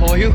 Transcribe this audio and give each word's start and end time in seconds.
For 0.00 0.16
you. 0.16 0.32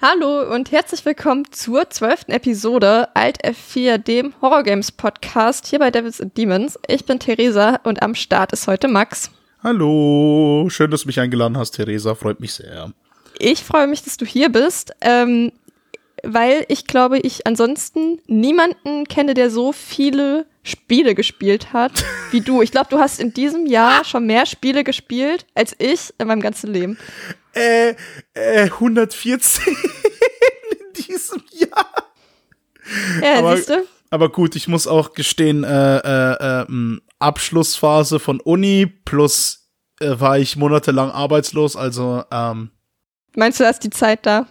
Hallo 0.00 0.52
und 0.52 0.72
herzlich 0.72 1.04
willkommen 1.04 1.44
zur 1.52 1.90
zwölften 1.90 2.32
Episode 2.32 3.14
Alt 3.14 3.44
F4, 3.44 3.98
dem 3.98 4.32
Horror 4.40 4.62
Games 4.62 4.90
Podcast 4.90 5.66
hier 5.66 5.78
bei 5.78 5.90
Devils 5.90 6.22
and 6.22 6.36
Demons. 6.38 6.78
Ich 6.88 7.04
bin 7.04 7.18
Theresa 7.18 7.80
und 7.84 8.02
am 8.02 8.14
Start 8.14 8.52
ist 8.52 8.66
heute 8.66 8.88
Max. 8.88 9.30
Hallo, 9.62 10.66
schön, 10.70 10.90
dass 10.90 11.02
du 11.02 11.08
mich 11.08 11.20
eingeladen 11.20 11.58
hast, 11.58 11.72
Theresa, 11.72 12.14
freut 12.14 12.40
mich 12.40 12.54
sehr. 12.54 12.92
Ich 13.38 13.62
freue 13.62 13.86
mich, 13.86 14.02
dass 14.02 14.16
du 14.16 14.24
hier 14.24 14.48
bist, 14.48 14.92
ähm, 15.02 15.52
weil 16.22 16.64
ich 16.68 16.86
glaube, 16.86 17.18
ich 17.18 17.46
ansonsten 17.46 18.20
niemanden 18.26 19.04
kenne, 19.04 19.34
der 19.34 19.50
so 19.50 19.72
viele 19.72 20.46
Spiele 20.62 21.14
gespielt 21.14 21.72
hat 21.72 22.04
wie 22.30 22.40
du. 22.40 22.62
Ich 22.62 22.70
glaube, 22.70 22.88
du 22.90 22.98
hast 22.98 23.20
in 23.20 23.34
diesem 23.34 23.66
Jahr 23.66 24.04
schon 24.04 24.26
mehr 24.26 24.46
Spiele 24.46 24.84
gespielt 24.84 25.46
als 25.54 25.74
ich 25.78 26.14
in 26.18 26.28
meinem 26.28 26.40
ganzen 26.40 26.72
Leben. 26.72 26.98
Äh, 27.54 27.94
äh, 28.34 28.70
114 28.70 29.64
in 30.70 31.04
diesem 31.08 31.42
Jahr. 31.50 32.12
Ja, 33.22 33.38
aber, 33.38 33.56
siehst 33.56 33.70
du? 33.70 33.86
aber 34.10 34.28
gut, 34.30 34.56
ich 34.56 34.68
muss 34.68 34.86
auch 34.86 35.14
gestehen, 35.14 35.64
äh, 35.64 35.98
äh, 35.98 36.62
äh, 36.62 36.98
Abschlussphase 37.18 38.18
von 38.18 38.40
Uni 38.40 38.86
plus 38.86 39.70
äh, 40.00 40.18
war 40.18 40.38
ich 40.38 40.56
monatelang 40.56 41.10
arbeitslos, 41.10 41.76
also 41.76 42.24
ähm, 42.30 42.70
Meinst 43.34 43.58
du, 43.60 43.64
da 43.64 43.70
ist 43.70 43.82
die 43.84 43.90
Zeit 43.90 44.26
da? 44.26 44.46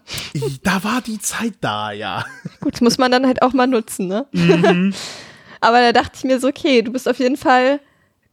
da 0.64 0.84
war 0.84 1.02
die 1.02 1.20
Zeit 1.20 1.54
da, 1.62 1.92
ja. 1.92 2.26
Gut, 2.62 2.82
muss 2.82 2.98
man 2.98 3.12
dann 3.12 3.28
halt 3.28 3.42
auch 3.42 3.54
mal 3.54 3.68
nutzen, 3.68 4.08
ne? 4.08 4.26
Mhm. 4.32 4.94
Aber 5.62 5.80
da 5.82 5.92
dachte 5.92 6.14
ich 6.18 6.24
mir 6.24 6.40
so, 6.40 6.48
okay, 6.48 6.82
du 6.82 6.92
bist 6.92 7.08
auf 7.08 7.20
jeden 7.20 7.38
Fall 7.38 7.80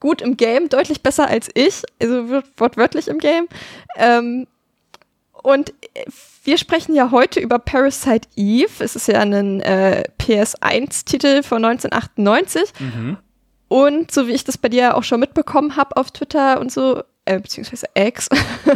gut 0.00 0.22
im 0.22 0.36
Game, 0.38 0.68
deutlich 0.70 1.02
besser 1.02 1.28
als 1.28 1.48
ich, 1.54 1.82
also 2.00 2.30
wort- 2.30 2.46
wortwörtlich 2.56 3.08
im 3.08 3.18
Game. 3.18 3.46
Ähm, 3.96 4.46
und 5.42 5.72
wir 6.44 6.56
sprechen 6.58 6.94
ja 6.94 7.10
heute 7.10 7.40
über 7.40 7.58
Parasite 7.58 8.26
Eve. 8.36 8.70
Es 8.82 8.96
ist 8.96 9.06
ja 9.08 9.20
ein 9.20 9.60
äh, 9.60 10.04
PS1-Titel 10.18 11.42
von 11.42 11.64
1998. 11.64 12.72
Und 13.68 14.10
so 14.10 14.26
wie 14.26 14.32
ich 14.32 14.44
das 14.44 14.56
bei 14.56 14.68
dir 14.70 14.96
auch 14.96 15.04
schon 15.04 15.20
mitbekommen 15.20 15.76
habe 15.76 15.96
auf 15.96 16.10
Twitter 16.10 16.58
und 16.60 16.72
so, 16.72 17.02
äh, 17.28 17.40
beziehungsweise 17.40 17.86
X, 17.94 18.28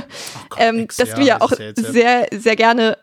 ähm, 0.58 0.80
X, 0.80 0.96
dass 0.96 1.10
ja, 1.10 1.14
du 1.14 1.22
ja 1.22 1.40
auch 1.40 1.52
ja. 1.52 1.72
sehr, 1.74 2.28
sehr 2.32 2.56
gerne 2.56 2.98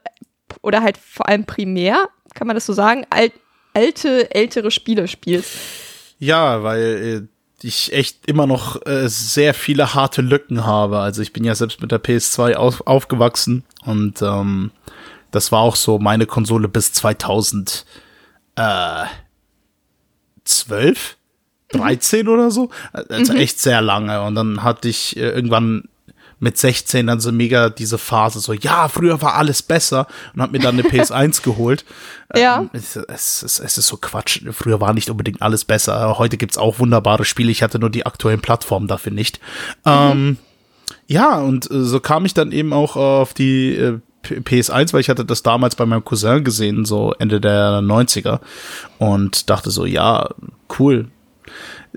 oder 0.61 0.81
halt 0.81 0.97
vor 0.97 1.27
allem 1.27 1.45
primär, 1.45 2.09
kann 2.33 2.47
man 2.47 2.55
das 2.55 2.65
so 2.65 2.73
sagen, 2.73 3.05
alt, 3.09 3.33
alte, 3.73 4.33
ältere 4.33 4.71
Spiele 4.71 5.07
spielst. 5.07 5.51
Ja, 6.19 6.63
weil 6.63 6.81
äh, 6.81 7.21
ich 7.65 7.93
echt 7.93 8.27
immer 8.27 8.47
noch 8.47 8.85
äh, 8.85 9.07
sehr 9.07 9.53
viele 9.53 9.93
harte 9.93 10.21
Lücken 10.21 10.65
habe. 10.65 10.99
Also 10.99 11.21
ich 11.21 11.33
bin 11.33 11.43
ja 11.43 11.55
selbst 11.55 11.81
mit 11.81 11.91
der 11.91 12.01
PS2 12.01 12.55
auf, 12.55 12.85
aufgewachsen 12.87 13.63
und 13.85 14.21
ähm, 14.21 14.71
das 15.31 15.51
war 15.51 15.61
auch 15.61 15.75
so 15.75 15.99
meine 15.99 16.25
Konsole 16.25 16.67
bis 16.67 16.93
2012, 16.93 17.85
13 21.71 22.27
oder 22.27 22.51
so. 22.51 22.69
Also 22.93 23.33
echt 23.33 23.59
sehr 23.59 23.81
lange. 23.81 24.21
Und 24.23 24.35
dann 24.35 24.63
hatte 24.63 24.89
ich 24.89 25.17
äh, 25.17 25.29
irgendwann 25.29 25.83
mit 26.41 26.57
16 26.57 27.05
dann 27.07 27.19
so 27.19 27.33
mega 27.33 27.69
diese 27.69 27.97
Phase 27.97 28.39
so, 28.39 28.53
ja, 28.53 28.87
früher 28.87 29.21
war 29.21 29.35
alles 29.35 29.61
besser 29.61 30.07
und 30.33 30.41
hab 30.41 30.51
mir 30.53 30.59
dann 30.59 30.79
eine 30.79 30.83
PS1 30.89 31.43
geholt. 31.43 31.83
Ja. 32.33 32.61
Ähm, 32.61 32.69
es, 32.71 32.95
es, 32.95 33.43
es, 33.43 33.59
es 33.59 33.77
ist 33.77 33.87
so 33.87 33.97
Quatsch. 33.97 34.41
Früher 34.51 34.79
war 34.79 34.93
nicht 34.93 35.09
unbedingt 35.09 35.41
alles 35.41 35.65
besser. 35.65 36.17
Heute 36.17 36.37
gibt's 36.37 36.57
auch 36.57 36.79
wunderbare 36.79 37.25
Spiele. 37.25 37.51
Ich 37.51 37.61
hatte 37.61 37.77
nur 37.77 37.89
die 37.89 38.05
aktuellen 38.05 38.39
Plattformen 38.39 38.87
dafür 38.87 39.11
nicht. 39.11 39.41
Ähm, 39.85 40.37
ja, 41.07 41.39
und 41.39 41.69
äh, 41.69 41.83
so 41.83 41.99
kam 41.99 42.25
ich 42.25 42.33
dann 42.33 42.53
eben 42.53 42.71
auch 42.71 42.95
auf 42.95 43.33
die 43.33 43.75
äh, 43.75 43.99
P- 44.21 44.35
PS1, 44.39 44.93
weil 44.93 45.01
ich 45.01 45.09
hatte 45.09 45.25
das 45.25 45.43
damals 45.43 45.75
bei 45.75 45.85
meinem 45.85 46.05
Cousin 46.05 46.43
gesehen, 46.45 46.85
so 46.85 47.13
Ende 47.19 47.41
der 47.41 47.81
90er. 47.81 48.39
Und 48.97 49.49
dachte 49.49 49.71
so, 49.71 49.85
ja, 49.85 50.29
cool. 50.79 51.09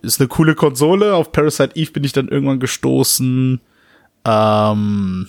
Ist 0.01 0.21
eine 0.21 0.29
coole 0.29 0.55
Konsole. 0.55 1.15
Auf 1.15 1.33
Parasite 1.33 1.77
Eve 1.77 1.93
bin 1.93 2.05
ich 2.05 2.13
dann 2.13 2.29
irgendwann 2.29 2.61
gestoßen. 2.61 3.61
Ähm, 4.25 5.29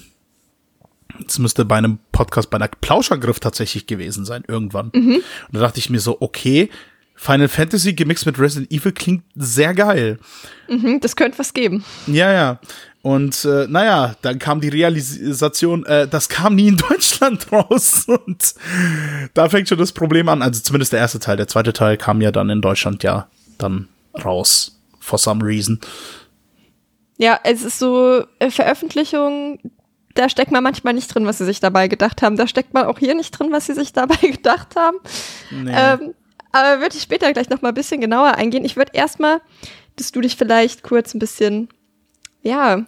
es 1.27 1.39
müsste 1.39 1.65
bei 1.65 1.77
einem 1.77 1.99
Podcast, 2.11 2.49
bei 2.49 2.57
einer 2.57 2.67
Plauschangriff 2.67 3.39
tatsächlich 3.39 3.87
gewesen 3.87 4.25
sein, 4.25 4.43
irgendwann. 4.47 4.89
Und 4.89 5.23
da 5.51 5.59
dachte 5.59 5.79
ich 5.79 5.89
mir 5.89 5.99
so, 5.99 6.17
okay, 6.21 6.69
Final 7.15 7.47
Fantasy 7.47 7.93
gemixt 7.93 8.25
mit 8.25 8.39
Resident 8.39 8.71
Evil 8.71 8.91
klingt 8.91 9.23
sehr 9.35 9.73
geil. 9.73 10.19
Mhm, 10.67 10.99
das 10.99 11.15
könnte 11.15 11.39
was 11.39 11.53
geben. 11.53 11.83
Ja, 12.07 12.31
ja. 12.31 12.59
Und 13.01 13.45
äh, 13.45 13.67
naja, 13.67 14.15
dann 14.21 14.39
kam 14.39 14.61
die 14.61 14.69
Realisation, 14.69 15.85
äh, 15.85 16.07
das 16.07 16.29
kam 16.29 16.55
nie 16.55 16.69
in 16.69 16.77
Deutschland 16.89 17.51
raus. 17.51 18.05
Und 18.07 18.55
da 19.33 19.49
fängt 19.49 19.69
schon 19.69 19.77
das 19.77 19.91
Problem 19.91 20.29
an. 20.29 20.41
Also 20.41 20.61
zumindest 20.61 20.93
der 20.93 20.99
erste 20.99 21.19
Teil. 21.19 21.37
Der 21.37 21.47
zweite 21.47 21.73
Teil 21.73 21.97
kam 21.97 22.21
ja 22.21 22.31
dann 22.31 22.49
in 22.49 22.61
Deutschland 22.61 23.03
ja 23.03 23.27
dann 23.57 23.87
raus. 24.23 24.79
For 24.99 25.19
some 25.19 25.43
reason. 25.43 25.79
Ja, 27.17 27.39
es 27.43 27.63
ist 27.63 27.79
so 27.79 28.23
äh, 28.39 28.49
Veröffentlichungen, 28.49 29.59
da 30.13 30.29
steckt 30.29 30.51
man 30.51 30.63
manchmal 30.63 30.93
nicht 30.93 31.13
drin, 31.13 31.25
was 31.25 31.39
sie 31.39 31.45
sich 31.45 31.59
dabei 31.59 31.87
gedacht 31.87 32.21
haben. 32.21 32.37
Da 32.37 32.47
steckt 32.47 32.73
man 32.73 32.85
auch 32.85 32.99
hier 32.99 33.15
nicht 33.15 33.31
drin, 33.31 33.51
was 33.51 33.65
sie 33.65 33.73
sich 33.73 33.93
dabei 33.93 34.15
gedacht 34.27 34.75
haben. 34.75 34.97
Ähm, 35.51 36.13
aber 36.51 36.81
würde 36.81 36.95
ich 36.95 37.01
später 37.01 37.31
gleich 37.33 37.49
noch 37.49 37.61
mal 37.61 37.69
ein 37.69 37.75
bisschen 37.75 37.99
genauer 37.99 38.35
eingehen. 38.35 38.63
Ich 38.63 38.75
würde 38.75 38.91
erstmal, 38.93 39.41
dass 39.95 40.11
du 40.11 40.21
dich 40.21 40.35
vielleicht 40.35 40.83
kurz 40.83 41.13
ein 41.13 41.19
bisschen, 41.19 41.69
ja, 42.43 42.85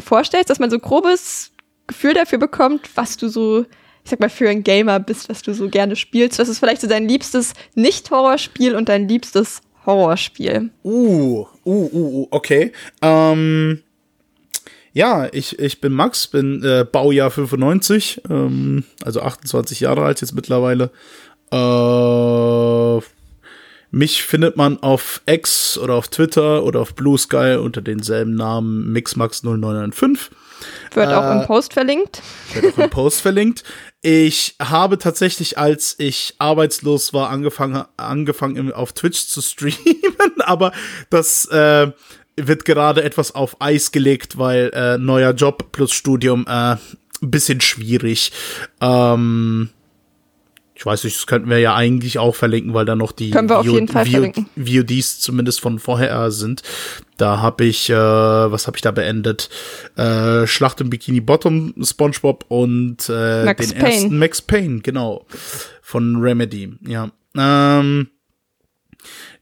vorstellst, 0.00 0.50
dass 0.50 0.58
man 0.58 0.70
so 0.70 0.76
ein 0.76 0.82
grobes 0.82 1.52
Gefühl 1.86 2.14
dafür 2.14 2.38
bekommt, 2.38 2.90
was 2.96 3.16
du 3.16 3.28
so, 3.28 3.64
ich 4.04 4.10
sag 4.10 4.20
mal, 4.20 4.30
für 4.30 4.48
ein 4.48 4.64
Gamer 4.64 5.00
bist, 5.00 5.28
was 5.28 5.42
du 5.42 5.54
so 5.54 5.68
gerne 5.68 5.96
spielst. 5.96 6.38
Was 6.38 6.48
ist 6.48 6.58
vielleicht 6.58 6.80
so 6.80 6.88
dein 6.88 7.08
liebstes 7.08 7.54
Nicht-Horrorspiel 7.74 8.74
und 8.74 8.88
dein 8.88 9.08
liebstes 9.08 9.60
Horrorspiel? 9.86 10.70
Uh, 10.84 11.46
uh, 11.64 11.90
uh, 11.92 12.22
uh, 12.22 12.28
okay. 12.30 12.72
Ähm, 13.02 13.82
ja, 14.92 15.28
ich, 15.32 15.58
ich 15.58 15.80
bin 15.80 15.92
Max, 15.92 16.26
bin 16.26 16.62
äh, 16.64 16.84
Baujahr 16.90 17.30
95, 17.30 18.22
ähm, 18.28 18.84
also 19.04 19.22
28 19.22 19.80
Jahre 19.80 20.04
alt 20.04 20.20
jetzt 20.20 20.34
mittlerweile. 20.34 20.90
Äh, 21.52 23.00
mich 23.90 24.22
findet 24.22 24.56
man 24.56 24.82
auf 24.82 25.22
X 25.24 25.78
oder 25.78 25.94
auf 25.94 26.08
Twitter 26.08 26.62
oder 26.64 26.80
auf 26.80 26.94
Blue 26.94 27.16
Sky 27.16 27.56
unter 27.58 27.80
denselben 27.80 28.34
Namen 28.34 28.94
MixMax0995. 28.94 30.30
Wird 30.92 31.08
auch 31.12 31.24
Äh, 31.24 31.40
im 31.40 31.46
Post 31.46 31.72
verlinkt. 31.72 32.20
wird 32.52 32.74
auch 32.74 32.78
im 32.84 32.90
Post 32.90 33.20
verlinkt. 33.22 33.64
Ich 34.00 34.54
habe 34.60 34.98
tatsächlich, 34.98 35.58
als 35.58 35.96
ich 35.98 36.34
arbeitslos 36.38 37.12
war, 37.12 37.30
angefangen, 37.30 37.84
angefangen 37.96 38.72
auf 38.72 38.92
Twitch 38.92 39.26
zu 39.26 39.42
streamen, 39.42 40.02
aber 40.38 40.72
das 41.10 41.46
äh, 41.46 41.90
wird 42.36 42.64
gerade 42.64 43.02
etwas 43.02 43.34
auf 43.34 43.60
Eis 43.60 43.90
gelegt, 43.90 44.38
weil 44.38 44.70
äh, 44.72 44.98
neuer 44.98 45.32
Job 45.32 45.72
plus 45.72 45.92
Studium 45.92 46.46
äh, 46.48 46.76
bisschen 47.20 47.60
schwierig. 47.60 48.30
Ähm, 48.80 49.70
ich 50.78 50.86
weiß 50.86 51.02
nicht, 51.02 51.16
das 51.16 51.26
könnten 51.26 51.50
wir 51.50 51.58
ja 51.58 51.74
eigentlich 51.74 52.20
auch 52.20 52.36
verlinken, 52.36 52.72
weil 52.72 52.84
da 52.84 52.94
noch 52.94 53.10
die 53.10 53.30
Können 53.30 53.48
wir 53.48 53.58
auf 53.58 53.66
jeden 53.66 53.88
Fall 53.88 54.06
verlinken. 54.06 54.46
VODs 54.54 55.18
zumindest 55.18 55.60
von 55.60 55.80
vorher 55.80 56.30
sind. 56.30 56.62
Da 57.16 57.40
habe 57.40 57.64
ich, 57.64 57.90
äh, 57.90 57.96
was 57.96 58.68
habe 58.68 58.76
ich 58.76 58.82
da 58.82 58.92
beendet? 58.92 59.50
Äh, 59.96 60.46
Schlacht 60.46 60.80
im 60.80 60.88
Bikini 60.88 61.20
Bottom, 61.20 61.74
SpongeBob 61.82 62.44
und 62.46 63.08
äh, 63.08 63.44
Max 63.44 63.66
den 63.66 63.78
Payne. 63.78 63.92
ersten 63.92 64.18
Max 64.20 64.40
Payne, 64.40 64.78
genau. 64.78 65.26
Von 65.82 66.14
Remedy, 66.22 66.72
ja. 66.86 67.10
Ähm, 67.36 68.10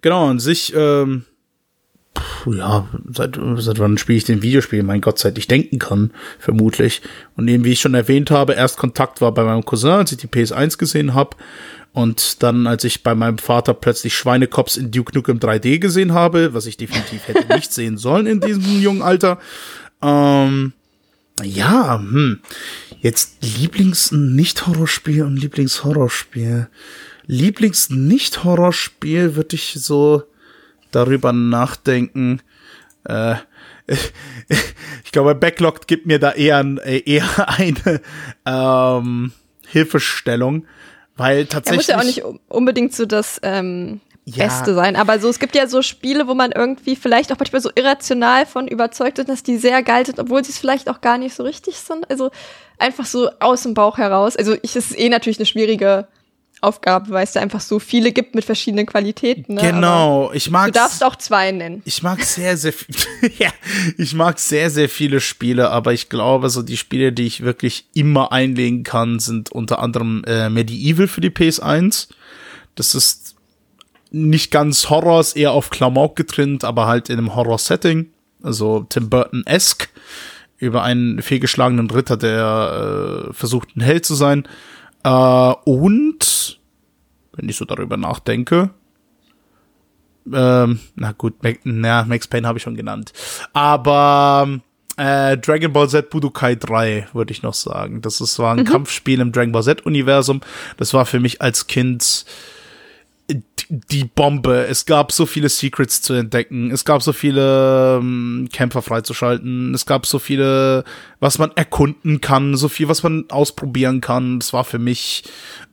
genau, 0.01 0.31
an 0.31 0.39
sich, 0.39 0.73
ähm, 0.75 1.27
pff, 2.17 2.55
ja, 2.55 2.89
seit, 3.13 3.39
seit 3.57 3.79
wann 3.79 3.99
spiele 3.99 4.19
ich 4.19 4.25
den 4.25 4.43
Videospiel? 4.43 4.83
Mein 4.83 5.01
Gott, 5.01 5.19
seit 5.19 5.39
ich 5.39 5.47
denken 5.47 5.79
kann, 5.79 6.11
vermutlich. 6.39 7.03
Und 7.37 7.49
eben, 7.49 7.65
wie 7.65 7.73
ich 7.73 7.81
schon 7.81 7.95
erwähnt 7.95 8.31
habe, 8.31 8.55
erst 8.55 8.79
Kontakt 8.79 9.21
war 9.21 9.33
bei 9.33 9.45
meinem 9.45 9.65
Cousin, 9.65 9.91
als 9.91 10.13
ich 10.13 10.19
die 10.19 10.27
PS1 10.27 10.79
gesehen 10.79 11.15
habe. 11.15 11.37
Und 11.93 12.43
dann, 12.43 12.67
als 12.67 12.85
ich 12.85 13.03
bei 13.03 13.15
meinem 13.15 13.39
Vater 13.39 13.73
plötzlich 13.73 14.15
Schweinekops 14.15 14.77
in 14.77 14.91
Duke 14.91 15.15
Nukem 15.15 15.39
3D 15.39 15.79
gesehen 15.79 16.13
habe, 16.13 16.53
was 16.53 16.67
ich 16.67 16.77
definitiv 16.77 17.27
hätte 17.27 17.47
nicht 17.55 17.73
sehen 17.73 17.97
sollen 17.97 18.27
in 18.27 18.41
diesem 18.41 18.83
jungen 18.83 19.01
Alter. 19.01 19.39
Ähm, 20.03 20.75
ja, 21.43 21.99
hm. 21.99 22.41
Jetzt 23.01 23.43
Lieblings-Nicht-Horrorspiel 23.43 25.23
und 25.23 25.37
Lieblings-Horrorspiel. 25.37 26.69
Lieblings-Nicht-Horrorspiel 27.27 29.37
würde 29.37 29.57
ich 29.57 29.75
so 29.75 30.23
darüber 30.91 31.33
nachdenken. 31.33 32.41
Äh, 33.05 33.37
ich 35.05 35.13
glaube, 35.13 35.35
Backlog 35.35 35.87
gibt 35.87 36.07
mir 36.07 36.19
da 36.19 36.33
eher, 36.33 36.65
eher 36.85 37.49
eine 37.59 38.01
ähm, 38.45 39.33
Hilfestellung, 39.67 40.67
weil 41.17 41.47
tatsächlich. 41.47 41.89
Er 41.89 41.97
muss 41.97 42.17
ja 42.17 42.25
auch 42.25 42.31
nicht 42.31 42.41
unbedingt 42.49 42.95
so 42.95 43.07
das 43.07 43.39
ähm, 43.43 44.01
ja. 44.25 44.45
Beste 44.45 44.75
sein, 44.75 44.97
aber 44.97 45.21
so 45.21 45.29
es 45.29 45.39
gibt 45.39 45.55
ja 45.55 45.69
so 45.69 45.83
Spiele, 45.83 46.27
wo 46.27 46.35
man 46.35 46.51
irgendwie 46.51 46.97
vielleicht 46.97 47.33
auch 47.33 47.39
manchmal 47.39 47.63
so 47.63 47.71
irrational 47.75 48.45
von 48.45 48.67
überzeugt 48.67 49.21
ist, 49.21 49.29
dass 49.29 49.45
die 49.45 49.57
sehr 49.57 49.83
geil 49.85 50.05
sind, 50.05 50.19
obwohl 50.19 50.43
sie 50.43 50.51
es 50.51 50.59
vielleicht 50.59 50.91
auch 50.91 51.01
gar 51.01 51.17
nicht 51.17 51.35
so 51.35 51.45
richtig 51.45 51.77
sind. 51.77 52.11
Also 52.11 52.31
einfach 52.79 53.07
so 53.07 53.31
aus 53.39 53.63
dem 53.63 53.75
Bauch 53.75 53.99
heraus. 53.99 54.37
Also 54.37 54.55
ich, 54.63 54.75
es 54.75 54.91
ist 54.91 54.99
eh 54.99 55.09
natürlich 55.09 55.39
eine 55.39 55.47
schwierige 55.47 56.09
Aufgabe, 56.63 57.11
weil 57.11 57.25
es 57.25 57.33
da 57.33 57.41
einfach 57.41 57.61
so 57.61 57.79
viele 57.79 58.13
gibt 58.13 58.35
mit 58.35 58.45
verschiedenen 58.45 58.87
Qualitäten. 58.87 59.55
Ne? 59.55 59.61
Genau, 59.61 60.33
ich 60.33 60.51
mag. 60.51 60.67
Du 60.67 60.73
darfst 60.73 61.05
auch 61.05 61.17
zwei 61.17 61.53
nennen. 61.53 61.83
Ich 61.85 62.03
mag 62.03 62.23
sehr, 62.23 62.57
sehr 62.57 62.73
ja, 63.39 63.51
ich 63.99 64.15
mag 64.15 64.39
sehr, 64.39 64.71
sehr 64.71 64.89
viele 64.89 65.21
Spiele, 65.21 65.71
aber 65.71 65.93
ich 65.93 66.09
glaube, 66.09 66.49
so 66.49 66.63
die 66.63 66.77
Spiele, 66.77 67.13
die 67.13 67.27
ich 67.27 67.43
wirklich 67.43 67.87
immer 67.93 68.33
einlegen 68.33 68.85
kann, 68.85 69.19
sind 69.19 69.53
unter 69.53 69.81
anderem 69.81 70.25
äh, 70.27 70.49
Medieval 70.49 71.09
für 71.09 71.21
die 71.21 71.31
PS1. 71.31 72.09
Das 72.75 72.95
ist 72.95 73.35
nicht 74.11 74.51
ganz 74.51 74.89
Horror, 74.89 75.21
ist 75.21 75.37
eher 75.37 75.53
auf 75.53 75.71
Klamauk 75.71 76.17
getrennt, 76.17 76.65
aber 76.65 76.87
halt 76.87 77.11
in 77.11 77.19
einem 77.19 77.35
Horror-Setting. 77.35 78.11
Also 78.43 78.87
Tim 78.89 79.11
Burton-esque 79.11 79.89
über 80.59 80.83
einen 80.83 81.21
fehlgeschlagenen 81.21 81.91
Ritter, 81.91 82.17
der 82.17 83.29
äh, 83.29 83.33
versucht, 83.35 83.77
ein 83.77 83.83
Held 83.83 84.07
zu 84.07 84.15
sein. 84.15 84.49
Äh, 85.07 85.55
und, 85.65 86.61
wenn 87.35 87.49
ich 87.49 87.57
so 87.57 87.65
darüber 87.65 87.97
nachdenke, 87.97 88.71
ähm, 90.33 90.81
na 90.97 91.13
gut, 91.13 91.41
Mac, 91.45 91.61
na, 91.63 92.05
Max 92.05 92.27
Payne 92.27 92.49
habe 92.49 92.59
ich 92.59 92.65
schon 92.65 92.75
genannt. 92.75 93.13
Aber 93.53 94.59
äh, 94.97 95.39
Dragon 95.39 95.73
Ball 95.73 95.89
Z 95.89 96.11
Budokai 96.11 96.57
3 96.57 97.07
würde 97.13 97.31
ich 97.31 97.45
noch 97.45 97.55
sagen. 97.55 98.03
Das 98.03 98.21
ist, 98.21 98.41
war 98.41 98.53
ein 98.53 98.61
mhm. 98.61 98.65
Kampfspiel 98.65 99.21
im 99.21 99.31
Dragon 99.31 99.53
Ball 99.53 99.63
Z-Universum. 99.63 100.41
Das 100.77 100.93
war 100.93 101.07
für 101.07 101.21
mich 101.21 101.41
als 101.41 101.69
Kind 101.69 102.25
die 103.69 104.05
Bombe. 104.05 104.67
Es 104.69 104.87
gab 104.87 105.13
so 105.13 105.27
viele 105.27 105.49
Secrets 105.49 106.01
zu 106.01 106.15
entdecken. 106.15 106.71
Es 106.71 106.85
gab 106.85 107.03
so 107.03 107.13
viele 107.13 107.99
ähm, 108.01 108.49
Kämpfer 108.53 108.83
freizuschalten. 108.83 109.75
Es 109.75 109.87
gab 109.87 110.07
so 110.07 110.19
viele, 110.19 110.85
was 111.19 111.39
man 111.39 111.51
erkunden 111.57 112.21
kann, 112.21 112.57
so 112.57 112.69
viel, 112.69 112.89
was 112.89 113.03
man 113.03 113.25
ausprobieren 113.31 114.01
kann. 114.01 114.39
Das 114.39 114.53
war 114.53 114.65
für 114.65 114.79
mich 114.79 115.25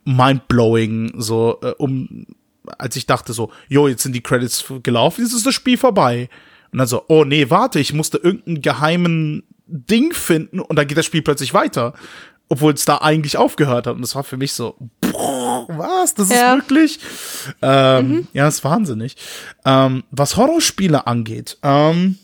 mindblowing. 0.04 1.14
So, 1.18 1.60
äh, 1.62 1.70
um, 1.78 2.26
als 2.78 2.96
ich 2.96 3.06
dachte 3.06 3.32
so, 3.32 3.52
jo, 3.68 3.86
jetzt 3.86 4.02
sind 4.02 4.14
die 4.14 4.22
Credits 4.22 4.64
gelaufen, 4.82 5.22
jetzt 5.22 5.34
ist 5.34 5.46
das 5.46 5.54
Spiel 5.54 5.76
vorbei. 5.76 6.28
Und 6.72 6.78
dann 6.78 6.88
so, 6.88 7.04
oh 7.08 7.24
nee, 7.24 7.50
warte, 7.50 7.78
ich 7.78 7.92
musste 7.92 8.18
irgendeinen 8.18 8.60
geheimen 8.60 9.44
Ding 9.66 10.12
finden 10.12 10.60
und 10.60 10.76
dann 10.76 10.86
geht 10.86 10.98
das 10.98 11.06
Spiel 11.06 11.22
plötzlich 11.22 11.54
weiter 11.54 11.94
obwohl 12.48 12.74
es 12.74 12.84
da 12.84 12.98
eigentlich 12.98 13.36
aufgehört 13.36 13.86
hat. 13.86 13.96
Und 13.96 14.02
das 14.02 14.14
war 14.14 14.24
für 14.24 14.36
mich 14.36 14.52
so, 14.52 14.76
boah, 15.00 15.66
was? 15.68 16.14
Das 16.14 16.28
ist 16.28 16.36
ja. 16.36 16.56
wirklich. 16.56 16.98
Ähm, 17.62 18.08
mhm. 18.08 18.28
Ja, 18.32 18.48
ist 18.48 18.64
wahnsinnig. 18.64 19.16
Ähm, 19.64 20.04
was 20.10 20.36
Horrorspiele 20.36 21.06
angeht, 21.06 21.58
ähm, 21.62 22.18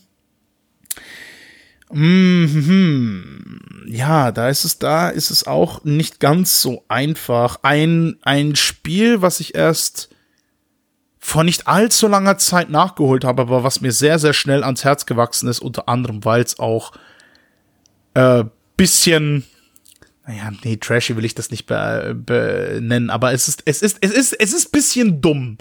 mm, 1.90 3.86
ja, 3.88 4.30
da 4.30 4.48
ist 4.48 4.64
es, 4.64 4.78
da 4.78 5.08
ist 5.08 5.30
es 5.30 5.46
auch 5.46 5.84
nicht 5.84 6.20
ganz 6.20 6.60
so 6.60 6.84
einfach. 6.88 7.58
Ein, 7.62 8.18
ein 8.22 8.56
Spiel, 8.56 9.22
was 9.22 9.40
ich 9.40 9.54
erst 9.54 10.10
vor 11.18 11.44
nicht 11.44 11.66
allzu 11.66 12.08
langer 12.08 12.38
Zeit 12.38 12.70
nachgeholt 12.70 13.24
habe, 13.24 13.42
aber 13.42 13.62
was 13.62 13.82
mir 13.82 13.92
sehr, 13.92 14.18
sehr 14.18 14.32
schnell 14.32 14.64
ans 14.64 14.84
Herz 14.84 15.04
gewachsen 15.06 15.48
ist, 15.48 15.60
unter 15.60 15.88
anderem, 15.88 16.24
weil 16.24 16.42
es 16.42 16.58
auch 16.58 16.92
äh, 18.14 18.44
bisschen 18.76 19.44
naja, 20.30 20.52
nee, 20.62 20.76
trashy 20.76 21.16
will 21.16 21.24
ich 21.24 21.34
das 21.34 21.50
nicht 21.50 21.66
benennen, 21.66 23.10
aber 23.10 23.32
es 23.32 23.48
ist, 23.48 23.62
es 23.64 23.82
ist, 23.82 23.98
es 24.00 24.12
ist, 24.12 24.32
es 24.34 24.52
ist 24.52 24.70
bisschen 24.70 25.20
dumm. 25.20 25.58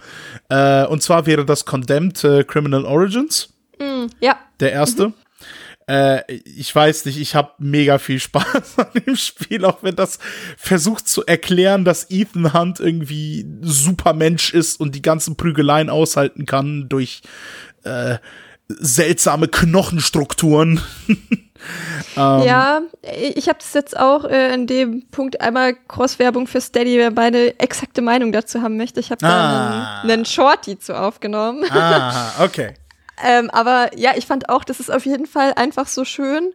Äh, 0.49 0.85
und 0.85 1.01
zwar 1.01 1.25
wäre 1.25 1.43
das 1.43 1.65
Condemned 1.65 2.23
äh, 2.23 2.43
Criminal 2.43 2.85
Origins. 2.85 3.51
Mm, 3.79 4.05
ja. 4.19 4.37
Der 4.59 4.71
erste. 4.71 5.07
Mhm. 5.07 5.13
Äh, 5.87 6.31
ich 6.33 6.73
weiß 6.75 7.05
nicht, 7.05 7.19
ich 7.19 7.33
habe 7.33 7.53
mega 7.57 7.97
viel 7.97 8.19
Spaß 8.19 8.77
an 8.77 8.87
dem 9.07 9.15
Spiel, 9.15 9.65
auch 9.65 9.81
wenn 9.81 9.95
das 9.95 10.19
versucht 10.55 11.07
zu 11.07 11.25
erklären, 11.25 11.83
dass 11.83 12.11
Ethan 12.11 12.53
Hunt 12.53 12.79
irgendwie 12.79 13.47
Supermensch 13.61 14.53
ist 14.53 14.79
und 14.79 14.93
die 14.93 15.01
ganzen 15.01 15.35
Prügeleien 15.35 15.89
aushalten 15.89 16.45
kann 16.45 16.89
durch 16.89 17.23
äh, 17.85 18.19
seltsame 18.67 19.47
Knochenstrukturen. 19.47 20.79
ähm, 22.15 22.43
ja, 22.43 22.81
ich 23.35 23.47
habe 23.47 23.59
das 23.59 23.73
jetzt 23.73 23.97
auch 23.97 24.25
äh, 24.25 24.53
in 24.53 24.67
dem 24.67 25.07
Punkt 25.09 25.41
einmal 25.41 25.75
Cross-Werbung 25.87 26.47
für 26.47 26.61
Steady, 26.61 26.97
wer 26.97 27.11
meine 27.11 27.59
exakte 27.59 28.01
Meinung 28.01 28.31
dazu 28.31 28.61
haben 28.61 28.77
möchte. 28.77 28.99
Ich 28.99 29.11
habe 29.11 29.25
ah. 29.25 29.29
da 29.29 30.01
einen, 30.01 30.11
einen 30.11 30.25
Shorty 30.25 30.79
zu 30.79 30.99
aufgenommen. 30.99 31.65
Ah, 31.69 32.31
okay. 32.43 32.73
ähm, 33.23 33.49
aber 33.51 33.91
ja, 33.97 34.11
ich 34.15 34.25
fand 34.25 34.49
auch, 34.49 34.63
das 34.63 34.79
ist 34.79 34.91
auf 34.91 35.05
jeden 35.05 35.25
Fall 35.25 35.53
einfach 35.55 35.87
so 35.87 36.05
schön 36.05 36.53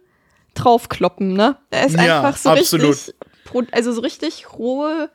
draufkloppen, 0.55 1.33
ne? 1.33 1.57
Er 1.69 1.85
ist 1.85 1.95
ja, 1.95 2.17
einfach 2.17 2.37
so 2.37 2.49
absolut. 2.49 2.89
richtig, 2.89 3.15
also 3.71 3.91
so 3.91 4.01
richtig 4.01 4.53
rohe 4.53 5.09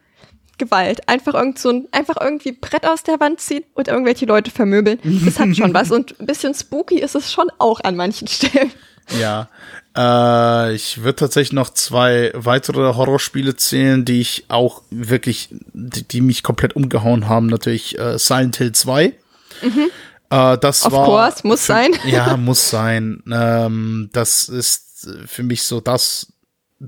Gewalt. 0.60 1.08
Einfach 1.08 1.34
irgend 1.34 1.58
so 1.58 1.70
ein, 1.70 1.88
einfach 1.90 2.16
irgendwie 2.20 2.52
Brett 2.52 2.86
aus 2.86 3.02
der 3.02 3.18
Wand 3.18 3.40
ziehen 3.40 3.64
und 3.74 3.88
irgendwelche 3.88 4.26
Leute 4.26 4.50
vermöbeln. 4.52 5.00
Das 5.24 5.40
hat 5.40 5.56
schon 5.56 5.74
was. 5.74 5.90
Und 5.90 6.20
ein 6.20 6.26
bisschen 6.26 6.54
spooky 6.54 7.00
ist 7.00 7.16
es 7.16 7.32
schon 7.32 7.50
auch 7.58 7.80
an 7.80 7.96
manchen 7.96 8.28
Stellen. 8.28 8.70
Ja. 9.18 9.48
Äh, 9.96 10.74
ich 10.74 11.02
würde 11.02 11.16
tatsächlich 11.16 11.52
noch 11.52 11.70
zwei 11.70 12.30
weitere 12.34 12.94
Horrorspiele 12.94 13.56
zählen, 13.56 14.04
die 14.04 14.20
ich 14.20 14.44
auch 14.48 14.82
wirklich, 14.90 15.48
die, 15.72 16.06
die 16.06 16.20
mich 16.20 16.42
komplett 16.42 16.76
umgehauen 16.76 17.28
haben. 17.28 17.46
Natürlich 17.46 17.98
äh, 17.98 18.18
Silent 18.18 18.56
Hill 18.56 18.72
2. 18.72 19.14
Mhm. 19.62 19.90
Äh, 20.30 20.58
das 20.58 20.84
of 20.84 20.92
war. 20.92 21.06
course, 21.06 21.46
muss 21.46 21.62
für, 21.62 21.72
sein. 21.72 21.90
Ja, 22.04 22.36
muss 22.38 22.70
sein. 22.70 23.22
Ähm, 23.30 24.10
das 24.12 24.48
ist 24.48 25.08
für 25.26 25.42
mich 25.42 25.64
so 25.64 25.80
das, 25.80 26.32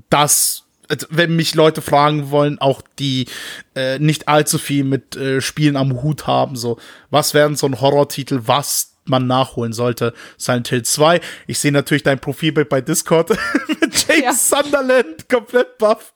das 0.09 0.63
also 0.89 1.07
wenn 1.09 1.35
mich 1.35 1.55
Leute 1.55 1.81
fragen 1.81 2.29
wollen, 2.29 2.59
auch 2.59 2.81
die 2.99 3.27
äh, 3.75 3.99
nicht 3.99 4.27
allzu 4.27 4.57
viel 4.57 4.83
mit 4.83 5.15
äh, 5.15 5.41
Spielen 5.41 5.75
am 5.77 6.01
Hut 6.01 6.27
haben, 6.27 6.55
so, 6.55 6.77
was 7.09 7.33
wären 7.33 7.55
so 7.55 7.67
ein 7.67 7.79
Horrortitel, 7.79 8.41
was 8.45 8.92
man 9.05 9.27
nachholen 9.27 9.73
sollte. 9.73 10.13
Silent 10.37 10.67
Hill 10.67 10.83
2. 10.83 11.21
Ich 11.47 11.59
sehe 11.59 11.71
natürlich 11.71 12.03
dein 12.03 12.19
Profilbild 12.19 12.69
bei 12.69 12.81
Discord 12.81 13.29
mit 13.81 14.07
James 14.07 14.23
ja. 14.23 14.33
Sunderland, 14.33 15.29
komplett 15.29 15.77
buff. 15.77 16.13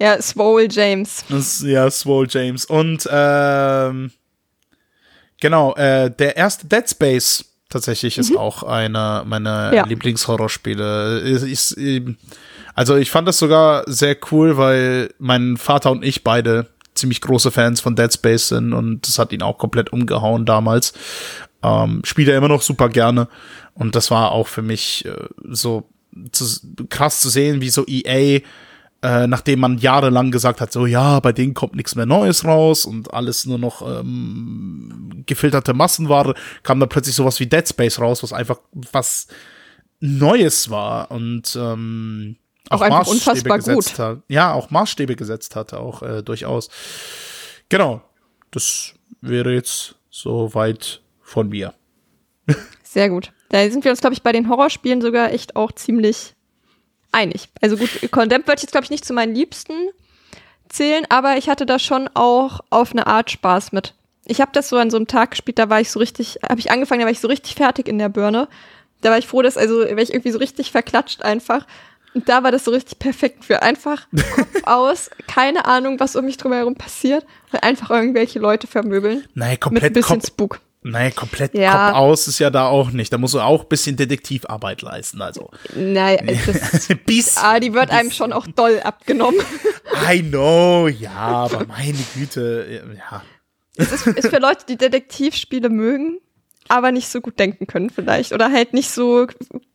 Ja, 0.00 0.20
Swole 0.20 0.68
James. 0.70 1.24
Ja, 1.62 1.90
Swole 1.90 2.28
James. 2.30 2.64
Und 2.64 3.08
ähm, 3.10 4.10
genau, 5.40 5.74
äh, 5.74 6.10
der 6.10 6.36
erste 6.36 6.66
Dead 6.66 6.88
Space 6.88 7.44
tatsächlich 7.68 8.16
mhm. 8.16 8.20
ist 8.20 8.36
auch 8.36 8.62
einer 8.62 9.24
meiner 9.24 9.74
ja. 9.74 9.86
Lieblingshorrorspiele. 9.86 11.20
Ist, 11.20 11.74
ist, 11.74 11.76
also 12.74 12.96
ich 12.96 13.10
fand 13.10 13.26
das 13.26 13.38
sogar 13.38 13.84
sehr 13.86 14.16
cool, 14.30 14.56
weil 14.56 15.12
mein 15.18 15.56
Vater 15.56 15.90
und 15.90 16.04
ich 16.04 16.24
beide 16.24 16.68
ziemlich 16.94 17.20
große 17.20 17.50
Fans 17.50 17.80
von 17.80 17.96
Dead 17.96 18.12
Space 18.12 18.48
sind 18.48 18.72
und 18.72 19.06
das 19.06 19.18
hat 19.18 19.32
ihn 19.32 19.42
auch 19.42 19.58
komplett 19.58 19.92
umgehauen 19.92 20.44
damals. 20.44 20.92
Ähm, 21.62 22.02
spielt 22.04 22.28
er 22.28 22.36
immer 22.36 22.48
noch 22.48 22.62
super 22.62 22.88
gerne 22.88 23.28
und 23.74 23.94
das 23.94 24.10
war 24.10 24.32
auch 24.32 24.48
für 24.48 24.62
mich 24.62 25.04
äh, 25.04 25.28
so 25.48 25.88
zu, 26.32 26.44
krass 26.88 27.20
zu 27.20 27.28
sehen, 27.28 27.60
wie 27.60 27.70
so 27.70 27.84
EA 27.86 28.40
äh, 29.02 29.26
nachdem 29.26 29.58
man 29.58 29.78
jahrelang 29.78 30.30
gesagt 30.30 30.60
hat, 30.60 30.72
so 30.72 30.86
ja, 30.86 31.18
bei 31.18 31.32
denen 31.32 31.54
kommt 31.54 31.74
nichts 31.74 31.96
mehr 31.96 32.06
Neues 32.06 32.44
raus 32.44 32.84
und 32.84 33.12
alles 33.12 33.46
nur 33.46 33.58
noch 33.58 33.82
ähm, 33.82 35.24
gefilterte 35.26 35.74
Massenware, 35.74 36.34
kam 36.62 36.78
da 36.78 36.86
plötzlich 36.86 37.16
sowas 37.16 37.40
wie 37.40 37.46
Dead 37.46 37.68
Space 37.68 37.98
raus, 37.98 38.22
was 38.22 38.32
einfach 38.32 38.60
was 38.92 39.26
Neues 39.98 40.70
war 40.70 41.10
und 41.10 41.56
ähm, 41.60 42.36
auch, 42.70 42.80
auch 42.80 42.82
einfach 42.82 43.06
unfassbar 43.08 43.58
gut. 43.58 43.98
Hat. 43.98 44.18
Ja, 44.28 44.52
auch 44.52 44.70
Maßstäbe 44.70 45.16
gesetzt 45.16 45.56
hat, 45.56 45.74
auch 45.74 46.02
äh, 46.02 46.22
durchaus. 46.22 46.70
Genau. 47.68 48.02
Das 48.52 48.94
wäre 49.20 49.52
jetzt 49.52 49.96
soweit 50.10 51.01
von 51.32 51.48
mir. 51.48 51.74
Sehr 52.82 53.08
gut. 53.08 53.32
Da 53.48 53.68
sind 53.68 53.84
wir 53.84 53.90
uns, 53.90 54.00
glaube 54.00 54.14
ich, 54.14 54.22
bei 54.22 54.32
den 54.32 54.48
Horrorspielen 54.48 55.00
sogar 55.00 55.32
echt 55.32 55.56
auch 55.56 55.72
ziemlich 55.72 56.34
einig. 57.10 57.48
Also 57.60 57.76
gut, 57.76 57.90
Condemned 58.10 58.46
würde 58.46 58.58
ich 58.58 58.62
jetzt, 58.62 58.72
glaube 58.72 58.84
ich, 58.84 58.90
nicht 58.90 59.04
zu 59.04 59.12
meinen 59.12 59.34
Liebsten 59.34 59.72
zählen, 60.68 61.04
aber 61.08 61.36
ich 61.36 61.48
hatte 61.48 61.66
da 61.66 61.78
schon 61.78 62.08
auch 62.14 62.60
auf 62.70 62.92
eine 62.92 63.06
Art 63.06 63.30
Spaß 63.30 63.72
mit. 63.72 63.94
Ich 64.26 64.40
habe 64.40 64.52
das 64.52 64.68
so 64.68 64.76
an 64.76 64.90
so 64.90 64.96
einem 64.96 65.06
Tag 65.06 65.32
gespielt, 65.32 65.58
da 65.58 65.68
war 65.68 65.80
ich 65.80 65.90
so 65.90 65.98
richtig, 65.98 66.38
habe 66.48 66.60
ich 66.60 66.70
angefangen, 66.70 67.00
da 67.00 67.06
war 67.06 67.12
ich 67.12 67.20
so 67.20 67.28
richtig 67.28 67.54
fertig 67.54 67.88
in 67.88 67.98
der 67.98 68.08
Birne. 68.08 68.48
Da 69.00 69.10
war 69.10 69.18
ich 69.18 69.26
froh, 69.26 69.42
dass, 69.42 69.56
also, 69.56 69.80
wäre 69.80 70.00
ich 70.00 70.12
irgendwie 70.12 70.30
so 70.30 70.38
richtig 70.38 70.70
verklatscht 70.70 71.22
einfach. 71.22 71.66
Und 72.14 72.28
da 72.28 72.42
war 72.42 72.52
das 72.52 72.64
so 72.64 72.70
richtig 72.70 72.98
perfekt 72.98 73.44
für 73.44 73.62
einfach 73.62 74.06
Kopf 74.34 74.62
aus, 74.64 75.10
keine 75.26 75.64
Ahnung, 75.64 75.98
was 75.98 76.14
um 76.14 76.24
mich 76.24 76.36
drumherum 76.36 76.76
passiert, 76.76 77.26
und 77.52 77.62
einfach 77.62 77.90
irgendwelche 77.90 78.38
Leute 78.38 78.66
vermöbeln. 78.66 79.24
Nein, 79.34 79.58
komplett 79.58 79.82
Mit 79.82 79.90
ein 79.90 79.94
bisschen 79.94 80.20
Spuk. 80.20 80.60
Nein, 80.82 81.14
komplett 81.14 81.54
Ja. 81.54 81.88
Kopf 81.90 81.96
aus 81.96 82.28
ist 82.28 82.38
ja 82.38 82.50
da 82.50 82.66
auch 82.66 82.90
nicht. 82.90 83.12
Da 83.12 83.18
musst 83.18 83.34
du 83.34 83.40
auch 83.40 83.62
ein 83.62 83.68
bisschen 83.68 83.96
Detektivarbeit 83.96 84.82
leisten. 84.82 85.22
Also, 85.22 85.50
Nein, 85.74 86.38
das, 86.46 86.88
bis, 87.06 87.36
ah, 87.38 87.60
die 87.60 87.72
wird 87.72 87.90
einem 87.90 88.10
schon 88.10 88.32
auch 88.32 88.46
doll 88.46 88.80
abgenommen. 88.80 89.40
I 90.10 90.22
know, 90.22 90.88
ja, 90.88 91.10
aber 91.12 91.66
meine 91.66 91.98
Güte, 92.14 92.82
ja. 92.98 93.22
Es 93.76 93.90
ist, 93.92 94.06
ist 94.06 94.28
für 94.28 94.38
Leute, 94.38 94.66
die 94.68 94.76
Detektivspiele 94.76 95.68
mögen, 95.70 96.18
aber 96.68 96.92
nicht 96.92 97.08
so 97.08 97.20
gut 97.20 97.38
denken 97.38 97.66
können 97.66 97.90
vielleicht 97.90 98.32
oder 98.32 98.50
halt 98.52 98.74
nicht 98.74 98.90
so 98.90 99.26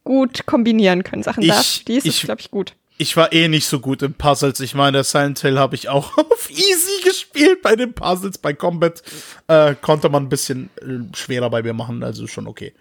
gut 0.04 0.46
kombinieren 0.46 1.04
können. 1.04 1.24
Sachen 1.24 1.44
Ich- 1.44 1.50
da, 1.50 1.62
die 1.88 1.98
ist 1.98 2.22
glaube 2.22 2.42
ich, 2.42 2.52
gut. 2.52 2.74
Ich 3.00 3.16
war 3.16 3.32
eh 3.32 3.48
nicht 3.48 3.68
so 3.68 3.80
gut 3.80 4.02
in 4.02 4.16
Puzzles. 4.16 4.60
Ich 4.60 4.74
meine, 4.74 5.04
Silent 5.04 5.40
Hill 5.40 5.60
habe 5.60 5.76
ich 5.76 5.90
auch 5.90 6.18
auf 6.18 6.50
easy 6.50 7.04
gespielt 7.04 7.62
bei 7.62 7.76
den 7.76 7.94
Puzzles. 7.94 8.38
Bei 8.38 8.54
Combat 8.54 9.02
äh, 9.48 9.76
konnte 9.76 10.10
man 10.10 10.24
ein 10.24 10.30
bisschen 10.30 10.70
äh, 10.82 11.16
schwerer 11.16 11.50
bei 11.50 11.62
mir 11.62 11.74
machen, 11.74 12.04
also 12.04 12.28
schon 12.28 12.48
okay. 12.48 12.74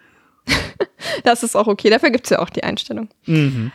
Das 1.23 1.43
ist 1.43 1.55
auch 1.55 1.67
okay, 1.67 1.89
dafür 1.89 2.09
gibt's 2.09 2.29
ja 2.29 2.39
auch 2.39 2.49
die 2.49 2.63
Einstellung. 2.63 3.09
Mhm. 3.25 3.71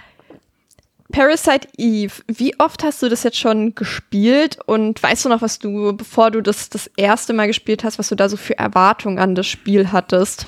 Parasite 1.13 1.69
Eve, 1.77 2.15
wie 2.27 2.59
oft 2.59 2.83
hast 2.83 3.03
du 3.03 3.09
das 3.09 3.23
jetzt 3.23 3.39
schon 3.39 3.75
gespielt 3.75 4.59
und 4.65 5.03
weißt 5.03 5.25
du 5.25 5.29
noch, 5.29 5.43
was 5.43 5.59
du, 5.59 5.93
bevor 5.95 6.31
du 6.31 6.41
das 6.41 6.71
das 6.71 6.91
erste 6.97 7.33
Mal 7.35 7.47
gespielt 7.47 7.85
hast, 7.85 7.99
was 7.99 8.09
du 8.09 8.15
da 8.15 8.29
so 8.29 8.37
für 8.37 8.59
Erwartungen 8.59 9.19
an 9.19 9.35
das 9.35 9.47
Spiel 9.47 9.93
hattest? 9.93 10.47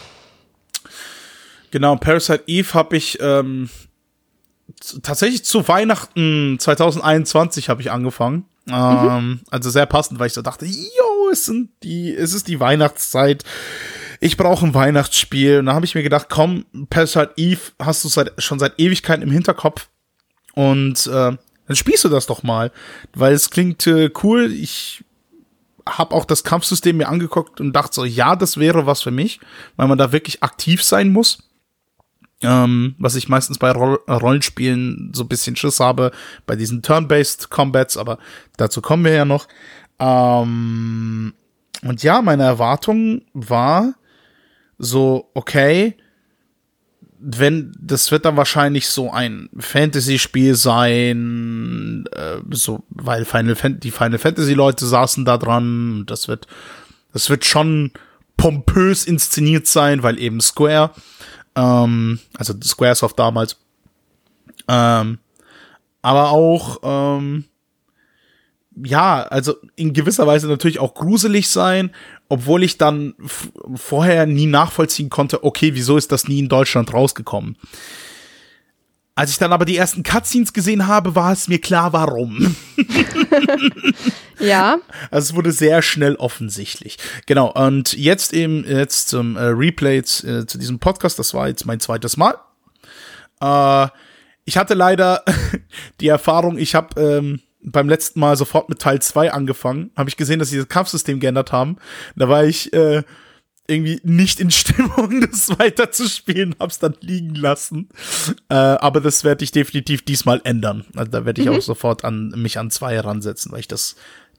Genau, 1.71 1.97
Parasite 1.97 2.45
Eve 2.47 2.73
habe 2.73 2.97
ich 2.97 3.19
ähm, 3.21 3.69
tatsächlich 5.03 5.45
zu 5.45 5.67
Weihnachten 5.69 6.59
2021 6.59 7.69
habe 7.69 7.81
ich 7.83 7.91
angefangen. 7.91 8.45
Ähm, 8.69 9.41
Also 9.50 9.71
sehr 9.71 9.87
passend, 9.87 10.19
weil 10.19 10.29
ich 10.29 10.33
so 10.33 10.43
dachte, 10.43 10.67
yo, 10.67 11.31
es 11.33 11.45
sind 11.47 11.71
die, 11.83 12.14
es 12.14 12.33
ist 12.33 12.49
die 12.49 12.61
Weihnachtszeit. 12.61 13.45
Ich 14.21 14.37
brauche 14.37 14.64
ein 14.64 14.75
Weihnachtsspiel. 14.75 15.59
Und 15.59 15.67
da 15.67 15.75
habe 15.75 15.85
ich 15.85 15.95
mir 15.95 16.03
gedacht, 16.03 16.29
komm, 16.31 16.64
Parasite 16.88 17.33
Eve 17.37 17.61
hast 17.81 18.05
du 18.05 18.09
seit, 18.09 18.33
schon 18.38 18.59
seit 18.59 18.79
Ewigkeiten 18.79 19.23
im 19.23 19.31
Hinterkopf. 19.31 19.88
Und 20.55 21.07
äh, 21.07 21.37
dann 21.67 21.76
spielst 21.76 22.05
du 22.05 22.09
das 22.09 22.26
doch 22.26 22.43
mal. 22.43 22.71
Weil 23.14 23.35
es 23.35 23.50
klingt 23.50 23.87
äh, 23.87 24.11
cool. 24.23 24.53
Ich 24.53 25.05
habe 25.87 26.14
auch 26.14 26.25
das 26.25 26.45
Kampfsystem 26.45 26.97
mir 26.97 27.09
angeguckt 27.09 27.61
und 27.61 27.73
dachte 27.75 27.95
so, 27.95 28.05
ja, 28.05 28.37
das 28.37 28.57
wäre 28.57 28.87
was 28.87 29.03
für 29.03 29.11
mich, 29.11 29.41
weil 29.76 29.88
man 29.88 29.99
da 29.99 30.12
wirklich 30.12 30.43
aktiv 30.43 30.83
sein 30.83 31.12
muss. 31.12 31.38
Ähm, 32.45 32.95
was 32.99 33.17
ich 33.17 33.29
meistens 33.29 33.59
bei 33.59 33.71
Roll 33.71 33.99
Rollenspielen 34.09 35.13
so 35.15 35.25
ein 35.25 35.29
bisschen 35.29 35.57
Schiss 35.57 35.81
habe, 35.81 36.11
bei 36.47 36.57
diesen 36.57 36.83
Turn-Based 36.83 37.51
Combats, 37.51 37.97
aber 37.97 38.19
dazu 38.57 38.81
kommen 38.81 39.05
wir 39.05 39.13
ja 39.13 39.25
noch. 39.25 39.49
Ähm, 39.99 41.35
und 41.83 42.03
ja, 42.03 42.23
meine 42.23 42.45
Erwartung 42.45 43.23
war 43.33 43.95
so, 44.79 45.31
okay, 45.35 45.97
wenn, 47.27 47.73
das 47.81 48.11
wird 48.11 48.27
dann 48.27 48.37
wahrscheinlich 48.37 48.89
so 48.89 49.11
ein 49.11 49.49
Fantasy-Spiel 49.59 50.57
sein, 50.57 52.05
äh, 52.13 52.37
so, 52.51 52.85
weil 52.91 53.25
Final 53.25 53.55
Fan 53.57 53.81
die 53.81 53.91
Final 53.91 54.19
Fantasy-Leute 54.19 54.85
saßen 54.85 55.25
da 55.25 55.39
dran, 55.39 56.05
das 56.07 56.29
wird, 56.29 56.47
das 57.13 57.31
wird 57.31 57.47
schon 57.47 57.93
pompös 58.37 59.07
inszeniert 59.07 59.67
sein, 59.67 60.03
weil 60.03 60.19
eben 60.19 60.41
Square, 60.41 60.91
ähm, 61.57 62.21
also 62.37 62.55
Squaresoft 62.63 63.19
damals, 63.19 63.57
ähm, 64.69 65.19
aber 66.03 66.31
auch, 66.31 66.79
ähm, 66.83 67.45
ja, 68.77 69.23
also 69.23 69.55
in 69.77 69.93
gewisser 69.93 70.27
Weise 70.27 70.49
natürlich 70.49 70.81
auch 70.81 70.95
gruselig 70.95 71.49
sein, 71.49 71.95
obwohl 72.29 72.63
ich 72.63 72.79
dann 72.79 73.15
vorher 73.75 74.27
nie 74.27 74.47
nachvollziehen 74.47 75.11
konnte, 75.11 75.45
okay, 75.45 75.75
wieso 75.75 75.97
ist 75.97 76.11
das 76.11 76.27
nie 76.27 76.41
in 76.41 76.49
Deutschland 76.49 76.93
rausgekommen? 76.93 77.57
Als 79.16 79.30
ich 79.30 79.38
dann 79.38 79.52
aber 79.52 79.64
die 79.64 79.76
ersten 79.76 80.02
Cutscenes 80.02 80.52
gesehen 80.52 80.88
habe, 80.88 81.14
war 81.14 81.33
es 81.33 81.47
mir 81.47 81.61
klar, 81.61 81.92
warum. 81.92 82.56
Ja, 84.40 84.78
Also 85.11 85.30
es 85.30 85.35
wurde 85.37 85.52
sehr 85.52 85.80
schnell 85.80 86.16
offensichtlich. 86.16 86.99
Genau, 87.26 87.52
und 87.52 87.92
jetzt 87.94 88.33
eben, 88.33 88.64
jetzt 88.64 89.09
zum 89.09 89.37
äh, 89.37 89.42
Replay 89.44 89.99
äh, 89.99 90.02
zu 90.02 90.59
diesem 90.59 90.78
Podcast, 90.78 91.18
das 91.18 91.35
war 91.35 91.49
jetzt 91.49 91.66
mein 91.66 91.80
zweites 91.80 92.16
Mal. 92.16 92.35
Äh, 93.40 93.88
ich 94.44 94.56
hatte 94.56 94.75
leider 94.75 95.25
die 96.00 96.09
Erfahrung, 96.09 96.59
ich 96.59 96.75
habe 96.75 97.00
ähm, 97.00 97.40
beim 97.62 97.88
letzten 97.88 98.21
Mal 98.21 98.37
sofort 98.37 98.68
mit 98.68 98.80
Teil 98.80 99.00
2 99.00 99.33
angefangen, 99.33 99.90
habe 99.97 100.11
ich 100.11 100.16
gesehen, 100.16 100.38
dass 100.38 100.50
sie 100.50 100.59
das 100.59 100.68
Kampfsystem 100.68 101.21
geändert 101.21 101.52
haben. 101.52 101.76
Da 102.16 102.28
war 102.28 102.44
ich 102.44 102.73
äh, 102.73 103.02
irgendwie 103.66 104.00
nicht 104.02 104.40
in 104.40 104.50
Stimmung, 104.50 105.21
das 105.30 105.59
weiterzuspielen, 105.59 106.54
hab's 106.59 106.78
dann 106.78 106.97
liegen 107.00 107.35
lassen. 107.35 107.88
Äh, 108.49 108.54
aber 108.54 109.00
das 109.00 109.25
werde 109.25 109.44
ich 109.44 109.52
definitiv 109.52 110.04
diesmal 110.04 110.40
ändern. 110.44 110.85
Also 110.94 111.11
da 111.11 111.25
werde 111.25 111.40
ich 111.40 111.49
auch 111.49 111.62
sofort 111.62 112.04
an 112.04 112.30
mich 112.37 112.59
an 112.59 112.71
zwei 112.71 112.94
heransetzen, 112.94 113.52
weil 113.52 113.61
ich 113.61 113.68
das 113.68 113.97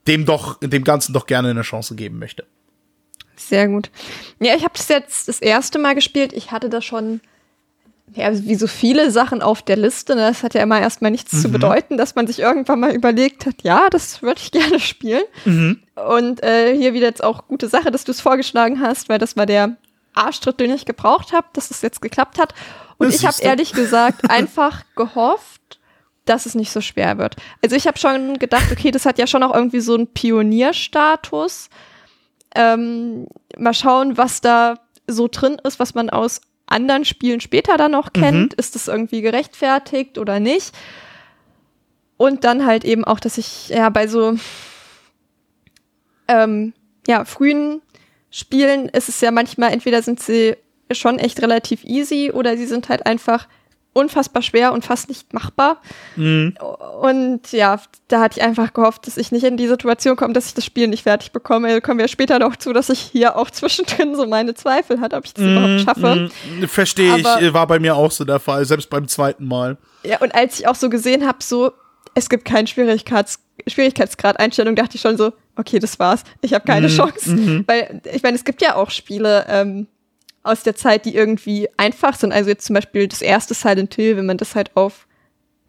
dem 0.08 0.26
doch, 0.26 0.60
dem 0.60 0.84
Ganzen 0.84 1.14
doch 1.14 1.26
gerne 1.26 1.50
eine 1.50 1.64
Chance 1.64 1.96
geben 1.96 2.20
möchte. 2.20 2.46
sehr 3.36 3.68
gut. 3.68 3.90
Ja, 4.40 4.56
ich 4.56 4.64
habe 4.64 4.74
das 4.76 4.88
jetzt 4.88 5.28
das 5.28 5.40
erste 5.40 5.80
Mal 5.80 5.96
gespielt. 5.96 6.32
Ich 6.34 6.52
hatte 6.52 6.70
da 6.70 6.82
schon, 6.82 7.22
ja, 8.14 8.32
wie 8.32 8.56
so 8.56 8.68
viele 8.68 9.12
Sachen 9.12 9.42
auf 9.42 9.62
der 9.62 9.78
Liste. 9.78 10.16
Ne? 10.16 10.22
Das 10.22 10.44
hat 10.44 10.54
ja 10.54 10.62
immer 10.62 10.80
erstmal 10.80 11.12
nichts 11.12 11.42
zu 11.42 11.50
bedeuten, 11.50 11.98
dass 11.98 12.16
man 12.16 12.28
sich 12.28 12.40
irgendwann 12.40 12.80
mal 12.80 12.94
überlegt 12.94 13.46
hat, 13.46 13.64
ja, 13.64 13.90
das 13.90 14.22
würde 14.22 14.40
ich 14.42 14.52
gerne 14.52 14.80
spielen. 14.80 15.24
Und 15.96 16.44
äh, 16.44 16.76
hier 16.76 16.94
wieder 16.94 17.08
jetzt 17.08 17.24
auch 17.24 17.48
gute 17.48 17.68
Sache, 17.68 17.92
dass 17.92 18.04
du 18.04 18.12
es 18.12 18.22
vorgeschlagen 18.22 18.80
hast, 18.80 19.10
weil 19.10 19.20
das 19.20 19.36
war 19.36 19.46
der 19.46 19.78
Arschtritt, 20.14 20.60
den 20.60 20.72
ich 20.72 20.86
gebraucht 20.86 21.34
habe, 21.34 21.48
dass 21.54 21.72
es 21.72 21.82
jetzt 21.82 22.02
geklappt 22.02 22.40
hat. 22.40 22.54
Und 22.98 23.08
Das 23.08 23.16
ich 23.16 23.26
habe 23.26 23.38
ehrlich 23.42 23.74
gesagt 23.74 24.30
einfach 24.30 24.84
gehofft, 24.96 25.80
dass 26.26 26.46
es 26.46 26.56
nicht 26.56 26.72
so 26.72 26.82
schwer 26.82 27.18
wird. 27.18 27.36
Also 27.62 27.76
ich 27.76 27.88
habe 27.88 28.00
schon 28.00 28.40
gedacht, 28.40 28.72
okay, 28.72 28.92
das 28.92 29.06
hat 29.06 29.20
ja 29.20 29.28
schon 29.28 29.44
auch 29.44 29.54
irgendwie 29.54 29.82
so 29.82 29.94
einen 29.94 30.08
Pionierstatus. 30.08 31.70
Ähm, 32.56 33.28
mal 33.58 33.74
schauen, 33.74 34.18
was 34.18 34.42
da 34.42 34.76
so 35.08 35.28
drin 35.28 35.58
ist, 35.64 35.80
was 35.80 35.94
man 35.94 36.10
aus 36.10 36.42
anderen 36.68 37.06
Spielen 37.06 37.42
später 37.42 37.78
dann 37.78 37.92
noch 37.92 38.14
kennt. 38.14 38.54
Ist 38.56 38.76
das 38.76 38.88
irgendwie 38.88 39.22
gerechtfertigt 39.22 40.18
oder 40.18 40.40
nicht? 40.40 40.72
Und 42.18 42.44
dann 42.44 42.66
halt 42.66 42.86
eben 42.86 43.04
auch, 43.04 43.20
dass 43.20 43.38
ich 43.38 43.70
ja 43.70 43.90
bei 43.90 44.08
so 44.08 44.38
ähm, 46.28 46.74
ja, 47.08 47.26
frühen 47.26 47.82
Spielen 48.32 48.90
ist 48.90 49.10
es 49.10 49.22
ja 49.22 49.32
manchmal, 49.32 49.72
entweder 49.72 50.02
sind 50.02 50.20
sie 50.20 50.56
schon 50.92 51.20
echt 51.20 51.42
relativ 51.42 51.84
easy 51.84 52.32
oder 52.34 52.58
sie 52.58 52.66
sind 52.66 52.90
halt 52.90 53.06
einfach 53.06 53.48
unfassbar 53.96 54.42
schwer 54.42 54.74
und 54.74 54.84
fast 54.84 55.08
nicht 55.08 55.34
machbar. 55.34 55.82
Und 57.02 57.52
ja, 57.52 57.80
da 58.10 58.20
hatte 58.20 58.40
ich 58.40 58.46
einfach 58.46 58.74
gehofft, 58.74 59.08
dass 59.08 59.16
ich 59.16 59.32
nicht 59.32 59.46
in 59.46 59.56
die 59.56 59.68
Situation 59.68 60.18
komme, 60.18 60.34
dass 60.34 60.48
ich 60.48 60.54
das 60.54 60.66
Spiel 60.66 60.88
nicht 60.88 61.04
fertig 61.04 61.32
bekomme. 61.32 61.70
Da 61.70 61.80
kommen 61.80 62.00
wir 62.00 62.10
später 62.10 62.38
noch 62.38 62.58
zu, 62.58 62.74
dass 62.74 62.90
ich 62.90 63.00
hier 63.00 63.38
auch 63.38 63.50
zwischendrin 63.52 64.16
so 64.16 64.28
meine 64.28 64.54
Zweifel 64.54 65.00
hatte, 65.00 65.16
ob 65.16 65.26
ich 65.26 65.34
das 65.34 65.46
überhaupt 65.46 65.82
schaffe. 65.82 66.30
Mm, 66.60 66.64
Verstehe 66.66 67.18
ich, 67.18 67.54
war 67.54 67.68
bei 67.68 67.80
mir 67.80 67.96
auch 67.96 68.12
so 68.12 68.26
der 68.26 68.40
Fall, 68.40 68.66
selbst 68.66 68.90
beim 68.90 69.08
zweiten 69.08 69.48
Mal. 69.48 69.78
Ja, 70.04 70.20
und 70.20 70.36
als 70.36 70.60
ich 70.60 70.68
auch 70.68 70.76
so 70.76 70.90
gesehen 70.90 71.26
habe, 71.26 71.38
so, 71.42 71.72
es 72.16 72.30
gibt 72.30 72.44
keinen 72.44 72.68
Schwierigkeits 72.68 73.40
Schwierigkeitsgrad-Einstellung, 73.66 74.76
dachte 74.76 74.96
ich 74.96 75.02
schon 75.02 75.16
so, 75.16 75.32
okay, 75.56 75.80
das 75.80 75.98
war's. 75.98 76.24
Ich 76.42 76.54
habe 76.54 76.66
keine 76.66 76.90
Chance. 76.90 77.64
Weil, 77.66 78.02
ich 78.14 78.22
meine, 78.22 78.36
es 78.36 78.44
gibt 78.44 78.62
ja 78.62 78.76
auch 78.76 78.92
Spiele 78.92 79.46
ähm, 79.48 79.88
aus 80.46 80.64
der 80.64 80.76
Zeit, 80.76 81.06
die 81.06 81.16
irgendwie 81.16 81.68
einfach 81.78 82.16
sind. 82.16 82.32
Also 82.32 82.50
jetzt 82.50 82.66
zum 82.66 82.74
Beispiel 82.74 83.08
das 83.08 83.22
erste 83.22 83.54
Silent 83.54 83.94
Hill, 83.96 84.18
wenn 84.18 84.26
man 84.26 84.38
das 84.38 84.56
halt 84.56 84.72
auf 84.76 85.08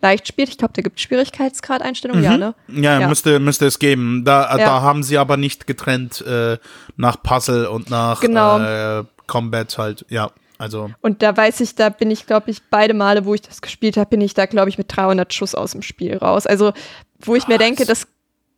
leicht 0.02 0.28
spielt. 0.28 0.48
Ich 0.50 0.58
glaube, 0.58 0.74
da 0.74 0.82
gibt 0.82 1.00
Schwierigkeitsgrad-Einstellungen, 1.00 2.22
ja, 2.22 2.36
ne? 2.36 2.54
Ja, 2.68 3.00
Ja. 3.00 3.08
Müsste, 3.08 3.40
müsste 3.40 3.66
es 3.66 3.78
geben. 3.78 4.24
Da, 4.24 4.50
Ja. 4.58 4.64
da 4.64 4.80
haben 4.82 5.02
sie 5.02 5.18
aber 5.18 5.36
nicht 5.36 5.66
getrennt 5.66 6.20
äh, 6.26 6.58
nach 6.96 7.22
Puzzle 7.22 7.66
und 7.66 7.90
nach 7.90 8.20
Genau. 8.20 8.58
äh, 8.60 9.04
Combat 9.26 9.76
halt. 9.78 10.04
Ja, 10.08 10.30
also 10.58 10.90
Und 11.00 11.22
da 11.22 11.36
weiß 11.36 11.60
ich, 11.60 11.74
da 11.74 11.88
bin 11.88 12.10
ich, 12.10 12.26
glaube 12.26 12.50
ich, 12.50 12.62
beide 12.70 12.94
Male, 12.94 13.24
wo 13.24 13.34
ich 13.34 13.42
das 13.42 13.62
gespielt 13.62 13.96
habe, 13.96 14.10
bin 14.10 14.20
ich 14.20 14.34
da, 14.34 14.46
glaube 14.46 14.68
ich, 14.68 14.78
mit 14.78 14.94
300 14.94 15.32
Schuss 15.32 15.54
aus 15.54 15.72
dem 15.72 15.82
Spiel 15.82 16.16
raus. 16.18 16.46
Also, 16.46 16.72
wo 17.20 17.34
ich 17.34 17.48
mir 17.48 17.58
denke, 17.58 17.86
das 17.86 18.06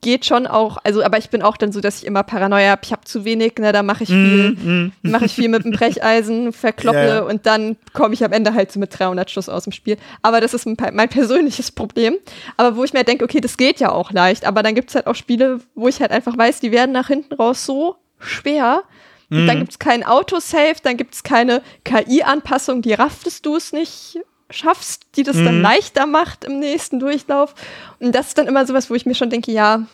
geht 0.00 0.24
schon 0.24 0.46
auch, 0.46 0.78
also 0.84 1.02
aber 1.02 1.18
ich 1.18 1.28
bin 1.30 1.42
auch 1.42 1.56
dann 1.56 1.72
so, 1.72 1.80
dass 1.80 1.98
ich 1.98 2.06
immer 2.06 2.22
Paranoia 2.22 2.70
habe, 2.70 2.82
ich 2.84 2.92
habe 2.92 3.04
zu 3.04 3.24
wenig, 3.24 3.54
ne, 3.58 3.72
da 3.72 3.82
mache 3.82 4.04
ich 4.04 4.08
viel, 4.10 4.50
Mm, 4.52 4.92
mache 5.02 5.24
ich 5.24 5.32
viel 5.34 5.48
mit 5.48 5.64
dem 5.64 5.72
Brecheisen, 5.72 6.52
verkloppe 6.52 6.98
Ja, 6.98 7.14
ja. 7.16 7.20
und 7.22 7.46
dann 7.46 7.76
komme 7.94 8.14
ich 8.14 8.24
am 8.24 8.32
Ende 8.32 8.54
halt 8.54 8.70
so 8.70 8.78
mit 8.78 8.96
300 8.96 9.30
Schuss 9.30 9.48
aus 9.48 9.64
dem 9.64 9.72
Spiel. 9.72 9.96
Aber 10.22 10.40
das 10.40 10.54
ist 10.54 10.66
mein, 10.66 11.08
persönliches 11.08 11.72
Problem. 11.72 12.16
Aber 12.56 12.76
wo 12.76 12.84
ich 12.84 12.92
mir 12.92 13.02
denke, 13.04 13.24
okay, 13.24 13.40
das 13.40 13.56
geht 13.56 13.80
ja 13.80 13.90
auch 13.90 14.12
leicht, 14.12 14.44
aber 14.44 14.62
dann 14.62 14.74
gibt's 14.74 14.94
halt 14.94 15.06
auch 15.08 15.14
Spiele, 15.16 15.60
wo 15.74 15.88
ich 15.88 16.00
halt 16.00 16.12
einfach 16.12 16.38
weiß, 16.38 16.60
die 16.60 16.70
werden 16.70 16.92
nach 16.92 17.08
hinten 17.08 17.34
raus 17.34 17.64
so 17.66 17.96
schwer. 18.18 18.82
Und 19.30 19.42
Mhm. 19.42 19.46
dann 19.46 19.58
gibt's 19.58 19.78
keinen 19.78 20.04
Autosave, 20.04 20.76
dann 20.82 20.96
gibt's 20.96 21.22
keine 21.22 21.60
KI-Anpassung, 21.84 22.82
die 22.82 22.94
raftest 22.94 23.44
du 23.44 23.56
es 23.56 23.72
nicht 23.72 24.18
schaffst, 24.50 25.06
die 25.16 25.22
das 25.22 25.36
Mhm. 25.36 25.44
dann 25.44 25.62
leichter 25.62 26.06
macht 26.06 26.44
im 26.44 26.58
nächsten 26.58 26.98
Durchlauf. 27.00 27.54
Und 28.00 28.14
das 28.14 28.28
ist 28.28 28.38
dann 28.38 28.46
immer 28.46 28.66
sowas, 28.66 28.88
wo 28.90 28.94
ich 28.94 29.06
mir 29.06 29.14
schon 29.14 29.30
denke, 29.30 29.52
ja, 29.52 29.86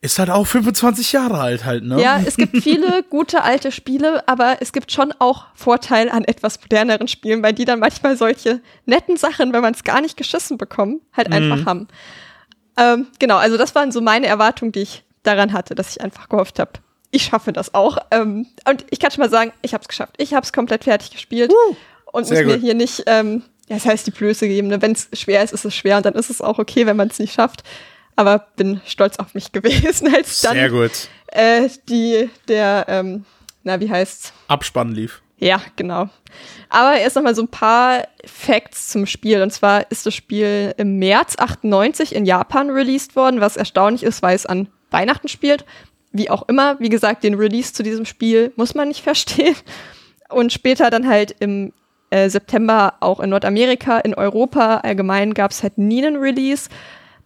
Ist 0.00 0.18
halt 0.18 0.28
auch 0.28 0.46
25 0.46 1.12
Jahre 1.12 1.40
alt 1.40 1.64
halt, 1.64 1.82
ne? 1.84 1.98
ja, 2.00 2.20
es 2.26 2.36
gibt 2.36 2.58
viele 2.58 3.02
gute 3.10 3.42
alte 3.42 3.72
Spiele, 3.72 4.22
aber 4.28 4.58
es 4.60 4.72
gibt 4.72 4.92
schon 4.92 5.12
auch 5.18 5.46
Vorteile 5.54 6.12
an 6.12 6.24
etwas 6.24 6.60
moderneren 6.60 7.08
Spielen, 7.08 7.42
weil 7.42 7.54
die 7.54 7.64
dann 7.64 7.78
manchmal 7.78 8.14
solche 8.16 8.60
netten 8.84 9.16
Sachen, 9.16 9.52
wenn 9.54 9.62
man 9.62 9.72
es 9.72 9.82
gar 9.82 10.02
nicht 10.02 10.16
geschissen 10.18 10.58
bekommt, 10.58 11.00
halt 11.16 11.32
einfach 11.32 11.64
haben. 11.64 11.88
Ähm, 12.76 13.06
genau, 13.18 13.36
also 13.36 13.56
das 13.56 13.74
waren 13.74 13.92
so 13.92 14.00
meine 14.02 14.26
Erwartungen, 14.26 14.72
die 14.72 14.80
ich 14.82 15.04
daran 15.22 15.52
hatte, 15.54 15.74
dass 15.74 15.90
ich 15.96 16.00
einfach 16.02 16.28
gehofft 16.28 16.58
habe, 16.58 16.72
ich 17.10 17.22
schaffe 17.24 17.52
das 17.54 17.72
auch. 17.72 17.96
Ähm, 18.10 18.46
und 18.68 18.84
ich 18.90 18.98
kann 19.00 19.10
schon 19.10 19.22
mal 19.22 19.30
sagen, 19.30 19.52
ich 19.62 19.72
habe 19.72 19.82
es 19.82 19.88
geschafft. 19.88 20.16
Ich 20.18 20.34
habe 20.34 20.44
es 20.44 20.52
komplett 20.52 20.84
fertig 20.84 21.12
gespielt 21.12 21.50
und 22.14 22.26
sehr 22.26 22.44
muss 22.44 22.54
mir 22.54 22.60
hier 22.60 22.74
nicht, 22.74 23.02
ähm, 23.06 23.42
ja, 23.68 23.76
das 23.76 23.86
heißt 23.86 24.06
die 24.06 24.12
Blöße 24.12 24.46
geben. 24.46 24.68
Ne? 24.68 24.80
Wenn 24.80 24.92
es 24.92 25.08
schwer 25.14 25.42
ist, 25.42 25.52
ist 25.52 25.64
es 25.64 25.74
schwer 25.74 25.96
und 25.96 26.06
dann 26.06 26.14
ist 26.14 26.30
es 26.30 26.40
auch 26.40 26.58
okay, 26.58 26.86
wenn 26.86 26.96
man 26.96 27.08
es 27.08 27.18
nicht 27.18 27.34
schafft. 27.34 27.64
Aber 28.14 28.46
bin 28.56 28.80
stolz 28.86 29.18
auf 29.18 29.34
mich 29.34 29.50
gewesen, 29.52 30.14
als 30.14 30.40
dann 30.42 30.54
Sehr 30.54 30.70
gut. 30.70 31.08
äh, 31.26 31.68
die, 31.88 32.30
der, 32.46 32.86
ähm, 32.88 33.24
na, 33.64 33.80
wie 33.80 33.90
heißt's? 33.90 34.32
Abspann 34.46 34.92
lief. 34.92 35.22
Ja, 35.38 35.60
genau. 35.74 36.08
Aber 36.68 36.96
erst 36.96 37.16
noch 37.16 37.24
mal 37.24 37.34
so 37.34 37.42
ein 37.42 37.48
paar 37.48 38.06
Facts 38.24 38.88
zum 38.88 39.06
Spiel. 39.06 39.42
Und 39.42 39.52
zwar 39.52 39.90
ist 39.90 40.06
das 40.06 40.14
Spiel 40.14 40.72
im 40.78 40.98
März 41.00 41.34
98 41.36 42.14
in 42.14 42.24
Japan 42.24 42.70
released 42.70 43.16
worden, 43.16 43.40
was 43.40 43.56
erstaunlich 43.56 44.04
ist, 44.04 44.22
weil 44.22 44.36
es 44.36 44.46
an 44.46 44.68
Weihnachten 44.90 45.26
spielt. 45.26 45.64
Wie 46.12 46.30
auch 46.30 46.48
immer, 46.48 46.78
wie 46.78 46.90
gesagt, 46.90 47.24
den 47.24 47.34
Release 47.34 47.72
zu 47.72 47.82
diesem 47.82 48.04
Spiel 48.04 48.52
muss 48.54 48.76
man 48.76 48.86
nicht 48.86 49.02
verstehen. 49.02 49.56
Und 50.28 50.52
später 50.52 50.90
dann 50.90 51.08
halt 51.08 51.34
im 51.40 51.72
äh, 52.14 52.30
September 52.30 52.94
auch 53.00 53.18
in 53.18 53.30
Nordamerika, 53.30 53.98
in 53.98 54.14
Europa 54.14 54.76
allgemein 54.84 55.34
gab 55.34 55.50
es 55.50 55.64
halt 55.64 55.78
nie 55.78 56.06
einen 56.06 56.14
Release. 56.16 56.68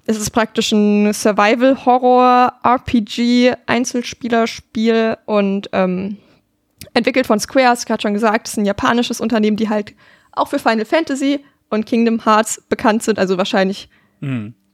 Es 0.06 0.18
ist 0.18 0.30
praktisch 0.30 0.72
ein 0.72 1.12
Survival-Horror-RPG, 1.12 3.52
Einzelspielerspiel 3.66 5.18
und 5.26 5.68
ähm, 5.72 6.16
entwickelt 6.94 7.26
von 7.26 7.38
Square, 7.38 7.68
hast 7.68 7.84
du 7.84 7.88
gerade 7.88 8.00
schon 8.00 8.14
gesagt, 8.14 8.48
ist 8.48 8.56
ein 8.56 8.64
japanisches 8.64 9.20
Unternehmen, 9.20 9.58
die 9.58 9.68
halt 9.68 9.92
auch 10.32 10.48
für 10.48 10.58
Final 10.58 10.86
Fantasy 10.86 11.44
und 11.68 11.84
Kingdom 11.84 12.24
Hearts 12.24 12.62
bekannt 12.70 13.02
sind, 13.02 13.18
also 13.18 13.36
wahrscheinlich 13.36 13.90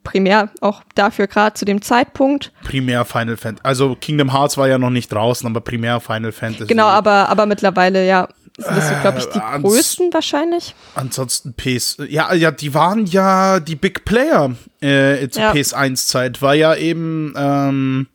primär 0.04 0.50
auch 0.60 0.84
dafür 0.94 1.26
gerade 1.26 1.54
zu 1.54 1.64
dem 1.64 1.82
Zeitpunkt. 1.82 2.52
Primär 2.62 3.04
Final 3.04 3.36
Fantasy. 3.36 3.64
Also 3.64 3.96
Kingdom 3.96 4.32
Hearts 4.32 4.56
war 4.56 4.68
ja 4.68 4.78
noch 4.78 4.90
nicht 4.90 5.10
draußen, 5.10 5.48
aber 5.48 5.60
primär 5.60 5.98
Final 5.98 6.30
Fantasy. 6.30 6.68
Genau, 6.68 6.86
aber, 6.86 7.28
aber 7.28 7.46
mittlerweile, 7.46 8.06
ja, 8.06 8.28
sind 8.56 8.76
das 8.76 8.88
so, 8.88 8.94
glaube 9.00 9.18
ich, 9.18 9.26
die 9.26 9.38
Äh, 9.38 9.60
größten 9.60 10.12
wahrscheinlich. 10.12 10.74
Ansonsten 10.94 11.54
PS. 11.54 11.96
Ja, 12.08 12.32
ja, 12.34 12.50
die 12.52 12.72
waren 12.74 13.04
ja 13.06 13.58
die 13.60 13.74
Big 13.76 14.04
Player 14.04 14.54
äh, 14.80 15.28
zur 15.28 15.42
Ja. 15.42 15.52
PS1-Zeit. 15.52 16.40
War 16.40 16.54
ja 16.54 16.74
eben, 16.76 17.34
ähm, 17.36 18.06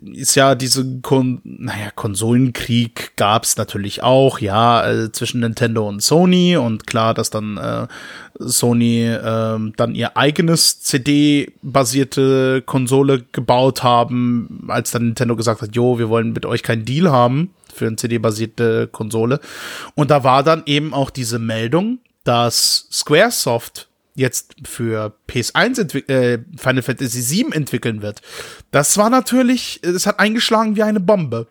ist 0.00 0.36
ja 0.36 0.54
diese, 0.54 1.00
Kon 1.02 1.40
naja, 1.44 1.90
Konsolenkrieg 1.94 3.16
gab's 3.16 3.56
natürlich 3.56 4.02
auch, 4.04 4.38
ja, 4.38 4.88
äh, 4.88 5.12
zwischen 5.12 5.40
Nintendo 5.40 5.86
und 5.88 6.00
Sony 6.02 6.56
und 6.56 6.86
klar, 6.86 7.12
dass 7.12 7.28
dann 7.30 7.56
äh, 7.58 7.88
Sony 8.38 9.04
ähm, 9.04 9.72
dann 9.76 9.94
ihr 9.96 10.16
eigenes 10.16 10.80
CD-basierte 10.80 12.62
Konsole 12.64 13.24
gebaut 13.32 13.82
haben, 13.82 14.64
als 14.68 14.92
dann 14.92 15.06
Nintendo 15.06 15.34
gesagt 15.36 15.60
hat, 15.60 15.74
jo, 15.74 15.98
wir 15.98 16.08
wollen 16.08 16.32
mit 16.32 16.46
euch 16.46 16.62
keinen 16.62 16.84
Deal 16.84 17.10
haben 17.10 17.50
für 17.78 17.86
eine 17.86 17.96
CD-basierte 17.96 18.88
Konsole. 18.88 19.40
Und 19.94 20.10
da 20.10 20.24
war 20.24 20.42
dann 20.42 20.62
eben 20.66 20.92
auch 20.92 21.10
diese 21.10 21.38
Meldung, 21.38 21.98
dass 22.24 22.88
Squaresoft 22.92 23.88
jetzt 24.14 24.54
für 24.64 25.14
PS1 25.28 25.78
entwick- 25.80 26.08
äh, 26.10 26.40
Final 26.56 26.82
Fantasy 26.82 27.22
7 27.22 27.52
entwickeln 27.52 28.02
wird. 28.02 28.20
Das 28.72 28.98
war 28.98 29.10
natürlich, 29.10 29.80
es 29.82 30.06
hat 30.06 30.18
eingeschlagen 30.18 30.76
wie 30.76 30.82
eine 30.82 31.00
Bombe. 31.00 31.46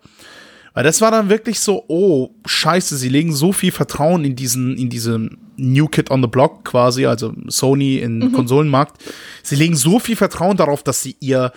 Weil 0.74 0.84
das 0.84 1.00
war 1.00 1.10
dann 1.10 1.28
wirklich 1.28 1.58
so, 1.58 1.84
oh, 1.88 2.30
scheiße, 2.46 2.96
sie 2.98 3.08
legen 3.08 3.32
so 3.32 3.52
viel 3.52 3.72
Vertrauen 3.72 4.24
in 4.24 4.36
diesen, 4.36 4.76
in 4.76 4.88
diesen 4.88 5.38
New 5.56 5.88
Kid 5.88 6.10
on 6.10 6.22
the 6.22 6.28
Block 6.28 6.64
quasi, 6.64 7.04
also 7.04 7.34
Sony 7.48 7.96
in 7.96 8.32
Konsolenmarkt. 8.32 9.02
Sie 9.42 9.56
legen 9.56 9.74
so 9.74 9.98
viel 9.98 10.14
Vertrauen 10.14 10.56
darauf, 10.56 10.84
dass 10.84 11.02
sie 11.02 11.16
ihr 11.18 11.52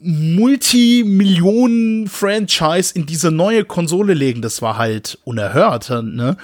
Multimillionen-Franchise 0.00 2.92
in 2.94 3.06
diese 3.06 3.30
neue 3.30 3.64
Konsole 3.64 4.14
legen. 4.14 4.42
Das 4.42 4.60
war 4.62 4.78
halt 4.78 5.18
unerhört, 5.24 5.90
ne? 5.90 6.36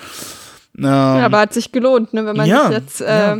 Ähm, 0.76 0.84
Ja, 0.84 1.26
aber 1.26 1.38
hat 1.38 1.54
sich 1.54 1.72
gelohnt, 1.72 2.14
ne, 2.14 2.26
wenn 2.26 2.36
man 2.36 2.46
ja, 2.46 2.66
sich 2.66 2.76
jetzt 2.76 3.00
äh, 3.00 3.06
ja. 3.06 3.38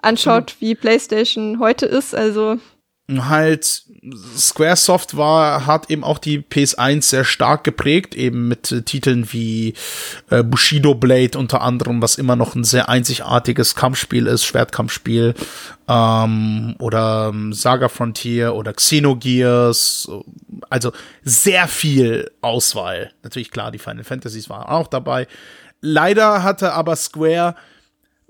anschaut, 0.00 0.56
wie 0.60 0.74
PlayStation 0.74 1.58
heute 1.58 1.84
ist. 1.86 2.14
Also 2.14 2.58
halt 3.10 3.83
Squaresoft 4.36 5.16
war, 5.16 5.66
hat 5.66 5.90
eben 5.90 6.04
auch 6.04 6.18
die 6.18 6.40
PS1 6.40 7.02
sehr 7.02 7.24
stark 7.24 7.64
geprägt, 7.64 8.14
eben 8.14 8.48
mit 8.48 8.70
äh, 8.70 8.82
Titeln 8.82 9.32
wie 9.32 9.74
äh, 10.30 10.42
Bushido 10.42 10.94
Blade 10.94 11.38
unter 11.38 11.62
anderem, 11.62 12.02
was 12.02 12.16
immer 12.16 12.36
noch 12.36 12.54
ein 12.54 12.64
sehr 12.64 12.88
einzigartiges 12.88 13.74
Kampfspiel 13.74 14.26
ist, 14.26 14.44
Schwertkampfspiel, 14.44 15.34
ähm, 15.88 16.76
oder 16.78 17.30
ähm, 17.32 17.52
Saga 17.52 17.88
Frontier 17.88 18.54
oder 18.54 18.74
Xenogears, 18.74 20.10
also 20.68 20.92
sehr 21.22 21.66
viel 21.68 22.30
Auswahl. 22.42 23.12
Natürlich 23.22 23.50
klar, 23.50 23.70
die 23.70 23.78
Final 23.78 24.04
Fantasies 24.04 24.50
waren 24.50 24.66
auch 24.66 24.88
dabei. 24.88 25.26
Leider 25.80 26.42
hatte 26.42 26.72
aber 26.72 26.96
Square 26.96 27.56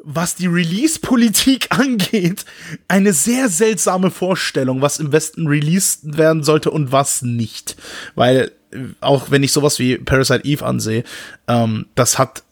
was 0.05 0.35
die 0.35 0.47
Release-Politik 0.47 1.69
angeht, 1.79 2.45
eine 2.89 3.13
sehr 3.13 3.49
seltsame 3.49 4.11
Vorstellung, 4.11 4.81
was 4.83 4.99
im 5.01 5.13
Westen 5.13 5.47
released 5.47 6.17
werden 6.17 6.43
sollte 6.43 6.71
und 6.71 6.93
was 6.93 7.23
nicht. 7.23 7.77
Weil, 8.15 8.53
äh, 8.71 8.79
auch 9.01 9.31
wenn 9.31 9.43
ich 9.43 9.53
sowas 9.53 9.79
wie 9.79 9.97
Parasite 9.99 10.45
Eve 10.45 10.65
ansehe, 10.65 11.05
ähm, 11.49 11.87
das 11.95 12.19
hat 12.19 12.43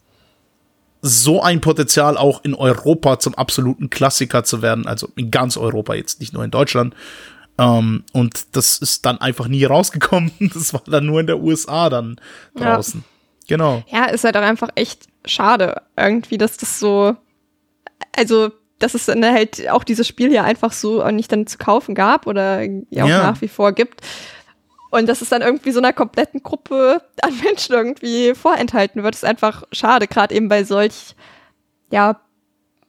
so 1.03 1.43
ein 1.43 1.61
Potenzial 1.61 2.17
auch 2.17 2.45
in 2.45 2.55
Europa 2.55 3.19
zum 3.19 3.35
absoluten 3.35 3.91
Klassiker 3.91 4.45
zu 4.45 4.63
werden, 4.63 4.87
also 4.87 5.09
in 5.17 5.31
ganz 5.33 5.57
Europa, 5.57 5.95
jetzt 5.95 6.21
nicht 6.21 6.33
nur 6.33 6.45
in 6.45 6.53
Deutschland. 6.53 6.95
Ähm, 7.59 8.05
und 8.13 8.57
das 8.57 8.79
ist 8.79 9.05
dann 9.05 9.19
einfach 9.21 9.49
nie 9.49 9.65
rausgekommen. 9.65 10.31
Das 10.55 10.73
war 10.73 10.83
dann 10.87 11.07
nur 11.07 11.21
in 11.21 11.27
der 11.27 11.41
USA 11.41 11.91
dann 11.91 12.21
Ja. 12.59 12.75
draußen. 12.77 13.05
Genau. 13.49 13.83
ja, 13.89 14.05
ist 14.07 14.23
halt 14.25 14.37
auch 14.37 14.43
einfach 14.43 14.69
echt 14.77 15.09
schade, 15.27 15.83
irgendwie, 15.97 16.39
dass 16.39 16.57
das 16.57 16.79
so, 16.79 17.17
also 18.17 18.51
dass 18.79 18.95
es 18.95 19.07
dann 19.07 19.25
halt 19.25 19.69
auch 19.71 19.85
dieses 19.85 20.09
Spiel 20.09 20.31
hier 20.31 20.43
einfach 20.43 20.73
so 20.73 21.09
nicht 21.11 21.31
dann 21.31 21.47
zu 21.47 21.57
kaufen 21.57 21.95
gab 21.95 22.27
oder 22.27 22.63
ja 22.91 23.05
auch 23.05 23.09
Ja. 23.09 23.23
nach 23.31 23.41
wie 23.41 23.47
vor 23.49 23.73
gibt. 23.73 24.01
Und 24.91 25.09
dass 25.09 25.23
es 25.23 25.29
dann 25.29 25.41
irgendwie 25.41 25.71
so 25.71 25.79
einer 25.79 25.93
kompletten 25.93 26.43
Gruppe 26.43 27.01
an 27.23 27.33
Menschen 27.45 27.75
irgendwie 27.75 28.35
vorenthalten 28.35 29.03
wird, 29.05 29.15
ist 29.15 29.25
einfach 29.25 29.63
schade, 29.73 30.07
gerade 30.09 30.35
eben 30.35 30.49
bei 30.49 30.65
solch, 30.65 31.15
ja, 31.91 32.21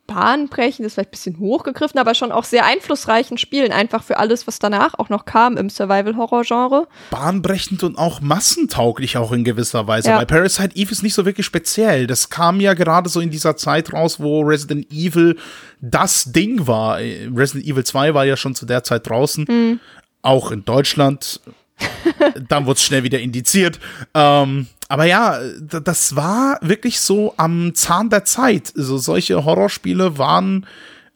bahnbrechend, 0.07 0.85
ist 0.85 0.95
vielleicht 0.95 1.09
ein 1.09 1.11
bisschen 1.11 1.39
hochgegriffen, 1.39 1.99
aber 1.99 2.13
schon 2.13 2.31
auch 2.31 2.43
sehr 2.43 2.65
einflussreichen 2.65 3.37
Spielen, 3.37 3.71
einfach 3.71 4.03
für 4.03 4.17
alles, 4.17 4.47
was 4.47 4.59
danach 4.59 4.93
auch 4.95 5.09
noch 5.09 5.25
kam 5.25 5.57
im 5.57 5.69
Survival-Horror-Genre. 5.69 6.87
bahnbrechend 7.09 7.83
und 7.83 7.97
auch 7.97 8.21
massentauglich 8.21 9.17
auch 9.17 9.31
in 9.31 9.43
gewisser 9.43 9.87
Weise. 9.87 10.09
Ja. 10.09 10.17
Weil 10.17 10.25
Parasite 10.25 10.75
Eve 10.75 10.91
ist 10.91 11.03
nicht 11.03 11.13
so 11.13 11.25
wirklich 11.25 11.45
speziell. 11.45 12.07
Das 12.07 12.29
kam 12.29 12.59
ja 12.59 12.73
gerade 12.73 13.09
so 13.09 13.19
in 13.19 13.29
dieser 13.29 13.55
Zeit 13.55 13.93
raus, 13.93 14.19
wo 14.19 14.41
Resident 14.41 14.91
Evil 14.91 15.37
das 15.81 16.31
Ding 16.31 16.67
war. 16.67 16.97
Resident 16.97 17.65
Evil 17.65 17.83
2 17.83 18.13
war 18.13 18.25
ja 18.25 18.35
schon 18.37 18.55
zu 18.55 18.65
der 18.65 18.83
Zeit 18.83 19.07
draußen. 19.09 19.79
Auch 20.21 20.51
in 20.51 20.65
Deutschland. 20.65 21.41
Dann 22.49 22.65
wurde 22.65 22.77
es 22.77 22.83
schnell 22.83 23.03
wieder 23.03 23.19
indiziert. 23.19 23.79
Ähm, 24.13 24.67
aber 24.93 25.05
ja, 25.05 25.39
das 25.59 26.15
war 26.15 26.59
wirklich 26.61 26.99
so 26.99 27.33
am 27.37 27.73
Zahn 27.73 28.09
der 28.09 28.25
Zeit. 28.25 28.71
So 28.75 28.97
solche 28.97 29.43
Horrorspiele 29.43 30.17
waren, 30.19 30.65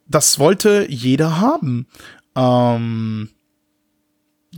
das 0.07 0.39
wollte 0.39 0.85
jeder 0.89 1.39
haben. 1.39 1.85
Ähm, 2.35 3.29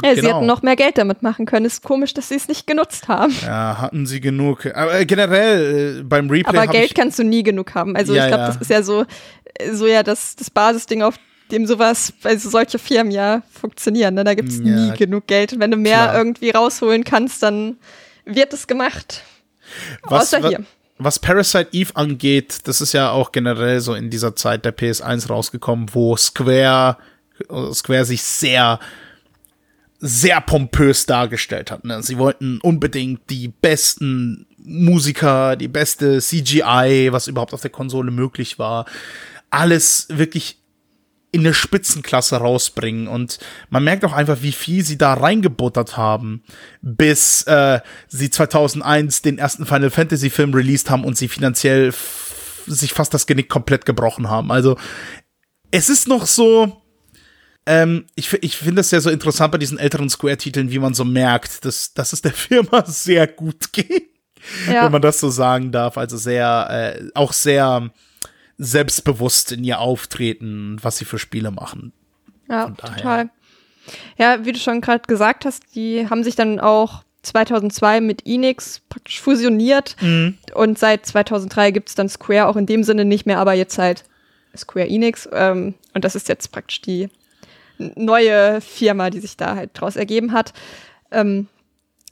Ja, 0.01 0.15
sie 0.15 0.21
Genau. 0.21 0.37
hätten 0.37 0.45
noch 0.45 0.61
mehr 0.61 0.77
Geld 0.77 0.97
damit 0.97 1.23
machen 1.23 1.45
können. 1.45 1.65
Ist 1.65 1.83
komisch, 1.83 2.13
dass 2.13 2.29
sie 2.29 2.35
es 2.35 2.47
nicht 2.47 2.65
genutzt 2.67 3.09
haben. 3.09 3.33
Ja, 3.41 3.79
hatten 3.81 4.05
sie 4.05 4.21
genug. 4.21 4.65
Aber 4.67 4.97
äh, 4.97 5.05
generell 5.05 5.99
äh, 5.99 6.03
beim 6.03 6.29
Replay 6.29 6.57
Aber 6.57 6.71
Geld 6.71 6.95
kannst 6.95 7.19
du 7.19 7.23
nie 7.23 7.43
genug 7.43 7.75
haben. 7.75 7.97
Also 7.97 8.13
Ja, 8.13 8.23
ich 8.23 8.27
glaube, 8.29 8.43
ja. 8.43 8.47
das 8.47 8.57
ist 8.61 8.69
ja 8.69 8.81
so, 8.83 9.05
so 9.73 9.87
ja 9.87 10.03
das, 10.03 10.37
das 10.37 10.49
Basisding, 10.49 11.01
auf 11.01 11.15
dem 11.51 11.65
sowas, 11.65 12.13
also 12.23 12.49
solche 12.49 12.79
Firmen 12.79 13.11
ja 13.11 13.41
funktionieren. 13.51 14.13
Ne? 14.13 14.23
Da 14.23 14.35
gibt 14.35 14.47
es 14.49 14.59
Ja. 14.59 14.63
nie 14.63 14.93
genug 14.97 15.27
Geld. 15.27 15.51
Und 15.51 15.59
wenn 15.59 15.71
du 15.71 15.77
mehr 15.77 15.97
Klar. 16.03 16.15
irgendwie 16.17 16.51
rausholen 16.51 17.03
kannst, 17.03 17.43
dann 17.43 17.75
wird 18.35 18.53
es 18.53 18.67
gemacht. 18.67 19.21
Außer 20.03 20.43
wa- 20.43 20.49
hier. 20.49 20.63
Was 20.97 21.17
Parasite 21.19 21.69
Eve 21.71 21.95
angeht, 21.95 22.59
das 22.65 22.81
ist 22.81 22.91
ja 22.93 23.11
auch 23.11 23.31
generell 23.31 23.79
so 23.79 23.93
in 23.93 24.09
dieser 24.09 24.35
Zeit 24.35 24.65
der 24.65 24.75
PS1 24.75 25.29
rausgekommen, 25.29 25.87
wo 25.93 26.17
Square, 26.17 26.97
äh, 27.49 27.73
Square 27.73 28.03
sich 28.05 28.21
sehr, 28.21 28.79
sehr 29.99 30.41
pompös 30.41 31.05
dargestellt 31.05 31.71
hat. 31.71 31.85
Ne? 31.85 32.03
Sie 32.03 32.17
wollten 32.17 32.59
unbedingt 32.61 33.29
die 33.29 33.47
besten 33.47 34.45
Musiker, 34.57 35.55
die 35.55 35.67
beste 35.69 36.19
CGI, 36.19 37.09
was 37.11 37.27
überhaupt 37.27 37.53
auf 37.53 37.61
der 37.61 37.71
Konsole 37.71 38.11
möglich 38.11 38.59
war. 38.59 38.85
Alles 39.49 40.07
wirklich 40.09 40.57
in 41.31 41.41
eine 41.41 41.53
Spitzenklasse 41.53 42.37
rausbringen. 42.37 43.07
Und 43.07 43.39
man 43.69 43.83
merkt 43.83 44.03
auch 44.05 44.13
einfach, 44.13 44.41
wie 44.41 44.51
viel 44.51 44.83
sie 44.83 44.97
da 44.97 45.13
reingebuttert 45.13 45.97
haben, 45.97 46.43
bis 46.81 47.43
äh, 47.43 47.79
sie 48.07 48.29
2001 48.29 49.21
den 49.21 49.37
ersten 49.37 49.65
Final 49.65 49.89
Fantasy 49.89 50.29
Film 50.29 50.53
released 50.53 50.89
haben 50.89 51.03
und 51.03 51.17
sie 51.17 51.27
finanziell 51.27 51.93
sich 52.65 52.93
fast 52.93 53.13
das 53.13 53.27
Genick 53.27 53.49
komplett 53.49 53.85
gebrochen 53.85 54.29
haben. 54.29 54.51
Also 54.51 54.77
es 55.71 55.89
ist 55.89 56.07
noch 56.07 56.25
so, 56.25 56.81
ähm, 57.65 58.05
ich, 58.15 58.33
ich 58.41 58.57
finde 58.57 58.81
es 58.81 58.91
ja 58.91 58.99
so 58.99 59.09
interessant 59.09 59.51
bei 59.51 59.57
diesen 59.57 59.77
älteren 59.77 60.09
Square-Titeln, 60.09 60.71
wie 60.71 60.79
man 60.79 60.93
so 60.93 61.05
merkt, 61.05 61.65
dass, 61.65 61.93
dass 61.93 62.13
es 62.13 62.21
der 62.21 62.33
Firma 62.33 62.85
sehr 62.85 63.27
gut 63.27 63.71
geht 63.71 64.09
Ja. 64.67 64.85
wenn 64.85 64.91
man 64.91 65.01
das 65.01 65.19
so 65.19 65.29
sagen 65.29 65.71
darf. 65.71 65.97
Also 65.97 66.17
sehr, 66.17 66.95
äh, 66.97 67.09
auch 67.13 67.33
sehr 67.33 67.91
selbstbewusst 68.59 69.53
in 69.53 69.63
ihr 69.63 69.79
Auftreten, 69.79 70.77
was 70.81 70.97
sie 70.97 71.05
für 71.05 71.17
Spiele 71.17 71.49
machen. 71.49 71.93
Ja, 72.49 72.69
total. 72.69 73.29
Ja, 74.17 74.45
wie 74.45 74.51
du 74.51 74.59
schon 74.59 74.81
gerade 74.81 75.07
gesagt 75.07 75.45
hast, 75.45 75.75
die 75.75 76.07
haben 76.09 76.23
sich 76.23 76.35
dann 76.35 76.59
auch 76.59 77.03
2002 77.23 78.01
mit 78.01 78.27
Enix 78.27 78.81
praktisch 78.89 79.19
fusioniert 79.19 79.95
und 80.53 80.77
seit 80.77 81.05
2003 81.05 81.71
gibt 81.71 81.89
es 81.89 81.95
dann 81.95 82.09
Square 82.09 82.47
auch 82.47 82.55
in 82.55 82.65
dem 82.65 82.83
Sinne 82.83 83.05
nicht 83.05 83.25
mehr, 83.25 83.39
aber 83.39 83.53
jetzt 83.53 83.77
halt 83.77 84.03
Square 84.55 84.87
Enix 84.87 85.27
ähm, 85.31 85.73
und 85.93 86.05
das 86.05 86.15
ist 86.15 86.27
jetzt 86.29 86.51
praktisch 86.51 86.81
die 86.81 87.09
neue 87.77 88.61
Firma, 88.61 89.09
die 89.09 89.19
sich 89.19 89.37
da 89.37 89.55
halt 89.55 89.71
draus 89.73 89.95
ergeben 89.95 90.33
hat. 90.33 90.53
Ähm, 91.11 91.47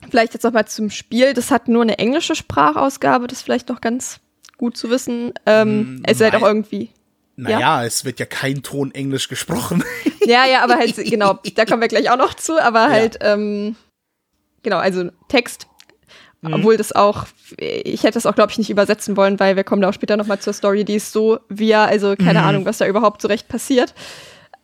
vielleicht 0.10 0.34
jetzt 0.34 0.44
noch 0.44 0.54
mal 0.54 0.66
zum 0.66 0.90
Spiel. 0.90 1.34
Das 1.34 1.52
hat 1.52 1.68
nur 1.68 1.82
eine 1.82 2.00
englische 2.00 2.36
Sprachausgabe, 2.36 3.28
das 3.28 3.40
ist 3.40 3.44
vielleicht 3.44 3.70
noch 3.70 3.82
ganz 3.82 4.20
gut 4.58 4.78
zu 4.78 4.90
wissen. 4.90 5.34
Ähm, 5.46 6.02
es 6.04 6.20
ist 6.20 6.22
halt 6.22 6.36
auch 6.36 6.48
irgendwie 6.48 6.90
Naja, 7.36 7.86
es 7.86 8.06
wird 8.06 8.20
ja 8.20 8.26
kein 8.26 8.64
Ton 8.64 8.92
Englisch 8.92 9.28
gesprochen. 9.28 9.84
Ja, 10.26 10.46
ja, 10.46 10.62
aber 10.62 10.76
halt, 10.76 10.94
genau, 11.10 11.40
da 11.56 11.64
kommen 11.64 11.82
wir 11.82 11.88
gleich 11.88 12.10
auch 12.12 12.18
noch 12.18 12.34
zu, 12.34 12.62
aber 12.62 12.90
halt, 12.90 13.20
ähm, 13.22 13.78
genau, 14.62 14.76
also 14.76 15.10
Text, 15.30 15.68
obwohl 16.44 16.76
das 16.76 16.92
auch, 16.92 17.28
ich 17.58 18.04
hätte 18.04 18.16
das 18.16 18.26
auch, 18.26 18.36
glaube 18.36 18.52
ich, 18.52 18.58
nicht 18.58 18.70
übersetzen 18.70 19.16
wollen, 19.16 19.40
weil 19.40 19.56
wir 19.56 19.64
kommen 19.64 19.82
da 19.82 19.88
auch 19.88 19.94
später 19.94 20.18
nochmal 20.18 20.40
zur 20.40 20.52
Story, 20.52 20.84
die 20.84 20.96
ist 20.96 21.14
so 21.14 21.40
via, 21.48 21.86
also 21.86 22.18
keine 22.18 22.44
Ahnung, 22.44 22.66
was 22.66 22.78
da 22.78 22.88
überhaupt 22.88 23.22
so 23.22 23.30
recht 23.30 23.48
passiert. 23.48 23.94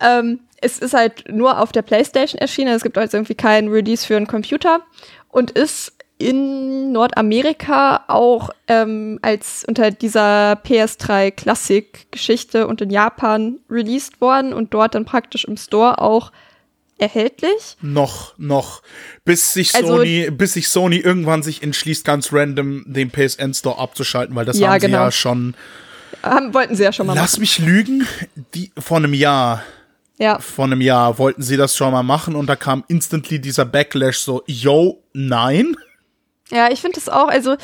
Ähm, 0.01 0.41
es 0.61 0.79
ist 0.79 0.93
halt 0.93 1.31
nur 1.31 1.59
auf 1.59 1.71
der 1.71 1.81
Playstation 1.81 2.39
erschienen, 2.39 2.73
es 2.73 2.83
gibt 2.83 2.97
also 2.97 3.17
irgendwie 3.17 3.35
keinen 3.35 3.69
Release 3.69 4.05
für 4.05 4.17
einen 4.17 4.27
Computer 4.27 4.81
und 5.29 5.51
ist 5.51 5.93
in 6.29 6.91
Nordamerika 6.91 8.03
auch 8.07 8.49
ähm, 8.67 9.19
als 9.21 9.63
unter 9.67 9.91
dieser 9.91 10.53
PS3 10.53 11.31
Classic 11.31 12.11
Geschichte 12.11 12.67
und 12.67 12.81
in 12.81 12.89
Japan 12.89 13.59
released 13.69 14.21
worden 14.21 14.53
und 14.53 14.73
dort 14.73 14.95
dann 14.95 15.05
praktisch 15.05 15.45
im 15.45 15.57
Store 15.57 15.99
auch 15.99 16.31
erhältlich. 16.97 17.75
noch, 17.81 18.37
noch. 18.37 18.81
Bis 19.25 19.53
sich 19.53 19.75
Also- 19.75 19.97
Sony, 19.97 20.29
bis 20.31 20.53
sich 20.53 20.69
Sony 20.69 20.97
irgendwann 20.97 21.43
sich 21.43 21.61
entschließt, 21.63 22.05
ganz 22.05 22.31
random 22.31 22.83
den 22.85 23.09
PSN 23.11 23.53
Store 23.53 23.79
abzuschalten, 23.79 24.35
weil 24.35 24.45
das 24.45 24.59
Ja, 24.59 24.69
haben 24.71 24.79
sie 24.79 24.85
genau. 24.87 24.99
ja 24.99 25.11
schon. 25.11 25.55
Haben, 26.21 26.53
wollten 26.53 26.75
sie 26.75 26.83
ja 26.83 26.93
schon 26.93 27.07
mal 27.07 27.15
Lass 27.15 27.33
machen. 27.33 27.41
mich 27.41 27.59
lügen, 27.59 28.07
die, 28.53 28.71
vor 28.77 28.97
einem 28.97 29.13
Jahr. 29.13 29.63
Ja, 30.19 30.37
vor 30.39 30.65
einem 30.65 30.79
Jahr 30.79 31.17
wollten 31.17 31.41
sie 31.41 31.57
das 31.57 31.75
schon 31.75 31.91
mal 31.91 32.03
machen 32.03 32.35
und 32.35 32.45
da 32.45 32.55
kam 32.55 32.83
instantly 32.87 33.39
dieser 33.41 33.65
Backlash 33.65 34.19
so, 34.19 34.43
yo, 34.45 35.01
nein. 35.11 35.75
Ja, 36.53 36.71
ich 36.71 36.81
finde 36.81 36.99
es 36.99 37.09
auch, 37.09 37.27
also 37.27 37.55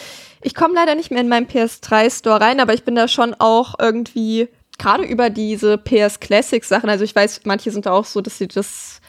ich 0.41 0.55
komme 0.55 0.73
leider 0.75 0.95
nicht 0.95 1.11
mehr 1.11 1.21
in 1.21 1.29
meinen 1.29 1.47
PS3 1.47 2.17
Store 2.17 2.41
rein, 2.41 2.59
aber 2.59 2.73
ich 2.73 2.83
bin 2.83 2.95
da 2.95 3.07
schon 3.07 3.35
auch 3.37 3.75
irgendwie 3.79 4.47
gerade 4.77 5.03
über 5.03 5.29
diese 5.29 5.77
PS 5.77 6.19
Classic 6.19 6.63
Sachen, 6.63 6.89
also 6.89 7.03
ich 7.03 7.15
weiß, 7.15 7.41
manche 7.43 7.71
sind 7.71 7.85
da 7.85 7.91
auch 7.91 8.05
so, 8.05 8.21
dass 8.21 8.37
sie 8.37 8.47
das 8.47 9.01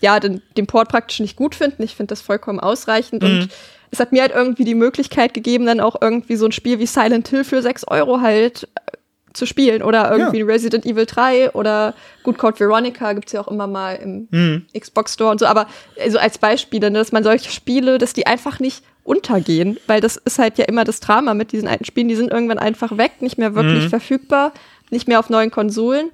ja, 0.00 0.20
den, 0.20 0.42
den 0.56 0.66
Port 0.66 0.88
praktisch 0.88 1.20
nicht 1.20 1.36
gut 1.36 1.54
finden. 1.54 1.82
Ich 1.82 1.96
finde 1.96 2.12
das 2.12 2.20
vollkommen 2.20 2.60
ausreichend 2.60 3.24
und 3.24 3.48
es 3.90 4.00
hat 4.00 4.12
mir 4.12 4.22
halt 4.22 4.32
irgendwie 4.32 4.64
die 4.64 4.74
Möglichkeit 4.74 5.34
gegeben, 5.34 5.66
dann 5.66 5.80
auch 5.80 5.96
irgendwie 6.00 6.36
so 6.36 6.46
ein 6.46 6.52
Spiel 6.52 6.78
wie 6.78 6.86
Silent 6.86 7.28
Hill 7.28 7.44
für 7.44 7.62
6 7.62 7.84
Euro 7.88 8.20
halt 8.20 8.68
äh, 8.74 8.92
zu 9.32 9.46
spielen 9.46 9.82
oder 9.82 10.10
irgendwie 10.10 10.42
Resident 10.42 10.84
Evil 10.84 11.06
3 11.06 11.52
oder 11.52 11.94
gut 12.22 12.38
Code 12.38 12.58
Veronica 12.58 13.12
gibt's 13.12 13.32
ja 13.32 13.40
auch 13.40 13.48
immer 13.48 13.66
mal 13.66 13.94
im 13.94 14.66
Xbox 14.78 15.14
Store 15.14 15.30
und 15.30 15.38
so, 15.38 15.46
aber 15.46 15.68
also 16.00 16.18
als 16.18 16.38
Beispiele, 16.38 16.90
ne, 16.90 16.98
dass 16.98 17.12
man 17.12 17.22
solche 17.22 17.50
Spiele, 17.50 17.98
dass 17.98 18.12
die 18.12 18.26
einfach 18.26 18.58
nicht 18.58 18.82
untergehen, 19.08 19.78
weil 19.86 20.00
das 20.00 20.16
ist 20.16 20.38
halt 20.38 20.58
ja 20.58 20.66
immer 20.66 20.84
das 20.84 21.00
Drama 21.00 21.34
mit 21.34 21.52
diesen 21.52 21.66
alten 21.66 21.84
Spielen, 21.84 22.08
die 22.08 22.14
sind 22.14 22.30
irgendwann 22.30 22.58
einfach 22.58 22.96
weg, 22.98 23.20
nicht 23.20 23.38
mehr 23.38 23.54
wirklich 23.54 23.88
verfügbar, 23.88 24.52
nicht 24.90 25.08
mehr 25.08 25.18
auf 25.18 25.30
neuen 25.30 25.50
Konsolen. 25.50 26.10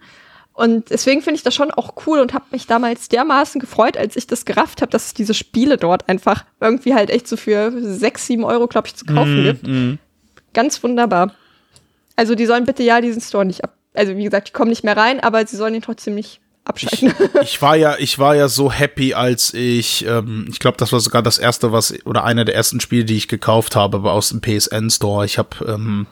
Und 0.53 0.91
deswegen 0.91 1.21
finde 1.21 1.37
ich 1.37 1.43
das 1.43 1.55
schon 1.55 1.73
auch 1.73 1.95
cool 2.07 2.21
und 2.21 2.33
habe 2.33 2.45
mich 2.53 2.69
damals 2.69 3.09
dermaßen 3.09 3.61
gefreut, 3.61 3.97
als 3.97 4.15
ich 4.15 4.29
das 4.29 4.45
gerafft 4.45 4.83
habe, 4.83 4.93
dass 4.93 5.07
es 5.07 5.15
diese 5.15 5.35
Spiele 5.35 5.77
dort 5.77 6.09
einfach 6.09 6.45
irgendwie 6.61 6.95
halt 6.95 7.11
echt 7.11 7.27
so 7.27 7.37
für 7.37 7.73
sechs, 7.81 8.29
sieben 8.29 8.45
Euro, 8.45 8.69
glaube 8.69 8.87
ich, 8.87 8.95
zu 8.95 9.05
kaufen 9.05 9.43
gibt. 9.43 9.99
Ganz 10.53 10.81
wunderbar. 10.85 11.35
Also 12.15 12.37
die 12.37 12.47
sollen 12.47 12.65
bitte 12.65 12.85
ja 12.85 13.01
diesen 13.01 13.21
Store 13.21 13.45
nicht 13.45 13.65
ab. 13.65 13.77
Also 13.95 14.17
wie 14.17 14.23
gesagt, 14.23 14.49
die 14.49 14.53
kommen 14.53 14.71
nicht 14.71 14.85
mehr 14.85 14.97
rein, 14.97 15.19
aber 15.19 15.45
sie 15.45 15.57
sollen 15.57 15.75
ihn 15.75 15.83
trotzdem 15.83 16.15
nicht 16.15 16.41
abschalten. 16.65 17.13
Ich 17.43 17.61
war 17.61 17.77
ja, 17.77 17.97
ich 17.99 18.19
war 18.19 18.35
ja 18.35 18.49
so 18.49 18.73
happy, 18.73 19.15
als 19.15 19.55
ich, 19.55 20.05
ähm, 20.07 20.47
ich 20.51 20.59
glaube, 20.59 20.77
das 20.79 20.93
war 20.93 21.01
sogar 21.01 21.23
das 21.23 21.39
erste, 21.39 21.73
was 21.73 21.95
oder 22.05 22.25
einer 22.25 22.45
der 22.45 22.55
ersten 22.55 22.81
Spiele, 22.81 23.05
die 23.05 23.17
ich 23.17 23.29
gekauft 23.29 23.77
habe, 23.77 24.03
war 24.03 24.13
aus 24.13 24.31
dem 24.31 24.41
PSN 24.41 24.91
Store. 24.91 25.25
Ich 25.25 25.39
habe 25.39 25.65
ähm, 25.67 26.07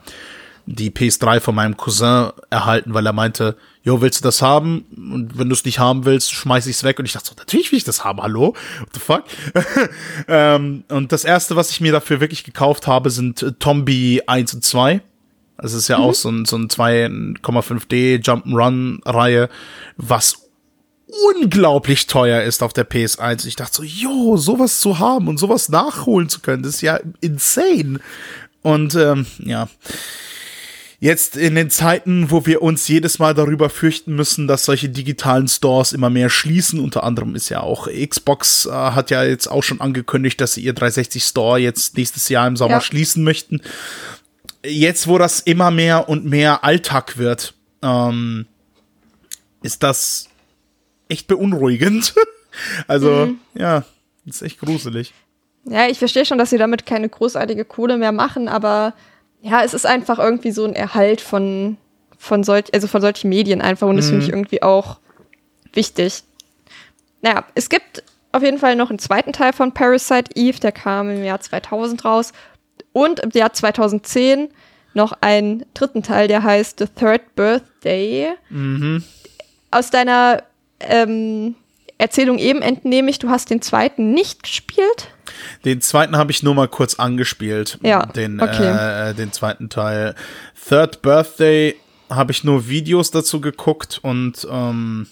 die 0.66 0.90
PS3 0.90 1.40
von 1.40 1.54
meinem 1.54 1.76
Cousin 1.76 2.30
erhalten, 2.50 2.94
weil 2.94 3.06
er 3.06 3.12
meinte, 3.12 3.56
jo, 3.82 4.00
willst 4.00 4.20
du 4.20 4.28
das 4.28 4.42
haben? 4.42 4.84
Und 4.96 5.38
wenn 5.38 5.48
du 5.48 5.54
es 5.54 5.64
nicht 5.64 5.78
haben 5.78 6.04
willst, 6.04 6.32
schmeiß 6.32 6.66
ich's 6.66 6.84
weg. 6.84 6.98
Und 6.98 7.06
ich 7.06 7.12
dachte 7.12 7.28
so, 7.28 7.34
natürlich 7.36 7.72
will 7.72 7.78
ich 7.78 7.84
das 7.84 8.04
haben, 8.04 8.22
hallo? 8.22 8.54
What 8.78 8.88
the 8.94 9.00
fuck? 9.00 9.24
ähm, 10.28 10.84
und 10.88 11.12
das 11.12 11.24
erste, 11.24 11.56
was 11.56 11.70
ich 11.70 11.80
mir 11.80 11.92
dafür 11.92 12.20
wirklich 12.20 12.44
gekauft 12.44 12.86
habe, 12.86 13.10
sind 13.10 13.42
äh, 13.42 13.52
Tombi 13.52 14.22
1 14.26 14.54
und 14.54 14.64
2. 14.64 15.00
Das 15.62 15.72
ist 15.72 15.88
ja 15.88 15.98
auch 15.98 16.14
so 16.14 16.29
ein, 16.29 16.44
so 16.44 16.57
ein 16.57 16.68
2,5D 16.68 18.22
Jump'n'Run-Reihe, 18.22 19.48
was 19.96 20.37
unglaublich 21.37 22.07
teuer 22.07 22.42
ist 22.42 22.62
auf 22.62 22.72
der 22.72 22.88
PS1. 22.88 23.46
Ich 23.46 23.57
dachte 23.57 23.77
so, 23.77 23.83
jo, 23.83 24.37
sowas 24.37 24.81
zu 24.81 24.98
haben 24.98 25.29
und 25.29 25.38
sowas 25.38 25.68
nachholen 25.68 26.29
zu 26.29 26.40
können, 26.40 26.62
das 26.62 26.77
ist 26.77 26.81
ja 26.83 27.01
insane. 27.20 28.01
Und 28.62 28.94
ähm, 28.94 29.27
ja, 29.38 29.68
jetzt 31.01 31.37
in 31.37 31.55
den 31.57 31.68
Zeiten, 31.68 32.31
wo 32.31 32.46
wir 32.46 32.62
uns 32.62 32.87
jedes 32.88 33.18
Mal 33.18 33.35
darüber 33.35 33.68
fürchten 33.68 34.14
müssen, 34.14 34.46
dass 34.46 34.64
solche 34.64 34.88
digitalen 34.88 35.48
Stores 35.48 35.92
immer 35.92 36.11
mehr 36.11 36.31
schließen, 36.31 36.81
unter 36.81 37.03
anderem 37.05 37.35
ist 37.35 37.48
ja 37.48 37.61
auch 37.61 37.88
Xbox 37.88 38.66
äh, 38.66 38.70
hat 38.70 39.11
ja 39.11 39.25
jetzt 39.25 39.48
auch 39.51 39.62
schon 39.62 39.81
angekündigt, 39.81 40.40
dass 40.40 40.55
sie 40.55 40.62
ihr 40.62 40.72
360 40.75 41.25
Store 41.25 41.59
jetzt 41.59 41.96
nächstes 41.96 42.29
Jahr 42.29 42.46
im 42.46 42.57
Sommer 42.57 42.75
Ja. 42.75 42.81
schließen 42.81 43.22
möchten. 43.25 43.61
Jetzt, 44.64 45.09
wo 45.09 45.18
das 45.18 45.40
immer 45.40 45.70
mehr 45.70 46.09
und 46.09 46.25
mehr 46.25 46.64
Alltag 46.64 47.18
wird, 47.18 47.55
ähm, 47.83 48.46
ist 49.62 49.83
das 49.83 50.29
echt 51.09 51.27
beunruhigend. 51.27 52.14
also, 52.87 53.35
ja, 53.55 53.85
ist 54.25 54.42
echt 54.42 54.61
gruselig. 54.61 55.12
Ja, 55.64 55.87
ich 55.88 55.98
verstehe 55.98 56.25
schon, 56.25 56.38
dass 56.38 56.51
sie 56.51 56.59
damit 56.59 56.87
keine 56.87 57.09
großartige 57.09 57.64
Kohle 57.64 57.96
mehr 57.96 58.12
machen, 58.12 58.48
aber 58.48 58.94
ja, 59.42 59.62
es 59.62 59.75
ist 59.75 59.87
einfach 59.87 60.18
irgendwie 60.18 60.53
so 60.53 60.64
ein 60.64 60.75
Erhalt 60.75 61.20
von, 61.20 61.77
von 62.18 62.44
solch, 62.44 62.66
also 62.72 62.87
von 62.87 63.01
solchen 63.01 63.29
Medien 63.29 63.61
einfach 63.61 63.88
und 63.88 63.96
das 63.96 64.09
finde 64.09 64.25
ich 64.25 64.31
irgendwie 64.31 64.62
auch 64.62 64.98
wichtig. 65.72 66.22
Naja, 67.20 67.44
es 67.55 67.68
gibt 67.68 68.03
auf 68.33 68.42
jeden 68.42 68.59
Fall 68.59 68.77
noch 68.77 68.90
einen 68.90 68.98
zweiten 68.98 69.33
Teil 69.33 69.53
von 69.53 69.72
Parasite 69.72 70.31
Eve, 70.35 70.59
der 70.59 70.72
kam 70.72 71.11
im 71.11 71.22
Jahr 71.22 71.40
2000 71.40 72.05
raus 72.05 72.33
und 72.92 73.20
im 73.20 73.30
Jahr 73.30 73.52
2010 73.52 74.48
noch 74.94 75.12
einen 75.20 75.64
dritten 75.74 76.02
Teil, 76.02 76.28
der 76.28 76.42
heißt 76.42 76.78
The 76.78 76.87
Third 76.87 77.35
Birthday. 77.35 78.35
Aus 79.70 79.90
deiner 79.90 80.42
ähm, 80.80 81.54
Erzählung 81.98 82.38
eben 82.38 82.62
entnehme 82.62 83.11
ich, 83.11 83.18
du 83.18 83.30
hast 83.30 83.50
den 83.50 83.62
zweiten 83.62 84.12
nicht 84.12 84.42
gespielt. 84.42 85.08
Den 85.64 85.80
zweiten 85.80 86.16
habe 86.16 86.30
ich 86.32 86.42
nur 86.42 86.54
mal 86.54 86.68
kurz 86.68 86.96
angespielt. 86.96 87.78
Ja, 87.82 88.04
Den, 88.06 88.40
okay. 88.40 89.11
äh, 89.11 89.14
den 89.14 89.32
zweiten 89.32 89.70
Teil. 89.70 90.14
Third 90.68 91.00
Birthday 91.00 91.76
habe 92.11 92.32
ich 92.32 92.44
nur 92.44 92.68
Videos 92.68 93.11
dazu 93.11 93.40
geguckt 93.40 94.00
und 94.02 94.46
ähm, 94.50 95.06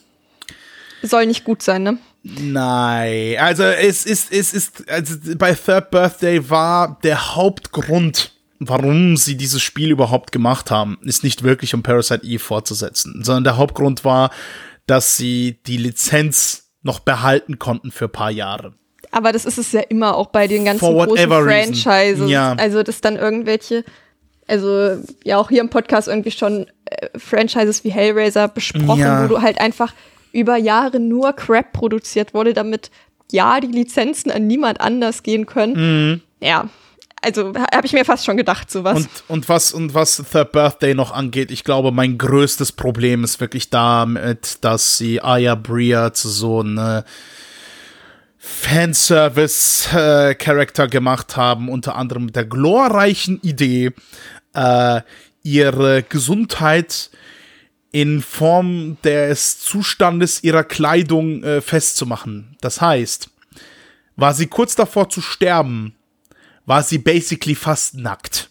soll 1.03 1.27
nicht 1.27 1.45
gut 1.45 1.63
sein, 1.63 1.83
ne? 1.83 1.99
Nein, 2.23 3.37
also 3.39 3.63
es 3.65 4.05
ist, 4.05 4.33
es 4.33 4.53
ist, 4.53 4.89
also 4.91 5.15
bei 5.37 5.55
Third 5.55 5.91
Birthday 5.91 6.49
war 6.51 6.99
der 7.03 7.35
Hauptgrund, 7.35 8.33
warum 8.59 9.17
sie 9.17 9.37
dieses 9.37 9.63
Spiel 9.63 9.91
überhaupt 9.91 10.31
gemacht 10.33 10.71
haben, 10.71 10.99
ist 11.03 11.25
nicht 11.25 11.43
wirklich 11.43 11.75
um 11.75 11.83
Parasite 11.83 12.25
Eve 12.25 12.39
fortzusetzen, 12.43 13.23
sondern 13.25 13.45
der 13.45 13.57
Hauptgrund 13.57 14.05
war, 14.05 14.31
dass 14.87 15.17
sie 15.17 15.61
die 15.67 15.79
Lizenz 15.79 16.71
noch 16.83 17.01
behalten 17.01 17.59
konnten 17.59 17.91
für 17.91 18.07
ein 18.07 18.13
paar 18.13 18.31
Jahre. 18.31 18.75
Aber 19.13 19.33
das 19.33 19.45
ist 19.45 19.59
es 19.59 19.73
ja 19.73 19.81
immer 19.81 20.15
auch 20.17 20.29
bei 20.29 20.47
den 20.47 20.65
ganzen 20.65 20.81
For 20.81 21.07
großen. 21.07 21.27
Franchises. 21.29 22.31
Ja. 22.31 22.53
Also, 22.55 22.83
dass 22.83 23.01
dann 23.01 23.17
irgendwelche, 23.17 23.85
also 24.47 24.99
ja 25.25 25.39
auch 25.39 25.49
hier 25.49 25.61
im 25.63 25.69
Podcast 25.71 26.07
irgendwie 26.09 26.31
schon 26.31 26.67
äh, 26.85 27.09
Franchises 27.19 27.83
wie 27.83 27.91
Hellraiser 27.91 28.49
besprochen, 28.49 29.01
Ja. 29.01 29.25
wo 29.25 29.29
du 29.29 29.43
halt 29.43 29.61
einfach 29.61 29.93
über 30.33 30.57
Jahre 30.57 31.01
nur 31.01 31.33
Crap 31.33 31.73
produziert 31.73 32.35
wurde, 32.35 32.55
damit 32.55 32.91
ja 33.33 33.61
die 33.61 33.69
Lizenzen 33.69 34.31
an 34.31 34.47
niemand 34.47 34.81
anders 34.81 35.23
gehen 35.23 35.47
können. 35.47 36.23
Ja. 36.41 36.69
Also 37.23 37.53
habe 37.75 37.87
ich 37.87 37.93
mir 37.93 38.07
fast 38.07 38.25
schon 38.25 38.39
gedacht, 38.39 38.71
sowas. 38.71 38.97
Und, 38.97 39.09
und 39.29 39.47
was, 39.49 39.73
und 39.73 39.93
was 39.93 40.25
Third 40.33 40.53
Birthday 40.53 40.95
noch 40.95 41.13
angeht, 41.13 41.51
ich 41.51 41.65
glaube, 41.65 41.93
mein 41.93 42.17
größtes 42.17 42.73
Problem 42.73 43.25
ist 43.25 43.41
wirklich 43.41 43.69
damit, 43.69 44.57
dass 44.63 44.97
sie 44.97 45.23
Aya 45.23 45.55
Bria 45.55 46.15
zu 46.15 46.31
so 46.31 46.61
eine 46.61 47.05
Fanservice-Charakter 48.39 50.89
gemacht 50.89 51.37
haben, 51.37 51.69
unter 51.69 51.97
anderem 51.97 52.25
mit 52.25 52.37
der 52.37 52.47
glorreichen 52.47 53.39
Idee, 53.43 53.91
äh, 54.55 55.03
ihre 55.43 56.03
Gesundheit 56.03 57.11
in 57.93 58.23
Form 58.23 58.97
des 59.05 59.59
Zustandes 59.61 60.43
ihrer 60.45 60.65
Kleidung 60.65 61.43
äh, 61.43 61.61
festzumachen. 61.61 62.57
Das 62.61 62.81
heißt, 62.81 63.31
war 64.17 64.35
sie 64.35 64.47
kurz 64.47 64.75
davor 64.77 65.09
zu 65.09 65.21
sterben, 65.21 65.95
war 66.67 66.83
sie 66.83 66.99
basically 66.99 67.55
fast 67.55 67.95
nackt. 67.97 68.49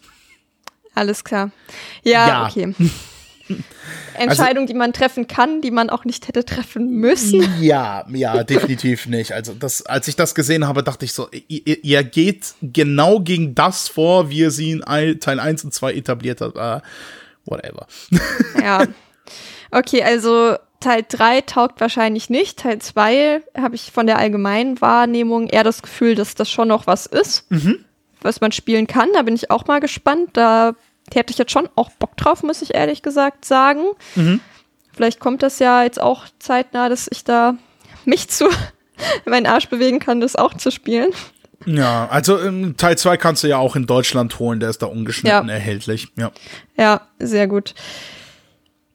Alles 0.94 1.24
klar. 1.24 1.50
Ja, 2.02 2.28
Ja. 2.28 2.46
okay. 2.48 2.74
Entscheidung, 4.14 4.66
die 4.66 4.74
man 4.74 4.92
treffen 4.92 5.26
kann, 5.26 5.60
die 5.60 5.70
man 5.70 5.90
auch 5.90 6.04
nicht 6.04 6.28
hätte 6.28 6.44
treffen 6.44 6.90
müssen. 6.90 7.40
Ja, 7.60 8.06
ja, 8.12 8.44
definitiv 8.44 9.06
nicht. 9.06 9.32
Also 9.32 9.54
das, 9.54 9.82
als 9.86 10.06
ich 10.08 10.14
das 10.16 10.34
gesehen 10.34 10.66
habe, 10.68 10.82
dachte 10.84 11.04
ich 11.04 11.12
so, 11.12 11.28
ihr, 11.48 11.82
ihr 11.84 12.04
geht 12.04 12.54
genau 12.62 13.20
gegen 13.20 13.54
das 13.54 13.88
vor, 13.88 14.30
wie 14.30 14.38
ihr 14.38 14.50
sie 14.50 14.70
in 14.72 14.84
Ei- 14.86 15.14
Teil 15.14 15.40
1 15.40 15.64
und 15.64 15.74
2 15.74 15.94
etabliert 15.94 16.40
habt. 16.40 16.56
Äh, 16.56 16.80
whatever. 17.44 17.86
Ja. 18.62 18.84
Okay, 19.70 20.02
also 20.02 20.56
Teil 20.80 21.04
3 21.08 21.42
taugt 21.42 21.80
wahrscheinlich 21.80 22.30
nicht. 22.30 22.58
Teil 22.58 22.78
2 22.80 23.42
habe 23.56 23.74
ich 23.74 23.92
von 23.92 24.06
der 24.06 24.18
allgemeinen 24.18 24.80
Wahrnehmung 24.80 25.48
eher 25.48 25.64
das 25.64 25.82
Gefühl, 25.82 26.14
dass 26.14 26.34
das 26.34 26.50
schon 26.50 26.68
noch 26.68 26.86
was 26.86 27.06
ist, 27.06 27.46
was 28.22 28.40
man 28.40 28.52
spielen 28.52 28.86
kann. 28.86 29.08
Da 29.14 29.22
bin 29.22 29.34
ich 29.34 29.50
auch 29.50 29.66
mal 29.66 29.80
gespannt. 29.80 30.30
Da 30.32 30.74
hätte 31.12 31.32
ich 31.32 31.38
jetzt 31.38 31.52
schon 31.52 31.68
auch 31.76 31.90
Bock 31.92 32.16
drauf, 32.16 32.42
muss 32.42 32.62
ich 32.62 32.74
ehrlich 32.74 33.02
gesagt 33.02 33.44
sagen. 33.44 33.82
Vielleicht 34.94 35.20
kommt 35.20 35.42
das 35.42 35.58
ja 35.58 35.82
jetzt 35.84 36.00
auch 36.00 36.24
zeitnah, 36.38 36.88
dass 36.88 37.08
ich 37.10 37.24
da 37.24 37.56
mich 38.04 38.28
zu 38.28 38.48
meinen 39.26 39.46
Arsch 39.46 39.68
bewegen 39.68 39.98
kann, 39.98 40.20
das 40.20 40.34
auch 40.36 40.54
zu 40.54 40.70
spielen. 40.70 41.10
Ja, 41.66 42.08
also 42.10 42.40
ähm, 42.40 42.76
Teil 42.78 42.96
2 42.96 43.18
kannst 43.18 43.42
du 43.44 43.48
ja 43.48 43.58
auch 43.58 43.76
in 43.76 43.84
Deutschland 43.86 44.38
holen, 44.38 44.60
der 44.60 44.70
ist 44.70 44.80
da 44.80 44.86
ungeschnitten 44.86 45.48
Ja. 45.48 45.54
erhältlich. 45.54 46.08
Ja. 46.16 46.32
Ja, 46.78 47.02
sehr 47.18 47.46
gut. 47.48 47.74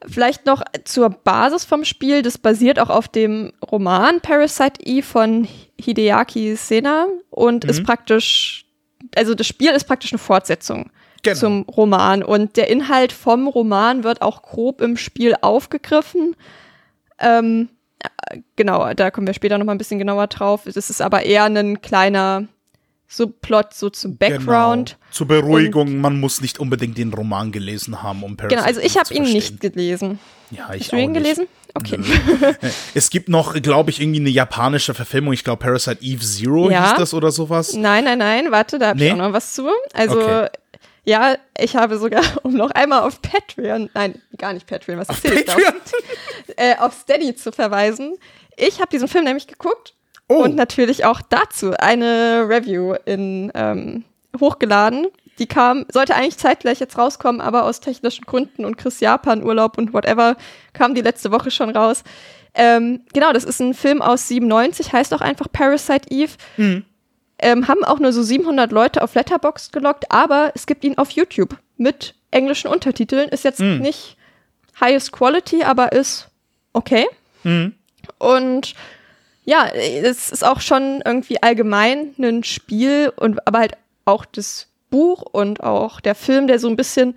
Vielleicht 0.05 0.45
noch 0.45 0.63
zur 0.83 1.09
Basis 1.09 1.65
vom 1.65 1.83
Spiel. 1.85 2.21
Das 2.21 2.37
basiert 2.37 2.79
auch 2.79 2.89
auf 2.89 3.07
dem 3.07 3.53
Roman 3.71 4.21
Parasite 4.21 4.81
Eve 4.83 5.05
von 5.05 5.47
Hideaki 5.79 6.55
Sena 6.55 7.07
und 7.29 7.65
ist 7.65 7.83
praktisch, 7.83 8.65
also 9.15 9.33
das 9.35 9.47
Spiel 9.47 9.71
ist 9.71 9.85
praktisch 9.85 10.11
eine 10.13 10.19
Fortsetzung 10.19 10.91
Genau. 11.25 11.39
zum 11.39 11.61
Roman 11.63 12.21
und 12.23 12.55
der 12.55 12.69
Inhalt 12.69 13.11
vom 13.11 13.47
Roman 13.47 14.03
wird 14.03 14.21
auch 14.21 14.43
grob 14.43 14.79
im 14.79 14.95
Spiel 14.95 15.35
aufgegriffen. 15.41 16.35
Ähm, 17.17 17.69
äh, 18.29 18.41
genau, 18.55 18.93
da 18.93 19.09
kommen 19.09 19.25
wir 19.25 19.33
später 19.33 19.57
noch 19.57 19.65
mal 19.65 19.71
ein 19.71 19.79
bisschen 19.79 19.97
genauer 19.97 20.27
drauf. 20.27 20.61
Das 20.65 20.89
ist 20.91 21.01
aber 21.01 21.23
eher 21.23 21.45
ein 21.45 21.81
kleiner 21.81 22.45
Subplot 23.15 23.73
so 23.73 23.89
zum 23.89 24.17
Background. 24.17 24.97
Genau. 24.99 25.11
Zur 25.11 25.27
Beruhigung, 25.27 25.99
man 26.01 26.19
muss 26.19 26.41
nicht 26.41 26.59
unbedingt 26.59 26.97
den 26.97 27.13
Roman 27.13 27.51
gelesen 27.51 28.01
haben, 28.03 28.23
um 28.23 28.35
Parasite 28.35 28.55
Genau, 28.57 28.67
also 28.67 28.81
ich 28.81 28.97
habe 28.97 29.13
ihn 29.13 29.25
verstehen. 29.25 29.33
nicht 29.33 29.59
gelesen. 29.61 30.19
Ja, 30.51 30.73
ich 30.73 30.83
Hast 30.83 30.91
du 30.91 30.97
ihn 30.97 31.11
nicht. 31.11 31.23
gelesen? 31.23 31.47
Okay. 31.73 31.99
Es 32.93 33.09
gibt 33.09 33.29
noch, 33.29 33.53
glaube 33.61 33.89
ich, 33.89 33.99
irgendwie 34.01 34.19
eine 34.19 34.29
japanische 34.29 34.93
Verfilmung. 34.93 35.33
Ich 35.33 35.43
glaube, 35.43 35.63
Parasite 35.63 36.01
Eve 36.01 36.23
Zero 36.23 36.69
Ja. 36.69 36.89
hieß 36.89 36.97
das 36.99 37.13
oder 37.13 37.31
sowas. 37.31 37.73
Nein, 37.73 38.03
nein, 38.05 38.19
nein, 38.19 38.51
warte, 38.51 38.77
da 38.79 38.89
habe 38.89 38.99
Nee? 38.99 39.07
ich 39.07 39.13
auch 39.13 39.17
noch 39.17 39.33
was 39.33 39.53
zu. 39.53 39.67
Also, 39.93 40.19
Okay. 40.21 40.47
ja, 41.05 41.35
ich 41.57 41.75
habe 41.75 41.97
sogar, 41.97 42.21
um 42.43 42.53
noch 42.53 42.71
einmal 42.71 43.01
auf 43.01 43.21
Patreon, 43.21 43.89
nein, 43.93 44.21
gar 44.37 44.53
nicht 44.53 44.67
Patreon, 44.67 44.99
was 44.99 45.09
erzähl 45.09 45.33
ich 45.39 45.45
da? 45.45 45.53
Patreon? 45.53 45.73
Äh, 46.57 46.75
auf 46.77 46.93
Steady 46.93 47.35
zu 47.35 47.51
verweisen. 47.51 48.15
Ich 48.55 48.79
habe 48.79 48.87
diesen 48.89 49.07
Film 49.09 49.25
nämlich 49.25 49.47
geguckt 49.47 49.93
Oh. 50.27 50.43
und 50.43 50.55
natürlich 50.55 51.05
auch 51.05 51.21
dazu 51.21 51.73
eine 51.77 52.47
Review 52.49 52.95
in, 53.05 53.51
ähm, 53.53 54.03
hochgeladen. 54.39 55.07
Die 55.37 55.47
kam, 55.47 55.85
sollte 55.91 56.15
eigentlich 56.15 56.37
zeitgleich 56.37 56.79
jetzt 56.79 56.97
rauskommen, 56.97 57.41
aber 57.41 57.65
aus 57.65 57.79
technischen 57.79 58.25
Gründen 58.25 58.65
und 58.65 58.77
Chris 58.77 59.01
Japan 59.01 59.43
Urlaub 59.43 59.77
und 59.77 59.93
whatever 59.93 60.35
kam 60.73 60.95
die 60.95 61.01
letzte 61.01 61.31
Woche 61.31 61.51
schon 61.51 61.69
raus. 61.69 62.03
Ähm, 62.53 63.01
genau, 63.13 63.33
das 63.33 63.43
ist 63.43 63.59
ein 63.59 63.73
Film 63.73 64.01
aus 64.01 64.27
97, 64.29 64.93
heißt 64.93 65.13
auch 65.13 65.21
einfach 65.21 65.47
Parasite 65.51 66.09
Eve. 66.09 66.31
Ähm, 67.37 67.67
haben 67.67 67.83
auch 67.83 67.99
nur 67.99 68.13
so 68.13 68.23
700 68.23 68.71
Leute 68.71 69.03
auf 69.03 69.13
Letterboxd 69.13 69.73
gelockt, 69.73 70.09
aber 70.09 70.53
es 70.55 70.65
gibt 70.65 70.85
ihn 70.85 70.97
auf 70.97 71.11
YouTube 71.11 71.57
mit 71.75 72.15
englischen 72.31 72.69
Untertiteln. 72.69 73.27
Ist 73.27 73.43
jetzt 73.43 73.59
nicht 73.81 74.15
highest 74.79 75.11
quality, 75.11 75.63
aber 75.63 75.91
ist 75.91 76.29
okay. 76.71 77.05
Und 78.17 78.73
ja, 79.45 79.67
es 79.67 80.31
ist 80.31 80.43
auch 80.43 80.59
schon 80.61 81.01
irgendwie 81.05 81.41
allgemein 81.41 82.13
ein 82.17 82.43
Spiel 82.43 83.13
und 83.15 83.45
aber 83.47 83.59
halt 83.59 83.73
auch 84.05 84.25
das 84.25 84.67
Buch 84.89 85.21
und 85.21 85.61
auch 85.61 85.99
der 86.01 86.15
Film, 86.15 86.47
der 86.47 86.59
so 86.59 86.67
ein 86.67 86.75
bisschen 86.75 87.15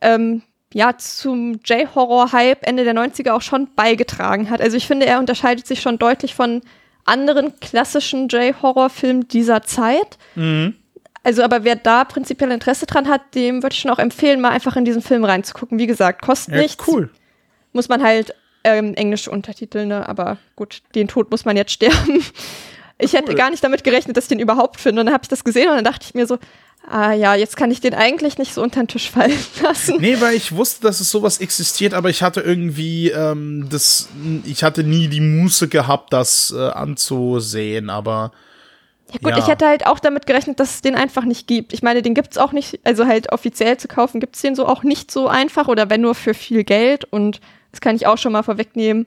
ähm, 0.00 0.42
ja 0.72 0.96
zum 0.96 1.60
J-Horror-Hype 1.64 2.66
Ende 2.66 2.84
der 2.84 2.94
90er 2.94 3.32
auch 3.32 3.42
schon 3.42 3.68
beigetragen 3.74 4.50
hat. 4.50 4.60
Also 4.60 4.76
ich 4.76 4.86
finde, 4.86 5.06
er 5.06 5.18
unterscheidet 5.18 5.66
sich 5.66 5.80
schon 5.80 5.98
deutlich 5.98 6.34
von 6.34 6.62
anderen 7.04 7.58
klassischen 7.60 8.28
J-Horror-Filmen 8.28 9.28
dieser 9.28 9.62
Zeit. 9.62 10.18
Also, 11.22 11.42
aber 11.42 11.64
wer 11.64 11.76
da 11.76 12.04
prinzipiell 12.04 12.50
Interesse 12.50 12.86
dran 12.86 13.08
hat, 13.08 13.34
dem 13.34 13.62
würde 13.62 13.74
ich 13.74 13.80
schon 13.80 13.90
auch 13.90 13.98
empfehlen, 13.98 14.40
mal 14.40 14.50
einfach 14.50 14.76
in 14.76 14.84
diesen 14.84 15.02
Film 15.02 15.24
reinzugucken. 15.24 15.78
Wie 15.78 15.86
gesagt, 15.86 16.22
kostet 16.22 16.54
Ja, 16.54 16.60
nichts. 16.62 16.86
cool. 16.88 17.10
Muss 17.72 17.88
man 17.88 18.02
halt 18.02 18.34
ähm, 18.64 18.94
englische 18.94 19.30
Untertitel, 19.30 19.86
ne? 19.86 20.08
Aber 20.08 20.38
gut, 20.56 20.82
den 20.94 21.06
Tod 21.08 21.30
muss 21.30 21.44
man 21.44 21.56
jetzt 21.56 21.72
sterben. 21.72 22.24
Ich 22.96 23.12
hätte 23.12 23.32
Cool. 23.32 23.34
gar 23.36 23.50
nicht 23.50 23.64
damit 23.64 23.82
gerechnet, 23.82 24.16
dass 24.16 24.26
ich 24.26 24.28
den 24.28 24.38
überhaupt 24.38 24.80
finde. 24.80 25.00
Und 25.00 25.06
dann 25.06 25.14
habe 25.14 25.24
ich 25.24 25.28
das 25.28 25.42
gesehen 25.42 25.68
und 25.68 25.74
dann 25.74 25.84
dachte 25.84 26.06
ich 26.08 26.14
mir 26.14 26.28
so, 26.28 26.38
ah 26.88 27.12
ja, 27.12 27.34
jetzt 27.34 27.56
kann 27.56 27.72
ich 27.72 27.80
den 27.80 27.92
eigentlich 27.92 28.38
nicht 28.38 28.54
so 28.54 28.62
unter 28.62 28.80
den 28.80 28.86
Tisch 28.86 29.10
fallen 29.10 29.36
lassen. 29.64 29.96
Nee, 30.00 30.20
weil 30.20 30.36
ich 30.36 30.54
wusste, 30.54 30.82
dass 30.86 31.00
es 31.00 31.10
sowas 31.10 31.38
existiert, 31.38 31.92
aber 31.92 32.08
ich 32.08 32.22
hatte 32.22 32.40
irgendwie 32.40 33.10
ähm, 33.10 33.66
das, 33.68 34.08
ich 34.44 34.62
hatte 34.62 34.84
nie 34.84 35.08
die 35.08 35.20
Muße 35.20 35.66
gehabt, 35.66 36.12
das 36.12 36.54
äh, 36.56 36.68
anzusehen, 36.70 37.90
aber 37.90 38.30
Ja 39.12 39.18
gut, 39.20 39.30
Ja. 39.32 39.38
ich 39.38 39.48
hätte 39.48 39.66
halt 39.66 39.86
auch 39.86 39.98
damit 39.98 40.26
gerechnet, 40.26 40.60
dass 40.60 40.76
es 40.76 40.80
den 40.82 40.94
einfach 40.94 41.24
nicht 41.24 41.48
gibt. 41.48 41.72
Ich 41.72 41.82
meine, 41.82 42.00
den 42.00 42.14
gibt's 42.14 42.38
auch 42.38 42.52
nicht, 42.52 42.78
also 42.84 43.06
halt 43.06 43.32
offiziell 43.32 43.76
zu 43.76 43.88
kaufen, 43.88 44.20
gibt's 44.20 44.40
den 44.40 44.54
so 44.54 44.66
auch 44.66 44.84
nicht 44.84 45.10
so 45.10 45.26
einfach 45.26 45.66
oder 45.66 45.90
wenn 45.90 46.00
nur 46.02 46.14
für 46.14 46.32
viel 46.32 46.62
Geld 46.62 47.04
und 47.04 47.40
das 47.74 47.80
kann 47.80 47.96
ich 47.96 48.06
auch 48.06 48.18
schon 48.18 48.32
mal 48.32 48.44
vorwegnehmen. 48.44 49.06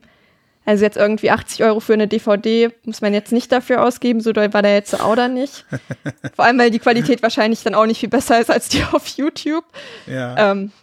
Also 0.65 0.84
jetzt 0.84 0.97
irgendwie 0.97 1.32
80 1.32 1.63
Euro 1.63 1.80
für 1.80 1.93
eine 1.93 2.10
DVD 2.10 2.69
muss 2.84 2.99
man 2.99 3.13
jetzt 3.13 3.32
nicht 3.32 3.49
dafür 3.53 3.86
ausgeben, 3.86 4.19
so 4.19 4.34
doll 4.34 4.53
war 4.53 4.62
der 4.62 4.73
jetzt 4.73 4.99
auch 4.99 5.15
da 5.15 5.30
nicht. 5.30 5.65
Vor 6.36 6.43
allem, 6.43 6.60
weil 6.60 6.71
die 6.71 6.80
Qualität 6.80 7.23
wahrscheinlich 7.23 7.63
dann 7.63 7.73
auch 7.73 7.86
nicht 7.86 8.01
viel 8.01 8.10
besser 8.10 8.41
ist 8.41 8.51
als 8.51 8.67
die 8.67 8.84
auf 8.91 9.08
YouTube. 9.08 9.63
ja. 10.08 10.51
Ähm, 10.51 10.73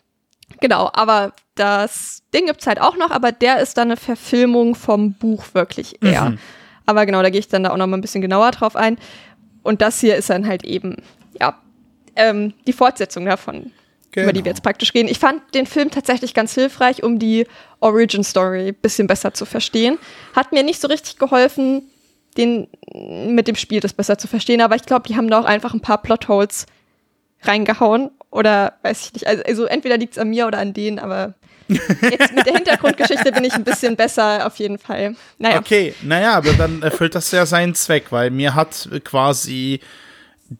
genau, 0.60 0.88
aber 0.94 1.34
das 1.54 2.22
Ding 2.32 2.46
gibt's 2.46 2.66
halt 2.66 2.80
auch 2.80 2.96
noch, 2.96 3.10
aber 3.10 3.30
der 3.30 3.58
ist 3.58 3.76
dann 3.76 3.88
eine 3.88 3.98
Verfilmung 3.98 4.74
vom 4.74 5.12
Buch 5.12 5.44
wirklich 5.52 6.02
eher. 6.02 6.38
Aber 6.86 7.04
genau, 7.04 7.20
da 7.20 7.28
gehe 7.28 7.40
ich 7.40 7.48
dann 7.48 7.64
da 7.64 7.70
auch 7.70 7.76
noch 7.76 7.86
mal 7.86 7.98
ein 7.98 8.02
bisschen 8.02 8.22
genauer 8.22 8.52
drauf 8.52 8.76
ein. 8.76 8.96
Und 9.62 9.82
das 9.82 10.00
hier 10.00 10.16
ist 10.16 10.30
dann 10.30 10.46
halt 10.46 10.64
eben, 10.64 10.96
ja, 11.38 11.58
ähm, 12.16 12.54
die 12.66 12.72
Fortsetzung 12.72 13.26
davon, 13.26 13.70
über 14.16 14.32
die 14.32 14.38
Genau. 14.38 14.44
wir 14.46 14.50
jetzt 14.52 14.62
praktisch 14.62 14.94
reden. 14.94 15.08
Ich 15.08 15.18
fand 15.18 15.42
den 15.54 15.66
Film 15.66 15.90
tatsächlich 15.90 16.34
ganz 16.34 16.54
hilfreich, 16.54 17.02
um 17.02 17.18
die 17.18 17.46
Origin 17.80 18.24
Story 18.24 18.68
ein 18.68 18.74
bisschen 18.74 19.06
besser 19.06 19.34
zu 19.34 19.44
verstehen. 19.44 19.98
Hat 20.34 20.52
mir 20.52 20.62
nicht 20.62 20.80
so 20.80 20.88
richtig 20.88 21.18
geholfen, 21.18 21.82
den 22.36 22.68
mit 22.92 23.46
dem 23.48 23.56
Spiel 23.56 23.80
das 23.80 23.92
besser 23.92 24.18
zu 24.18 24.26
verstehen, 24.26 24.60
aber 24.60 24.76
ich 24.76 24.82
glaube, 24.82 25.06
die 25.08 25.16
haben 25.16 25.28
da 25.28 25.40
auch 25.40 25.44
einfach 25.44 25.74
ein 25.74 25.80
paar 25.80 26.02
Plotholes 26.02 26.66
reingehauen 27.42 28.10
Oder 28.30 28.74
weiß 28.82 29.06
ich 29.06 29.12
nicht. 29.12 29.26
Also, 29.26 29.42
also 29.44 29.64
entweder 29.66 29.96
liegt 29.96 30.14
es 30.14 30.18
an 30.18 30.30
mir 30.30 30.46
oder 30.46 30.58
an 30.58 30.72
denen, 30.72 30.98
aber 30.98 31.34
jetzt 31.68 32.34
mit 32.34 32.46
der 32.46 32.54
Hintergrundgeschichte 32.56 33.30
bin 33.32 33.44
ich 33.44 33.54
ein 33.54 33.64
bisschen 33.64 33.96
besser 33.96 34.46
auf 34.46 34.56
jeden 34.56 34.78
Fall. 34.78 35.14
Naja. 35.38 35.58
Okay, 35.58 35.94
naja, 36.02 36.32
aber 36.34 36.52
dann 36.54 36.82
erfüllt 36.82 37.14
das 37.14 37.30
ja 37.30 37.46
seinen 37.46 37.74
Zweck, 37.74 38.06
weil 38.10 38.30
mir 38.30 38.54
hat 38.54 38.88
quasi 39.04 39.80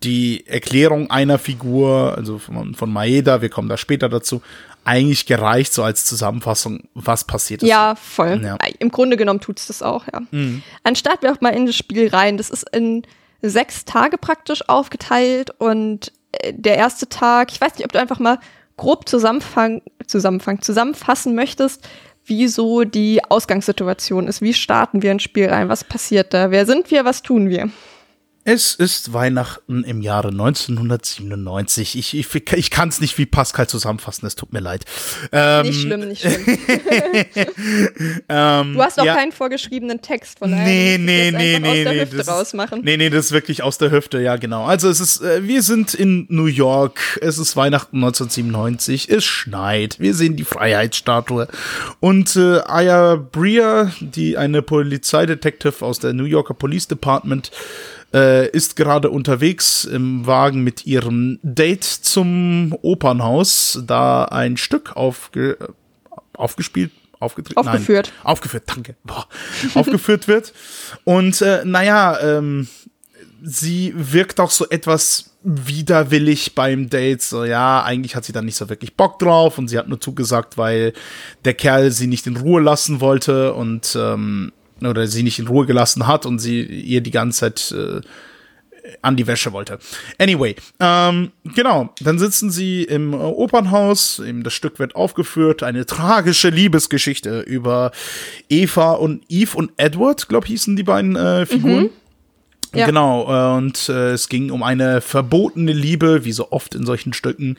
die 0.03 0.47
Erklärung 0.47 1.11
einer 1.11 1.39
Figur, 1.39 2.15
also 2.17 2.39
von, 2.39 2.75
von 2.75 2.93
Maeda, 2.93 3.43
wir 3.43 3.49
kommen 3.49 3.69
da 3.69 3.77
später 3.77 4.09
dazu, 4.09 4.43
eigentlich 4.85 5.27
gereicht, 5.27 5.73
so 5.73 5.83
als 5.83 6.05
Zusammenfassung, 6.05 6.89
was 6.95 7.25
passiert 7.25 7.63
ist. 7.63 7.69
Ja, 7.69 7.95
voll. 7.95 8.41
Ja. 8.45 8.59
Im 8.79 8.91
Grunde 8.91 9.17
genommen 9.17 9.41
tut 9.41 9.59
es 9.59 9.67
das 9.67 9.83
auch, 9.83 10.07
ja. 10.13 10.21
Mhm. 10.31 10.63
Dann 10.83 10.97
starten 10.97 11.23
wir 11.23 11.33
auch 11.33 11.41
mal 11.41 11.51
in 11.51 11.67
das 11.67 11.77
Spiel 11.77 12.09
rein. 12.09 12.37
Das 12.37 12.51
ist 12.51 12.69
in 12.75 13.03
sechs 13.41 13.85
Tage 13.85 14.19
praktisch 14.19 14.69
aufgeteilt 14.69 15.51
und 15.59 16.13
äh, 16.33 16.53
der 16.55 16.77
erste 16.77 17.09
Tag, 17.09 17.53
ich 17.53 17.61
weiß 17.61 17.77
nicht, 17.77 17.85
ob 17.85 17.93
du 17.93 18.01
einfach 18.01 18.19
mal 18.19 18.39
grob 18.77 19.09
zusammenfang, 19.09 19.83
zusammenfang, 20.07 20.61
zusammenfassen 20.61 21.35
möchtest, 21.35 21.89
wie 22.25 22.49
so 22.49 22.85
die 22.85 23.23
Ausgangssituation 23.25 24.29
ist. 24.29 24.41
Wie 24.41 24.55
starten 24.55 25.03
wir 25.03 25.13
ins 25.13 25.23
Spiel 25.23 25.49
rein? 25.49 25.69
Was 25.69 25.85
passiert 25.85 26.33
da? 26.33 26.51
Wer 26.51 26.67
sind 26.67 26.91
wir? 26.91 27.05
Was 27.05 27.23
tun 27.23 27.49
wir? 27.49 27.69
Es 28.47 28.75
ist 28.75 29.15
Weihnachten 29.15 29.85
im 29.85 30.03
Jahre 30.03 30.29
1997. 30.29 31.99
Ich, 31.99 32.15
ich, 32.15 32.53
ich 32.53 32.71
kann 32.71 32.91
es 32.91 33.01
nicht 33.01 33.17
wie 33.17 33.25
Pascal 33.25 33.67
zusammenfassen, 33.67 34.27
es 34.27 34.37
tut 34.37 34.53
mir 34.53 34.61
leid. 34.61 34.85
Ähm, 35.33 35.65
nicht 35.65 35.81
schlimm, 35.81 36.09
nicht 36.09 36.21
schlimm. 36.21 36.45
ähm, 38.29 38.75
du 38.75 38.83
hast 38.83 39.01
auch 39.01 39.05
ja. 39.07 39.15
keinen 39.15 39.33
vorgeschriebenen 39.33 40.03
Text 40.03 40.41
von 40.41 40.51
daher. 40.51 40.67
Nee, 40.67 40.99
nee, 40.99 41.31
nee, 41.31 41.59
nee. 41.59 41.69
Aus 41.69 41.85
der 41.85 41.93
nee, 41.95 42.01
Hüfte 42.03 42.17
das 42.19 42.29
rausmachen. 42.29 42.83
nee, 42.85 42.99
nee, 42.99 43.09
das 43.09 43.27
ist 43.27 43.33
wirklich 43.33 43.63
aus 43.63 43.79
der 43.79 43.91
Hüfte, 43.91 44.21
ja, 44.21 44.37
genau. 44.37 44.67
Also 44.67 44.91
es 44.91 45.01
ist, 45.01 45.23
äh, 45.23 45.49
wir 45.49 45.63
sind 45.63 45.95
in 45.95 46.27
New 46.29 46.45
York, 46.45 47.19
es 47.23 47.39
ist 47.39 47.57
Weihnachten 47.57 47.97
1997, 47.97 49.09
es 49.09 49.25
schneit, 49.25 50.01
wir 50.01 50.15
sehen 50.15 50.37
die 50.37 50.45
Freiheitsstatue. 50.45 51.49
Und 51.99 52.37
äh, 52.37 52.61
Aya 52.67 53.15
Bria, 53.17 53.91
die 54.01 54.37
eine 54.37 54.61
Polizeidetektiv 54.61 55.81
aus 55.81 55.99
der 55.99 56.13
New 56.13 56.25
Yorker 56.25 56.53
Police 56.53 56.89
Department, 56.89 57.51
äh, 58.14 58.48
ist 58.48 58.77
gerade 58.77 59.11
unterwegs 59.11 59.85
im 59.85 60.27
Wagen 60.27 60.62
mit 60.62 60.87
ihrem 60.87 61.38
Date 61.42 61.85
zum 61.85 62.74
Opernhaus, 62.81 63.83
da 63.85 64.24
ein 64.24 64.57
Stück 64.57 64.96
aufge 64.96 65.59
aufgespielt 66.33 66.92
aufgetreten. 67.20 67.59
Aufgeführt. 67.59 68.12
Nein, 68.14 68.27
aufgeführt, 68.27 68.64
danke. 68.66 68.94
Boah, 69.05 69.27
aufgeführt 69.74 70.29
wird. 70.29 70.53
Und 71.05 71.40
äh, 71.42 71.64
naja, 71.64 72.18
ähm, 72.20 72.68
sie 73.42 73.92
wirkt 73.96 74.40
auch 74.40 74.50
so 74.50 74.68
etwas 74.68 75.31
widerwillig 75.42 76.55
beim 76.55 76.88
Date. 76.88 77.22
So, 77.22 77.44
ja, 77.44 77.83
eigentlich 77.83 78.16
hat 78.16 78.24
sie 78.24 78.33
dann 78.33 78.46
nicht 78.46 78.57
so 78.57 78.68
wirklich 78.68 78.96
Bock 78.96 79.18
drauf 79.18 79.59
und 79.59 79.68
sie 79.68 79.79
hat 79.79 79.88
nur 79.88 80.00
zugesagt, 80.00 80.57
weil 80.57 80.92
der 81.44 81.55
Kerl 81.55 81.90
sie 81.90 82.07
nicht 82.07 82.27
in 82.27 82.37
Ruhe 82.37 82.62
lassen 82.62 83.00
wollte 83.00 83.55
und 83.55 83.96
ähm, 83.98 84.53
oder 84.87 85.07
sie 85.07 85.23
nicht 85.23 85.38
in 85.38 85.49
Ruhe 85.49 85.66
gelassen 85.66 86.07
hat 86.07 86.27
und 86.27 86.38
sie 86.38 86.62
ihr 86.62 87.01
die 87.01 87.11
ganze 87.11 87.40
Zeit 87.40 87.73
äh, 87.73 88.01
an 89.03 89.16
die 89.16 89.27
Wäsche 89.27 89.53
wollte. 89.53 89.79
Anyway, 90.18 90.57
ähm, 90.81 91.33
genau, 91.55 91.90
dann 92.01 92.18
sitzen 92.18 92.51
sie 92.51 92.85
im 92.85 93.12
äh, 93.12 93.16
Opernhaus, 93.16 94.18
eben 94.18 94.42
das 94.42 94.53
Stück 94.53 94.79
wird 94.79 94.94
aufgeführt, 94.94 95.62
eine 95.62 95.87
tragische 95.87 96.51
Liebesgeschichte 96.51 97.40
über 97.40 97.92
Eva 98.49 98.92
und 98.92 99.25
Eve 99.29 99.57
und 99.57 99.73
Edward, 99.77 100.29
glaube 100.29 100.47
hießen 100.47 100.77
die 100.77 100.83
beiden 100.83 101.16
äh, 101.16 101.47
Figuren. 101.47 101.85
Mhm. 101.85 101.90
Ja. 102.75 102.87
Genau, 102.87 103.25
äh, 103.29 103.57
und 103.57 103.89
äh, 103.89 104.13
es 104.13 104.29
ging 104.29 104.51
um 104.51 104.63
eine 104.63 105.01
verbotene 105.01 105.73
Liebe, 105.73 106.25
wie 106.25 106.33
so 106.33 106.51
oft 106.51 106.75
in 106.75 106.85
solchen 106.85 107.13
Stücken. 107.13 107.57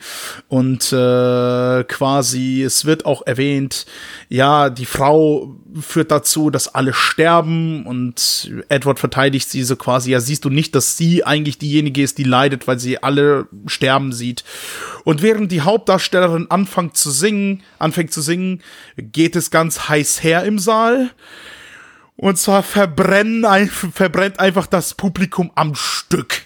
Und 0.48 0.92
äh, 0.92 1.84
quasi, 1.84 2.62
es 2.62 2.84
wird 2.84 3.06
auch 3.06 3.26
erwähnt, 3.26 3.86
ja, 4.28 4.70
die 4.70 4.86
Frau 4.86 5.56
führt 5.80 6.10
dazu, 6.10 6.50
dass 6.50 6.74
alle 6.74 6.92
sterben 6.92 7.86
und 7.86 8.50
Edward 8.68 8.98
verteidigt 8.98 9.48
sie 9.48 9.62
so 9.62 9.76
quasi, 9.76 10.10
ja, 10.10 10.20
siehst 10.20 10.44
du 10.44 10.50
nicht, 10.50 10.74
dass 10.74 10.96
sie 10.96 11.24
eigentlich 11.24 11.58
diejenige 11.58 12.02
ist, 12.02 12.18
die 12.18 12.24
leidet, 12.24 12.66
weil 12.66 12.78
sie 12.78 13.02
alle 13.02 13.46
sterben 13.66 14.12
sieht. 14.12 14.44
Und 15.04 15.22
während 15.22 15.52
die 15.52 15.60
Hauptdarstellerin 15.60 16.50
anfängt 16.50 16.96
zu 16.96 17.10
singen, 17.10 17.62
anfängt 17.78 18.12
zu 18.12 18.20
singen, 18.20 18.62
geht 18.96 19.36
es 19.36 19.50
ganz 19.50 19.88
heiß 19.88 20.22
her 20.22 20.44
im 20.44 20.58
Saal. 20.58 21.10
Und 22.16 22.38
zwar 22.38 22.62
verbrennen, 22.62 23.68
verbrennt 23.68 24.40
einfach 24.40 24.66
das 24.66 24.94
Publikum 24.94 25.50
am 25.54 25.74
Stück. 25.74 26.42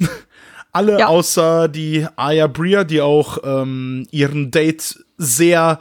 Alle 0.72 1.00
ja. 1.00 1.06
außer 1.06 1.68
die 1.68 2.06
Aya 2.16 2.46
Bria, 2.46 2.84
die 2.84 3.00
auch 3.00 3.38
ähm, 3.44 4.06
ihren 4.10 4.50
Date 4.50 5.04
sehr, 5.18 5.80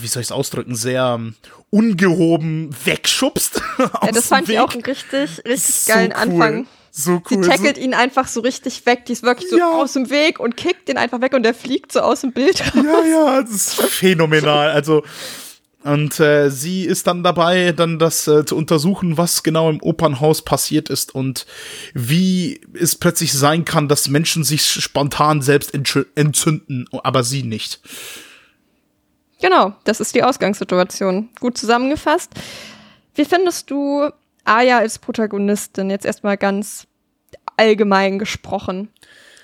wie 0.00 0.06
soll 0.06 0.22
ich 0.22 0.28
es 0.28 0.32
ausdrücken, 0.32 0.76
sehr 0.76 1.16
ähm, 1.18 1.34
ungehoben 1.70 2.74
wegschubst. 2.84 3.60
ja, 3.78 4.12
das 4.12 4.28
fand 4.28 4.48
Weg. 4.48 4.54
ich 4.54 4.60
auch 4.60 4.72
einen 4.72 4.84
richtig, 4.84 5.44
richtig 5.44 5.74
so 5.74 5.92
geilen 5.92 6.12
cool. 6.12 6.22
Anfang. 6.22 6.66
So 6.92 7.22
cool. 7.30 7.44
Sie 7.44 7.48
tackelt 7.48 7.78
ihn 7.78 7.94
einfach 7.94 8.26
so 8.26 8.40
richtig 8.40 8.84
weg. 8.86 9.06
Die 9.06 9.12
ist 9.12 9.22
wirklich 9.22 9.50
so 9.50 9.58
ja. 9.58 9.70
aus 9.70 9.92
dem 9.92 10.10
Weg 10.10 10.40
und 10.40 10.56
kickt 10.56 10.88
den 10.88 10.96
einfach 10.96 11.20
weg 11.20 11.34
und 11.34 11.42
der 11.42 11.54
fliegt 11.54 11.92
so 11.92 12.00
aus 12.00 12.22
dem 12.22 12.32
Bild 12.32 12.60
raus. 12.60 12.84
Ja, 12.84 13.04
ja, 13.04 13.42
das 13.42 13.50
ist 13.50 13.74
phänomenal. 13.82 14.70
Also, 14.70 15.04
und 15.82 16.20
äh, 16.20 16.50
sie 16.50 16.84
ist 16.84 17.06
dann 17.06 17.22
dabei, 17.22 17.72
dann 17.72 17.98
das 17.98 18.28
äh, 18.28 18.44
zu 18.44 18.56
untersuchen, 18.56 19.16
was 19.16 19.42
genau 19.42 19.70
im 19.70 19.82
Opernhaus 19.82 20.42
passiert 20.42 20.90
ist 20.90 21.14
und 21.14 21.46
wie 21.94 22.60
es 22.78 22.96
plötzlich 22.96 23.32
sein 23.32 23.64
kann, 23.64 23.88
dass 23.88 24.08
Menschen 24.08 24.44
sich 24.44 24.62
spontan 24.62 25.40
selbst 25.40 25.72
entzünden, 25.74 26.86
aber 27.02 27.22
sie 27.22 27.42
nicht. 27.42 27.80
Genau, 29.40 29.72
das 29.84 30.00
ist 30.00 30.14
die 30.14 30.22
Ausgangssituation. 30.22 31.30
Gut 31.40 31.56
zusammengefasst. 31.56 32.30
Wie 33.14 33.24
findest 33.24 33.70
du 33.70 34.10
Aya 34.44 34.78
als 34.78 34.98
Protagonistin 34.98 35.88
jetzt 35.88 36.04
erstmal 36.04 36.36
ganz 36.36 36.86
allgemein 37.56 38.18
gesprochen? 38.18 38.90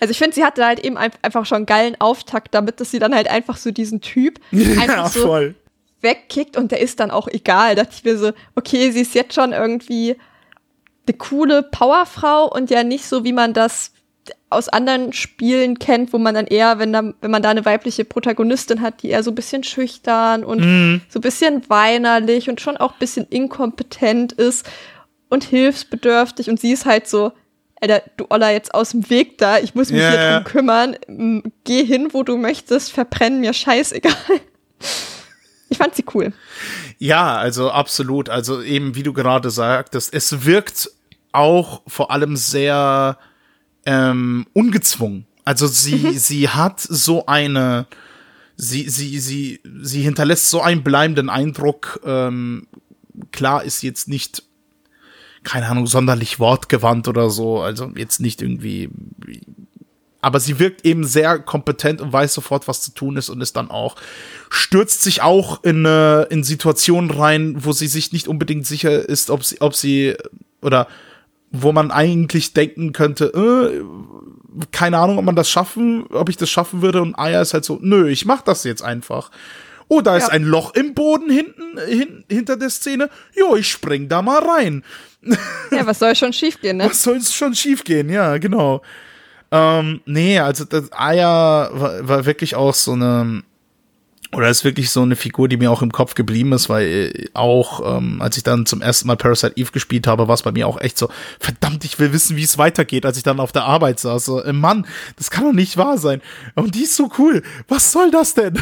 Also 0.00 0.10
ich 0.10 0.18
finde, 0.18 0.34
sie 0.34 0.44
hatte 0.44 0.66
halt 0.66 0.80
eben 0.80 0.98
einfach 0.98 1.46
schon 1.46 1.56
einen 1.56 1.66
geilen 1.66 1.96
Auftakt 1.98 2.54
damit, 2.54 2.78
dass 2.80 2.90
sie 2.90 2.98
dann 2.98 3.14
halt 3.14 3.28
einfach 3.28 3.56
so 3.56 3.70
diesen 3.70 4.02
Typ 4.02 4.38
einfach 4.52 4.86
ja, 4.88 5.08
so 5.08 5.22
voll 5.22 5.54
wegkickt 6.00 6.56
und 6.56 6.72
der 6.72 6.80
ist 6.80 7.00
dann 7.00 7.10
auch 7.10 7.28
egal. 7.28 7.74
Da 7.74 7.84
dachte 7.84 7.96
ich 7.98 8.04
mir 8.04 8.18
so, 8.18 8.32
okay, 8.54 8.90
sie 8.90 9.00
ist 9.00 9.14
jetzt 9.14 9.34
schon 9.34 9.52
irgendwie 9.52 10.16
eine 11.06 11.16
coole 11.16 11.62
Powerfrau 11.62 12.50
und 12.52 12.70
ja 12.70 12.82
nicht 12.82 13.06
so, 13.06 13.24
wie 13.24 13.32
man 13.32 13.52
das 13.52 13.92
aus 14.50 14.68
anderen 14.68 15.12
Spielen 15.12 15.78
kennt, 15.78 16.12
wo 16.12 16.18
man 16.18 16.34
dann 16.34 16.46
eher, 16.46 16.78
wenn, 16.78 16.92
da, 16.92 17.02
wenn 17.20 17.30
man 17.30 17.42
da 17.42 17.50
eine 17.50 17.64
weibliche 17.64 18.04
Protagonistin 18.04 18.80
hat, 18.80 19.02
die 19.02 19.10
eher 19.10 19.22
so 19.22 19.30
ein 19.30 19.34
bisschen 19.34 19.62
schüchtern 19.64 20.44
und 20.44 20.60
mm. 20.60 21.00
so 21.08 21.18
ein 21.18 21.22
bisschen 21.22 21.68
weinerlich 21.68 22.48
und 22.48 22.60
schon 22.60 22.76
auch 22.76 22.92
ein 22.92 22.98
bisschen 22.98 23.26
inkompetent 23.28 24.32
ist 24.32 24.68
und 25.28 25.44
hilfsbedürftig 25.44 26.48
und 26.48 26.60
sie 26.60 26.72
ist 26.72 26.86
halt 26.86 27.08
so, 27.08 27.32
Alter, 27.80 28.02
du 28.16 28.26
Olla, 28.30 28.50
jetzt 28.50 28.74
aus 28.74 28.90
dem 28.90 29.08
Weg 29.10 29.38
da, 29.38 29.58
ich 29.58 29.74
muss 29.74 29.90
mich 29.90 30.00
yeah. 30.00 30.10
hier 30.10 30.40
drum 30.40 30.44
kümmern, 30.44 30.96
geh 31.64 31.84
hin, 31.84 32.08
wo 32.12 32.22
du 32.22 32.36
möchtest, 32.36 32.92
verbrenn 32.92 33.40
mir 33.40 33.52
scheißegal. 33.52 34.12
Ich 35.68 35.78
fand 35.78 35.94
sie 35.94 36.04
cool. 36.14 36.32
Ja, 36.98 37.36
also 37.36 37.70
absolut. 37.70 38.28
Also 38.28 38.62
eben, 38.62 38.94
wie 38.94 39.02
du 39.02 39.12
gerade 39.12 39.50
sagtest, 39.50 40.14
es 40.14 40.44
wirkt 40.44 40.90
auch 41.32 41.82
vor 41.86 42.10
allem 42.10 42.36
sehr 42.36 43.18
ähm, 43.84 44.46
ungezwungen. 44.52 45.26
Also 45.44 45.66
sie, 45.66 45.96
mhm. 45.96 46.18
sie 46.18 46.48
hat 46.48 46.80
so 46.80 47.26
eine, 47.26 47.86
sie, 48.56 48.88
sie, 48.88 49.18
sie, 49.18 49.60
sie 49.82 50.02
hinterlässt 50.02 50.50
so 50.50 50.60
einen 50.60 50.82
bleibenden 50.82 51.30
Eindruck. 51.30 52.00
Ähm, 52.04 52.66
klar 53.32 53.64
ist 53.64 53.82
jetzt 53.82 54.08
nicht, 54.08 54.42
keine 55.44 55.68
Ahnung, 55.68 55.86
sonderlich 55.86 56.40
wortgewandt 56.40 57.06
oder 57.08 57.30
so. 57.30 57.60
Also 57.60 57.92
jetzt 57.96 58.20
nicht 58.20 58.42
irgendwie 58.42 58.90
aber 60.26 60.40
sie 60.40 60.58
wirkt 60.58 60.84
eben 60.84 61.04
sehr 61.04 61.38
kompetent 61.38 62.00
und 62.00 62.12
weiß 62.12 62.34
sofort, 62.34 62.66
was 62.66 62.82
zu 62.82 62.90
tun 62.90 63.16
ist 63.16 63.28
und 63.28 63.40
ist 63.40 63.54
dann 63.54 63.70
auch, 63.70 63.94
stürzt 64.50 65.02
sich 65.02 65.22
auch 65.22 65.62
in, 65.62 65.84
äh, 65.84 66.22
in 66.24 66.42
Situationen 66.42 67.12
rein, 67.12 67.54
wo 67.58 67.70
sie 67.70 67.86
sich 67.86 68.12
nicht 68.12 68.26
unbedingt 68.26 68.66
sicher 68.66 69.08
ist, 69.08 69.30
ob 69.30 69.44
sie, 69.44 69.60
ob 69.60 69.76
sie, 69.76 70.16
oder 70.62 70.88
wo 71.52 71.70
man 71.70 71.92
eigentlich 71.92 72.54
denken 72.54 72.92
könnte, 72.92 73.26
äh, 73.26 73.84
keine 74.72 74.98
Ahnung, 74.98 75.18
ob 75.18 75.24
man 75.24 75.36
das 75.36 75.48
schaffen, 75.48 76.08
ob 76.08 76.28
ich 76.28 76.36
das 76.36 76.50
schaffen 76.50 76.82
würde 76.82 77.02
und 77.02 77.14
Aya 77.14 77.40
ist 77.40 77.54
halt 77.54 77.64
so, 77.64 77.78
nö, 77.80 78.08
ich 78.08 78.24
mach 78.24 78.42
das 78.42 78.64
jetzt 78.64 78.82
einfach. 78.82 79.30
Oh, 79.86 80.00
da 80.00 80.16
ist 80.16 80.24
ja. 80.24 80.30
ein 80.30 80.42
Loch 80.42 80.74
im 80.74 80.94
Boden 80.94 81.30
hinten, 81.30 81.78
hin, 81.86 82.24
hinter 82.28 82.56
der 82.56 82.70
Szene. 82.70 83.10
Jo, 83.36 83.54
ich 83.54 83.70
spring 83.70 84.08
da 84.08 84.22
mal 84.22 84.42
rein. 84.42 84.82
Ja, 85.70 85.86
was 85.86 86.00
soll 86.00 86.16
schon 86.16 86.32
schiefgehen, 86.32 86.78
ne? 86.78 86.84
Was 86.90 87.04
soll 87.04 87.22
schon 87.22 87.54
schiefgehen, 87.54 88.08
ja, 88.08 88.38
genau. 88.38 88.82
Ähm, 89.50 90.00
nee, 90.06 90.38
also 90.38 90.64
das 90.64 90.92
Aya 90.92 91.70
war, 91.72 92.08
war 92.08 92.26
wirklich 92.26 92.56
auch 92.56 92.74
so 92.74 92.92
eine 92.92 93.42
Oder 94.32 94.48
ist 94.48 94.64
wirklich 94.64 94.90
so 94.90 95.02
eine 95.02 95.14
Figur, 95.14 95.48
die 95.48 95.56
mir 95.56 95.70
auch 95.70 95.82
im 95.82 95.92
Kopf 95.92 96.14
geblieben 96.14 96.52
ist, 96.52 96.68
weil 96.68 96.86
äh, 96.86 97.28
auch, 97.32 97.98
ähm, 97.98 98.20
als 98.20 98.36
ich 98.36 98.42
dann 98.42 98.66
zum 98.66 98.82
ersten 98.82 99.06
Mal 99.06 99.16
Parasite 99.16 99.52
Eve 99.56 99.70
gespielt 99.70 100.06
habe, 100.08 100.26
war 100.26 100.34
es 100.34 100.42
bei 100.42 100.52
mir 100.52 100.66
auch 100.66 100.80
echt 100.80 100.98
so, 100.98 101.08
verdammt, 101.38 101.84
ich 101.84 101.98
will 102.00 102.12
wissen, 102.12 102.36
wie 102.36 102.42
es 102.42 102.58
weitergeht, 102.58 103.06
als 103.06 103.16
ich 103.16 103.22
dann 103.22 103.38
auf 103.40 103.52
der 103.52 103.64
Arbeit 103.64 104.00
saß. 104.00 104.24
So, 104.24 104.42
äh, 104.42 104.52
Mann, 104.52 104.86
das 105.16 105.30
kann 105.30 105.44
doch 105.44 105.52
nicht 105.52 105.76
wahr 105.76 105.96
sein. 105.98 106.20
Und 106.56 106.74
die 106.74 106.82
ist 106.82 106.96
so 106.96 107.10
cool. 107.18 107.42
Was 107.68 107.92
soll 107.92 108.10
das 108.10 108.34
denn? 108.34 108.60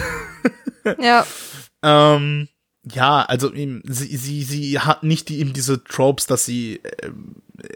Ja. 1.00 1.26
ähm, 1.82 2.48
ja, 2.92 3.22
also 3.22 3.50
sie, 3.54 4.16
sie, 4.16 4.42
sie 4.42 4.78
hat 4.78 5.02
nicht 5.02 5.28
die, 5.28 5.40
eben 5.40 5.52
diese 5.52 5.82
Tropes, 5.82 6.26
dass 6.26 6.44
sie 6.44 6.80
äh, 6.82 7.10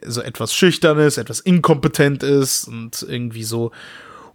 so 0.07 0.21
etwas 0.21 0.55
schüchtern 0.55 0.99
ist, 0.99 1.17
etwas 1.17 1.41
inkompetent 1.41 2.23
ist 2.23 2.69
und 2.69 3.07
irgendwie 3.09 3.45
so 3.45 3.71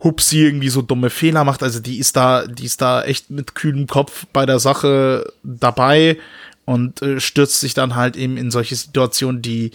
Hupsi 0.04 0.40
irgendwie 0.40 0.70
so 0.70 0.82
dumme 0.82 1.10
Fehler 1.10 1.44
macht. 1.44 1.64
Also 1.64 1.80
die 1.80 1.98
ist 1.98 2.16
da, 2.16 2.48
die 2.48 2.66
ist 2.66 2.82
da 2.82 3.04
echt 3.04 3.30
mit 3.30 3.56
kühlem 3.56 3.88
Kopf 3.88 4.26
bei 4.34 4.46
der 4.46 4.60
Sache 4.60 5.32
dabei 5.44 6.18
und 6.66 7.02
äh, 7.02 7.20
stürzt 7.20 7.60
sich 7.60 7.74
dann 7.74 7.96
halt 7.96 8.16
eben 8.16 8.38
in 8.38 8.52
solche 8.52 8.76
Situationen, 8.76 9.42
die 9.42 9.72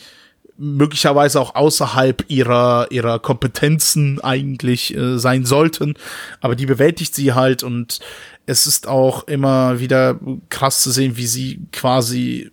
möglicherweise 0.59 1.41
auch 1.41 1.55
außerhalb 1.55 2.25
ihrer 2.29 2.89
ihrer 2.91 3.19
Kompetenzen 3.21 4.21
eigentlich 4.21 4.95
äh, 4.97 5.19
sein 5.19 5.45
sollten, 5.45 5.95
aber 6.41 6.57
die 6.57 6.67
bewältigt 6.67 7.15
sie 7.15 7.33
halt 7.33 7.63
und 7.63 8.01
es 8.47 8.67
ist 8.67 8.87
auch 8.89 9.29
immer 9.29 9.79
wieder 9.79 10.19
krass 10.49 10.83
zu 10.83 10.91
sehen, 10.91 11.17
wie 11.17 11.27
sie 11.27 11.61
quasi 11.73 12.51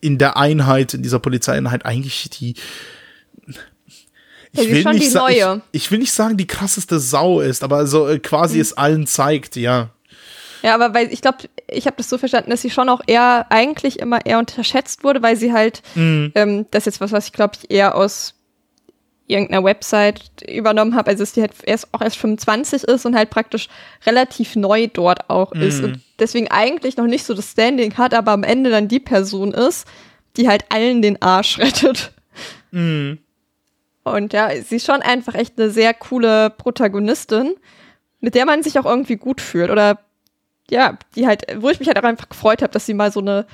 in 0.00 0.18
der 0.18 0.36
Einheit, 0.36 0.94
in 0.94 1.02
dieser 1.02 1.18
Polizeieinheit 1.20 1.84
eigentlich 1.86 2.28
die 2.30 2.54
Ja, 4.54 4.64
die 4.92 5.06
sa- 5.08 5.20
neue. 5.20 5.62
Ich, 5.72 5.84
ich 5.84 5.90
will 5.90 5.98
nicht 5.98 6.12
sagen, 6.12 6.36
die 6.36 6.46
krasseste 6.46 6.98
Sau 7.00 7.40
ist, 7.40 7.64
aber 7.64 7.86
so 7.86 8.06
äh, 8.08 8.18
quasi 8.18 8.56
Mhm. 8.56 8.60
es 8.60 8.72
allen 8.76 9.06
zeigt, 9.06 9.56
ja. 9.56 9.90
Ja, 10.62 10.74
aber 10.74 10.94
weil 10.94 11.12
ich 11.12 11.20
glaube, 11.22 11.38
ich 11.68 11.86
habe 11.86 11.96
das 11.96 12.08
so 12.08 12.18
verstanden, 12.18 12.50
dass 12.50 12.62
sie 12.62 12.70
schon 12.70 12.88
auch 12.88 13.00
eher 13.06 13.46
eigentlich 13.50 13.98
immer 13.98 14.24
eher 14.24 14.38
unterschätzt 14.38 15.02
wurde, 15.04 15.22
weil 15.22 15.36
sie 15.36 15.52
halt, 15.52 15.82
ähm, 16.34 16.66
das 16.70 16.82
ist 16.82 16.94
jetzt 16.94 17.00
was, 17.00 17.12
was 17.12 17.26
ich 17.26 17.32
glaube 17.32 17.54
ich 17.58 17.70
eher 17.70 17.94
aus 17.96 18.34
irgendeiner 19.26 19.64
Website 19.64 20.20
übernommen 20.48 20.94
habe, 20.94 21.10
also 21.10 21.22
dass 21.22 21.32
die 21.32 21.40
halt 21.40 21.52
erst 21.64 21.88
auch 21.92 22.00
erst 22.02 22.18
25 22.18 22.84
ist 22.84 23.06
und 23.06 23.16
halt 23.16 23.30
praktisch 23.30 23.68
relativ 24.04 24.56
neu 24.56 24.88
dort 24.92 25.30
auch 25.30 25.52
ist 25.52 25.80
und 25.84 26.00
deswegen 26.18 26.48
eigentlich 26.50 26.96
noch 26.96 27.06
nicht 27.06 27.24
so 27.24 27.32
das 27.34 27.50
Standing 27.50 27.96
hat, 27.96 28.14
aber 28.14 28.32
am 28.32 28.42
Ende 28.42 28.70
dann 28.70 28.88
die 28.88 29.00
Person 29.00 29.52
ist, 29.54 29.86
die 30.36 30.48
halt 30.48 30.64
allen 30.70 31.02
den 31.02 31.20
Arsch 31.22 31.58
rettet. 31.60 32.12
Und 34.04 34.32
ja, 34.32 34.50
sie 34.62 34.76
ist 34.76 34.86
schon 34.86 35.02
einfach 35.02 35.34
echt 35.34 35.58
eine 35.58 35.70
sehr 35.70 35.94
coole 35.94 36.50
Protagonistin, 36.50 37.54
mit 38.20 38.34
der 38.34 38.46
man 38.46 38.62
sich 38.62 38.78
auch 38.78 38.86
irgendwie 38.86 39.16
gut 39.16 39.40
fühlt. 39.40 39.70
Oder 39.70 40.00
ja, 40.70 40.98
die 41.14 41.26
halt, 41.26 41.44
wo 41.56 41.70
ich 41.70 41.78
mich 41.78 41.88
halt 41.88 41.98
auch 41.98 42.04
einfach 42.04 42.28
gefreut 42.28 42.62
habe, 42.62 42.72
dass 42.72 42.86
sie 42.86 42.94
mal 42.94 43.12
so 43.12 43.20
eine 43.20 43.46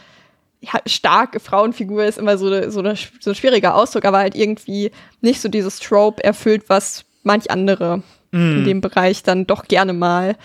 ja, 0.60 0.80
starke 0.86 1.40
Frauenfigur 1.40 2.04
ist, 2.04 2.18
immer 2.18 2.36
so, 2.36 2.46
eine, 2.46 2.70
so, 2.70 2.80
eine, 2.80 2.96
so 3.20 3.30
ein 3.30 3.34
schwieriger 3.34 3.74
Ausdruck, 3.74 4.04
aber 4.04 4.18
halt 4.18 4.34
irgendwie 4.34 4.90
nicht 5.20 5.40
so 5.40 5.48
dieses 5.48 5.78
Trope 5.78 6.22
erfüllt, 6.22 6.64
was 6.68 7.04
manch 7.22 7.50
andere 7.50 8.02
in 8.30 8.64
dem 8.64 8.82
Bereich 8.82 9.22
dann 9.22 9.46
doch 9.46 9.64
gerne 9.64 9.94
mal 9.94 10.36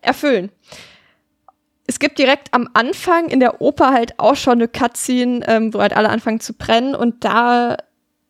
erfüllen. 0.00 0.50
Es 1.86 1.98
gibt 1.98 2.18
direkt 2.18 2.52
am 2.52 2.68
Anfang 2.72 3.28
in 3.28 3.40
der 3.40 3.60
Oper 3.60 3.92
halt 3.92 4.18
auch 4.18 4.36
schon 4.36 4.54
eine 4.54 4.68
Cutscene, 4.68 5.46
ähm, 5.46 5.74
wo 5.74 5.80
halt 5.80 5.94
alle 5.94 6.08
anfangen 6.08 6.40
zu 6.40 6.54
brennen 6.54 6.94
und 6.94 7.24
da 7.24 7.76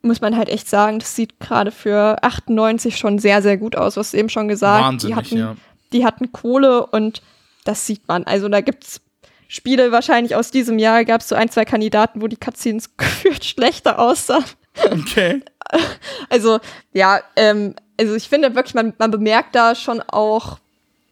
muss 0.03 0.21
man 0.21 0.37
halt 0.37 0.49
echt 0.49 0.69
sagen, 0.69 0.99
das 0.99 1.17
sieht 1.17 1.41
gerade 1.41 1.71
für 1.71 2.23
98 2.23 2.97
schon 2.97 3.19
sehr, 3.19 3.43
sehr 3.43 3.57
gut 3.57 3.77
aus. 3.77 3.95
Du 3.95 4.01
hast 4.01 4.15
eben 4.15 4.29
schon 4.29 4.49
gesagt, 4.49 4.85
Wahnsinnig, 4.85 5.17
die 5.17 5.21
hatten, 5.21 5.39
ja. 5.39 5.57
die 5.93 6.05
hatten 6.05 6.33
Kohle 6.33 6.87
und 6.87 7.23
das 7.67 7.87
sieht 7.87 8.07
man. 8.09 8.25
Also 8.25 8.49
da 8.49 8.61
gibt's 8.61 9.01
Spiele 9.49 9.93
wahrscheinlich 9.93 10.35
aus 10.35 10.51
diesem 10.51 10.79
Jahr, 10.79 11.05
gab 11.05 11.21
es 11.21 11.29
so 11.29 11.35
ein, 11.37 11.49
zwei 11.51 11.65
Kandidaten, 11.65 12.21
wo 12.21 12.27
die 12.27 12.37
Cutscenes 12.37 12.91
gefühlt 12.97 13.45
schlechter 13.45 13.99
aussahen. 13.99 14.45
Okay. 14.91 15.43
Also 16.31 16.61
ja, 16.93 17.21
ähm, 17.35 17.75
also 17.99 18.15
ich 18.15 18.29
finde 18.29 18.55
wirklich, 18.55 18.75
man, 18.75 18.93
man 18.99 19.11
bemerkt 19.11 19.57
da 19.57 19.75
schon 19.75 20.01
auch, 20.01 20.61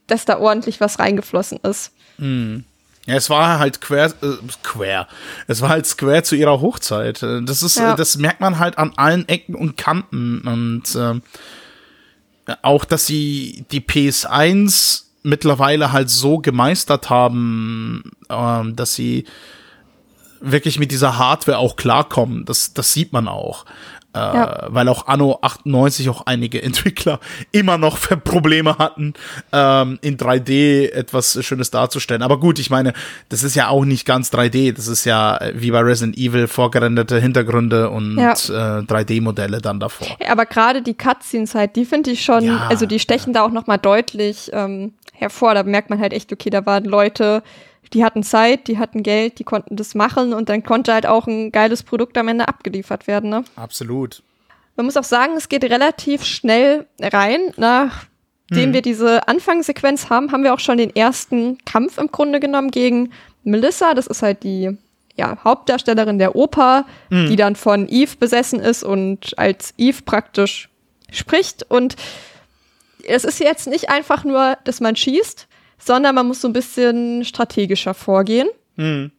dass 0.07 0.27
da 0.27 0.39
ordentlich 0.39 0.81
was 0.81 1.01
reingeflossen 1.01 1.59
ist. 1.65 1.91
Ja, 2.19 3.15
es 3.17 3.29
war 3.31 3.59
halt 3.59 3.81
quer, 3.81 4.13
äh, 4.23 4.37
quer. 4.63 5.09
Es 5.49 5.61
war 5.61 5.71
halt 5.71 5.87
square 5.87 6.23
zu 6.23 6.37
ihrer 6.37 6.61
Hochzeit. 6.61 7.21
Äh, 7.25 7.43
Das 7.43 7.65
ist, 7.65 7.79
Ja. 7.79 7.95
äh, 7.95 7.97
das 7.97 8.17
merkt 8.17 8.41
man 8.41 8.61
halt 8.61 8.79
an 8.79 8.93
allen 8.97 9.29
Ecken 9.29 9.57
und 9.57 9.77
Kanten. 9.77 10.43
Und 10.47 10.95
ähm, 10.95 11.23
auch, 12.63 12.85
dass 12.85 13.07
sie 13.07 13.65
die 13.73 13.81
PS1 13.81 15.04
mittlerweile 15.25 15.91
halt 15.91 16.11
so 16.11 16.39
gemeistert 16.39 17.11
haben, 17.11 18.13
ähm, 18.31 18.77
dass 18.77 18.95
sie 18.95 19.25
wirklich 20.41 20.79
mit 20.79 20.93
dieser 20.93 21.19
Hardware 21.19 21.59
auch 21.59 21.77
klarkommen. 21.77 22.45
Das, 22.45 22.75
das 22.75 22.93
sieht 22.93 23.13
man 23.13 23.27
auch. 23.27 23.65
Äh, 24.15 24.19
Ja. 24.19 24.67
Weil 24.69 24.89
auch 24.89 25.07
Anno 25.07 25.39
98 25.43 26.09
auch 26.09 26.23
einige 26.27 26.63
Entwickler 26.63 27.21
immer 27.53 27.79
noch 27.79 27.99
Probleme 28.25 28.79
hatten, 28.79 29.15
ähm, 29.53 29.99
in 30.03 30.17
3D 30.17 30.91
etwas 30.93 31.39
Schönes 31.45 31.71
darzustellen. 31.71 32.23
Aber 32.23 32.39
gut, 32.39 32.59
ich 32.59 32.71
meine, 32.71 32.93
das 33.29 33.43
ist 33.43 33.55
ja 33.55 33.69
auch 33.69 33.85
nicht 33.85 34.07
ganz 34.07 34.31
3D. 34.33 34.73
Das 34.75 34.87
ist 34.89 35.05
ja 35.05 35.37
äh, 35.39 35.53
wie 35.57 35.71
bei 35.71 35.81
Resident 35.81 36.17
Evil 36.17 36.47
vorgerenderte 36.47 37.19
Hintergründe 37.21 37.91
und 37.91 38.17
Ja. 38.19 38.33
äh, 38.33 38.83
3D-Modelle 38.85 39.61
dann 39.61 39.81
davor. 39.81 40.07
Aber 40.29 40.47
gerade 40.47 40.83
die 40.83 40.95
Cutscenes 40.95 41.55
halt, 41.55 41.77
die 41.77 41.85
finde 41.85 42.11
ich 42.13 42.25
schon, 42.25 42.45
Ja, 42.45 42.67
also 42.69 42.87
die 42.87 42.99
stechen 42.99 43.33
da 43.33 43.43
auch 43.45 43.51
noch 43.51 43.67
mal 43.67 43.79
deutlich 43.79 44.51
ähm, 44.53 44.93
hervor. 45.13 45.55
Da 45.55 45.63
merkt 45.63 45.91
man 45.91 45.99
halt 46.01 46.13
echt, 46.13 46.33
okay, 46.33 46.51
da 46.51 46.65
waren 46.67 46.85
Leute, 46.85 47.43
die 47.95 48.05
hatten 48.05 48.23
Zeit, 48.23 48.67
die 48.67 48.79
hatten 48.79 49.03
Geld, 49.03 49.39
die 49.39 49.45
konnten 49.45 49.77
das 49.77 49.95
machen 49.95 50.35
und 50.35 50.49
dann 50.49 50.65
konnte 50.65 50.93
halt 50.93 51.07
auch 51.07 51.27
ein 51.27 51.53
geiles 51.53 51.85
Produkt 51.85 52.19
am 52.19 52.29
Ende 52.29 52.49
abgeliefert 52.49 53.07
werden. 53.07 53.31
Ne? 53.31 53.45
Absolut. 53.57 54.23
Man 54.77 54.87
muss 54.87 54.97
auch 54.97 55.05
sagen, 55.05 55.35
es 55.37 55.49
geht 55.49 55.65
relativ 55.65 56.25
schnell 56.25 56.87
rein. 57.01 57.53
Nachdem 57.57 58.73
wir 58.73 58.83
diese 58.83 59.29
Anfangssequenz 59.29 60.11
haben, 60.11 60.33
haben 60.33 60.43
wir 60.43 60.53
auch 60.53 60.59
schon 60.59 60.79
den 60.79 60.95
ersten 60.95 61.59
Kampf 61.65 61.97
im 61.99 62.11
Grunde 62.11 62.41
genommen 62.41 62.73
gegen 62.73 63.13
Melissa. 63.45 63.95
Das 63.95 64.09
ist 64.09 64.23
halt 64.23 64.43
die 64.43 64.77
ja, 65.15 65.39
Hauptdarstellerin 65.45 66.19
der 66.19 66.35
Oper, 66.35 66.87
die 67.11 67.37
dann 67.37 67.55
von 67.55 67.89
Eve 67.89 68.17
besessen 68.19 68.59
ist 68.59 68.83
und 68.83 69.39
als 69.39 69.73
Eve 69.79 70.03
praktisch 70.05 70.69
spricht. 71.13 71.63
Und 71.71 71.95
es 73.07 73.25
ist 73.25 73.39
jetzt 73.39 73.69
nicht 73.69 73.91
einfach 73.91 74.25
nur, 74.25 74.59
dass 74.65 74.81
man 74.81 74.97
schießt, 74.97 75.47
sondern 75.87 76.15
man 76.15 76.27
muss 76.27 76.41
so 76.41 76.49
ein 76.49 76.53
bisschen 76.53 77.25
strategischer 77.25 77.95
vorgehen. 77.95 78.49
Und 78.77 79.13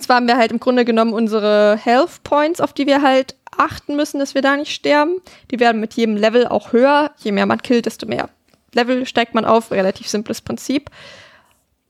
zwar 0.00 0.16
haben 0.16 0.28
wir 0.28 0.36
halt 0.36 0.52
im 0.52 0.60
Grunde 0.60 0.84
genommen 0.84 1.12
unsere 1.12 1.76
Health 1.82 2.22
Points, 2.24 2.60
auf 2.60 2.72
die 2.72 2.86
wir 2.86 3.02
halt 3.02 3.34
achten 3.56 3.96
müssen, 3.96 4.18
dass 4.18 4.34
wir 4.34 4.42
da 4.42 4.56
nicht 4.56 4.72
sterben. 4.72 5.20
Die 5.50 5.58
werden 5.60 5.80
mit 5.80 5.94
jedem 5.94 6.16
Level 6.16 6.46
auch 6.46 6.72
höher. 6.72 7.10
Je 7.18 7.32
mehr 7.32 7.46
man 7.46 7.60
killt, 7.62 7.86
desto 7.86 8.06
mehr 8.06 8.28
Level 8.74 9.04
steigt 9.06 9.34
man 9.34 9.44
auf. 9.44 9.70
Relativ 9.72 10.08
simples 10.08 10.40
Prinzip. 10.40 10.90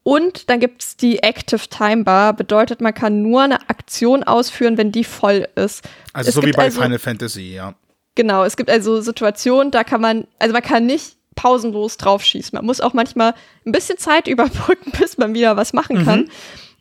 Und 0.05 0.51
dann 0.51 0.59
gibt's 0.59 0.97
die 0.97 1.23
Active 1.23 1.69
Time 1.69 2.03
Bar. 2.05 2.33
Bedeutet, 2.35 2.81
man 2.81 2.93
kann 2.95 3.23
nur 3.23 3.43
eine 3.43 3.69
Aktion 3.71 4.25
ausführen, 4.25 4.77
wenn 4.77 4.91
die 4.91 5.05
voll 5.05 5.47
ist. 5.55 5.85
Also 6.13 6.29
Es 6.31 6.35
so 6.35 6.43
wie 6.43 6.47
gibt 6.47 6.57
bei 6.57 6.65
also- 6.65 6.81
Final 6.81 6.99
Fantasy, 6.99 7.53
ja. 7.55 7.75
Genau, 8.15 8.45
es 8.45 8.57
gibt 8.57 8.69
also 8.69 9.01
Situationen, 9.01 9.71
da 9.71 9.85
kann 9.85 10.01
man, 10.03 10.27
also 10.39 10.53
man 10.53 10.63
kann 10.63 10.85
nicht 10.85 11.17
pausenlos 11.35 11.97
draufschießen. 11.97 12.57
Man 12.57 12.67
muss 12.67 12.81
auch 12.81 12.93
manchmal 12.93 13.35
ein 13.67 13.73
bisschen 13.73 13.99
Zeit 13.99 14.27
überbrücken, 14.29 14.93
bis 14.99 15.19
man 15.19 15.35
wieder 15.35 15.57
was 15.57 15.73
machen 15.73 16.05
kann. 16.05 16.29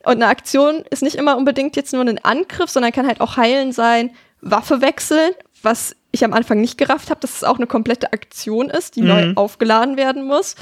Und 0.04 0.14
eine 0.14 0.28
Aktion 0.28 0.84
ist 0.90 1.04
nicht 1.04 1.16
immer 1.16 1.38
unbedingt 1.38 1.76
jetzt 1.76 1.94
nur 1.94 2.02
ein 2.02 2.24
Angriff, 2.24 2.70
sondern 2.70 2.92
kann 2.92 3.08
halt 3.08 3.22
auch 3.22 3.38
heilen 3.38 3.72
sein, 3.72 4.12
Waffe 4.42 4.82
wechseln, 4.82 5.32
was 5.62 5.96
ich 6.12 6.26
am 6.26 6.34
Anfang 6.34 6.60
nicht 6.60 6.78
gerafft 6.78 7.10
habe, 7.12 7.20
dass 7.20 7.36
es 7.36 7.44
auch 7.44 7.58
eine 7.58 7.68
komplette 7.68 8.12
Aktion 8.12 8.70
ist, 8.70 8.96
die 8.96 9.02
neu 9.02 9.34
aufgeladen 9.36 9.98
werden 9.98 10.24
muss. 10.26 10.56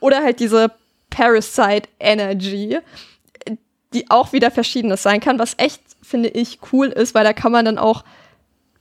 Oder 0.00 0.22
halt 0.22 0.40
diese 0.40 0.72
Parasite 1.10 1.88
Energy, 2.00 2.78
die 3.92 4.10
auch 4.10 4.32
wieder 4.32 4.50
verschiedenes 4.50 5.02
sein 5.02 5.20
kann, 5.20 5.38
was 5.38 5.54
echt, 5.58 5.82
finde 6.00 6.30
ich, 6.30 6.58
cool 6.72 6.88
ist, 6.88 7.14
weil 7.14 7.24
da 7.24 7.32
kann 7.32 7.52
man 7.52 7.66
dann 7.66 7.78
auch 7.78 8.04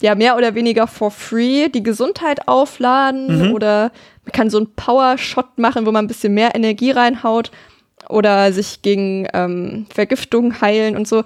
ja 0.02 0.16
mehr 0.16 0.36
oder 0.36 0.56
weniger 0.56 0.88
for 0.88 1.12
free 1.12 1.70
die 1.70 1.84
Gesundheit 1.84 2.48
aufladen 2.48 3.52
oder 3.54 3.92
man 4.26 4.32
kann 4.32 4.50
so 4.50 4.58
einen 4.58 4.74
Power-Shot 4.74 5.58
machen, 5.58 5.86
wo 5.86 5.92
man 5.92 6.06
ein 6.06 6.08
bisschen 6.08 6.34
mehr 6.34 6.56
Energie 6.56 6.92
reinhaut 6.92 7.52
oder 8.10 8.52
sich 8.54 8.82
gegen 8.82 9.28
ähm, 9.34 9.88
Vergiftung 9.94 10.62
heilen 10.62 10.96
und 10.96 11.08
so. 11.08 11.24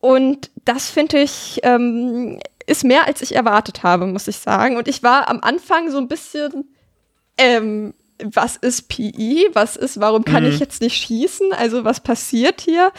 Und 0.00 0.50
das 0.64 0.90
finde 0.90 1.20
ich 1.20 1.60
ähm, 1.62 2.38
ist 2.66 2.84
mehr 2.84 3.06
als 3.06 3.22
ich 3.22 3.34
erwartet 3.34 3.82
habe, 3.82 4.06
muss 4.06 4.28
ich 4.28 4.36
sagen. 4.36 4.76
Und 4.76 4.88
ich 4.88 5.02
war 5.02 5.28
am 5.28 5.40
Anfang 5.40 5.90
so 5.90 5.98
ein 5.98 6.08
bisschen 6.08 6.64
ähm, 7.36 7.94
was 8.22 8.56
ist 8.56 8.88
PI? 8.88 9.48
Was 9.54 9.76
ist, 9.76 10.00
warum 10.00 10.24
kann 10.24 10.44
ich 10.46 10.60
jetzt 10.60 10.80
nicht 10.80 10.96
schießen? 10.96 11.52
Also, 11.52 11.84
was 11.84 12.00
passiert 12.00 12.60
hier? 12.60 12.92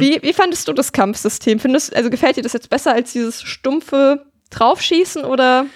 Wie, 0.00 0.22
wie 0.22 0.32
fandest 0.32 0.68
du 0.68 0.72
das 0.72 0.92
Kampfsystem? 0.92 1.58
Findest, 1.58 1.94
also 1.94 2.10
gefällt 2.10 2.36
dir 2.36 2.42
das 2.42 2.52
jetzt 2.52 2.70
besser 2.70 2.92
als 2.92 3.12
dieses 3.12 3.42
stumpfe 3.42 4.24
Draufschießen 4.50 5.24
oder? 5.24 5.66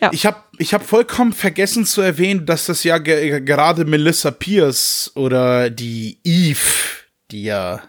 Ja. 0.00 0.10
Ich 0.12 0.24
habe 0.26 0.38
ich 0.58 0.72
hab 0.72 0.84
vollkommen 0.84 1.32
vergessen 1.32 1.84
zu 1.84 2.00
erwähnen, 2.00 2.46
dass 2.46 2.66
das 2.66 2.84
ja 2.84 2.98
ge 2.98 3.40
gerade 3.40 3.84
Melissa 3.84 4.30
Pierce 4.30 5.10
oder 5.14 5.70
die 5.70 6.18
Eve, 6.24 6.58
die 7.30 7.44
ja, 7.44 7.82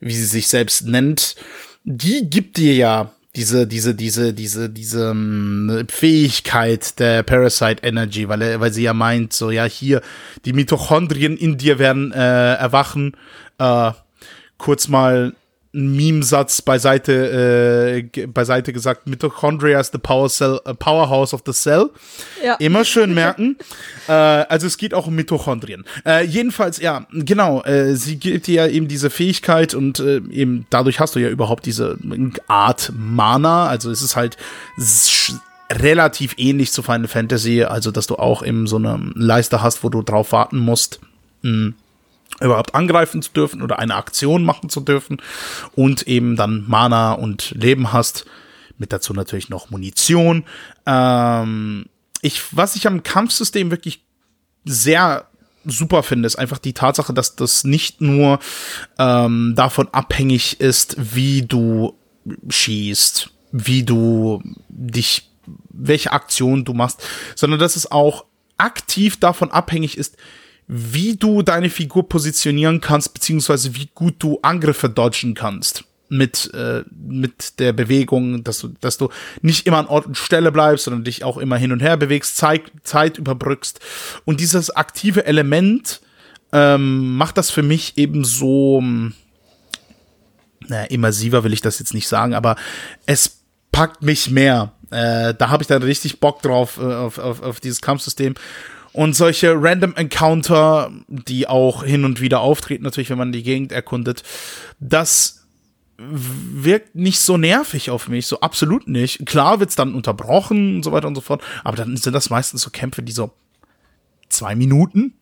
wie 0.00 0.14
sie 0.14 0.26
sich 0.26 0.48
selbst 0.48 0.86
nennt, 0.86 1.36
die 1.84 2.28
gibt 2.28 2.56
dir 2.56 2.74
ja 2.74 3.12
diese, 3.36 3.66
diese, 3.66 3.94
diese, 3.94 4.34
diese, 4.34 4.68
diese 4.68 5.10
um, 5.12 5.84
Fähigkeit 5.88 6.98
der 6.98 7.22
Parasite 7.22 7.82
Energy, 7.82 8.28
weil 8.28 8.42
er, 8.42 8.60
weil 8.60 8.72
sie 8.72 8.82
ja 8.82 8.92
meint, 8.92 9.32
so 9.32 9.50
ja 9.50 9.64
hier 9.64 10.02
die 10.44 10.52
Mitochondrien 10.52 11.36
in 11.36 11.56
dir 11.56 11.78
werden 11.78 12.12
äh, 12.12 12.54
erwachen. 12.54 13.16
Äh, 13.58 13.92
kurz 14.58 14.88
mal 14.88 15.34
Meme-Satz 15.72 16.62
beiseite, 16.62 18.02
äh, 18.12 18.26
beiseite 18.26 18.72
gesagt, 18.72 19.06
Mitochondria 19.06 19.78
is 19.78 19.90
the 19.92 19.98
power 19.98 20.28
cell, 20.28 20.60
uh, 20.66 20.74
powerhouse 20.74 21.32
of 21.32 21.42
the 21.46 21.52
cell. 21.52 21.90
Ja. 22.44 22.54
Immer 22.54 22.84
schön 22.84 23.14
merken. 23.14 23.56
äh, 24.08 24.12
also 24.12 24.66
es 24.66 24.78
geht 24.78 24.94
auch 24.94 25.06
um 25.06 25.14
Mitochondrien. 25.14 25.84
Äh, 26.04 26.24
jedenfalls, 26.24 26.80
ja, 26.80 27.06
genau, 27.12 27.62
äh, 27.62 27.94
sie 27.94 28.16
gibt 28.16 28.48
dir 28.48 28.66
ja 28.66 28.66
eben 28.66 28.88
diese 28.88 29.10
Fähigkeit 29.10 29.74
und 29.74 30.00
äh, 30.00 30.16
eben 30.30 30.66
dadurch 30.70 30.98
hast 30.98 31.14
du 31.14 31.20
ja 31.20 31.28
überhaupt 31.28 31.66
diese 31.66 31.96
Art 32.48 32.92
Mana. 32.96 33.68
Also 33.68 33.92
es 33.92 34.02
ist 34.02 34.16
halt 34.16 34.36
relativ 35.72 36.34
ähnlich 36.36 36.72
zu 36.72 36.82
Final 36.82 37.06
Fantasy, 37.06 37.62
also 37.62 37.92
dass 37.92 38.08
du 38.08 38.16
auch 38.16 38.42
eben 38.44 38.66
so 38.66 38.76
eine 38.76 39.12
Leiste 39.14 39.62
hast, 39.62 39.84
wo 39.84 39.88
du 39.88 40.02
drauf 40.02 40.32
warten 40.32 40.58
musst. 40.58 40.98
Mh 41.42 41.74
überhaupt 42.40 42.74
angreifen 42.74 43.22
zu 43.22 43.32
dürfen 43.32 43.62
oder 43.62 43.78
eine 43.78 43.94
Aktion 43.94 44.44
machen 44.44 44.68
zu 44.68 44.80
dürfen 44.80 45.20
und 45.74 46.06
eben 46.06 46.36
dann 46.36 46.64
Mana 46.68 47.12
und 47.12 47.50
Leben 47.52 47.92
hast. 47.92 48.26
Mit 48.78 48.92
dazu 48.92 49.12
natürlich 49.12 49.50
noch 49.50 49.70
Munition. 49.70 50.44
Ähm, 50.86 51.86
ich, 52.22 52.56
was 52.56 52.76
ich 52.76 52.86
am 52.86 53.02
Kampfsystem 53.02 53.70
wirklich 53.70 54.02
sehr 54.64 55.26
super 55.64 56.02
finde, 56.02 56.26
ist 56.26 56.36
einfach 56.36 56.58
die 56.58 56.72
Tatsache, 56.72 57.12
dass 57.12 57.36
das 57.36 57.64
nicht 57.64 58.00
nur 58.00 58.38
ähm, 58.98 59.54
davon 59.56 59.88
abhängig 59.92 60.60
ist, 60.60 60.96
wie 61.14 61.42
du 61.42 61.94
schießt, 62.48 63.30
wie 63.52 63.82
du 63.82 64.42
dich, 64.68 65.30
welche 65.68 66.12
Aktion 66.12 66.64
du 66.64 66.72
machst, 66.72 67.02
sondern 67.34 67.60
dass 67.60 67.76
es 67.76 67.90
auch 67.90 68.24
aktiv 68.56 69.18
davon 69.18 69.50
abhängig 69.50 69.98
ist, 69.98 70.16
wie 70.72 71.16
du 71.16 71.42
deine 71.42 71.68
Figur 71.68 72.08
positionieren 72.08 72.80
kannst, 72.80 73.12
beziehungsweise 73.12 73.74
wie 73.74 73.90
gut 73.92 74.14
du 74.20 74.38
Angriffe 74.42 74.88
dodgen 74.88 75.34
kannst 75.34 75.84
mit, 76.08 76.52
äh, 76.54 76.84
mit 76.96 77.58
der 77.58 77.72
Bewegung, 77.72 78.44
dass 78.44 78.60
du, 78.60 78.68
dass 78.80 78.96
du 78.96 79.08
nicht 79.42 79.66
immer 79.66 79.78
an 79.78 79.86
Ort 79.86 80.06
und 80.06 80.16
Stelle 80.16 80.52
bleibst, 80.52 80.84
sondern 80.84 81.02
dich 81.02 81.24
auch 81.24 81.38
immer 81.38 81.56
hin 81.56 81.72
und 81.72 81.80
her 81.80 81.96
bewegst, 81.96 82.36
Zeit, 82.36 82.70
Zeit 82.84 83.18
überbrückst. 83.18 83.80
Und 84.24 84.38
dieses 84.38 84.70
aktive 84.70 85.26
Element 85.26 86.00
ähm, 86.52 87.16
macht 87.16 87.36
das 87.36 87.50
für 87.50 87.64
mich 87.64 87.98
eben 87.98 88.22
so, 88.24 88.80
naja, 90.68 90.84
immersiver 90.88 91.42
will 91.42 91.52
ich 91.52 91.62
das 91.62 91.80
jetzt 91.80 91.94
nicht 91.94 92.06
sagen, 92.06 92.34
aber 92.34 92.54
es 93.06 93.40
packt 93.72 94.02
mich 94.02 94.30
mehr. 94.30 94.72
Äh, 94.92 95.34
da 95.34 95.48
habe 95.48 95.64
ich 95.64 95.68
dann 95.68 95.82
richtig 95.82 96.20
Bock 96.20 96.42
drauf, 96.42 96.78
äh, 96.78 96.94
auf, 96.94 97.18
auf, 97.18 97.42
auf 97.42 97.58
dieses 97.58 97.80
Kampfsystem. 97.80 98.34
Und 98.92 99.14
solche 99.14 99.54
Random 99.54 99.94
Encounter, 99.94 100.90
die 101.08 101.46
auch 101.46 101.84
hin 101.84 102.04
und 102.04 102.20
wieder 102.20 102.40
auftreten, 102.40 102.82
natürlich, 102.82 103.10
wenn 103.10 103.18
man 103.18 103.32
die 103.32 103.42
Gegend 103.42 103.72
erkundet, 103.72 104.22
das 104.80 105.46
wirkt 105.96 106.94
nicht 106.94 107.20
so 107.20 107.36
nervig 107.36 107.90
auf 107.90 108.08
mich, 108.08 108.26
so 108.26 108.40
absolut 108.40 108.88
nicht. 108.88 109.26
Klar 109.26 109.60
wird's 109.60 109.76
dann 109.76 109.94
unterbrochen 109.94 110.76
und 110.76 110.82
so 110.82 110.92
weiter 110.92 111.06
und 111.06 111.14
so 111.14 111.20
fort, 111.20 111.42
aber 111.62 111.76
dann 111.76 111.96
sind 111.96 112.14
das 112.14 112.30
meistens 112.30 112.62
so 112.62 112.70
Kämpfe, 112.70 113.02
die 113.02 113.12
so 113.12 113.32
zwei 114.28 114.54
Minuten 114.54 115.14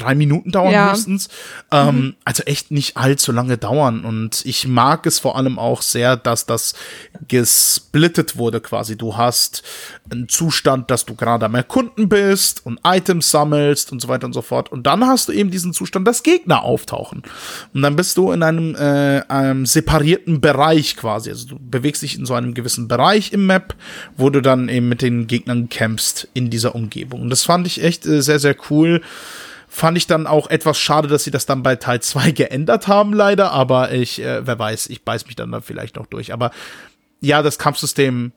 drei 0.00 0.14
Minuten 0.14 0.50
dauern 0.50 0.72
Ja. 0.72 0.90
höchstens. 0.92 1.28
Ähm, 1.70 2.14
Also 2.24 2.42
echt 2.44 2.70
nicht 2.70 2.96
allzu 2.96 3.32
lange 3.32 3.58
dauern. 3.58 4.04
Und 4.04 4.44
ich 4.44 4.66
mag 4.68 5.06
es 5.06 5.18
vor 5.18 5.36
allem 5.36 5.58
auch 5.58 5.82
sehr, 5.82 6.16
dass 6.16 6.46
das 6.46 6.74
gesplittet 7.28 8.36
wurde 8.36 8.60
quasi. 8.60 8.96
Du 8.96 9.16
hast 9.16 9.62
einen 10.10 10.28
Zustand, 10.28 10.90
dass 10.90 11.04
du 11.06 11.14
gerade 11.14 11.46
am 11.46 11.54
Erkunden 11.54 12.08
bist 12.08 12.64
und 12.66 12.80
Items 12.84 13.30
sammelst 13.30 13.92
und 13.92 14.00
so 14.00 14.08
weiter 14.08 14.26
und 14.26 14.32
so 14.32 14.42
fort. 14.42 14.70
Und 14.70 14.86
dann 14.86 15.06
hast 15.06 15.28
du 15.28 15.32
eben 15.32 15.50
diesen 15.50 15.72
Zustand, 15.72 16.06
dass 16.06 16.22
Gegner 16.22 16.62
auftauchen. 16.62 17.22
Und 17.74 17.82
dann 17.82 17.96
bist 17.96 18.16
du 18.16 18.32
in 18.32 18.42
einem, 18.42 18.74
äh, 18.74 19.22
einem 19.28 19.66
separierten 19.66 20.40
Bereich 20.40 20.96
quasi. 20.96 21.30
Also 21.30 21.48
du 21.48 21.58
bewegst 21.58 22.02
dich 22.02 22.18
in 22.18 22.26
so 22.26 22.34
einem 22.34 22.54
gewissen 22.54 22.88
Bereich 22.88 23.32
im 23.32 23.46
Map, 23.46 23.74
wo 24.16 24.30
du 24.30 24.40
dann 24.40 24.68
eben 24.68 24.88
mit 24.88 25.02
den 25.02 25.26
Gegnern 25.26 25.68
kämpfst 25.68 26.28
in 26.34 26.50
dieser 26.50 26.74
Umgebung. 26.74 27.22
Und 27.22 27.30
das 27.30 27.44
fand 27.44 27.66
ich 27.66 27.82
echt 27.82 28.06
äh, 28.06 28.22
sehr, 28.22 28.38
sehr 28.38 28.56
cool. 28.70 29.00
Fand 29.72 29.96
ich 29.96 30.08
dann 30.08 30.26
auch 30.26 30.50
etwas 30.50 30.78
schade, 30.80 31.06
dass 31.06 31.22
sie 31.22 31.30
das 31.30 31.46
dann 31.46 31.62
bei 31.62 31.76
Teil 31.76 32.00
2 32.00 32.32
geändert 32.32 32.88
haben, 32.88 33.12
leider. 33.12 33.52
Aber 33.52 33.92
ich, 33.92 34.20
äh, 34.20 34.44
wer 34.46 34.58
weiß, 34.58 34.88
ich 34.88 35.04
beiß 35.04 35.26
mich 35.26 35.36
dann 35.36 35.52
da 35.52 35.60
vielleicht 35.60 35.96
noch 35.96 36.06
durch. 36.06 36.32
Aber 36.32 36.50
ja, 37.20 37.42
das 37.42 37.58
Kampfsystem 37.58 38.32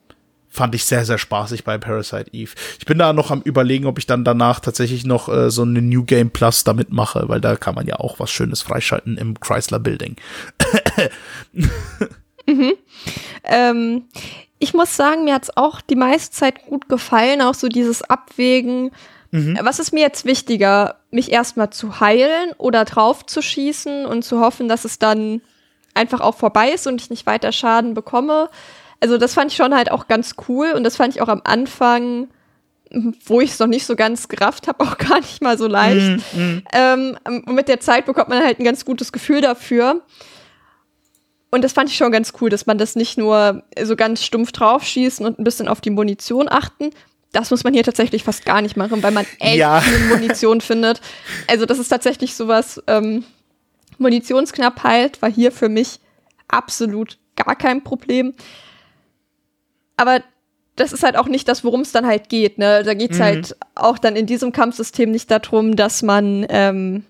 fand 0.48 0.74
ich 0.76 0.84
sehr, 0.84 1.04
sehr 1.04 1.18
spaßig 1.18 1.64
bei 1.64 1.76
Parasite 1.76 2.32
Eve. 2.32 2.52
Ich 2.78 2.86
bin 2.86 2.96
da 2.98 3.12
noch 3.12 3.32
am 3.32 3.42
überlegen, 3.42 3.86
ob 3.86 3.98
ich 3.98 4.06
dann 4.06 4.24
danach 4.24 4.60
tatsächlich 4.60 5.04
noch 5.04 5.28
äh, 5.28 5.50
so 5.50 5.62
eine 5.62 5.82
New 5.82 6.04
Game 6.04 6.30
Plus 6.30 6.62
damit 6.62 6.92
mache, 6.92 7.28
weil 7.28 7.40
da 7.40 7.56
kann 7.56 7.74
man 7.74 7.88
ja 7.88 7.96
auch 7.96 8.20
was 8.20 8.30
Schönes 8.30 8.62
freischalten 8.62 9.18
im 9.18 9.38
Chrysler 9.40 9.80
Building. 9.80 10.16
Ähm, 13.44 14.04
ich 14.58 14.74
muss 14.74 14.96
sagen, 14.96 15.24
mir 15.24 15.34
hat's 15.34 15.56
auch 15.56 15.80
die 15.80 15.96
meiste 15.96 16.34
Zeit 16.34 16.64
gut 16.66 16.88
gefallen, 16.88 17.42
auch 17.42 17.54
so 17.54 17.68
dieses 17.68 18.02
Abwägen. 18.02 18.90
Was 19.60 19.78
ist 19.80 19.92
mir 19.92 20.00
jetzt 20.00 20.24
wichtiger, 20.24 20.96
mich 21.10 21.32
erstmal 21.32 21.70
zu 21.70 21.98
heilen 22.00 22.52
oder 22.56 22.84
drauf 22.84 23.26
zu 23.26 23.42
schießen 23.42 24.06
und 24.06 24.24
zu 24.24 24.40
hoffen, 24.40 24.68
dass 24.68 24.84
es 24.84 24.98
dann 24.98 25.40
einfach 25.92 26.20
auch 26.20 26.36
vorbei 26.36 26.70
ist 26.70 26.86
und 26.86 27.00
ich 27.00 27.10
nicht 27.10 27.26
weiter 27.26 27.50
Schaden 27.50 27.94
bekomme? 27.94 28.48
Also 29.00 29.18
das 29.18 29.34
fand 29.34 29.50
ich 29.50 29.56
schon 29.56 29.74
halt 29.74 29.90
auch 29.90 30.06
ganz 30.06 30.36
cool 30.48 30.72
und 30.72 30.84
das 30.84 30.96
fand 30.96 31.14
ich 31.14 31.20
auch 31.20 31.28
am 31.28 31.42
Anfang, 31.44 32.28
wo 33.26 33.40
ich 33.40 33.50
es 33.50 33.58
noch 33.58 33.66
nicht 33.66 33.86
so 33.86 33.96
ganz 33.96 34.28
gerafft 34.28 34.68
habe, 34.68 34.84
auch 34.84 34.98
gar 34.98 35.18
nicht 35.18 35.42
mal 35.42 35.58
so 35.58 35.66
leicht. 35.66 36.22
Ähm, 36.72 37.18
und 37.24 37.54
mit 37.54 37.68
der 37.68 37.80
Zeit 37.80 38.06
bekommt 38.06 38.28
man 38.28 38.42
halt 38.42 38.60
ein 38.60 38.64
ganz 38.64 38.84
gutes 38.84 39.12
Gefühl 39.12 39.40
dafür. 39.40 40.02
Und 41.50 41.62
das 41.62 41.72
fand 41.72 41.88
ich 41.88 41.96
schon 41.96 42.10
ganz 42.10 42.32
cool, 42.40 42.50
dass 42.50 42.66
man 42.66 42.78
das 42.78 42.96
nicht 42.96 43.16
nur 43.16 43.62
so 43.82 43.94
ganz 43.94 44.24
stumpf 44.24 44.52
draufschießen 44.52 45.24
und 45.24 45.38
ein 45.38 45.44
bisschen 45.44 45.68
auf 45.68 45.80
die 45.80 45.90
Munition 45.90 46.48
achten. 46.48 46.90
Das 47.34 47.50
muss 47.50 47.64
man 47.64 47.74
hier 47.74 47.82
tatsächlich 47.84 48.24
fast 48.24 48.46
gar 48.46 48.62
nicht 48.62 48.76
machen, 48.76 49.02
weil 49.02 49.10
man 49.12 49.26
echt 49.40 49.56
Ja. 49.56 49.80
viel 49.80 49.98
Munition 50.08 50.60
findet. 50.60 51.00
Also 51.48 51.66
das 51.66 51.78
ist 51.78 51.88
tatsächlich 51.88 52.34
sowas, 52.34 52.82
ähm, 52.86 53.24
Munitionsknappheit 53.98 55.20
war 55.22 55.30
hier 55.30 55.52
für 55.52 55.68
mich 55.68 56.00
absolut 56.48 57.18
gar 57.36 57.56
kein 57.56 57.82
Problem. 57.82 58.34
Aber 59.96 60.22
das 60.76 60.92
ist 60.92 61.02
halt 61.04 61.16
auch 61.16 61.28
nicht 61.28 61.46
das, 61.48 61.62
worum 61.64 61.82
es 61.82 61.92
dann 61.92 62.06
halt 62.06 62.28
geht. 62.28 62.58
Ne? 62.58 62.82
Da 62.82 62.94
geht's 62.94 63.20
halt 63.20 63.56
auch 63.74 63.98
dann 63.98 64.16
in 64.16 64.26
diesem 64.26 64.50
Kampfsystem 64.52 65.10
nicht 65.10 65.30
darum, 65.30 65.76
dass 65.76 66.02
man 66.02 66.44
ähm, 66.48 67.04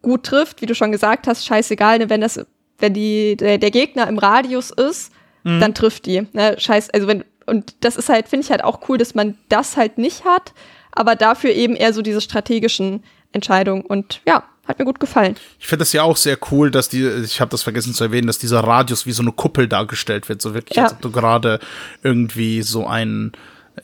gut 0.00 0.24
trifft, 0.24 0.62
wie 0.62 0.66
du 0.66 0.74
schon 0.74 0.92
gesagt 0.92 1.26
hast, 1.26 1.44
scheißegal, 1.44 1.98
ne? 1.98 2.10
wenn 2.10 2.20
das, 2.20 2.40
wenn 2.78 2.94
die, 2.94 3.36
der, 3.36 3.58
der 3.58 3.70
Gegner 3.70 4.06
im 4.08 4.18
Radius 4.18 4.70
ist, 4.70 5.12
dann 5.60 5.74
trifft 5.74 6.06
die. 6.06 6.24
Ne? 6.34 6.54
Scheiß, 6.56 6.90
also 6.90 7.08
wenn, 7.08 7.24
und 7.46 7.74
das 7.80 7.96
ist 7.96 8.08
halt, 8.08 8.28
finde 8.28 8.44
ich 8.44 8.50
halt 8.50 8.64
auch 8.64 8.88
cool, 8.88 8.98
dass 8.98 9.14
man 9.14 9.36
das 9.48 9.76
halt 9.76 9.98
nicht 9.98 10.24
hat, 10.24 10.52
aber 10.92 11.16
dafür 11.16 11.50
eben 11.52 11.74
eher 11.76 11.92
so 11.92 12.02
diese 12.02 12.20
strategischen 12.20 13.02
Entscheidungen. 13.32 13.82
Und 13.82 14.20
ja, 14.26 14.44
hat 14.66 14.78
mir 14.78 14.84
gut 14.84 15.00
gefallen. 15.00 15.36
Ich 15.58 15.66
finde 15.66 15.82
das 15.82 15.92
ja 15.92 16.02
auch 16.02 16.16
sehr 16.16 16.38
cool, 16.50 16.70
dass 16.70 16.88
die, 16.88 17.06
ich 17.06 17.40
habe 17.40 17.50
das 17.50 17.62
vergessen 17.62 17.94
zu 17.94 18.04
erwähnen, 18.04 18.26
dass 18.26 18.38
dieser 18.38 18.60
Radius 18.60 19.06
wie 19.06 19.12
so 19.12 19.22
eine 19.22 19.32
Kuppel 19.32 19.66
dargestellt 19.68 20.28
wird. 20.28 20.40
So 20.42 20.54
wirklich, 20.54 20.76
Ja. 20.76 20.84
als 20.84 20.92
ob 20.92 21.00
du 21.00 21.10
gerade 21.10 21.58
irgendwie 22.02 22.62
so 22.62 22.86
ein 22.86 23.32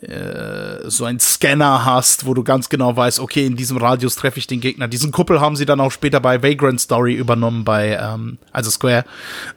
äh, 0.02 0.88
so 0.90 1.06
ein 1.06 1.18
Scanner 1.18 1.86
hast, 1.86 2.26
wo 2.26 2.34
du 2.34 2.44
ganz 2.44 2.68
genau 2.68 2.94
weißt, 2.94 3.20
okay, 3.20 3.46
in 3.46 3.56
diesem 3.56 3.78
Radius 3.78 4.16
treffe 4.16 4.38
ich 4.38 4.46
den 4.46 4.60
Gegner. 4.60 4.86
Diesen 4.86 5.12
Kuppel 5.12 5.40
haben 5.40 5.56
sie 5.56 5.64
dann 5.64 5.80
auch 5.80 5.90
später 5.92 6.20
bei 6.20 6.42
Vagrant 6.42 6.78
Story 6.78 7.14
übernommen, 7.14 7.64
bei, 7.64 7.98
ähm, 8.00 8.36
also 8.52 8.70
Square, 8.70 9.06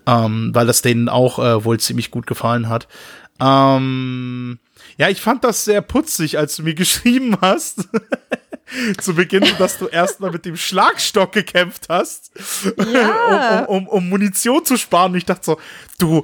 ähm, 0.08 0.52
weil 0.54 0.66
das 0.66 0.82
denen 0.82 1.10
auch 1.10 1.38
äh, 1.38 1.66
wohl 1.66 1.82
ziemlich 1.82 2.12
gut 2.12 2.28
gefallen 2.28 2.70
hat. 2.70 2.88
Ähm, 3.42 4.60
ja, 4.98 5.10
ich 5.10 5.22
fand 5.22 5.44
das 5.44 5.66
sehr 5.66 5.82
putzig, 5.82 6.38
als 6.38 6.56
du 6.56 6.64
mir 6.64 6.74
geschrieben 6.76 7.38
hast. 7.42 7.88
zu 9.02 9.14
Beginn, 9.16 9.46
dass 9.60 9.78
du 9.78 9.88
erstmal 9.88 10.32
mit 10.32 10.46
dem 10.46 10.56
Schlagstock 10.56 11.34
gekämpft 11.34 11.88
hast, 11.90 12.32
Ja. 12.94 13.66
um, 13.66 13.76
um, 13.76 13.84
um, 13.84 13.88
um 13.88 14.10
Munition 14.10 14.64
zu 14.64 14.78
sparen. 14.78 15.12
Und 15.12 15.18
ich 15.18 15.26
dachte 15.26 15.44
so, 15.44 15.60
du, 16.00 16.24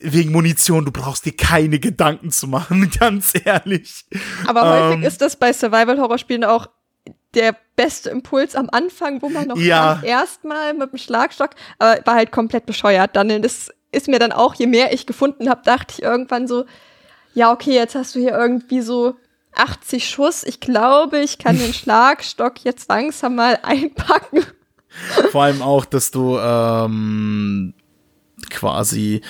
wegen 0.00 0.32
Munition, 0.32 0.84
du 0.84 0.90
brauchst 0.90 1.26
dir 1.26 1.36
keine 1.36 1.78
Gedanken 1.78 2.32
zu 2.32 2.48
machen, 2.48 2.90
ganz 2.98 3.32
ehrlich. 3.44 4.04
Aber 4.46 4.62
Ähm. 4.62 4.68
häufig 4.94 5.04
ist 5.06 5.20
das 5.20 5.36
bei 5.36 5.52
Survival-Horror-Spielen 5.52 6.42
auch 6.44 6.66
der 7.34 7.54
beste 7.76 8.10
Impuls 8.10 8.56
am 8.56 8.68
Anfang, 8.72 9.22
wo 9.22 9.28
man 9.28 9.46
noch 9.46 9.56
Ja. 9.56 10.02
erstmal 10.02 10.74
mit 10.74 10.90
dem 10.90 10.98
Schlagstock, 10.98 11.50
aber 11.78 12.00
war 12.04 12.14
halt 12.16 12.32
komplett 12.32 12.66
bescheuert. 12.66 13.14
Dann 13.14 13.42
das 13.42 13.70
ist 13.92 14.08
mir 14.08 14.18
dann 14.18 14.32
auch, 14.32 14.54
je 14.54 14.66
mehr 14.66 14.92
ich 14.92 15.06
gefunden 15.06 15.48
habe, 15.48 15.62
dachte 15.64 15.94
ich 15.98 16.02
irgendwann 16.02 16.46
so, 16.46 16.64
ja, 17.34 17.52
okay, 17.52 17.74
jetzt 17.74 17.94
hast 17.94 18.14
du 18.14 18.20
hier 18.20 18.32
irgendwie 18.32 18.80
so 18.80 19.16
80 19.54 20.08
Schuss. 20.08 20.44
Ich 20.44 20.60
glaube, 20.60 21.18
ich 21.18 21.38
kann 21.38 21.58
den 21.58 21.74
Schlagstock 21.74 22.64
jetzt 22.64 22.88
langsam 22.88 23.36
mal 23.36 23.58
einpacken. 23.62 24.44
Vor 25.30 25.44
allem 25.44 25.62
auch, 25.62 25.84
dass 25.84 26.10
du 26.10 26.36
ähm, 26.38 27.74
quasi 28.48 29.22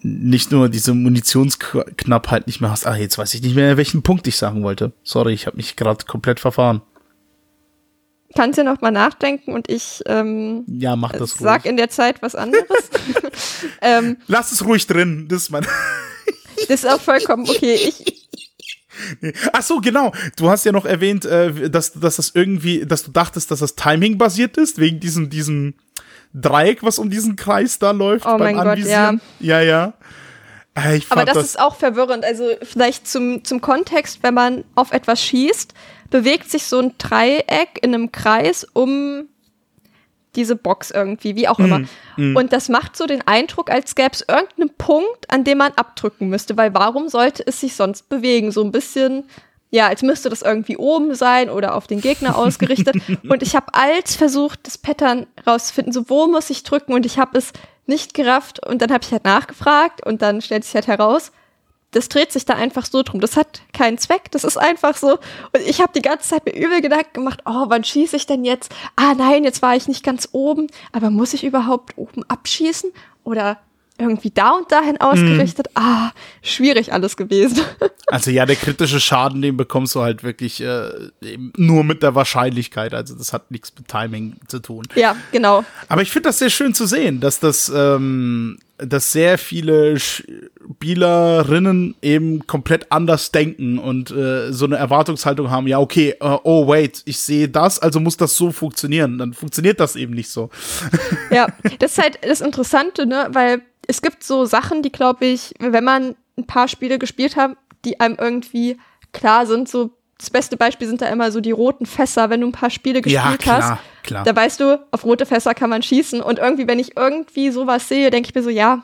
nicht 0.00 0.52
nur 0.52 0.68
diese 0.68 0.94
Munitionsknappheit 0.94 2.46
nicht 2.46 2.60
mehr 2.60 2.70
hast. 2.70 2.86
Ah, 2.86 2.94
jetzt 2.94 3.16
weiß 3.16 3.34
ich 3.34 3.42
nicht 3.42 3.56
mehr, 3.56 3.76
welchen 3.76 4.02
Punkt 4.02 4.26
ich 4.26 4.36
sagen 4.36 4.62
wollte. 4.62 4.92
Sorry, 5.02 5.32
ich 5.32 5.46
habe 5.46 5.56
mich 5.56 5.76
gerade 5.76 6.04
komplett 6.04 6.40
verfahren. 6.40 6.82
Kannst 8.36 8.58
ja 8.58 8.64
noch 8.64 8.80
mal 8.80 8.90
nachdenken 8.90 9.52
und 9.52 9.70
ich 9.70 10.02
ähm, 10.06 10.64
ja, 10.66 10.96
mach 10.96 11.12
das 11.12 11.32
sag 11.34 11.62
ruhig. 11.62 11.70
in 11.70 11.76
der 11.76 11.90
Zeit 11.90 12.22
was 12.22 12.34
anderes. 12.34 12.66
ähm, 13.80 14.16
Lass 14.26 14.52
es 14.52 14.64
ruhig 14.64 14.86
drin, 14.86 15.26
das 15.28 15.44
ist 15.44 15.50
mein. 15.50 15.66
das 16.68 16.70
ist 16.70 16.88
auch 16.88 17.00
vollkommen 17.00 17.48
okay. 17.48 17.74
Ich, 17.74 18.24
Ach 19.52 19.62
so, 19.62 19.80
genau. 19.80 20.12
Du 20.36 20.50
hast 20.50 20.64
ja 20.64 20.72
noch 20.72 20.84
erwähnt, 20.84 21.24
äh, 21.24 21.70
dass, 21.70 21.92
dass 21.92 22.16
das 22.16 22.32
irgendwie, 22.34 22.86
dass 22.86 23.04
du 23.04 23.10
dachtest, 23.10 23.50
dass 23.50 23.60
das 23.60 23.74
Timing 23.74 24.18
basiert 24.18 24.56
ist, 24.56 24.78
wegen 24.78 25.00
diesem, 25.00 25.30
diesem 25.30 25.74
Dreieck, 26.32 26.82
was 26.82 26.98
um 26.98 27.10
diesen 27.10 27.36
Kreis 27.36 27.78
da 27.78 27.92
läuft. 27.92 28.26
Oh 28.26 28.38
mein 28.38 28.58
Anvisieren. 28.58 29.18
Gott, 29.18 29.46
ja. 29.46 29.60
Ja, 29.60 29.62
ja. 29.62 29.92
Äh, 30.74 31.00
Aber 31.10 31.24
das, 31.24 31.34
das, 31.34 31.44
ist 31.46 31.60
auch 31.60 31.76
verwirrend. 31.76 32.24
Also 32.24 32.50
vielleicht 32.62 33.06
zum, 33.06 33.44
zum 33.44 33.60
Kontext, 33.60 34.18
wenn 34.22 34.34
man 34.34 34.64
auf 34.74 34.92
etwas 34.92 35.22
schießt, 35.22 35.72
bewegt 36.14 36.48
sich 36.48 36.66
so 36.66 36.78
ein 36.78 36.92
Dreieck 36.96 37.80
in 37.82 37.92
einem 37.92 38.12
Kreis 38.12 38.64
um 38.72 39.28
diese 40.36 40.54
Box 40.54 40.92
irgendwie, 40.92 41.34
wie 41.34 41.48
auch 41.48 41.58
immer. 41.58 41.80
Mm, 41.80 42.30
mm. 42.30 42.36
Und 42.36 42.52
das 42.52 42.68
macht 42.68 42.96
so 42.96 43.06
den 43.06 43.26
Eindruck, 43.26 43.68
als 43.68 43.96
gäbe 43.96 44.12
es 44.12 44.20
irgendeinen 44.20 44.70
Punkt, 44.78 45.28
an 45.28 45.42
dem 45.42 45.58
man 45.58 45.72
abdrücken 45.72 46.28
müsste, 46.28 46.56
weil 46.56 46.72
warum 46.72 47.08
sollte 47.08 47.44
es 47.44 47.58
sich 47.58 47.74
sonst 47.74 48.08
bewegen? 48.08 48.52
So 48.52 48.62
ein 48.62 48.70
bisschen, 48.70 49.24
ja, 49.72 49.88
als 49.88 50.02
müsste 50.02 50.28
das 50.30 50.42
irgendwie 50.42 50.76
oben 50.76 51.16
sein 51.16 51.50
oder 51.50 51.74
auf 51.74 51.88
den 51.88 52.00
Gegner 52.00 52.38
ausgerichtet. 52.38 52.94
und 53.28 53.42
ich 53.42 53.56
habe 53.56 53.74
als 53.74 54.14
versucht, 54.14 54.60
das 54.68 54.78
Pattern 54.78 55.26
rauszufinden, 55.44 55.92
so 55.92 56.08
wo 56.08 56.28
muss 56.28 56.48
ich 56.48 56.62
drücken 56.62 56.92
und 56.92 57.06
ich 57.06 57.18
habe 57.18 57.36
es 57.36 57.52
nicht 57.86 58.14
gerafft 58.14 58.64
und 58.64 58.82
dann 58.82 58.92
habe 58.92 59.02
ich 59.02 59.10
halt 59.10 59.24
nachgefragt 59.24 60.06
und 60.06 60.22
dann 60.22 60.42
stellt 60.42 60.62
sich 60.62 60.76
halt 60.76 60.86
heraus, 60.86 61.32
das 61.94 62.08
dreht 62.08 62.32
sich 62.32 62.44
da 62.44 62.54
einfach 62.54 62.86
so 62.86 63.02
drum. 63.02 63.20
Das 63.20 63.36
hat 63.36 63.62
keinen 63.72 63.98
Zweck. 63.98 64.30
Das 64.32 64.44
ist 64.44 64.56
einfach 64.56 64.96
so. 64.96 65.12
Und 65.12 65.62
ich 65.66 65.80
habe 65.80 65.92
die 65.94 66.02
ganze 66.02 66.28
Zeit 66.28 66.44
mir 66.44 66.54
übel 66.54 66.80
Gedanken 66.80 67.12
gemacht, 67.14 67.40
oh, 67.46 67.66
wann 67.68 67.84
schieße 67.84 68.16
ich 68.16 68.26
denn 68.26 68.44
jetzt? 68.44 68.74
Ah 68.96 69.14
nein, 69.14 69.44
jetzt 69.44 69.62
war 69.62 69.76
ich 69.76 69.86
nicht 69.86 70.02
ganz 70.02 70.28
oben. 70.32 70.66
Aber 70.92 71.10
muss 71.10 71.34
ich 71.34 71.44
überhaupt 71.44 71.96
oben 71.96 72.24
abschießen? 72.24 72.90
Oder 73.22 73.58
irgendwie 73.96 74.30
da 74.30 74.50
und 74.50 74.72
dahin 74.72 75.00
ausgerichtet. 75.00 75.68
Mm. 75.68 75.78
Ah, 75.78 76.12
schwierig 76.42 76.92
alles 76.92 77.16
gewesen. 77.16 77.64
Also 78.08 78.30
ja, 78.30 78.44
der 78.44 78.56
kritische 78.56 79.00
Schaden, 79.00 79.40
den 79.40 79.56
bekommst 79.56 79.94
du 79.94 80.02
halt 80.02 80.22
wirklich 80.22 80.60
äh, 80.60 80.90
nur 81.56 81.84
mit 81.84 82.02
der 82.02 82.14
Wahrscheinlichkeit. 82.14 82.92
Also 82.92 83.14
das 83.14 83.32
hat 83.32 83.50
nichts 83.50 83.72
mit 83.76 83.88
Timing 83.88 84.36
zu 84.46 84.58
tun. 84.58 84.86
Ja, 84.94 85.16
genau. 85.32 85.64
Aber 85.88 86.02
ich 86.02 86.10
finde 86.10 86.28
das 86.28 86.38
sehr 86.38 86.50
schön 86.50 86.74
zu 86.74 86.84
sehen, 86.86 87.20
dass 87.20 87.40
das, 87.40 87.72
ähm, 87.74 88.58
dass 88.78 89.12
sehr 89.12 89.38
viele 89.38 89.98
Spielerinnen 89.98 91.94
eben 92.02 92.46
komplett 92.46 92.90
anders 92.90 93.30
denken 93.30 93.78
und 93.78 94.10
äh, 94.10 94.52
so 94.52 94.64
eine 94.66 94.76
Erwartungshaltung 94.76 95.50
haben. 95.50 95.66
Ja, 95.66 95.78
okay, 95.78 96.16
uh, 96.20 96.38
oh 96.42 96.66
wait, 96.66 97.02
ich 97.04 97.18
sehe 97.18 97.48
das, 97.48 97.78
also 97.78 98.00
muss 98.00 98.16
das 98.16 98.36
so 98.36 98.50
funktionieren. 98.50 99.18
Dann 99.18 99.32
funktioniert 99.32 99.78
das 99.80 99.96
eben 99.96 100.12
nicht 100.14 100.28
so. 100.28 100.50
Ja, 101.30 101.46
das 101.78 101.92
ist 101.92 101.98
halt 102.02 102.18
das 102.22 102.40
Interessante, 102.40 103.06
ne, 103.06 103.28
weil 103.30 103.62
es 103.86 104.02
gibt 104.02 104.24
so 104.24 104.44
Sachen, 104.44 104.82
die, 104.82 104.90
glaube 104.92 105.26
ich, 105.26 105.54
wenn 105.58 105.84
man 105.84 106.16
ein 106.36 106.46
paar 106.46 106.68
Spiele 106.68 106.98
gespielt 106.98 107.36
hat, 107.36 107.52
die 107.84 108.00
einem 108.00 108.16
irgendwie 108.18 108.78
klar 109.12 109.46
sind, 109.46 109.68
so 109.68 109.90
das 110.24 110.30
beste 110.30 110.56
Beispiel 110.56 110.88
sind 110.88 111.02
da 111.02 111.06
immer 111.06 111.30
so 111.30 111.40
die 111.40 111.50
roten 111.50 111.84
Fässer, 111.84 112.30
wenn 112.30 112.40
du 112.40 112.46
ein 112.46 112.52
paar 112.52 112.70
Spiele 112.70 113.02
gespielt 113.02 113.22
ja, 113.22 113.36
klar, 113.36 113.62
hast. 113.62 114.04
Klar. 114.04 114.24
Da 114.24 114.34
weißt 114.34 114.58
du, 114.58 114.80
auf 114.90 115.04
rote 115.04 115.26
Fässer 115.26 115.54
kann 115.54 115.68
man 115.68 115.82
schießen. 115.82 116.22
Und 116.22 116.38
irgendwie, 116.38 116.66
wenn 116.66 116.78
ich 116.78 116.96
irgendwie 116.96 117.50
sowas 117.50 117.88
sehe, 117.88 118.10
denke 118.10 118.30
ich 118.30 118.34
mir 118.34 118.42
so, 118.42 118.48
ja, 118.48 118.82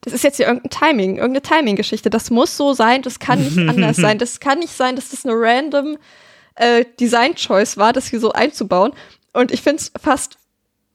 das 0.00 0.12
ist 0.12 0.24
jetzt 0.24 0.38
hier 0.38 0.46
irgendein 0.46 0.70
Timing, 0.70 1.16
irgendeine 1.18 1.42
Timing-Geschichte. 1.42 2.10
Das 2.10 2.30
muss 2.30 2.56
so 2.56 2.72
sein, 2.72 3.02
das 3.02 3.20
kann 3.20 3.42
nicht 3.42 3.58
anders 3.68 3.96
sein. 3.96 4.18
Das 4.18 4.40
kann 4.40 4.58
nicht 4.58 4.72
sein, 4.72 4.96
dass 4.96 5.10
das 5.10 5.24
eine 5.24 5.34
random 5.36 5.98
äh, 6.56 6.84
Design-Choice 6.98 7.76
war, 7.76 7.92
das 7.92 8.08
hier 8.08 8.18
so 8.18 8.32
einzubauen. 8.32 8.92
Und 9.32 9.52
ich 9.52 9.62
finde 9.62 9.82
es 9.82 9.92
fast 10.00 10.36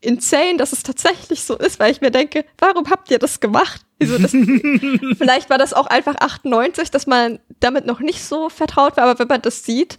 insane, 0.01 0.57
dass 0.57 0.73
es 0.73 0.83
tatsächlich 0.83 1.43
so 1.43 1.57
ist, 1.57 1.79
weil 1.79 1.91
ich 1.91 2.01
mir 2.01 2.11
denke, 2.11 2.43
warum 2.57 2.89
habt 2.89 3.09
ihr 3.09 3.19
das 3.19 3.39
gemacht? 3.39 3.81
Also 4.01 4.17
das, 4.17 4.31
vielleicht 5.17 5.49
war 5.49 5.57
das 5.57 5.73
auch 5.73 5.87
einfach 5.87 6.15
98, 6.15 6.91
dass 6.91 7.07
man 7.07 7.39
damit 7.63 7.85
noch 7.85 7.99
nicht 7.99 8.23
so 8.23 8.49
vertraut 8.49 8.97
war, 8.97 9.05
aber 9.05 9.19
wenn 9.19 9.27
man 9.27 9.41
das 9.41 9.63
sieht, 9.63 9.97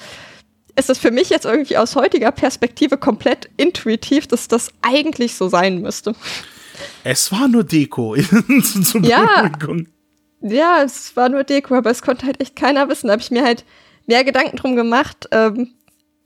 ist 0.77 0.91
es 0.91 0.99
für 0.99 1.11
mich 1.11 1.31
jetzt 1.31 1.45
irgendwie 1.45 1.77
aus 1.77 1.97
heutiger 1.97 2.33
Perspektive 2.33 2.99
komplett 2.99 3.49
intuitiv, 3.57 4.27
dass 4.27 4.49
das 4.49 4.71
eigentlich 4.83 5.35
so 5.37 5.49
sein 5.49 5.81
müsste. 5.81 6.15
Es 7.05 7.31
war 7.31 7.47
nur 7.49 7.65
Deko. 7.65 8.17
Zum 8.85 9.05
ja, 9.05 9.51
ja, 10.41 10.83
es 10.83 11.17
war 11.17 11.29
nur 11.29 11.45
Deko, 11.45 11.77
aber 11.77 11.91
es 11.91 12.03
konnte 12.03 12.27
halt 12.27 12.41
echt 12.41 12.57
keiner 12.57 12.89
wissen. 12.89 13.07
Da 13.07 13.13
habe 13.13 13.23
ich 13.23 13.31
mir 13.31 13.45
halt 13.45 13.65
mehr 14.07 14.25
Gedanken 14.25 14.57
drum 14.57 14.75
gemacht 14.75 15.29
ähm, 15.31 15.75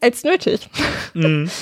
als 0.00 0.24
nötig. 0.24 0.68
Mhm 1.12 1.50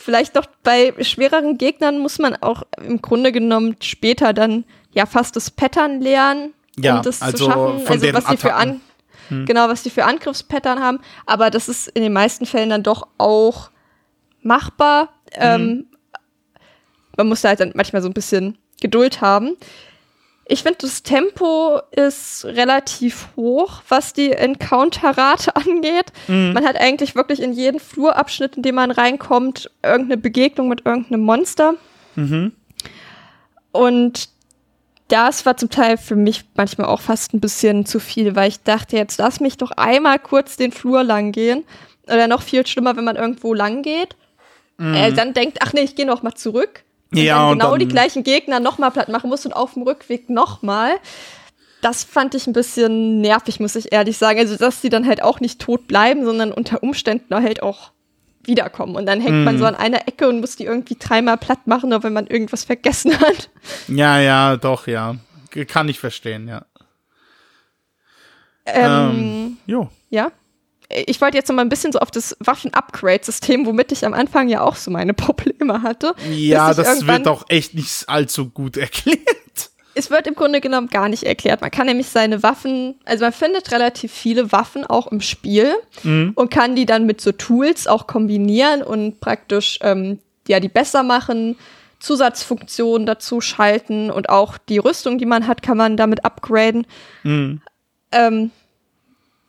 vielleicht 0.00 0.34
doch 0.36 0.46
bei 0.62 0.92
schwereren 1.02 1.58
Gegnern 1.58 1.98
muss 1.98 2.18
man 2.18 2.34
auch 2.34 2.62
im 2.82 3.00
Grunde 3.00 3.32
genommen 3.32 3.76
später 3.80 4.32
dann 4.32 4.64
ja 4.92 5.06
fast 5.06 5.36
das 5.36 5.50
Pattern 5.50 6.00
lernen, 6.00 6.52
ja, 6.84 6.96
um 6.96 7.02
das 7.02 7.22
also 7.22 7.36
zu 7.36 7.44
schaffen. 7.44 7.88
also 7.88 8.12
was 8.14 8.24
die 8.26 8.36
für 8.36 8.54
an 8.54 8.80
hm. 9.28 9.46
genau, 9.46 9.68
was 9.68 9.82
die 9.82 9.90
für 9.90 10.04
Angriffspattern 10.04 10.80
haben. 10.80 11.00
Aber 11.26 11.50
das 11.50 11.68
ist 11.68 11.88
in 11.88 12.02
den 12.02 12.12
meisten 12.12 12.46
Fällen 12.46 12.70
dann 12.70 12.82
doch 12.82 13.06
auch 13.18 13.70
machbar. 14.42 15.10
Mhm. 15.36 15.40
Ähm, 15.40 15.86
man 17.16 17.28
muss 17.28 17.42
da 17.42 17.48
halt 17.48 17.60
dann 17.60 17.72
manchmal 17.74 18.02
so 18.02 18.08
ein 18.08 18.14
bisschen 18.14 18.58
Geduld 18.80 19.20
haben. 19.20 19.56
Ich 20.46 20.64
finde, 20.64 20.78
das 20.80 21.04
Tempo 21.04 21.80
ist 21.92 22.44
relativ 22.44 23.28
hoch, 23.36 23.82
was 23.88 24.12
die 24.12 24.32
Encounter-Rate 24.32 25.54
angeht. 25.56 26.12
Mhm. 26.26 26.52
Man 26.54 26.64
hat 26.64 26.76
eigentlich 26.76 27.14
wirklich 27.14 27.40
in 27.40 27.52
jedem 27.52 27.78
Flurabschnitt, 27.78 28.56
in 28.56 28.62
dem 28.62 28.74
man 28.74 28.90
reinkommt, 28.90 29.70
irgendeine 29.82 30.16
Begegnung 30.16 30.68
mit 30.68 30.84
irgendeinem 30.84 31.20
Monster. 31.20 31.74
Mhm. 32.16 32.52
Und 33.70 34.28
das 35.10 35.44
war 35.44 35.56
zum 35.56 35.70
Teil 35.70 35.96
für 35.98 36.16
mich 36.16 36.44
manchmal 36.54 36.86
auch 36.86 37.00
fast 37.00 37.34
ein 37.34 37.40
bisschen 37.40 37.84
zu 37.86 38.00
viel, 38.00 38.36
weil 38.36 38.48
ich 38.48 38.62
dachte, 38.62 38.96
jetzt 38.96 39.18
lass 39.18 39.40
mich 39.40 39.56
doch 39.56 39.72
einmal 39.72 40.18
kurz 40.18 40.56
den 40.56 40.72
Flur 40.72 41.02
lang 41.02 41.32
gehen. 41.32 41.64
Oder 42.06 42.28
noch 42.28 42.42
viel 42.42 42.66
schlimmer, 42.66 42.96
wenn 42.96 43.04
man 43.04 43.16
irgendwo 43.16 43.54
lang 43.54 43.82
geht. 43.82 44.16
Mhm. 44.78 44.94
Äh, 44.94 45.12
dann 45.12 45.34
denkt, 45.34 45.58
ach 45.60 45.72
nee, 45.72 45.82
ich 45.82 45.94
gehe 45.94 46.06
noch 46.06 46.22
mal 46.22 46.34
zurück 46.34 46.84
und 47.12 47.18
ja, 47.18 47.36
dann 47.36 47.58
genau 47.58 47.72
und 47.72 47.80
dann 47.80 47.88
die 47.88 47.92
gleichen 47.92 48.22
Gegner 48.22 48.60
nochmal 48.60 48.90
platt 48.90 49.08
machen 49.08 49.30
musst 49.30 49.46
und 49.46 49.52
auf 49.52 49.74
dem 49.74 49.82
Rückweg 49.82 50.30
nochmal. 50.30 50.92
Das 51.82 52.04
fand 52.04 52.34
ich 52.34 52.46
ein 52.46 52.52
bisschen 52.52 53.20
nervig, 53.20 53.58
muss 53.58 53.74
ich 53.74 53.92
ehrlich 53.92 54.18
sagen. 54.18 54.38
Also, 54.38 54.56
dass 54.56 54.82
sie 54.82 54.90
dann 54.90 55.06
halt 55.06 55.22
auch 55.22 55.40
nicht 55.40 55.60
tot 55.60 55.86
bleiben, 55.86 56.24
sondern 56.24 56.52
unter 56.52 56.82
Umständen 56.82 57.34
halt 57.34 57.62
auch 57.62 57.90
wiederkommen. 58.50 58.96
Und 58.96 59.06
dann 59.06 59.20
hängt 59.20 59.38
mm. 59.38 59.44
man 59.44 59.56
so 59.56 59.64
mhm. 59.64 59.68
an 59.68 59.74
einer 59.76 60.06
Ecke 60.06 60.28
und 60.28 60.40
muss 60.40 60.56
die 60.56 60.64
irgendwie 60.64 60.96
dreimal 60.98 61.38
platt 61.38 61.66
machen, 61.66 61.90
nur 61.90 62.02
wenn 62.02 62.12
man 62.12 62.26
irgendwas 62.26 62.64
vergessen 62.64 63.18
hat. 63.20 63.48
Ja, 63.88 64.20
ja, 64.20 64.56
doch, 64.56 64.86
ja. 64.86 65.16
Kann 65.66 65.88
ich 65.88 65.98
verstehen, 65.98 66.46
ja. 66.48 66.66
Ähm, 68.66 68.84
ähm 68.84 69.56
jo. 69.66 69.88
Ja 70.10 70.30
ich 70.90 71.20
wollte 71.20 71.36
jetzt 71.36 71.48
noch 71.48 71.54
mal 71.54 71.62
ein 71.62 71.68
bisschen 71.68 71.92
so 71.92 72.00
auf 72.00 72.10
das 72.10 72.36
Waffen-Upgrade-System, 72.40 73.64
womit 73.64 73.92
ich 73.92 74.04
am 74.04 74.12
Anfang 74.12 74.48
ja 74.48 74.62
auch 74.62 74.76
so 74.76 74.90
meine 74.90 75.14
Probleme 75.14 75.82
hatte. 75.82 76.14
Ja, 76.30 76.74
das 76.74 77.06
wird 77.06 77.28
auch 77.28 77.44
echt 77.48 77.74
nicht 77.74 78.08
allzu 78.08 78.50
gut 78.50 78.76
erklärt. 78.76 79.20
Es 80.00 80.10
wird 80.10 80.26
im 80.26 80.34
Grunde 80.34 80.62
genommen 80.62 80.86
gar 80.86 81.10
nicht 81.10 81.24
erklärt. 81.24 81.60
Man 81.60 81.70
kann 81.70 81.86
nämlich 81.86 82.08
seine 82.08 82.42
Waffen, 82.42 82.94
also 83.04 83.22
man 83.22 83.34
findet 83.34 83.70
relativ 83.70 84.10
viele 84.10 84.50
Waffen 84.50 84.86
auch 84.86 85.12
im 85.12 85.20
Spiel 85.20 85.74
mhm. 86.02 86.32
und 86.36 86.50
kann 86.50 86.74
die 86.74 86.86
dann 86.86 87.04
mit 87.04 87.20
so 87.20 87.32
Tools 87.32 87.86
auch 87.86 88.06
kombinieren 88.06 88.82
und 88.82 89.20
praktisch 89.20 89.78
ähm, 89.82 90.18
ja 90.48 90.58
die 90.58 90.70
besser 90.70 91.02
machen, 91.02 91.56
Zusatzfunktionen 91.98 93.04
dazu 93.04 93.42
schalten 93.42 94.10
und 94.10 94.30
auch 94.30 94.56
die 94.56 94.78
Rüstung, 94.78 95.18
die 95.18 95.26
man 95.26 95.46
hat, 95.46 95.60
kann 95.60 95.76
man 95.76 95.98
damit 95.98 96.24
upgraden. 96.24 96.86
Mhm. 97.22 97.60
Ähm, 98.10 98.50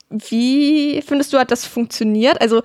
wie 0.10 1.02
findest 1.02 1.32
du, 1.32 1.39
hat 1.39 1.52
das 1.52 1.66
funktioniert? 1.66 2.41
Also 2.41 2.62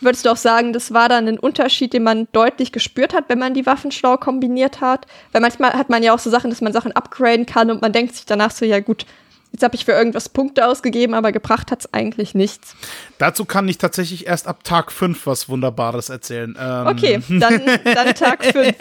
würdest 0.00 0.24
du 0.24 0.30
auch 0.30 0.36
sagen, 0.36 0.72
das 0.72 0.92
war 0.92 1.08
dann 1.08 1.28
ein 1.28 1.38
Unterschied, 1.38 1.92
den 1.92 2.02
man 2.02 2.28
deutlich 2.32 2.72
gespürt 2.72 3.14
hat, 3.14 3.24
wenn 3.28 3.38
man 3.38 3.54
die 3.54 3.66
Waffen 3.66 3.90
schlau 3.90 4.16
kombiniert 4.16 4.80
hat? 4.80 5.06
Weil 5.32 5.40
manchmal 5.40 5.72
hat 5.72 5.90
man 5.90 6.02
ja 6.02 6.14
auch 6.14 6.18
so 6.18 6.30
Sachen, 6.30 6.50
dass 6.50 6.60
man 6.60 6.72
Sachen 6.72 6.92
upgraden 6.92 7.46
kann 7.46 7.70
und 7.70 7.82
man 7.82 7.92
denkt 7.92 8.14
sich 8.14 8.26
danach 8.26 8.50
so, 8.50 8.64
ja 8.64 8.80
gut, 8.80 9.06
jetzt 9.52 9.62
habe 9.62 9.74
ich 9.74 9.84
für 9.84 9.92
irgendwas 9.92 10.28
Punkte 10.28 10.66
ausgegeben, 10.66 11.14
aber 11.14 11.32
gebracht 11.32 11.70
hat 11.70 11.80
es 11.80 11.94
eigentlich 11.94 12.34
nichts. 12.34 12.74
Dazu 13.18 13.44
kann 13.44 13.68
ich 13.68 13.78
tatsächlich 13.78 14.26
erst 14.26 14.46
ab 14.46 14.64
Tag 14.64 14.92
5 14.92 15.26
was 15.26 15.48
Wunderbares 15.48 16.08
erzählen. 16.08 16.56
Ähm 16.60 16.86
okay, 16.86 17.22
dann, 17.28 17.62
dann 17.84 18.14
Tag 18.14 18.44
5. 18.44 18.76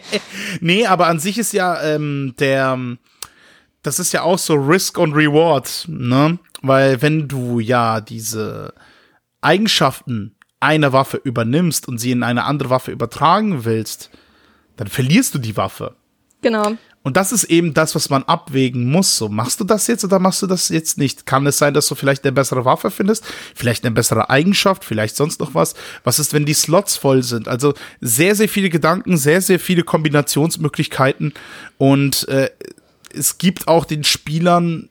nee, 0.60 0.86
aber 0.86 1.06
an 1.06 1.18
sich 1.18 1.38
ist 1.38 1.52
ja 1.52 1.82
ähm, 1.82 2.34
der 2.38 2.78
das 3.82 3.98
ist 3.98 4.12
ja 4.12 4.22
auch 4.22 4.38
so 4.38 4.54
Risk 4.54 4.98
und 4.98 5.14
Reward, 5.14 5.86
ne? 5.88 6.38
Weil 6.62 7.00
wenn 7.00 7.28
du 7.28 7.60
ja 7.60 8.02
diese 8.02 8.74
Eigenschaften 9.40 10.36
einer 10.60 10.92
Waffe 10.92 11.16
übernimmst 11.16 11.88
und 11.88 11.98
sie 11.98 12.12
in 12.12 12.22
eine 12.22 12.44
andere 12.44 12.70
Waffe 12.70 12.92
übertragen 12.92 13.64
willst, 13.64 14.10
dann 14.76 14.88
verlierst 14.88 15.34
du 15.34 15.38
die 15.38 15.56
Waffe. 15.56 15.94
Genau. 16.42 16.76
Und 17.02 17.16
das 17.16 17.32
ist 17.32 17.44
eben 17.44 17.72
das, 17.72 17.94
was 17.94 18.10
man 18.10 18.24
abwägen 18.24 18.90
muss. 18.90 19.16
So, 19.16 19.30
machst 19.30 19.58
du 19.58 19.64
das 19.64 19.86
jetzt 19.86 20.04
oder 20.04 20.18
machst 20.18 20.42
du 20.42 20.46
das 20.46 20.68
jetzt 20.68 20.98
nicht? 20.98 21.24
Kann 21.24 21.46
es 21.46 21.56
sein, 21.56 21.72
dass 21.72 21.88
du 21.88 21.94
vielleicht 21.94 22.24
eine 22.24 22.32
bessere 22.32 22.66
Waffe 22.66 22.90
findest? 22.90 23.24
Vielleicht 23.54 23.84
eine 23.84 23.94
bessere 23.94 24.28
Eigenschaft? 24.28 24.84
Vielleicht 24.84 25.16
sonst 25.16 25.40
noch 25.40 25.54
was? 25.54 25.74
Was 26.04 26.18
ist, 26.18 26.34
wenn 26.34 26.44
die 26.44 26.52
Slots 26.52 26.96
voll 26.96 27.22
sind? 27.22 27.48
Also 27.48 27.72
sehr, 28.02 28.34
sehr 28.34 28.50
viele 28.50 28.68
Gedanken, 28.68 29.16
sehr, 29.16 29.40
sehr 29.40 29.58
viele 29.58 29.82
Kombinationsmöglichkeiten. 29.82 31.32
Und 31.78 32.28
äh, 32.28 32.50
es 33.14 33.38
gibt 33.38 33.66
auch 33.66 33.86
den 33.86 34.04
Spielern 34.04 34.89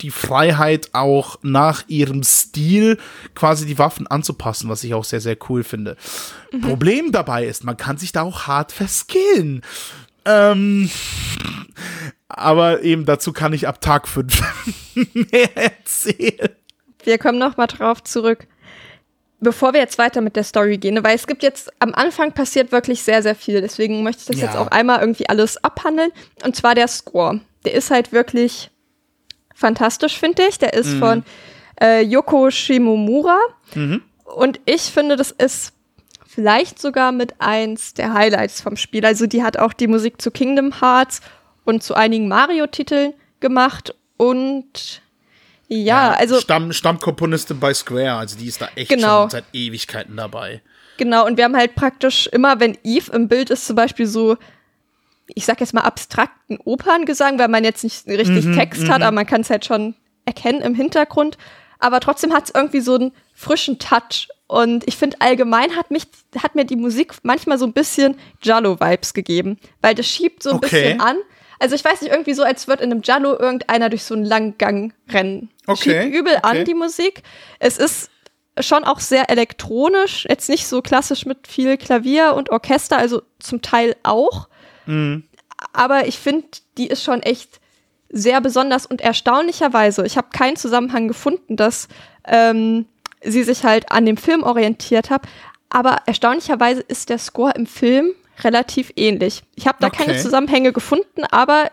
die 0.00 0.10
Freiheit 0.10 0.90
auch 0.92 1.38
nach 1.42 1.84
ihrem 1.88 2.22
Stil 2.22 2.98
quasi 3.34 3.66
die 3.66 3.78
Waffen 3.78 4.06
anzupassen, 4.06 4.68
was 4.68 4.84
ich 4.84 4.94
auch 4.94 5.04
sehr, 5.04 5.20
sehr 5.20 5.36
cool 5.48 5.64
finde. 5.64 5.96
Mhm. 6.52 6.60
Problem 6.60 7.12
dabei 7.12 7.46
ist, 7.46 7.64
man 7.64 7.76
kann 7.76 7.98
sich 7.98 8.12
da 8.12 8.22
auch 8.22 8.46
hart 8.46 8.70
verskillen. 8.72 9.62
Ähm, 10.24 10.90
aber 12.28 12.82
eben 12.82 13.06
dazu 13.06 13.32
kann 13.32 13.52
ich 13.52 13.66
ab 13.66 13.80
Tag 13.80 14.06
5 14.06 14.42
mehr 15.14 15.56
erzählen. 15.56 16.50
Wir 17.02 17.18
kommen 17.18 17.38
noch 17.38 17.56
mal 17.56 17.66
drauf 17.66 18.04
zurück. 18.04 18.46
Bevor 19.40 19.72
wir 19.72 19.80
jetzt 19.80 19.98
weiter 19.98 20.20
mit 20.20 20.34
der 20.34 20.42
Story 20.42 20.78
gehen, 20.78 21.02
weil 21.04 21.14
es 21.14 21.28
gibt 21.28 21.44
jetzt 21.44 21.72
am 21.78 21.94
Anfang 21.94 22.32
passiert 22.32 22.72
wirklich 22.72 23.02
sehr, 23.02 23.22
sehr 23.22 23.36
viel. 23.36 23.60
Deswegen 23.60 24.02
möchte 24.02 24.22
ich 24.22 24.26
das 24.26 24.40
ja. 24.40 24.46
jetzt 24.46 24.56
auch 24.56 24.66
einmal 24.68 25.00
irgendwie 25.00 25.28
alles 25.28 25.62
abhandeln. 25.62 26.10
Und 26.42 26.56
zwar 26.56 26.74
der 26.74 26.88
Score. 26.88 27.40
Der 27.64 27.74
ist 27.74 27.92
halt 27.92 28.10
wirklich 28.10 28.70
fantastisch, 29.58 30.18
finde 30.18 30.44
ich. 30.48 30.58
Der 30.58 30.72
ist 30.72 30.94
mhm. 30.94 30.98
von 30.98 31.24
äh, 31.80 32.02
Yoko 32.02 32.50
Shimomura. 32.50 33.38
Mhm. 33.74 34.02
Und 34.24 34.60
ich 34.64 34.82
finde, 34.82 35.16
das 35.16 35.32
ist 35.32 35.72
vielleicht 36.26 36.80
sogar 36.80 37.12
mit 37.12 37.34
eins 37.40 37.94
der 37.94 38.14
Highlights 38.14 38.60
vom 38.60 38.76
Spiel. 38.76 39.04
Also 39.04 39.26
die 39.26 39.42
hat 39.42 39.58
auch 39.58 39.72
die 39.72 39.88
Musik 39.88 40.22
zu 40.22 40.30
Kingdom 40.30 40.80
Hearts 40.80 41.20
und 41.64 41.82
zu 41.82 41.94
einigen 41.94 42.28
Mario-Titeln 42.28 43.14
gemacht 43.40 43.94
und 44.16 45.02
ja, 45.68 46.12
ja, 46.12 46.14
also. 46.14 46.40
Stamm, 46.40 46.72
Stammkomponistin 46.72 47.60
bei 47.60 47.74
Square, 47.74 48.14
also 48.14 48.38
die 48.38 48.46
ist 48.46 48.60
da 48.60 48.68
echt 48.74 48.88
genau. 48.88 49.22
schon 49.22 49.30
seit 49.30 49.44
Ewigkeiten 49.52 50.16
dabei. 50.16 50.62
Genau, 50.96 51.26
und 51.26 51.36
wir 51.36 51.44
haben 51.44 51.56
halt 51.56 51.74
praktisch 51.74 52.26
immer, 52.28 52.58
wenn 52.58 52.76
Eve 52.84 53.12
im 53.12 53.28
Bild 53.28 53.50
ist, 53.50 53.66
zum 53.66 53.76
Beispiel 53.76 54.06
so, 54.06 54.36
ich 55.34 55.44
sag 55.44 55.60
jetzt 55.60 55.74
mal 55.74 55.82
abstrakten 55.82 56.58
Operngesang, 56.64 57.38
weil 57.38 57.48
man 57.48 57.64
jetzt 57.64 57.84
nicht 57.84 58.06
richtig 58.06 58.46
mhm, 58.46 58.56
Text 58.56 58.88
hat, 58.88 58.98
mhm. 58.98 59.04
aber 59.04 59.14
man 59.14 59.26
kann 59.26 59.42
es 59.42 59.50
halt 59.50 59.64
schon 59.64 59.94
erkennen 60.24 60.60
im 60.60 60.74
Hintergrund. 60.74 61.38
Aber 61.78 62.00
trotzdem 62.00 62.32
hat 62.32 62.44
es 62.44 62.54
irgendwie 62.54 62.80
so 62.80 62.94
einen 62.94 63.12
frischen 63.34 63.78
Touch 63.78 64.28
und 64.48 64.88
ich 64.88 64.96
finde 64.96 65.20
allgemein 65.20 65.76
hat 65.76 65.90
mich, 65.90 66.04
hat 66.42 66.54
mir 66.54 66.64
die 66.64 66.76
Musik 66.76 67.14
manchmal 67.22 67.58
so 67.58 67.66
ein 67.66 67.72
bisschen 67.72 68.16
Jallo-Vibes 68.42 69.14
gegeben, 69.14 69.58
weil 69.80 69.94
das 69.94 70.06
schiebt 70.06 70.42
so 70.42 70.50
ein 70.50 70.56
okay. 70.56 70.68
bisschen 70.68 71.00
an. 71.00 71.16
Also 71.60 71.74
ich 71.74 71.84
weiß 71.84 72.02
nicht, 72.02 72.10
irgendwie 72.10 72.34
so, 72.34 72.42
als 72.42 72.66
würde 72.66 72.84
in 72.84 72.90
einem 72.90 73.02
Jallo 73.02 73.36
irgendeiner 73.36 73.90
durch 73.90 74.04
so 74.04 74.14
einen 74.14 74.24
langen 74.24 74.56
Gang 74.58 74.94
rennen. 75.10 75.50
Okay. 75.66 76.02
Schiebt 76.02 76.14
übel 76.14 76.34
okay. 76.36 76.60
an, 76.60 76.64
die 76.64 76.74
Musik. 76.74 77.22
Es 77.58 77.78
ist 77.78 78.10
schon 78.60 78.84
auch 78.84 79.00
sehr 79.00 79.30
elektronisch, 79.30 80.26
jetzt 80.28 80.48
nicht 80.48 80.66
so 80.66 80.82
klassisch 80.82 81.26
mit 81.26 81.46
viel 81.46 81.76
Klavier 81.76 82.34
und 82.34 82.50
Orchester, 82.50 82.96
also 82.96 83.22
zum 83.38 83.62
Teil 83.62 83.96
auch. 84.02 84.48
Mhm. 84.88 85.24
Aber 85.72 86.06
ich 86.06 86.18
finde, 86.18 86.46
die 86.76 86.86
ist 86.86 87.02
schon 87.02 87.22
echt 87.22 87.60
sehr 88.08 88.40
besonders 88.40 88.86
und 88.86 89.00
erstaunlicherweise, 89.00 90.06
ich 90.06 90.16
habe 90.16 90.28
keinen 90.32 90.56
Zusammenhang 90.56 91.08
gefunden, 91.08 91.56
dass 91.56 91.88
ähm, 92.24 92.86
sie 93.22 93.42
sich 93.42 93.64
halt 93.64 93.90
an 93.92 94.06
dem 94.06 94.16
Film 94.16 94.42
orientiert 94.42 95.10
hat. 95.10 95.22
Aber 95.68 95.98
erstaunlicherweise 96.06 96.80
ist 96.80 97.10
der 97.10 97.18
Score 97.18 97.52
im 97.54 97.66
Film 97.66 98.12
relativ 98.40 98.92
ähnlich. 98.96 99.42
Ich 99.56 99.66
habe 99.66 99.78
da 99.80 99.88
okay. 99.88 100.04
keine 100.04 100.18
Zusammenhänge 100.18 100.72
gefunden, 100.72 101.24
aber 101.30 101.70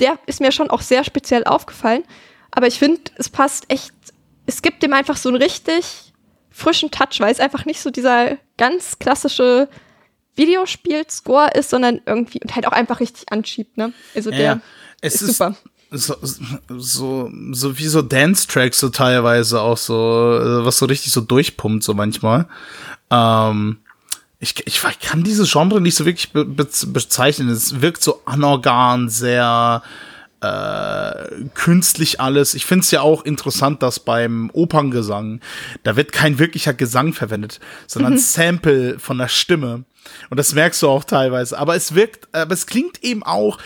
der 0.00 0.18
ist 0.26 0.40
mir 0.40 0.50
schon 0.50 0.70
auch 0.70 0.80
sehr 0.80 1.04
speziell 1.04 1.44
aufgefallen. 1.44 2.02
Aber 2.50 2.66
ich 2.66 2.78
finde, 2.78 3.02
es 3.16 3.28
passt 3.28 3.70
echt, 3.70 3.92
es 4.46 4.62
gibt 4.62 4.82
dem 4.82 4.92
einfach 4.92 5.16
so 5.16 5.28
einen 5.28 5.40
richtig 5.40 6.12
frischen 6.50 6.90
Touch, 6.90 7.20
weil 7.20 7.30
es 7.30 7.38
einfach 7.38 7.64
nicht 7.64 7.80
so 7.80 7.90
dieser 7.90 8.38
ganz 8.56 8.98
klassische 8.98 9.68
Videospiel-Score 10.40 11.50
ist, 11.54 11.70
sondern 11.70 12.00
irgendwie 12.06 12.40
und 12.42 12.54
halt 12.54 12.66
auch 12.66 12.72
einfach 12.72 13.00
richtig 13.00 13.30
anschiebt, 13.30 13.76
ne? 13.76 13.92
Also 14.14 14.30
der 14.30 14.40
ja, 14.40 14.60
ist, 15.02 15.22
ist 15.22 15.36
super 15.36 15.54
so, 15.90 16.14
so, 16.68 17.30
so 17.52 17.78
wie 17.78 17.86
so 17.86 18.02
Dance-Tracks 18.02 18.78
so 18.78 18.90
teilweise 18.90 19.60
auch 19.60 19.76
so, 19.76 20.38
äh, 20.40 20.64
was 20.64 20.78
so 20.78 20.86
richtig 20.86 21.12
so 21.12 21.20
durchpumpt, 21.20 21.82
so 21.82 21.94
manchmal. 21.94 22.46
Ähm, 23.10 23.78
ich, 24.38 24.66
ich 24.66 24.80
kann 25.00 25.24
dieses 25.24 25.50
Genre 25.50 25.80
nicht 25.80 25.96
so 25.96 26.06
wirklich 26.06 26.32
be 26.32 26.44
bezeichnen. 26.44 27.48
Es 27.48 27.80
wirkt 27.80 28.02
so 28.02 28.22
anorgan, 28.24 29.08
sehr 29.08 29.82
äh, 30.40 31.44
künstlich 31.54 32.20
alles. 32.20 32.54
Ich 32.54 32.64
finde 32.64 32.84
es 32.84 32.90
ja 32.90 33.02
auch 33.02 33.24
interessant, 33.24 33.82
dass 33.82 34.00
beim 34.00 34.50
Operngesang, 34.52 35.40
da 35.82 35.96
wird 35.96 36.12
kein 36.12 36.38
wirklicher 36.38 36.74
Gesang 36.74 37.12
verwendet, 37.12 37.60
sondern 37.86 38.14
mhm. 38.14 38.18
Sample 38.18 38.98
von 38.98 39.18
der 39.18 39.28
Stimme. 39.28 39.84
Und 40.30 40.38
das 40.38 40.54
merkst 40.54 40.82
du 40.82 40.88
auch 40.88 41.04
teilweise. 41.04 41.58
Aber 41.58 41.76
es 41.76 41.94
wirkt, 41.94 42.34
aber 42.34 42.54
es 42.54 42.66
klingt 42.66 43.04
eben 43.04 43.22
auch 43.22 43.58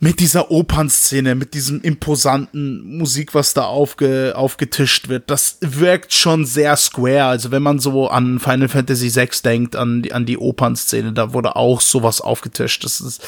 mit 0.00 0.20
dieser 0.20 0.52
Opernszene, 0.52 1.34
mit 1.34 1.54
diesem 1.54 1.80
imposanten 1.80 2.98
Musik, 2.98 3.34
was 3.34 3.52
da 3.52 3.64
aufge, 3.64 4.34
aufgetischt 4.36 5.08
wird, 5.08 5.28
das 5.28 5.58
wirkt 5.60 6.12
schon 6.12 6.44
sehr 6.44 6.76
square. 6.76 7.24
Also 7.24 7.50
wenn 7.50 7.64
man 7.64 7.80
so 7.80 8.08
an 8.08 8.38
Final 8.38 8.68
Fantasy 8.68 9.12
VI 9.12 9.30
denkt, 9.44 9.74
an 9.74 10.02
die, 10.02 10.12
an 10.12 10.24
die 10.24 10.38
Opernszene, 10.38 11.12
da 11.12 11.32
wurde 11.32 11.56
auch 11.56 11.80
sowas 11.80 12.20
aufgetischt. 12.20 12.84
Das 12.84 13.00
ist, 13.00 13.26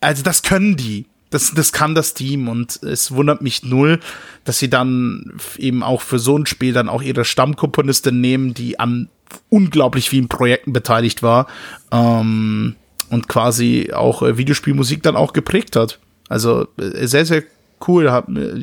also 0.00 0.22
das 0.22 0.42
können 0.42 0.76
die. 0.76 1.06
Das, 1.34 1.52
das 1.52 1.72
kann 1.72 1.94
das 1.94 2.14
Team 2.14 2.48
und 2.48 2.82
es 2.82 3.10
wundert 3.10 3.42
mich 3.42 3.64
null, 3.64 3.98
dass 4.44 4.60
sie 4.60 4.70
dann 4.70 5.32
eben 5.58 5.82
auch 5.82 6.00
für 6.00 6.20
so 6.20 6.38
ein 6.38 6.46
Spiel 6.46 6.72
dann 6.72 6.88
auch 6.88 7.02
ihre 7.02 7.24
Stammkomponistin 7.24 8.20
nehmen, 8.20 8.54
die 8.54 8.78
an 8.78 9.08
unglaublich 9.48 10.08
vielen 10.08 10.28
Projekten 10.28 10.72
beteiligt 10.72 11.24
war 11.24 11.48
ähm, 11.90 12.76
und 13.10 13.28
quasi 13.28 13.92
auch 13.92 14.22
äh, 14.22 14.38
Videospielmusik 14.38 15.02
dann 15.02 15.16
auch 15.16 15.32
geprägt 15.32 15.76
hat. 15.76 15.98
Also 16.28 16.68
äh, 16.78 17.06
sehr, 17.06 17.26
sehr 17.26 17.42
cool. 17.88 18.04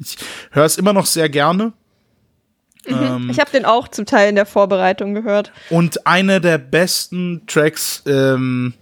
Ich 0.01 0.17
höre 0.51 0.65
es 0.65 0.77
immer 0.77 0.93
noch 0.93 1.05
sehr 1.05 1.27
gerne. 1.27 1.73
Mhm. 2.87 2.95
Ähm, 2.95 3.29
ich 3.29 3.39
habe 3.39 3.51
den 3.51 3.65
auch 3.65 3.87
zum 3.89 4.05
Teil 4.05 4.29
in 4.29 4.35
der 4.35 4.45
Vorbereitung 4.45 5.13
gehört. 5.13 5.51
Und 5.69 6.07
einer 6.07 6.39
der 6.39 6.57
besten 6.57 7.43
Tracks 7.47 8.03
ähm, 8.07 8.73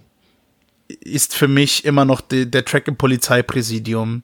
ist 1.00 1.34
für 1.34 1.48
mich 1.48 1.84
immer 1.84 2.04
noch 2.04 2.20
de, 2.20 2.46
der 2.46 2.64
Track 2.64 2.88
im 2.88 2.96
Polizeipräsidium. 2.96 4.22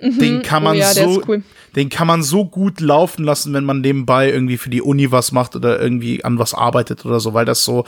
Mhm. 0.00 0.18
Den 0.18 0.42
kann 0.42 0.62
man 0.62 0.76
oh 0.76 0.80
ja, 0.80 0.92
so, 0.92 1.22
cool. 1.28 1.42
den 1.76 1.88
kann 1.88 2.06
man 2.06 2.22
so 2.22 2.44
gut 2.44 2.80
laufen 2.80 3.24
lassen, 3.24 3.52
wenn 3.54 3.64
man 3.64 3.80
nebenbei 3.80 4.30
irgendwie 4.30 4.58
für 4.58 4.70
die 4.70 4.82
Uni 4.82 5.12
was 5.12 5.32
macht 5.32 5.54
oder 5.54 5.80
irgendwie 5.80 6.24
an 6.24 6.38
was 6.38 6.54
arbeitet 6.54 7.06
oder 7.06 7.20
so, 7.20 7.34
weil 7.34 7.44
das 7.44 7.64
so 7.64 7.84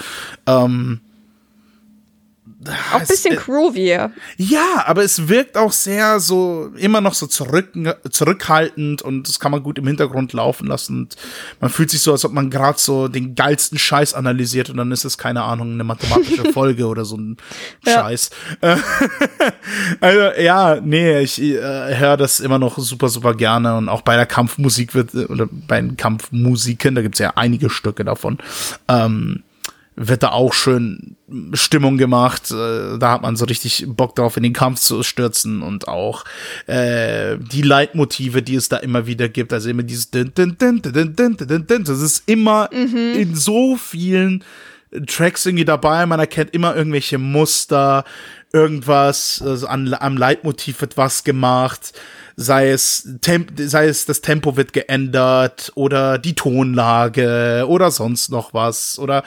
ähm, 0.47 1.01
auch 2.93 3.01
ein 3.01 3.07
bisschen 3.07 3.37
groovier. 3.37 4.13
Ja, 4.37 4.85
aber 4.87 5.03
es 5.03 5.29
wirkt 5.29 5.57
auch 5.57 5.73
sehr 5.73 6.21
so, 6.21 6.71
immer 6.77 7.01
noch 7.01 7.15
so 7.15 7.27
zurück, 7.27 7.71
zurückhaltend 8.11 9.03
und 9.03 9.29
das 9.29 9.41
kann 9.41 9.53
man 9.53 9.63
gut 9.63 9.79
im 9.79 9.87
Hintergrund 9.87 10.33
laufen 10.33 10.67
lassen. 10.67 10.99
Und 11.01 11.17
man 11.61 11.71
fühlt 11.71 11.91
sich 11.91 12.01
so, 12.01 12.13
als 12.13 12.25
ob 12.25 12.33
man 12.33 12.51
gerade 12.51 12.79
so 12.79 13.09
den 13.09 13.35
geilsten 13.35 13.79
Scheiß 13.79 14.15
analysiert 14.15 14.71
und 14.71 14.77
dann 14.77 14.93
ist 14.93 15.05
es, 15.05 15.19
keine 15.19 15.43
Ahnung, 15.43 15.73
eine 15.73 15.85
mathematische 15.85 16.45
Folge 16.53 16.87
oder 16.87 17.05
so 17.05 17.17
ein 17.17 17.37
ja. 17.85 17.95
Scheiß. 17.95 18.31
also, 20.01 20.41
ja, 20.41 20.81
nee, 20.81 21.21
ich 21.21 21.41
äh, 21.41 21.97
höre 21.97 22.17
das 22.17 22.41
immer 22.41 22.59
noch 22.59 22.79
super, 22.79 23.09
super 23.09 23.35
gerne 23.35 23.77
und 23.77 23.89
auch 23.89 24.03
bei 24.03 24.17
der 24.17 24.27
Kampfmusik 24.27 24.95
wird, 24.95 25.15
oder 25.15 25.49
bei 25.51 25.81
den 25.81 25.97
Kampfmusiken, 25.97 26.95
da 26.95 27.03
gibt's 27.03 27.19
ja 27.19 27.33
einige 27.37 27.71
Stücke 27.71 28.05
davon, 28.05 28.39
ähm, 28.89 29.43
wird 29.97 30.23
da 30.23 30.31
auch 30.31 30.53
schön 30.53 31.17
Stimmung 31.53 31.99
gemacht. 31.99 32.51
Äh, 32.51 32.99
da 32.99 33.13
hat 33.13 33.23
man 33.23 33.37
so 33.37 33.45
richtig 33.45 33.85
Bock 33.89 34.15
drauf, 34.17 34.37
in 34.37 34.43
den 34.43 34.53
Kampf 34.53 34.81
zu 34.81 35.03
stürzen 35.03 35.63
und 35.63 35.89
auch 35.89 36.25
äh, 36.67 37.37
die 37.39 37.63
Leitmotive, 37.63 38.43
die 38.43 38.57
es 38.57 38.69
da 38.69 38.79
immer 38.79 39.07
wieder 39.07 39.29
gibt. 39.29 39.53
Also 39.53 39.71
immer 39.71 39.83
dieses 39.83 40.11
Das 41.85 42.01
ist 42.01 42.25
immer 42.27 42.69
mhm. 42.73 43.15
in 43.15 43.37
so 43.37 43.77
vielen 43.77 44.45
Tracks 45.07 45.47
irgendwie 45.47 45.65
dabei. 45.65 46.07
Man 46.07 46.21
erkennt 46.21 46.55
immer 46.55 46.77
irgendwelche 46.77 47.19
Muster, 47.19 48.05
irgendwas, 48.53 49.43
also 49.45 49.67
an, 49.67 49.93
am 49.95 50.17
Leitmotiv 50.17 50.81
wird 50.81 50.97
was 50.97 51.25
gemacht 51.25 51.93
sei 52.37 52.71
es, 52.71 53.09
Temp 53.21 53.53
sei 53.57 53.87
es 53.87 54.07
das 54.07 54.21
Tempo 54.21 54.57
wird 54.57 54.73
geändert 54.73 55.73
oder 55.75 56.19
die 56.19 56.35
Tonlage 56.35 57.65
oder 57.69 57.91
sonst 57.91 58.31
noch 58.31 58.55
was 58.55 58.99
oder 58.99 59.23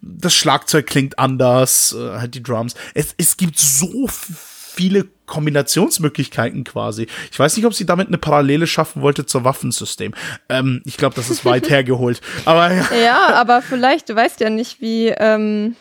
das 0.00 0.34
Schlagzeug 0.34 0.86
klingt 0.86 1.18
anders, 1.18 1.94
äh, 1.98 2.18
halt 2.18 2.34
die 2.34 2.42
Drums. 2.42 2.74
Es, 2.94 3.14
es 3.16 3.36
gibt 3.36 3.58
so 3.58 4.06
viele 4.08 5.06
Kombinationsmöglichkeiten 5.26 6.64
quasi. 6.64 7.06
Ich 7.30 7.38
weiß 7.38 7.56
nicht, 7.56 7.66
ob 7.66 7.74
sie 7.74 7.86
damit 7.86 8.08
eine 8.08 8.18
Parallele 8.18 8.66
schaffen 8.66 9.02
wollte 9.02 9.26
zur 9.26 9.44
Waffensystem. 9.44 10.14
Ähm, 10.48 10.82
ich 10.84 10.96
glaube, 10.96 11.14
das 11.16 11.30
ist 11.30 11.44
weit 11.44 11.70
hergeholt. 11.70 12.20
Aber 12.44 12.72
ja. 12.72 12.86
ja, 12.94 13.34
aber 13.34 13.62
vielleicht, 13.62 14.08
du 14.08 14.16
weißt 14.16 14.40
ja 14.40 14.50
nicht, 14.50 14.80
wie 14.80 15.08
ähm, 15.08 15.76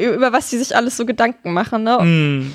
über 0.00 0.32
was 0.32 0.50
sie 0.50 0.58
sich 0.58 0.76
alles 0.76 0.96
so 0.96 1.06
Gedanken 1.06 1.52
machen, 1.52 1.82
ne? 1.84 1.98
Mm. 1.98 2.52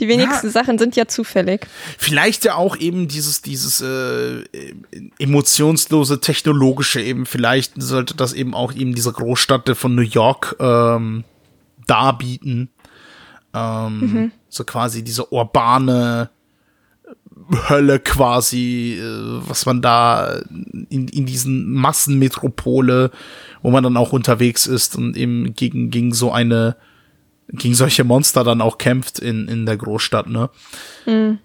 Die 0.00 0.08
wenigsten 0.08 0.46
ja. 0.46 0.52
Sachen 0.52 0.78
sind 0.78 0.96
ja 0.96 1.06
zufällig. 1.06 1.66
Vielleicht 1.98 2.46
ja 2.46 2.54
auch 2.54 2.74
eben 2.78 3.06
dieses, 3.06 3.42
dieses 3.42 3.82
äh, 3.82 4.44
emotionslose, 5.18 6.20
technologische 6.20 7.02
eben. 7.02 7.26
Vielleicht 7.26 7.74
sollte 7.76 8.16
das 8.16 8.32
eben 8.32 8.54
auch 8.54 8.72
eben 8.72 8.94
diese 8.94 9.12
Großstadt 9.12 9.68
von 9.76 9.94
New 9.94 10.00
York 10.00 10.56
ähm, 10.58 11.24
darbieten. 11.86 12.70
Ähm, 13.52 14.00
mhm. 14.00 14.32
So 14.50 14.64
quasi 14.64 15.02
diese 15.02 15.32
urbane 15.32 16.28
Hölle 17.68 17.98
quasi, 17.98 18.98
äh, 19.00 19.48
was 19.48 19.64
man 19.66 19.80
da 19.80 20.40
in, 20.90 21.08
in 21.08 21.26
diesen 21.26 21.72
Massenmetropole, 21.72 23.10
wo 23.62 23.70
man 23.70 23.82
dann 23.82 23.96
auch 23.96 24.12
unterwegs 24.12 24.66
ist 24.66 24.96
und 24.96 25.16
eben 25.16 25.54
gegen, 25.54 25.90
gegen 25.90 26.12
so 26.12 26.30
eine 26.30 26.76
gegen 27.52 27.74
solche 27.74 28.04
Monster 28.04 28.44
dann 28.44 28.60
auch 28.60 28.78
kämpft 28.78 29.18
in, 29.18 29.48
in 29.48 29.66
der 29.66 29.76
Großstadt, 29.76 30.28
ne? 30.28 30.50
Mhm. 31.06 31.38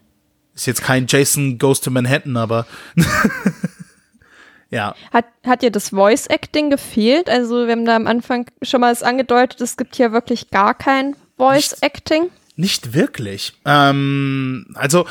Ist 0.53 0.67
jetzt 0.67 0.83
kein 0.83 1.07
Jason 1.07 1.57
Goes 1.57 1.81
to 1.81 1.91
Manhattan, 1.91 2.37
aber 2.37 2.65
ja. 4.69 4.95
Hat, 5.11 5.25
hat 5.45 5.61
dir 5.61 5.71
das 5.71 5.89
Voice 5.89 6.27
Acting 6.27 6.69
gefehlt? 6.69 7.29
Also, 7.29 7.65
wir 7.65 7.71
haben 7.71 7.85
da 7.85 7.95
am 7.95 8.07
Anfang 8.07 8.49
schon 8.61 8.81
mal 8.81 8.93
es 8.93 9.03
angedeutet, 9.03 9.59
es 9.61 9.77
gibt 9.77 9.95
hier 9.95 10.11
wirklich 10.11 10.51
gar 10.51 10.73
kein 10.73 11.15
Voice 11.37 11.75
Acting. 11.81 12.23
Nicht, 12.23 12.31
nicht 12.55 12.93
wirklich. 12.93 13.53
Ähm, 13.65 14.67
also, 14.73 15.05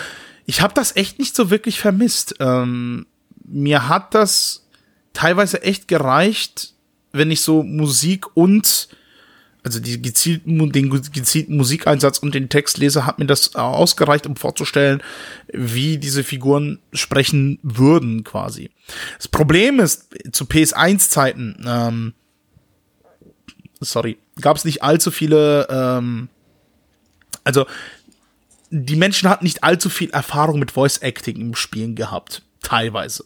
ich 0.46 0.60
habe 0.60 0.74
das 0.74 0.96
echt 0.96 1.18
nicht 1.18 1.34
so 1.34 1.50
wirklich 1.50 1.80
vermisst. 1.80 2.36
Ähm, 2.40 3.06
mir 3.44 3.88
hat 3.88 4.14
das 4.14 4.66
teilweise 5.12 5.62
echt 5.62 5.88
gereicht, 5.88 6.74
wenn 7.12 7.30
ich 7.30 7.40
so 7.40 7.62
Musik 7.62 8.36
und 8.36 8.88
also 9.64 9.80
die 9.80 10.00
gezielten, 10.02 10.70
den 10.72 10.90
gezielten 10.90 11.56
Musikeinsatz 11.56 12.18
und 12.18 12.34
den 12.34 12.50
Textleser 12.50 13.06
hat 13.06 13.18
mir 13.18 13.24
das 13.24 13.56
ausgereicht, 13.56 14.26
um 14.26 14.36
vorzustellen, 14.36 15.02
wie 15.50 15.96
diese 15.96 16.22
Figuren 16.22 16.80
sprechen 16.92 17.58
würden, 17.62 18.24
quasi. 18.24 18.70
Das 19.16 19.26
Problem 19.26 19.80
ist, 19.80 20.14
zu 20.32 20.44
PS1-Zeiten, 20.44 21.64
ähm, 21.66 22.12
sorry, 23.80 24.18
gab 24.38 24.58
es 24.58 24.66
nicht 24.66 24.82
allzu 24.82 25.10
viele, 25.10 25.66
ähm, 25.70 26.28
also 27.44 27.66
die 28.70 28.96
Menschen 28.96 29.28
hatten 29.28 29.44
nicht 29.44 29.62
allzu 29.62 29.88
viel 29.88 30.10
Erfahrung 30.10 30.58
mit 30.58 30.72
Voice 30.72 30.98
Acting 30.98 31.40
im 31.40 31.54
Spielen 31.54 31.94
gehabt, 31.94 32.42
teilweise 32.62 33.24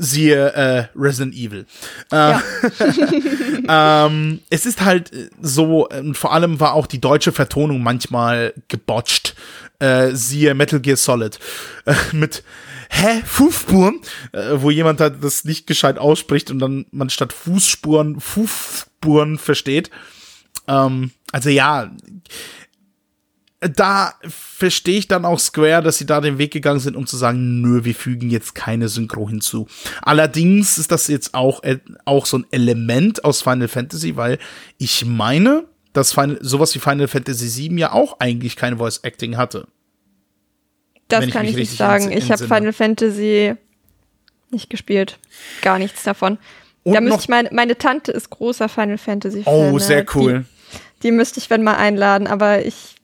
siehe 0.00 0.52
äh, 0.54 0.86
Resident 0.96 1.34
Evil. 1.34 1.66
Äh, 2.10 2.16
ja. 2.16 2.42
ähm, 4.06 4.40
es 4.48 4.64
ist 4.64 4.80
halt 4.80 5.12
so, 5.42 5.88
und 5.88 6.16
vor 6.16 6.32
allem 6.32 6.58
war 6.58 6.72
auch 6.72 6.86
die 6.86 7.00
deutsche 7.00 7.32
Vertonung 7.32 7.82
manchmal 7.82 8.54
gebotcht. 8.68 9.36
Äh, 9.78 10.12
siehe 10.12 10.54
Metal 10.54 10.80
Gear 10.80 10.96
Solid. 10.96 11.38
Äh, 11.84 11.94
mit 12.12 12.42
Hä? 12.88 13.22
Fußspuren? 13.24 14.00
Äh, 14.32 14.54
wo 14.54 14.70
jemand 14.70 15.00
halt 15.00 15.22
das 15.22 15.44
nicht 15.44 15.66
gescheit 15.66 15.98
ausspricht 15.98 16.50
und 16.50 16.58
dann 16.58 16.86
man 16.90 17.10
statt 17.10 17.32
Fußspuren 17.32 18.20
Fußspuren 18.20 19.38
versteht. 19.38 19.90
Ähm, 20.66 21.12
also 21.30 21.50
ja, 21.50 21.90
da 23.60 24.14
verstehe 24.22 24.98
ich 24.98 25.08
dann 25.08 25.26
auch 25.26 25.38
Square, 25.38 25.82
dass 25.82 25.98
sie 25.98 26.06
da 26.06 26.20
den 26.20 26.38
Weg 26.38 26.50
gegangen 26.50 26.80
sind, 26.80 26.96
um 26.96 27.06
zu 27.06 27.18
sagen, 27.18 27.60
nö, 27.60 27.84
wir 27.84 27.94
fügen 27.94 28.30
jetzt 28.30 28.54
keine 28.54 28.88
Synchro 28.88 29.28
hinzu. 29.28 29.66
Allerdings 30.00 30.78
ist 30.78 30.90
das 30.90 31.08
jetzt 31.08 31.34
auch, 31.34 31.62
äh, 31.62 31.78
auch 32.06 32.24
so 32.24 32.38
ein 32.38 32.46
Element 32.50 33.24
aus 33.24 33.42
Final 33.42 33.68
Fantasy, 33.68 34.16
weil 34.16 34.38
ich 34.78 35.04
meine, 35.04 35.64
dass 35.92 36.12
Final, 36.12 36.38
sowas 36.40 36.74
wie 36.74 36.78
Final 36.78 37.08
Fantasy 37.08 37.68
VII 37.68 37.80
ja 37.80 37.92
auch 37.92 38.18
eigentlich 38.18 38.56
kein 38.56 38.78
Voice 38.78 39.00
Acting 39.02 39.36
hatte. 39.36 39.66
Das 41.08 41.28
kann 41.28 41.44
ich, 41.44 41.56
nicht 41.56 41.76
sagen. 41.76 42.12
Ich 42.12 42.30
habe 42.30 42.46
Final 42.46 42.72
Fantasy 42.72 43.56
nicht 44.50 44.70
gespielt. 44.70 45.18
Gar 45.60 45.78
nichts 45.78 46.02
davon. 46.04 46.38
Und 46.82 46.94
da 46.94 47.00
müsste 47.00 47.20
ich 47.22 47.28
meine, 47.28 47.50
meine 47.52 47.76
Tante 47.76 48.12
ist 48.12 48.30
großer 48.30 48.68
Final 48.70 48.96
Fantasy 48.96 49.42
Fan. 49.42 49.52
Oh, 49.52 49.78
sehr 49.78 50.06
cool. 50.14 50.46
Die, 50.72 51.08
die 51.08 51.12
müsste 51.12 51.40
ich 51.40 51.50
wenn 51.50 51.62
mal 51.62 51.76
einladen, 51.76 52.26
aber 52.26 52.64
ich 52.64 52.94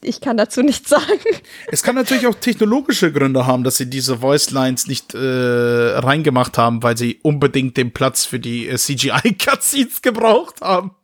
ich 0.00 0.20
kann 0.20 0.36
dazu 0.36 0.62
nichts 0.62 0.90
sagen. 0.90 1.20
Es 1.68 1.82
kann 1.82 1.94
natürlich 1.94 2.26
auch 2.26 2.34
technologische 2.34 3.12
Gründe 3.12 3.46
haben, 3.46 3.64
dass 3.64 3.76
sie 3.76 3.88
diese 3.88 4.18
Voice 4.18 4.50
Lines 4.50 4.86
nicht 4.86 5.14
äh, 5.14 5.18
reingemacht 5.18 6.58
haben, 6.58 6.82
weil 6.82 6.96
sie 6.96 7.18
unbedingt 7.22 7.76
den 7.76 7.92
Platz 7.92 8.24
für 8.24 8.38
die 8.38 8.68
äh, 8.68 8.76
CGI-Cutscenes 8.76 10.02
gebraucht 10.02 10.60
haben. 10.60 10.94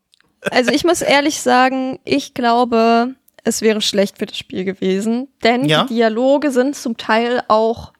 Also 0.50 0.70
ich 0.70 0.84
muss 0.84 1.02
ehrlich 1.02 1.40
sagen, 1.40 1.98
ich 2.04 2.34
glaube, 2.34 3.14
es 3.44 3.62
wäre 3.62 3.80
schlecht 3.80 4.18
für 4.18 4.26
das 4.26 4.38
Spiel 4.38 4.64
gewesen, 4.64 5.28
denn 5.42 5.64
ja? 5.66 5.84
die 5.84 5.94
Dialoge 5.94 6.50
sind 6.50 6.76
zum 6.76 6.96
Teil 6.96 7.42
auch, 7.48 7.92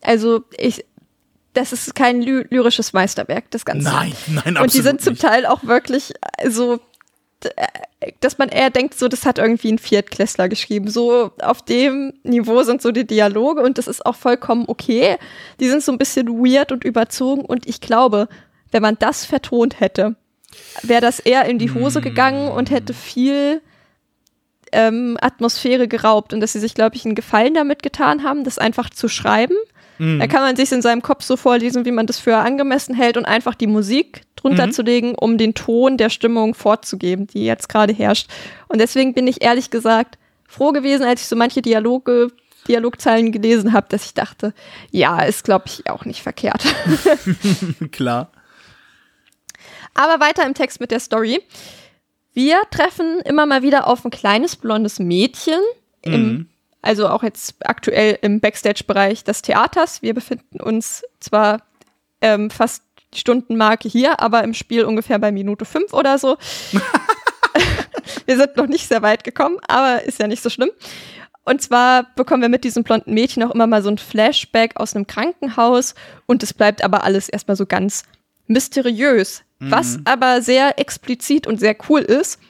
also 0.00 0.42
ich, 0.58 0.84
das 1.52 1.72
ist 1.72 1.94
kein 1.94 2.20
ly 2.22 2.44
lyrisches 2.50 2.92
Meisterwerk, 2.92 3.50
das 3.50 3.64
Ganze. 3.64 3.88
Nein, 3.88 4.12
nein, 4.26 4.38
absolut 4.38 4.62
Und 4.62 4.74
die 4.74 4.80
sind 4.82 5.00
zum. 5.00 5.16
Teil 5.16 5.46
auch 5.46 5.64
wirklich 5.64 6.12
so 6.48 6.80
dass 8.20 8.38
man 8.38 8.48
eher 8.48 8.70
denkt, 8.70 8.98
so, 8.98 9.08
das 9.08 9.24
hat 9.24 9.38
irgendwie 9.38 9.72
ein 9.72 9.78
Viertklässler 9.78 10.48
geschrieben. 10.48 10.88
So 10.88 11.32
auf 11.40 11.62
dem 11.62 12.12
Niveau 12.22 12.62
sind 12.62 12.82
so 12.82 12.92
die 12.92 13.06
Dialoge 13.06 13.62
und 13.62 13.78
das 13.78 13.86
ist 13.86 14.04
auch 14.04 14.16
vollkommen 14.16 14.64
okay. 14.68 15.16
Die 15.60 15.68
sind 15.68 15.82
so 15.82 15.92
ein 15.92 15.98
bisschen 15.98 16.28
weird 16.28 16.72
und 16.72 16.84
überzogen 16.84 17.44
und 17.44 17.66
ich 17.66 17.80
glaube, 17.80 18.28
wenn 18.70 18.82
man 18.82 18.96
das 18.98 19.24
vertont 19.24 19.80
hätte, 19.80 20.16
wäre 20.82 21.00
das 21.00 21.20
eher 21.20 21.46
in 21.46 21.58
die 21.58 21.72
Hose 21.72 22.00
gegangen 22.00 22.48
und 22.48 22.70
hätte 22.70 22.94
viel 22.94 23.60
ähm, 24.72 25.16
Atmosphäre 25.20 25.88
geraubt 25.88 26.32
und 26.32 26.40
dass 26.40 26.52
sie 26.52 26.60
sich, 26.60 26.74
glaube 26.74 26.96
ich, 26.96 27.04
einen 27.04 27.14
Gefallen 27.14 27.54
damit 27.54 27.82
getan 27.82 28.22
haben, 28.22 28.44
das 28.44 28.58
einfach 28.58 28.90
zu 28.90 29.08
schreiben 29.08 29.56
Mhm. 29.98 30.18
Da 30.18 30.26
kann 30.26 30.42
man 30.42 30.56
sich 30.56 30.70
in 30.72 30.82
seinem 30.82 31.02
Kopf 31.02 31.24
so 31.24 31.36
vorlesen, 31.36 31.84
wie 31.84 31.92
man 31.92 32.06
das 32.06 32.18
für 32.18 32.36
angemessen 32.36 32.94
hält 32.94 33.16
und 33.16 33.24
einfach 33.24 33.54
die 33.54 33.66
Musik 33.66 34.22
drunter 34.46 34.68
mhm. 34.68 34.72
zu 34.72 34.82
legen, 34.82 35.14
um 35.14 35.38
den 35.38 35.54
Ton 35.54 35.96
der 35.96 36.10
Stimmung 36.10 36.54
vorzugeben, 36.54 37.26
die 37.26 37.44
jetzt 37.44 37.68
gerade 37.68 37.92
herrscht. 37.92 38.30
Und 38.68 38.80
deswegen 38.80 39.14
bin 39.14 39.26
ich 39.26 39.42
ehrlich 39.42 39.70
gesagt 39.70 40.18
froh 40.46 40.72
gewesen, 40.72 41.04
als 41.04 41.22
ich 41.22 41.26
so 41.26 41.36
manche 41.36 41.62
Dialoge 41.62 42.28
Dialogzeilen 42.68 43.32
gelesen 43.32 43.72
habe, 43.72 43.86
dass 43.90 44.04
ich 44.04 44.14
dachte, 44.14 44.52
ja, 44.90 45.20
ist 45.20 45.44
glaube 45.44 45.64
ich 45.66 45.88
auch 45.88 46.04
nicht 46.04 46.22
verkehrt. 46.22 46.64
Klar. 47.92 48.30
Aber 49.94 50.20
weiter 50.20 50.44
im 50.44 50.54
Text 50.54 50.80
mit 50.80 50.90
der 50.90 51.00
Story. 51.00 51.40
Wir 52.32 52.60
treffen 52.70 53.20
immer 53.24 53.46
mal 53.46 53.62
wieder 53.62 53.86
auf 53.86 54.04
ein 54.04 54.10
kleines 54.10 54.56
blondes 54.56 54.98
Mädchen 54.98 55.60
mhm. 56.04 56.12
im 56.12 56.48
also 56.82 57.08
auch 57.08 57.24
jetzt 57.24 57.56
aktuell 57.66 58.16
im 58.22 58.38
Backstage-Bereich 58.38 59.24
des 59.24 59.42
Theaters. 59.42 60.02
Wir 60.02 60.14
befinden 60.14 60.60
uns 60.60 61.02
zwar 61.18 61.62
ähm, 62.20 62.48
fast 62.48 62.85
die 63.16 63.20
Stundenmarke 63.20 63.88
hier, 63.88 64.20
aber 64.20 64.44
im 64.44 64.54
Spiel 64.54 64.84
ungefähr 64.84 65.18
bei 65.18 65.32
Minute 65.32 65.64
fünf 65.64 65.92
oder 65.92 66.18
so. 66.18 66.36
wir 68.26 68.36
sind 68.36 68.56
noch 68.56 68.66
nicht 68.66 68.88
sehr 68.88 69.02
weit 69.02 69.24
gekommen, 69.24 69.58
aber 69.66 70.02
ist 70.04 70.20
ja 70.20 70.26
nicht 70.26 70.42
so 70.42 70.50
schlimm. 70.50 70.70
Und 71.44 71.62
zwar 71.62 72.06
bekommen 72.16 72.42
wir 72.42 72.48
mit 72.48 72.64
diesem 72.64 72.82
blonden 72.82 73.14
Mädchen 73.14 73.42
auch 73.44 73.54
immer 73.54 73.66
mal 73.66 73.82
so 73.82 73.88
ein 73.88 73.98
Flashback 73.98 74.72
aus 74.76 74.94
einem 74.94 75.06
Krankenhaus 75.06 75.94
und 76.26 76.42
es 76.42 76.52
bleibt 76.52 76.82
aber 76.82 77.04
alles 77.04 77.28
erstmal 77.28 77.56
so 77.56 77.66
ganz 77.66 78.04
mysteriös. 78.48 79.42
Mhm. 79.60 79.70
Was 79.70 79.98
aber 80.04 80.42
sehr 80.42 80.78
explizit 80.78 81.46
und 81.46 81.60
sehr 81.60 81.76
cool 81.88 82.00
ist, 82.00 82.40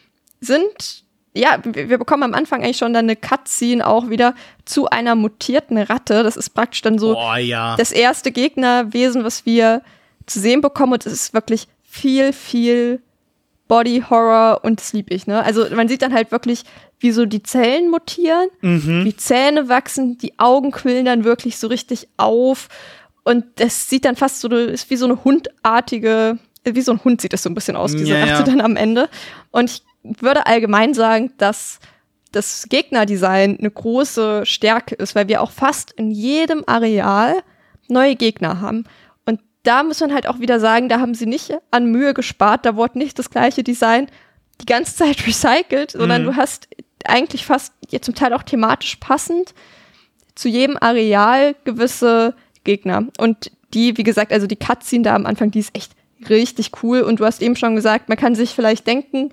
sind 0.41 1.05
ja, 1.37 1.59
wir 1.63 1.99
bekommen 1.99 2.23
am 2.23 2.35
Anfang 2.35 2.63
eigentlich 2.63 2.79
schon 2.79 2.95
dann 2.95 3.05
eine 3.05 3.17
Cutscene 3.17 3.87
auch 3.87 4.09
wieder 4.09 4.35
zu 4.65 4.89
einer 4.89 5.15
mutierten 5.15 5.77
Ratte. 5.77 6.23
Das 6.23 6.37
ist 6.37 6.51
praktisch 6.51 6.81
dann 6.81 6.99
so 6.99 7.17
oh, 7.17 7.35
ja. 7.35 7.77
das 7.77 7.93
erste 7.93 8.33
Gegnerwesen, 8.33 9.23
was 9.23 9.45
wir 9.45 9.83
zu 10.27 10.41
sehen 10.41 10.61
bekommen. 10.61 10.95
Und 10.95 11.07
es 11.07 11.13
ist 11.13 11.35
wirklich 11.35 11.69
viel, 11.83 12.33
viel 12.33 13.01
Body 13.69 14.05
Horror 14.09 14.61
und 14.63 14.81
das 14.81 14.93
lieb 14.93 15.11
ich, 15.11 15.27
ne? 15.27 15.43
Also 15.43 15.67
man 15.75 15.89
sieht 15.89 16.03
dann 16.03 16.15
halt 16.15 16.31
wirklich, 16.31 16.63
wie 17.01 17.11
so 17.11 17.27
die 17.27 17.43
Zellen 17.43 17.91
mutieren, 17.91 18.49
mhm. 18.61 19.05
wie 19.05 19.17
Zähne 19.17 19.69
wachsen, 19.69 20.19
die 20.19 20.39
Augen 20.39 20.71
quillen 20.71 21.05
dann 21.05 21.25
wirklich 21.25 21.59
so 21.59 21.67
richtig 21.67 22.09
auf. 22.17 22.69
Und 23.25 23.45
das 23.57 23.91
sieht 23.91 24.05
dann 24.05 24.17
fast 24.17 24.41
so, 24.41 24.49
ist 24.49 24.89
wie 24.89 24.97
so 24.97 25.07
eine 25.07 25.25
hundartige, 25.25 26.39
wie 26.65 26.81
so 26.81 26.93
ein 26.93 27.03
Hund 27.03 27.21
sieht 27.21 27.33
das 27.33 27.43
so 27.43 27.51
ein 27.51 27.55
bisschen 27.55 27.77
aus, 27.77 27.93
diese 27.93 28.15
ja, 28.15 28.21
Ratte 28.21 28.33
ja. 28.33 28.43
dann 28.57 28.61
am 28.61 28.77
Ende. 28.77 29.09
Und 29.51 29.71
ich 29.71 29.83
würde 30.23 30.47
allgemein 30.47 30.95
sagen, 30.95 31.33
dass 31.39 31.81
das 32.33 32.67
Gegnerdesign 32.69 33.59
eine 33.59 33.71
große 33.71 34.47
Stärke 34.47 34.95
ist, 34.95 35.15
weil 35.15 35.29
wir 35.29 35.43
auch 35.43 35.51
fast 35.51 35.93
in 35.93 36.11
jedem 36.11 36.63
Areal 36.67 37.43
neue 37.89 38.15
Gegner 38.15 38.61
haben. 38.61 38.85
Da 39.67 39.83
muss 39.83 40.01
man 40.01 40.15
halt 40.15 40.29
auch 40.29 40.39
wieder 40.39 40.61
sagen, 40.61 40.89
da 40.89 41.01
haben 41.01 41.15
sie 41.15 41.27
nicht 41.27 41.53
an 41.71 41.87
Mühe 41.87 42.15
gespart, 42.15 42.65
da 42.65 42.77
wurde 42.77 42.99
nicht 42.99 43.19
das 43.19 43.31
gleiche 43.31 43.65
Design 43.65 44.07
die 44.61 44.67
ganze 44.67 44.95
Zeit 44.97 45.27
recycelt, 45.27 45.91
sondern 45.91 46.23
mhm. 46.23 46.27
du 46.27 46.37
hast 46.37 46.69
eigentlich 47.05 47.45
fast 47.45 47.73
ja, 47.91 48.01
zum 48.01 48.15
Teil 48.15 48.33
auch 48.33 48.43
thematisch 48.43 48.97
passend 48.97 49.55
zu 50.35 50.49
jedem 50.49 50.77
Areal 50.81 51.57
gewisse 51.65 52.35
Gegner. 52.63 53.07
Und 53.19 53.51
die, 53.75 53.97
wie 53.97 54.03
gesagt, 54.03 54.33
also 54.33 54.47
die 54.47 54.57
Cutscene 54.57 55.03
da 55.03 55.15
am 55.15 55.27
Anfang, 55.27 55.51
die 55.51 55.61
ist 55.61 55.75
echt 55.75 55.93
richtig 56.29 56.71
cool. 56.83 57.01
Und 57.01 57.21
du 57.21 57.25
hast 57.25 57.43
eben 57.43 57.57
schon 57.57 57.75
gesagt, 57.75 58.09
man 58.09 58.19
kann 58.19 58.35
sich 58.35 58.51
vielleicht 58.51 58.87
denken, 58.87 59.31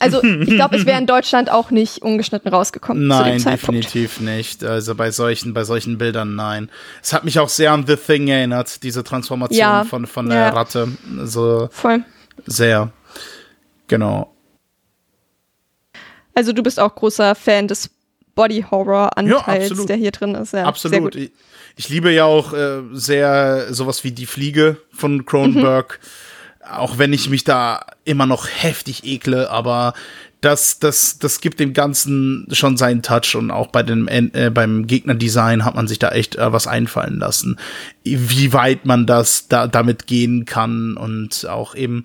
also 0.00 0.24
ich 0.24 0.48
glaube, 0.56 0.76
es 0.76 0.86
wäre 0.86 0.98
in 0.98 1.06
Deutschland 1.06 1.50
auch 1.50 1.70
nicht 1.70 2.02
ungeschnitten 2.02 2.50
rausgekommen. 2.50 3.06
Nein, 3.06 3.42
definitiv 3.42 4.20
nicht. 4.20 4.64
Also 4.64 4.94
bei 4.94 5.10
solchen, 5.10 5.52
bei 5.52 5.64
solchen 5.64 5.98
Bildern 5.98 6.34
nein. 6.34 6.70
Es 7.02 7.12
hat 7.12 7.24
mich 7.24 7.38
auch 7.38 7.50
sehr 7.50 7.72
an 7.72 7.86
The 7.86 7.96
Thing 7.96 8.26
erinnert, 8.26 8.82
diese 8.82 9.04
Transformation 9.04 9.58
ja, 9.58 9.84
von, 9.84 10.06
von 10.06 10.28
der 10.28 10.38
ja. 10.38 10.48
Ratte. 10.48 10.88
Also 11.18 11.68
Voll. 11.70 12.02
Sehr. 12.46 12.90
Genau. 13.88 14.34
Also 16.34 16.52
du 16.54 16.62
bist 16.62 16.80
auch 16.80 16.94
großer 16.94 17.34
Fan 17.34 17.68
des 17.68 17.90
Body 18.34 18.64
Horror 18.70 19.18
Anteils, 19.18 19.76
ja, 19.76 19.84
der 19.84 19.96
hier 19.96 20.12
drin 20.12 20.34
ist. 20.34 20.54
Ja, 20.54 20.64
absolut. 20.64 21.14
Ich, 21.14 21.32
ich, 21.76 21.88
liebe 21.90 22.10
ja 22.10 22.24
auch 22.24 22.54
äh, 22.54 22.80
sehr 22.92 23.74
sowas 23.74 24.02
wie 24.02 24.12
die 24.12 24.24
Fliege 24.24 24.78
von 24.92 25.26
Cronenberg. 25.26 25.98
Mhm 26.00 26.29
auch 26.70 26.98
wenn 26.98 27.12
ich 27.12 27.28
mich 27.28 27.44
da 27.44 27.84
immer 28.04 28.26
noch 28.26 28.46
heftig 28.48 29.04
ekle, 29.04 29.50
aber 29.50 29.94
das, 30.40 30.78
das, 30.78 31.18
das 31.18 31.40
gibt 31.40 31.60
dem 31.60 31.74
Ganzen 31.74 32.46
schon 32.52 32.76
seinen 32.76 33.02
Touch 33.02 33.34
und 33.34 33.50
auch 33.50 33.66
bei 33.68 33.82
dem, 33.82 34.08
äh, 34.08 34.50
beim 34.52 34.86
Gegnerdesign 34.86 35.64
hat 35.64 35.74
man 35.74 35.86
sich 35.86 35.98
da 35.98 36.10
echt 36.10 36.36
äh, 36.36 36.52
was 36.52 36.66
einfallen 36.66 37.18
lassen. 37.18 37.58
Wie 38.04 38.52
weit 38.52 38.86
man 38.86 39.06
das 39.06 39.48
da, 39.48 39.66
damit 39.66 40.06
gehen 40.06 40.46
kann 40.46 40.96
und 40.96 41.46
auch 41.46 41.74
eben 41.74 42.04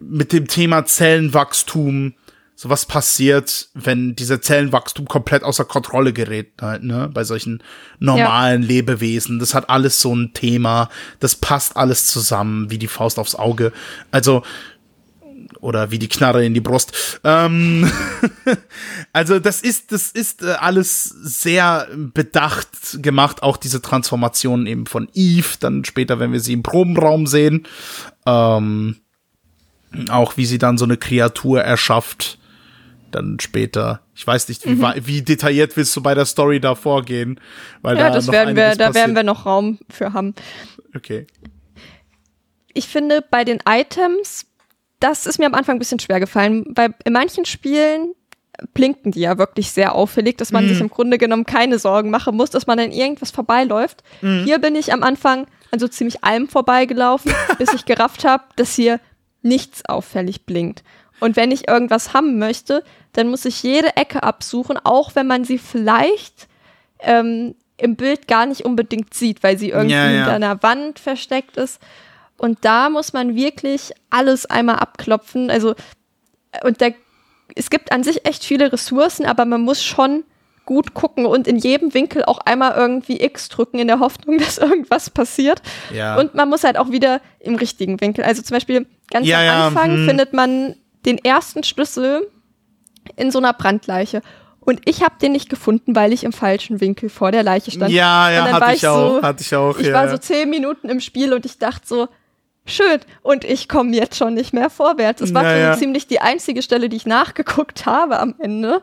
mit 0.00 0.32
dem 0.32 0.46
Thema 0.46 0.84
Zellenwachstum 0.84 2.14
so 2.56 2.70
was 2.70 2.86
passiert, 2.86 3.68
wenn 3.74 4.14
dieser 4.14 4.40
Zellenwachstum 4.40 5.06
komplett 5.06 5.42
außer 5.42 5.64
Kontrolle 5.64 6.12
gerät, 6.12 6.52
halt, 6.60 6.84
ne, 6.84 7.10
bei 7.12 7.24
solchen 7.24 7.62
normalen 7.98 8.62
ja. 8.62 8.68
Lebewesen. 8.68 9.40
Das 9.40 9.54
hat 9.54 9.68
alles 9.70 10.00
so 10.00 10.14
ein 10.14 10.32
Thema, 10.34 10.88
das 11.18 11.34
passt 11.34 11.76
alles 11.76 12.06
zusammen, 12.06 12.70
wie 12.70 12.78
die 12.78 12.86
Faust 12.86 13.18
aufs 13.18 13.34
Auge. 13.34 13.72
Also, 14.12 14.42
oder 15.60 15.90
wie 15.90 15.98
die 15.98 16.08
Knarre 16.08 16.44
in 16.44 16.54
die 16.54 16.60
Brust. 16.60 17.20
Ähm 17.24 17.90
also 19.12 19.40
das 19.40 19.60
ist, 19.60 19.92
das 19.92 20.10
ist 20.10 20.42
äh, 20.42 20.52
alles 20.52 21.04
sehr 21.04 21.88
bedacht 21.96 23.02
gemacht, 23.02 23.42
auch 23.42 23.56
diese 23.56 23.82
Transformation 23.82 24.66
eben 24.66 24.86
von 24.86 25.08
Eve, 25.14 25.56
dann 25.60 25.84
später, 25.84 26.20
wenn 26.20 26.32
wir 26.32 26.40
sie 26.40 26.52
im 26.52 26.62
Probenraum 26.62 27.26
sehen. 27.26 27.66
Ähm 28.26 28.96
auch 30.08 30.36
wie 30.36 30.46
sie 30.46 30.58
dann 30.58 30.76
so 30.76 30.84
eine 30.84 30.96
Kreatur 30.96 31.62
erschafft, 31.62 32.38
dann 33.14 33.38
später. 33.40 34.00
Ich 34.14 34.26
weiß 34.26 34.48
nicht, 34.48 34.66
wie, 34.66 34.74
mhm. 34.74 34.92
wie 35.02 35.22
detailliert 35.22 35.76
willst 35.76 35.94
du 35.96 36.02
bei 36.02 36.14
der 36.14 36.24
Story 36.24 36.60
da 36.60 36.74
vorgehen? 36.74 37.40
Weil 37.82 37.96
ja, 37.96 38.08
da 38.08 38.14
das 38.14 38.30
werden 38.30 38.56
wir, 38.56 38.74
da 38.76 38.94
werden 38.94 39.14
wir 39.14 39.22
noch 39.22 39.46
Raum 39.46 39.78
für 39.90 40.12
haben. 40.12 40.34
Okay. 40.94 41.26
Ich 42.72 42.88
finde, 42.88 43.24
bei 43.28 43.44
den 43.44 43.60
Items, 43.68 44.46
das 45.00 45.26
ist 45.26 45.38
mir 45.38 45.46
am 45.46 45.54
Anfang 45.54 45.76
ein 45.76 45.78
bisschen 45.78 46.00
schwer 46.00 46.20
gefallen, 46.20 46.64
weil 46.74 46.94
in 47.04 47.12
manchen 47.12 47.44
Spielen 47.44 48.14
blinken 48.72 49.12
die 49.12 49.20
ja 49.20 49.38
wirklich 49.38 49.70
sehr 49.70 49.94
auffällig, 49.94 50.36
dass 50.36 50.52
man 50.52 50.64
mhm. 50.64 50.68
sich 50.68 50.80
im 50.80 50.90
Grunde 50.90 51.18
genommen 51.18 51.44
keine 51.44 51.78
Sorgen 51.78 52.10
machen 52.10 52.36
muss, 52.36 52.50
dass 52.50 52.66
man 52.66 52.78
an 52.78 52.92
irgendwas 52.92 53.30
vorbeiläuft. 53.30 54.02
Mhm. 54.22 54.44
Hier 54.44 54.58
bin 54.58 54.74
ich 54.76 54.92
am 54.92 55.02
Anfang 55.02 55.46
an 55.70 55.78
so 55.78 55.88
ziemlich 55.88 56.22
allem 56.22 56.48
vorbeigelaufen, 56.48 57.32
bis 57.58 57.72
ich 57.72 57.84
gerafft 57.84 58.24
habe, 58.24 58.44
dass 58.56 58.74
hier 58.74 59.00
nichts 59.42 59.84
auffällig 59.86 60.46
blinkt. 60.46 60.84
Und 61.20 61.36
wenn 61.36 61.50
ich 61.50 61.68
irgendwas 61.68 62.14
haben 62.14 62.38
möchte, 62.38 62.84
dann 63.14 63.28
muss 63.28 63.44
ich 63.44 63.62
jede 63.62 63.96
Ecke 63.96 64.22
absuchen, 64.22 64.78
auch 64.82 65.14
wenn 65.14 65.26
man 65.26 65.44
sie 65.44 65.58
vielleicht 65.58 66.48
ähm, 66.98 67.54
im 67.76 67.96
Bild 67.96 68.28
gar 68.28 68.46
nicht 68.46 68.64
unbedingt 68.64 69.14
sieht, 69.14 69.42
weil 69.42 69.58
sie 69.58 69.70
irgendwie 69.70 69.94
ja, 69.94 70.10
ja. 70.10 70.16
hinter 70.16 70.32
einer 70.32 70.62
Wand 70.62 70.98
versteckt 70.98 71.56
ist. 71.56 71.80
Und 72.36 72.64
da 72.64 72.90
muss 72.90 73.12
man 73.12 73.36
wirklich 73.36 73.92
alles 74.10 74.46
einmal 74.46 74.76
abklopfen. 74.76 75.50
Also, 75.50 75.74
und 76.62 76.80
da, 76.80 76.88
es 77.54 77.70
gibt 77.70 77.92
an 77.92 78.02
sich 78.02 78.26
echt 78.26 78.44
viele 78.44 78.72
Ressourcen, 78.72 79.26
aber 79.26 79.44
man 79.44 79.62
muss 79.62 79.82
schon 79.82 80.24
gut 80.66 80.94
gucken 80.94 81.26
und 81.26 81.46
in 81.46 81.58
jedem 81.58 81.92
Winkel 81.92 82.24
auch 82.24 82.38
einmal 82.38 82.74
irgendwie 82.74 83.22
X 83.22 83.48
drücken 83.48 83.78
in 83.78 83.86
der 83.86 84.00
Hoffnung, 84.00 84.38
dass 84.38 84.58
irgendwas 84.58 85.10
passiert. 85.10 85.62
Ja. 85.92 86.16
Und 86.18 86.34
man 86.34 86.48
muss 86.48 86.64
halt 86.64 86.78
auch 86.78 86.90
wieder 86.90 87.20
im 87.38 87.54
richtigen 87.54 88.00
Winkel. 88.00 88.24
Also 88.24 88.42
zum 88.42 88.56
Beispiel 88.56 88.86
ganz 89.10 89.26
ja, 89.26 89.38
am 89.38 89.66
Anfang 89.68 89.90
ja, 89.90 89.96
hm. 89.98 90.08
findet 90.08 90.32
man 90.32 90.74
den 91.04 91.18
ersten 91.18 91.62
Schlüssel 91.62 92.26
in 93.16 93.30
so 93.30 93.38
einer 93.38 93.52
Brandleiche. 93.52 94.22
Und 94.60 94.80
ich 94.86 95.02
habe 95.02 95.14
den 95.20 95.32
nicht 95.32 95.50
gefunden, 95.50 95.94
weil 95.94 96.12
ich 96.12 96.24
im 96.24 96.32
falschen 96.32 96.80
Winkel 96.80 97.10
vor 97.10 97.30
der 97.30 97.42
Leiche 97.42 97.70
stand. 97.70 97.92
Ja, 97.92 98.30
ja, 98.30 98.50
hatte 98.50 98.72
ich, 98.72 98.82
ich 98.82 98.88
auch, 98.88 99.22
hatte 99.22 99.42
ich 99.42 99.54
auch. 99.54 99.78
Ich 99.78 99.88
ja, 99.88 99.92
war 99.92 100.08
so 100.08 100.16
zehn 100.16 100.48
Minuten 100.48 100.88
im 100.88 101.00
Spiel 101.00 101.34
und 101.34 101.44
ich 101.44 101.58
dachte 101.58 101.86
so, 101.86 102.08
schön. 102.64 103.00
Und 103.22 103.44
ich 103.44 103.68
komme 103.68 103.94
jetzt 103.94 104.16
schon 104.16 104.34
nicht 104.34 104.54
mehr 104.54 104.70
vorwärts. 104.70 105.20
Das 105.20 105.34
war 105.34 105.42
naja. 105.42 105.76
ziemlich 105.76 106.06
die 106.06 106.20
einzige 106.20 106.62
Stelle, 106.62 106.88
die 106.88 106.96
ich 106.96 107.06
nachgeguckt 107.06 107.84
habe 107.84 108.18
am 108.18 108.34
Ende. 108.38 108.80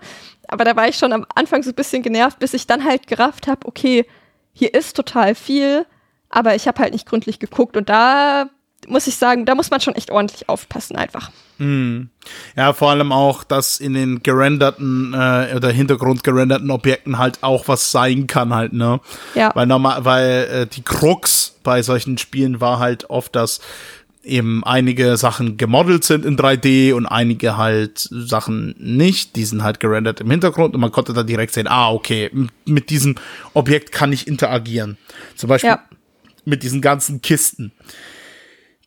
Aber 0.47 0.65
da 0.65 0.75
war 0.75 0.87
ich 0.87 0.97
schon 0.97 1.13
am 1.13 1.25
Anfang 1.33 1.63
so 1.63 1.71
ein 1.71 1.75
bisschen 1.75 2.03
genervt, 2.03 2.37
bis 2.39 2.53
ich 2.53 2.67
dann 2.67 2.85
halt 2.85 3.07
gerafft 3.07 3.47
habe, 3.47 3.67
okay, 3.67 4.05
hier 4.53 4.73
ist 4.73 4.95
total 4.95 5.33
viel, 5.33 5.85
aber 6.29 6.55
ich 6.55 6.67
habe 6.67 6.79
halt 6.79 6.93
nicht 6.93 7.07
gründlich 7.07 7.39
geguckt. 7.39 7.77
Und 7.77 7.89
da 7.89 8.49
muss 8.87 9.07
ich 9.07 9.15
sagen, 9.15 9.45
da 9.45 9.55
muss 9.55 9.69
man 9.69 9.81
schon 9.81 9.95
echt 9.95 10.11
ordentlich 10.11 10.49
aufpassen 10.49 10.95
einfach. 10.95 11.31
Mm. 11.57 12.03
Ja, 12.55 12.73
vor 12.73 12.89
allem 12.89 13.11
auch, 13.11 13.43
dass 13.43 13.79
in 13.79 13.93
den 13.93 14.23
gerenderten 14.23 15.13
äh, 15.13 15.53
oder 15.55 15.69
Hintergrund 15.69 16.23
gerenderten 16.23 16.71
Objekten 16.71 17.17
halt 17.17 17.43
auch 17.43 17.67
was 17.67 17.91
sein 17.91 18.27
kann 18.27 18.53
halt, 18.53 18.73
ne? 18.73 18.99
Ja. 19.35 19.51
Weil 19.53 19.67
normal, 19.67 20.05
weil 20.05 20.47
äh, 20.51 20.67
die 20.67 20.81
Krux 20.81 21.55
bei 21.63 21.83
solchen 21.83 22.17
Spielen 22.17 22.61
war 22.61 22.79
halt 22.79 23.09
oft, 23.09 23.35
dass 23.35 23.59
eben 24.23 24.63
einige 24.63 25.17
Sachen 25.17 25.57
gemodelt 25.57 26.03
sind 26.03 26.25
in 26.25 26.37
3D 26.37 26.93
und 26.93 27.05
einige 27.05 27.57
halt 27.57 28.07
Sachen 28.11 28.75
nicht. 28.77 29.35
Die 29.35 29.45
sind 29.45 29.63
halt 29.63 29.79
gerendert 29.79 30.21
im 30.21 30.29
Hintergrund 30.29 30.75
und 30.75 30.81
man 30.81 30.91
konnte 30.91 31.13
da 31.13 31.23
direkt 31.23 31.53
sehen, 31.53 31.67
ah, 31.67 31.91
okay, 31.91 32.29
mit 32.65 32.89
diesem 32.89 33.15
Objekt 33.53 33.91
kann 33.91 34.13
ich 34.13 34.27
interagieren. 34.27 34.97
Zum 35.35 35.49
Beispiel 35.49 35.71
ja. 35.71 35.83
mit 36.45 36.63
diesen 36.63 36.81
ganzen 36.81 37.21
Kisten 37.21 37.71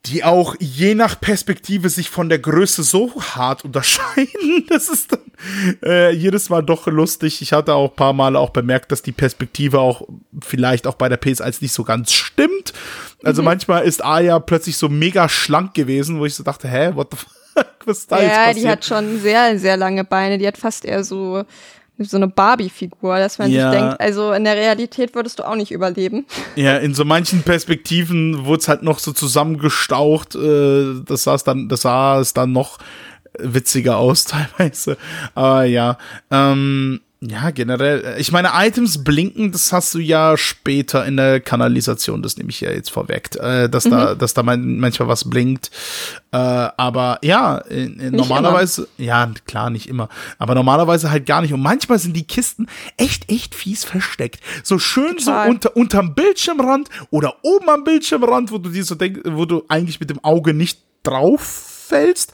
die 0.06 0.22
auch 0.22 0.54
je 0.60 0.94
nach 0.94 1.18
Perspektive 1.18 1.88
sich 1.88 2.10
von 2.10 2.28
der 2.28 2.38
Größe 2.38 2.82
so 2.82 3.12
hart 3.20 3.64
unterscheiden. 3.64 4.66
Das 4.68 4.88
ist 4.88 5.12
dann 5.12 5.20
äh, 5.82 6.10
jedes 6.10 6.48
Mal 6.48 6.62
doch 6.62 6.86
lustig. 6.86 7.42
Ich 7.42 7.52
hatte 7.52 7.74
auch 7.74 7.90
ein 7.90 7.96
paar 7.96 8.12
Mal 8.12 8.34
auch 8.34 8.50
bemerkt, 8.50 8.90
dass 8.90 9.02
die 9.02 9.12
Perspektive 9.12 9.78
auch 9.78 10.06
vielleicht 10.40 10.86
auch 10.86 10.94
bei 10.94 11.08
der 11.08 11.20
PS1 11.20 11.58
nicht 11.60 11.72
so 11.72 11.84
ganz 11.84 12.12
stimmt. 12.12 12.72
Also 13.22 13.42
mhm. 13.42 13.46
manchmal 13.46 13.84
ist 13.84 14.04
Aya 14.04 14.38
plötzlich 14.40 14.76
so 14.76 14.88
mega 14.88 15.28
schlank 15.28 15.74
gewesen, 15.74 16.18
wo 16.18 16.24
ich 16.24 16.34
so 16.34 16.42
dachte, 16.42 16.68
hä, 16.68 16.92
what 16.94 17.08
the 17.10 17.16
fuck? 17.54 17.66
Was 17.84 17.98
ist 17.98 18.12
da 18.12 18.16
ja, 18.16 18.22
jetzt 18.22 18.36
passiert? 18.36 18.56
die 18.56 18.68
hat 18.68 18.84
schon 18.84 19.20
sehr, 19.20 19.58
sehr 19.58 19.76
lange 19.76 20.04
Beine. 20.04 20.38
Die 20.38 20.46
hat 20.46 20.58
fast 20.58 20.84
eher 20.84 21.04
so 21.04 21.44
so 21.98 22.16
eine 22.16 22.28
Barbie-Figur, 22.28 23.18
dass 23.18 23.38
man 23.38 23.50
ja. 23.50 23.70
sich 23.70 23.80
denkt, 23.80 24.00
also 24.00 24.32
in 24.32 24.44
der 24.44 24.56
Realität 24.56 25.14
würdest 25.14 25.38
du 25.38 25.44
auch 25.44 25.54
nicht 25.54 25.70
überleben. 25.70 26.26
Ja, 26.56 26.76
in 26.76 26.94
so 26.94 27.04
manchen 27.04 27.42
Perspektiven 27.42 28.44
wurde 28.44 28.60
es 28.60 28.68
halt 28.68 28.82
noch 28.82 29.00
so 29.00 29.12
zusammengestaucht, 29.12 30.36
äh, 30.36 30.94
das 31.04 31.24
sah 31.24 31.34
es 31.34 31.42
dann, 31.42 31.68
das 31.68 31.82
sah 31.82 32.20
es 32.20 32.32
dann 32.32 32.52
noch 32.52 32.78
witziger 33.38 33.96
aus 33.96 34.24
teilweise. 34.58 34.96
Aber 35.34 35.64
ja, 35.64 35.98
ähm, 36.30 37.00
ja, 37.20 37.50
generell. 37.50 38.04
Äh, 38.04 38.20
ich 38.20 38.32
meine, 38.32 38.50
Items 38.54 39.02
blinken, 39.02 39.52
das 39.52 39.72
hast 39.72 39.94
du 39.94 39.98
ja 39.98 40.36
später 40.36 41.06
in 41.06 41.16
der 41.16 41.40
Kanalisation, 41.40 42.22
das 42.22 42.36
nehme 42.36 42.50
ich 42.50 42.60
ja 42.60 42.70
jetzt 42.70 42.90
vorweg, 42.90 43.30
äh, 43.36 43.68
dass 43.68 43.86
mhm. 43.86 43.90
da, 43.90 44.14
dass 44.14 44.34
da 44.34 44.42
manchmal 44.42 45.08
was 45.08 45.28
blinkt. 45.30 45.70
Äh, 46.32 46.36
aber 46.36 47.18
ja, 47.22 47.58
in, 47.58 47.98
in 47.98 48.14
normalerweise, 48.14 48.88
immer. 48.98 49.06
ja, 49.06 49.30
klar, 49.46 49.70
nicht 49.70 49.88
immer. 49.88 50.08
Aber 50.38 50.54
normalerweise 50.54 51.10
halt 51.10 51.24
gar 51.26 51.40
nicht. 51.40 51.54
Und 51.54 51.62
manchmal 51.62 51.98
sind 51.98 52.14
die 52.14 52.26
Kisten 52.26 52.66
echt, 52.96 53.30
echt 53.30 53.54
fies 53.54 53.84
versteckt. 53.84 54.40
So 54.62 54.78
schön 54.78 55.16
Total. 55.16 55.46
so 55.46 55.50
unter, 55.50 55.76
unterm 55.76 56.14
Bildschirmrand 56.14 56.88
oder 57.10 57.36
oben 57.42 57.68
am 57.70 57.84
Bildschirmrand, 57.84 58.52
wo 58.52 58.58
du 58.58 58.70
dir 58.70 58.84
so 58.84 58.94
denkst, 58.94 59.22
wo 59.24 59.44
du 59.46 59.64
eigentlich 59.68 60.00
mit 60.00 60.10
dem 60.10 60.22
Auge 60.22 60.52
nicht 60.52 60.80
drauf 61.02 61.40
fällst. 61.88 62.32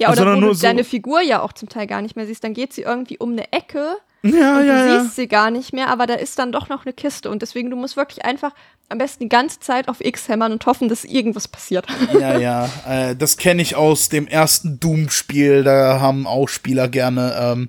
Ja, 0.00 0.10
oder 0.10 0.34
wo 0.34 0.40
du 0.40 0.54
so 0.54 0.62
deine 0.62 0.82
Figur 0.82 1.20
ja 1.20 1.42
auch 1.42 1.52
zum 1.52 1.68
Teil 1.68 1.86
gar 1.86 2.00
nicht 2.00 2.16
mehr 2.16 2.26
siehst. 2.26 2.42
Dann 2.42 2.54
geht 2.54 2.72
sie 2.72 2.82
irgendwie 2.82 3.18
um 3.18 3.32
eine 3.32 3.52
Ecke 3.52 3.96
ja, 4.22 4.58
und 4.58 4.66
ja, 4.66 4.84
du 4.84 4.94
ja. 4.94 5.02
siehst 5.02 5.16
sie 5.16 5.28
gar 5.28 5.50
nicht 5.50 5.72
mehr, 5.72 5.88
aber 5.88 6.06
da 6.06 6.14
ist 6.14 6.38
dann 6.38 6.52
doch 6.52 6.68
noch 6.68 6.84
eine 6.84 6.92
Kiste. 6.92 7.30
Und 7.30 7.40
deswegen, 7.40 7.70
du 7.70 7.76
musst 7.76 7.96
wirklich 7.96 8.24
einfach 8.24 8.52
am 8.90 8.98
besten 8.98 9.24
die 9.24 9.28
ganze 9.28 9.60
Zeit 9.60 9.88
auf 9.88 10.00
X 10.00 10.28
hämmern 10.28 10.52
und 10.52 10.66
hoffen, 10.66 10.88
dass 10.88 11.04
irgendwas 11.04 11.48
passiert. 11.48 11.86
Ja, 12.18 12.38
ja. 12.38 12.68
Äh, 12.88 13.16
das 13.16 13.36
kenne 13.36 13.62
ich 13.62 13.76
aus 13.76 14.08
dem 14.08 14.26
ersten 14.26 14.80
Doom-Spiel. 14.80 15.64
Da 15.64 16.00
haben 16.00 16.26
auch 16.26 16.48
Spieler 16.48 16.88
gerne, 16.88 17.34
ähm, 17.38 17.68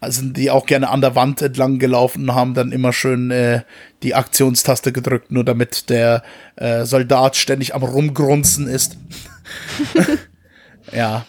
also 0.00 0.22
die 0.24 0.50
auch 0.50 0.66
gerne 0.66 0.88
an 0.88 1.00
der 1.00 1.14
Wand 1.14 1.42
entlang 1.42 1.78
gelaufen 1.78 2.28
und 2.28 2.34
haben 2.34 2.54
dann 2.54 2.72
immer 2.72 2.92
schön 2.92 3.30
äh, 3.30 3.62
die 4.02 4.14
Aktionstaste 4.14 4.92
gedrückt, 4.92 5.30
nur 5.30 5.44
damit 5.44 5.88
der 5.90 6.22
äh, 6.56 6.84
Soldat 6.84 7.36
ständig 7.36 7.74
am 7.74 7.82
Rumgrunzen 7.82 8.66
ist. 8.66 8.96
ja. 10.92 11.26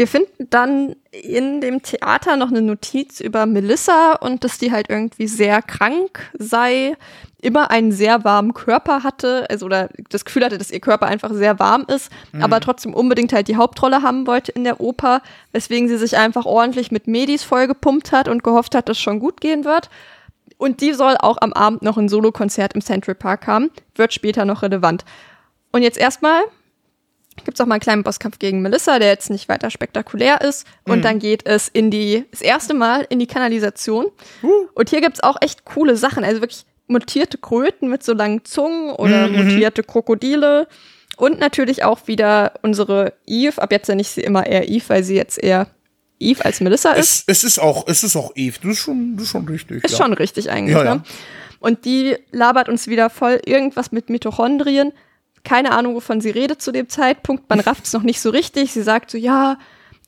Wir 0.00 0.06
finden 0.06 0.48
dann 0.48 0.96
in 1.12 1.60
dem 1.60 1.82
Theater 1.82 2.38
noch 2.38 2.48
eine 2.48 2.62
Notiz 2.62 3.20
über 3.20 3.44
Melissa 3.44 4.14
und 4.14 4.44
dass 4.44 4.56
die 4.56 4.72
halt 4.72 4.88
irgendwie 4.88 5.26
sehr 5.26 5.60
krank 5.60 6.30
sei, 6.38 6.96
immer 7.42 7.70
einen 7.70 7.92
sehr 7.92 8.24
warmen 8.24 8.54
Körper 8.54 9.02
hatte, 9.02 9.44
also 9.50 9.66
oder 9.66 9.90
das 10.08 10.24
Gefühl 10.24 10.46
hatte, 10.46 10.56
dass 10.56 10.70
ihr 10.70 10.80
Körper 10.80 11.04
einfach 11.04 11.34
sehr 11.34 11.58
warm 11.58 11.84
ist, 11.86 12.10
mhm. 12.32 12.42
aber 12.42 12.60
trotzdem 12.60 12.94
unbedingt 12.94 13.34
halt 13.34 13.48
die 13.48 13.56
Hauptrolle 13.56 14.00
haben 14.00 14.26
wollte 14.26 14.52
in 14.52 14.64
der 14.64 14.80
Oper, 14.80 15.20
weswegen 15.52 15.86
sie 15.86 15.98
sich 15.98 16.16
einfach 16.16 16.46
ordentlich 16.46 16.90
mit 16.90 17.06
Medis 17.06 17.42
vollgepumpt 17.42 18.10
hat 18.10 18.26
und 18.26 18.42
gehofft 18.42 18.74
hat, 18.74 18.88
dass 18.88 18.96
es 18.96 19.02
schon 19.02 19.20
gut 19.20 19.42
gehen 19.42 19.66
wird. 19.66 19.90
Und 20.56 20.80
die 20.80 20.94
soll 20.94 21.18
auch 21.18 21.36
am 21.42 21.52
Abend 21.52 21.82
noch 21.82 21.98
ein 21.98 22.08
Solokonzert 22.08 22.72
im 22.72 22.80
Central 22.80 23.16
Park 23.16 23.46
haben, 23.46 23.68
wird 23.96 24.14
später 24.14 24.46
noch 24.46 24.62
relevant. 24.62 25.04
Und 25.72 25.82
jetzt 25.82 25.98
erstmal 25.98 26.40
gibt 27.36 27.56
es 27.56 27.60
auch 27.60 27.66
mal 27.66 27.76
einen 27.76 27.80
kleinen 27.80 28.02
Bosskampf 28.02 28.38
gegen 28.38 28.62
Melissa, 28.62 28.98
der 28.98 29.08
jetzt 29.08 29.30
nicht 29.30 29.48
weiter 29.48 29.70
spektakulär 29.70 30.40
ist. 30.42 30.66
Und 30.84 30.98
mhm. 30.98 31.02
dann 31.02 31.18
geht 31.18 31.46
es 31.46 31.68
in 31.68 31.90
die, 31.90 32.24
das 32.30 32.42
erste 32.42 32.74
Mal 32.74 33.06
in 33.08 33.18
die 33.18 33.26
Kanalisation. 33.26 34.06
Uh. 34.42 34.48
Und 34.74 34.90
hier 34.90 35.00
gibt 35.00 35.16
es 35.16 35.22
auch 35.22 35.36
echt 35.40 35.64
coole 35.64 35.96
Sachen. 35.96 36.24
Also 36.24 36.40
wirklich 36.40 36.64
mutierte 36.86 37.38
Kröten 37.38 37.88
mit 37.88 38.02
so 38.02 38.12
langen 38.12 38.44
Zungen 38.44 38.92
oder 38.92 39.28
mhm. 39.28 39.44
mutierte 39.44 39.82
Krokodile. 39.82 40.66
Und 41.16 41.38
natürlich 41.38 41.84
auch 41.84 42.06
wieder 42.06 42.54
unsere 42.62 43.14
Eve. 43.26 43.60
Ab 43.60 43.72
jetzt 43.72 43.88
nenne 43.88 44.00
ich 44.00 44.08
sie 44.08 44.22
immer 44.22 44.46
eher 44.46 44.68
Eve, 44.68 44.84
weil 44.88 45.04
sie 45.04 45.16
jetzt 45.16 45.42
eher 45.42 45.68
Eve 46.18 46.44
als 46.44 46.60
Melissa 46.60 46.92
ist. 46.92 47.24
Es, 47.28 47.38
es 47.38 47.44
ist 47.44 47.58
auch, 47.58 47.86
es 47.86 48.02
ist 48.04 48.16
auch 48.16 48.32
Eve. 48.34 48.58
Das 48.62 48.72
ist 48.72 48.78
schon, 48.78 49.16
das 49.16 49.24
ist 49.24 49.30
schon 49.30 49.48
richtig. 49.48 49.84
Ist 49.84 49.92
ja. 49.92 49.98
schon 49.98 50.12
richtig 50.12 50.50
eigentlich, 50.50 50.76
ja, 50.76 50.96
ne? 50.96 51.02
Und 51.60 51.84
die 51.84 52.16
labert 52.30 52.70
uns 52.70 52.86
wieder 52.86 53.10
voll 53.10 53.38
irgendwas 53.44 53.92
mit 53.92 54.08
Mitochondrien 54.08 54.92
keine 55.44 55.72
Ahnung, 55.72 55.94
wovon 55.94 56.20
sie 56.20 56.30
redet 56.30 56.60
zu 56.62 56.72
dem 56.72 56.88
Zeitpunkt. 56.88 57.48
Man 57.48 57.60
rafft 57.60 57.84
es 57.84 57.92
noch 57.92 58.02
nicht 58.02 58.20
so 58.20 58.30
richtig. 58.30 58.72
Sie 58.72 58.82
sagt 58.82 59.10
so, 59.10 59.18
ja, 59.18 59.58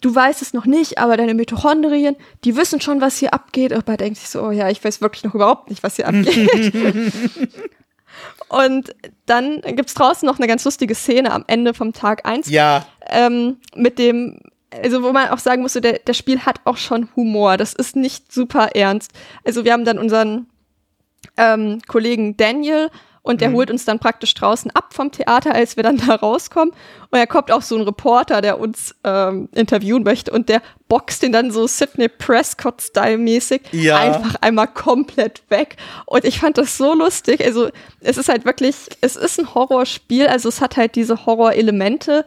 du 0.00 0.14
weißt 0.14 0.42
es 0.42 0.52
noch 0.52 0.66
nicht, 0.66 0.98
aber 0.98 1.16
deine 1.16 1.34
Mitochondrien, 1.34 2.16
die 2.44 2.56
wissen 2.56 2.80
schon, 2.80 3.00
was 3.00 3.16
hier 3.16 3.32
abgeht. 3.32 3.72
Aber 3.72 3.96
denkt 3.96 4.18
sich 4.18 4.28
so, 4.28 4.42
oh 4.42 4.50
ja, 4.50 4.68
ich 4.68 4.84
weiß 4.84 5.00
wirklich 5.00 5.24
noch 5.24 5.34
überhaupt 5.34 5.70
nicht, 5.70 5.82
was 5.82 5.96
hier 5.96 6.08
abgeht. 6.08 6.72
Und 8.48 8.94
dann 9.24 9.62
gibt's 9.62 9.94
draußen 9.94 10.26
noch 10.26 10.38
eine 10.38 10.46
ganz 10.46 10.64
lustige 10.64 10.94
Szene 10.94 11.32
am 11.32 11.44
Ende 11.46 11.72
vom 11.72 11.94
Tag 11.94 12.26
eins 12.26 12.50
Ja. 12.50 12.86
Ähm, 13.08 13.56
mit 13.74 13.98
dem, 13.98 14.40
also 14.70 15.02
wo 15.02 15.12
man 15.12 15.30
auch 15.30 15.38
sagen 15.38 15.62
musste, 15.62 15.80
der, 15.80 16.00
der 16.00 16.12
Spiel 16.12 16.40
hat 16.40 16.60
auch 16.64 16.76
schon 16.76 17.08
Humor. 17.16 17.56
Das 17.56 17.72
ist 17.72 17.96
nicht 17.96 18.30
super 18.30 18.70
ernst. 18.74 19.12
Also 19.44 19.64
wir 19.64 19.72
haben 19.72 19.86
dann 19.86 19.98
unseren 19.98 20.46
ähm, 21.38 21.80
Kollegen 21.86 22.36
Daniel 22.36 22.90
und 23.22 23.40
der 23.40 23.50
mhm. 23.50 23.54
holt 23.54 23.70
uns 23.70 23.84
dann 23.84 24.00
praktisch 24.00 24.34
draußen 24.34 24.70
ab 24.72 24.92
vom 24.94 25.12
Theater, 25.12 25.54
als 25.54 25.76
wir 25.76 25.84
dann 25.84 25.96
da 26.06 26.16
rauskommen. 26.16 26.74
Und 27.10 27.18
er 27.18 27.26
kommt 27.26 27.52
auch 27.52 27.62
so 27.62 27.76
ein 27.76 27.82
Reporter, 27.82 28.40
der 28.40 28.58
uns 28.58 28.94
ähm, 29.04 29.48
interviewen 29.54 30.02
möchte 30.02 30.32
und 30.32 30.48
der 30.48 30.60
boxt 30.88 31.22
ihn 31.22 31.32
dann 31.32 31.50
so 31.50 31.66
Sidney 31.66 32.08
Prescott-Style-mäßig 32.08 33.62
ja. 33.72 33.98
einfach 33.98 34.34
einmal 34.40 34.66
komplett 34.66 35.42
weg. 35.50 35.76
Und 36.06 36.24
ich 36.24 36.40
fand 36.40 36.58
das 36.58 36.76
so 36.76 36.94
lustig. 36.94 37.44
Also 37.44 37.70
es 38.00 38.18
ist 38.18 38.28
halt 38.28 38.44
wirklich, 38.44 38.74
es 39.00 39.16
ist 39.16 39.38
ein 39.38 39.54
Horrorspiel, 39.54 40.26
also 40.26 40.48
es 40.48 40.60
hat 40.60 40.76
halt 40.76 40.96
diese 40.96 41.24
Horrorelemente, 41.24 42.24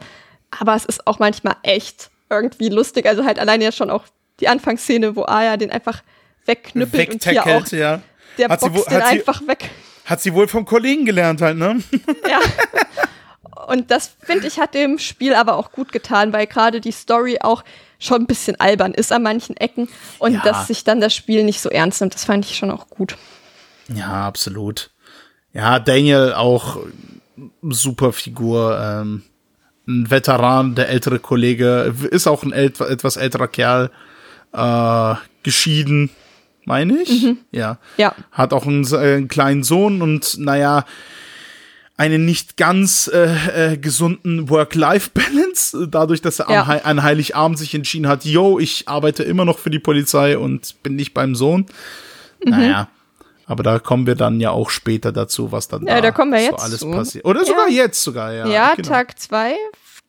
aber 0.58 0.74
es 0.74 0.86
ist 0.86 1.06
auch 1.06 1.18
manchmal 1.18 1.56
echt 1.62 2.10
irgendwie 2.30 2.70
lustig. 2.70 3.06
Also 3.06 3.24
halt 3.24 3.38
alleine 3.38 3.64
ja 3.64 3.72
schon 3.72 3.90
auch 3.90 4.04
die 4.40 4.48
Anfangsszene, 4.48 5.14
wo 5.14 5.24
Aya 5.26 5.56
den 5.56 5.70
einfach 5.70 6.02
wegknüppelt 6.46 7.10
und 7.10 7.24
hier 7.24 7.46
auch 7.46 7.66
ja. 7.68 8.00
der 8.38 8.48
hat 8.48 8.60
boxt 8.60 8.90
den 8.90 9.02
einfach 9.02 9.46
weg. 9.46 9.70
Hat 10.06 10.22
sie 10.22 10.32
wohl 10.32 10.48
vom 10.48 10.64
Kollegen 10.64 11.04
gelernt 11.04 11.42
halt, 11.42 11.58
ne? 11.58 11.82
Ja. 12.28 12.40
Und 13.66 13.90
das, 13.90 14.16
finde 14.20 14.46
ich, 14.46 14.60
hat 14.60 14.74
dem 14.74 14.98
Spiel 14.98 15.34
aber 15.34 15.56
auch 15.56 15.72
gut 15.72 15.90
getan, 15.90 16.32
weil 16.32 16.46
gerade 16.46 16.80
die 16.80 16.92
Story 16.92 17.38
auch 17.40 17.64
schon 17.98 18.22
ein 18.22 18.26
bisschen 18.26 18.60
albern 18.60 18.94
ist 18.94 19.12
an 19.12 19.22
manchen 19.22 19.56
Ecken 19.56 19.88
und 20.18 20.34
ja. 20.34 20.42
dass 20.42 20.68
sich 20.68 20.84
dann 20.84 21.00
das 21.00 21.14
Spiel 21.14 21.42
nicht 21.42 21.60
so 21.60 21.68
ernst 21.68 22.00
nimmt, 22.00 22.14
das 22.14 22.24
fand 22.24 22.44
ich 22.44 22.56
schon 22.56 22.70
auch 22.70 22.88
gut. 22.88 23.16
Ja, 23.88 24.26
absolut. 24.26 24.90
Ja, 25.52 25.80
Daniel 25.80 26.34
auch 26.34 26.78
super 27.62 28.12
Figur, 28.12 28.78
ähm, 28.80 29.22
ein 29.88 30.10
Veteran, 30.10 30.74
der 30.74 30.88
ältere 30.88 31.18
Kollege, 31.18 31.94
ist 32.10 32.26
auch 32.26 32.42
ein 32.42 32.52
etwas 32.52 33.16
älterer 33.16 33.48
Kerl, 33.48 33.90
äh, 34.52 35.14
geschieden, 35.42 36.10
meine 36.66 37.00
ich. 37.02 37.22
Mhm. 37.22 37.38
Ja. 37.52 37.78
ja. 37.96 38.14
Hat 38.32 38.52
auch 38.52 38.66
einen, 38.66 38.84
äh, 38.92 38.96
einen, 38.96 39.28
kleinen 39.28 39.62
Sohn 39.62 40.02
und 40.02 40.38
naja, 40.38 40.84
einen 41.96 42.26
nicht 42.26 42.58
ganz 42.58 43.10
äh, 43.12 43.72
äh, 43.72 43.76
gesunden 43.78 44.50
Work-Life-Balance, 44.50 45.88
dadurch, 45.90 46.20
dass 46.20 46.40
er 46.40 46.50
ja. 46.50 46.62
am 46.62 46.80
an 46.82 47.02
Heiligabend 47.02 47.58
sich 47.58 47.74
entschieden 47.74 48.06
hat, 48.06 48.24
yo, 48.24 48.58
ich 48.58 48.86
arbeite 48.88 49.22
immer 49.22 49.46
noch 49.46 49.58
für 49.58 49.70
die 49.70 49.78
Polizei 49.78 50.36
und 50.36 50.82
bin 50.82 50.96
nicht 50.96 51.14
beim 51.14 51.34
Sohn. 51.34 51.66
Mhm. 52.44 52.50
Naja. 52.50 52.88
Aber 53.46 53.62
da 53.62 53.78
kommen 53.78 54.06
wir 54.06 54.16
dann 54.16 54.40
ja 54.40 54.50
auch 54.50 54.70
später 54.70 55.12
dazu, 55.12 55.52
was 55.52 55.68
dann 55.68 55.86
ja, 55.86 55.94
da, 55.94 56.00
da 56.00 56.10
kommen 56.10 56.32
wir 56.32 56.40
so 56.40 56.46
jetzt 56.46 56.62
alles 56.62 56.84
passiert. 56.84 57.24
Oder 57.24 57.40
ja. 57.40 57.46
sogar 57.46 57.68
jetzt 57.68 58.02
sogar, 58.02 58.32
ja. 58.32 58.48
Ja, 58.48 58.74
genau. 58.74 58.88
Tag 58.88 59.18
zwei 59.20 59.54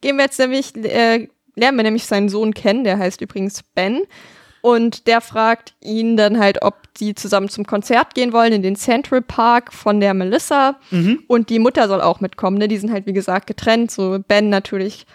gehen 0.01 0.17
wir 0.17 0.23
jetzt 0.23 0.39
nämlich, 0.39 0.75
äh, 0.75 1.27
lernen 1.55 1.77
wir 1.77 1.83
nämlich 1.83 2.05
seinen 2.05 2.29
Sohn 2.29 2.53
kennen, 2.53 2.83
der 2.83 2.97
heißt 2.97 3.21
übrigens 3.21 3.61
Ben. 3.75 4.01
Und 4.67 5.07
der 5.07 5.21
fragt 5.21 5.75
ihn 5.79 6.17
dann 6.17 6.39
halt, 6.39 6.61
ob 6.61 6.93
die 6.95 7.15
zusammen 7.15 7.47
zum 7.47 7.65
Konzert 7.65 8.15
gehen 8.15 8.33
wollen 8.33 8.51
in 8.51 8.61
den 8.61 8.75
Central 8.75 9.21
Park 9.21 9.71
von 9.71 10.01
der 10.01 10.13
Melissa. 10.13 10.75
Mhm. 10.91 11.23
Und 11.27 11.49
die 11.49 11.59
Mutter 11.59 11.87
soll 11.87 12.01
auch 12.01 12.19
mitkommen. 12.19 12.57
Ne? 12.57 12.67
Die 12.67 12.77
sind 12.77 12.91
halt, 12.91 13.05
wie 13.05 13.13
gesagt, 13.13 13.47
getrennt. 13.47 13.91
So 13.91 14.19
Ben 14.27 14.49
natürlich 14.49 15.05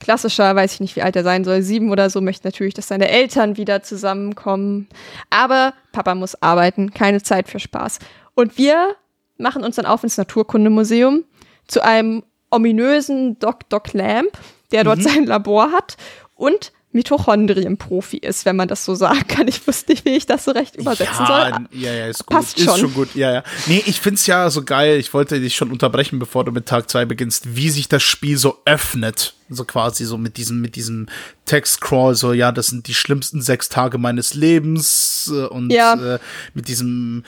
klassischer, 0.00 0.56
weiß 0.56 0.72
ich 0.72 0.80
nicht, 0.80 0.96
wie 0.96 1.02
alt 1.02 1.16
er 1.16 1.22
sein 1.22 1.44
soll, 1.44 1.60
sieben 1.60 1.90
oder 1.90 2.08
so, 2.08 2.22
möchte 2.22 2.46
natürlich, 2.46 2.72
dass 2.72 2.88
seine 2.88 3.10
Eltern 3.10 3.58
wieder 3.58 3.82
zusammenkommen. 3.82 4.88
Aber 5.28 5.74
Papa 5.92 6.14
muss 6.14 6.40
arbeiten, 6.40 6.94
keine 6.94 7.22
Zeit 7.22 7.50
für 7.50 7.60
Spaß. 7.60 7.98
Und 8.34 8.56
wir 8.56 8.96
machen 9.36 9.64
uns 9.64 9.76
dann 9.76 9.84
auf 9.84 10.02
ins 10.02 10.16
Naturkundemuseum 10.16 11.24
zu 11.66 11.84
einem 11.84 12.22
ominösen 12.48 13.38
Dr. 13.38 13.82
Clamp, 13.82 14.30
der 14.72 14.82
dort 14.82 15.00
mhm. 15.00 15.02
sein 15.02 15.26
Labor 15.26 15.72
hat 15.72 15.98
und 16.36 16.72
Mitochondrien-Profi 16.94 18.18
ist, 18.18 18.44
wenn 18.44 18.56
man 18.56 18.68
das 18.68 18.84
so 18.84 18.94
sagen 18.94 19.26
kann. 19.28 19.48
Ich 19.48 19.66
wusste 19.66 19.92
nicht, 19.92 20.04
wie 20.04 20.16
ich 20.16 20.26
das 20.26 20.44
so 20.44 20.52
recht 20.52 20.76
übersetzen 20.76 21.14
ja, 21.18 21.26
soll. 21.26 21.66
Ja, 21.72 21.92
ja, 21.92 22.06
ist 22.06 22.24
gut. 22.24 22.36
Passt 22.36 22.56
ist 22.56 22.64
schon. 22.64 22.78
schon 22.78 22.94
gut. 22.94 23.14
Ja, 23.14 23.32
ja. 23.32 23.42
Nee, 23.66 23.82
ich 23.84 24.00
find's 24.00 24.26
ja 24.26 24.48
so 24.48 24.64
geil. 24.64 24.98
Ich 24.98 25.12
wollte 25.12 25.40
dich 25.40 25.56
schon 25.56 25.70
unterbrechen, 25.70 26.18
bevor 26.18 26.44
du 26.44 26.52
mit 26.52 26.66
Tag 26.66 26.88
2 26.88 27.04
beginnst, 27.04 27.56
wie 27.56 27.68
sich 27.68 27.88
das 27.88 28.02
Spiel 28.02 28.38
so 28.38 28.58
öffnet. 28.64 29.34
So 29.50 29.64
quasi 29.64 30.04
so 30.04 30.16
mit 30.16 30.38
diesem, 30.38 30.60
mit 30.60 30.76
diesem 30.76 31.08
Text-Crawl, 31.44 32.14
so, 32.14 32.32
ja, 32.32 32.50
das 32.50 32.68
sind 32.68 32.86
die 32.86 32.94
schlimmsten 32.94 33.42
sechs 33.42 33.68
Tage 33.68 33.98
meines 33.98 34.32
Lebens 34.32 35.30
äh, 35.32 35.44
und 35.44 35.70
ja. 35.70 36.14
äh, 36.14 36.18
mit 36.54 36.68
diesem 36.68 37.24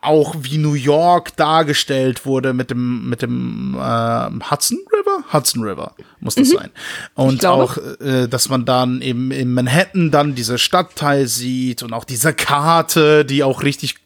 auch 0.00 0.36
wie 0.38 0.58
New 0.58 0.74
York 0.74 1.34
dargestellt 1.36 2.24
wurde 2.24 2.52
mit 2.52 2.70
dem 2.70 3.08
mit 3.08 3.20
dem 3.20 3.74
äh, 3.74 4.30
Hudson 4.50 4.78
River? 4.92 5.24
Hudson 5.32 5.64
River 5.64 5.94
muss 6.20 6.36
das 6.36 6.50
mhm. 6.50 6.56
sein. 6.56 6.70
Und 7.14 7.44
auch 7.44 7.76
äh, 8.00 8.28
dass 8.28 8.48
man 8.48 8.64
dann 8.64 9.02
eben 9.02 9.32
in 9.32 9.52
Manhattan 9.52 10.12
dann 10.12 10.36
diese 10.36 10.58
Stadtteil 10.58 11.26
sieht 11.26 11.82
und 11.82 11.92
auch 11.92 12.04
diese 12.04 12.32
Karte 12.32 13.24
die 13.24 13.42
auch 13.42 13.64
richtig 13.64 13.96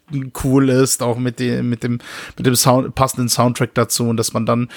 cool 0.45 0.71
ist 0.71 1.03
auch 1.03 1.19
mit 1.19 1.41
dem 1.41 1.69
mit 1.69 1.83
dem 1.83 1.99
mit 2.39 2.47
dem 2.47 2.57
Sound, 2.57 2.95
passenden 2.95 3.29
Soundtrack 3.29 3.75
dazu 3.75 4.09
und 4.09 4.17
dass 4.17 4.33
man 4.33 4.47
dann 4.47 4.69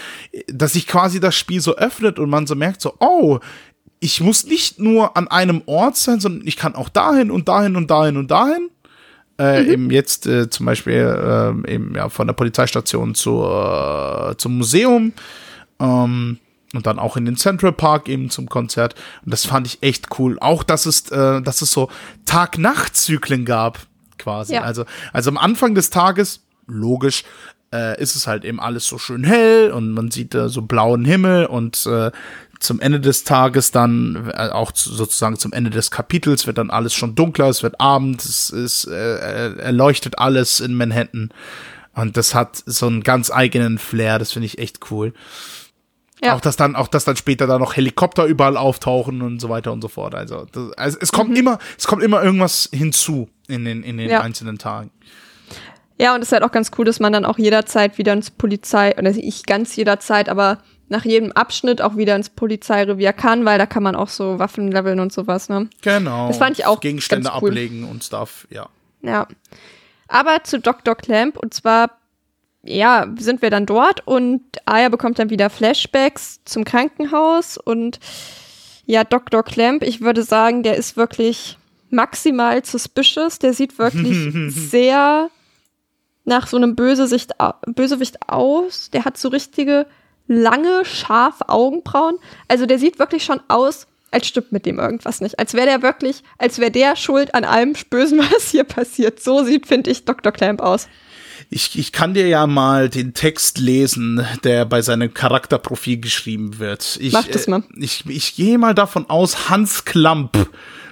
dass 0.47 0.73
sich 0.73 0.85
quasi 0.85 1.21
das 1.21 1.35
Spiel 1.35 1.61
so 1.61 1.77
öffnet 1.77 2.19
und 2.19 2.29
man 2.29 2.45
so 2.45 2.55
merkt 2.55 2.81
so 2.81 2.95
oh 2.99 3.39
ich 4.01 4.19
muss 4.19 4.45
nicht 4.45 4.79
nur 4.79 5.15
an 5.15 5.29
einem 5.29 5.61
Ort 5.65 5.95
sein 5.95 6.19
sondern 6.19 6.45
ich 6.45 6.57
kann 6.57 6.75
auch 6.75 6.89
dahin 6.89 7.31
und 7.31 7.47
dahin 7.47 7.77
und 7.77 7.89
dahin 7.89 8.17
und 8.17 8.29
dahin 8.31 8.69
äh, 9.39 9.63
mhm. 9.63 9.69
eben 9.69 9.91
jetzt 9.91 10.27
äh, 10.27 10.49
zum 10.49 10.65
Beispiel 10.65 10.93
äh, 11.65 11.73
eben 11.73 11.95
ja 11.95 12.09
von 12.09 12.27
der 12.27 12.33
Polizeistation 12.33 13.15
zur, 13.15 14.31
äh, 14.31 14.37
zum 14.37 14.57
Museum 14.57 15.13
ähm, 15.79 16.37
und 16.73 16.85
dann 16.85 16.99
auch 16.99 17.17
in 17.17 17.25
den 17.25 17.37
Central 17.37 17.71
Park 17.71 18.09
eben 18.09 18.29
zum 18.29 18.49
Konzert 18.49 18.95
und 19.23 19.33
das 19.33 19.45
fand 19.45 19.65
ich 19.65 19.81
echt 19.81 20.19
cool. 20.19 20.37
Auch 20.39 20.61
dass 20.63 20.85
es 20.85 21.09
äh, 21.09 21.41
dass 21.41 21.61
es 21.61 21.71
so 21.71 21.89
Tag-Nacht-Zyklen 22.25 23.45
gab 23.45 23.79
quasi. 24.17 24.53
Ja. 24.53 24.63
Also 24.63 24.85
also 25.13 25.29
am 25.29 25.37
Anfang 25.37 25.73
des 25.73 25.89
Tages 25.89 26.43
logisch 26.67 27.23
äh, 27.73 27.99
ist 28.01 28.15
es 28.15 28.27
halt 28.27 28.43
eben 28.43 28.59
alles 28.59 28.85
so 28.85 28.97
schön 28.97 29.23
hell 29.23 29.71
und 29.71 29.91
man 29.91 30.11
sieht 30.11 30.33
so 30.33 30.61
blauen 30.63 31.05
Himmel 31.05 31.45
und 31.45 31.85
äh, 31.85 32.11
zum 32.59 32.81
Ende 32.81 32.99
des 32.99 33.23
Tages 33.23 33.71
dann, 33.71 34.31
äh, 34.33 34.49
auch 34.49 34.71
sozusagen 34.75 35.37
zum 35.37 35.53
Ende 35.53 35.69
des 35.69 35.91
Kapitels, 35.91 36.45
wird 36.45 36.57
dann 36.57 36.69
alles 36.69 36.93
schon 36.93 37.15
dunkler, 37.15 37.47
es 37.47 37.63
wird 37.63 37.79
Abend, 37.79 38.23
es 38.23 38.49
ist, 38.49 38.85
äh, 38.85 39.55
erleuchtet 39.55 40.19
alles 40.19 40.59
in 40.59 40.75
Manhattan. 40.75 41.29
Und 41.95 42.17
das 42.17 42.35
hat 42.35 42.61
so 42.65 42.87
einen 42.87 43.01
ganz 43.01 43.31
eigenen 43.31 43.77
Flair, 43.77 44.19
das 44.19 44.33
finde 44.33 44.45
ich 44.45 44.57
echt 44.57 44.91
cool. 44.91 45.13
Ja. 46.21 46.35
Auch 46.35 46.41
dass 46.41 46.57
dann, 46.57 46.75
auch 46.75 46.89
dass 46.89 47.05
dann 47.05 47.15
später 47.15 47.47
da 47.47 47.57
noch 47.59 47.77
Helikopter 47.77 48.25
überall 48.25 48.57
auftauchen 48.57 49.21
und 49.21 49.39
so 49.39 49.47
weiter 49.47 49.71
und 49.71 49.81
so 49.81 49.87
fort. 49.87 50.15
Also, 50.15 50.45
das, 50.51 50.73
also 50.73 50.97
es 50.99 51.11
kommt 51.13 51.29
mhm. 51.29 51.37
immer, 51.37 51.59
es 51.77 51.87
kommt 51.87 52.03
immer 52.03 52.21
irgendwas 52.21 52.69
hinzu 52.73 53.29
in 53.47 53.63
den, 53.63 53.83
in 53.83 53.97
den 53.97 54.09
ja. 54.09 54.21
einzelnen 54.21 54.57
Tagen. 54.57 54.91
Ja, 55.97 56.15
und 56.15 56.21
es 56.21 56.27
ist 56.27 56.31
halt 56.33 56.43
auch 56.43 56.51
ganz 56.51 56.71
cool, 56.77 56.85
dass 56.85 56.99
man 56.99 57.13
dann 57.13 57.25
auch 57.25 57.37
jederzeit 57.37 57.97
wieder 57.97 58.13
ins 58.13 58.31
Polizei, 58.31 58.97
oder 58.97 59.11
ich 59.11 59.45
ganz 59.45 59.75
jederzeit, 59.75 60.29
aber 60.29 60.59
nach 60.89 61.05
jedem 61.05 61.31
Abschnitt 61.31 61.81
auch 61.81 61.95
wieder 61.95 62.15
ins 62.15 62.29
Polizeirevier 62.29 63.13
kann, 63.13 63.45
weil 63.45 63.57
da 63.57 63.65
kann 63.65 63.83
man 63.83 63.95
auch 63.95 64.09
so 64.09 64.39
Waffen 64.39 64.71
leveln 64.71 64.99
und 64.99 65.13
sowas, 65.13 65.49
ne? 65.49 65.69
Genau. 65.81 66.27
Das 66.27 66.37
fand 66.37 66.57
ich 66.57 66.65
auch 66.65 66.79
Gegenstände 66.79 67.29
cool. 67.41 67.49
ablegen 67.49 67.83
und 67.83 68.03
Stuff, 68.03 68.47
ja. 68.49 68.67
Ja. 69.01 69.27
Aber 70.07 70.43
zu 70.43 70.59
Dr. 70.59 70.95
Clamp 70.95 71.37
und 71.37 71.53
zwar, 71.53 71.91
ja, 72.63 73.07
sind 73.17 73.41
wir 73.41 73.51
dann 73.51 73.65
dort 73.65 74.05
und 74.05 74.41
Aya 74.65 74.89
bekommt 74.89 75.19
dann 75.19 75.29
wieder 75.29 75.49
Flashbacks 75.49 76.41
zum 76.45 76.65
Krankenhaus 76.65 77.57
und 77.57 77.99
ja, 78.85 79.03
Dr. 79.03 79.43
Clamp, 79.43 79.83
ich 79.83 80.01
würde 80.01 80.23
sagen, 80.23 80.63
der 80.63 80.75
ist 80.75 80.97
wirklich 80.97 81.59
maximal 81.91 82.63
suspicious. 82.65 83.37
Der 83.37 83.53
sieht 83.53 83.77
wirklich 83.77 84.33
sehr 84.53 85.29
nach 86.25 86.47
so 86.47 86.57
einem 86.57 86.75
Bösewicht, 86.75 87.33
Bösewicht 87.67 88.27
aus. 88.27 88.89
Der 88.89 89.05
hat 89.05 89.17
so 89.17 89.29
richtige 89.29 89.85
lange, 90.29 90.85
scharfe 90.85 91.49
Augenbrauen. 91.49 92.15
Also 92.47 92.65
der 92.65 92.79
sieht 92.79 92.99
wirklich 92.99 93.25
schon 93.25 93.41
aus, 93.49 93.87
als 94.11 94.27
stimmt 94.27 94.51
mit 94.51 94.65
dem 94.65 94.79
irgendwas 94.79 95.19
nicht. 95.19 95.37
Als 95.37 95.53
wäre 95.53 95.65
der 95.65 95.81
wirklich, 95.81 96.23
als 96.37 96.59
wäre 96.59 96.71
der 96.71 96.95
schuld 96.95 97.35
an 97.35 97.43
allem 97.43 97.73
Bösen, 97.89 98.19
was 98.33 98.49
hier 98.51 98.63
passiert. 98.63 99.21
So 99.21 99.43
sieht, 99.43 99.67
finde 99.67 99.91
ich, 99.91 100.05
Dr. 100.05 100.31
Clamp 100.31 100.61
aus. 100.61 100.87
Ich, 101.49 101.79
ich 101.79 101.91
kann 101.91 102.13
dir 102.13 102.27
ja 102.27 102.45
mal 102.47 102.89
den 102.89 103.13
Text 103.13 103.57
lesen, 103.57 104.25
der 104.43 104.65
bei 104.65 104.81
seinem 104.81 105.13
Charakterprofil 105.13 105.99
geschrieben 105.99 106.59
wird. 106.59 106.97
Ich, 107.01 107.13
Mach 107.13 107.27
das 107.27 107.47
mal. 107.47 107.63
Äh, 107.75 107.83
ich, 107.83 108.05
ich 108.07 108.35
gehe 108.35 108.57
mal 108.57 108.75
davon 108.75 109.09
aus, 109.09 109.49
Hans 109.49 109.85
Klamp, 109.85 110.49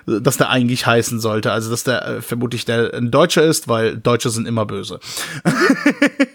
dass 0.08 0.38
der 0.38 0.50
eigentlich 0.50 0.86
heißen 0.86 1.20
sollte. 1.20 1.52
Also, 1.52 1.70
dass 1.70 1.84
der 1.84 2.08
äh, 2.08 2.22
vermutlich 2.22 2.66
der 2.66 2.94
ein 2.94 3.12
Deutscher 3.12 3.44
ist, 3.44 3.68
weil 3.68 3.98
Deutsche 3.98 4.30
sind 4.30 4.48
immer 4.48 4.66
böse. 4.66 5.00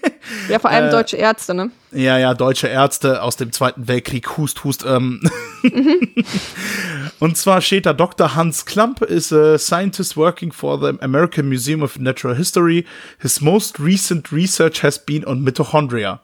Ja, 0.48 0.58
vor 0.58 0.70
allem 0.70 0.90
deutsche 0.90 1.16
Ärzte, 1.16 1.54
ne? 1.54 1.70
Ja, 1.90 2.18
ja, 2.18 2.34
deutsche 2.34 2.68
Ärzte 2.68 3.22
aus 3.22 3.36
dem 3.36 3.52
Zweiten 3.52 3.88
Weltkrieg, 3.88 4.36
Hust, 4.36 4.64
Hust. 4.64 4.84
Ähm. 4.84 5.20
Und 7.18 7.36
zwar 7.36 7.60
steht 7.60 7.86
da 7.86 7.92
Dr. 7.92 8.34
Hans 8.34 8.64
Klamp 8.64 9.02
is 9.02 9.32
a 9.32 9.58
scientist 9.58 10.16
working 10.16 10.52
for 10.52 10.80
the 10.80 10.98
American 11.00 11.48
Museum 11.48 11.82
of 11.82 11.98
Natural 11.98 12.36
History. 12.36 12.84
His 13.18 13.40
most 13.40 13.78
recent 13.78 14.32
research 14.32 14.82
has 14.82 14.98
been 14.98 15.24
on 15.24 15.42
mitochondria. 15.42 16.20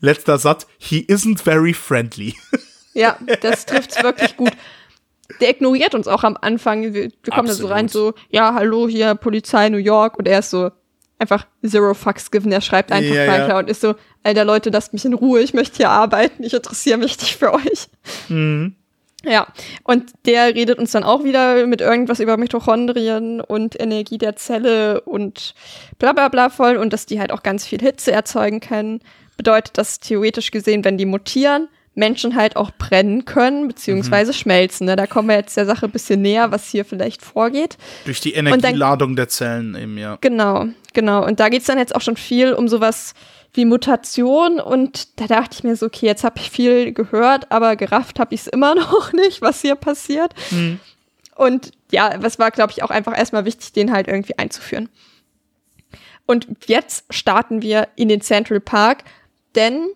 Letzter 0.00 0.38
Satz, 0.38 0.66
he 0.78 1.00
isn't 1.00 1.40
very 1.40 1.72
friendly. 1.72 2.34
Ja, 2.94 3.16
das 3.40 3.66
trifft's 3.66 4.02
wirklich 4.02 4.36
gut. 4.36 4.52
Der 5.40 5.50
ignoriert 5.50 5.94
uns 5.94 6.08
auch 6.08 6.24
am 6.24 6.36
Anfang. 6.40 6.82
Wir, 6.82 6.92
wir 6.92 7.10
kommen 7.32 7.48
da 7.48 7.54
so 7.54 7.64
Absolut. 7.64 7.70
rein, 7.70 7.88
so, 7.88 8.14
ja, 8.30 8.54
hallo, 8.54 8.88
hier, 8.88 9.14
Polizei 9.14 9.68
New 9.68 9.76
York. 9.76 10.18
Und 10.18 10.26
er 10.26 10.38
ist 10.38 10.50
so, 10.50 10.70
einfach 11.18 11.46
zero 11.66 11.94
fucks 11.94 12.30
given. 12.30 12.52
Er 12.52 12.60
schreibt 12.60 12.92
einfach 12.92 13.14
Ja, 13.14 13.26
weiter 13.26 13.48
ja. 13.48 13.58
und 13.58 13.68
ist 13.68 13.80
so, 13.80 13.94
alter 14.22 14.44
Leute, 14.44 14.70
lasst 14.70 14.92
mich 14.92 15.04
in 15.04 15.14
Ruhe, 15.14 15.40
ich 15.40 15.54
möchte 15.54 15.78
hier 15.78 15.90
arbeiten, 15.90 16.42
ich 16.42 16.54
interessiere 16.54 16.98
mich 16.98 17.18
nicht 17.18 17.36
für 17.36 17.52
euch. 17.52 17.88
Mhm. 18.28 18.74
Ja, 19.24 19.48
und 19.82 20.12
der 20.26 20.54
redet 20.54 20.78
uns 20.78 20.92
dann 20.92 21.02
auch 21.02 21.24
wieder 21.24 21.66
mit 21.66 21.80
irgendwas 21.80 22.20
über 22.20 22.36
Mitochondrien 22.36 23.40
und 23.40 23.78
Energie 23.78 24.16
der 24.16 24.36
Zelle 24.36 25.00
und 25.00 25.54
bla 25.98 26.12
bla 26.12 26.28
bla 26.28 26.50
voll 26.50 26.76
und 26.76 26.92
dass 26.92 27.04
die 27.04 27.18
halt 27.18 27.32
auch 27.32 27.42
ganz 27.42 27.66
viel 27.66 27.80
Hitze 27.80 28.12
erzeugen 28.12 28.60
können. 28.60 29.00
Bedeutet 29.36 29.76
das 29.76 29.98
theoretisch 29.98 30.52
gesehen, 30.52 30.84
wenn 30.84 30.98
die 30.98 31.04
mutieren, 31.04 31.68
Menschen 31.94 32.36
halt 32.36 32.56
auch 32.56 32.70
brennen 32.70 33.24
können, 33.24 33.66
beziehungsweise 33.68 34.32
schmelzen. 34.32 34.86
Ne? 34.86 34.94
Da 34.96 35.06
kommen 35.06 35.28
wir 35.28 35.36
jetzt 35.36 35.56
der 35.56 35.66
Sache 35.66 35.86
ein 35.86 35.90
bisschen 35.92 36.22
näher, 36.22 36.50
was 36.52 36.68
hier 36.68 36.84
vielleicht 36.84 37.22
vorgeht. 37.22 37.76
Durch 38.04 38.20
die 38.20 38.32
dann- 38.32 38.46
Energieladung 38.46 39.16
der 39.16 39.28
Zellen 39.28 39.74
eben, 39.74 39.98
ja. 39.98 40.16
Genau, 40.20 40.66
genau. 40.92 41.24
Und 41.26 41.40
da 41.40 41.48
geht's 41.48 41.66
dann 41.66 41.78
jetzt 41.78 41.94
auch 41.94 42.00
schon 42.00 42.16
viel 42.16 42.52
um 42.52 42.68
sowas 42.68 43.14
wie 43.54 43.64
Mutation. 43.64 44.60
Und 44.60 45.18
da 45.20 45.26
dachte 45.26 45.56
ich 45.58 45.64
mir 45.64 45.74
so, 45.74 45.86
okay, 45.86 46.06
jetzt 46.06 46.22
habe 46.22 46.38
ich 46.38 46.50
viel 46.50 46.92
gehört, 46.92 47.50
aber 47.50 47.74
gerafft 47.74 48.20
habe 48.20 48.34
ich 48.34 48.42
es 48.42 48.46
immer 48.46 48.74
noch 48.76 49.12
nicht, 49.12 49.42
was 49.42 49.60
hier 49.62 49.74
passiert. 49.74 50.32
Und 51.34 51.72
ja, 51.90 52.14
was 52.20 52.38
war, 52.38 52.50
glaube 52.52 52.72
ich, 52.72 52.82
auch 52.84 52.90
einfach 52.90 53.16
erstmal 53.16 53.44
wichtig, 53.44 53.72
den 53.72 53.92
halt 53.92 54.06
irgendwie 54.06 54.38
einzuführen. 54.38 54.88
Und 56.26 56.46
jetzt 56.66 57.04
starten 57.10 57.62
wir 57.62 57.88
in 57.96 58.08
den 58.08 58.20
Central 58.20 58.60
Park, 58.60 59.04
denn, 59.54 59.88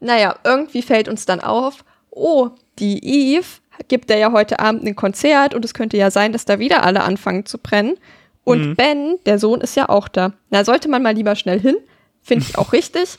naja, 0.00 0.36
irgendwie 0.44 0.82
fällt 0.82 1.08
uns 1.08 1.26
dann 1.26 1.40
auf, 1.40 1.84
oh, 2.10 2.50
die 2.78 3.04
Eve 3.34 3.46
gibt 3.88 4.10
ja 4.10 4.32
heute 4.32 4.58
Abend 4.60 4.84
ein 4.84 4.96
Konzert 4.96 5.54
und 5.54 5.64
es 5.64 5.74
könnte 5.74 5.96
ja 5.96 6.10
sein, 6.10 6.32
dass 6.32 6.44
da 6.44 6.58
wieder 6.58 6.82
alle 6.82 7.02
anfangen 7.02 7.46
zu 7.46 7.58
brennen. 7.58 7.96
Und 8.44 8.76
Ben, 8.76 9.18
der 9.26 9.38
Sohn, 9.38 9.60
ist 9.60 9.74
ja 9.76 9.88
auch 9.88 10.06
da. 10.08 10.32
Na, 10.50 10.64
sollte 10.64 10.88
man 10.88 11.02
mal 11.02 11.14
lieber 11.14 11.34
schnell 11.34 11.58
hin. 11.60 11.76
Finde 12.22 12.46
ich 12.48 12.56
auch 12.58 12.72
richtig. 12.72 13.18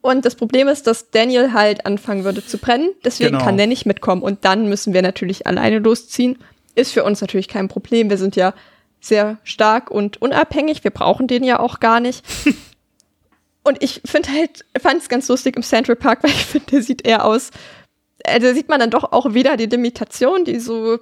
Und 0.00 0.24
das 0.24 0.34
Problem 0.34 0.68
ist, 0.68 0.86
dass 0.86 1.10
Daniel 1.10 1.52
halt 1.52 1.86
anfangen 1.86 2.24
würde 2.24 2.44
zu 2.44 2.58
brennen. 2.58 2.90
Deswegen 3.04 3.32
Genau. 3.32 3.44
kann 3.44 3.56
der 3.56 3.66
nicht 3.66 3.86
mitkommen. 3.86 4.22
Und 4.22 4.44
dann 4.44 4.68
müssen 4.68 4.92
wir 4.92 5.02
natürlich 5.02 5.46
alleine 5.46 5.78
losziehen. 5.78 6.38
Ist 6.74 6.92
für 6.92 7.04
uns 7.04 7.20
natürlich 7.20 7.48
kein 7.48 7.68
Problem. 7.68 8.10
Wir 8.10 8.18
sind 8.18 8.36
ja 8.36 8.54
sehr 9.00 9.38
stark 9.44 9.90
und 9.90 10.20
unabhängig. 10.20 10.84
Wir 10.84 10.90
brauchen 10.90 11.26
den 11.26 11.44
ja 11.44 11.58
auch 11.60 11.80
gar 11.80 12.00
nicht. 12.00 12.24
Und 13.66 13.82
ich 13.82 14.00
finde 14.04 14.30
halt, 14.30 14.64
fand 14.80 15.02
es 15.02 15.08
ganz 15.08 15.26
lustig 15.26 15.56
im 15.56 15.62
Central 15.64 15.96
Park, 15.96 16.20
weil 16.22 16.30
ich 16.30 16.46
finde, 16.46 16.70
der 16.70 16.82
sieht 16.82 17.04
eher 17.04 17.24
aus, 17.24 17.50
da 18.24 18.54
sieht 18.54 18.68
man 18.68 18.78
dann 18.78 18.90
doch 18.90 19.12
auch 19.12 19.34
wieder 19.34 19.56
die 19.56 19.66
Limitation, 19.66 20.44
die 20.44 20.60
so 20.60 20.98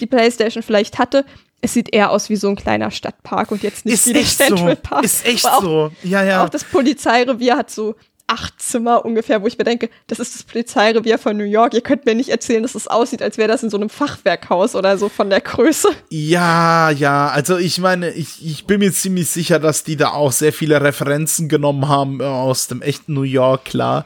die 0.00 0.06
PlayStation 0.06 0.62
vielleicht 0.62 0.98
hatte. 0.98 1.24
Es 1.60 1.74
sieht 1.74 1.92
eher 1.94 2.10
aus 2.10 2.28
wie 2.28 2.36
so 2.36 2.48
ein 2.48 2.56
kleiner 2.56 2.90
Stadtpark 2.90 3.50
und 3.50 3.62
jetzt 3.62 3.84
nicht 3.84 3.94
Ist 3.94 4.06
wie 4.06 4.12
der 4.14 4.24
Central 4.24 4.76
so. 4.76 4.82
Park. 4.82 5.04
Ist 5.04 5.26
echt 5.26 5.46
auch, 5.46 5.62
so. 5.62 5.90
Ja, 6.02 6.24
ja. 6.24 6.44
Auch 6.44 6.48
das 6.48 6.64
Polizeirevier 6.64 7.56
hat 7.56 7.70
so 7.70 7.94
acht 8.26 8.60
Zimmer 8.60 9.04
ungefähr, 9.04 9.42
wo 9.42 9.46
ich 9.46 9.56
mir 9.56 9.64
denke, 9.64 9.88
das 10.08 10.18
ist 10.18 10.34
das 10.34 10.42
Polizeirevier 10.42 11.18
von 11.18 11.36
New 11.36 11.44
York. 11.44 11.74
Ihr 11.74 11.80
könnt 11.80 12.06
mir 12.06 12.14
nicht 12.14 12.28
erzählen, 12.28 12.62
dass 12.62 12.74
es 12.74 12.88
aussieht, 12.88 13.22
als 13.22 13.38
wäre 13.38 13.48
das 13.48 13.62
in 13.62 13.70
so 13.70 13.76
einem 13.76 13.88
Fachwerkhaus 13.88 14.74
oder 14.74 14.98
so 14.98 15.08
von 15.08 15.30
der 15.30 15.40
Größe. 15.40 15.88
Ja, 16.10 16.90
ja, 16.90 17.28
also 17.28 17.56
ich 17.56 17.78
meine, 17.78 18.10
ich, 18.10 18.44
ich 18.44 18.66
bin 18.66 18.80
mir 18.80 18.92
ziemlich 18.92 19.30
sicher, 19.30 19.58
dass 19.58 19.84
die 19.84 19.96
da 19.96 20.10
auch 20.10 20.32
sehr 20.32 20.52
viele 20.52 20.80
Referenzen 20.80 21.48
genommen 21.48 21.88
haben 21.88 22.20
äh, 22.20 22.24
aus 22.24 22.66
dem 22.66 22.82
echten 22.82 23.14
New 23.14 23.22
York, 23.22 23.66
klar. 23.66 24.04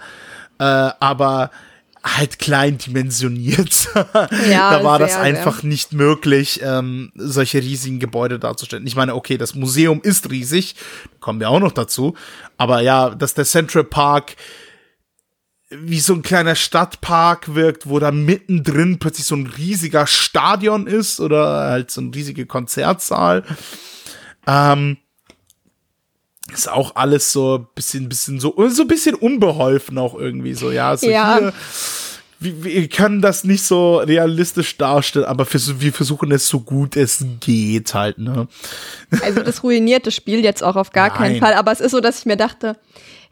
Äh, 0.58 0.64
aber 0.64 1.50
halt 2.02 2.38
klein 2.38 2.78
dimensioniert. 2.78 3.88
Ja, 4.50 4.78
da 4.78 4.84
war 4.84 4.98
sehr, 4.98 5.06
das 5.06 5.16
einfach 5.16 5.62
nicht 5.62 5.92
möglich, 5.92 6.60
ähm, 6.62 7.12
solche 7.14 7.58
riesigen 7.58 8.00
Gebäude 8.00 8.38
darzustellen. 8.38 8.86
Ich 8.86 8.96
meine, 8.96 9.14
okay, 9.14 9.36
das 9.36 9.54
Museum 9.54 10.00
ist 10.02 10.30
riesig, 10.30 10.76
kommen 11.20 11.40
wir 11.40 11.50
auch 11.50 11.60
noch 11.60 11.72
dazu. 11.72 12.14
Aber 12.56 12.80
ja, 12.80 13.10
dass 13.10 13.34
der 13.34 13.44
Central 13.44 13.84
Park 13.84 14.36
wie 15.70 16.00
so 16.00 16.14
ein 16.14 16.22
kleiner 16.22 16.56
Stadtpark 16.56 17.54
wirkt, 17.54 17.88
wo 17.88 17.98
da 17.98 18.10
mittendrin 18.10 18.98
plötzlich 18.98 19.26
so 19.26 19.36
ein 19.36 19.46
riesiger 19.46 20.06
Stadion 20.06 20.86
ist 20.86 21.20
oder 21.20 21.70
halt 21.70 21.90
so 21.90 22.00
ein 22.00 22.12
riesiger 22.12 22.44
Konzertsaal. 22.44 23.44
Ähm, 24.46 24.96
ist 26.52 26.68
auch 26.70 26.96
alles 26.96 27.32
so 27.32 27.56
ein 27.58 27.66
bisschen, 27.74 28.08
bisschen 28.08 28.40
so, 28.40 28.54
so 28.68 28.82
ein 28.82 28.88
bisschen 28.88 29.14
unbeholfen 29.14 29.98
auch 29.98 30.14
irgendwie 30.14 30.54
so, 30.54 30.70
ja. 30.70 30.96
So 30.96 31.08
Ja. 31.10 31.38
hier, 31.38 31.52
wir, 32.42 32.64
wir 32.64 32.88
können 32.88 33.20
das 33.20 33.44
nicht 33.44 33.62
so 33.62 33.98
realistisch 33.98 34.76
darstellen, 34.78 35.26
aber 35.26 35.46
wir 35.52 35.92
versuchen 35.92 36.32
es 36.32 36.48
so 36.48 36.60
gut 36.60 36.96
es 36.96 37.24
geht 37.40 37.92
halt, 37.94 38.18
ne? 38.18 38.48
Also 39.22 39.42
das 39.42 39.62
ruiniert 39.62 40.06
das 40.06 40.14
Spiel 40.14 40.42
jetzt 40.42 40.62
auch 40.62 40.76
auf 40.76 40.92
gar 40.92 41.08
Nein. 41.08 41.16
keinen 41.18 41.38
Fall. 41.40 41.52
Aber 41.54 41.70
es 41.72 41.80
ist 41.80 41.90
so, 41.92 42.00
dass 42.00 42.20
ich 42.20 42.26
mir 42.26 42.36
dachte, 42.36 42.76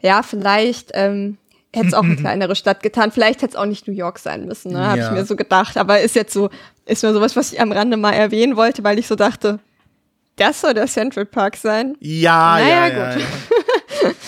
ja, 0.01 0.21
vielleicht 0.21 0.91
ähm, 0.93 1.37
hätte 1.73 1.87
es 1.87 1.93
auch 1.95 2.03
eine 2.03 2.15
kleinere 2.17 2.55
Stadt 2.55 2.83
getan. 2.83 3.11
Vielleicht 3.11 3.41
hätte 3.41 3.53
es 3.53 3.55
auch 3.59 3.65
nicht 3.65 3.87
New 3.87 3.93
York 3.95 4.19
sein 4.19 4.45
müssen, 4.45 4.73
ne? 4.73 4.87
Habe 4.87 4.99
Ja. 4.99 5.07
ich 5.07 5.11
mir 5.11 5.25
so 5.25 5.35
gedacht. 5.35 5.77
Aber 5.77 5.99
ist 6.01 6.15
jetzt 6.15 6.33
so, 6.33 6.49
ist 6.85 7.01
mir 7.03 7.11
sowas, 7.13 7.35
was 7.35 7.51
ich 7.51 7.59
am 7.59 7.71
Rande 7.71 7.97
mal 7.97 8.13
erwähnen 8.13 8.55
wollte, 8.57 8.83
weil 8.83 8.99
ich 8.99 9.07
so 9.07 9.15
dachte, 9.15 9.59
das 10.39 10.61
soll 10.61 10.73
der 10.73 10.87
Central 10.87 11.25
Park 11.25 11.55
sein. 11.57 11.95
Ja, 11.99 12.53
Naja, 12.59 12.67
ja, 12.67 12.87
ja, 12.87 13.13
gut. 13.13 13.23
ja. 14.03 14.09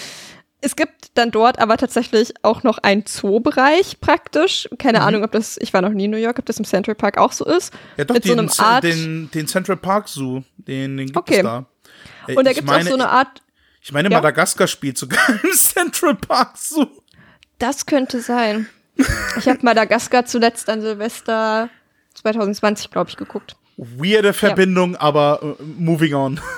Es 0.64 0.76
gibt 0.76 1.08
dann 1.16 1.32
dort 1.32 1.58
aber 1.58 1.76
tatsächlich 1.78 2.34
auch 2.44 2.62
noch 2.62 2.78
einen 2.78 3.08
Zoobereich 3.08 4.00
praktisch. 4.00 4.70
Keine 4.78 5.00
Mhm. 5.00 5.06
Ahnung, 5.06 5.24
ob 5.24 5.32
das, 5.32 5.58
ich 5.60 5.74
war 5.74 5.82
noch 5.82 5.90
nie 5.90 6.06
in 6.06 6.12
New 6.12 6.18
York, 6.18 6.38
ob 6.38 6.46
das 6.46 6.60
im 6.60 6.66
Central 6.66 6.94
Park 6.94 7.18
auch 7.18 7.32
so 7.32 7.46
ist. 7.46 7.74
Ja, 7.98 8.04
doch, 8.06 8.14
Mit 8.14 8.24
so 8.26 8.30
den, 8.36 8.40
einem 8.42 8.50
Art, 8.60 8.84
den, 8.84 9.32
den 9.34 9.48
Central 9.48 9.78
Park 9.78 10.08
Zoo, 10.08 10.44
den, 10.58 10.98
den 10.98 11.08
gibt 11.08 11.18
Okay. 11.18 11.38
es 11.38 11.42
da. 11.44 11.66
Äh, 12.28 12.36
und 12.36 12.46
da 12.46 12.54
gibt 12.54 12.70
es 12.70 12.76
auch 12.76 12.82
so 12.84 12.94
eine 12.94 13.10
Art, 13.10 13.42
Ich 13.82 13.92
meine, 13.92 14.10
Ja. 14.12 14.18
Madagaskar 14.18 14.68
spielt 14.68 15.00
sogar 15.00 15.20
im 15.44 15.52
Central 15.54 16.14
Park 16.14 16.56
Zoo. 16.58 16.86
Das 17.58 17.88
könnte 17.88 18.22
sein. 18.22 18.68
Ich 19.40 19.48
habe 19.48 19.60
Madagaskar 19.64 20.26
zuletzt 20.28 20.70
an 20.70 20.82
Silvester 20.82 21.70
2020, 22.14 22.92
glaube 22.92 23.10
ich, 23.10 23.18
geguckt. 23.18 23.56
Weirde 23.82 24.34
Verbindung, 24.34 24.96
aber 24.96 25.56
äh, 25.60 25.64
moving 25.64 26.14
on. 26.14 26.40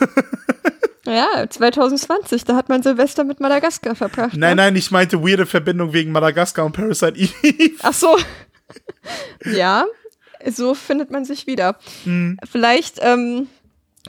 Ja, 1.06 1.46
2020, 1.50 2.46
da 2.46 2.56
hat 2.56 2.70
man 2.70 2.82
Silvester 2.82 3.26
mit 3.26 3.42
Madagaskar 3.42 3.94
verbracht. 3.94 4.38
Nein, 4.38 4.56
ne? 4.56 4.64
nein, 4.64 4.76
ich 4.78 4.90
meinte 4.90 5.22
weirde 5.22 5.46
Verbindung 5.46 5.92
wegen 5.92 6.14
Madagaskar 6.14 6.66
und 6.66 6.72
Parasite 6.72 7.18
Eve. 7.18 7.72
Ach 7.84 7.94
so. 7.94 8.18
ja, 9.54 9.86
so 10.50 10.74
findet 10.74 11.12
man 11.12 11.26
sich 11.26 11.46
wieder. 11.46 11.78
Hm. 12.06 12.38
Vielleicht, 12.50 13.00
ähm, 13.02 13.48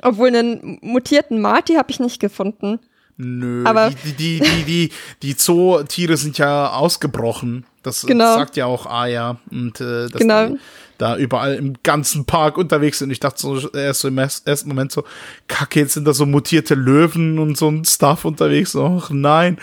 obwohl 0.03 0.29
einen 0.29 0.79
mutierten 0.83 1.41
Marty 1.41 1.75
habe 1.75 1.91
ich 1.91 1.99
nicht 1.99 2.21
gefunden. 2.21 2.79
Nö, 3.17 3.65
Aber- 3.65 3.91
die, 3.91 4.13
die, 4.13 4.41
die, 4.41 4.63
die, 4.65 4.93
die, 5.23 5.37
Zootiere 5.37 6.17
sind 6.17 6.39
ja 6.39 6.71
ausgebrochen. 6.71 7.67
Das, 7.83 8.07
Genau. 8.07 8.25
das 8.25 8.35
sagt 8.37 8.57
ja 8.57 8.67
auch 8.67 8.87
Aya. 8.87 9.39
Und 9.51 9.81
äh, 9.81 10.09
dass 10.09 10.21
Genau. 10.21 10.47
die 10.47 10.59
da 10.99 11.17
überall 11.17 11.55
im 11.57 11.75
ganzen 11.83 12.25
Park 12.25 12.57
unterwegs 12.59 12.99
sind. 12.99 13.11
Ich 13.11 13.21
dachte 13.21 13.41
so 13.41 13.69
erst 13.71 14.01
so 14.01 14.09
im 14.09 14.19
erst- 14.19 14.47
ersten 14.47 14.69
Moment 14.69 14.93
so, 14.93 15.05
kacke, 15.49 15.81
jetzt 15.81 15.95
sind 15.95 16.07
da 16.07 16.13
so 16.13 16.27
mutierte 16.27 16.75
Löwen 16.75 17.39
und 17.39 17.57
so 17.57 17.69
ein 17.69 17.85
Stuff 17.85 18.25
unterwegs. 18.25 18.75
Och 18.77 19.11
nein. 19.11 19.59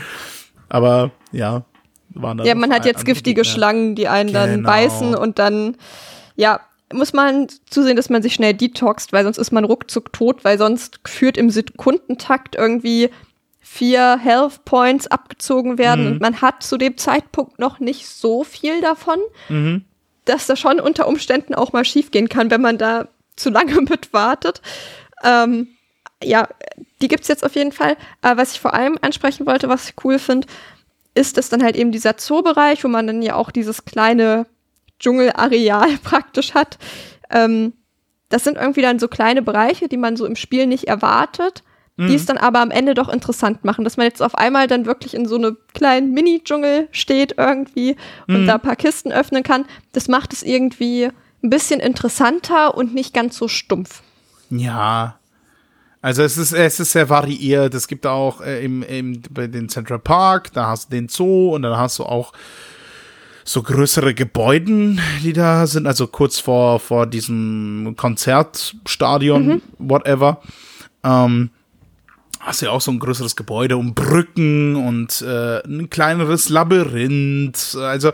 Aber 0.70 1.12
ja, 1.32 1.64
waren 2.10 2.38
da 2.38 2.44
Ja, 2.44 2.56
man 2.56 2.72
hat 2.74 2.86
jetzt 2.86 3.06
giftige 3.06 3.42
Gegner. 3.42 3.52
Schlangen, 3.54 3.96
die 3.96 4.08
einen 4.08 4.34
dann 4.34 4.52
Genau. 4.58 4.70
beißen 4.70 5.16
und 5.16 5.40
dann, 5.40 5.78
ja, 6.36 6.60
muss 6.94 7.14
man 7.14 7.48
zusehen, 7.70 7.96
dass 7.96 8.10
man 8.10 8.22
sich 8.22 8.34
schnell 8.34 8.54
detoxt, 8.54 9.14
weil 9.14 9.24
sonst 9.24 9.38
ist 9.38 9.52
man 9.52 9.64
ruckzuck 9.64 10.12
tot, 10.12 10.44
weil 10.44 10.58
sonst 10.58 11.00
führt 11.06 11.38
im 11.38 11.50
Sekundentakt 11.50 12.56
irgendwie 12.56 13.10
vier 13.62 14.18
Health 14.22 14.66
Points 14.66 15.08
abgezogen 15.08 15.78
werden 15.78 16.06
Mhm. 16.06 16.12
und 16.14 16.22
man 16.22 16.42
hat 16.42 16.64
zu 16.64 16.78
dem 16.78 16.98
Zeitpunkt 16.98 17.60
noch 17.60 17.80
nicht 17.80 18.08
so 18.10 18.44
viel 18.44 18.82
davon, 18.82 19.20
Mhm. 19.48 19.86
Dass 20.26 20.48
das 20.48 20.60
schon 20.60 20.80
unter 20.80 21.08
Umständen 21.08 21.56
auch 21.56 21.74
mal 21.74 21.86
schiefgehen 21.86 22.30
kann, 22.30 22.52
wenn 22.52 22.62
man 22.62 22.78
da 22.78 23.08
zu 23.36 23.50
lange 23.50 23.82
mit 23.90 24.14
wartet. 24.14 24.62
Ähm, 25.24 25.70
ja, 26.24 26.48
die 27.02 27.08
gibt's 27.08 27.28
jetzt 27.28 27.44
auf 27.44 27.56
jeden 27.56 27.72
Fall. 27.72 27.98
Aber 28.22 28.42
was 28.42 28.54
ich 28.54 28.60
vor 28.60 28.74
allem 28.74 28.98
ansprechen 29.02 29.46
wollte, 29.46 29.70
was 29.70 29.90
ich 29.90 29.96
cool 30.04 30.20
finde, 30.20 30.48
ist, 31.14 31.38
dass 31.38 31.50
dann 31.50 31.64
halt 31.64 31.76
eben 31.76 31.92
dieser 31.92 32.16
Zoo-Bereich, 32.18 32.84
wo 32.84 32.88
man 32.88 33.08
dann 33.08 33.22
ja 33.22 33.36
auch 33.36 33.52
dieses 33.52 33.86
kleine 33.86 34.46
Dschungelareal 35.00 35.98
praktisch 36.04 36.54
hat. 36.54 36.78
Ähm, 37.30 37.74
das 38.30 38.44
sind 38.44 38.58
irgendwie 38.58 38.82
dann 38.82 39.00
so 39.00 39.08
kleine 39.08 39.42
Bereiche, 39.42 39.90
die 39.90 39.98
man 39.98 40.16
so 40.16 40.26
im 40.26 40.38
Spiel 40.38 40.68
nicht 40.68 40.86
erwartet, 40.86 41.64
die 42.08 42.16
es 42.16 42.26
dann 42.26 42.38
aber 42.38 42.60
am 42.60 42.72
Ende 42.72 42.94
doch 42.94 43.10
interessant 43.10 43.64
machen, 43.64 43.84
dass 43.84 43.98
man 43.98 44.06
jetzt 44.06 44.22
auf 44.22 44.36
einmal 44.36 44.68
dann 44.68 44.86
wirklich 44.86 45.14
in 45.14 45.28
so 45.28 45.36
einem 45.36 45.58
kleinen 45.74 46.14
Mini-Dschungel 46.14 46.88
steht 46.92 47.36
irgendwie 47.38 47.96
und 48.28 48.48
da 48.48 48.56
ein 48.56 48.62
paar 48.62 48.76
Kisten 48.76 49.12
öffnen 49.12 49.44
kann. 49.44 49.66
Das 49.94 50.08
macht 50.08 50.34
es 50.34 50.44
irgendwie 50.44 51.10
ein 51.44 51.50
bisschen 51.50 51.80
interessanter 51.80 52.76
und 52.76 52.94
nicht 52.94 53.14
ganz 53.14 53.38
so 53.38 53.48
stumpf. 53.48 54.02
Ja. 54.50 55.18
Also 56.02 56.24
es 56.24 56.38
ist, 56.38 56.54
es 56.54 56.80
ist 56.80 56.92
sehr 56.94 57.10
variiert. 57.10 57.74
Es 57.76 57.88
gibt 57.88 58.08
auch 58.08 58.42
äh, 58.42 58.64
im, 58.64 58.82
im, 58.84 59.22
bei 59.30 59.48
den 59.48 59.70
Central 59.70 60.00
Park, 60.00 60.52
da 60.54 60.68
hast 60.68 60.92
du 60.92 60.96
den 60.96 61.10
Zoo 61.10 61.54
und 61.54 61.62
dann 61.62 61.78
hast 61.78 62.00
du 62.00 62.04
auch 62.04 62.34
so 63.44 63.62
größere 63.64 64.14
Gebäuden, 64.14 65.00
die 65.24 65.34
da 65.34 65.66
sind, 65.68 65.88
also 65.88 66.08
kurz 66.08 66.40
vor, 66.40 66.80
vor 66.80 67.08
diesem 67.08 67.96
Konzertstadion, 67.98 69.62
whatever. 69.78 70.42
Ähm, 71.04 71.50
hast 72.42 72.62
du 72.62 72.66
ja 72.68 72.72
auch 72.72 72.82
so 72.82 72.92
ein 72.92 73.00
größeres 73.00 73.36
Gebäude 73.36 73.78
und 73.78 73.96
Brücken 73.96 74.76
und 74.76 75.22
äh, 75.22 75.64
ein 75.64 75.90
kleineres 75.90 76.50
Labyrinth. 76.50 77.76
Also 77.76 78.12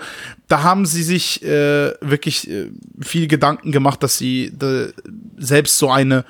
da 0.48 0.64
haben 0.64 0.86
sie 0.86 1.04
sich 1.04 1.44
äh, 1.44 1.94
wirklich 2.02 2.50
äh, 2.50 2.70
viel 3.02 3.28
Gedanken 3.28 3.72
gemacht, 3.72 4.04
dass 4.04 4.18
sie 4.18 4.46
äh, 4.46 4.92
selbst 5.38 5.78
so 5.78 5.90
eine 5.90 6.26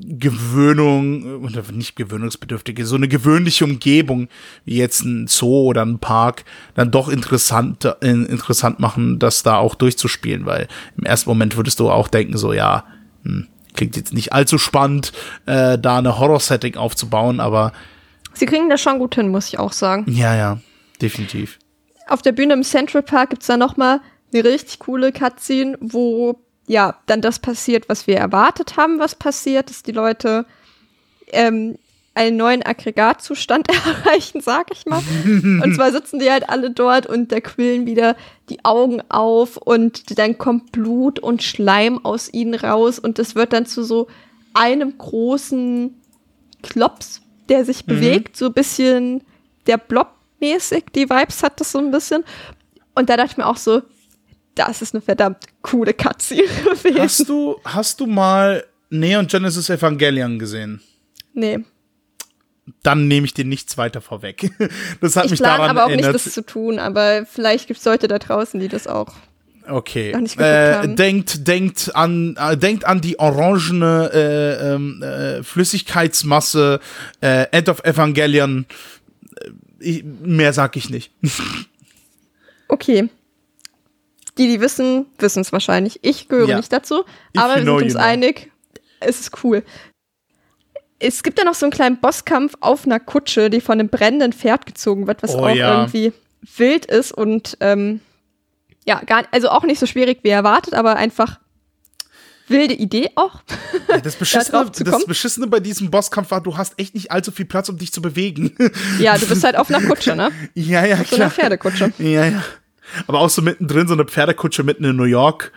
Gewöhnung, 0.00 1.42
nicht 1.72 1.96
gewöhnungsbedürftige, 1.96 2.86
so 2.86 2.94
eine 2.94 3.08
gewöhnliche 3.08 3.64
Umgebung, 3.64 4.28
wie 4.64 4.76
jetzt 4.76 5.04
ein 5.04 5.26
Zoo 5.26 5.68
oder 5.68 5.84
ein 5.84 5.98
Park, 5.98 6.44
dann 6.74 6.92
doch 6.92 7.08
interessant, 7.08 7.84
äh, 7.84 8.08
interessant 8.08 8.78
machen, 8.78 9.18
das 9.18 9.42
da 9.42 9.56
auch 9.56 9.74
durchzuspielen, 9.74 10.46
weil 10.46 10.68
im 10.96 11.04
ersten 11.04 11.28
Moment 11.28 11.56
würdest 11.56 11.80
du 11.80 11.90
auch 11.90 12.06
denken, 12.06 12.38
so, 12.38 12.52
ja, 12.52 12.84
hm, 13.24 13.48
klingt 13.78 13.96
jetzt 13.96 14.12
nicht 14.12 14.32
allzu 14.32 14.58
spannend, 14.58 15.12
äh, 15.46 15.78
da 15.78 15.98
eine 15.98 16.18
Horror-Setting 16.18 16.76
aufzubauen, 16.76 17.40
aber 17.40 17.72
Sie 18.34 18.46
kriegen 18.46 18.68
das 18.68 18.80
schon 18.80 18.98
gut 18.98 19.14
hin, 19.14 19.30
muss 19.30 19.48
ich 19.48 19.58
auch 19.58 19.72
sagen. 19.72 20.04
ja, 20.08 20.34
ja, 20.34 20.58
definitiv. 21.00 21.58
Auf 22.08 22.20
der 22.22 22.32
Bühne 22.32 22.54
im 22.54 22.62
Central 22.62 23.02
Park 23.02 23.30
gibt's 23.30 23.46
dann 23.46 23.60
noch 23.60 23.76
mal 23.76 24.00
eine 24.32 24.44
richtig 24.44 24.80
coole 24.80 25.12
Cutscene, 25.12 25.78
wo 25.80 26.40
ja 26.66 26.96
dann 27.06 27.20
das 27.20 27.38
passiert, 27.38 27.88
was 27.88 28.06
wir 28.06 28.16
erwartet 28.16 28.76
haben, 28.76 28.98
was 28.98 29.14
passiert, 29.14 29.70
dass 29.70 29.82
die 29.82 29.92
Leute 29.92 30.44
ähm, 31.28 31.78
einen 32.18 32.36
neuen 32.36 32.64
Aggregatzustand 32.64 33.68
erreichen, 34.04 34.40
sag 34.40 34.70
ich 34.72 34.86
mal. 34.86 35.02
und 35.24 35.74
zwar 35.74 35.92
sitzen 35.92 36.18
die 36.18 36.30
halt 36.30 36.48
alle 36.48 36.70
dort 36.70 37.06
und 37.06 37.30
da 37.30 37.40
quillen 37.40 37.86
wieder 37.86 38.16
die 38.48 38.64
Augen 38.64 39.00
auf 39.08 39.56
und 39.56 40.18
dann 40.18 40.36
kommt 40.36 40.72
Blut 40.72 41.20
und 41.20 41.42
Schleim 41.42 42.04
aus 42.04 42.32
ihnen 42.32 42.54
raus 42.54 42.98
und 42.98 43.18
das 43.18 43.36
wird 43.36 43.52
dann 43.52 43.66
zu 43.66 43.84
so 43.84 44.08
einem 44.52 44.98
großen 44.98 45.94
Klops, 46.62 47.20
der 47.48 47.64
sich 47.64 47.84
bewegt, 47.84 48.36
so 48.36 48.46
ein 48.46 48.52
bisschen 48.52 49.22
der 49.68 49.78
Blob-mäßig, 49.78 50.86
die 50.94 51.08
Vibes 51.08 51.42
hat 51.44 51.60
das 51.60 51.70
so 51.70 51.78
ein 51.78 51.92
bisschen. 51.92 52.24
Und 52.96 53.08
da 53.08 53.16
dachte 53.16 53.30
ich 53.32 53.36
mir 53.36 53.46
auch 53.46 53.56
so, 53.56 53.82
das 54.56 54.82
ist 54.82 54.92
eine 54.92 55.02
verdammt 55.02 55.44
coole 55.62 55.94
Cutscene 55.94 56.42
gewesen. 56.64 56.98
Hast 56.98 57.28
du, 57.28 57.56
hast 57.64 58.00
du 58.00 58.06
mal 58.06 58.64
Neon 58.90 59.28
Genesis 59.28 59.70
Evangelion 59.70 60.38
gesehen? 60.40 60.80
Nee. 61.32 61.60
Dann 62.82 63.08
nehme 63.08 63.26
ich 63.26 63.34
dir 63.34 63.44
nichts 63.44 63.76
weiter 63.78 64.00
vorweg. 64.00 64.50
Das 65.00 65.16
hat 65.16 65.26
Ich 65.26 65.32
mich 65.32 65.40
daran 65.40 65.70
aber 65.70 65.84
auch 65.84 65.88
erinnert. 65.90 66.12
nicht, 66.14 66.26
das 66.26 66.32
zu 66.34 66.44
tun, 66.44 66.78
aber 66.78 67.24
vielleicht 67.26 67.66
gibt 67.68 67.78
es 67.80 67.84
Leute 67.86 68.08
da 68.08 68.18
draußen, 68.18 68.58
die 68.60 68.68
das 68.68 68.86
auch. 68.86 69.14
Okay. 69.68 70.12
Äh, 70.38 70.74
haben. 70.74 70.96
denkt, 70.96 71.46
denkt 71.46 71.94
an, 71.94 72.36
äh, 72.40 72.56
denkt 72.56 72.84
an 72.86 73.00
die 73.02 73.18
orangene 73.18 74.10
äh, 74.14 74.74
ähm, 74.74 75.02
äh, 75.02 75.42
Flüssigkeitsmasse 75.42 76.80
äh, 77.20 77.46
End 77.50 77.68
of 77.68 77.84
Evangelion. 77.84 78.64
Äh, 79.40 79.50
Ich, 79.80 80.04
mehr 80.22 80.52
sag 80.52 80.76
ich 80.76 80.90
nicht. 80.90 81.12
Okay. 82.68 83.08
Die, 84.36 84.46
die 84.46 84.60
wissen, 84.60 85.06
wissen 85.18 85.40
es 85.40 85.52
wahrscheinlich. 85.52 86.00
Ich 86.02 86.28
gehöre 86.28 86.48
Ja. 86.48 86.56
nicht 86.58 86.72
dazu, 86.72 87.04
aber 87.36 87.54
wir 87.56 87.62
sind 87.62 87.68
uns 87.70 87.94
know. 87.94 88.02
einig, 88.02 88.50
es 89.00 89.20
ist 89.20 89.42
cool. 89.42 89.62
Es 90.98 91.22
gibt 91.22 91.38
ja 91.38 91.44
noch 91.44 91.54
so 91.54 91.66
einen 91.66 91.72
kleinen 91.72 91.98
Bosskampf 91.98 92.54
auf 92.60 92.84
einer 92.84 92.98
Kutsche, 92.98 93.50
die 93.50 93.60
von 93.60 93.78
einem 93.78 93.88
brennenden 93.88 94.32
Pferd 94.32 94.66
gezogen 94.66 95.06
wird, 95.06 95.22
was 95.22 95.34
Oh 95.34 95.40
auch 95.40 95.54
ja. 95.54 95.78
irgendwie 95.78 96.12
wild 96.56 96.86
ist 96.86 97.12
und 97.12 97.56
ähm, 97.60 98.00
ja, 98.86 99.02
gar, 99.04 99.24
also 99.32 99.50
auch 99.50 99.64
nicht 99.64 99.78
so 99.78 99.86
schwierig 99.86 100.20
wie 100.22 100.30
erwartet, 100.30 100.74
aber 100.74 100.96
einfach 100.96 101.38
wilde 102.48 102.74
Idee 102.74 103.10
auch. 103.14 103.42
Das 104.02 104.16
Beschissene, 104.16 104.70
zu 104.70 104.84
das? 104.84 105.06
Beschissene 105.06 105.46
bei 105.46 105.60
diesem 105.60 105.90
Bosskampf 105.90 106.30
war, 106.30 106.42
du 106.42 106.56
hast 106.56 106.78
echt 106.78 106.94
nicht 106.94 107.10
allzu 107.10 107.32
viel 107.32 107.46
Platz, 107.46 107.68
um 107.70 107.78
dich 107.78 107.90
zu 107.92 108.02
bewegen. 108.02 108.54
Ja, 108.98 109.16
du 109.16 109.26
bist 109.26 109.44
halt 109.44 109.56
auf 109.56 109.70
einer 109.70 109.86
Kutsche, 109.86 110.14
ne? 110.14 110.30
ja, 110.54 110.84
ja, 110.84 111.02
So 111.04 111.16
einer 111.16 111.30
Pferdekutsche. 111.30 111.92
Ja, 111.98 112.26
ja. 112.26 112.44
Aber 113.06 113.20
auch 113.20 113.30
so 113.30 113.40
mittendrin 113.40 113.88
so 113.88 113.94
eine 113.94 114.04
Pferdekutsche 114.04 114.62
mitten 114.62 114.84
in 114.84 114.96
New 114.96 115.04
York. 115.04 115.52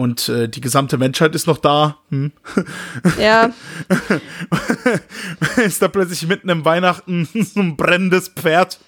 Und 0.00 0.30
äh, 0.30 0.48
die 0.48 0.62
gesamte 0.62 0.96
Menschheit 0.96 1.34
ist 1.34 1.46
noch 1.46 1.58
da. 1.58 1.98
Hm. 2.08 2.32
Ja, 3.20 3.50
ist 5.58 5.82
da 5.82 5.88
plötzlich 5.88 6.26
mitten 6.26 6.48
im 6.48 6.64
Weihnachten 6.64 7.28
so 7.34 7.60
ein 7.60 7.76
brennendes 7.76 8.28
Pferd. 8.28 8.78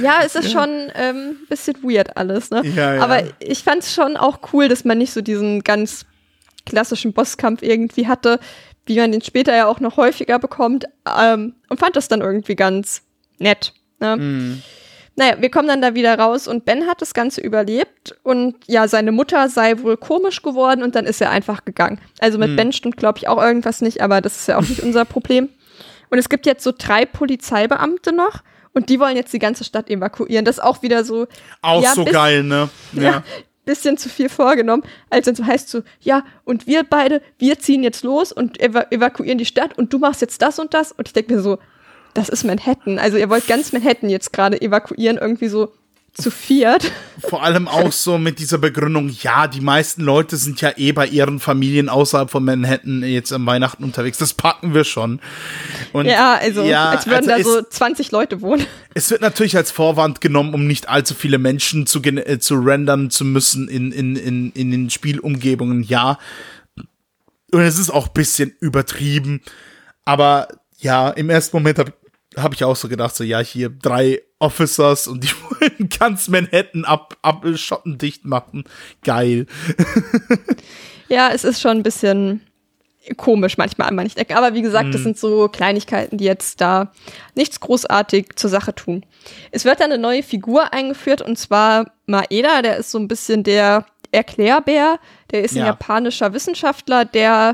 Ja, 0.00 0.20
es 0.24 0.36
ist 0.36 0.52
schon 0.52 0.92
ähm, 0.94 1.38
bisschen 1.48 1.82
weird 1.82 2.16
alles, 2.16 2.50
ne? 2.50 2.62
Ja, 2.64 2.94
ja. 2.94 3.02
Aber 3.02 3.24
ich 3.40 3.64
fand 3.64 3.82
es 3.82 3.92
schon 3.92 4.16
auch 4.16 4.38
cool, 4.52 4.68
dass 4.68 4.84
man 4.84 4.96
nicht 4.98 5.12
so 5.12 5.22
diesen 5.22 5.64
ganz 5.64 6.06
klassischen 6.66 7.12
Bosskampf 7.12 7.62
irgendwie 7.62 8.06
hatte, 8.06 8.38
wie 8.84 9.00
man 9.00 9.10
den 9.10 9.22
später 9.22 9.56
ja 9.56 9.66
auch 9.66 9.80
noch 9.80 9.96
häufiger 9.96 10.38
bekommt. 10.38 10.84
Ähm, 11.20 11.56
und 11.68 11.80
fand 11.80 11.96
das 11.96 12.06
dann 12.06 12.20
irgendwie 12.20 12.54
ganz 12.54 13.02
nett. 13.38 13.72
Ne? 13.98 14.16
Mhm. 14.16 14.62
Naja, 15.18 15.36
wir 15.40 15.50
kommen 15.50 15.66
dann 15.66 15.80
da 15.80 15.94
wieder 15.94 16.18
raus 16.18 16.46
und 16.46 16.66
Ben 16.66 16.86
hat 16.86 17.00
das 17.00 17.14
Ganze 17.14 17.40
überlebt 17.40 18.14
und 18.22 18.54
ja, 18.66 18.86
seine 18.86 19.12
Mutter 19.12 19.48
sei 19.48 19.78
wohl 19.80 19.96
komisch 19.96 20.42
geworden 20.42 20.82
und 20.82 20.94
dann 20.94 21.06
ist 21.06 21.22
er 21.22 21.30
einfach 21.30 21.64
gegangen. 21.64 21.98
Also 22.18 22.36
mit 22.38 22.54
Ben 22.56 22.70
stimmt, 22.72 22.98
glaube 22.98 23.18
ich, 23.18 23.26
auch 23.28 23.42
irgendwas 23.42 23.80
nicht, 23.80 24.02
aber 24.02 24.20
das 24.20 24.36
ist 24.36 24.48
ja 24.48 24.58
auch 24.58 24.68
nicht 24.68 24.80
unser 24.82 25.06
Problem. 25.06 25.48
Und 26.10 26.18
es 26.18 26.28
gibt 26.28 26.44
jetzt 26.44 26.62
so 26.62 26.72
drei 26.76 27.06
Polizeibeamte 27.06 28.12
noch 28.12 28.42
und 28.74 28.90
die 28.90 29.00
wollen 29.00 29.16
jetzt 29.16 29.32
die 29.32 29.38
ganze 29.38 29.64
Stadt 29.64 29.88
evakuieren. 29.88 30.44
Das 30.44 30.58
ist 30.58 30.62
auch 30.64 30.82
wieder 30.82 31.02
so. 31.02 31.26
Auch 31.62 31.82
ja, 31.82 31.94
so 31.94 32.04
bis- 32.04 32.12
geil, 32.12 32.42
ne? 32.42 32.68
Ja. 32.92 33.22
Bisschen 33.64 33.96
zu 33.98 34.08
viel 34.08 34.28
vorgenommen, 34.28 34.84
als 35.10 35.24
dann 35.26 35.34
so 35.34 35.44
heißt 35.44 35.68
so, 35.68 35.82
ja, 36.00 36.22
und 36.44 36.68
wir 36.68 36.84
beide, 36.84 37.20
wir 37.38 37.58
ziehen 37.58 37.82
jetzt 37.82 38.04
los 38.04 38.30
und 38.30 38.62
eva 38.62 38.86
evakuieren 38.90 39.38
die 39.38 39.44
Stadt 39.44 39.76
und 39.76 39.92
du 39.92 39.98
machst 39.98 40.20
jetzt 40.20 40.40
das 40.40 40.60
und 40.60 40.72
das. 40.72 40.92
Und 40.92 41.08
ich 41.08 41.14
denke 41.14 41.34
mir 41.34 41.40
so, 41.40 41.58
das 42.16 42.28
ist 42.28 42.44
Manhattan. 42.44 42.98
Also 42.98 43.16
ihr 43.16 43.28
wollt 43.28 43.46
ganz 43.46 43.72
Manhattan 43.72 44.08
jetzt 44.08 44.32
gerade 44.32 44.60
evakuieren, 44.60 45.18
irgendwie 45.18 45.48
so 45.48 45.72
zu 46.14 46.30
viert. 46.30 46.90
Vor 47.28 47.42
allem 47.42 47.68
auch 47.68 47.92
so 47.92 48.16
mit 48.16 48.38
dieser 48.38 48.56
Begründung, 48.56 49.10
ja, 49.20 49.46
die 49.46 49.60
meisten 49.60 50.02
Leute 50.02 50.38
sind 50.38 50.62
ja 50.62 50.72
eh 50.76 50.92
bei 50.92 51.06
ihren 51.06 51.40
Familien 51.40 51.90
außerhalb 51.90 52.30
von 52.30 52.42
Manhattan 52.42 53.02
jetzt 53.02 53.32
am 53.32 53.44
Weihnachten 53.44 53.84
unterwegs. 53.84 54.16
Das 54.16 54.32
packen 54.32 54.72
wir 54.72 54.84
schon. 54.84 55.20
Und 55.92 56.06
Ja, 56.06 56.38
also 56.40 56.64
ja, 56.64 56.90
als 56.90 57.06
würden 57.06 57.30
also 57.30 57.56
da 57.56 57.62
so 57.64 57.68
20 57.68 58.12
Leute 58.12 58.40
wohnen. 58.40 58.64
Es 58.94 59.10
wird 59.10 59.20
natürlich 59.20 59.56
als 59.58 59.70
Vorwand 59.70 60.22
genommen, 60.22 60.54
um 60.54 60.66
nicht 60.66 60.88
allzu 60.88 61.14
viele 61.14 61.38
Menschen 61.38 61.86
zu, 61.86 62.02
äh, 62.02 62.38
zu 62.38 62.54
rendern 62.54 63.10
zu 63.10 63.26
müssen 63.26 63.68
in, 63.68 63.92
in, 63.92 64.16
in, 64.16 64.52
in 64.52 64.70
den 64.70 64.88
Spielumgebungen, 64.88 65.82
ja. 65.82 66.18
Und 67.52 67.60
es 67.60 67.78
ist 67.78 67.90
auch 67.90 68.06
ein 68.08 68.14
bisschen 68.14 68.54
übertrieben. 68.60 69.42
Aber 70.06 70.48
ja, 70.78 71.10
im 71.10 71.30
ersten 71.30 71.56
Moment 71.56 71.78
habe 71.78 71.92
habe 72.36 72.54
ich 72.54 72.64
auch 72.64 72.76
so 72.76 72.88
gedacht, 72.88 73.16
so 73.16 73.24
ja, 73.24 73.38
hier 73.40 73.70
drei 73.70 74.22
Officers 74.38 75.06
und 75.08 75.24
die 75.24 75.28
wollen 75.50 75.88
ganz 75.98 76.28
Manhattan 76.28 76.84
ab, 76.84 77.16
ab 77.22 77.44
schottendicht 77.56 78.24
machen. 78.24 78.64
Geil. 79.02 79.46
ja, 81.08 81.30
es 81.32 81.44
ist 81.44 81.60
schon 81.60 81.78
ein 81.78 81.82
bisschen 81.82 82.42
komisch 83.16 83.56
manchmal 83.56 83.88
an 83.88 83.94
manchen 83.94 84.18
Ecken. 84.18 84.36
Aber 84.36 84.54
wie 84.54 84.62
gesagt, 84.62 84.92
das 84.92 85.02
sind 85.02 85.16
so 85.16 85.48
Kleinigkeiten, 85.48 86.18
die 86.18 86.24
jetzt 86.24 86.60
da 86.60 86.92
nichts 87.36 87.60
großartig 87.60 88.30
zur 88.34 88.50
Sache 88.50 88.74
tun. 88.74 89.06
Es 89.52 89.64
wird 89.64 89.78
dann 89.80 89.92
eine 89.92 90.02
neue 90.02 90.24
Figur 90.24 90.72
eingeführt 90.72 91.22
und 91.22 91.38
zwar 91.38 91.92
Maeda, 92.06 92.62
der 92.62 92.76
ist 92.78 92.90
so 92.90 92.98
ein 92.98 93.06
bisschen 93.08 93.44
der 93.44 93.86
Erklärbär. 94.10 94.98
Der 95.30 95.42
ist 95.44 95.52
ein 95.52 95.58
Ja. 95.58 95.66
japanischer 95.66 96.32
Wissenschaftler, 96.32 97.04
der 97.04 97.52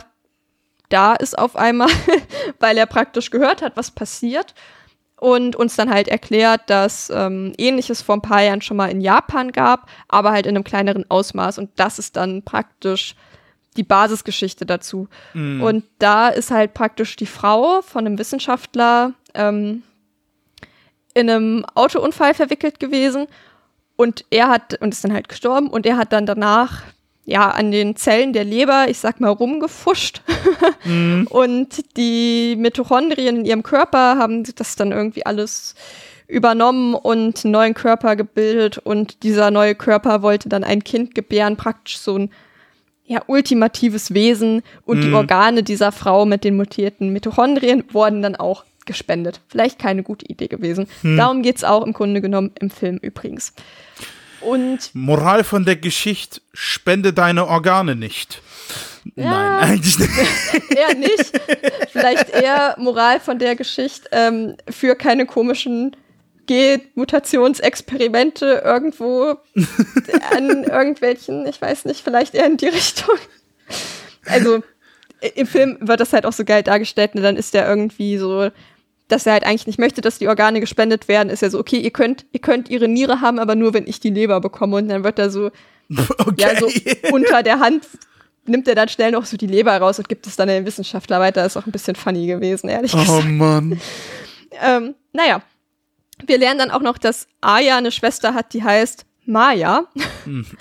da 0.92 1.14
ist 1.14 1.38
auf 1.38 1.56
einmal, 1.56 1.88
weil 2.60 2.76
er 2.76 2.86
praktisch 2.86 3.30
gehört 3.30 3.62
hat, 3.62 3.76
was 3.76 3.90
passiert 3.90 4.54
und 5.16 5.54
uns 5.54 5.76
dann 5.76 5.90
halt 5.90 6.08
erklärt, 6.08 6.62
dass 6.66 7.10
ähm, 7.14 7.52
ähnliches 7.56 8.02
vor 8.02 8.16
ein 8.16 8.22
paar 8.22 8.42
Jahren 8.42 8.60
schon 8.60 8.76
mal 8.76 8.90
in 8.90 9.00
Japan 9.00 9.52
gab, 9.52 9.88
aber 10.08 10.32
halt 10.32 10.46
in 10.46 10.56
einem 10.56 10.64
kleineren 10.64 11.08
Ausmaß 11.08 11.58
und 11.58 11.70
das 11.76 11.98
ist 11.98 12.16
dann 12.16 12.42
praktisch 12.42 13.14
die 13.76 13.84
Basisgeschichte 13.84 14.66
dazu. 14.66 15.08
Und 15.62 15.84
da 15.98 16.28
ist 16.28 16.50
halt 16.50 16.74
praktisch 16.74 17.16
die 17.16 17.26
Frau 17.26 17.80
von 17.82 18.06
einem 18.06 18.18
Wissenschaftler 18.18 19.14
ähm, 19.34 19.82
in 21.14 21.30
einem 21.30 21.64
Autounfall 21.74 22.34
verwickelt 22.34 22.80
gewesen 22.80 23.28
und 23.96 24.24
er 24.30 24.48
hat 24.48 24.80
und 24.80 24.92
ist 24.92 25.04
dann 25.04 25.12
halt 25.12 25.28
gestorben 25.28 25.68
und 25.68 25.86
er 25.86 25.96
hat 25.96 26.12
dann 26.12 26.26
danach 26.26 26.82
ja 27.24 27.50
an 27.50 27.70
den 27.70 27.96
Zellen 27.96 28.32
der 28.32 28.44
Leber, 28.44 28.86
ich 28.88 28.98
sag 28.98 29.20
mal, 29.20 29.30
rumgefuscht. 29.30 30.22
Und 31.30 31.96
die 31.96 32.56
Mitochondrien 32.56 33.38
in 33.38 33.44
ihrem 33.44 33.62
Körper 33.62 34.16
haben 34.18 34.42
das 34.56 34.76
dann 34.76 34.92
irgendwie 34.92 35.24
alles 35.26 35.74
übernommen 36.28 36.94
und 36.94 37.44
einen 37.44 37.52
neuen 37.52 37.74
Körper 37.74 38.16
gebildet 38.16 38.78
und 38.78 39.22
dieser 39.22 39.50
neue 39.50 39.74
Körper 39.74 40.22
wollte 40.22 40.48
dann 40.48 40.64
ein 40.64 40.82
Kind 40.82 41.14
gebären, 41.14 41.58
praktisch 41.58 41.98
so 41.98 42.16
ein 42.16 42.30
ja, 43.04 43.20
ultimatives 43.26 44.14
Wesen 44.14 44.62
und 44.86 45.02
die 45.02 45.12
Organe 45.12 45.62
dieser 45.62 45.92
Frau 45.92 46.24
mit 46.24 46.44
den 46.44 46.56
mutierten 46.56 47.12
Mitochondrien 47.12 47.84
wurden 47.92 48.22
dann 48.22 48.36
auch 48.36 48.64
gespendet. 48.86 49.40
Vielleicht 49.48 49.78
keine 49.78 50.02
gute 50.02 50.24
Idee 50.26 50.48
gewesen. 50.48 50.86
Darum 51.02 51.42
geht's 51.42 51.64
auch 51.64 51.84
im 51.84 51.92
Grunde 51.92 52.22
genommen 52.22 52.52
im 52.58 52.70
Film 52.70 52.96
übrigens. 52.96 53.52
Und 54.42 54.94
Moral 54.94 55.44
von 55.44 55.64
der 55.64 55.76
Geschichte, 55.76 56.40
spende 56.52 57.12
deine 57.12 57.46
Organe 57.46 57.94
nicht. 57.96 58.42
Nein, 59.14 59.62
eigentlich 59.70 59.98
nicht. 59.98 60.10
eher 60.76 60.94
nicht. 60.94 61.32
Vielleicht 61.90 62.30
eher 62.30 62.76
Moral 62.78 63.20
von 63.20 63.38
der 63.38 63.54
Geschichte 63.56 64.08
ähm, 64.12 64.56
für 64.68 64.94
keine 64.94 65.26
komischen 65.26 65.96
Genmutationsexperimente 66.46 68.62
irgendwo 68.64 69.36
an 70.36 70.64
irgendwelchen, 70.64 71.46
ich 71.46 71.60
weiß 71.60 71.84
nicht, 71.84 72.02
vielleicht 72.02 72.34
eher 72.34 72.46
in 72.46 72.56
die 72.56 72.68
Richtung. 72.68 73.16
Also 74.26 74.62
im 75.34 75.46
Film 75.46 75.78
wird 75.80 76.00
das 76.00 76.12
halt 76.12 76.26
auch 76.26 76.32
so 76.32 76.44
geil 76.44 76.64
dargestellt, 76.64 77.14
ne? 77.14 77.20
dann 77.20 77.36
ist 77.36 77.54
der 77.54 77.68
irgendwie 77.68 78.18
so, 78.18 78.50
dass 79.12 79.26
er 79.26 79.34
halt 79.34 79.44
eigentlich 79.44 79.66
nicht 79.66 79.78
möchte, 79.78 80.00
dass 80.00 80.18
die 80.18 80.28
Organe 80.28 80.60
gespendet 80.60 81.06
werden, 81.06 81.28
ist 81.28 81.42
ja 81.42 81.50
so, 81.50 81.58
okay, 81.58 81.78
ihr 81.78 81.90
könnt, 81.90 82.24
ihr 82.32 82.40
könnt 82.40 82.70
ihre 82.70 82.88
Niere 82.88 83.20
haben, 83.20 83.38
aber 83.38 83.54
nur 83.54 83.74
wenn 83.74 83.86
ich 83.86 84.00
die 84.00 84.10
Leber 84.10 84.40
bekomme 84.40 84.76
und 84.76 84.88
dann 84.88 85.04
wird 85.04 85.18
er 85.18 85.30
so, 85.30 85.50
Okay. 86.18 86.34
ja, 86.38 86.58
so 86.58 86.68
unter 87.12 87.42
der 87.42 87.60
Hand 87.60 87.86
nimmt 88.46 88.66
er 88.66 88.74
dann 88.74 88.88
schnell 88.88 89.12
noch 89.12 89.26
so 89.26 89.36
die 89.36 89.46
Leber 89.46 89.76
raus 89.76 89.98
und 89.98 90.08
gibt 90.08 90.26
es 90.26 90.36
dann 90.36 90.48
den 90.48 90.64
Wissenschaftler 90.66 91.20
weiter. 91.20 91.44
Ist 91.44 91.56
auch 91.56 91.66
ein 91.66 91.72
bisschen 91.72 91.94
funny 91.94 92.26
gewesen, 92.26 92.68
ehrlich 92.68 92.94
oh 92.94 92.98
gesagt. 92.98 93.24
Mann. 93.28 93.80
Ähm, 94.60 94.94
naja, 95.14 95.40
wir 96.26 96.36
lernen 96.36 96.58
dann 96.58 96.70
auch 96.70 96.82
noch, 96.82 96.98
dass 96.98 97.26
Aya 97.40 97.78
eine 97.78 97.90
Schwester 97.90 98.34
hat, 98.34 98.52
die 98.52 98.62
heißt 98.62 99.06
Maya. 99.24 99.86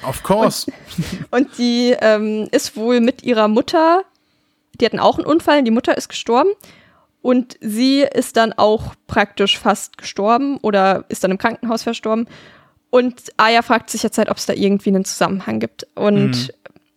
Of 0.07 0.23
course. 0.23 0.71
Und 1.29 1.57
die 1.57 1.93
ähm, 1.99 2.47
ist 2.53 2.77
wohl 2.77 3.01
mit 3.01 3.21
ihrer 3.23 3.49
Mutter, 3.49 4.05
die 4.79 4.85
hatten 4.85 4.99
auch 4.99 5.17
einen 5.17 5.27
Unfall, 5.27 5.61
die 5.63 5.71
Mutter 5.71 5.97
ist 5.97 6.07
gestorben. 6.07 6.51
Und 7.21 7.57
sie 7.61 8.01
ist 8.01 8.37
dann 8.37 8.53
auch 8.53 8.95
praktisch 9.07 9.59
fast 9.59 9.97
gestorben 9.97 10.57
oder 10.57 11.05
ist 11.09 11.23
dann 11.23 11.31
im 11.31 11.37
Krankenhaus 11.37 11.83
verstorben. 11.83 12.27
Und 12.89 13.31
Aya 13.37 13.61
fragt 13.61 13.89
sich 13.89 14.03
jetzt 14.03 14.17
halt, 14.17 14.29
ob 14.29 14.37
es 14.37 14.47
da 14.47 14.53
irgendwie 14.53 14.89
einen 14.89 15.05
Zusammenhang 15.05 15.59
gibt. 15.59 15.87
Und 15.95 16.53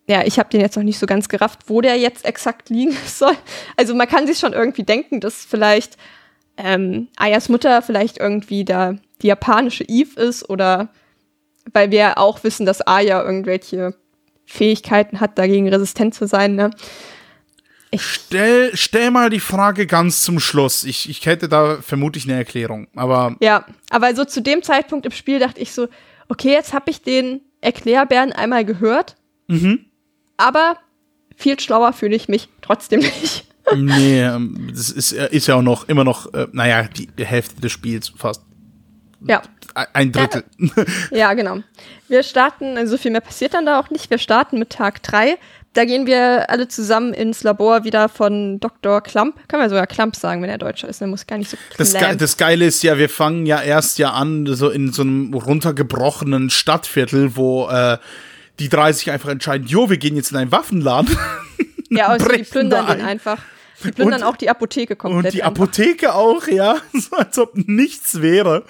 ja, 0.06 0.24
ich 0.24 0.38
habe 0.38 0.50
den 0.50 0.60
jetzt 0.60 0.76
noch 0.76 0.82
nicht 0.82 0.98
so 0.98 1.06
ganz 1.06 1.28
gerafft, 1.28 1.60
wo 1.66 1.80
der 1.80 1.96
jetzt 1.96 2.24
exakt 2.24 2.68
liegen 2.68 2.96
soll. 3.06 3.36
Also 3.76 3.94
man 3.94 4.08
kann 4.08 4.26
sich 4.26 4.38
schon 4.38 4.52
irgendwie 4.52 4.82
denken, 4.82 5.20
dass 5.20 5.44
vielleicht 5.44 5.96
ähm, 6.56 7.08
Ayas 7.16 7.48
Mutter 7.48 7.82
vielleicht 7.82 8.18
irgendwie 8.18 8.64
da 8.64 8.96
die 9.22 9.28
japanische 9.28 9.84
Eve 9.84 10.20
ist 10.20 10.48
oder 10.48 10.88
weil 11.72 11.90
wir 11.90 12.18
auch 12.18 12.44
wissen, 12.44 12.66
dass 12.66 12.86
Aya 12.86 13.22
irgendwelche 13.22 13.94
Fähigkeiten 14.44 15.20
hat, 15.20 15.38
dagegen 15.38 15.68
resistent 15.68 16.14
zu 16.14 16.26
sein. 16.26 16.54
Ne? 16.54 16.70
Stell, 17.96 18.70
stell 18.74 19.10
mal 19.10 19.30
die 19.30 19.40
Frage 19.40 19.86
ganz 19.86 20.22
zum 20.22 20.40
Schluss. 20.40 20.84
Ich, 20.84 21.08
ich 21.08 21.24
hätte 21.26 21.48
da 21.48 21.78
vermutlich 21.80 22.24
eine 22.24 22.34
Erklärung. 22.34 22.88
Aber 22.96 23.36
Ja, 23.40 23.64
aber 23.90 24.14
so 24.16 24.24
zu 24.24 24.42
dem 24.42 24.62
Zeitpunkt 24.62 25.06
im 25.06 25.12
Spiel 25.12 25.38
dachte 25.38 25.60
ich 25.60 25.72
so, 25.72 25.88
okay, 26.28 26.52
jetzt 26.52 26.72
habe 26.72 26.90
ich 26.90 27.02
den 27.02 27.40
Erklärbären 27.60 28.32
einmal 28.32 28.64
gehört, 28.64 29.14
aber 30.36 30.78
viel 31.36 31.58
schlauer 31.60 31.92
fühle 31.92 32.16
ich 32.16 32.28
mich 32.28 32.48
trotzdem 32.62 33.00
nicht. 33.00 33.46
nee, 33.76 34.22
ähm, 34.22 34.68
das 34.74 34.90
ist, 34.90 35.12
äh, 35.12 35.28
ist 35.30 35.46
ja 35.46 35.54
auch 35.54 35.62
noch 35.62 35.88
immer 35.88 36.04
noch, 36.04 36.32
äh, 36.34 36.48
naja, 36.52 36.84
die 36.84 37.08
Hälfte 37.24 37.60
des 37.60 37.72
Spiels 37.72 38.12
fast. 38.16 38.42
ja, 39.26 39.42
Ein 39.92 40.12
Drittel. 40.12 40.44
ja, 41.10 41.32
genau. 41.34 41.58
Wir 42.08 42.22
starten, 42.22 42.76
also 42.76 42.92
so 42.92 42.98
viel 42.98 43.10
mehr 43.10 43.20
passiert 43.22 43.54
dann 43.54 43.66
da 43.66 43.80
auch 43.80 43.90
nicht. 43.90 44.10
Wir 44.10 44.18
starten 44.18 44.58
mit 44.58 44.70
Tag 44.70 45.02
drei. 45.02 45.38
Da 45.74 45.84
gehen 45.84 46.06
wir 46.06 46.48
alle 46.50 46.68
zusammen 46.68 47.12
ins 47.12 47.42
Labor 47.42 47.82
wieder 47.82 48.08
von 48.08 48.60
Dr. 48.60 49.00
Klump. 49.00 49.36
Können 49.48 49.62
wir 49.62 49.68
sogar 49.68 49.88
Klump 49.88 50.14
sagen, 50.14 50.40
wenn 50.40 50.48
er 50.48 50.56
Deutscher 50.56 50.88
ist. 50.88 51.00
Der 51.00 51.08
muss 51.08 51.26
gar 51.26 51.36
nicht 51.36 51.50
so 51.50 51.56
Das, 51.76 51.92
Ge 51.92 52.16
das 52.16 52.36
Geile 52.36 52.64
ist 52.64 52.82
ja, 52.84 52.96
wir 52.96 53.08
fangen 53.08 53.44
ja 53.44 53.60
erst 53.60 53.98
ja 53.98 54.12
an, 54.12 54.46
so 54.46 54.70
in 54.70 54.92
so 54.92 55.02
einem 55.02 55.34
runtergebrochenen 55.34 56.48
Stadtviertel, 56.48 57.34
wo 57.34 57.68
äh, 57.68 57.98
die 58.60 58.68
drei 58.68 58.92
sich 58.92 59.10
einfach 59.10 59.30
entscheiden, 59.30 59.66
jo, 59.66 59.90
wir 59.90 59.96
gehen 59.96 60.14
jetzt 60.14 60.30
in 60.30 60.36
einen 60.36 60.52
Waffenladen. 60.52 61.16
Ja, 61.90 62.06
also 62.08 62.28
die 62.28 62.44
plündern 62.44 62.86
da 62.86 62.94
den 62.94 63.02
ein. 63.02 63.08
einfach. 63.08 63.38
Die 63.84 63.92
plündern 63.92 64.22
Und- 64.22 64.28
auch 64.28 64.36
die 64.36 64.48
Apotheke 64.50 64.96
komplett. 64.96 65.24
Und 65.26 65.34
die 65.34 65.42
einfach. 65.42 65.62
Apotheke 65.62 66.14
auch, 66.14 66.46
ja. 66.48 66.76
So 66.92 67.16
als 67.16 67.38
ob 67.38 67.52
nichts 67.54 68.20
wäre. 68.22 68.64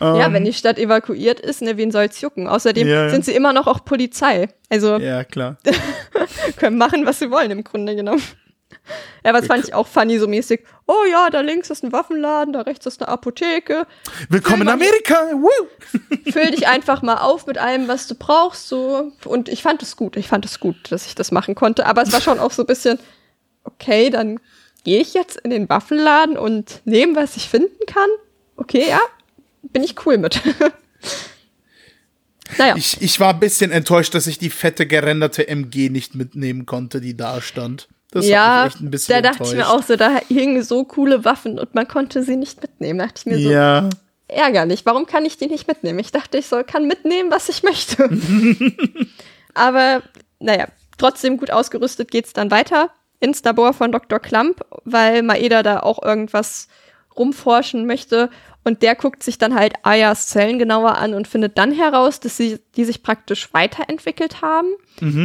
Ja, 0.00 0.32
wenn 0.32 0.44
die 0.44 0.52
Stadt 0.52 0.78
evakuiert 0.78 1.40
ist, 1.40 1.62
ne, 1.62 1.76
wen 1.76 1.90
soll's 1.90 2.20
jucken? 2.20 2.46
Außerdem 2.46 2.86
Ja, 2.86 3.08
sind 3.08 3.24
sie 3.24 3.32
immer 3.34 3.52
noch 3.52 3.66
auch 3.66 3.84
Polizei. 3.84 4.48
Also 4.68 4.98
Ja, 4.98 5.24
klar. 5.24 5.56
können 6.58 6.76
machen, 6.78 7.06
was 7.06 7.18
sie 7.18 7.30
wollen 7.30 7.50
im 7.50 7.64
Grunde 7.64 7.96
genommen. 7.96 8.22
Ja, 9.24 9.32
was 9.34 9.46
fand 9.46 9.64
ich 9.64 9.74
auch 9.74 9.86
funny, 9.86 10.18
so 10.18 10.26
mäßig. 10.26 10.64
Oh 10.86 11.04
ja, 11.10 11.28
da 11.30 11.40
links 11.40 11.70
ist 11.70 11.84
ein 11.84 11.92
Waffenladen, 11.92 12.52
da 12.52 12.62
rechts 12.62 12.86
ist 12.86 13.00
eine 13.00 13.08
Apotheke. 13.08 13.86
Willkommen 14.28 14.62
in 14.62 14.68
Amerika. 14.68 15.14
Woo! 15.32 15.48
Füll 16.32 16.50
dich 16.50 16.66
einfach 16.66 17.02
mal 17.02 17.16
auf 17.18 17.46
mit 17.46 17.58
allem, 17.58 17.88
was 17.88 18.06
du 18.06 18.14
brauchst. 18.14 18.68
So. 18.68 19.12
Und 19.24 19.48
ich 19.48 19.62
fand 19.62 19.82
es 19.82 19.96
gut. 19.96 20.16
Ich 20.16 20.28
fand 20.28 20.44
es 20.44 20.60
gut, 20.60 20.76
dass 20.90 21.06
ich 21.06 21.14
das 21.14 21.30
machen 21.30 21.54
konnte. 21.54 21.86
Aber 21.86 22.02
es 22.02 22.12
war 22.12 22.20
schon 22.20 22.38
auch 22.38 22.50
so 22.52 22.62
ein 22.62 22.66
bisschen, 22.66 22.98
okay, 23.64 24.10
dann 24.10 24.40
gehe 24.84 25.00
ich 25.00 25.14
jetzt 25.14 25.38
in 25.40 25.50
den 25.50 25.68
Waffenladen 25.68 26.36
und 26.36 26.80
nehme, 26.84 27.16
was 27.16 27.36
ich 27.36 27.48
finden 27.48 27.86
kann. 27.86 28.08
Okay, 28.56 28.88
ja, 28.88 29.00
bin 29.62 29.82
ich 29.82 29.94
cool 30.06 30.18
mit. 30.18 30.40
naja. 32.58 32.76
Ich, 32.76 33.00
ich 33.00 33.20
war 33.20 33.34
ein 33.34 33.40
bisschen 33.40 33.70
enttäuscht, 33.70 34.14
dass 34.14 34.26
ich 34.26 34.38
die 34.38 34.50
fette 34.50 34.86
gerenderte 34.86 35.48
MG 35.48 35.90
nicht 35.90 36.14
mitnehmen 36.14 36.66
konnte, 36.66 37.00
die 37.00 37.16
da 37.16 37.40
stand. 37.40 37.88
Das 38.10 38.24
hat 38.24 38.30
ja, 38.30 38.64
mich 38.64 38.74
echt 38.74 38.82
ein 38.82 38.90
bisschen 38.90 39.14
da 39.14 39.22
dachte 39.22 39.44
ich 39.44 39.52
mir 39.52 39.62
enttäuscht. 39.62 39.80
auch 39.80 39.86
so, 39.86 39.96
da 39.96 40.20
hingen 40.28 40.62
so 40.62 40.84
coole 40.84 41.24
Waffen 41.24 41.58
und 41.58 41.74
man 41.74 41.86
konnte 41.86 42.24
sie 42.24 42.36
nicht 42.36 42.60
mitnehmen. 42.60 42.98
Da 42.98 43.06
dachte 43.06 43.20
ich 43.20 43.26
mir 43.26 43.42
so, 43.42 43.50
Ja, 43.50 43.88
ärgerlich. 44.26 44.84
Warum 44.84 45.06
kann 45.06 45.24
ich 45.24 45.36
die 45.36 45.46
nicht 45.46 45.68
mitnehmen? 45.68 46.00
Ich 46.00 46.10
dachte, 46.10 46.38
ich 46.38 46.46
soll, 46.46 46.64
kann 46.64 46.86
mitnehmen, 46.86 47.30
was 47.30 47.48
ich 47.48 47.62
möchte. 47.62 48.08
Aber 49.54 50.02
naja, 50.40 50.66
trotzdem 50.98 51.36
gut 51.36 51.52
ausgerüstet 51.52 52.10
geht's 52.10 52.32
dann 52.32 52.50
weiter 52.50 52.90
ins 53.20 53.42
Labor 53.44 53.72
von 53.74 53.92
Dr. 53.92 54.18
Klump, 54.18 54.62
weil 54.84 55.22
Maeda 55.22 55.62
da 55.62 55.80
auch 55.80 56.02
irgendwas 56.02 56.68
rumforschen 57.16 57.86
möchte. 57.86 58.30
Und 58.64 58.82
der 58.82 58.94
guckt 58.94 59.22
sich 59.22 59.38
dann 59.38 59.54
halt 59.54 59.74
Ayas 59.84 60.28
Zellen 60.28 60.58
genauer 60.58 60.96
an 60.98 61.14
und 61.14 61.28
findet 61.28 61.56
dann 61.56 61.72
heraus, 61.72 62.20
dass 62.20 62.36
sie 62.36 62.60
die 62.76 62.84
sich 62.84 63.02
praktisch 63.02 63.52
weiterentwickelt 63.54 64.42
haben. 64.42 64.68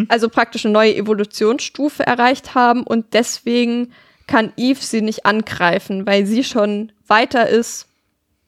Also 0.10 0.30
praktisch 0.30 0.66
eine 0.66 0.74
neue 0.74 0.96
Evolutionsstufe 0.96 2.06
erreicht 2.06 2.56
haben 2.56 2.84
und 2.84 3.14
deswegen 3.14 3.92
kann 4.28 4.54
Eve 4.58 4.80
sie 4.82 5.02
nicht 5.02 5.26
angreifen, 5.26 6.06
weil 6.08 6.26
sie 6.26 6.44
schon 6.44 6.92
weiter 7.08 7.48
ist 7.50 7.88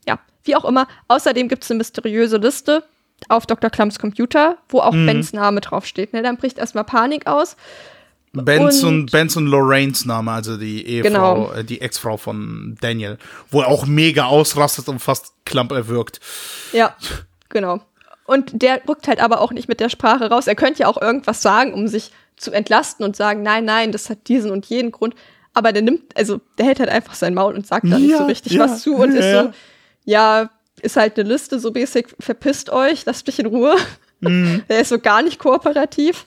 ja, 0.07 0.19
wie 0.43 0.55
auch 0.55 0.65
immer. 0.65 0.87
Außerdem 1.07 1.49
gibt 1.49 1.63
es 1.63 1.71
eine 1.71 1.79
mysteriöse 1.79 2.37
Liste 2.37 2.83
auf 3.29 3.45
Dr. 3.45 3.69
Klumps 3.69 3.99
Computer, 3.99 4.57
wo 4.69 4.79
auch 4.79 4.93
Bens 4.93 5.33
Name 5.33 5.59
draufsteht. 5.59 6.13
Ne? 6.13 6.21
Dann 6.21 6.37
bricht 6.37 6.57
erstmal 6.57 6.83
Panik 6.85 7.27
aus. 7.27 7.57
Benz 8.33 8.83
und, 8.83 8.89
Und- 9.01 9.11
Benz 9.11 9.35
und 9.35 9.47
Lorraines 9.47 10.05
Name, 10.05 10.31
also 10.31 10.57
die 10.57 10.85
Ehefrau, 10.85 11.09
Genau. 11.47 11.51
äh, 11.53 11.63
die 11.63 11.81
Ex-Frau 11.81 12.17
von 12.17 12.77
Daniel, 12.81 13.17
wo 13.49 13.61
er 13.61 13.67
auch 13.67 13.85
mega 13.85 14.25
ausrastet 14.25 14.87
und 14.89 14.99
fast 14.99 15.33
klamp 15.45 15.71
erwürgt. 15.71 16.19
Ja, 16.73 16.95
genau. 17.49 17.79
Und 18.25 18.61
der 18.61 18.81
rückt 18.87 19.07
halt 19.07 19.21
aber 19.21 19.41
auch 19.41 19.51
nicht 19.51 19.69
mit 19.69 19.79
der 19.79 19.89
Sprache 19.89 20.29
raus. 20.29 20.47
Er 20.47 20.55
könnte 20.55 20.81
ja 20.81 20.87
auch 20.87 21.01
irgendwas 21.01 21.41
sagen, 21.41 21.73
um 21.73 21.87
sich 21.87 22.11
zu 22.35 22.51
entlasten 22.51 23.05
und 23.05 23.15
sagen, 23.15 23.41
nein, 23.41 23.65
nein, 23.65 23.91
das 23.91 24.09
hat 24.09 24.27
diesen 24.27 24.51
und 24.51 24.65
jenen 24.67 24.91
Grund. 24.91 25.15
Aber 25.53 25.71
der 25.71 25.81
nimmt, 25.81 26.15
also 26.15 26.39
der 26.59 26.65
hält 26.67 26.79
halt 26.79 26.89
einfach 26.89 27.15
sein 27.15 27.33
Maul 27.33 27.55
und 27.55 27.65
sagt 27.65 27.85
da 27.89 27.97
nicht 27.97 28.11
Ja, 28.11 28.17
so 28.19 28.25
richtig 28.25 28.51
ja, 28.51 28.63
was 28.65 28.83
zu 28.83 28.95
und 28.95 29.15
ja, 29.15 29.19
ist 29.19 29.31
so, 29.45 29.53
ja, 30.05 30.49
ist 30.81 30.97
halt 30.97 31.17
eine 31.17 31.27
Liste, 31.27 31.59
so 31.59 31.71
basic, 31.71 32.13
verpisst 32.19 32.69
euch, 32.69 33.05
lasst 33.05 33.25
mich 33.25 33.39
in 33.39 33.47
Ruhe. 33.47 33.75
Mhm. 34.19 34.61
Der 34.69 34.81
ist 34.81 34.89
so 34.89 34.99
gar 34.99 35.23
nicht 35.23 35.39
kooperativ. 35.39 36.25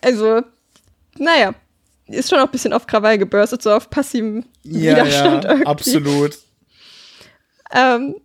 Also, 0.00 0.42
naja, 1.18 1.54
ist 2.06 2.30
schon 2.30 2.38
auch 2.38 2.46
ein 2.46 2.50
bisschen 2.50 2.72
auf 2.72 2.86
Krawall 2.86 3.18
gebürstet, 3.18 3.62
so 3.62 3.72
auf 3.72 3.90
passiven 3.90 4.44
Widerstand 4.64 5.44
irgendwie. 5.44 5.66
absolut. 5.66 6.38
Ähm, 7.72 8.16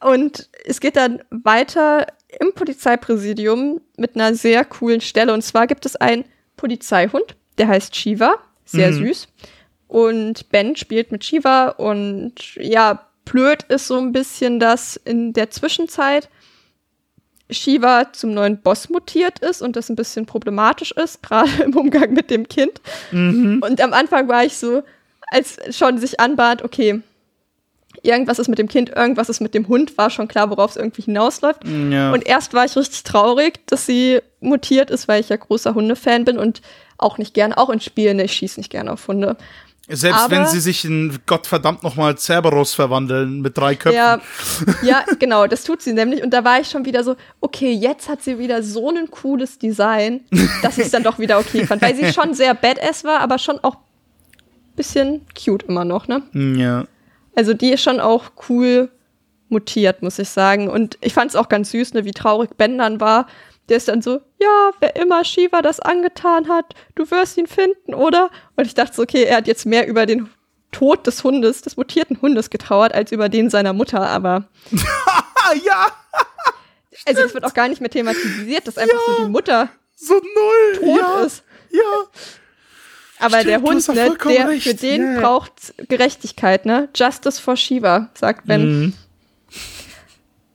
und 0.00 0.48
es 0.64 0.80
geht 0.80 0.96
dann 0.96 1.22
weiter 1.30 2.06
im 2.40 2.52
Polizeipräsidium 2.54 3.80
mit 3.96 4.14
einer 4.14 4.34
sehr 4.34 4.64
coolen 4.64 5.00
Stelle. 5.00 5.32
Und 5.32 5.42
zwar 5.42 5.66
gibt 5.66 5.86
es 5.86 5.96
einen 5.96 6.24
Polizeihund, 6.56 7.36
der 7.58 7.68
heißt 7.68 7.94
Shiva, 7.94 8.34
sehr 8.64 8.92
süß. 8.92 9.28
Und 9.88 10.48
Ben 10.50 10.74
spielt 10.76 11.12
mit 11.12 11.24
Shiva 11.24 11.68
und 11.68 12.56
ja, 12.56 13.06
blöd 13.24 13.62
ist 13.64 13.86
so 13.86 13.98
ein 13.98 14.12
bisschen, 14.12 14.58
dass 14.58 14.96
in 14.96 15.32
der 15.32 15.50
Zwischenzeit 15.50 16.28
Shiva 17.50 18.12
zum 18.12 18.34
neuen 18.34 18.58
Boss 18.60 18.88
mutiert 18.88 19.38
ist 19.38 19.62
und 19.62 19.76
das 19.76 19.88
ein 19.88 19.96
bisschen 19.96 20.26
problematisch 20.26 20.92
ist, 20.92 21.22
gerade 21.26 21.50
im 21.64 21.76
Umgang 21.76 22.12
mit 22.12 22.30
dem 22.30 22.48
Kind. 22.48 22.80
Und 23.62 23.80
am 23.80 23.92
Anfang 23.92 24.28
war 24.28 24.44
ich 24.44 24.56
so, 24.56 24.82
als 25.28 25.58
schon 25.76 25.98
sich 25.98 26.20
anbahnt, 26.20 26.62
okay, 26.62 27.02
irgendwas 28.02 28.38
ist 28.38 28.48
mit 28.48 28.58
dem 28.58 28.68
Kind, 28.68 28.90
irgendwas 28.90 29.28
ist 29.28 29.40
mit 29.40 29.54
dem 29.54 29.68
Hund, 29.68 29.96
war 29.98 30.10
schon 30.10 30.28
klar, 30.28 30.50
worauf 30.50 30.70
es 30.70 30.76
irgendwie 30.76 31.02
hinausläuft. 31.02 31.62
Ja. 31.90 32.12
Und 32.12 32.26
erst 32.26 32.54
war 32.54 32.64
ich 32.64 32.76
richtig 32.76 33.02
traurig, 33.02 33.66
dass 33.66 33.86
sie 33.86 34.20
mutiert 34.40 34.90
ist, 34.90 35.08
weil 35.08 35.20
ich 35.20 35.28
ja 35.28 35.36
großer 35.36 35.74
Hundefan 35.74 36.24
bin 36.24 36.38
und 36.38 36.62
auch 36.98 37.18
nicht 37.18 37.34
gerne, 37.34 37.58
auch 37.58 37.70
in 37.70 37.80
Spielen, 37.80 38.18
ich 38.20 38.32
schieße 38.32 38.60
nicht 38.60 38.70
gerne 38.70 38.92
auf 38.92 39.08
Hunde. 39.08 39.36
Selbst 39.88 40.24
aber- 40.24 40.36
wenn 40.36 40.46
sie 40.46 40.60
sich 40.60 40.84
in 40.84 41.18
Gottverdammt 41.26 41.82
nochmal 41.82 42.18
Cerberus 42.18 42.74
verwandeln 42.74 43.40
mit 43.40 43.56
drei 43.56 43.76
Köpfen. 43.76 43.96
Ja, 43.96 44.20
ja, 44.82 45.04
genau, 45.18 45.46
das 45.46 45.62
tut 45.62 45.80
sie 45.80 45.92
nämlich. 45.92 46.22
Und 46.22 46.30
da 46.30 46.42
war 46.44 46.60
ich 46.60 46.68
schon 46.68 46.84
wieder 46.84 47.04
so, 47.04 47.16
okay, 47.40 47.72
jetzt 47.72 48.08
hat 48.08 48.22
sie 48.22 48.38
wieder 48.38 48.62
so 48.62 48.90
ein 48.90 49.10
cooles 49.10 49.58
Design, 49.58 50.22
dass 50.62 50.78
ich 50.78 50.86
es 50.86 50.90
dann 50.90 51.04
doch 51.04 51.18
wieder 51.18 51.38
okay 51.38 51.64
fand. 51.66 51.82
Weil 51.82 51.94
sie 51.94 52.12
schon 52.12 52.34
sehr 52.34 52.54
badass 52.54 53.04
war, 53.04 53.20
aber 53.20 53.38
schon 53.38 53.58
auch 53.62 53.76
bisschen 54.74 55.22
cute 55.34 55.62
immer 55.64 55.84
noch, 55.84 56.06
ne? 56.08 56.22
Ja. 56.32 56.84
Also 57.34 57.54
die 57.54 57.72
ist 57.72 57.82
schon 57.82 58.00
auch 58.00 58.24
cool 58.48 58.90
mutiert, 59.48 60.02
muss 60.02 60.18
ich 60.18 60.28
sagen. 60.28 60.68
Und 60.68 60.98
ich 61.00 61.14
fand 61.14 61.30
es 61.30 61.36
auch 61.36 61.48
ganz 61.48 61.70
süß, 61.70 61.94
ne, 61.94 62.04
wie 62.04 62.12
traurig 62.12 62.50
Ben 62.56 62.78
dann 62.78 63.00
war. 63.00 63.26
Der 63.68 63.78
ist 63.78 63.88
dann 63.88 64.02
so, 64.02 64.20
ja, 64.40 64.70
wer 64.80 64.96
immer 64.96 65.24
Shiva 65.24 65.62
das 65.62 65.80
angetan 65.80 66.48
hat, 66.48 66.74
du 66.94 67.10
wirst 67.10 67.36
ihn 67.36 67.46
finden, 67.46 67.94
oder? 67.94 68.30
Und 68.56 68.66
ich 68.66 68.74
dachte 68.74 68.94
so, 68.94 69.02
okay, 69.02 69.24
er 69.24 69.38
hat 69.38 69.46
jetzt 69.46 69.66
mehr 69.66 69.88
über 69.88 70.06
den 70.06 70.28
Tod 70.72 71.06
des 71.06 71.24
Hundes, 71.24 71.62
des 71.62 71.76
mutierten 71.76 72.20
Hundes 72.20 72.50
getrauert, 72.50 72.94
als 72.94 73.10
über 73.12 73.28
den 73.28 73.50
seiner 73.50 73.72
Mutter. 73.72 74.06
Aber 74.06 74.44
ja, 75.64 75.92
also 77.06 77.22
es 77.22 77.34
wird 77.34 77.44
auch 77.44 77.54
gar 77.54 77.68
nicht 77.68 77.80
mehr 77.80 77.90
thematisiert, 77.90 78.66
dass 78.66 78.78
einfach 78.78 78.98
so 79.06 79.24
die 79.24 79.30
Mutter 79.30 79.68
so 79.94 80.14
null. 80.14 80.80
tot 80.80 80.98
ja. 80.98 81.20
ist. 81.20 81.44
Ja. 81.70 81.82
Aber 83.18 83.40
Stimmt, 83.40 83.46
der 83.46 83.62
Hund, 83.62 83.88
ne, 83.88 84.16
der, 84.28 84.48
recht. 84.48 84.62
für 84.64 84.74
den 84.74 85.02
Ja, 85.02 85.12
ja. 85.14 85.20
braucht 85.20 85.74
Gerechtigkeit, 85.88 86.66
ne? 86.66 86.88
Justice 86.94 87.40
for 87.40 87.56
Shiva, 87.56 88.10
sagt 88.14 88.46
Ben. 88.46 88.80
Mhm. 88.80 88.92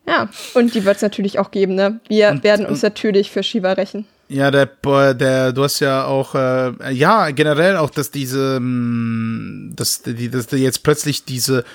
Ja, 0.08 0.30
und 0.56 0.74
die 0.74 0.84
wird 0.84 0.96
es 0.98 1.02
natürlich 1.02 1.38
auch 1.40 1.52
geben, 1.52 1.76
ne? 1.76 2.00
Wir 2.08 2.40
werden 2.44 2.66
uns 2.66 2.82
natürlich 2.82 3.30
für 3.32 3.44
Shiva 3.44 3.74
rächen. 3.74 4.06
Ja, 4.30 4.50
der, 4.50 4.66
der, 5.14 5.52
du 5.52 5.64
hast 5.64 5.80
ja 5.82 6.06
auch, 6.06 6.34
äh, 6.36 6.92
ja, 6.92 7.32
generell 7.32 7.76
auch, 7.78 7.90
dass 7.90 8.12
diese, 8.12 8.60
mh, 8.62 9.74
dass, 9.76 10.02
die, 10.04 10.30
dass 10.30 10.48
die 10.48 10.56
jetzt 10.58 10.84
plötzlich 10.84 11.26
diese 11.26 11.66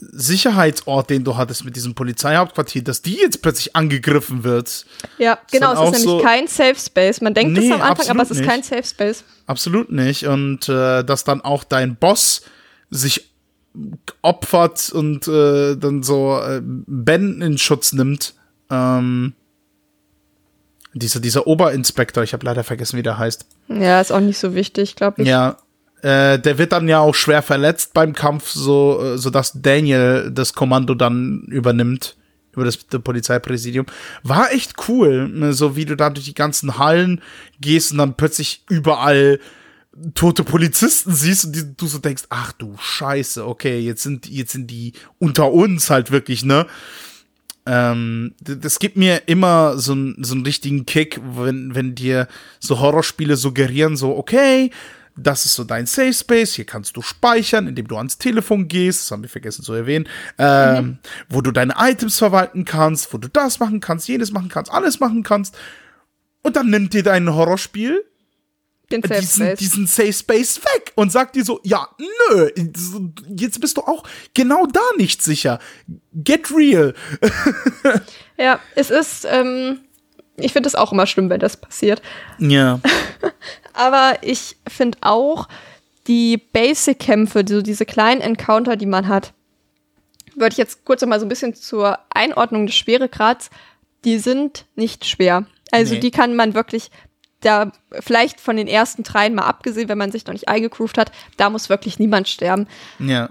Sicherheitsort, 0.00 1.10
den 1.10 1.24
du 1.24 1.36
hattest 1.36 1.64
mit 1.64 1.74
diesem 1.74 1.94
Polizeihauptquartier, 1.94 2.82
dass 2.84 3.02
die 3.02 3.14
jetzt 3.16 3.42
plötzlich 3.42 3.74
angegriffen 3.74 4.44
wird. 4.44 4.86
Ja, 5.18 5.38
genau, 5.50 5.72
es 5.72 5.78
ist 5.78 5.84
nämlich 5.84 6.02
so- 6.02 6.18
kein 6.22 6.46
Safe 6.46 6.76
Space. 6.76 7.20
Man 7.20 7.34
denkt 7.34 7.52
Nee, 7.58 7.66
es 7.68 7.72
am 7.74 7.82
Anfang, 7.82 8.08
aber 8.08 8.22
es 8.22 8.30
ist 8.30 8.44
kein 8.44 8.60
nicht. 8.60 8.68
Safe 8.68 8.84
Space. 8.84 9.24
Absolut 9.46 9.90
nicht. 9.90 10.26
Und 10.26 10.68
äh, 10.68 11.02
dass 11.04 11.24
dann 11.24 11.40
auch 11.40 11.64
dein 11.64 11.96
Boss 11.96 12.42
sich 12.90 13.27
opfert 14.22 14.90
und 14.90 15.28
äh, 15.28 15.76
dann 15.76 16.02
so 16.02 16.38
äh, 16.38 16.60
Ben 16.62 17.40
in 17.42 17.58
Schutz 17.58 17.92
nimmt. 17.92 18.34
Ähm, 18.70 19.34
dieser, 20.94 21.20
dieser 21.20 21.46
Oberinspektor, 21.46 22.22
ich 22.22 22.32
habe 22.32 22.44
leider 22.44 22.64
vergessen, 22.64 22.96
wie 22.96 23.02
der 23.02 23.18
heißt. 23.18 23.46
Ja, 23.68 24.00
ist 24.00 24.12
auch 24.12 24.20
nicht 24.20 24.38
so 24.38 24.54
wichtig, 24.54 24.96
glaube 24.96 25.22
ich. 25.22 25.28
Ja, 25.28 25.56
äh, 26.02 26.38
der 26.38 26.58
wird 26.58 26.72
dann 26.72 26.88
ja 26.88 27.00
auch 27.00 27.14
schwer 27.14 27.42
verletzt 27.42 27.94
beim 27.94 28.14
Kampf, 28.14 28.48
so, 28.48 29.00
äh, 29.02 29.18
so 29.18 29.30
dass 29.30 29.52
Daniel 29.60 30.30
das 30.32 30.54
Kommando 30.54 30.94
dann 30.94 31.42
übernimmt 31.48 32.16
über 32.52 32.64
das 32.64 32.76
Polizeipräsidium. 32.76 33.86
War 34.22 34.52
echt 34.52 34.74
cool, 34.88 35.52
so 35.52 35.76
wie 35.76 35.84
du 35.84 35.96
da 35.96 36.10
durch 36.10 36.26
die 36.26 36.34
ganzen 36.34 36.78
Hallen 36.78 37.20
gehst 37.60 37.92
und 37.92 37.98
dann 37.98 38.14
plötzlich 38.14 38.64
überall 38.68 39.38
tote 40.14 40.44
Polizisten 40.44 41.12
siehst 41.14 41.46
und 41.46 41.56
die, 41.56 41.76
du 41.76 41.86
so 41.86 41.98
denkst, 41.98 42.24
ach 42.28 42.52
du 42.52 42.76
Scheiße, 42.78 43.46
okay, 43.46 43.80
jetzt 43.80 44.02
sind, 44.02 44.28
jetzt 44.28 44.52
sind 44.52 44.70
die 44.70 44.92
unter 45.18 45.52
uns 45.52 45.90
halt 45.90 46.10
wirklich, 46.10 46.44
ne? 46.44 46.66
Ähm, 47.66 48.34
das 48.40 48.78
gibt 48.78 48.96
mir 48.96 49.22
immer 49.26 49.76
so, 49.78 49.92
n- 49.92 50.16
so 50.20 50.34
einen 50.34 50.44
richtigen 50.46 50.86
Kick, 50.86 51.20
wenn, 51.36 51.74
wenn 51.74 51.94
dir 51.94 52.28
so 52.60 52.80
Horrorspiele 52.80 53.36
suggerieren, 53.36 53.96
so, 53.96 54.16
okay, 54.16 54.70
das 55.20 55.44
ist 55.44 55.54
so 55.54 55.64
dein 55.64 55.86
Safe 55.86 56.14
Space, 56.14 56.54
hier 56.54 56.64
kannst 56.64 56.96
du 56.96 57.02
speichern, 57.02 57.66
indem 57.66 57.88
du 57.88 57.96
ans 57.96 58.18
Telefon 58.18 58.68
gehst, 58.68 59.00
das 59.02 59.10
haben 59.10 59.22
wir 59.22 59.28
vergessen 59.28 59.64
zu 59.64 59.72
erwähnen, 59.72 60.08
ähm, 60.38 60.98
wo 61.28 61.40
du 61.40 61.50
deine 61.50 61.74
Items 61.76 62.18
verwalten 62.18 62.64
kannst, 62.64 63.12
wo 63.12 63.18
du 63.18 63.28
das 63.28 63.58
machen 63.58 63.80
kannst, 63.80 64.06
jenes 64.08 64.30
machen 64.30 64.48
kannst, 64.48 64.72
alles 64.72 65.00
machen 65.00 65.24
kannst. 65.24 65.58
Und 66.42 66.54
dann 66.54 66.70
nimmt 66.70 66.94
dir 66.94 67.02
dein 67.02 67.34
Horrorspiel 67.34 68.04
Den 68.90 69.02
Safe 69.02 69.20
diesen, 69.20 69.46
Space. 69.46 69.58
diesen 69.58 69.86
Safe 69.86 70.12
Space 70.12 70.60
weg 70.64 70.92
und 70.94 71.12
sagt 71.12 71.36
dir 71.36 71.44
so, 71.44 71.60
ja, 71.62 71.88
nö, 72.30 72.48
jetzt 73.36 73.60
bist 73.60 73.76
du 73.76 73.82
auch 73.82 74.02
genau 74.34 74.66
da 74.66 74.80
nicht 74.96 75.22
sicher. 75.22 75.58
Get 76.14 76.50
real. 76.50 76.94
Ja, 78.40 78.60
es 78.76 78.90
ist, 78.90 79.26
ähm, 79.28 79.80
ich 80.36 80.52
finde 80.52 80.68
es 80.68 80.76
auch 80.76 80.92
immer 80.92 81.06
schlimm, 81.06 81.28
wenn 81.28 81.40
das 81.40 81.56
passiert. 81.56 82.00
Ja. 82.38 82.78
Aber 83.72 84.18
ich 84.22 84.56
finde 84.68 84.98
auch 85.00 85.48
die 86.06 86.36
Basic-Kämpfe, 86.38 87.44
so 87.48 87.62
diese 87.62 87.84
kleinen 87.84 88.20
Encounter, 88.20 88.76
die 88.76 88.86
man 88.86 89.08
hat, 89.08 89.32
würde 90.36 90.52
ich 90.52 90.58
jetzt 90.58 90.84
kurz 90.84 91.00
noch 91.02 91.08
mal 91.08 91.18
so 91.18 91.26
ein 91.26 91.28
bisschen 91.28 91.54
zur 91.54 91.98
Einordnung 92.10 92.66
des 92.66 92.76
Schweregrads, 92.76 93.50
die 94.04 94.18
sind 94.18 94.66
nicht 94.76 95.04
schwer. 95.04 95.44
Also 95.72 95.94
Nee. 95.94 96.00
die 96.00 96.12
kann 96.12 96.36
man 96.36 96.54
wirklich, 96.54 96.92
da 97.40 97.72
vielleicht 98.00 98.40
von 98.40 98.56
den 98.56 98.66
ersten 98.66 99.02
dreien 99.02 99.34
mal 99.34 99.46
abgesehen, 99.46 99.88
wenn 99.88 99.98
man 99.98 100.12
sich 100.12 100.26
noch 100.26 100.32
nicht 100.32 100.48
eingegroovt 100.48 100.98
hat, 100.98 101.12
da 101.36 101.50
muss 101.50 101.68
wirklich 101.68 101.98
niemand 101.98 102.28
sterben. 102.28 102.66
Ja. 102.98 103.30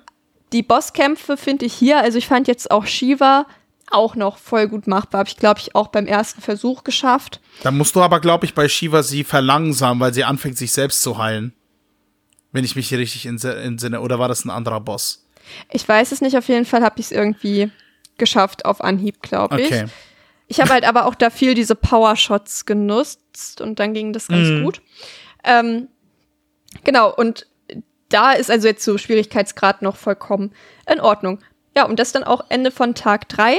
Die 0.54 0.64
Bosskämpfe 0.64 1.36
finde 1.36 1.66
ich 1.66 1.74
hier, 1.74 2.00
also 2.00 2.18
ich 2.18 2.28
fand 2.28 2.48
jetzt 2.48 2.72
auch 2.72 2.86
Shiva 2.86 3.46
auch 3.90 4.16
noch 4.16 4.38
voll 4.38 4.68
gut 4.68 4.88
machbar. 4.88 5.20
Habe 5.20 5.30
ich, 5.30 5.38
glaube 5.38 5.60
ich, 5.60 5.76
auch 5.76 5.88
beim 5.88 6.08
ersten 6.08 6.42
Versuch 6.42 6.84
geschafft. 6.84 7.40
Da 7.64 7.72
musst 7.72 7.96
du 7.96 8.02
aber, 8.02 8.20
glaube 8.20 8.46
ich, 8.46 8.54
bei 8.54 8.68
Shiva 8.68 9.04
sie 9.04 9.24
verlangsamen, 9.24 10.00
weil 10.00 10.14
sie 10.14 10.24
anfängt, 10.24 10.58
sich 10.58 10.72
selbst 10.72 11.02
zu 11.02 11.18
heilen. 11.18 11.54
Wenn 12.52 12.64
ich 12.64 12.76
mich 12.76 12.90
hier 12.90 13.00
richtig 13.00 13.26
entsinne. 13.26 14.02
Oder 14.02 14.20
war 14.20 14.28
das 14.28 14.46
ein 14.46 14.50
anderer 14.50 14.82
Boss? 14.82 15.26
Ich 15.72 15.88
weiß 15.88 16.12
es 16.12 16.22
nicht, 16.22 16.38
auf 16.38 16.48
jeden 16.50 16.66
Fall 16.66 16.84
habe 16.84 17.00
ich 17.00 17.08
es 17.08 17.12
irgendwie 17.12 17.72
geschafft 18.18 18.66
auf 18.66 18.82
Anhieb, 18.82 19.22
glaube 19.22 19.62
ich. 19.62 19.68
Okay. 19.68 19.86
Ich 20.48 20.60
habe 20.62 20.70
halt 20.72 20.86
aber 20.88 21.06
auch 21.06 21.16
da 21.16 21.30
viel 21.30 21.54
diese 21.54 21.76
Power-Shots 21.76 22.66
genutzt 22.66 23.60
und 23.62 23.80
dann 23.80 23.94
ging 23.94 24.14
das 24.14 24.28
ganz 24.28 24.48
Mhm. 24.50 24.64
gut. 24.64 24.82
Ähm, 25.44 25.88
genau, 26.84 27.14
und 27.14 27.48
da 28.10 28.32
ist 28.32 28.50
also 28.50 28.68
jetzt 28.68 28.84
so 28.86 28.98
Schwierigkeitsgrad 28.98 29.82
noch 29.82 29.98
vollkommen 29.98 30.54
in 30.92 31.00
Ordnung. 31.02 31.40
Ja, 31.76 31.86
und 31.86 32.00
das 32.00 32.12
dann 32.14 32.24
auch 32.24 32.46
Ende 32.50 32.72
von 32.72 32.96
Tag 32.96 33.28
drei. 33.30 33.58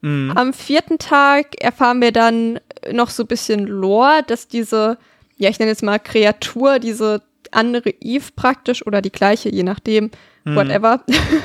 Mhm. 0.00 0.32
Am 0.34 0.52
vierten 0.52 0.98
Tag 0.98 1.60
erfahren 1.62 2.00
wir 2.00 2.12
dann 2.12 2.60
noch 2.90 3.10
so 3.10 3.24
ein 3.24 3.28
bisschen 3.28 3.66
Lore, 3.66 4.22
dass 4.26 4.48
diese, 4.48 4.98
ja, 5.36 5.50
ich 5.50 5.58
nenne 5.58 5.70
jetzt 5.70 5.82
mal 5.82 5.98
Kreatur, 5.98 6.78
diese 6.78 7.22
andere 7.52 7.90
Eve 8.00 8.32
praktisch 8.34 8.84
oder 8.86 9.02
die 9.02 9.12
gleiche, 9.12 9.50
je 9.50 9.62
nachdem, 9.62 10.10
whatever, 10.44 11.02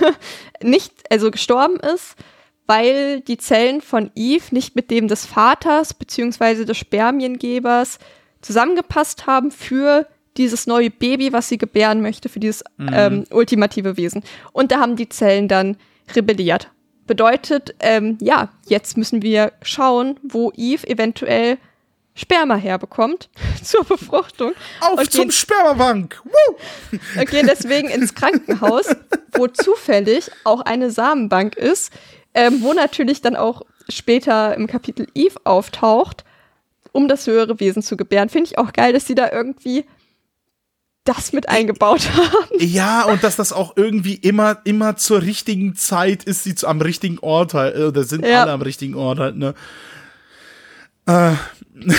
nicht, 0.63 0.93
also 1.09 1.29
gestorben 1.31 1.79
ist, 1.79 2.15
weil 2.67 3.21
die 3.21 3.37
Zellen 3.37 3.81
von 3.81 4.11
Eve 4.15 4.45
nicht 4.51 4.75
mit 4.75 4.91
dem 4.91 5.07
des 5.07 5.25
Vaters 5.25 5.93
beziehungsweise 5.93 6.65
des 6.65 6.77
Spermiengebers 6.77 7.99
zusammengepasst 8.41 9.27
haben 9.27 9.51
für 9.51 10.07
dieses 10.37 10.67
neue 10.67 10.89
Baby, 10.89 11.33
was 11.33 11.49
sie 11.49 11.57
gebären 11.57 12.01
möchte 12.01 12.29
für 12.29 12.39
dieses 12.39 12.63
ähm, 12.79 13.25
ultimative 13.31 13.97
Wesen. 13.97 14.23
Und 14.53 14.71
da 14.71 14.79
haben 14.79 14.95
die 14.95 15.09
Zellen 15.09 15.47
dann 15.47 15.77
rebelliert. 16.15 16.69
Bedeutet, 17.05 17.75
ähm, 17.81 18.17
ja, 18.21 18.49
jetzt 18.67 18.97
müssen 18.97 19.21
wir 19.21 19.51
schauen, 19.61 20.19
wo 20.23 20.51
Eve 20.55 20.87
eventuell 20.87 21.57
Sperma 22.13 22.55
herbekommt 22.55 23.29
zur 23.63 23.83
Befruchtung. 23.83 24.53
Auf 24.79 24.99
und 24.99 25.11
zum 25.11 25.31
Spermabank! 25.31 26.21
Woo! 26.23 26.55
und 27.19 27.29
gehen 27.29 27.47
deswegen 27.47 27.89
ins 27.89 28.13
Krankenhaus, 28.15 28.85
wo 29.33 29.47
zufällig 29.47 30.31
auch 30.43 30.61
eine 30.61 30.91
Samenbank 30.91 31.55
ist, 31.55 31.91
ähm, 32.33 32.61
wo 32.61 32.73
natürlich 32.73 33.21
dann 33.21 33.35
auch 33.35 33.63
später 33.89 34.55
im 34.55 34.67
Kapitel 34.67 35.07
Eve 35.15 35.35
auftaucht, 35.43 36.23
um 36.91 37.07
das 37.07 37.27
höhere 37.27 37.59
Wesen 37.59 37.81
zu 37.83 37.97
gebären. 37.97 38.29
Finde 38.29 38.49
ich 38.51 38.57
auch 38.57 38.73
geil, 38.73 38.93
dass 38.93 39.07
sie 39.07 39.15
da 39.15 39.31
irgendwie 39.31 39.85
das 41.03 41.33
mit 41.33 41.49
eingebaut 41.49 42.09
haben. 42.13 42.57
Ja, 42.59 43.03
und 43.05 43.23
dass 43.23 43.35
das 43.35 43.53
auch 43.53 43.75
irgendwie 43.75 44.13
immer, 44.15 44.57
immer 44.65 44.95
zur 44.97 45.21
richtigen 45.23 45.75
Zeit 45.75 46.23
ist, 46.23 46.43
sie 46.43 46.53
zu, 46.53 46.67
am 46.67 46.79
richtigen 46.79 47.17
Ort 47.19 47.53
halt, 47.53 47.75
äh, 47.75 47.83
oder 47.85 48.03
sind 48.03 48.25
Ja. 48.25 48.43
alle 48.43 48.51
am 48.51 48.61
richtigen 48.61 48.95
Ort 48.95 49.19
halt, 49.19 49.35
ne? 49.35 49.55
Äh, 51.07 51.31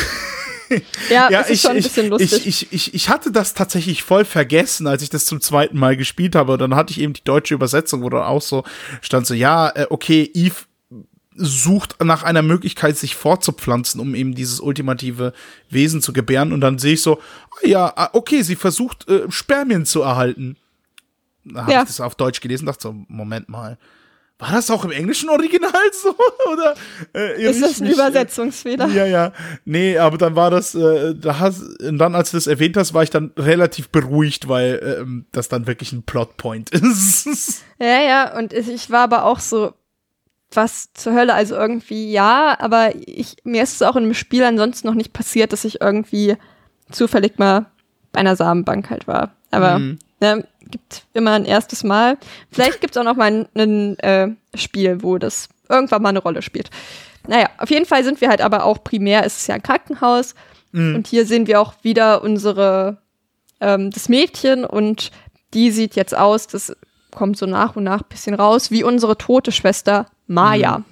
Ja, 1.10 1.28
es 1.30 1.50
ist 1.50 1.62
schon 1.62 1.72
ein 1.72 1.82
bisschen 1.82 2.08
lustig. 2.08 2.46
Ich, 2.46 2.46
ich, 2.46 2.72
ich, 2.72 2.94
ich 2.94 3.08
hatte 3.08 3.30
das 3.32 3.54
tatsächlich 3.54 4.02
voll 4.02 4.24
vergessen, 4.24 4.86
als 4.86 5.02
ich 5.02 5.10
das 5.10 5.24
zum 5.26 5.40
zweiten 5.40 5.78
Mal 5.78 5.96
gespielt 5.96 6.34
habe. 6.34 6.52
Und 6.52 6.60
dann 6.60 6.74
hatte 6.74 6.92
ich 6.92 7.00
eben 7.00 7.12
die 7.12 7.24
deutsche 7.24 7.54
Übersetzung, 7.54 8.02
wo 8.02 8.08
dann 8.10 8.22
auch 8.22 8.42
so 8.42 8.64
stand 9.00 9.26
so, 9.26 9.34
ja, 9.34 9.70
äh, 9.70 9.86
okay, 9.90 10.30
Eve 10.34 10.54
sucht 11.34 11.96
nach 12.04 12.22
einer 12.24 12.42
Möglichkeit, 12.42 12.96
sich 12.98 13.16
fortzupflanzen, 13.16 14.00
um 14.00 14.14
eben 14.14 14.34
dieses 14.34 14.60
ultimative 14.60 15.32
Wesen 15.70 16.02
zu 16.02 16.12
gebären. 16.12 16.52
Und 16.52 16.60
dann 16.60 16.78
sehe 16.78 16.94
ich 16.94 17.02
so, 17.02 17.18
ah, 17.20 17.66
ja, 17.66 17.92
ah, 17.96 18.10
okay, 18.12 18.42
sie 18.42 18.56
versucht, 18.56 19.08
äh, 19.08 19.30
Spermien 19.30 19.86
zu 19.86 20.02
erhalten. 20.02 20.56
Da 21.44 21.62
habe 21.62 21.72
Ja. 21.72 21.82
ich 21.82 21.88
das 21.88 22.00
auf 22.00 22.14
Deutsch 22.14 22.40
gelesen 22.40 22.66
dachte 22.66 22.82
so, 22.82 22.94
Moment 23.08 23.48
mal. 23.48 23.78
War 24.42 24.52
das 24.52 24.70
auch 24.70 24.84
im 24.84 24.90
englischen 24.90 25.28
Original 25.30 25.70
so? 25.92 26.14
Oder 26.52 26.74
äh, 27.14 27.42
ist 27.48 27.62
das 27.62 27.80
ein 27.80 27.84
mich, 27.86 27.92
äh, 27.92 27.94
Übersetzungsfehler? 27.94 28.88
ja, 28.88 29.06
ja. 29.06 29.32
Nee, 29.64 29.96
aber 29.98 30.18
dann 30.18 30.34
war 30.36 30.50
das, 30.50 30.74
äh, 30.74 31.14
da 31.14 31.38
hast, 31.38 31.62
und 31.80 31.98
dann, 31.98 32.14
als 32.16 32.32
du 32.32 32.36
das 32.36 32.48
erwähnt 32.48 32.76
hast, 32.76 32.92
war 32.92 33.02
ich 33.04 33.10
dann 33.10 33.30
relativ 33.38 33.88
beruhigt, 33.90 34.48
weil 34.48 34.98
ähm, 35.00 35.26
das 35.32 35.48
dann 35.48 35.66
wirklich 35.66 35.92
ein 35.92 36.02
Plotpoint 36.02 36.70
ist. 36.74 37.62
Ja, 37.78 38.00
ja, 38.02 38.36
und 38.36 38.52
ich- 38.52 38.90
war 38.90 39.00
aber 39.04 39.24
auch 39.26 39.38
so, 39.38 39.74
was 40.52 40.92
zur 40.92 41.14
Hölle, 41.14 41.34
also 41.34 41.54
irgendwie 41.54 42.12
ja, 42.12 42.56
aber 42.60 42.92
ich, 42.96 43.36
mir 43.44 43.62
ist 43.62 43.74
es 43.76 43.82
auch 43.82 43.96
in 43.96 44.02
einem 44.04 44.14
Spiel 44.14 44.44
ansonsten 44.44 44.86
noch 44.86 44.94
nicht 44.94 45.12
passiert, 45.12 45.52
dass 45.52 45.64
ich 45.64 45.80
irgendwie 45.80 46.36
zufällig 46.90 47.38
mal 47.38 47.66
bei 48.12 48.20
einer 48.20 48.36
Samenbank 48.36 48.90
halt 48.90 49.06
war. 49.06 49.34
Aber 49.50 49.78
Mhm. 49.78 49.98
ne, 50.20 50.46
gibt 50.72 51.04
immer 51.14 51.32
ein 51.32 51.44
erstes 51.44 51.84
Mal. 51.84 52.18
Vielleicht 52.50 52.80
gibt 52.80 52.96
es 52.96 53.00
auch 53.00 53.04
noch 53.04 53.16
mal 53.16 53.46
ein, 53.54 53.98
äh, 54.00 54.28
Spiel, 54.54 55.02
wo 55.02 55.18
das 55.18 55.48
irgendwann 55.68 56.02
mal 56.02 56.08
eine 56.08 56.18
Rolle 56.18 56.42
spielt. 56.42 56.70
Naja, 57.28 57.48
auf 57.58 57.70
jeden 57.70 57.86
Fall 57.86 58.02
sind 58.02 58.20
wir 58.20 58.28
halt 58.28 58.40
aber 58.40 58.64
auch 58.64 58.82
primär, 58.82 59.24
es 59.24 59.38
ist 59.38 59.46
ja 59.46 59.54
ein 59.54 59.62
Krankenhaus 59.62 60.34
und 60.72 61.06
hier 61.06 61.26
sehen 61.26 61.46
wir 61.46 61.60
auch 61.60 61.74
wieder 61.82 62.22
unsere, 62.22 62.96
ähm, 63.60 63.90
das 63.90 64.08
Mädchen 64.08 64.64
und 64.64 65.10
die 65.54 65.70
sieht 65.70 65.96
jetzt 65.96 66.16
aus, 66.16 66.46
das 66.46 66.74
kommt 67.10 67.36
so 67.36 67.46
nach 67.46 67.76
und 67.76 67.84
nach 67.84 68.00
ein 68.00 68.08
bisschen 68.08 68.34
raus, 68.34 68.70
wie 68.70 68.82
unsere 68.82 69.18
tote 69.18 69.52
Schwester 69.52 70.06
Maya. 70.26 70.82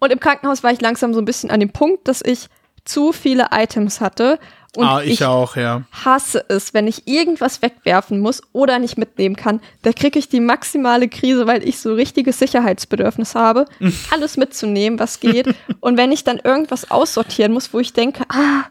Und 0.00 0.12
im 0.12 0.18
Krankenhaus 0.18 0.64
war 0.64 0.72
ich 0.72 0.80
langsam 0.80 1.14
so 1.14 1.20
ein 1.20 1.24
bisschen 1.24 1.52
an 1.52 1.60
dem 1.60 1.70
Punkt, 1.70 2.08
dass 2.08 2.20
ich 2.20 2.48
zu 2.84 3.12
viele 3.12 3.50
Items 3.52 4.00
hatte 4.00 4.40
und 4.74 4.86
ah, 4.86 5.02
ich, 5.02 5.22
auch, 5.24 5.56
ja. 5.56 5.82
hasse 5.92 6.46
es, 6.48 6.72
wenn 6.72 6.86
ich 6.86 7.06
irgendwas 7.06 7.60
wegwerfen 7.60 8.20
muss 8.20 8.42
oder 8.52 8.78
nicht 8.78 8.96
mitnehmen 8.96 9.36
kann. 9.36 9.60
Da 9.82 9.92
kriege 9.92 10.18
ich 10.18 10.30
die 10.30 10.40
maximale 10.40 11.08
Krise, 11.08 11.46
weil 11.46 11.66
ich 11.68 11.78
so 11.78 11.92
richtiges 11.92 12.38
Sicherheitsbedürfnis 12.38 13.34
habe, 13.34 13.66
alles 14.10 14.38
mitzunehmen, 14.38 14.98
was 14.98 15.20
geht. 15.20 15.54
Und 15.80 15.98
wenn 15.98 16.10
ich 16.10 16.24
dann 16.24 16.38
irgendwas 16.38 16.90
aussortieren 16.90 17.52
muss, 17.52 17.74
wo 17.74 17.80
ich 17.80 17.92
denke, 17.92 18.24
ah, 18.30 18.64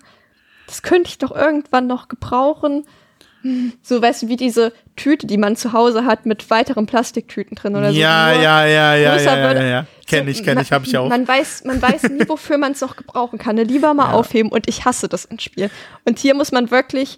das 0.65 0.82
könnte 0.82 1.10
ich 1.10 1.19
doch 1.19 1.36
irgendwann 1.36 1.86
noch 1.86 2.07
gebrauchen. 2.07 2.86
So, 3.84 4.02
weißt 4.02 4.23
du, 4.23 4.28
wie 4.28 4.38
diese 4.38 4.72
Tüte, 5.02 5.26
die 5.28 5.38
man 5.38 5.56
zu 5.56 5.73
Hause 5.73 6.06
hat 6.06 6.26
mit 6.26 6.49
weiteren 6.49 6.86
Plastiktüten 6.86 7.56
drin 7.56 7.76
oder 7.76 7.91
so. 7.91 7.98
ja, 7.99 8.32
ja, 8.34 8.65
ja, 8.65 8.65
ja, 8.65 8.95
ja, 8.95 9.18
ja, 9.18 9.53
ja, 9.53 9.64
ja. 9.64 9.86
Kenn 10.07 10.28
ich, 10.28 10.44
kenn 10.44 10.56
man- 10.56 10.64
ich, 10.64 10.72
hab 10.72 10.84
ich 10.86 10.95
auch. 10.98 11.10
Man 11.10 11.28
weiß, 11.28 11.64
man 11.65 11.82
weiß 11.82 12.03
nie, 12.10 12.28
wofür 12.28 12.57
man 12.57 12.73
es 12.73 12.82
noch 12.82 12.95
gebrauchen 12.95 13.40
kann. 13.40 13.56
Ne? 13.56 13.64
Lieber 13.64 13.94
mal 13.94 14.11
aufheben 14.14 14.52
und 14.52 14.68
ich 14.68 14.86
hasse 14.86 15.07
das 15.07 15.26
in 15.26 15.40
Spielen. 15.40 15.72
Und 16.06 16.19
hier 16.19 16.36
muss 16.36 16.52
man 16.52 16.69
wirklich 16.72 17.18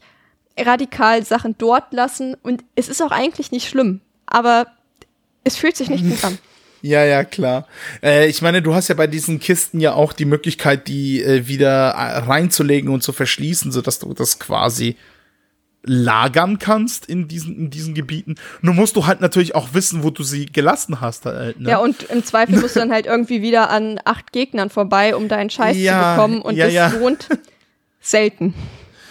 radikal 0.60 1.26
Sachen 1.26 1.56
dort 1.58 1.92
lassen 1.94 2.36
und 2.44 2.64
es 2.76 2.88
ist 2.88 3.02
auch 3.02 3.12
eigentlich 3.12 3.52
nicht 3.52 3.68
schlimm, 3.68 4.02
aber 4.28 4.68
es 5.44 5.58
fühlt 5.58 5.76
sich 5.76 5.90
nicht 5.90 6.08
gut 6.08 6.24
an. 6.24 6.38
Ja, 6.86 7.06
ja, 7.06 7.24
klar. 7.24 7.66
Äh, 8.04 8.28
ich 8.28 8.42
meine, 8.42 8.62
du 8.62 8.74
hast 8.76 8.90
ja 8.90 8.96
bei 8.96 9.08
diesen 9.08 9.40
Kisten 9.40 9.80
ja 9.80 9.94
auch 9.94 10.12
die 10.12 10.26
Möglichkeit, 10.26 10.90
die 10.90 11.24
äh, 11.24 11.48
wieder 11.48 11.92
äh, 11.92 12.18
reinzulegen 12.18 12.90
und 12.90 13.02
zu 13.02 13.14
verschließen, 13.14 13.72
sodass 13.72 14.00
du 14.00 14.14
das 14.14 14.38
quasi 14.38 14.98
lagern 15.86 16.60
kannst 16.60 17.06
in 17.06 17.28
diesen, 17.28 17.56
in 17.58 17.70
diesen 17.70 17.94
Gebieten. 17.94 18.36
Nur 18.62 18.74
musst 18.74 18.96
du 18.96 19.06
halt 19.06 19.22
natürlich 19.22 19.54
auch 19.56 19.74
wissen, 19.74 20.04
wo 20.04 20.10
du 20.10 20.24
sie 20.24 20.46
gelassen 20.46 21.02
hast. 21.02 21.26
Halt, 21.26 21.60
ne? 21.60 21.72
Ja, 21.72 21.78
und 21.78 22.04
im 22.04 22.24
Zweifel 22.24 22.60
musst 22.60 22.76
du 22.76 22.80
dann 22.80 22.92
halt 22.92 23.06
irgendwie 23.06 23.42
wieder 23.42 23.70
an 23.70 24.00
acht 24.06 24.32
Gegnern 24.32 24.70
vorbei, 24.70 25.16
um 25.16 25.28
deinen 25.28 25.50
Scheiß 25.50 25.78
Ja, 25.78 26.16
zu 26.16 26.16
bekommen 26.16 26.42
und 26.42 26.56
ja, 26.56 26.66
das 26.66 26.74
ja. 26.74 26.88
lohnt 26.88 27.28
selten, 28.00 28.54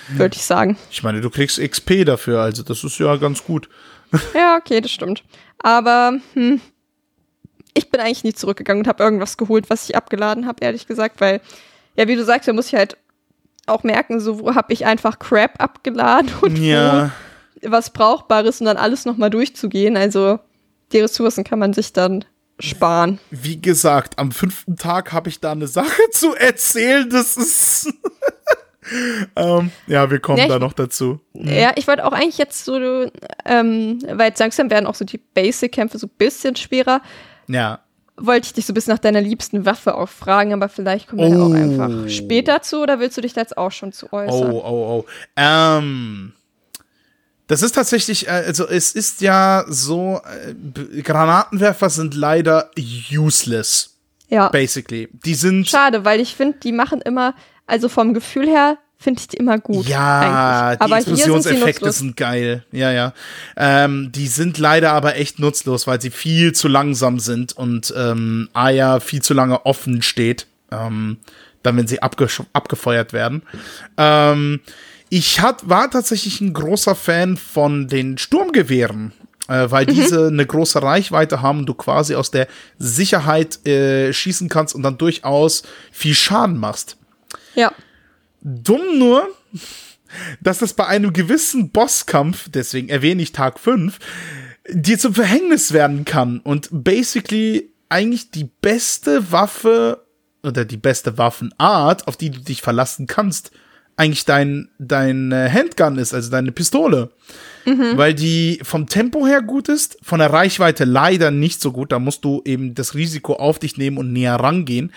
würde 0.09 0.37
ich 0.37 0.45
sagen. 0.45 0.77
ich 0.91 1.03
meine, 1.03 1.21
du 1.21 1.31
kriegst 1.31 1.61
XP 1.61 2.05
dafür, 2.05 2.41
also 2.41 2.63
das 2.63 2.85
ist 2.85 2.99
ja 2.99 3.17
ganz 3.17 3.45
gut. 3.45 3.69
Ja, 4.35 4.57
okay, 4.57 4.81
das 4.81 4.91
stimmt. 4.91 5.25
Aber 5.59 6.19
hm, 6.35 6.61
ich 7.75 7.91
bin 7.91 8.01
eigentlich 8.01 8.25
nie 8.25 8.35
zurückgegangen 8.35 8.83
und 8.83 8.89
habe 8.89 9.03
irgendwas 9.03 9.37
geholt, 9.37 9.71
was 9.71 9.89
ich 9.89 9.97
abgeladen 9.97 10.47
habe, 10.47 10.65
ehrlich 10.65 10.87
gesagt, 10.87 11.21
weil, 11.21 11.41
ja, 11.97 12.09
wie 12.09 12.17
du 12.17 12.25
sagst, 12.25 12.49
da 12.49 12.53
muss 12.53 12.69
ich 12.69 12.75
halt 12.75 12.97
auch 13.67 13.83
merken, 13.85 14.21
so 14.21 14.41
wo 14.41 14.55
habe 14.55 14.73
ich 14.73 14.87
einfach 14.87 15.19
Crap 15.19 15.61
abgeladen 15.63 16.31
und 16.43 16.57
Ja. 16.59 17.11
wo 17.63 17.71
was 17.71 17.91
Brauchbares 17.91 18.61
und 18.61 18.67
dann 18.67 18.77
alles 18.77 19.05
nochmal 19.05 19.31
durchzugehen. 19.31 19.97
Also 19.97 20.41
die 20.93 20.99
Ressourcen 20.99 21.45
kann 21.45 21.59
man 21.61 21.73
sich 21.73 21.93
dann 21.93 22.25
sparen. 22.61 23.19
Wie 23.31 23.61
gesagt, 23.61 24.19
am 24.19 24.31
fünften 24.33 24.77
Tag 24.77 25.13
habe 25.13 25.29
ich 25.29 25.41
da 25.41 25.53
eine 25.53 25.67
Sache 25.69 26.01
zu 26.11 26.35
erzählen. 26.35 27.09
Das 27.09 27.37
ist. 27.37 27.93
ähm, 29.37 29.71
ja, 29.87 30.11
wir 30.11 30.19
kommen 30.19 30.39
Ja, 30.39 30.45
ich- 30.45 30.51
da 30.51 30.59
noch 30.59 30.73
dazu. 30.73 31.21
Ja, 31.35 31.73
ich 31.77 31.87
wollte 31.87 32.05
auch 32.05 32.13
eigentlich 32.13 32.39
jetzt 32.39 32.65
so, 32.65 32.77
ähm, 33.45 33.99
weil 34.07 34.29
jetzt 34.29 34.41
langsam 34.41 34.71
werden 34.71 34.87
auch 34.87 34.95
so 34.97 35.05
die 35.05 35.19
Basic-Kämpfe 35.19 35.99
so 35.99 36.07
ein 36.09 36.17
bisschen 36.19 36.57
schwerer. 36.57 37.01
Ja. 37.47 37.81
Wollte 38.17 38.47
ich 38.47 38.53
dich 38.53 38.67
so 38.67 38.73
ein 38.73 38.75
bisschen 38.75 38.93
nach 38.93 39.01
deiner 39.01 39.21
liebsten 39.21 39.65
Waffe 39.65 39.95
auch 39.97 40.09
fragen, 40.09 40.53
aber 40.53 40.69
vielleicht 40.69 41.09
kommen 41.09 41.23
wir 41.23 41.31
da 41.31 41.43
auch 41.43 41.49
Oh. 41.49 41.53
einfach 41.55 42.09
später 42.11 42.63
zu 42.63 42.83
oder 42.83 43.01
willst 43.01 43.17
du 43.17 43.21
dich 43.23 43.33
da 43.33 43.41
jetzt 43.41 43.57
auch 43.57 43.73
schon 43.73 43.93
zu 43.93 44.13
äußern? 44.13 44.51
Oh, 44.53 44.63
oh, 44.65 45.05
oh. 45.05 45.07
Ähm. 45.37 46.33
Das 47.49 47.61
ist 47.63 47.73
tatsächlich, 47.73 48.29
äh, 48.29 48.31
also 48.31 48.67
es 48.67 48.93
ist 48.95 49.21
ja 49.21 49.65
so, 49.69 50.21
äh, 50.25 51.03
Granatenwerfer 51.03 51.91
sind 51.91 52.15
leider 52.15 52.71
useless, 53.13 53.97
Ja. 54.29 54.49
basically. 54.49 55.09
Die 55.25 55.35
sind. 55.35 55.69
Schade, 55.69 56.05
weil 56.05 56.21
ich 56.21 56.35
finde, 56.37 56.59
die 56.63 56.73
machen 56.73 57.01
immer, 57.03 57.35
also 57.67 57.89
vom 57.89 58.15
Gefühl 58.15 58.47
her 58.49 58.79
finde 59.03 59.23
ich 59.29 59.39
immer 59.39 59.59
gut. 59.59 59.87
Ja, 59.87 60.69
eigentlich. 60.69 60.79
die 60.79 60.85
aber 60.85 60.97
Explosionseffekte 60.97 61.93
sind 61.93 62.17
geil. 62.17 62.65
Ja, 62.73 62.91
ja. 62.93 63.13
Ähm, 63.57 64.11
die 64.13 64.29
sind 64.29 64.59
leider 64.59 64.93
aber 64.93 65.17
echt 65.17 65.39
nutzlos, 65.39 65.87
weil 65.87 66.01
sie 66.01 66.11
viel 66.11 66.53
zu 66.53 66.69
langsam 66.69 67.19
sind 67.19 67.53
und 67.53 67.93
ähm, 67.97 68.49
Aya 68.53 69.01
viel 69.01 69.23
zu 69.23 69.35
lange 69.35 69.67
offen 69.67 70.03
steht, 70.03 70.47
ähm, 70.71 71.19
dann 71.63 71.77
wenn 71.77 71.87
sie 71.87 72.01
abgefeuert 72.01 73.13
werden. 73.13 73.43
Ähm, 73.97 74.61
ich 75.09 75.41
hat, 75.41 75.69
war 75.69 75.91
tatsächlich 75.91 76.41
ein 76.41 76.55
großer 76.55 76.95
Fan 76.95 77.37
von 77.37 77.89
den 77.89 78.19
Sturmgewehren. 78.19 79.13
Äh, 79.49 79.71
weil 79.73 79.87
diese 79.87 80.29
eine 80.29 80.47
große 80.47 80.81
Reichweite 80.81 81.43
haben 81.43 81.59
und 81.61 81.67
du 81.67 81.75
quasi 81.75 82.15
aus 82.15 82.31
der 82.31 82.47
Sicherheit 82.79 83.67
äh, 83.67 84.13
schießen 84.13 84.49
kannst 84.49 84.73
und 84.73 84.85
dann 84.85 84.99
durchaus 84.99 85.65
viel 85.91 86.15
Schaden 86.15 86.59
machst. 86.59 86.97
Ja. 87.57 87.73
Dumm 88.43 88.99
nur, 88.99 89.29
dass 90.41 90.59
das 90.59 90.75
bei 90.75 90.87
einem 90.87 91.13
gewissen 91.13 91.71
Bosskampf, 91.71 92.49
deswegen 92.51 92.89
erwähne 92.89 93.23
ich 93.23 93.33
Tag 93.33 93.59
5, 93.59 93.99
dir 94.69 94.99
zum 94.99 95.15
Verhängnis 95.15 95.73
werden 95.73 96.05
kann 96.05 96.41
und 96.41 96.69
basically 96.71 97.71
eigentlich 97.89 98.31
die 98.31 98.49
beste 98.61 99.33
Waffe 99.33 100.05
oder 100.43 100.65
die 100.65 100.77
beste 100.77 101.19
Waffenart, 101.19 102.09
auf 102.09 102.17
die 102.17 102.31
du 102.31 102.41
dich 102.41 102.63
verlassen 102.63 103.07
kannst, 103.07 103.53
eigentlich 103.97 104.25
dein, 104.25 104.71
dein 104.79 105.31
äh, 105.33 105.49
Handgun 105.51 105.99
ist, 105.99 106.15
also 106.15 106.31
deine 106.31 106.53
Pistole. 106.53 107.11
Weil 107.97 108.15
die 108.15 108.59
vom 108.63 108.89
Tempo 108.89 109.27
her 109.27 109.43
gut 109.43 109.69
ist, 109.69 109.99
von 110.03 110.19
der 110.19 110.33
Reichweite 110.33 110.85
leider 110.85 111.31
nicht 111.31 111.61
so 111.61 111.71
gut. 111.71 111.93
Da 111.93 112.01
musst 112.01 112.25
du 112.25 112.43
eben 112.45 112.75
das 112.75 112.95
Risiko 112.95 113.35
auf 113.35 113.59
dich 113.61 113.77
nehmen 113.77 113.99
und 113.99 114.13
näher 114.13 114.35
rangehen. 114.35 114.93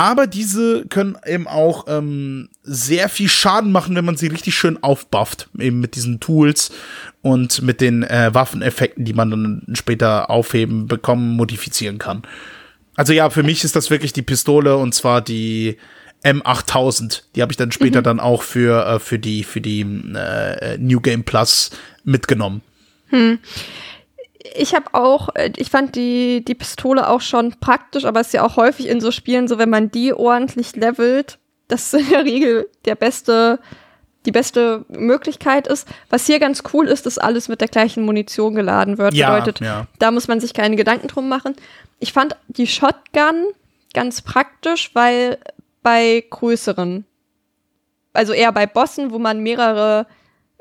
Aber 0.00 0.26
diese 0.26 0.86
können 0.86 1.18
eben 1.26 1.46
auch 1.46 1.84
ähm, 1.86 2.48
sehr 2.62 3.10
viel 3.10 3.28
Schaden 3.28 3.70
machen, 3.70 3.94
wenn 3.96 4.04
man 4.06 4.16
sie 4.16 4.28
richtig 4.28 4.54
schön 4.54 4.82
aufbufft, 4.82 5.50
eben 5.58 5.78
mit 5.80 5.94
diesen 5.94 6.20
Tools 6.20 6.72
und 7.20 7.60
mit 7.60 7.82
den 7.82 8.02
äh, 8.04 8.30
Waffeneffekten, 8.32 9.04
die 9.04 9.12
man 9.12 9.30
dann 9.30 9.62
später 9.74 10.30
aufheben, 10.30 10.86
bekommen, 10.86 11.36
modifizieren 11.36 11.98
kann. 11.98 12.22
Also 12.96 13.12
ja, 13.12 13.28
für 13.28 13.42
mich 13.42 13.62
ist 13.62 13.76
das 13.76 13.90
wirklich 13.90 14.14
die 14.14 14.22
Pistole 14.22 14.78
und 14.78 14.94
zwar 14.94 15.20
die 15.20 15.76
M8000. 16.24 17.24
Die 17.36 17.42
habe 17.42 17.52
ich 17.52 17.58
dann 17.58 17.70
später 17.70 18.00
mhm. 18.00 18.04
dann 18.04 18.20
auch 18.20 18.42
für, 18.42 18.86
äh, 18.86 18.98
für 19.00 19.18
die, 19.18 19.44
für 19.44 19.60
die 19.60 19.82
äh, 19.82 20.78
New 20.78 21.00
Game 21.02 21.24
Plus 21.24 21.72
mitgenommen. 22.04 22.62
Hm. 23.10 23.38
Ich 24.54 24.74
habe 24.74 24.92
auch, 24.92 25.28
äh, 25.34 25.52
ich 25.56 25.70
fand 25.70 25.96
die, 25.96 26.44
die 26.44 26.54
Pistole 26.54 27.08
auch 27.08 27.20
schon 27.20 27.54
praktisch, 27.60 28.04
aber 28.04 28.20
es 28.20 28.28
ist 28.28 28.32
ja 28.34 28.44
auch 28.44 28.56
häufig 28.56 28.88
in 28.88 29.00
so 29.00 29.10
Spielen 29.10 29.48
so, 29.48 29.58
wenn 29.58 29.70
man 29.70 29.90
die 29.90 30.12
ordentlich 30.12 30.76
levelt, 30.76 31.38
das 31.68 31.92
in 31.94 32.08
der 32.08 32.24
Regel 32.24 32.68
der 32.84 32.94
beste, 32.94 33.60
die 34.26 34.32
beste 34.32 34.84
Möglichkeit 34.88 35.66
ist. 35.66 35.88
Was 36.08 36.26
hier 36.26 36.38
ganz 36.38 36.62
cool 36.72 36.86
ist, 36.88 37.06
dass 37.06 37.18
alles 37.18 37.48
mit 37.48 37.60
der 37.60 37.68
gleichen 37.68 38.04
Munition 38.04 38.54
geladen 38.54 38.98
wird. 38.98 39.14
Ja, 39.14 39.34
Bedeutet, 39.34 39.60
ja. 39.60 39.86
da 39.98 40.10
muss 40.10 40.28
man 40.28 40.40
sich 40.40 40.54
keine 40.54 40.76
Gedanken 40.76 41.08
drum 41.08 41.28
machen. 41.28 41.54
Ich 41.98 42.12
fand 42.12 42.36
die 42.48 42.66
Shotgun 42.66 43.46
ganz 43.94 44.22
praktisch, 44.22 44.90
weil 44.94 45.38
bei 45.82 46.24
größeren, 46.28 47.04
also 48.12 48.32
eher 48.32 48.52
bei 48.52 48.66
Bossen, 48.66 49.10
wo 49.12 49.18
man 49.18 49.42
mehrere 49.42 50.06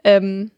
ähm, 0.04 0.52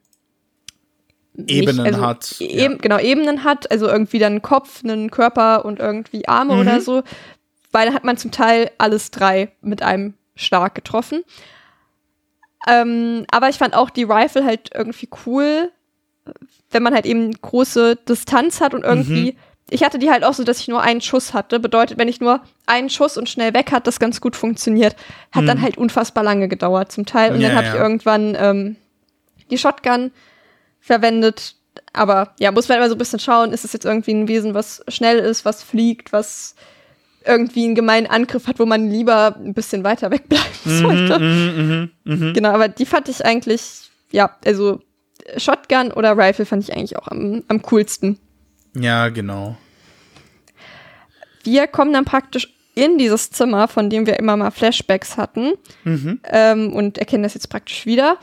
Ebenen 1.35 1.77
nicht, 1.77 1.93
also 1.93 2.05
hat. 2.05 2.35
Eben, 2.39 2.73
ja. 2.73 2.77
Genau, 2.77 2.99
Ebenen 2.99 3.43
hat, 3.43 3.71
also 3.71 3.87
irgendwie 3.87 4.19
dann 4.19 4.41
Kopf, 4.41 4.83
einen 4.83 5.11
Körper 5.11 5.65
und 5.65 5.79
irgendwie 5.79 6.27
Arme 6.27 6.55
mhm. 6.55 6.61
oder 6.61 6.81
so, 6.81 7.03
weil 7.71 7.87
da 7.87 7.93
hat 7.93 8.03
man 8.03 8.17
zum 8.17 8.31
Teil 8.31 8.71
alles 8.77 9.11
drei 9.11 9.51
mit 9.61 9.81
einem 9.81 10.13
Schlag 10.35 10.75
getroffen. 10.75 11.23
Ähm, 12.67 13.25
aber 13.31 13.49
ich 13.49 13.57
fand 13.57 13.75
auch 13.75 13.89
die 13.89 14.03
Rifle 14.03 14.45
halt 14.45 14.69
irgendwie 14.73 15.09
cool, 15.25 15.71
wenn 16.69 16.83
man 16.83 16.93
halt 16.93 17.05
eben 17.05 17.31
große 17.31 17.95
Distanz 18.07 18.61
hat 18.61 18.73
und 18.73 18.83
irgendwie. 18.83 19.31
Mhm. 19.31 19.37
Ich 19.73 19.83
hatte 19.83 19.99
die 19.99 20.11
halt 20.11 20.25
auch 20.25 20.33
so, 20.33 20.43
dass 20.43 20.59
ich 20.59 20.67
nur 20.67 20.81
einen 20.81 20.99
Schuss 20.99 21.33
hatte. 21.33 21.59
Bedeutet, 21.59 21.97
wenn 21.97 22.09
ich 22.09 22.19
nur 22.19 22.41
einen 22.65 22.89
Schuss 22.89 23.15
und 23.15 23.29
schnell 23.29 23.53
weg 23.53 23.71
hat, 23.71 23.87
das 23.87 23.99
ganz 23.99 24.19
gut 24.19 24.35
funktioniert. 24.35 24.97
Hat 25.31 25.43
mhm. 25.43 25.47
dann 25.47 25.61
halt 25.61 25.77
unfassbar 25.77 26.25
lange 26.25 26.49
gedauert 26.49 26.91
zum 26.91 27.05
Teil. 27.05 27.33
Und 27.33 27.39
ja, 27.39 27.47
dann 27.47 27.57
habe 27.57 27.67
ja. 27.67 27.73
ich 27.73 27.79
irgendwann 27.79 28.37
ähm, 28.37 28.75
die 29.49 29.57
Shotgun 29.57 30.11
verwendet. 30.81 31.55
Aber 31.93 32.35
ja, 32.39 32.51
muss 32.51 32.67
man 32.67 32.77
immer 32.77 32.89
so 32.89 32.95
ein 32.95 32.97
bisschen 32.97 33.19
schauen, 33.19 33.53
ist 33.53 33.63
es 33.63 33.73
jetzt 33.73 33.85
irgendwie 33.85 34.13
ein 34.13 34.27
Wesen, 34.27 34.53
was 34.53 34.83
schnell 34.89 35.19
ist, 35.19 35.45
was 35.45 35.63
fliegt, 35.63 36.11
was 36.11 36.55
irgendwie 37.25 37.65
einen 37.65 37.75
gemeinen 37.75 38.07
Angriff 38.07 38.47
hat, 38.47 38.59
wo 38.59 38.65
man 38.65 38.89
lieber 38.89 39.35
ein 39.37 39.53
bisschen 39.53 39.83
weiter 39.83 40.11
wegbleiben 40.11 40.45
mhm, 40.65 40.79
sollte. 40.79 41.19
Mm, 41.19 41.91
mm, 42.03 42.29
mm, 42.29 42.33
genau, 42.33 42.49
aber 42.49 42.67
die 42.67 42.85
fand 42.85 43.07
ich 43.09 43.23
eigentlich, 43.23 43.91
ja, 44.11 44.37
also 44.43 44.81
Shotgun 45.37 45.91
oder 45.91 46.17
Rifle 46.17 46.45
fand 46.45 46.63
ich 46.63 46.73
eigentlich 46.75 46.97
auch 46.97 47.07
am, 47.07 47.43
am 47.47 47.61
coolsten. 47.61 48.17
Ja, 48.75 49.09
genau. 49.09 49.57
Wir 51.43 51.67
kommen 51.67 51.93
dann 51.93 52.05
praktisch 52.05 52.53
in 52.73 52.97
dieses 52.97 53.31
Zimmer, 53.31 53.67
von 53.67 53.89
dem 53.89 54.05
wir 54.05 54.17
immer 54.17 54.37
mal 54.37 54.51
Flashbacks 54.51 55.17
hatten 55.17 55.53
mhm. 55.83 56.19
ähm, 56.23 56.73
und 56.73 56.97
erkennen 56.97 57.23
das 57.23 57.33
jetzt 57.33 57.49
praktisch 57.49 57.85
wieder. 57.85 58.17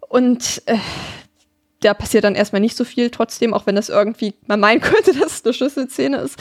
Und 0.00 0.62
äh, 0.66 0.76
da 1.80 1.94
passiert 1.94 2.24
dann 2.24 2.34
erstmal 2.34 2.60
nicht 2.60 2.76
so 2.76 2.84
viel 2.84 3.10
trotzdem, 3.10 3.54
auch 3.54 3.66
wenn 3.66 3.76
das 3.76 3.88
irgendwie, 3.88 4.34
man 4.46 4.60
meinen 4.60 4.80
könnte, 4.82 5.12
dass 5.14 5.34
es 5.34 5.44
eine 5.44 5.54
Schlüsselszene 5.54 6.18
ist. 6.18 6.36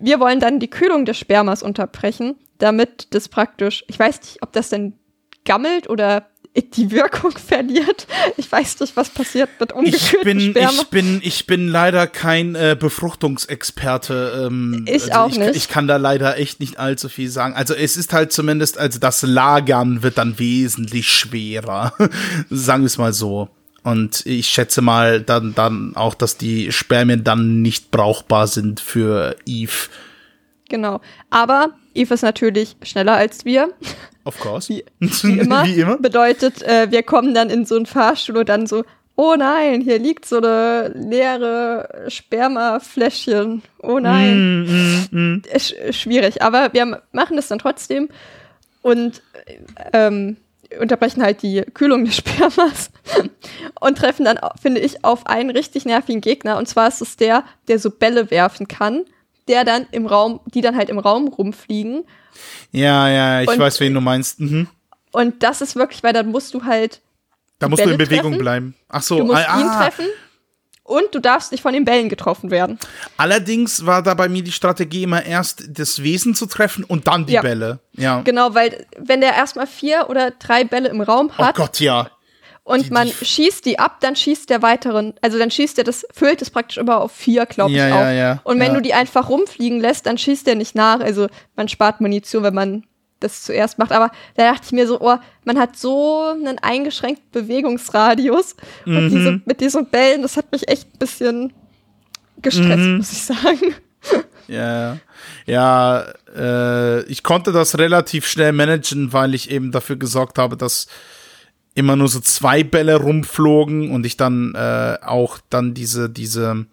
Wir 0.00 0.20
wollen 0.20 0.40
dann 0.40 0.60
die 0.60 0.70
Kühlung 0.70 1.04
des 1.04 1.18
Spermas 1.18 1.62
unterbrechen, 1.62 2.36
damit 2.58 3.08
das 3.14 3.28
praktisch, 3.28 3.84
ich 3.88 3.98
weiß 3.98 4.20
nicht, 4.20 4.42
ob 4.42 4.52
das 4.52 4.68
denn 4.68 4.94
gammelt 5.44 5.88
oder 5.88 6.26
die 6.76 6.90
Wirkung 6.90 7.32
verliert. 7.36 8.06
Ich 8.36 8.50
weiß 8.50 8.80
nicht, 8.80 8.96
was 8.96 9.10
passiert 9.10 9.50
mit 9.58 9.72
ungekühltem 9.72 10.38
ich 10.38 10.44
bin, 10.44 10.50
Sperma. 10.50 10.82
Ich 10.82 10.88
bin, 10.88 11.20
ich 11.22 11.46
bin 11.46 11.68
leider 11.68 12.06
kein 12.06 12.54
äh, 12.54 12.76
Befruchtungsexperte. 12.78 14.46
Ähm, 14.46 14.84
ich 14.86 15.12
also 15.12 15.12
auch 15.12 15.30
ich, 15.30 15.38
nicht. 15.38 15.56
Ich 15.56 15.68
kann 15.68 15.88
da 15.88 15.96
leider 15.96 16.38
echt 16.38 16.60
nicht 16.60 16.78
allzu 16.78 17.08
viel 17.08 17.28
sagen. 17.28 17.54
Also 17.54 17.74
es 17.74 17.96
ist 17.96 18.12
halt 18.12 18.32
zumindest, 18.32 18.78
also 18.78 18.98
das 18.98 19.22
Lagern 19.22 20.02
wird 20.02 20.18
dann 20.18 20.38
wesentlich 20.38 21.10
schwerer. 21.10 21.92
sagen 22.50 22.82
wir 22.82 22.86
es 22.86 22.98
mal 22.98 23.12
so. 23.12 23.48
Und 23.84 24.24
ich 24.24 24.48
schätze 24.48 24.80
mal 24.80 25.20
dann, 25.20 25.54
dann 25.54 25.94
auch, 25.94 26.14
dass 26.14 26.38
die 26.38 26.72
Spermien 26.72 27.22
dann 27.22 27.60
nicht 27.60 27.90
brauchbar 27.90 28.46
sind 28.46 28.80
für 28.80 29.36
Eve. 29.44 29.90
Genau. 30.70 31.02
Aber 31.28 31.74
Eve 31.94 32.14
ist 32.14 32.22
natürlich 32.22 32.76
schneller 32.82 33.12
als 33.12 33.44
wir. 33.44 33.68
Of 34.24 34.40
course. 34.40 34.70
Wie, 34.70 34.84
wie, 35.00 35.38
immer. 35.38 35.64
wie 35.64 35.80
immer. 35.80 35.98
Bedeutet, 35.98 36.62
äh, 36.62 36.90
wir 36.90 37.02
kommen 37.02 37.34
dann 37.34 37.50
in 37.50 37.66
so 37.66 37.76
einen 37.76 37.84
Fahrstuhl 37.84 38.38
und 38.38 38.48
dann 38.48 38.66
so, 38.66 38.84
oh 39.16 39.34
nein, 39.36 39.82
hier 39.82 39.98
liegt 39.98 40.24
so 40.24 40.38
eine 40.38 40.88
leere 40.94 42.06
Spermafläschchen. 42.08 43.62
Oh 43.82 43.98
nein. 43.98 44.64
Mm, 44.64 45.08
mm, 45.10 45.32
mm. 45.34 45.42
Sch 45.58 45.74
schwierig. 45.90 46.40
Aber 46.40 46.72
wir 46.72 47.02
machen 47.12 47.36
das 47.36 47.48
dann 47.48 47.58
trotzdem. 47.58 48.08
Und 48.80 49.22
ähm, 49.92 50.38
unterbrechen 50.80 51.22
halt 51.22 51.42
die 51.42 51.62
Kühlung 51.74 52.04
des 52.04 52.16
Spermas 52.18 52.90
und 53.80 53.98
treffen 53.98 54.24
dann, 54.24 54.38
finde 54.60 54.80
ich, 54.80 55.04
auf 55.04 55.26
einen 55.26 55.50
richtig 55.50 55.84
nervigen 55.84 56.20
Gegner. 56.20 56.58
Und 56.58 56.68
zwar 56.68 56.88
ist 56.88 57.00
es 57.00 57.16
der, 57.16 57.44
der 57.68 57.78
so 57.78 57.90
Bälle 57.90 58.30
werfen 58.30 58.68
kann, 58.68 59.04
der 59.48 59.64
dann 59.64 59.86
im 59.90 60.06
Raum, 60.06 60.40
die 60.46 60.60
dann 60.60 60.76
halt 60.76 60.88
im 60.88 60.98
Raum 60.98 61.28
rumfliegen. 61.28 62.04
Ja, 62.72 63.08
ja, 63.08 63.42
ich 63.42 63.48
und, 63.48 63.58
weiß, 63.58 63.80
wen 63.80 63.94
du 63.94 64.00
meinst. 64.00 64.40
Mhm. 64.40 64.68
Und 65.12 65.42
das 65.42 65.60
ist 65.60 65.76
wirklich, 65.76 66.02
weil 66.02 66.12
dann 66.12 66.30
musst 66.30 66.54
du 66.54 66.64
halt. 66.64 67.00
Da 67.58 67.68
musst 67.68 67.82
Bälle 67.82 67.96
du 67.96 68.02
in 68.02 68.08
Bewegung 68.08 68.32
treffen. 68.32 68.42
bleiben. 68.42 68.74
Ach 68.88 69.02
so, 69.02 69.18
du 69.18 69.24
musst 69.24 69.48
ah, 69.48 69.60
ihn 69.60 69.66
treffen 69.66 70.06
und 70.84 71.14
du 71.14 71.18
darfst 71.18 71.50
nicht 71.50 71.62
von 71.62 71.72
den 71.72 71.84
Bällen 71.84 72.08
getroffen 72.08 72.50
werden. 72.50 72.78
Allerdings 73.16 73.86
war 73.86 74.02
da 74.02 74.14
bei 74.14 74.28
mir 74.28 74.44
die 74.44 74.52
Strategie 74.52 75.02
immer 75.02 75.24
erst 75.24 75.64
das 75.68 76.02
Wesen 76.02 76.34
zu 76.34 76.46
treffen 76.46 76.84
und 76.84 77.08
dann 77.08 77.26
die 77.26 77.32
ja. 77.32 77.42
Bälle. 77.42 77.80
Ja. 77.92 78.20
Genau, 78.20 78.54
weil 78.54 78.86
wenn 78.98 79.20
der 79.20 79.34
erstmal 79.34 79.66
vier 79.66 80.06
oder 80.08 80.30
drei 80.30 80.64
Bälle 80.64 80.90
im 80.90 81.00
Raum 81.00 81.30
oh 81.32 81.38
hat. 81.38 81.58
Oh 81.58 81.62
Gott, 81.62 81.80
ja. 81.80 82.10
Und 82.64 82.86
die, 82.86 82.90
man 82.90 83.08
die 83.08 83.24
schießt 83.24 83.64
die 83.66 83.78
ab, 83.78 83.98
dann 84.00 84.16
schießt 84.16 84.48
der 84.48 84.62
weiteren, 84.62 85.14
also 85.20 85.38
dann 85.38 85.50
schießt 85.50 85.76
er 85.78 85.84
das, 85.84 86.06
füllt 86.12 86.40
es 86.40 86.48
praktisch 86.48 86.78
immer 86.78 86.98
auf 86.98 87.12
vier, 87.12 87.44
glaube 87.44 87.72
ich, 87.72 87.76
ja, 87.76 87.94
auf. 87.94 88.00
Ja, 88.00 88.12
ja, 88.12 88.40
und 88.44 88.58
wenn 88.58 88.72
du 88.72 88.80
die 88.80 88.94
einfach 88.94 89.28
rumfliegen 89.28 89.80
lässt, 89.80 90.06
dann 90.06 90.16
schießt 90.16 90.46
der 90.46 90.54
nicht 90.54 90.74
nach. 90.74 91.00
Also 91.00 91.28
man 91.56 91.68
spart 91.68 92.00
Munition, 92.00 92.42
wenn 92.42 92.54
man 92.54 92.86
das 93.20 93.42
zuerst 93.42 93.78
macht. 93.78 93.92
Aber 93.92 94.10
da 94.36 94.52
dachte 94.52 94.66
ich 94.66 94.72
mir 94.72 94.86
so, 94.86 95.00
oh, 95.00 95.16
man 95.44 95.58
hat 95.58 95.76
so 95.76 96.22
einen 96.32 96.58
eingeschränkten 96.58 97.30
Bewegungsradius. 97.32 98.56
Mhm. 98.84 98.96
Und 98.96 99.10
diese, 99.10 99.40
mit 99.44 99.60
diesen 99.60 99.86
Bällen, 99.86 100.22
das 100.22 100.36
hat 100.36 100.50
mich 100.52 100.68
echt 100.68 100.94
ein 100.94 100.98
bisschen 100.98 101.52
gestresst, 102.42 102.78
mhm. 102.78 102.96
muss 102.98 103.12
ich 103.12 103.22
sagen. 103.22 103.74
Ja, 104.46 104.98
ja, 105.46 106.04
äh, 106.36 107.02
ich 107.04 107.22
konnte 107.22 107.50
das 107.50 107.78
relativ 107.78 108.26
schnell 108.26 108.52
managen, 108.52 109.14
weil 109.14 109.34
ich 109.34 109.50
eben 109.50 109.72
dafür 109.72 109.96
gesorgt 109.96 110.36
habe, 110.36 110.58
dass 110.58 110.86
immer 111.74 111.96
nur 111.96 112.08
so 112.08 112.20
zwei 112.20 112.62
Bälle 112.62 112.96
rumflogen 112.96 113.90
und 113.90 114.04
ich 114.04 114.18
dann 114.18 114.54
äh, 114.54 114.98
auch 115.02 115.38
dann 115.48 115.72
diese, 115.72 116.10
diese 116.10 116.66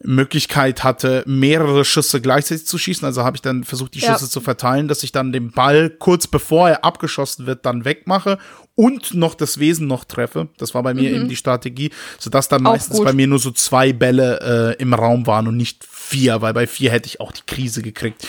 Möglichkeit 0.00 0.84
hatte, 0.84 1.24
mehrere 1.26 1.84
Schüsse 1.84 2.20
gleichzeitig 2.20 2.66
zu 2.66 2.78
schießen. 2.78 3.04
Also 3.04 3.24
habe 3.24 3.36
ich 3.36 3.42
dann 3.42 3.64
versucht, 3.64 3.94
die 3.94 4.00
Schüsse 4.00 4.24
ja. 4.24 4.30
zu 4.30 4.40
verteilen, 4.40 4.86
dass 4.86 5.02
ich 5.02 5.10
dann 5.10 5.32
den 5.32 5.50
Ball 5.50 5.90
kurz 5.90 6.26
bevor 6.26 6.68
er 6.68 6.84
abgeschossen 6.84 7.46
wird, 7.46 7.66
dann 7.66 7.84
wegmache 7.84 8.38
und 8.76 9.14
noch 9.14 9.34
das 9.34 9.58
Wesen 9.58 9.88
noch 9.88 10.04
treffe. 10.04 10.48
Das 10.56 10.72
war 10.72 10.84
bei 10.84 10.94
mir 10.94 11.10
mhm. 11.10 11.16
eben 11.16 11.28
die 11.28 11.36
Strategie, 11.36 11.90
sodass 12.18 12.48
dann 12.48 12.62
meistens 12.62 13.02
bei 13.02 13.12
mir 13.12 13.26
nur 13.26 13.40
so 13.40 13.50
zwei 13.50 13.92
Bälle 13.92 14.76
äh, 14.78 14.80
im 14.80 14.94
Raum 14.94 15.26
waren 15.26 15.48
und 15.48 15.56
nicht 15.56 15.84
vier, 15.84 16.40
weil 16.42 16.54
bei 16.54 16.68
vier 16.68 16.92
hätte 16.92 17.08
ich 17.08 17.20
auch 17.20 17.32
die 17.32 17.42
Krise 17.46 17.82
gekriegt. 17.82 18.24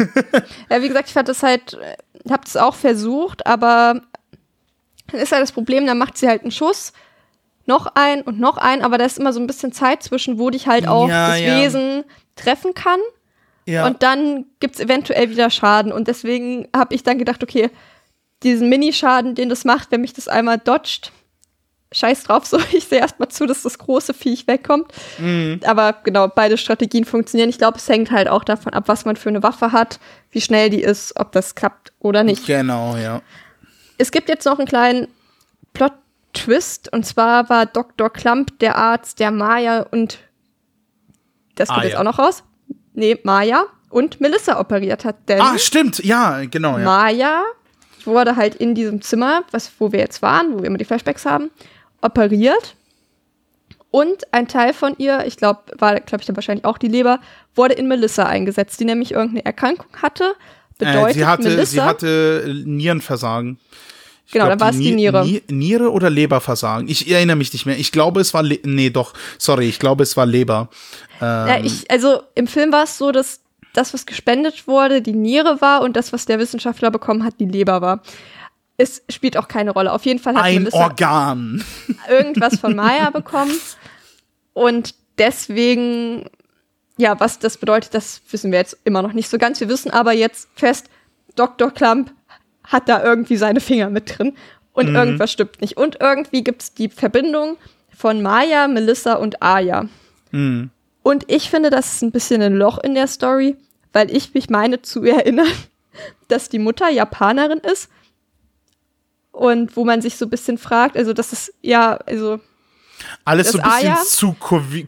ja, 0.70 0.80
wie 0.80 0.88
gesagt, 0.88 1.08
ich 1.08 1.14
fand 1.14 1.28
das 1.28 1.42
halt, 1.42 1.76
ich 2.24 2.30
habe 2.30 2.44
das 2.44 2.56
auch 2.56 2.76
versucht, 2.76 3.44
aber 3.46 4.00
dann 5.08 5.20
ist 5.20 5.32
halt 5.32 5.42
das 5.42 5.50
Problem, 5.50 5.86
dann 5.86 5.98
macht 5.98 6.16
sie 6.16 6.28
halt 6.28 6.42
einen 6.42 6.52
Schuss 6.52 6.92
noch 7.66 7.86
ein 7.94 8.22
und 8.22 8.40
noch 8.40 8.56
ein, 8.56 8.82
aber 8.82 8.98
da 8.98 9.04
ist 9.04 9.18
immer 9.18 9.32
so 9.32 9.40
ein 9.40 9.46
bisschen 9.46 9.72
Zeit 9.72 10.02
zwischen, 10.02 10.38
wo 10.38 10.50
dich 10.50 10.66
halt 10.66 10.88
auch 10.88 11.08
ja, 11.08 11.28
das 11.28 11.40
ja. 11.40 11.56
Wesen 11.56 12.04
treffen 12.36 12.74
kann. 12.74 13.00
Ja. 13.66 13.86
Und 13.86 14.02
dann 14.02 14.46
gibt 14.58 14.74
es 14.76 14.80
eventuell 14.80 15.30
wieder 15.30 15.50
Schaden. 15.50 15.92
Und 15.92 16.08
deswegen 16.08 16.68
habe 16.74 16.94
ich 16.94 17.02
dann 17.02 17.18
gedacht, 17.18 17.42
okay, 17.42 17.70
diesen 18.42 18.68
Minischaden, 18.68 19.34
den 19.34 19.48
das 19.48 19.64
macht, 19.64 19.90
wenn 19.90 20.00
mich 20.00 20.12
das 20.12 20.26
einmal 20.26 20.58
dodgt, 20.58 21.12
scheiß 21.92 22.24
drauf, 22.24 22.46
so 22.46 22.58
ich 22.72 22.86
sehe 22.86 23.00
erstmal 23.00 23.28
zu, 23.28 23.46
dass 23.46 23.62
das 23.62 23.78
große 23.78 24.14
Viech 24.14 24.46
wegkommt. 24.46 24.92
Mhm. 25.18 25.60
Aber 25.64 25.94
genau, 26.04 26.28
beide 26.28 26.56
Strategien 26.56 27.04
funktionieren. 27.04 27.50
Ich 27.50 27.58
glaube, 27.58 27.78
es 27.78 27.88
hängt 27.88 28.10
halt 28.10 28.28
auch 28.28 28.44
davon 28.44 28.72
ab, 28.72 28.84
was 28.86 29.04
man 29.04 29.16
für 29.16 29.28
eine 29.28 29.42
Waffe 29.42 29.72
hat, 29.72 30.00
wie 30.30 30.40
schnell 30.40 30.70
die 30.70 30.82
ist, 30.82 31.12
ob 31.16 31.32
das 31.32 31.54
klappt 31.54 31.92
oder 32.00 32.24
nicht. 32.24 32.46
Genau, 32.46 32.96
ja. 32.96 33.22
Es 33.98 34.10
gibt 34.10 34.28
jetzt 34.28 34.46
noch 34.46 34.58
einen 34.58 34.68
kleinen 34.68 35.08
Plot 35.74 35.92
Twist. 36.32 36.92
Und 36.92 37.04
zwar 37.04 37.48
war 37.48 37.66
Dr. 37.66 38.10
Klump 38.10 38.58
der 38.58 38.76
Arzt 38.76 39.20
der 39.20 39.30
Maya 39.30 39.86
und 39.90 40.18
das 41.56 41.68
geht 41.68 41.78
ah, 41.78 41.82
jetzt 41.82 41.92
ja. 41.94 41.98
auch 42.00 42.04
noch 42.04 42.18
raus. 42.18 42.42
Nee, 42.94 43.18
Maya 43.22 43.66
und 43.90 44.20
Melissa 44.20 44.58
operiert 44.58 45.04
hat. 45.04 45.16
Denn 45.28 45.40
Ah, 45.40 45.58
stimmt, 45.58 45.98
ja, 46.02 46.44
genau, 46.44 46.78
ja. 46.78 46.84
Maya 46.84 47.42
wurde 48.04 48.36
halt 48.36 48.54
in 48.54 48.74
diesem 48.74 49.02
Zimmer, 49.02 49.44
was, 49.50 49.70
wo 49.78 49.92
wir 49.92 49.98
jetzt 49.98 50.22
waren, 50.22 50.54
wo 50.54 50.58
wir 50.58 50.66
immer 50.66 50.78
die 50.78 50.84
Flashbacks 50.84 51.26
haben, 51.26 51.50
operiert. 52.00 52.76
Und 53.90 54.32
ein 54.32 54.46
Teil 54.46 54.72
von 54.72 54.94
ihr, 54.98 55.26
ich 55.26 55.36
glaube, 55.36 55.60
war, 55.76 55.98
glaube 56.00 56.22
ich, 56.22 56.26
dann 56.26 56.36
wahrscheinlich 56.36 56.64
auch 56.64 56.78
die 56.78 56.88
Leber, 56.88 57.18
wurde 57.54 57.74
in 57.74 57.88
Melissa 57.88 58.24
eingesetzt, 58.24 58.78
die 58.78 58.84
nämlich 58.84 59.12
irgendeine 59.12 59.44
Erkrankung 59.44 59.88
hatte. 60.00 60.34
Bedeutet, 60.78 61.10
Äh, 61.10 61.14
sie 61.14 61.26
hatte, 61.26 61.42
Melissa, 61.42 61.66
sie 61.66 61.82
hatte 61.82 62.62
Nierenversagen. 62.64 63.58
Genau, 64.32 64.44
glaub, 64.46 64.58
dann 64.58 64.60
war 64.60 64.70
es 64.70 64.78
die 64.78 64.92
Niere. 64.92 65.24
Ni- 65.24 65.42
Niere 65.48 65.90
oder 65.90 66.08
Leberversagen? 66.10 66.88
Ich 66.88 67.10
erinnere 67.10 67.36
mich 67.36 67.52
nicht 67.52 67.66
mehr. 67.66 67.78
Ich 67.78 67.90
glaube, 67.92 68.20
es 68.20 68.32
war, 68.34 68.42
Le 68.42 68.58
nee, 68.64 68.90
doch, 68.90 69.12
sorry, 69.38 69.68
ich 69.68 69.78
glaube, 69.78 70.02
es 70.04 70.16
war 70.16 70.26
Leber. 70.26 70.68
ja, 71.20 71.56
Ähm, 71.56 71.64
ich, 71.64 71.90
also 71.90 72.22
im 72.34 72.46
Film 72.46 72.70
war 72.72 72.84
es 72.84 72.96
so, 72.98 73.10
dass 73.12 73.40
das, 73.72 73.92
was 73.94 74.06
gespendet 74.06 74.66
wurde, 74.66 75.02
die 75.02 75.12
Niere 75.14 75.60
war 75.60 75.82
und 75.82 75.96
das, 75.96 76.12
was 76.12 76.26
der 76.26 76.38
Wissenschaftler 76.38 76.90
bekommen 76.90 77.24
hat, 77.24 77.34
die 77.40 77.44
Leber 77.46 77.80
war. 77.80 78.02
Es 78.76 79.02
spielt 79.10 79.36
auch 79.36 79.46
keine 79.48 79.72
Rolle. 79.72 79.92
Auf 79.92 80.06
jeden 80.06 80.18
Fall 80.18 80.34
hat 80.36 80.42
Ein 80.44 80.68
Organ. 80.72 81.62
irgendwas 82.08 82.58
von 82.58 82.74
Maya 82.74 83.10
bekommen. 83.12 83.52
Und 84.54 84.94
deswegen, 85.18 86.24
ja, 86.96 87.18
was 87.20 87.38
das 87.38 87.58
bedeutet, 87.58 87.94
das 87.94 88.20
wissen 88.30 88.50
wir 88.52 88.58
jetzt 88.58 88.76
immer 88.84 89.02
noch 89.02 89.12
nicht 89.12 89.28
so 89.28 89.38
ganz. 89.38 89.60
Wir 89.60 89.68
wissen 89.68 89.90
aber 89.90 90.12
jetzt 90.12 90.48
fest, 90.54 90.86
Dr. 91.36 91.70
Klump 91.70 92.12
hat 92.70 92.88
da 92.88 93.02
irgendwie 93.04 93.36
seine 93.36 93.60
Finger 93.60 93.90
mit 93.90 94.18
drin. 94.18 94.34
Und 94.72 94.88
irgendwas 94.94 95.30
stimmt 95.32 95.60
nicht. 95.60 95.76
Und 95.76 95.98
irgendwie 96.00 96.42
gibt 96.44 96.62
es 96.62 96.72
die 96.74 96.88
Verbindung 96.88 97.56
von 97.94 98.22
Maya, 98.22 98.66
Melissa 98.68 99.14
und 99.14 99.42
Aya. 99.42 99.86
Und 101.02 101.24
ich 101.26 101.50
finde, 101.50 101.70
das 101.70 101.94
ist 101.94 102.02
ein 102.02 102.12
bisschen 102.12 102.40
ein 102.40 102.54
Loch 102.54 102.78
in 102.78 102.94
der 102.94 103.06
Story, 103.08 103.56
weil 103.92 104.14
ich 104.14 104.32
mich 104.32 104.48
meine 104.48 104.80
zu 104.82 105.02
erinnern, 105.16 105.52
dass 106.28 106.48
die 106.48 106.58
Mutter 106.60 106.88
Japanerin 106.88 107.58
ist. 107.58 107.90
Und 109.32 109.76
wo 109.76 109.84
man 109.84 110.02
sich 110.02 110.16
so 110.16 110.26
ein 110.26 110.30
bisschen 110.30 110.58
fragt, 110.58 110.96
also 110.96 111.12
das 111.12 111.32
ist 111.32 111.52
ja, 111.62 111.94
also 112.06 112.40
Alles 113.24 113.52
so 113.52 113.58
ein 113.58 113.64
bisschen 113.64 113.92
Aya- 113.92 114.02
zu 114.04 114.34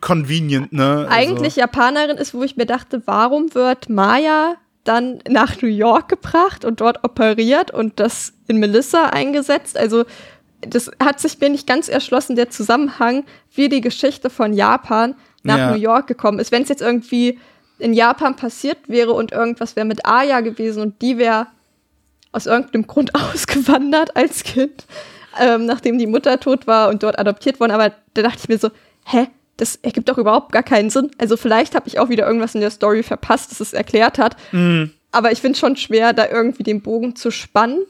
convenient, 0.00 0.72
ne? 0.72 1.06
Also, 1.08 1.10
eigentlich 1.10 1.56
Japanerin 1.56 2.16
ist, 2.18 2.34
wo 2.34 2.42
ich 2.42 2.56
mir 2.56 2.66
dachte, 2.66 3.02
warum 3.06 3.54
wird 3.54 3.88
Maya 3.88 4.56
dann 4.84 5.20
nach 5.28 5.60
New 5.62 5.68
York 5.68 6.08
gebracht 6.08 6.64
und 6.64 6.80
dort 6.80 7.04
operiert 7.04 7.70
und 7.70 8.00
das 8.00 8.32
in 8.48 8.58
Melissa 8.58 9.06
eingesetzt? 9.06 9.76
Also 9.76 10.04
das 10.60 10.90
hat 11.02 11.20
sich 11.20 11.38
mir 11.40 11.50
nicht 11.50 11.66
ganz 11.66 11.88
erschlossen, 11.88 12.36
der 12.36 12.50
Zusammenhang, 12.50 13.24
wie 13.54 13.68
die 13.68 13.80
Geschichte 13.80 14.30
von 14.30 14.52
Japan 14.52 15.14
nach 15.42 15.58
Ja. 15.58 15.70
New 15.72 15.78
York 15.78 16.06
gekommen 16.06 16.38
ist. 16.38 16.52
Wenn 16.52 16.62
es 16.62 16.68
jetzt 16.68 16.82
irgendwie 16.82 17.38
in 17.78 17.92
Japan 17.94 18.36
passiert 18.36 18.78
wäre 18.88 19.12
und 19.12 19.32
irgendwas 19.32 19.74
wäre 19.74 19.86
mit 19.86 20.06
Aya 20.06 20.40
gewesen 20.40 20.82
und 20.82 21.02
die 21.02 21.18
wäre 21.18 21.48
aus 22.30 22.46
irgendeinem 22.46 22.86
Grund 22.86 23.14
ausgewandert 23.16 24.16
als 24.16 24.44
Kind, 24.44 24.86
ähm, 25.40 25.66
nachdem 25.66 25.98
die 25.98 26.06
Mutter 26.06 26.38
tot 26.38 26.66
war 26.66 26.88
und 26.88 27.02
dort 27.02 27.18
adoptiert 27.18 27.58
worden. 27.60 27.72
Aber 27.72 27.92
da 28.14 28.22
dachte 28.22 28.38
ich 28.42 28.48
mir 28.48 28.58
so, 28.58 28.70
hä, 29.04 29.26
das 29.56 29.76
ergibt 29.76 30.08
doch 30.08 30.18
überhaupt 30.18 30.52
gar 30.52 30.62
keinen 30.62 30.90
Sinn. 30.90 31.10
Also 31.18 31.36
vielleicht 31.36 31.74
habe 31.74 31.86
ich 31.88 31.98
auch 31.98 32.08
wieder 32.08 32.26
irgendwas 32.26 32.54
in 32.54 32.60
der 32.60 32.70
Story 32.70 33.02
verpasst, 33.02 33.50
das 33.50 33.60
es 33.60 33.72
erklärt 33.72 34.18
hat. 34.18 34.36
Aber 35.12 35.30
ich 35.32 35.40
finde 35.40 35.58
schon 35.58 35.76
schwer, 35.76 36.12
da 36.12 36.26
irgendwie 36.28 36.62
den 36.62 36.80
Bogen 36.80 37.14
zu 37.16 37.30
spannen. 37.30 37.80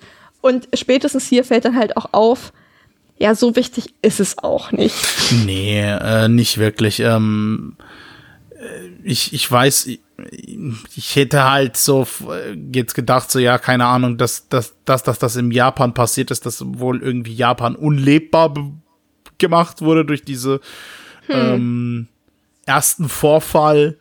Und 0.40 0.68
spätestens 0.74 1.28
hier 1.28 1.44
fällt 1.44 1.64
dann 1.64 1.76
halt 1.76 1.97
auch 1.97 2.12
auf, 2.12 2.52
ja, 3.16 3.36
so 3.36 3.55
wichtig 3.55 3.94
ist 4.02 4.18
es 4.18 4.39
auch 4.39 4.72
nicht. 4.72 4.97
Nee, 5.47 5.80
äh, 5.80 6.28
nicht 6.28 6.59
wirklich. 6.59 6.98
Ähm, 6.98 7.76
äh, 8.51 8.89
ich, 9.05 9.32
ich 9.32 9.48
weiß, 9.51 9.86
ich, 9.86 10.01
ich 10.97 11.14
hätte 11.14 11.48
halt 11.48 11.76
so 11.76 12.02
f- 12.02 12.24
jetzt 12.72 12.94
gedacht, 12.94 13.30
so 13.30 13.39
ja, 13.39 13.59
keine 13.59 13.86
Ahnung, 13.86 14.18
dass, 14.18 14.48
dass, 14.48 14.74
dass, 14.84 15.05
dass 15.05 15.20
das 15.20 15.36
in 15.36 15.52
Japan 15.52 15.94
passiert 15.94 16.32
ist, 16.32 16.44
dass 16.44 16.64
wohl 16.78 17.01
irgendwie 17.01 17.34
Japan 17.34 17.76
unlebbar 17.76 18.52
gemacht 19.39 19.80
wurde 19.82 20.05
durch 20.05 20.24
diese 20.24 20.60
ähm, 21.28 22.08
ersten 22.66 23.08
Vorfall. 23.08 23.96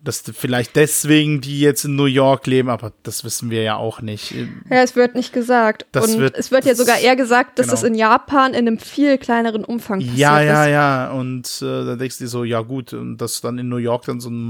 Dass 0.00 0.22
vielleicht 0.32 0.76
deswegen 0.76 1.40
die 1.40 1.58
jetzt 1.60 1.84
in 1.84 1.96
New 1.96 2.04
York 2.04 2.46
leben, 2.46 2.68
aber 2.70 2.92
das 3.02 3.24
wissen 3.24 3.50
wir 3.50 3.62
ja 3.64 3.74
auch 3.76 4.00
nicht. 4.00 4.30
Ja, 4.30 4.82
es 4.84 4.94
wird 4.94 5.16
nicht 5.16 5.32
gesagt. 5.32 5.86
Das 5.90 6.14
und 6.14 6.20
wird- 6.20 6.36
es 6.38 6.52
wird 6.52 6.64
ja 6.64 6.70
das- 6.70 6.78
sogar 6.78 6.98
eher 7.00 7.16
gesagt, 7.16 7.58
dass 7.58 7.66
genau. 7.66 7.78
es 7.78 7.82
in 7.82 7.94
Japan 7.96 8.52
in 8.54 8.68
einem 8.68 8.78
viel 8.78 9.18
kleineren 9.18 9.64
Umfang 9.64 9.98
passiert 9.98 10.16
Ja, 10.16 10.40
ja, 10.40 10.64
ist. 10.66 10.70
ja. 10.70 11.10
Und 11.10 11.48
äh, 11.62 11.84
da 11.84 11.96
denkst 11.96 12.18
du 12.18 12.24
dir 12.24 12.28
so, 12.28 12.44
ja 12.44 12.60
gut, 12.60 12.92
und 12.92 13.18
dass 13.18 13.40
dann 13.40 13.58
in 13.58 13.68
New 13.68 13.76
York 13.78 14.04
dann 14.06 14.20
so 14.20 14.30
ein 14.30 14.40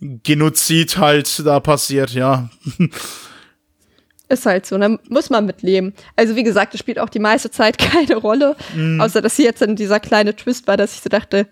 Massengenozid 0.00 0.98
halt 0.98 1.46
da 1.46 1.58
passiert, 1.60 2.10
ja. 2.12 2.50
Ist 4.30 4.46
halt 4.46 4.64
so, 4.64 4.78
da 4.78 4.96
muss 5.08 5.28
man 5.28 5.44
mitleben. 5.44 5.92
Also 6.16 6.36
wie 6.36 6.44
gesagt, 6.44 6.72
es 6.72 6.80
spielt 6.80 6.98
auch 6.98 7.08
die 7.08 7.18
meiste 7.18 7.50
Zeit 7.50 7.76
keine 7.92 8.14
Rolle, 8.16 8.56
Mhm. 8.74 9.00
außer 9.00 9.20
dass 9.20 9.36
hier 9.36 9.44
jetzt 9.46 9.60
dann 9.60 9.76
dieser 9.76 10.00
kleine 10.00 10.34
Twist 10.36 10.66
war, 10.68 10.76
dass 10.76 10.94
ich 10.94 11.00
so 11.02 11.08
dachte, 11.10 11.46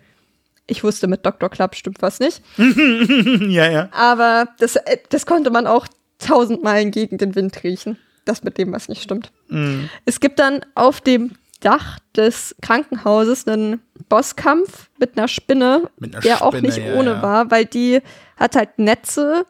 ich 0.69 0.85
wusste, 0.85 1.07
mit 1.09 1.25
Dr. 1.27 1.49
Club 1.49 1.75
stimmt 1.75 2.01
was 2.03 2.21
nicht. 2.21 2.41
ja, 2.59 3.71
ja. 3.71 3.89
Aber 3.93 4.49
das, 4.59 4.77
äh, 4.77 4.99
das 5.09 5.27
konnte 5.27 5.51
man 5.51 5.67
auch 5.67 5.87
tausendmal 6.19 6.85
gegen 6.91 7.19
den 7.19 7.35
Wind 7.35 7.63
riechen. 7.65 7.99
Das 8.25 8.43
mit 8.45 8.59
dem, 8.59 8.73
was 8.73 8.89
nicht 8.89 9.03
stimmt. 9.03 9.33
Mhm. 9.49 9.89
Es 10.05 10.21
gibt 10.21 10.39
dann 10.39 10.61
auf 10.75 11.01
dem 11.01 11.33
Dach 11.61 11.99
des 12.15 12.55
Krankenhauses 12.63 13.49
einen 13.49 13.81
Bosskampf 14.09 14.89
mit 14.99 15.17
einer 15.19 15.27
Spinne, 15.27 15.91
Mit 15.99 16.15
einer 16.15 16.23
der 16.23 16.43
auch 16.43 16.53
Spinne, 16.53 16.69
nicht 16.69 16.79
ja, 16.79 16.95
ohne 16.95 17.11
ja. 17.13 17.23
war, 17.23 17.51
weil 17.51 17.65
die 17.65 18.01
hat 18.37 18.55
halt 18.55 18.79
Netze 18.79 19.45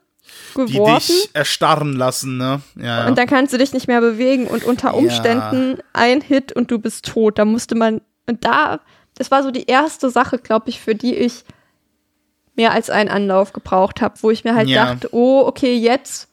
Die 0.66 0.74
geworfen. 0.74 1.06
dich 1.06 1.30
erstarren 1.34 1.94
lassen, 1.94 2.36
ne? 2.36 2.60
Ja, 2.76 2.84
ja. 2.84 3.06
Und 3.06 3.16
dann 3.18 3.26
kannst 3.26 3.52
du 3.52 3.58
dich 3.58 3.72
nicht 3.72 3.86
mehr 3.88 4.00
bewegen 4.00 4.46
und 4.46 4.64
unter 4.64 4.94
Umständen 4.94 5.78
ein 5.92 6.20
Hit 6.20 6.52
und 6.52 6.70
du 6.70 6.78
bist 6.78 7.06
tot. 7.06 7.38
Da 7.38 7.44
musste 7.44 7.74
man, 7.74 8.00
und 8.26 8.44
da, 8.44 8.80
das 9.14 9.30
war 9.30 9.42
so 9.42 9.50
die 9.50 9.66
erste 9.66 10.10
Sache, 10.10 10.38
glaube 10.38 10.68
ich, 10.70 10.80
für 10.80 10.94
die 10.94 11.14
ich 11.14 11.44
mehr 12.56 12.72
als 12.72 12.90
einen 12.90 13.08
Anlauf 13.08 13.52
gebraucht 13.52 14.00
habe, 14.00 14.16
wo 14.22 14.30
ich 14.30 14.44
mir 14.44 14.54
halt 14.54 14.68
Ja. 14.68 14.86
dachte, 14.86 15.08
oh, 15.12 15.44
okay, 15.46 15.76
jetzt 15.76 16.28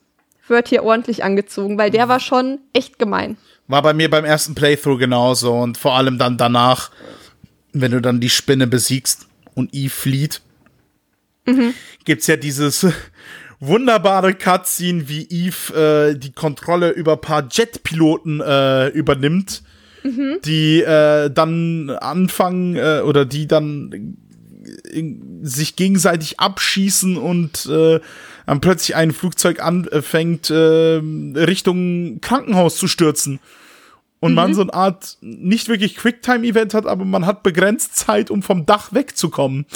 wird 0.48 0.68
hier 0.68 0.84
ordentlich 0.84 1.24
angezogen, 1.24 1.78
weil 1.78 1.90
der 1.90 2.08
war 2.08 2.20
schon 2.20 2.58
echt 2.72 2.98
gemein. 2.98 3.36
War 3.68 3.82
bei 3.82 3.94
mir 3.94 4.08
beim 4.10 4.24
ersten 4.24 4.54
Playthrough 4.54 4.98
genauso 4.98 5.52
und 5.54 5.76
vor 5.78 5.94
allem 5.96 6.18
dann 6.18 6.36
danach, 6.36 6.90
wenn 7.72 7.90
du 7.92 8.00
dann 8.00 8.20
die 8.20 8.30
Spinne 8.30 8.66
besiegst 8.66 9.26
und 9.54 9.74
Eve 9.74 9.90
flieht, 9.90 10.40
gibt's 12.04 12.26
ja 12.26 12.36
dieses 12.36 12.86
wunderbare 13.60 14.34
Cutscene, 14.34 15.08
wie 15.08 15.26
Eve 15.28 16.12
äh, 16.12 16.18
die 16.18 16.32
Kontrolle 16.32 16.90
über 16.90 17.12
ein 17.12 17.20
paar 17.20 17.46
Jetpiloten 17.50 18.40
äh, 18.40 18.88
übernimmt, 18.88 19.62
die 20.44 20.82
äh, 20.82 21.30
dann 21.30 21.90
anfangen 21.90 22.76
äh, 22.76 23.00
oder 23.04 23.24
die 23.24 23.46
dann 23.46 24.16
äh, 24.84 25.14
sich 25.42 25.76
gegenseitig 25.76 26.38
abschießen 26.38 27.16
und 27.16 27.66
äh, 27.66 28.00
dann 28.46 28.60
plötzlich 28.60 28.94
ein 28.94 29.12
Flugzeug 29.12 29.60
anfängt, 29.60 30.50
äh, 30.50 31.00
Richtung 31.34 32.20
Krankenhaus 32.20 32.76
zu 32.76 32.86
stürzen. 32.86 33.40
Und 34.18 34.34
man 34.34 34.54
so 34.54 34.62
eine 34.62 34.74
Art 34.74 35.18
nicht 35.20 35.68
wirklich 35.68 35.96
Quicktime-Event 35.96 36.74
hat, 36.74 36.86
aber 36.86 37.04
man 37.04 37.26
hat 37.26 37.42
begrenzt 37.42 37.96
Zeit, 37.96 38.30
um 38.30 38.42
vom 38.42 38.66
Dach 38.66 38.92
wegzukommen. 38.92 39.66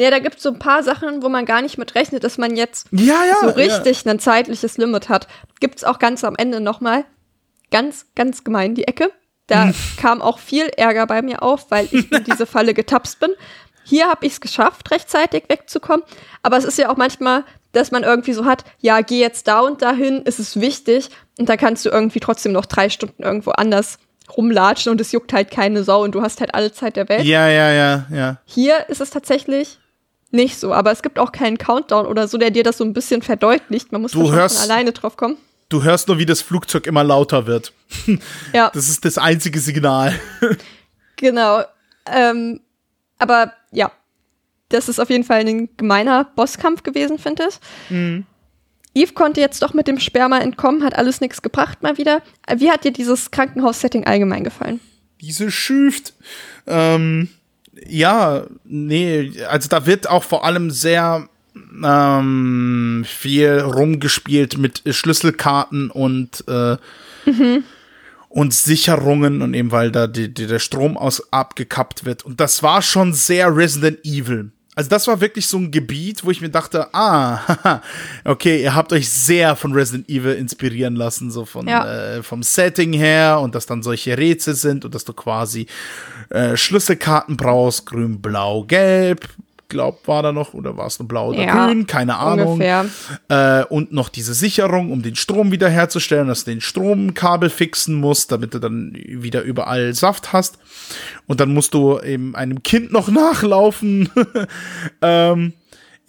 Ja, 0.00 0.10
da 0.10 0.18
gibt 0.18 0.36
es 0.36 0.42
so 0.42 0.48
ein 0.48 0.58
paar 0.58 0.82
Sachen, 0.82 1.22
wo 1.22 1.28
man 1.28 1.44
gar 1.44 1.60
nicht 1.60 1.76
mit 1.76 1.94
rechnet, 1.94 2.24
dass 2.24 2.38
man 2.38 2.56
jetzt 2.56 2.86
Ja, 2.90 3.22
ja. 3.22 3.36
so 3.42 3.48
richtig 3.50 4.08
ein 4.08 4.18
zeitliches 4.18 4.78
Limit 4.78 5.10
hat. 5.10 5.28
Gibt's 5.60 5.84
auch 5.84 5.98
ganz 5.98 6.24
am 6.24 6.36
Ende 6.36 6.58
nochmal. 6.58 7.04
Ganz, 7.70 8.06
ganz 8.16 8.42
gemein 8.42 8.74
die 8.74 8.88
Ecke. 8.88 9.12
Da 9.46 9.72
kam 9.98 10.22
auch 10.22 10.38
viel 10.38 10.68
Ärger 10.74 11.06
bei 11.06 11.20
mir 11.20 11.42
auf, 11.42 11.70
weil 11.70 11.86
ich 11.90 12.10
in 12.10 12.24
diese 12.24 12.46
Falle 12.46 12.72
getapst 12.72 13.20
bin. 13.20 13.32
Hier 13.84 14.08
habe 14.08 14.24
ich 14.24 14.32
es 14.32 14.40
geschafft, 14.40 14.90
rechtzeitig 14.90 15.44
wegzukommen. 15.48 16.02
Aber 16.42 16.56
es 16.56 16.64
ist 16.64 16.78
ja 16.78 16.88
auch 16.88 16.96
manchmal, 16.96 17.44
dass 17.72 17.90
man 17.90 18.02
irgendwie 18.02 18.32
so 18.32 18.46
hat, 18.46 18.64
ja, 18.78 19.02
geh 19.02 19.20
jetzt 19.20 19.48
da 19.48 19.60
und 19.60 19.82
dahin, 19.82 20.22
ist 20.22 20.38
es 20.38 20.58
wichtig. 20.58 21.10
Und 21.38 21.50
da 21.50 21.58
kannst 21.58 21.84
du 21.84 21.90
irgendwie 21.90 22.20
trotzdem 22.20 22.52
noch 22.52 22.64
drei 22.64 22.88
Stunden 22.88 23.22
irgendwo 23.22 23.50
anders 23.50 23.98
rumlatschen 24.34 24.92
und 24.92 25.00
es 25.02 25.12
juckt 25.12 25.34
halt 25.34 25.50
keine 25.50 25.84
Sau 25.84 26.04
und 26.04 26.14
du 26.14 26.22
hast 26.22 26.40
halt 26.40 26.54
alle 26.54 26.72
Zeit 26.72 26.96
der 26.96 27.10
Welt. 27.10 27.24
Ja, 27.24 27.48
ja, 27.48 27.70
ja, 27.70 28.06
ja. 28.10 28.36
Hier 28.46 28.88
ist 28.88 29.02
es 29.02 29.10
tatsächlich 29.10 29.79
nicht 30.30 30.58
so, 30.58 30.72
aber 30.72 30.92
es 30.92 31.02
gibt 31.02 31.18
auch 31.18 31.32
keinen 31.32 31.58
Countdown 31.58 32.06
oder 32.06 32.28
so, 32.28 32.38
der 32.38 32.50
dir 32.50 32.62
das 32.62 32.78
so 32.78 32.84
ein 32.84 32.92
bisschen 32.92 33.22
verdeutlicht. 33.22 33.90
Man 33.92 34.02
muss 34.02 34.12
Du 34.12 34.30
hörst- 34.32 34.58
von 34.60 34.70
alleine 34.70 34.92
drauf 34.92 35.16
kommen. 35.16 35.36
Du 35.68 35.82
hörst 35.84 36.08
nur, 36.08 36.18
wie 36.18 36.26
das 36.26 36.40
Flugzeug 36.42 36.86
immer 36.86 37.04
lauter 37.04 37.46
wird. 37.46 37.72
Ja, 38.52 38.70
Das 38.74 38.88
ist 38.88 39.04
das 39.04 39.18
einzige 39.18 39.60
Signal. 39.60 40.18
genau. 41.16 41.62
Ähm, 42.06 42.60
aber 43.18 43.52
ja, 43.70 43.92
das 44.68 44.88
ist 44.88 44.98
auf 45.00 45.10
jeden 45.10 45.24
Fall 45.24 45.40
ein 45.46 45.68
gemeiner 45.76 46.24
Bosskampf 46.24 46.82
gewesen, 46.82 47.18
finde 47.18 47.44
ich. 47.48 47.90
Mhm. 47.90 48.26
Eve 48.94 49.12
konnte 49.12 49.40
jetzt 49.40 49.62
doch 49.62 49.72
mit 49.74 49.86
dem 49.86 50.00
Sperma 50.00 50.38
entkommen, 50.38 50.82
hat 50.82 50.96
alles 50.96 51.20
nichts 51.20 51.42
gebracht 51.42 51.82
mal 51.82 51.96
wieder. 51.98 52.22
Wie 52.56 52.70
hat 52.70 52.82
dir 52.84 52.92
dieses 52.92 53.30
Krankenhaus-Setting 53.30 54.04
allgemein 54.06 54.42
gefallen? 54.42 54.80
Diese 55.20 55.50
Schüft. 55.52 56.14
Ähm, 56.66 57.28
ja, 57.88 58.44
nee, 58.64 59.32
also 59.48 59.68
da 59.68 59.86
wird 59.86 60.08
auch 60.08 60.24
vor 60.24 60.44
allem 60.44 60.70
sehr 60.70 61.28
ähm, 61.84 63.04
viel 63.06 63.60
rumgespielt 63.60 64.58
mit 64.58 64.82
Schlüsselkarten 64.88 65.90
und 65.90 66.44
äh, 66.48 66.76
mhm. 67.26 67.64
und 68.28 68.54
Sicherungen 68.54 69.42
und 69.42 69.54
eben 69.54 69.72
weil 69.72 69.90
da 69.90 70.06
die, 70.06 70.32
die, 70.32 70.46
der 70.46 70.58
Strom 70.58 70.96
aus 70.96 71.32
abgekappt 71.32 72.04
wird 72.04 72.24
und 72.24 72.40
das 72.40 72.62
war 72.62 72.82
schon 72.82 73.12
sehr 73.12 73.54
Resident 73.54 74.04
Evil. 74.04 74.52
Also 74.76 74.88
das 74.88 75.08
war 75.08 75.20
wirklich 75.20 75.46
so 75.46 75.58
ein 75.58 75.72
Gebiet, 75.72 76.24
wo 76.24 76.30
ich 76.30 76.40
mir 76.40 76.48
dachte, 76.48 76.94
ah, 76.94 77.80
okay, 78.24 78.62
ihr 78.62 78.74
habt 78.74 78.92
euch 78.92 79.10
sehr 79.10 79.56
von 79.56 79.72
Resident 79.72 80.08
Evil 80.08 80.34
inspirieren 80.34 80.94
lassen, 80.94 81.30
so 81.30 81.44
von 81.44 81.66
ja. 81.66 82.16
äh, 82.16 82.22
vom 82.22 82.42
Setting 82.42 82.92
her 82.92 83.40
und 83.40 83.54
dass 83.54 83.66
dann 83.66 83.82
solche 83.82 84.16
Rätsel 84.16 84.54
sind 84.54 84.84
und 84.84 84.94
dass 84.94 85.04
du 85.04 85.12
quasi 85.12 85.66
äh, 86.30 86.56
Schlüsselkarten 86.56 87.36
brauchst, 87.36 87.86
grün, 87.86 88.22
blau, 88.22 88.62
gelb, 88.62 89.28
glaub, 89.70 90.06
war 90.06 90.22
da 90.22 90.32
noch, 90.32 90.52
oder 90.52 90.76
war 90.76 90.86
es 90.86 90.98
nur 90.98 91.08
blau 91.08 91.28
oder 91.30 91.42
ja, 91.42 91.66
grün, 91.66 91.86
keine 91.86 92.18
Ahnung. 92.18 92.60
Äh, 92.60 93.64
und 93.64 93.92
noch 93.92 94.10
diese 94.10 94.34
Sicherung, 94.34 94.92
um 94.92 95.02
den 95.02 95.16
Strom 95.16 95.50
wiederherzustellen, 95.52 96.28
dass 96.28 96.44
du 96.44 96.50
den 96.50 96.60
Stromkabel 96.60 97.48
fixen 97.48 97.94
musst, 97.94 98.32
damit 98.32 98.52
du 98.52 98.58
dann 98.58 98.92
wieder 98.94 99.42
überall 99.42 99.94
Saft 99.94 100.32
hast. 100.34 100.58
Und 101.26 101.40
dann 101.40 101.54
musst 101.54 101.72
du 101.72 101.98
eben 102.00 102.34
einem 102.34 102.62
Kind 102.62 102.92
noch 102.92 103.08
nachlaufen. 103.10 104.10
ähm, 105.02 105.54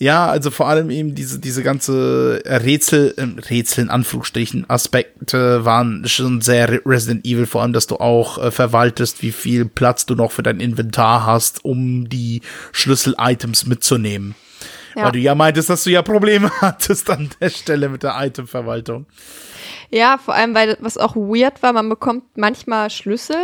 ja, 0.02 0.26
also 0.26 0.50
vor 0.50 0.68
allem 0.68 0.90
eben 0.90 1.14
diese, 1.14 1.38
diese 1.38 1.62
ganze 1.62 2.42
Rätsel, 2.44 3.14
äh, 3.18 3.40
Rätsel 3.40 3.84
in 3.84 3.90
Anführungsstrichen, 3.92 4.68
Aspekte 4.68 5.64
waren 5.64 6.08
schon 6.08 6.42
sehr 6.42 6.84
Resident 6.88 7.24
Evil, 7.24 7.46
vor 7.46 7.62
allem, 7.62 7.72
dass 7.72 7.86
du 7.86 7.98
auch 7.98 8.40
äh, 8.40 8.50
verwaltest, 8.50 9.22
wie 9.22 9.32
viel 9.32 9.66
Platz 9.66 10.08
du 10.08 10.16
noch 10.16 10.32
für 10.32 10.42
dein 10.42 10.60
Inventar 10.60 11.28
hast, 11.28 11.64
um 11.64 12.10
die 12.10 12.42
Schlüssel-Items 12.72 13.68
mitzunehmen. 13.68 14.34
Ja. 14.96 15.06
Weil 15.06 15.12
du 15.12 15.20
ja 15.20 15.36
meintest, 15.36 15.70
dass 15.70 15.84
du 15.84 15.92
ja 15.92 16.02
Probleme 16.02 16.50
hattest 16.62 17.08
an 17.12 17.30
der 17.40 17.52
Stelle 17.52 17.88
mit 17.88 18.02
der 18.02 18.16
Itemverwaltung. 18.20 19.06
Ja, 19.92 20.18
vor 20.18 20.34
allem, 20.34 20.56
weil 20.56 20.78
was 20.80 20.98
auch 20.98 21.16
weird 21.16 21.62
war, 21.62 21.74
man 21.74 21.90
bekommt 21.90 22.24
manchmal 22.38 22.90
Schlüssel 22.90 23.38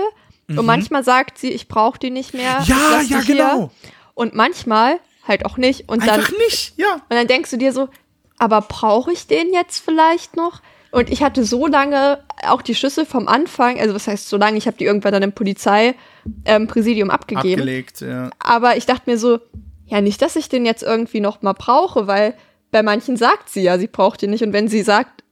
mhm. 0.48 0.58
und 0.58 0.66
manchmal 0.66 1.04
sagt 1.04 1.38
sie, 1.38 1.52
ich 1.52 1.68
brauche 1.68 2.00
die 2.00 2.10
nicht 2.10 2.34
mehr. 2.34 2.64
Ja, 2.66 3.02
ja, 3.08 3.22
genau. 3.22 3.70
Und 4.16 4.34
manchmal 4.34 5.00
halt 5.28 5.46
auch 5.46 5.58
nicht. 5.58 5.90
Und 5.90 6.02
Einfach 6.02 6.30
dann, 6.30 6.38
nicht, 6.40 6.74
ja. 6.78 6.94
Und 6.94 7.12
dann 7.12 7.28
denkst 7.28 7.52
du 7.52 7.58
dir 7.58 7.74
so, 7.74 7.90
aber 8.38 8.62
brauche 8.62 9.12
ich 9.12 9.28
den 9.28 9.54
jetzt 9.54 9.80
vielleicht 9.80 10.36
noch? 10.36 10.62
Und 10.92 11.10
ich 11.10 11.22
hatte 11.22 11.44
so 11.44 11.68
lange 11.68 12.20
auch 12.44 12.62
die 12.62 12.76
Schlüssel 12.76 13.06
vom 13.06 13.28
Anfang, 13.28 13.80
also 13.80 13.94
was 13.94 14.08
heißt 14.08 14.30
so 14.30 14.38
lange, 14.38 14.58
ich 14.58 14.68
habe 14.68 14.78
die 14.78 14.86
irgendwann 14.86 15.12
dann 15.12 15.24
im 15.24 15.34
Polizeipräsidium 15.34 17.10
ähm, 17.10 17.12
abgegeben. 17.12 17.62
Abgelegt, 17.62 18.02
ja. 18.02 18.30
Aber 18.40 18.78
ich 18.78 18.86
dachte 18.86 19.10
mir 19.10 19.18
so, 19.18 19.40
ja, 19.86 20.02
nicht, 20.02 20.22
dass 20.22 20.36
ich 20.36 20.50
den 20.50 20.66
jetzt 20.66 20.84
irgendwie 20.84 21.20
noch 21.20 21.42
mal 21.42 21.54
brauche, 21.54 22.08
weil 22.08 22.36
bei 22.72 22.84
manchen 22.84 23.18
sagt 23.18 23.50
sie 23.50 23.62
ja, 23.62 23.78
sie 23.78 23.88
braucht 23.88 24.24
ihn 24.24 24.30
nicht. 24.30 24.44
Und 24.44 24.54
wenn 24.54 24.68
sie 24.68 24.82
sagt, 24.82 25.24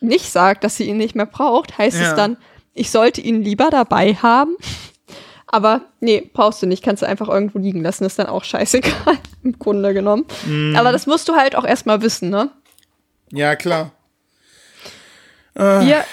nicht 0.00 0.30
sagt, 0.30 0.64
dass 0.64 0.76
sie 0.76 0.84
ihn 0.84 0.98
nicht 0.98 1.14
mehr 1.14 1.26
braucht, 1.26 1.78
heißt 1.78 1.98
ja. 1.98 2.10
es 2.10 2.14
dann, 2.14 2.36
ich 2.74 2.90
sollte 2.90 3.20
ihn 3.20 3.42
lieber 3.42 3.70
dabei 3.70 4.14
haben. 4.14 4.56
Aber 5.56 5.80
nee, 6.00 6.30
brauchst 6.34 6.60
du 6.60 6.66
nicht, 6.66 6.84
kannst 6.84 7.00
du 7.00 7.06
einfach 7.06 7.30
irgendwo 7.30 7.58
liegen 7.58 7.80
lassen, 7.80 8.04
ist 8.04 8.18
dann 8.18 8.26
auch 8.26 8.44
scheißegal, 8.44 9.16
im 9.42 9.58
Grunde 9.58 9.94
genommen. 9.94 10.26
Mm. 10.44 10.76
Aber 10.76 10.92
das 10.92 11.06
musst 11.06 11.30
du 11.30 11.34
halt 11.34 11.56
auch 11.56 11.64
erstmal 11.64 12.02
wissen, 12.02 12.28
ne? 12.28 12.50
Ja, 13.32 13.56
klar. 13.56 13.92
Wir 15.54 16.04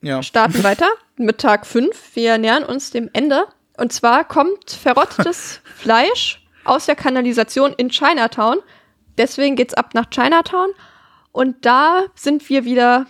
ja. 0.00 0.22
starten 0.22 0.62
weiter 0.64 0.88
mit 1.18 1.36
Tag 1.36 1.66
5. 1.66 2.16
Wir 2.16 2.38
nähern 2.38 2.64
uns 2.64 2.90
dem 2.90 3.10
Ende. 3.12 3.44
Und 3.76 3.92
zwar 3.92 4.24
kommt 4.24 4.70
verrottetes 4.70 5.60
Fleisch 5.76 6.42
aus 6.64 6.86
der 6.86 6.96
Kanalisation 6.96 7.74
in 7.74 7.90
Chinatown. 7.90 8.56
Deswegen 9.18 9.54
geht's 9.54 9.74
ab 9.74 9.90
nach 9.92 10.08
Chinatown. 10.08 10.70
Und 11.30 11.66
da 11.66 12.04
sind 12.14 12.48
wir 12.48 12.64
wieder 12.64 13.04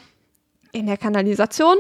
in 0.72 0.86
der 0.86 0.96
Kanalisation. 0.96 1.76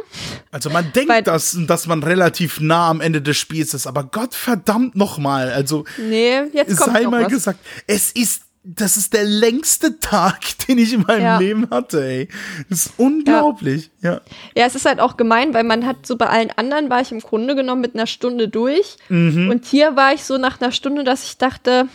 Also 0.50 0.68
man 0.70 0.92
denkt, 0.92 1.08
Weil, 1.08 1.22
dass, 1.22 1.56
dass 1.66 1.86
man 1.86 2.02
relativ 2.02 2.60
nah 2.60 2.90
am 2.90 3.00
Ende 3.00 3.22
des 3.22 3.38
Spiels 3.38 3.72
ist, 3.72 3.86
aber 3.86 4.04
Gott 4.04 4.34
verdammt 4.34 4.94
nochmal. 4.96 5.50
Also 5.50 5.84
nee, 5.96 6.42
jetzt 6.52 6.76
kommt 6.76 6.92
sei 6.92 7.06
mal 7.06 7.24
was. 7.24 7.32
gesagt, 7.32 7.58
es 7.86 8.12
ist 8.12 8.42
das 8.64 8.96
ist 8.96 9.12
der 9.12 9.24
längste 9.24 9.98
Tag, 9.98 10.40
den 10.68 10.78
ich 10.78 10.92
in 10.92 11.02
meinem 11.02 11.22
ja. 11.22 11.38
Leben 11.38 11.68
hatte, 11.70 12.04
ey. 12.04 12.28
Das 12.68 12.86
ist 12.86 12.92
unglaublich, 12.96 13.90
ja. 14.00 14.12
ja. 14.12 14.20
ja. 14.56 14.66
es 14.66 14.76
ist 14.76 14.86
halt 14.86 15.00
auch 15.00 15.16
gemein, 15.16 15.52
weil 15.52 15.64
man 15.64 15.84
hat 15.84 16.06
so 16.06 16.16
bei 16.16 16.28
allen 16.28 16.50
anderen 16.50 16.88
war 16.88 17.00
ich 17.00 17.10
im 17.10 17.20
Grunde 17.20 17.56
genommen 17.56 17.80
mit 17.80 17.94
einer 17.94 18.06
Stunde 18.06 18.48
durch. 18.48 18.98
Mhm. 19.08 19.50
Und 19.50 19.64
hier 19.64 19.96
war 19.96 20.12
ich 20.12 20.22
so 20.22 20.38
nach 20.38 20.60
einer 20.60 20.70
Stunde, 20.70 21.02
dass 21.02 21.24
ich 21.24 21.38
dachte, 21.38 21.88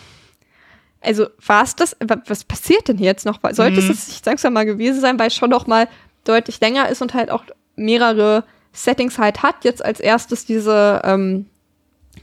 also 1.00 1.28
war 1.46 1.62
es 1.62 1.74
das, 1.74 1.96
was 2.26 2.44
passiert 2.44 2.88
denn 2.88 2.98
jetzt 2.98 3.24
noch? 3.24 3.38
Sollte 3.52 3.80
mhm. 3.80 3.90
es 3.90 4.08
nicht 4.08 4.26
langsam 4.26 4.52
mal 4.52 4.66
gewesen 4.66 5.00
sein, 5.00 5.18
weil 5.18 5.28
es 5.28 5.34
schon 5.36 5.50
noch 5.50 5.66
mal 5.66 5.88
deutlich 6.24 6.60
länger 6.60 6.88
ist 6.88 7.02
und 7.02 7.14
halt 7.14 7.30
auch 7.30 7.44
mehrere 7.76 8.44
Settings 8.72 9.18
halt 9.18 9.42
hat. 9.42 9.64
Jetzt 9.64 9.84
als 9.84 10.00
erstes 10.00 10.44
diese 10.44 11.02
ähm, 11.04 11.46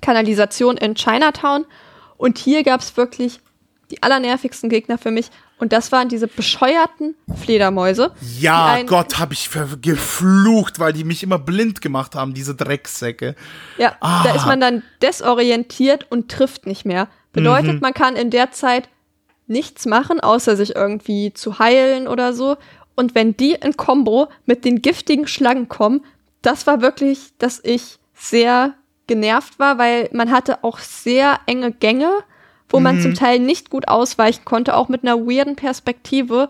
Kanalisation 0.01 0.77
in 0.77 0.95
Chinatown. 0.95 1.65
Und 2.17 2.38
hier 2.38 2.63
gab 2.63 2.81
es 2.81 2.95
wirklich 2.97 3.39
die 3.91 4.01
allernervigsten 4.01 4.69
Gegner 4.69 4.97
für 4.97 5.11
mich. 5.11 5.30
Und 5.57 5.72
das 5.72 5.91
waren 5.91 6.09
diese 6.09 6.27
bescheuerten 6.27 7.15
Fledermäuse. 7.34 8.11
Ja, 8.39 8.81
Gott, 8.84 9.19
hab 9.19 9.31
ich 9.31 9.49
geflucht, 9.81 10.80
weil 10.80 10.91
die 10.91 11.05
mich 11.05 11.23
immer 11.23 11.39
blind 11.39 11.81
gemacht 11.81 12.15
haben, 12.15 12.34
diese 12.34 12.55
Drecksäcke. 12.55 13.35
Ja, 13.77 13.95
ah. 14.01 14.23
da 14.23 14.35
ist 14.35 14.45
man 14.45 14.59
dann 14.59 14.84
desorientiert 15.01 16.11
und 16.11 16.30
trifft 16.30 16.65
nicht 16.65 16.85
mehr. 16.85 17.07
Bedeutet, 17.31 17.76
mhm. 17.76 17.80
man 17.80 17.93
kann 17.93 18.15
in 18.17 18.31
der 18.31 18.51
Zeit 18.51 18.89
nichts 19.47 19.85
machen, 19.85 20.19
außer 20.19 20.57
sich 20.57 20.76
irgendwie 20.76 21.34
zu 21.34 21.59
heilen 21.59 22.07
oder 22.07 22.34
so. 22.34 22.57
Und 22.95 23.15
wenn 23.15 23.35
die 23.35 23.53
in 23.53 23.77
Kombo 23.77 24.27
mit 24.45 24.65
den 24.65 24.81
giftigen 24.81 25.27
Schlangen 25.27 25.67
kommen, 25.67 26.01
das 26.41 26.65
war 26.67 26.81
wirklich, 26.81 27.34
dass 27.38 27.59
ich 27.63 27.97
sehr 28.13 28.76
genervt 29.07 29.59
war, 29.59 29.77
weil 29.77 30.09
man 30.13 30.31
hatte 30.31 30.63
auch 30.63 30.80
sehr 30.80 31.39
enge 31.45 31.72
Gänge, 31.72 32.11
wo 32.69 32.77
mhm. 32.77 32.84
man 32.84 33.01
zum 33.01 33.13
Teil 33.13 33.39
nicht 33.39 33.69
gut 33.69 33.88
ausweichen 33.88 34.45
konnte, 34.45 34.76
auch 34.76 34.89
mit 34.89 35.03
einer 35.03 35.19
weirden 35.19 35.55
Perspektive. 35.55 36.49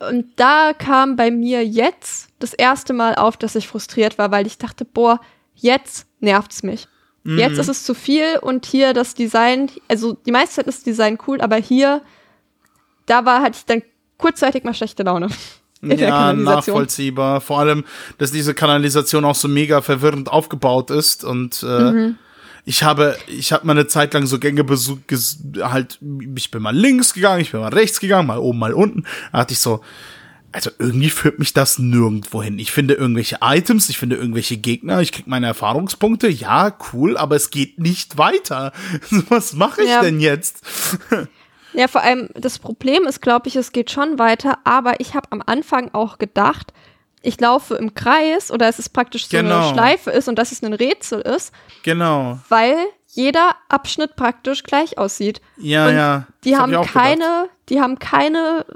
Und 0.00 0.26
da 0.36 0.72
kam 0.72 1.16
bei 1.16 1.30
mir 1.30 1.64
jetzt 1.64 2.30
das 2.38 2.52
erste 2.52 2.92
Mal 2.92 3.14
auf, 3.14 3.36
dass 3.36 3.54
ich 3.54 3.68
frustriert 3.68 4.18
war, 4.18 4.30
weil 4.30 4.46
ich 4.46 4.58
dachte, 4.58 4.84
boah, 4.84 5.20
jetzt 5.54 6.06
nervt's 6.20 6.62
mich. 6.62 6.88
Mhm. 7.24 7.38
Jetzt 7.38 7.58
ist 7.58 7.68
es 7.68 7.84
zu 7.84 7.94
viel 7.94 8.38
und 8.40 8.66
hier 8.66 8.92
das 8.94 9.14
Design, 9.14 9.70
also 9.88 10.14
die 10.14 10.32
meiste 10.32 10.56
Zeit 10.56 10.66
ist 10.66 10.78
das 10.78 10.84
Design 10.84 11.18
cool, 11.26 11.40
aber 11.40 11.56
hier, 11.56 12.02
da 13.06 13.24
war, 13.24 13.42
hatte 13.42 13.58
ich 13.58 13.64
dann 13.64 13.82
kurzzeitig 14.22 14.64
mal 14.64 14.72
schlechte 14.72 15.02
Laune. 15.02 15.28
ja, 15.82 16.32
nachvollziehbar. 16.32 17.40
Vor 17.40 17.58
allem, 17.58 17.84
dass 18.18 18.30
diese 18.32 18.54
Kanalisation 18.54 19.24
auch 19.24 19.34
so 19.34 19.48
mega 19.48 19.82
verwirrend 19.82 20.30
aufgebaut 20.30 20.90
ist 20.90 21.24
und 21.24 21.62
äh, 21.62 21.66
mhm. 21.90 22.18
ich 22.64 22.84
habe, 22.84 23.16
ich 23.26 23.52
habe 23.52 23.66
mal 23.66 23.72
eine 23.72 23.88
Zeit 23.88 24.14
lang 24.14 24.26
so 24.26 24.38
Gänge 24.38 24.64
besucht, 24.64 25.00
halt, 25.60 25.98
ich 26.36 26.50
bin 26.50 26.62
mal 26.62 26.74
links 26.74 27.12
gegangen, 27.12 27.40
ich 27.40 27.50
bin 27.50 27.60
mal 27.60 27.74
rechts 27.74 28.00
gegangen, 28.00 28.28
mal 28.28 28.38
oben, 28.38 28.60
mal 28.60 28.72
unten. 28.72 29.04
Da 29.32 29.38
hatte 29.38 29.52
ich 29.52 29.58
so, 29.58 29.80
also 30.52 30.70
irgendwie 30.78 31.10
führt 31.10 31.38
mich 31.38 31.52
das 31.52 31.78
nirgendwo 31.78 32.42
hin. 32.42 32.58
Ich 32.58 32.70
finde 32.70 32.94
irgendwelche 32.94 33.38
Items, 33.40 33.88
ich 33.88 33.98
finde 33.98 34.16
irgendwelche 34.16 34.58
Gegner, 34.58 35.00
ich 35.00 35.10
krieg 35.10 35.26
meine 35.26 35.46
Erfahrungspunkte, 35.46 36.28
ja, 36.28 36.76
cool, 36.92 37.16
aber 37.16 37.34
es 37.34 37.50
geht 37.50 37.80
nicht 37.80 38.18
weiter. 38.18 38.72
Was 39.28 39.54
mache 39.54 39.82
ich 39.82 39.88
ja. 39.88 40.02
denn 40.02 40.20
jetzt? 40.20 40.62
Ja, 41.74 41.88
vor 41.88 42.02
allem 42.02 42.28
das 42.34 42.58
Problem 42.58 43.04
ist, 43.06 43.22
glaube 43.22 43.48
ich, 43.48 43.56
es 43.56 43.72
geht 43.72 43.90
schon 43.90 44.18
weiter, 44.18 44.58
aber 44.64 45.00
ich 45.00 45.14
habe 45.14 45.28
am 45.30 45.42
Anfang 45.44 45.90
auch 45.92 46.18
gedacht, 46.18 46.72
ich 47.22 47.40
laufe 47.40 47.76
im 47.76 47.94
Kreis 47.94 48.50
oder 48.50 48.68
es 48.68 48.78
ist 48.78 48.90
praktisch 48.90 49.28
so 49.28 49.36
genau. 49.36 49.60
eine 49.60 49.72
Schleife 49.72 50.10
ist 50.10 50.28
und 50.28 50.38
dass 50.38 50.52
es 50.52 50.62
ein 50.62 50.72
Rätsel 50.72 51.20
ist. 51.20 51.52
Genau. 51.84 52.38
Weil 52.48 52.76
jeder 53.06 53.54
Abschnitt 53.68 54.16
praktisch 54.16 54.64
gleich 54.64 54.98
aussieht. 54.98 55.40
Ja, 55.56 55.88
und 55.88 55.94
ja. 55.94 56.26
Die 56.44 56.56
haben 56.56 56.74
hab 56.74 56.88
keine, 56.88 57.48
die 57.68 57.80
haben 57.80 57.98
keine 57.98 58.66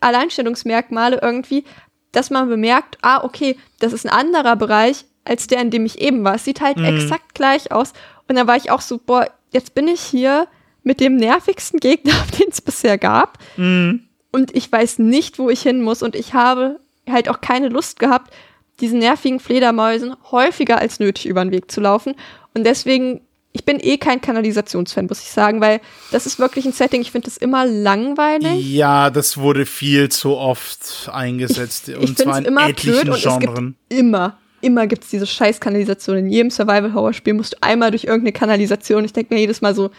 Alleinstellungsmerkmale 0.00 1.18
irgendwie, 1.20 1.64
dass 2.12 2.30
man 2.30 2.48
bemerkt, 2.48 2.98
ah, 3.02 3.24
okay, 3.24 3.58
das 3.78 3.92
ist 3.92 4.06
ein 4.06 4.12
anderer 4.12 4.56
Bereich 4.56 5.04
als 5.24 5.46
der, 5.46 5.60
in 5.60 5.70
dem 5.70 5.86
ich 5.86 6.00
eben 6.00 6.24
war. 6.24 6.36
Es 6.36 6.44
sieht 6.44 6.60
halt 6.60 6.76
mhm. 6.76 6.84
exakt 6.84 7.34
gleich 7.34 7.72
aus. 7.72 7.92
Und 8.28 8.36
dann 8.36 8.46
war 8.46 8.56
ich 8.56 8.70
auch 8.70 8.80
so, 8.80 8.98
boah, 8.98 9.28
jetzt 9.50 9.74
bin 9.74 9.88
ich 9.88 10.00
hier 10.00 10.46
mit 10.90 10.98
dem 10.98 11.14
nervigsten 11.14 11.78
Gegner, 11.78 12.14
den 12.40 12.48
es 12.50 12.60
bisher 12.60 12.98
gab. 12.98 13.38
Mhm. 13.56 14.08
Und 14.32 14.56
ich 14.56 14.70
weiß 14.70 14.98
nicht, 14.98 15.38
wo 15.38 15.48
ich 15.48 15.62
hin 15.62 15.82
muss. 15.82 16.02
Und 16.02 16.16
ich 16.16 16.34
habe 16.34 16.80
halt 17.08 17.28
auch 17.28 17.40
keine 17.40 17.68
Lust 17.68 18.00
gehabt, 18.00 18.34
diesen 18.80 18.98
nervigen 18.98 19.38
Fledermäusen 19.38 20.16
häufiger 20.32 20.78
als 20.78 20.98
nötig 20.98 21.26
über 21.26 21.44
den 21.44 21.52
Weg 21.52 21.70
zu 21.70 21.80
laufen. 21.80 22.16
Und 22.54 22.64
deswegen, 22.64 23.20
ich 23.52 23.64
bin 23.64 23.78
eh 23.78 23.98
kein 23.98 24.20
Kanalisationsfan, 24.20 25.06
muss 25.06 25.20
ich 25.20 25.30
sagen, 25.30 25.60
weil 25.60 25.80
das 26.10 26.26
ist 26.26 26.40
wirklich 26.40 26.64
ein 26.64 26.72
Setting, 26.72 27.02
ich 27.02 27.12
finde 27.12 27.26
das 27.26 27.36
immer 27.36 27.64
langweilig. 27.66 28.68
Ja, 28.72 29.10
das 29.10 29.38
wurde 29.38 29.66
viel 29.66 30.08
zu 30.08 30.36
oft 30.36 31.08
eingesetzt. 31.12 31.88
Ich, 31.88 31.96
und 31.96 32.02
ich 32.02 32.16
zwar 32.16 32.38
in 32.38 32.46
immer 32.46 32.68
etlichen 32.68 33.02
blöd 33.02 33.22
Genren. 33.22 33.76
Immer, 33.88 34.38
immer 34.60 34.88
gibt 34.88 35.04
es 35.04 35.10
diese 35.10 35.26
scheiß 35.26 35.60
Kanalisation. 35.60 36.16
In 36.16 36.30
jedem 36.30 36.50
Survival-Horror-Spiel 36.50 37.34
musst 37.34 37.52
du 37.52 37.58
einmal 37.60 37.92
durch 37.92 38.04
irgendeine 38.04 38.32
Kanalisation. 38.32 39.04
Ich 39.04 39.12
denke 39.12 39.32
mir 39.32 39.40
jedes 39.40 39.60
Mal 39.60 39.72
so, 39.72 39.90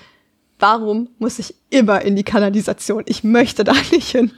warum 0.62 1.10
muss 1.20 1.40
ich 1.40 1.56
immer 1.70 2.02
in 2.02 2.16
die 2.16 2.24
Kanalisation? 2.24 3.04
Ich 3.08 3.24
möchte 3.24 3.64
da 3.64 3.74
nicht 3.92 4.10
hin. 4.10 4.32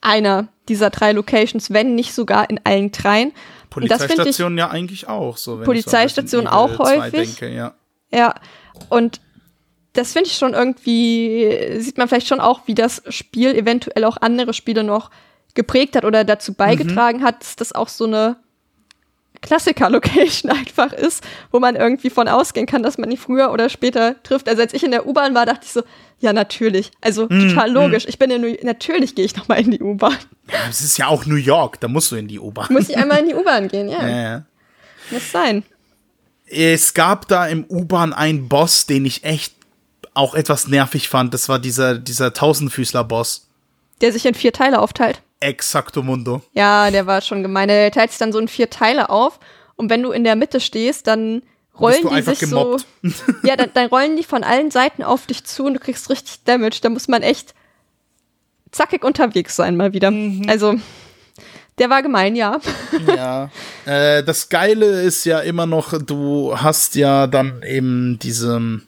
einer 0.00 0.46
dieser 0.68 0.90
drei 0.90 1.12
Locations, 1.12 1.70
wenn 1.70 1.94
nicht 1.94 2.14
sogar 2.14 2.48
in 2.50 2.60
allen 2.64 2.92
dreien. 2.92 3.32
Polizeistation 3.70 4.58
ja 4.58 4.70
eigentlich 4.70 5.08
auch. 5.08 5.36
So, 5.36 5.58
Polizeistation 5.58 6.46
auch 6.46 6.78
häufig. 6.78 7.36
Denke, 7.36 7.54
ja. 7.54 7.74
ja, 8.12 8.34
und 8.88 9.20
das 9.92 10.12
finde 10.12 10.28
ich 10.28 10.36
schon 10.36 10.54
irgendwie, 10.54 11.78
sieht 11.78 11.98
man 11.98 12.08
vielleicht 12.08 12.28
schon 12.28 12.40
auch, 12.40 12.62
wie 12.66 12.74
das 12.74 13.02
Spiel 13.08 13.54
eventuell 13.54 14.04
auch 14.04 14.16
andere 14.18 14.54
Spiele 14.54 14.84
noch 14.84 15.10
geprägt 15.54 15.96
hat 15.96 16.04
oder 16.04 16.24
dazu 16.24 16.54
beigetragen 16.54 17.18
mhm. 17.18 17.24
hat, 17.24 17.40
dass 17.40 17.56
das 17.56 17.72
auch 17.72 17.88
so 17.88 18.06
eine 18.06 18.36
Klassiker-Location 19.42 20.50
einfach 20.56 20.92
ist, 20.92 21.22
wo 21.50 21.60
man 21.60 21.76
irgendwie 21.76 22.10
von 22.10 22.28
ausgehen 22.28 22.66
kann, 22.66 22.82
dass 22.82 22.96
man 22.96 23.10
die 23.10 23.16
früher 23.16 23.52
oder 23.52 23.68
später 23.68 24.20
trifft. 24.22 24.48
Also 24.48 24.62
als 24.62 24.72
ich 24.72 24.82
in 24.82 24.90
der 24.90 25.06
U-Bahn 25.06 25.34
war, 25.34 25.44
dachte 25.44 25.64
ich 25.64 25.72
so, 25.72 25.82
ja, 26.20 26.32
natürlich. 26.32 26.90
Also 27.00 27.26
mm, 27.26 27.48
total 27.48 27.70
mm. 27.70 27.74
logisch. 27.74 28.06
Mm. 28.06 28.08
Ich 28.08 28.18
bin 28.18 28.30
ja 28.30 28.38
nur, 28.38 28.56
natürlich 28.62 29.14
gehe 29.14 29.24
ich 29.24 29.36
nochmal 29.36 29.60
in 29.60 29.72
die 29.72 29.80
U-Bahn. 29.80 30.16
Ja, 30.48 30.58
es 30.70 30.80
ist 30.80 30.96
ja 30.96 31.08
auch 31.08 31.26
New 31.26 31.36
York, 31.36 31.80
da 31.80 31.88
musst 31.88 32.10
du 32.12 32.16
in 32.16 32.28
die 32.28 32.38
U-Bahn. 32.38 32.68
Muss 32.70 32.88
ich 32.88 32.96
einmal 32.96 33.18
in 33.18 33.28
die 33.28 33.34
U-Bahn 33.34 33.68
gehen, 33.68 33.88
ja. 33.88 34.00
ja, 34.08 34.22
ja. 34.22 34.42
Muss 35.10 35.30
sein. 35.30 35.64
Es 36.46 36.94
gab 36.94 37.28
da 37.28 37.46
im 37.46 37.64
U-Bahn 37.68 38.12
einen 38.12 38.48
Boss, 38.48 38.86
den 38.86 39.04
ich 39.04 39.24
echt 39.24 39.54
auch 40.14 40.34
etwas 40.34 40.68
nervig 40.68 41.08
fand. 41.08 41.34
Das 41.34 41.48
war 41.48 41.58
dieser, 41.58 41.98
dieser 41.98 42.32
Tausendfüßler-Boss. 42.32 43.48
Der 44.00 44.12
sich 44.12 44.26
in 44.26 44.34
vier 44.34 44.52
Teile 44.52 44.80
aufteilt. 44.80 45.22
Exacto 45.42 46.02
Mundo. 46.02 46.42
Ja, 46.52 46.90
der 46.90 47.06
war 47.06 47.20
schon 47.20 47.42
gemein. 47.42 47.68
Der 47.68 47.90
teilt 47.90 48.10
sich 48.10 48.18
dann 48.18 48.32
so 48.32 48.38
in 48.38 48.48
vier 48.48 48.70
Teile 48.70 49.10
auf. 49.10 49.40
Und 49.76 49.90
wenn 49.90 50.02
du 50.02 50.12
in 50.12 50.24
der 50.24 50.36
Mitte 50.36 50.60
stehst, 50.60 51.06
dann 51.06 51.42
rollen 51.78 52.08
die 52.08 52.22
sich 52.22 52.38
gemobbt. 52.38 52.86
so. 53.02 53.10
ja, 53.42 53.56
dann, 53.56 53.70
dann, 53.74 53.88
rollen 53.88 54.16
die 54.16 54.24
von 54.24 54.44
allen 54.44 54.70
Seiten 54.70 55.02
auf 55.02 55.26
dich 55.26 55.44
zu 55.44 55.64
und 55.64 55.74
du 55.74 55.80
kriegst 55.80 56.08
richtig 56.10 56.44
Damage. 56.44 56.78
Da 56.82 56.88
muss 56.88 57.08
man 57.08 57.22
echt 57.22 57.54
zackig 58.70 59.04
unterwegs 59.04 59.56
sein 59.56 59.76
mal 59.76 59.92
wieder. 59.92 60.10
Mhm. 60.10 60.46
Also, 60.48 60.76
der 61.78 61.90
war 61.90 62.02
gemein, 62.02 62.36
ja. 62.36 62.60
ja. 63.06 63.50
Äh, 63.84 64.22
das 64.22 64.48
Geile 64.48 65.02
ist 65.02 65.24
ja 65.24 65.40
immer 65.40 65.66
noch, 65.66 66.00
du 66.00 66.56
hast 66.56 66.94
ja 66.94 67.26
dann 67.26 67.64
eben 67.64 68.16
diese, 68.20 68.80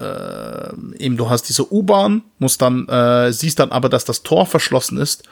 äh, 0.00 0.68
eben 0.98 1.16
du 1.16 1.30
hast 1.30 1.44
diese 1.44 1.72
U-Bahn, 1.72 2.22
musst 2.40 2.60
dann, 2.60 2.88
äh, 2.88 3.32
siehst 3.32 3.60
dann 3.60 3.70
aber, 3.70 3.88
dass 3.88 4.04
das 4.04 4.24
Tor 4.24 4.44
verschlossen 4.46 4.98
ist 4.98 5.22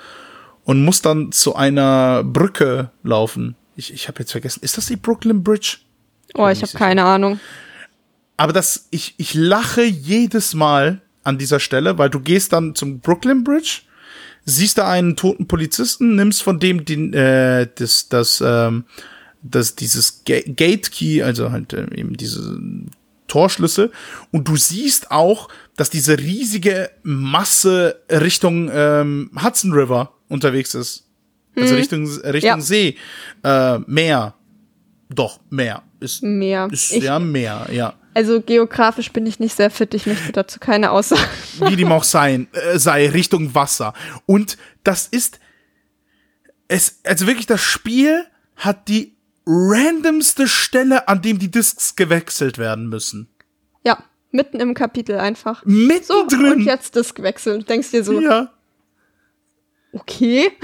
und 0.64 0.84
musst 0.84 1.06
dann 1.06 1.32
zu 1.32 1.55
einer 1.55 2.22
Brücke 2.24 2.90
laufen. 3.02 3.56
Ich, 3.76 3.93
ich 3.93 4.09
habe 4.09 4.20
jetzt 4.20 4.32
vergessen, 4.32 4.60
ist 4.62 4.76
das 4.76 4.86
die 4.86 4.97
Brooklyn 4.97 5.43
Bridge? 5.43 5.78
Oh, 6.34 6.48
ich 6.48 6.62
habe 6.62 6.72
keine 6.72 7.05
Ahnung. 7.05 7.40
Aber 8.36 8.52
das, 8.52 8.89
ich, 8.90 9.14
ich 9.18 9.34
lache 9.34 9.82
jedes 9.82 10.55
Mal 10.55 11.01
an 11.22 11.39
dieser 11.39 11.60
Stelle, 11.60 11.98
weil 11.98 12.10
du 12.10 12.20
gehst 12.20 12.52
dann 12.52 12.74
zum 12.74 13.01
Brooklyn 13.01 13.44
Bridge, 13.44 13.82
siehst 14.44 14.78
da 14.78 14.90
einen 14.90 15.16
toten 15.16 15.47
Polizisten, 15.47 16.16
nimmst 16.16 16.43
von 16.43 16.59
dem 16.59 16.84
den, 16.84 17.12
äh, 17.12 17.68
das, 17.74 18.09
das, 18.09 18.43
ähm, 18.44 18.84
das, 19.43 19.76
dieses 19.76 20.24
Ga 20.24 20.40
Gate 20.47 20.90
Key, 20.90 21.22
also 21.22 21.52
halt 21.52 21.72
äh, 21.72 21.86
eben 21.94 22.16
diese 22.16 22.59
Torschlüssel, 23.28 23.93
und 24.30 24.48
du 24.48 24.56
siehst 24.56 25.10
auch, 25.10 25.48
dass 25.76 25.90
diese 25.90 26.18
riesige 26.18 26.90
Masse 27.02 28.01
Richtung 28.10 28.70
ähm, 28.72 29.30
Hudson 29.43 29.72
River 29.72 30.12
unterwegs 30.32 30.74
ist. 30.74 31.06
Also 31.56 31.74
mhm. 31.74 31.80
Richtung, 31.80 32.06
Richtung 32.06 32.59
ja. 32.59 32.60
See, 32.60 32.96
äh, 33.44 33.78
Meer. 33.86 34.34
Doch, 35.09 35.40
Meer. 35.50 35.82
Ist, 36.00 36.22
mehr. 36.22 36.68
Ist 36.70 36.92
ich, 36.92 37.04
ja 37.04 37.18
mehr, 37.18 37.68
ja. 37.70 37.94
Also 38.14 38.40
geografisch 38.40 39.12
bin 39.12 39.26
ich 39.26 39.38
nicht 39.38 39.56
sehr 39.56 39.70
fit, 39.70 39.94
ich 39.94 40.06
möchte 40.06 40.32
dazu 40.32 40.59
keine 40.59 40.90
Aussage. 40.90 41.22
Wie 41.60 41.76
dem 41.76 41.92
auch 41.92 42.04
sein, 42.04 42.48
äh, 42.52 42.78
sei, 42.78 43.09
Richtung 43.09 43.54
Wasser. 43.54 43.94
Und 44.26 44.59
das 44.84 45.06
ist, 45.06 45.38
es, 46.68 47.00
also 47.04 47.26
wirklich, 47.26 47.46
das 47.46 47.60
Spiel 47.60 48.24
hat 48.56 48.88
die 48.88 49.16
randomste 49.46 50.48
Stelle, 50.48 51.09
an 51.09 51.22
dem 51.22 51.38
die 51.38 51.50
Discs 51.50 51.94
gewechselt 51.94 52.59
werden 52.59 52.88
müssen. 52.88 53.28
Ja, 53.84 54.02
mitten 54.30 54.60
im 54.60 54.74
Kapitel 54.74 55.18
einfach. 55.18 55.64
Mitten 55.64 56.04
so, 56.04 56.26
drin. 56.26 56.52
Und 56.52 56.60
jetzt 56.64 56.96
Disc 56.96 57.20
wechseln. 57.22 57.64
Denkst 57.64 57.90
dir 57.90 58.04
so. 58.04 58.20
Ja 58.20 58.52
okay. 59.93 60.51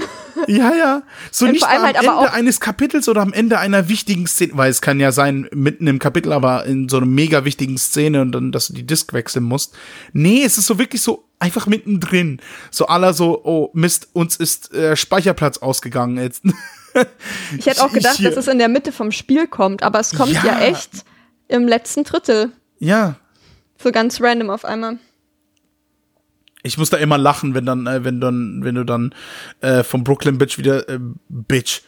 Ja, 0.47 0.73
ja. 0.73 1.01
So 1.31 1.45
und 1.45 1.51
nicht 1.51 1.65
am 1.65 1.81
halt 1.81 1.97
Ende 1.97 2.31
eines 2.31 2.61
Kapitels 2.61 3.09
oder 3.09 3.21
am 3.21 3.33
Ende 3.33 3.59
einer 3.59 3.89
wichtigen 3.89 4.25
Szene, 4.25 4.53
weil 4.55 4.71
es 4.71 4.79
kann 4.79 4.99
ja 5.01 5.11
sein, 5.11 5.49
mitten 5.53 5.85
im 5.87 5.99
Kapitel, 5.99 6.31
aber 6.31 6.65
in 6.65 6.87
so 6.87 6.95
einer 6.97 7.07
mega 7.07 7.43
wichtigen 7.43 7.77
Szene 7.77 8.21
und 8.21 8.31
dann, 8.31 8.53
dass 8.53 8.67
du 8.67 8.73
die 8.73 8.85
Disk 8.85 9.11
wechseln 9.11 9.43
musst. 9.43 9.75
Nee, 10.13 10.43
es 10.43 10.57
ist 10.57 10.67
so 10.67 10.79
wirklich 10.79 11.01
so 11.01 11.27
einfach 11.39 11.67
mittendrin. 11.67 12.41
So 12.71 12.87
aller 12.87 13.13
so, 13.13 13.43
oh 13.43 13.69
Mist, 13.73 14.07
uns 14.13 14.37
ist 14.37 14.73
äh, 14.73 14.95
Speicherplatz 14.95 15.57
ausgegangen 15.57 16.17
jetzt. 16.17 16.43
ich 17.57 17.65
hätte 17.65 17.83
auch 17.83 17.91
gedacht, 17.91 18.23
dass 18.23 18.37
es 18.37 18.47
in 18.47 18.59
der 18.59 18.69
Mitte 18.69 18.93
vom 18.93 19.11
Spiel 19.11 19.47
kommt, 19.47 19.83
aber 19.83 19.99
es 19.99 20.15
kommt 20.15 20.31
ja, 20.31 20.45
ja 20.45 20.59
echt 20.61 21.03
im 21.49 21.67
letzten 21.67 22.05
Drittel. 22.05 22.51
Ja. 22.79 23.15
So 23.81 23.91
ganz 23.91 24.21
random 24.21 24.49
auf 24.49 24.63
einmal 24.63 24.99
ich 26.63 26.77
muss 26.77 26.89
da 26.89 26.97
immer 26.97 27.17
lachen, 27.17 27.53
wenn 27.55 27.65
dann, 27.65 27.87
äh, 27.87 28.03
wenn 28.03 28.19
dann, 28.19 28.63
wenn 28.63 28.75
du 28.75 28.83
dann 28.83 29.13
äh, 29.61 29.83
vom 29.83 30.03
Brooklyn 30.03 30.37
Bridge 30.37 30.57
wieder 30.57 30.87
äh, 30.89 30.99
Bitch. 31.29 31.81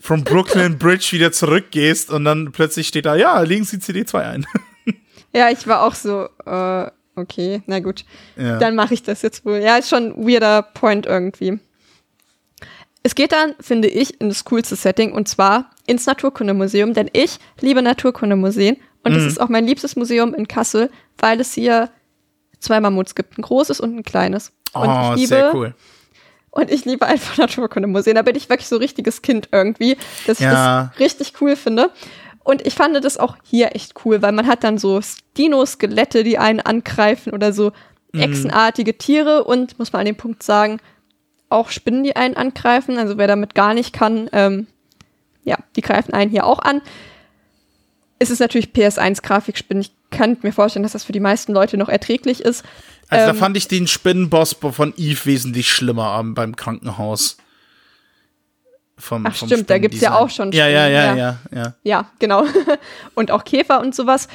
Vom 0.00 0.24
Brooklyn 0.24 0.78
Bridge 0.78 1.08
wieder 1.12 1.32
zurückgehst 1.32 2.10
und 2.10 2.24
dann 2.24 2.52
plötzlich 2.52 2.88
steht 2.88 3.06
da, 3.06 3.16
ja, 3.16 3.40
legen 3.40 3.64
Sie 3.64 3.76
CD2 3.76 4.14
ein. 4.14 4.46
ja, 5.34 5.50
ich 5.50 5.66
war 5.66 5.82
auch 5.82 5.94
so, 5.94 6.28
äh, 6.46 6.90
okay, 7.16 7.62
na 7.66 7.80
gut. 7.80 8.04
Ja. 8.36 8.58
Dann 8.58 8.76
mache 8.76 8.94
ich 8.94 9.02
das 9.02 9.20
jetzt 9.22 9.44
wohl. 9.44 9.58
Ja, 9.58 9.76
ist 9.76 9.90
schon 9.90 10.12
ein 10.12 10.26
weirder 10.26 10.62
Point 10.62 11.06
irgendwie. 11.06 11.58
Es 13.02 13.14
geht 13.14 13.32
dann, 13.32 13.54
finde 13.60 13.88
ich, 13.88 14.20
in 14.20 14.28
das 14.28 14.44
coolste 14.44 14.76
Setting 14.76 15.12
und 15.12 15.28
zwar 15.28 15.70
ins 15.86 16.06
Naturkundemuseum, 16.06 16.94
denn 16.94 17.10
ich 17.12 17.38
liebe 17.60 17.82
Naturkundemuseen 17.82 18.76
und 19.04 19.12
es 19.12 19.22
mhm. 19.22 19.28
ist 19.28 19.40
auch 19.40 19.48
mein 19.48 19.66
liebstes 19.66 19.96
Museum 19.96 20.34
in 20.34 20.48
Kassel, 20.48 20.90
weil 21.18 21.40
es 21.40 21.52
hier 21.52 21.90
zwei 22.60 22.80
Mammuts 22.80 23.14
gibt, 23.14 23.38
ein 23.38 23.42
großes 23.42 23.80
und 23.80 23.96
ein 23.96 24.02
kleines. 24.02 24.52
Und 24.72 24.88
oh, 24.88 25.12
ich 25.14 25.22
liebe, 25.22 25.28
sehr 25.28 25.54
cool. 25.54 25.74
Und 26.50 26.70
ich 26.70 26.84
liebe 26.84 27.06
einfach 27.06 27.36
Naturkundemuseen. 27.38 28.16
Da 28.16 28.22
bin 28.22 28.36
ich 28.36 28.48
wirklich 28.48 28.68
so 28.68 28.76
richtiges 28.76 29.22
Kind 29.22 29.48
irgendwie, 29.52 29.96
dass 30.26 30.38
ja. 30.38 30.48
ich 30.48 30.90
das 30.90 31.00
richtig 31.00 31.40
cool 31.40 31.56
finde. 31.56 31.90
Und 32.44 32.66
ich 32.66 32.74
fand 32.74 33.02
das 33.04 33.18
auch 33.18 33.36
hier 33.44 33.76
echt 33.76 33.94
cool, 34.04 34.22
weil 34.22 34.32
man 34.32 34.46
hat 34.46 34.64
dann 34.64 34.78
so 34.78 35.00
Dino-Skelette, 35.36 36.24
die 36.24 36.38
einen 36.38 36.60
angreifen 36.60 37.34
oder 37.34 37.52
so 37.52 37.72
mhm. 38.12 38.20
echsenartige 38.20 38.96
Tiere 38.96 39.44
und, 39.44 39.78
muss 39.78 39.92
man 39.92 40.00
an 40.00 40.06
dem 40.06 40.16
Punkt 40.16 40.42
sagen, 40.42 40.80
auch 41.50 41.70
Spinnen, 41.70 42.04
die 42.04 42.16
einen 42.16 42.36
angreifen. 42.36 42.98
Also 42.98 43.18
wer 43.18 43.26
damit 43.26 43.54
gar 43.54 43.74
nicht 43.74 43.92
kann, 43.92 44.30
ähm, 44.32 44.66
ja, 45.44 45.58
die 45.76 45.80
greifen 45.80 46.14
einen 46.14 46.30
hier 46.30 46.46
auch 46.46 46.58
an. 46.58 46.80
Es 48.18 48.30
ist 48.30 48.40
natürlich 48.40 48.68
PS1-Grafikspinnen. 48.72 49.80
Ich 49.82 49.92
kann 50.10 50.36
mir 50.42 50.52
vorstellen, 50.52 50.82
dass 50.82 50.92
das 50.92 51.04
für 51.04 51.12
die 51.12 51.20
meisten 51.20 51.52
Leute 51.52 51.76
noch 51.76 51.88
erträglich 51.88 52.40
ist. 52.40 52.64
Also 53.08 53.28
Ähm, 53.28 53.34
da 53.34 53.34
fand 53.34 53.56
ich 53.56 53.68
den 53.68 53.86
Spinnenboss 53.86 54.54
von 54.54 54.92
Eve 54.96 55.24
wesentlich 55.24 55.70
schlimmer 55.70 56.22
beim 56.24 56.56
Krankenhaus. 56.56 57.36
Vom, 58.96 59.24
Ach, 59.26 59.34
vom 59.34 59.48
stimmt, 59.48 59.70
da 59.70 59.78
gibt's 59.78 60.00
ja 60.00 60.08
Spinnendesign. 60.10 60.24
auch 60.24 60.30
schon 60.30 60.52
Ja, 60.52 60.66
ja, 60.68 60.88
ja, 60.88 61.02
Spinnen, 61.02 61.18
ja, 61.18 61.38
ja. 61.62 61.74
Ja, 61.84 62.10
genau. 62.18 62.44
und 63.14 63.30
auch 63.30 63.44
Käfer 63.44 63.80
und 63.80 63.94
sowas. 63.94 64.26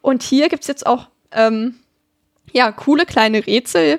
Und 0.00 0.22
hier 0.22 0.48
gibt's 0.48 0.68
jetzt 0.68 0.86
auch, 0.86 1.08
ähm, 1.32 1.74
ja, 2.52 2.70
coole 2.70 3.06
kleine 3.06 3.44
Rätsel, 3.44 3.98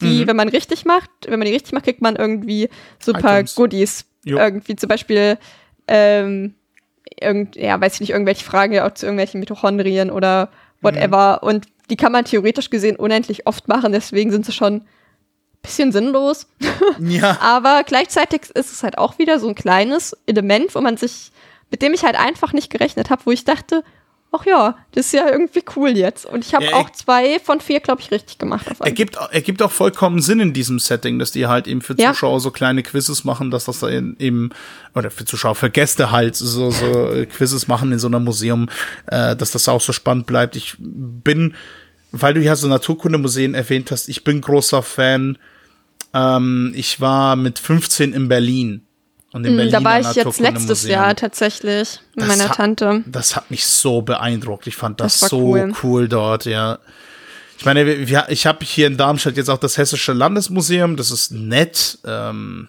die, 0.00 0.22
Mhm. 0.22 0.26
wenn 0.28 0.36
man 0.36 0.48
richtig 0.48 0.84
macht, 0.84 1.10
wenn 1.26 1.38
man 1.38 1.46
die 1.46 1.52
richtig 1.54 1.72
macht, 1.72 1.84
kriegt 1.84 2.02
man 2.02 2.14
irgendwie 2.16 2.68
so 3.00 3.12
ein 3.12 3.20
paar 3.22 3.38
Items. 3.40 3.54
Goodies. 3.56 4.04
Jo. 4.24 4.38
Irgendwie 4.38 4.76
zum 4.76 4.88
Beispiel, 4.88 5.38
ähm, 5.88 6.54
irgend, 7.20 7.56
ja, 7.56 7.80
weiß 7.80 7.94
ich 7.94 8.00
nicht, 8.00 8.10
irgendwelche 8.10 8.44
Fragen 8.44 8.78
auch 8.80 8.92
zu 8.94 9.06
irgendwelchen 9.06 9.40
Mitochondrien 9.40 10.10
oder 10.10 10.50
whatever. 10.80 11.40
Mhm. 11.42 11.48
Und 11.48 11.66
die 11.90 11.96
kann 11.96 12.12
man 12.12 12.24
theoretisch 12.24 12.70
gesehen 12.70 12.96
unendlich 12.96 13.46
oft 13.46 13.68
machen, 13.68 13.92
deswegen 13.92 14.30
sind 14.30 14.44
sie 14.44 14.52
schon 14.52 14.74
ein 14.74 14.86
bisschen 15.62 15.92
sinnlos. 15.92 16.48
Ja, 16.98 17.38
Aber 17.40 17.82
gleichzeitig 17.84 18.50
ist 18.54 18.72
es 18.72 18.82
halt 18.82 18.96
auch 18.96 19.18
wieder 19.18 19.38
so 19.38 19.48
ein 19.48 19.54
kleines 19.54 20.16
Element, 20.26 20.74
wo 20.74 20.80
man 20.80 20.96
sich, 20.96 21.30
mit 21.70 21.82
dem 21.82 21.92
ich 21.92 22.04
halt 22.04 22.18
einfach 22.18 22.52
nicht 22.54 22.70
gerechnet 22.70 23.10
habe, 23.10 23.22
wo 23.26 23.32
ich 23.32 23.44
dachte, 23.44 23.84
ach 24.32 24.44
ja, 24.44 24.76
das 24.92 25.06
ist 25.06 25.12
ja 25.12 25.28
irgendwie 25.30 25.62
cool 25.76 25.90
jetzt. 25.96 26.26
Und 26.26 26.44
ich 26.44 26.54
habe 26.54 26.66
Ja, 26.66 26.74
auch 26.74 26.90
zwei 26.90 27.38
von 27.40 27.60
vier, 27.60 27.80
glaube 27.80 28.02
ich, 28.02 28.10
richtig 28.10 28.38
gemacht. 28.38 28.66
Ergibt, 28.80 29.16
ergibt 29.30 29.62
auch 29.62 29.70
vollkommen 29.70 30.20
Sinn 30.20 30.40
in 30.40 30.52
diesem 30.52 30.78
Setting, 30.78 31.18
dass 31.18 31.30
die 31.32 31.46
halt 31.46 31.66
eben 31.66 31.80
für 31.80 31.94
Ja. 31.98 32.12
Zuschauer 32.12 32.40
so 32.40 32.50
kleine 32.50 32.82
Quizzes 32.82 33.24
machen, 33.24 33.50
dass 33.50 33.64
das 33.64 33.80
da 33.80 33.88
eben, 33.88 34.50
oder 34.94 35.10
für 35.10 35.24
Zuschauer, 35.24 35.54
für 35.54 35.70
Gäste 35.70 36.10
halt 36.10 36.36
so, 36.36 36.70
so 36.70 37.12
äh, 37.12 37.26
Quizzes 37.26 37.66
machen 37.68 37.92
in 37.92 37.98
so 37.98 38.08
einem 38.08 38.24
Museum, 38.24 38.68
äh, 39.06 39.34
dass 39.36 39.52
das 39.52 39.68
auch 39.68 39.80
so 39.80 39.92
spannend 39.92 40.26
bleibt. 40.26 40.54
Ich 40.56 40.74
bin, 40.78 41.54
weil 42.12 42.34
du 42.34 42.40
ja 42.42 42.56
so 42.56 42.68
Naturkundemuseen 42.68 43.54
erwähnt 43.54 43.90
hast, 43.90 44.08
ich 44.08 44.22
bin 44.24 44.40
großer 44.42 44.82
Fan. 44.82 45.38
Ähm, 46.14 46.72
ich 46.76 47.00
war 47.00 47.36
mit 47.36 47.58
15 47.58 48.12
in 48.12 48.28
Berlin. 48.28 48.85
Und 49.36 49.44
im 49.44 49.50
Hm, 49.50 49.56
Berliner 49.58 49.78
da 49.80 49.84
war 49.84 50.00
ich 50.00 50.06
jetzt 50.06 50.16
letztes 50.16 50.38
Naturkundemuseum. 50.40 50.90
Jahr 50.92 51.14
tatsächlich 51.16 52.00
mit 52.14 52.22
Das 52.28 52.36
meiner 52.36 52.48
hat- 52.50 52.56
Tante. 52.56 53.02
Das 53.06 53.36
hat 53.36 53.50
mich 53.50 53.66
so 53.66 54.02
beeindruckt. 54.02 54.66
Ich 54.66 54.76
fand 54.76 54.98
das, 55.00 55.20
Das 55.20 55.30
so 55.30 55.38
cool. 55.38 55.72
cool. 55.82 56.08
dort, 56.08 56.44
ja. 56.46 56.78
Ich 57.58 57.64
meine, 57.64 57.84
ich 57.92 58.46
habe 58.46 58.64
hier 58.64 58.86
in 58.86 58.96
Darmstadt 58.96 59.36
jetzt 59.36 59.48
auch 59.50 59.58
das 59.58 59.78
Hessische 59.78 60.12
Landesmuseum. 60.12 60.96
Das 60.96 61.10
ist 61.10 61.32
nett. 61.32 61.98
Ähm, 62.06 62.68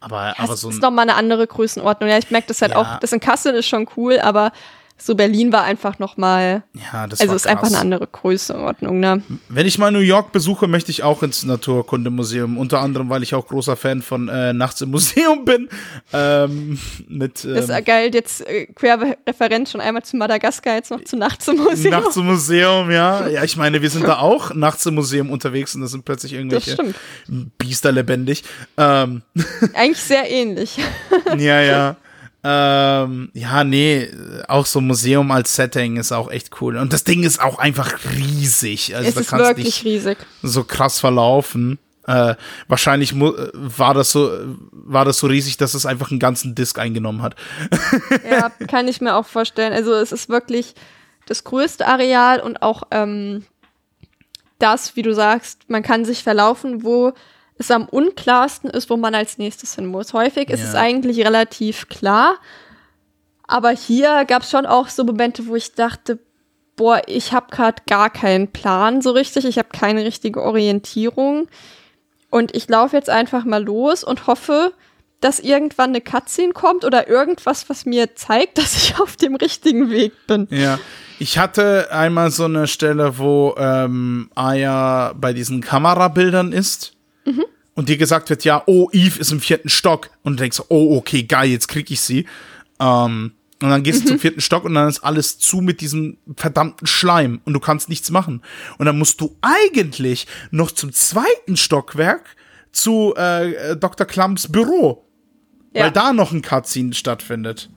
aber, 0.00 0.34
aber 0.38 0.48
Das 0.48 0.60
so 0.60 0.68
ist 0.70 0.76
ein, 0.76 0.80
noch 0.80 0.90
mal 0.90 1.02
eine 1.02 1.14
andere 1.14 1.46
Größenordnung. 1.46 2.10
Ja, 2.10 2.18
ich 2.18 2.30
merke 2.30 2.48
das 2.48 2.60
halt 2.62 2.72
Ja. 2.72 2.78
auch. 2.78 3.00
Das 3.00 3.12
in 3.12 3.20
Kassel 3.20 3.54
ist 3.54 3.66
schon 3.66 3.88
cool, 3.96 4.18
aber 4.18 4.52
so 4.98 5.14
Berlin 5.14 5.52
war 5.52 5.64
einfach 5.64 5.98
noch 5.98 6.16
mal, 6.16 6.62
ja, 6.72 7.06
das 7.06 7.20
also 7.20 7.30
war 7.30 7.36
ist 7.36 7.46
einfach 7.46 7.66
eine 7.66 7.78
andere 7.78 8.06
Größenordnung, 8.06 8.98
ne? 8.98 9.22
Wenn 9.48 9.66
ich 9.66 9.78
mal 9.78 9.90
New 9.90 9.98
York 9.98 10.32
besuche, 10.32 10.68
möchte 10.68 10.90
ich 10.90 11.02
auch 11.02 11.22
ins 11.22 11.44
Naturkundemuseum. 11.44 12.56
Unter 12.56 12.80
anderem, 12.80 13.10
weil 13.10 13.22
ich 13.22 13.34
auch 13.34 13.46
großer 13.46 13.76
Fan 13.76 14.00
von 14.00 14.28
äh, 14.28 14.52
Nachts 14.52 14.80
im 14.80 14.90
Museum 14.90 15.44
bin. 15.44 15.68
Ähm, 16.12 16.78
mit 17.08 17.44
Das 17.44 17.64
ist 17.64 17.70
ähm, 17.70 17.84
geil, 17.84 18.10
jetzt 18.14 18.46
äh, 18.46 18.66
Querreferenz 18.66 19.72
schon 19.72 19.80
einmal 19.80 20.02
zu 20.02 20.16
Madagaskar, 20.16 20.76
jetzt 20.76 20.90
noch 20.90 21.04
zu 21.04 21.16
Nachts 21.16 21.46
im 21.48 21.56
Museum. 21.58 21.90
Nachts 21.90 22.16
im 22.16 22.26
Museum, 22.26 22.90
ja. 22.90 23.28
Ja, 23.28 23.44
ich 23.44 23.56
meine, 23.56 23.82
wir 23.82 23.90
sind 23.90 24.06
da 24.06 24.18
auch 24.18 24.54
nachts 24.54 24.86
im 24.86 24.94
Museum 24.94 25.30
unterwegs 25.30 25.74
und 25.74 25.82
da 25.82 25.88
sind 25.88 26.04
plötzlich 26.04 26.32
das 26.32 26.38
irgendwelche. 26.38 26.94
Biester 27.58 27.92
lebendig. 27.92 28.44
Ähm, 28.76 29.22
Eigentlich 29.74 30.02
sehr 30.02 30.30
ähnlich. 30.30 30.78
Ja, 31.36 31.60
ja. 31.60 31.96
Ähm, 32.48 33.30
ja, 33.34 33.64
nee, 33.64 34.08
auch 34.46 34.66
so 34.66 34.80
Museum 34.80 35.32
als 35.32 35.56
Setting 35.56 35.96
ist 35.96 36.12
auch 36.12 36.30
echt 36.30 36.60
cool. 36.60 36.76
Und 36.76 36.92
das 36.92 37.02
Ding 37.02 37.24
ist 37.24 37.40
auch 37.40 37.58
einfach 37.58 37.92
riesig. 38.16 38.94
Also 38.94 39.08
es 39.08 39.16
ist 39.16 39.32
wirklich 39.32 39.84
riesig. 39.84 40.18
so 40.44 40.62
krass 40.62 41.00
verlaufen. 41.00 41.80
Äh, 42.06 42.36
wahrscheinlich 42.68 43.14
war 43.18 43.94
das 43.94 44.12
so, 44.12 44.30
war 44.70 45.04
das 45.04 45.18
so 45.18 45.26
riesig, 45.26 45.56
dass 45.56 45.74
es 45.74 45.86
einfach 45.86 46.12
einen 46.12 46.20
ganzen 46.20 46.54
Disk 46.54 46.78
eingenommen 46.78 47.22
hat. 47.22 47.34
Ja, 48.30 48.50
kann 48.68 48.86
ich 48.86 49.00
mir 49.00 49.16
auch 49.16 49.26
vorstellen. 49.26 49.72
Also 49.72 49.94
es 49.94 50.12
ist 50.12 50.28
wirklich 50.28 50.74
das 51.26 51.42
größte 51.42 51.84
Areal 51.84 52.38
und 52.38 52.62
auch 52.62 52.84
ähm, 52.92 53.44
das, 54.60 54.94
wie 54.94 55.02
du 55.02 55.14
sagst, 55.14 55.68
man 55.68 55.82
kann 55.82 56.04
sich 56.04 56.22
verlaufen, 56.22 56.84
wo 56.84 57.12
es 57.58 57.70
am 57.70 57.86
unklarsten 57.88 58.70
ist, 58.70 58.90
wo 58.90 58.96
man 58.96 59.14
als 59.14 59.38
nächstes 59.38 59.74
hin 59.74 59.86
muss. 59.86 60.12
Häufig 60.12 60.50
ist 60.50 60.60
Ja. 60.60 60.68
es 60.68 60.74
eigentlich 60.74 61.24
relativ 61.24 61.88
klar, 61.88 62.36
aber 63.46 63.70
hier 63.70 64.24
gab 64.26 64.42
es 64.42 64.50
schon 64.50 64.66
auch 64.66 64.88
so 64.88 65.04
Momente, 65.04 65.46
wo 65.46 65.54
ich 65.56 65.74
dachte, 65.74 66.18
boah, 66.76 67.00
ich 67.06 67.32
habe 67.32 67.46
gerade 67.50 67.82
gar 67.88 68.10
keinen 68.10 68.48
Plan 68.48 69.00
so 69.00 69.10
richtig, 69.12 69.44
ich 69.46 69.56
habe 69.58 69.68
keine 69.72 70.04
richtige 70.04 70.42
Orientierung 70.42 71.48
und 72.30 72.54
ich 72.54 72.68
laufe 72.68 72.96
jetzt 72.96 73.08
einfach 73.08 73.44
mal 73.44 73.64
los 73.64 74.04
und 74.04 74.26
hoffe, 74.26 74.72
dass 75.20 75.38
irgendwann 75.40 75.90
eine 75.90 76.02
Cutscene 76.02 76.52
kommt 76.52 76.84
oder 76.84 77.08
irgendwas, 77.08 77.70
was 77.70 77.86
mir 77.86 78.14
zeigt, 78.16 78.58
dass 78.58 78.76
ich 78.76 79.00
auf 79.00 79.16
dem 79.16 79.34
richtigen 79.36 79.88
Weg 79.90 80.12
bin. 80.26 80.46
Ja. 80.50 80.78
Ich 81.18 81.38
hatte 81.38 81.88
einmal 81.90 82.30
so 82.30 82.44
eine 82.44 82.66
Stelle, 82.66 83.16
wo 83.16 83.54
ähm, 83.56 84.28
Aya 84.34 85.14
bei 85.16 85.32
diesen 85.32 85.62
Kamerabildern 85.62 86.52
ist 86.52 86.92
und 87.74 87.88
dir 87.88 87.96
gesagt 87.96 88.30
wird, 88.30 88.44
ja, 88.44 88.62
oh, 88.66 88.88
Eve 88.92 89.18
ist 89.20 89.32
im 89.32 89.40
vierten 89.40 89.68
Stock. 89.68 90.10
Und 90.22 90.34
du 90.38 90.42
denkst, 90.42 90.62
oh, 90.68 90.96
okay, 90.96 91.22
geil, 91.24 91.50
jetzt 91.50 91.68
krieg 91.68 91.90
ich 91.90 92.00
sie. 92.00 92.26
Ähm, 92.80 93.32
und 93.62 93.70
dann 93.70 93.82
gehst 93.82 94.04
du 94.04 94.08
zum 94.08 94.18
vierten 94.18 94.40
Stock 94.40 94.64
und 94.64 94.74
dann 94.74 94.88
ist 94.88 95.00
alles 95.00 95.38
zu 95.38 95.58
mit 95.62 95.80
diesem 95.80 96.18
verdammten 96.36 96.86
Schleim 96.86 97.40
und 97.44 97.54
du 97.54 97.60
kannst 97.60 97.88
nichts 97.88 98.10
machen. 98.10 98.42
Und 98.78 98.84
dann 98.86 98.98
musst 98.98 99.20
du 99.20 99.36
eigentlich 99.40 100.26
noch 100.50 100.70
zum 100.70 100.92
zweiten 100.92 101.56
Stockwerk 101.56 102.36
zu 102.72 103.14
äh, 103.16 103.74
Dr. 103.76 104.06
Klumps 104.06 104.52
Büro, 104.52 105.06
Ja. 105.72 105.84
weil 105.84 105.90
da 105.90 106.12
noch 106.12 106.32
ein 106.32 106.42
Cutscene 106.42 106.92
stattfindet 106.92 107.70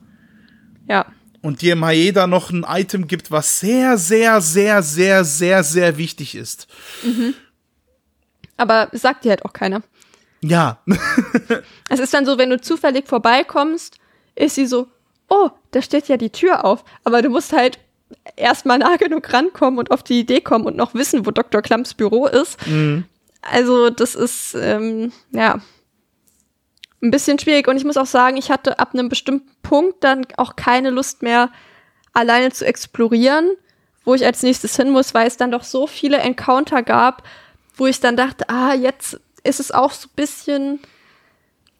Ja. 0.86 1.06
und 1.40 1.62
dir 1.62 1.76
Maeda 1.76 2.26
noch 2.26 2.50
ein 2.50 2.66
Item 2.68 3.06
gibt, 3.06 3.30
was 3.30 3.60
sehr, 3.60 3.96
sehr, 3.96 4.42
sehr, 4.42 4.82
sehr, 4.82 5.24
sehr, 5.24 5.64
sehr 5.64 5.96
wichtig 5.96 6.34
ist. 6.34 6.66
Aber 8.60 8.88
es 8.92 9.02
sagt 9.02 9.24
dir 9.24 9.30
halt 9.30 9.44
auch 9.44 9.52
keiner. 9.52 9.82
Ja, 10.42 10.78
Es 11.88 11.98
ist 11.98 12.14
dann 12.14 12.26
so, 12.26 12.38
wenn 12.38 12.50
du 12.50 12.60
zufällig 12.60 13.08
vorbeikommst, 13.08 13.98
ist 14.34 14.54
sie 14.54 14.66
so, 14.66 14.86
oh, 15.28 15.50
da 15.70 15.82
steht 15.82 16.08
ja 16.08 16.16
die 16.16 16.30
Tür 16.30 16.64
auf. 16.64 16.84
Aber 17.04 17.22
du 17.22 17.30
musst 17.30 17.52
halt 17.52 17.78
erstmal 18.36 18.78
nah 18.78 18.96
genug 18.96 19.32
rankommen 19.32 19.78
und 19.78 19.90
auf 19.90 20.02
die 20.02 20.20
Idee 20.20 20.40
kommen 20.40 20.66
und 20.66 20.76
noch 20.76 20.94
wissen, 20.94 21.26
wo 21.26 21.30
Dr. 21.30 21.62
Klumps 21.62 21.94
Büro 21.94 22.26
ist. 22.26 22.58
Also, 23.42 23.90
das 23.90 24.14
ist, 24.14 24.54
ähm, 24.54 25.12
ja, 25.30 25.60
ein 27.02 27.10
bisschen 27.10 27.38
schwierig. 27.38 27.66
Und 27.68 27.76
ich 27.76 27.84
muss 27.84 27.96
auch 27.96 28.06
sagen, 28.06 28.36
ich 28.36 28.50
hatte 28.50 28.78
ab 28.78 28.90
einem 28.92 29.08
bestimmten 29.08 29.50
Punkt 29.62 30.04
dann 30.04 30.26
auch 30.36 30.56
keine 30.56 30.90
Lust 30.90 31.22
mehr, 31.22 31.50
alleine 32.12 32.50
zu 32.50 32.66
explorieren, 32.66 33.50
wo 34.04 34.14
ich 34.14 34.24
als 34.26 34.42
nächstes 34.42 34.76
hin 34.76 34.90
muss, 34.90 35.14
weil 35.14 35.26
es 35.26 35.36
dann 35.36 35.50
doch 35.50 35.64
so 35.64 35.86
viele 35.86 36.18
Encounter 36.18 36.82
gab, 36.82 37.22
wo 37.80 37.86
ich 37.86 37.98
dann 38.00 38.16
dachte, 38.16 38.48
ah, 38.48 38.74
jetzt 38.74 39.18
ist 39.42 39.58
es 39.58 39.72
auch 39.72 39.92
so 39.92 40.06
ein 40.06 40.14
bisschen 40.14 40.80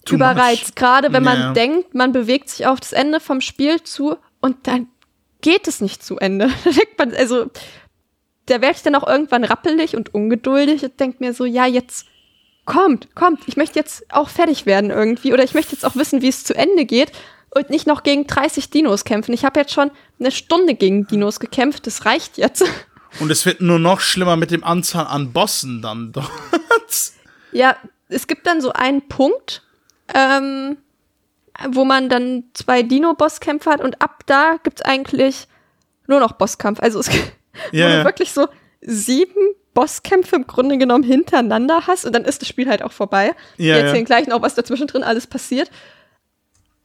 Too 0.05 0.17
überreizt. 0.17 0.69
much. 0.69 0.75
Gerade 0.75 1.13
wenn 1.13 1.23
man 1.23 1.55
denkt, 1.55 1.95
man 1.95 2.13
bewegt 2.13 2.49
sich 2.49 2.67
auf 2.67 2.81
das 2.81 2.93
Ende 2.93 3.21
vom 3.21 3.41
Spiel 3.41 3.83
zu 3.83 4.17
und 4.41 4.67
dann 4.67 4.89
geht 5.43 5.69
es 5.69 5.81
nicht 5.81 6.03
zu 6.03 6.19
Ende. 6.19 6.51
Also, 7.17 7.51
da 8.47 8.61
werde 8.61 8.77
ich 8.77 8.83
dann 8.83 8.95
auch 8.95 9.07
irgendwann 9.07 9.45
rappelig 9.45 9.97
und 9.97 10.13
ungeduldig 10.13 10.83
und 10.83 10.99
denke 10.99 11.19
mir 11.21 11.33
so, 11.33 11.45
ja, 11.45 11.67
jetzt 11.67 12.07
kommt, 12.65 13.15
kommt, 13.15 13.47
ich 13.47 13.57
möchte 13.57 13.79
jetzt 13.79 14.13
auch 14.13 14.29
fertig 14.29 14.67
werden 14.67 14.91
irgendwie 14.91 15.33
oder 15.33 15.45
ich 15.45 15.55
möchte 15.55 15.73
jetzt 15.73 15.85
auch 15.85 15.97
wissen, 15.97 16.23
wie 16.23 16.29
es 16.29 16.45
zu 16.45 16.55
Ende 16.55 16.85
geht 16.85 17.13
und 17.55 17.71
nicht 17.71 17.87
noch 17.87 18.03
gegen 18.03 18.27
30 18.27 18.71
Dinos 18.71 19.05
kämpfen. 19.05 19.33
Ich 19.33 19.45
habe 19.45 19.61
jetzt 19.61 19.73
schon 19.73 19.91
eine 20.19 20.31
Stunde 20.31 20.75
gegen 20.75 21.07
Dinos 21.07 21.41
gekämpft, 21.41 21.87
das 21.87 22.05
reicht 22.05 22.39
jetzt. 22.39 22.65
und 23.19 23.31
es 23.31 23.45
wird 23.45 23.61
nur 23.61 23.79
noch 23.79 24.01
schlimmer 24.01 24.37
mit 24.37 24.51
dem 24.51 24.63
Anzahl 24.63 25.07
an 25.07 25.33
Bossen 25.33 25.83
dann 25.83 26.13
dort. 26.13 26.31
Ja, 27.53 27.77
es 28.09 28.27
gibt 28.27 28.47
dann 28.47 28.61
so 28.61 28.73
einen 28.73 29.09
Punkt, 29.09 29.63
ähm, 30.15 30.77
wo 31.71 31.85
man 31.85 32.09
dann 32.09 32.45
zwei 32.55 32.83
Dino-Bosskämpfe 32.83 33.71
hat 33.71 33.81
und 33.81 34.01
ab 34.01 34.23
da 34.27 34.57
gibt's 34.63 34.83
eigentlich 34.83 35.49
nur 36.07 36.21
noch 36.21 36.33
Bosskampf. 36.33 36.81
Also 36.81 37.01
es 37.01 37.09
gibt 37.09 37.33
du 38.01 38.05
wirklich 38.05 38.33
so 38.33 38.49
sieben 38.81 39.55
Bosskämpfe 39.75 40.37
im 40.37 40.47
Grunde 40.47 40.79
genommen 40.79 41.05
hintereinander 41.05 41.87
hast 41.87 42.05
und 42.05 42.15
dann 42.15 42.25
ist 42.25 42.41
das 42.43 42.49
Spiel 42.49 42.69
halt 42.69 42.83
auch 42.83 42.93
vorbei. 42.93 43.35
Ja, 43.57 43.77
Wir 43.77 43.77
erzählen 43.77 43.97
ja. 43.97 44.05
gleich 44.05 44.27
noch, 44.27 44.43
was 44.43 44.55
dazwischen 44.55 44.87
drin 44.87 45.05
alles 45.05 45.27
passiert. 45.27 45.71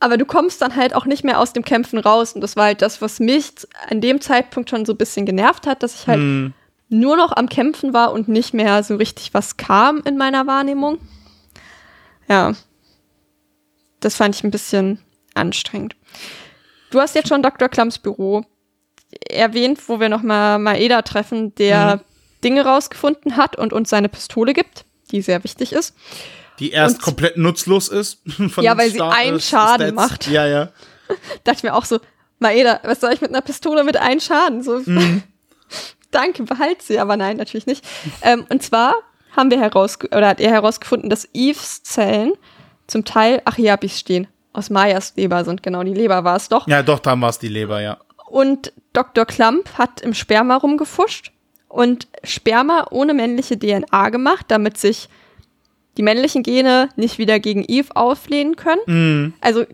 Aber 0.06 0.18
du 0.18 0.26
kommst 0.26 0.62
dann 0.62 0.76
halt 0.76 0.94
auch 0.94 1.08
nicht 1.08 1.24
mehr 1.24 1.40
aus 1.40 1.52
dem 1.52 1.66
Kämpfen 1.66 1.98
raus. 1.98 2.34
Und 2.34 2.42
das 2.42 2.56
war 2.56 2.66
halt 2.66 2.84
das, 2.84 3.02
was 3.02 3.20
mich 3.20 3.50
an 3.90 4.02
dem 4.02 4.22
Zeitpunkt 4.22 4.70
schon 4.70 4.86
so 4.86 4.94
ein 4.94 4.98
bisschen 4.98 5.26
genervt 5.26 5.66
hat, 5.66 5.82
dass 5.82 5.96
ich 5.96 6.06
halt 6.06 6.20
Hm. 6.20 6.54
nur 6.90 7.18
noch 7.18 7.32
am 7.32 7.50
Kämpfen 7.50 7.92
war 7.92 8.14
und 8.14 8.28
nicht 8.28 8.54
mehr 8.54 8.84
so 8.84 8.98
richtig 8.98 9.34
was 9.34 9.58
kam 9.58 10.04
in 10.06 10.16
meiner 10.16 10.46
Wahrnehmung. 10.46 11.00
Ja. 12.28 12.54
Das 14.00 14.16
fand 14.16 14.36
ich 14.36 14.44
ein 14.44 14.52
bisschen 14.52 15.00
anstrengend. 15.34 15.96
Du 16.92 17.00
hast 17.00 17.16
jetzt 17.16 17.30
schon 17.30 17.42
Dr. 17.42 17.68
Klams 17.68 17.98
Büro 17.98 18.46
erwähnt, 19.28 19.90
wo 19.90 20.00
wir 20.00 20.10
nochmal 20.10 20.60
Maeda 20.60 21.02
treffen, 21.02 21.56
der 21.56 21.96
mhm. 21.96 22.02
Dinge 22.44 22.64
rausgefunden 22.64 23.38
hat 23.38 23.56
und 23.56 23.74
uns 23.74 23.90
seine 23.90 24.10
Pistole 24.10 24.54
gibt, 24.54 24.86
die 25.10 25.24
sehr 25.24 25.44
wichtig 25.44 25.74
ist. 25.74 25.96
Die 26.60 26.72
erst 26.72 26.98
und, 26.98 27.02
komplett 27.02 27.38
nutzlos 27.38 27.88
ist. 27.88 28.22
ja, 28.58 28.78
weil 28.78 28.90
sie 28.92 29.02
einen 29.02 29.40
Schaden 29.40 29.88
Stats. 29.88 29.96
macht. 29.96 30.28
Ja, 30.28 30.48
ja. 30.48 30.70
Dachte 31.44 31.58
ich 31.58 31.64
mir 31.64 31.76
auch 31.76 31.86
so, 31.86 32.00
Maeda, 32.40 32.80
was 32.84 33.02
soll 33.02 33.14
ich 33.14 33.22
mit 33.22 33.32
einer 33.32 33.42
Pistole 33.42 33.84
mit 33.84 33.98
einem 33.98 34.20
Schaden? 34.20 34.64
So, 34.64 34.82
mhm. 34.86 35.24
danke, 36.12 36.44
behalt 36.44 36.82
sie, 36.82 37.00
aber 37.00 37.18
nein, 37.18 37.38
natürlich 37.38 37.66
nicht. 37.66 37.86
ähm, 38.22 38.46
und 38.50 38.64
zwar 38.64 38.96
haben 39.36 39.52
wir 39.52 39.60
heraus 39.60 39.98
oder 40.04 40.28
hat 40.28 40.40
er 40.40 40.52
herausgefunden, 40.52 41.10
dass 41.10 41.28
Eves 41.34 41.84
Zellen 41.84 42.34
zum 42.88 43.04
Teil 43.04 43.42
Achiabis 43.46 44.00
stehen. 44.00 44.28
Aus 44.54 44.70
Mayas 44.70 45.14
Leber 45.18 45.44
sind, 45.44 45.64
genau, 45.64 45.84
die 45.84 45.94
Leber 45.94 46.24
war 46.24 46.38
es 46.38 46.48
doch. 46.48 46.66
Ja, 46.68 46.82
doch, 46.82 47.00
dann 47.00 47.20
war 47.20 47.30
es 47.30 47.40
die 47.40 47.50
Leber, 47.50 47.82
ja. 47.82 47.98
Und 48.28 48.72
Dr. 48.94 49.26
Klump 49.26 49.78
hat 49.78 50.00
im 50.00 50.14
Sperma 50.14 50.56
rumgefuscht 50.56 51.34
und 51.68 52.08
Sperma 52.24 52.88
ohne 52.92 53.14
männliche 53.14 53.60
DNA 53.60 54.10
gemacht, 54.10 54.46
damit 54.48 54.78
sich 54.78 55.10
die 55.98 56.04
männlichen 56.04 56.44
Gene 56.44 56.90
nicht 56.96 57.18
wieder 57.18 57.40
gegen 57.40 57.64
Eve 57.64 57.96
auflehnen 57.96 58.56
können. 58.56 58.82
Mm. 58.86 59.34
Also 59.42 59.66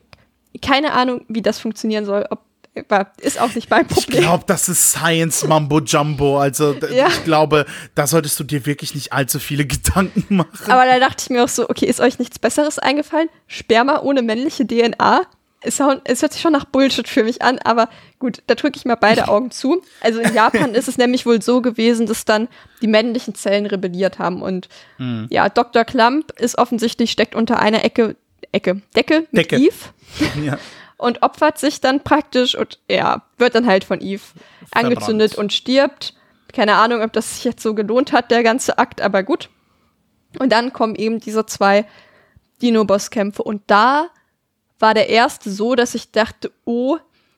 keine 0.62 0.94
Ahnung, 0.94 1.26
wie 1.28 1.42
das 1.42 1.60
funktionieren 1.60 2.06
soll, 2.06 2.26
ob 2.30 2.40
ist 3.20 3.40
auch 3.40 3.54
nicht 3.54 3.70
mein 3.70 3.86
Problem. 3.86 4.20
Ich 4.20 4.26
glaube, 4.26 4.46
das 4.48 4.70
ist 4.70 4.92
Science 4.92 5.46
Mambo 5.46 5.82
Jumbo. 5.82 6.40
Also 6.40 6.74
ja. 6.74 7.08
ich 7.08 7.24
glaube, 7.26 7.66
da 7.96 8.08
solltest 8.08 8.40
du 8.40 8.46
dir 8.46 8.66
wirklich 8.66 8.96
nicht 8.96 9.12
allzu 9.12 9.40
viele 9.40 9.66
Gedanken 9.68 10.38
machen. 10.38 10.72
Aber 10.72 10.86
da 10.86 11.00
dachte 11.00 11.24
ich 11.24 11.30
mir 11.30 11.44
auch 11.44 11.50
so, 11.50 11.70
okay, 11.70 11.86
ist 11.86 12.00
euch 12.00 12.18
nichts 12.18 12.40
Besseres 12.40 12.80
eingefallen? 12.80 13.28
Sperma 13.48 14.00
ohne 14.00 14.22
männliche 14.22 14.66
DNA? 14.66 15.24
Es, 15.64 15.80
hört 15.80 16.34
sich 16.34 16.42
schon 16.42 16.54
nach 16.54 16.66
Bullshit 16.66 17.08
für 17.08 17.24
mich 17.24 17.42
an, 17.42 17.60
aber 17.60 17.88
gut, 18.18 18.42
da 18.48 18.56
drücke 18.56 18.78
ich 18.78 18.86
mal 18.86 18.96
beide 18.96 19.28
Augen 19.28 19.52
zu. 19.52 19.84
Also 20.02 20.20
in 20.20 20.34
Japan 20.34 20.74
ist 20.76 20.88
es 20.88 20.98
nämlich 20.98 21.26
wohl 21.26 21.42
so 21.42 21.62
gewesen, 21.62 22.08
dass 22.08 22.26
dann 22.26 22.48
die 22.82 22.88
männlichen 22.88 23.36
Zellen 23.36 23.68
rebelliert 23.68 24.18
haben. 24.18 24.42
Und 24.42 24.70
mhm. 24.98 25.28
ja, 25.30 25.50
Dr. 25.50 25.86
Klump 25.86 26.32
ist 26.40 26.58
offensichtlich, 26.58 27.12
steckt 27.12 27.36
unter 27.36 27.60
einer 27.60 27.86
Ecke, 27.86 28.16
Ecke, 28.52 28.82
Decke 28.96 29.28
mit 29.32 29.52
Decke. 29.52 29.58
Eve. 29.58 29.76
Ja 30.44 30.58
und 31.02 31.24
opfert 31.24 31.58
sich 31.58 31.82
dann 31.82 32.02
praktisch 32.02 32.54
und 32.54 32.78
ja, 32.88 33.24
wird 33.40 33.56
dann 33.56 33.66
halt 33.66 33.84
von 33.84 34.02
Eve 34.02 34.22
Verbrannt. 34.22 34.86
angezündet 34.86 35.36
und 35.36 35.52
stirbt. 35.52 36.14
Keine 36.54 36.76
Ahnung, 36.76 37.02
ob 37.02 37.12
das 37.12 37.36
sich 37.36 37.44
jetzt 37.44 37.64
so 37.64 37.74
gelohnt 37.74 38.12
hat, 38.12 38.30
der 38.30 38.44
ganze 38.44 38.78
Akt, 38.78 39.02
aber 39.02 39.24
gut. 39.24 39.50
Und 40.38 40.52
dann 40.52 40.74
kommen 40.74 40.94
eben 40.94 41.20
diese 41.20 41.48
zwei 41.48 41.86
Dino-Boss-Kämpfe 42.62 43.42
und 43.42 43.64
da 43.66 44.10
war 44.82 44.94
der 44.94 45.10
erste 45.10 45.52
so, 45.52 45.76
dass 45.76 45.96
ich 45.96 46.12
dachte, 46.12 46.52
oh, 46.66 46.98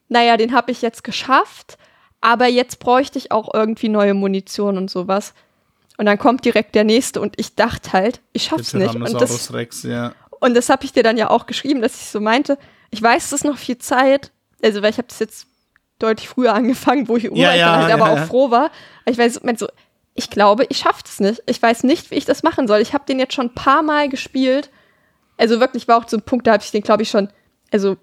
naja, 0.10 0.38
den 0.38 0.53
habe 0.53 0.72
ich 0.72 0.82
jetzt 0.82 1.03
geschafft, 1.03 1.78
aber 2.22 2.48
jetzt 2.48 2.80
bräuchte 2.80 3.18
ich 3.18 3.32
auch 3.32 3.53
irgendwie 3.53 3.90
neue 3.90 4.14
Munition 4.14 4.78
und 4.78 4.90
sowas. 4.90 5.34
Und 5.98 6.06
dann 6.06 6.18
kommt 6.18 6.45
direkt 6.45 6.76
der 6.76 6.84
nächste 6.84 7.22
und 7.22 7.40
ich 7.40 7.56
dachte 7.56 7.94
halt, 7.94 8.22
ich 8.32 8.45
schaff's 8.45 8.74
nicht. 8.74 8.95
Und 8.95 9.22
das, 9.22 9.53
Rex, 9.53 9.84
ja. 9.84 10.14
und 10.40 10.56
das 10.56 10.70
habe 10.70 10.86
ich 10.86 10.94
dir 10.94 11.03
dann 11.03 11.18
ja 11.18 11.30
auch 11.30 11.45
geschrieben, 11.45 11.82
dass 11.82 11.95
ich 11.95 12.07
so 12.07 12.20
meinte, 12.20 12.57
ich 12.90 13.02
weiß, 13.02 13.26
es 13.26 13.34
ist 13.34 13.45
noch 13.45 13.57
viel 13.57 13.78
Zeit, 13.78 14.32
also 14.64 14.82
weil 14.82 14.90
ich 14.90 14.98
habe 14.98 15.07
das 15.07 15.20
jetzt 15.20 15.48
deutlich 15.99 16.28
früher 16.28 16.53
angefangen, 16.53 17.07
wo 17.07 17.18
ich 17.18 17.24
ja, 17.24 17.53
ja, 17.53 17.76
halt 17.76 17.90
ja, 17.90 17.95
aber 17.95 18.11
auch 18.11 18.28
froh 18.28 18.52
war. 18.52 18.72
Ich 19.06 19.18
weiß, 19.18 19.41
so, 19.57 19.68
ich 20.15 20.30
glaube, 20.30 20.65
ich 20.70 20.78
schaffe 20.78 21.03
es 21.06 21.20
nicht. 21.20 21.41
Ich 21.45 21.61
weiß 21.61 21.84
nicht, 21.84 22.11
wie 22.11 22.15
ich 22.15 22.26
das 22.26 22.44
machen 22.44 22.68
soll. 22.68 22.80
Ich 22.80 22.94
habe 22.94 23.06
den 23.07 23.20
jetzt 23.20 23.34
schon 23.34 23.48
ein 23.48 23.56
paar 23.56 23.82
Mal 23.82 24.10
gespielt. 24.10 24.70
Also 25.38 25.60
wirklich 25.60 25.88
war 25.88 25.97
auch 25.97 26.07
so 26.07 26.18
ein 26.18 26.22
Punkt, 26.22 26.47
da 26.47 26.53
habe 26.53 26.64
ich 26.64 26.72
den, 26.72 26.84
glaube 26.84 27.03
ich, 27.03 27.10
schon, 27.10 27.30
also 27.72 27.97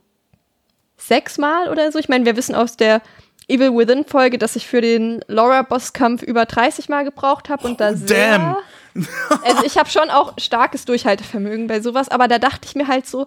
sechsmal 0.97 1.69
oder 1.69 1.91
so. 1.93 1.99
Ich 1.99 2.09
meine, 2.09 2.25
wir 2.25 2.37
wissen 2.37 2.55
aus 2.55 2.77
der 2.77 3.03
Evil 3.49 3.77
Within 3.77 4.05
Folge, 4.05 4.39
dass 4.39 4.57
ich 4.57 4.67
für 4.67 4.81
den 4.81 5.25
Laura-Bosskampf 5.27 6.23
über 6.23 6.47
30 6.47 6.89
Mal 6.89 7.05
gebraucht 7.05 7.49
habe 7.49 7.67
und 7.67 7.81
da 7.81 7.91
oh, 7.91 7.97
sehr. 7.97 8.39
Damn. 8.39 8.57
also 9.45 9.65
ich 9.65 9.79
habe 9.79 9.89
schon 9.89 10.11
auch 10.11 10.35
starkes 10.39 10.85
Durchhaltevermögen 10.85 11.67
bei 11.67 11.81
sowas, 11.81 12.09
aber 12.09 12.29
da 12.29 12.39
dachte 12.39 12.67
ich 12.67 12.75
mir 12.75 12.87
halt 12.87 13.07
so, 13.07 13.27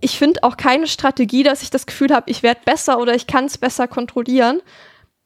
ich 0.00 0.18
finde 0.18 0.42
auch 0.42 0.56
keine 0.56 0.86
Strategie, 0.86 1.44
dass 1.44 1.62
ich 1.62 1.70
das 1.70 1.86
Gefühl 1.86 2.12
habe, 2.12 2.30
ich 2.30 2.42
werde 2.42 2.60
besser 2.64 2.98
oder 2.98 3.14
ich 3.14 3.26
kann 3.26 3.44
es 3.46 3.56
besser 3.56 3.86
kontrollieren. 3.86 4.60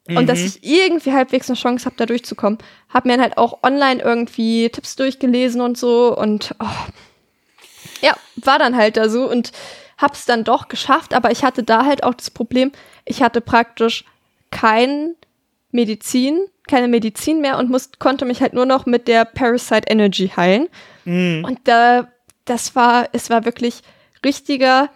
Mhm. 0.07 0.17
Und 0.17 0.27
dass 0.27 0.39
mhm. 0.39 0.45
ich 0.45 0.63
irgendwie 0.63 1.13
halbwegs 1.13 1.49
eine 1.49 1.57
Chance 1.57 1.85
habe, 1.85 1.95
da 1.97 2.05
durchzukommen. 2.05 2.59
Hab 2.89 3.05
mir 3.05 3.13
dann 3.13 3.21
halt 3.21 3.37
auch 3.37 3.63
online 3.63 4.01
irgendwie 4.01 4.69
Tipps 4.69 4.95
durchgelesen 4.95 5.61
und 5.61 5.77
so 5.77 6.15
und 6.15 6.55
oh, 6.59 6.65
ja, 8.01 8.15
war 8.35 8.59
dann 8.59 8.75
halt 8.75 8.97
da 8.97 9.09
so 9.09 9.29
und 9.29 9.51
hab's 9.97 10.25
dann 10.25 10.43
doch 10.43 10.67
geschafft, 10.67 11.13
aber 11.13 11.31
ich 11.31 11.43
hatte 11.43 11.63
da 11.63 11.85
halt 11.85 12.03
auch 12.03 12.13
das 12.13 12.29
Problem, 12.29 12.71
ich 13.05 13.21
hatte 13.21 13.41
praktisch 13.41 14.05
kein 14.51 15.15
Medizin, 15.71 16.45
keine 16.67 16.87
Medizin 16.87 17.41
mehr 17.41 17.57
und 17.57 17.69
musste, 17.69 17.97
konnte 17.97 18.25
mich 18.25 18.41
halt 18.41 18.53
nur 18.53 18.65
noch 18.65 18.85
mit 18.85 19.07
der 19.07 19.25
Parasite 19.25 19.87
Energy 19.87 20.31
heilen. 20.35 20.67
Mhm. 21.05 21.43
Und 21.45 21.59
da, 21.65 22.07
das 22.45 22.75
war, 22.75 23.09
es 23.13 23.29
war 23.29 23.45
wirklich, 23.45 23.81
richtiger 24.23 24.89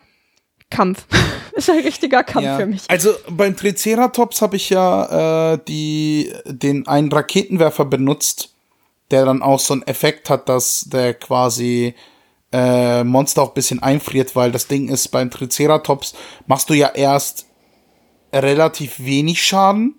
Kampf. 0.69 1.05
ist 1.55 1.69
ein 1.69 1.79
richtiger 1.79 2.23
Kampf 2.23 2.45
ja. 2.45 2.57
für 2.57 2.65
mich. 2.65 2.83
Also 2.87 3.11
beim 3.29 3.55
Triceratops 3.55 4.41
habe 4.41 4.55
ich 4.55 4.69
ja 4.69 5.53
äh, 5.53 5.59
die, 5.67 6.33
den 6.45 6.87
einen 6.87 7.11
Raketenwerfer 7.11 7.85
benutzt, 7.85 8.53
der 9.11 9.25
dann 9.25 9.41
auch 9.41 9.59
so 9.59 9.73
einen 9.73 9.83
Effekt 9.83 10.29
hat, 10.29 10.47
dass 10.47 10.85
der 10.87 11.13
quasi 11.13 11.95
äh, 12.51 13.03
Monster 13.03 13.43
auch 13.43 13.49
ein 13.49 13.53
bisschen 13.53 13.81
einfriert, 13.81 14.35
weil 14.35 14.51
das 14.51 14.67
Ding 14.67 14.89
ist, 14.89 15.09
beim 15.09 15.29
Triceratops 15.29 16.13
machst 16.47 16.69
du 16.69 16.73
ja 16.73 16.89
erst 16.89 17.45
relativ 18.33 18.99
wenig 18.99 19.41
Schaden. 19.43 19.95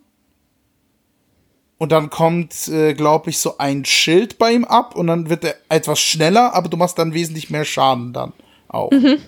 Und 1.78 1.90
dann 1.90 2.10
kommt, 2.10 2.68
äh, 2.68 2.94
glaube 2.94 3.30
ich, 3.30 3.38
so 3.38 3.58
ein 3.58 3.84
Schild 3.84 4.38
bei 4.38 4.52
ihm 4.52 4.64
ab 4.64 4.94
und 4.94 5.08
dann 5.08 5.28
wird 5.28 5.44
er 5.44 5.56
etwas 5.68 5.98
schneller, 5.98 6.54
aber 6.54 6.68
du 6.68 6.76
machst 6.76 6.96
dann 6.96 7.12
wesentlich 7.12 7.50
mehr 7.50 7.64
Schaden 7.64 8.12
dann 8.12 8.32
auch. 8.68 8.92
Mhm. 8.92 9.18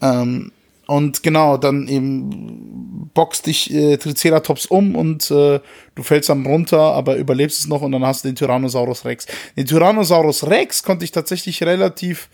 Ähm, 0.00 0.52
und 0.88 1.22
genau, 1.22 1.56
dann 1.58 1.86
eben 1.86 3.10
boxt 3.14 3.46
dich 3.46 3.72
äh, 3.72 3.98
Triceratops 3.98 4.66
um 4.66 4.96
und 4.96 5.30
äh, 5.30 5.60
du 5.94 6.02
fällst 6.02 6.28
dann 6.28 6.44
runter, 6.44 6.80
aber 6.80 7.16
überlebst 7.16 7.60
es 7.60 7.68
noch 7.68 7.82
und 7.82 7.92
dann 7.92 8.04
hast 8.04 8.24
du 8.24 8.28
den 8.28 8.36
Tyrannosaurus 8.36 9.04
Rex. 9.04 9.26
Den 9.56 9.66
Tyrannosaurus 9.66 10.48
Rex 10.48 10.82
konnte 10.82 11.04
ich 11.04 11.12
tatsächlich 11.12 11.62
relativ 11.62 12.28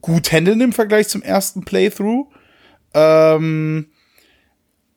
gut 0.00 0.32
handeln 0.32 0.60
im 0.60 0.72
Vergleich 0.72 1.08
zum 1.08 1.22
ersten 1.22 1.64
Playthrough. 1.64 2.26
Ähm, 2.94 3.86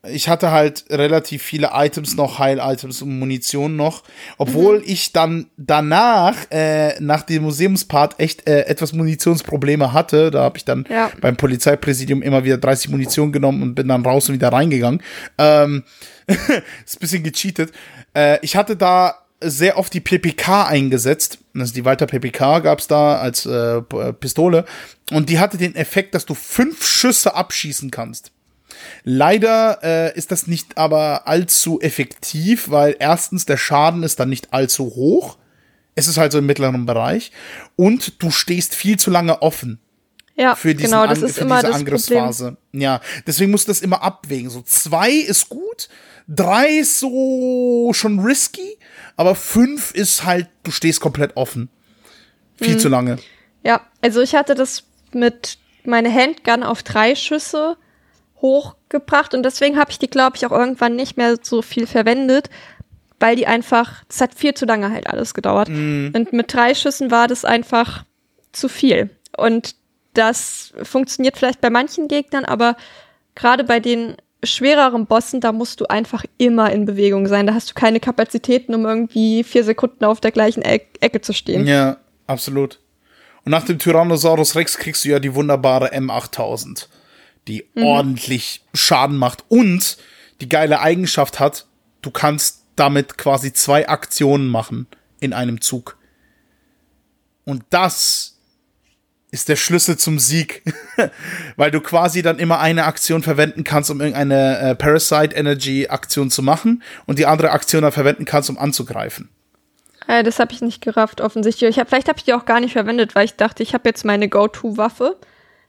ich 0.06 0.28
hatte 0.28 0.52
halt 0.52 0.86
relativ 0.90 1.44
viele 1.44 1.70
Items 1.74 2.18
noch, 2.18 2.38
Heil-Items 2.38 3.02
und 3.02 3.20
Munition 3.20 3.78
noch, 3.78 4.04
obwohl 4.38 4.80
mhm. 4.80 4.84
ich 4.86 5.14
dann 5.14 5.48
danach, 5.56 6.36
äh, 6.52 7.00
nach 7.00 7.24
dem 7.24 7.44
Museumspart, 7.44 8.20
echt 8.20 8.48
äh, 8.48 8.66
etwas 8.66 8.92
Munitionsprobleme 8.92 9.94
hatte. 9.94 10.30
Da 10.30 10.44
habe 10.44 10.58
ich 10.58 10.66
dann 10.66 10.86
ja. 10.90 11.10
beim 11.22 11.38
Polizeipräsidium 11.38 12.22
immer 12.22 12.44
wieder 12.44 12.58
30 12.58 12.90
Munition 12.90 13.32
genommen 13.32 13.64
und 13.64 13.76
bin 13.76 13.88
dann 13.88 14.06
raus 14.06 14.28
und 14.28 14.36
wieder 14.36 14.52
reingegangen. 14.52 15.02
Ähm, 15.38 15.84
ist 16.28 16.98
ein 16.98 17.00
bisschen 17.00 17.24
gecheatet. 17.24 17.72
Äh, 18.14 18.40
ich 18.42 18.58
hatte 18.58 18.76
da 18.76 19.24
sehr 19.50 19.78
oft 19.78 19.94
die 19.94 20.00
PPK 20.00 20.66
eingesetzt. 20.66 21.40
Also 21.56 21.74
die 21.74 21.86
Walter 21.86 22.06
PPK 22.06 22.60
gab's 22.60 22.88
da 22.88 23.18
als 23.18 23.46
äh, 23.46 23.82
Pistole. 23.82 24.66
Und 25.12 25.30
die 25.30 25.40
hatte 25.40 25.58
den 25.58 25.76
Effekt, 25.76 26.16
dass 26.16 26.26
du 26.26 26.34
fünf 26.34 26.86
Schüsse 26.86 27.36
abschießen 27.36 27.92
kannst. 27.92 28.32
Leider 29.04 29.80
äh, 29.84 30.18
ist 30.18 30.32
das 30.32 30.48
nicht 30.48 30.78
aber 30.78 31.28
allzu 31.28 31.80
effektiv, 31.82 32.70
weil 32.70 32.96
erstens 33.00 33.46
der 33.46 33.58
Schaden 33.58 34.04
ist 34.04 34.20
dann 34.20 34.30
nicht 34.30 34.54
allzu 34.54 34.86
hoch. 34.86 35.38
Es 35.96 36.08
ist 36.08 36.18
halt 36.18 36.32
so 36.32 36.40
im 36.40 36.46
mittleren 36.46 36.86
Bereich. 36.86 37.32
Und 37.76 38.22
du 38.22 38.32
stehst 38.32 38.74
viel 38.74 38.98
zu 38.98 39.12
lange 39.12 39.42
offen. 39.42 39.80
Ja, 40.36 40.56
für 40.56 40.74
diesen 40.74 40.92
genau, 40.92 41.06
das 41.06 41.22
An 41.22 41.30
ist 41.30 41.38
immer 41.38 41.62
diese 41.62 41.74
Angriffsphase. 41.74 42.44
Problem. 42.54 42.82
Ja, 42.82 43.02
deswegen 43.28 43.52
musst 43.52 43.68
du 43.68 43.72
das 43.72 43.82
immer 43.82 44.02
abwägen. 44.02 44.50
So 44.50 44.64
zwei 44.64 45.12
ist 45.12 45.50
gut, 45.50 45.90
drei 46.28 46.80
ist 46.80 47.00
so 47.00 47.92
schon 47.94 48.20
risky, 48.20 48.73
aber 49.16 49.36
fünf 49.36 49.92
ist 49.94 50.24
halt, 50.24 50.48
du 50.64 50.72
stehst 50.72 51.02
komplett 51.02 51.36
offen. 51.38 51.70
Viel 52.56 52.76
mhm. 52.76 52.80
zu 52.80 52.90
lange. 52.90 53.18
Ja, 53.64 53.82
also 54.02 54.22
ich 54.22 54.36
hatte 54.36 54.56
das 54.56 54.84
mit 55.12 55.58
meine 55.86 56.14
Handgun 56.14 56.64
auf 56.64 56.84
drei 56.84 57.16
Schüsse 57.16 57.78
hochgebracht 58.42 59.34
und 59.34 59.44
deswegen 59.44 59.78
habe 59.78 59.92
ich 59.92 60.00
die, 60.00 60.10
glaube 60.10 60.38
ich, 60.38 60.46
auch 60.46 60.52
irgendwann 60.52 60.96
nicht 60.96 61.18
mehr 61.18 61.38
so 61.42 61.62
viel 61.62 61.88
verwendet, 61.88 62.50
weil 63.20 63.36
die 63.36 63.48
einfach, 63.48 64.04
es 64.10 64.20
hat 64.20 64.36
viel 64.36 64.54
zu 64.54 64.66
lange 64.66 64.92
halt 64.92 65.08
alles 65.08 65.34
gedauert. 65.34 65.70
Mm. 65.70 66.10
Und 66.14 66.34
mit 66.34 66.54
drei 66.54 66.76
Schüssen 66.76 67.10
war 67.10 67.28
das 67.28 67.46
einfach 67.46 68.04
zu 68.52 68.68
viel. 68.68 69.10
Und 69.38 69.76
das 70.14 70.74
funktioniert 70.84 71.38
vielleicht 71.38 71.62
bei 71.62 71.70
manchen 71.70 72.08
Gegnern, 72.08 72.46
aber 72.46 72.76
gerade 73.36 73.64
bei 73.64 73.80
den 73.80 74.18
schwereren 74.46 75.06
Bossen, 75.06 75.42
da 75.42 75.52
musst 75.52 75.82
du 75.82 75.86
einfach 75.86 76.26
immer 76.38 76.72
in 76.72 76.86
Bewegung 76.86 77.28
sein. 77.28 77.48
Da 77.48 77.54
hast 77.54 77.70
du 77.70 77.74
keine 77.74 78.00
Kapazitäten, 78.00 78.74
um 78.76 78.86
irgendwie 78.86 79.44
vier 79.44 79.64
Sekunden 79.64 80.06
auf 80.06 80.22
der 80.22 80.32
gleichen 80.32 80.64
e 80.64 80.82
Ecke 81.00 81.22
zu 81.22 81.34
stehen. 81.34 81.68
Ja, 81.68 81.98
absolut. 82.28 82.80
Und 83.46 83.52
nach 83.52 83.66
dem 83.66 83.80
Tyrannosaurus 83.80 84.56
Rex 84.56 84.78
kriegst 84.78 85.06
du 85.06 85.10
ja 85.10 85.20
die 85.20 85.36
wunderbare 85.36 85.94
M8000 85.94 86.88
die 87.48 87.66
mhm. 87.74 87.84
ordentlich 87.84 88.64
Schaden 88.74 89.18
macht 89.18 89.44
und 89.50 89.98
die 90.42 90.50
geile 90.50 90.80
Eigenschaft 90.80 91.40
hat, 91.40 91.66
du 92.02 92.12
kannst 92.12 92.64
damit 92.76 93.18
quasi 93.18 93.54
zwei 93.54 93.88
Aktionen 93.88 94.48
machen 94.48 94.88
in 95.20 95.34
einem 95.34 95.62
Zug. 95.62 95.98
Und 97.46 97.64
das 97.70 98.33
ist 99.34 99.50
der 99.50 99.56
Schlüssel 99.56 99.98
zum 99.98 100.20
Sieg, 100.20 100.62
weil 101.56 101.72
du 101.72 101.82
quasi 101.82 102.22
dann 102.22 102.38
immer 102.38 102.60
eine 102.60 102.86
Aktion 102.86 103.24
verwenden 103.24 103.64
kannst, 103.64 103.90
um 103.90 104.00
irgendeine 104.00 104.60
äh, 104.60 104.76
Parasite 104.76 105.36
Energy 105.36 105.88
Aktion 105.88 106.30
zu 106.30 106.44
machen 106.44 106.84
und 107.08 107.18
die 107.18 107.26
andere 107.26 107.50
Aktion 107.50 107.82
dann 107.82 107.92
verwenden 107.92 108.26
kannst, 108.26 108.52
um 108.52 108.60
anzugreifen. 108.60 109.30
Äh, 110.08 110.22
das 110.22 110.38
habe 110.38 110.54
ich 110.54 110.62
nicht 110.62 110.82
gerafft, 110.82 111.20
offensichtlich. 111.20 111.68
Ich 111.72 111.80
hab, 111.80 111.90
vielleicht 111.90 112.10
habe 112.10 112.20
ich 112.20 112.26
die 112.26 112.34
auch 112.36 112.46
gar 112.46 112.60
nicht 112.60 112.74
verwendet, 112.74 113.16
weil 113.16 113.26
ich 113.26 113.34
dachte, 113.34 113.64
ich 113.64 113.74
habe 113.74 113.90
jetzt 113.90 114.06
meine 114.06 114.30
Go-To-Waffe. 114.30 115.18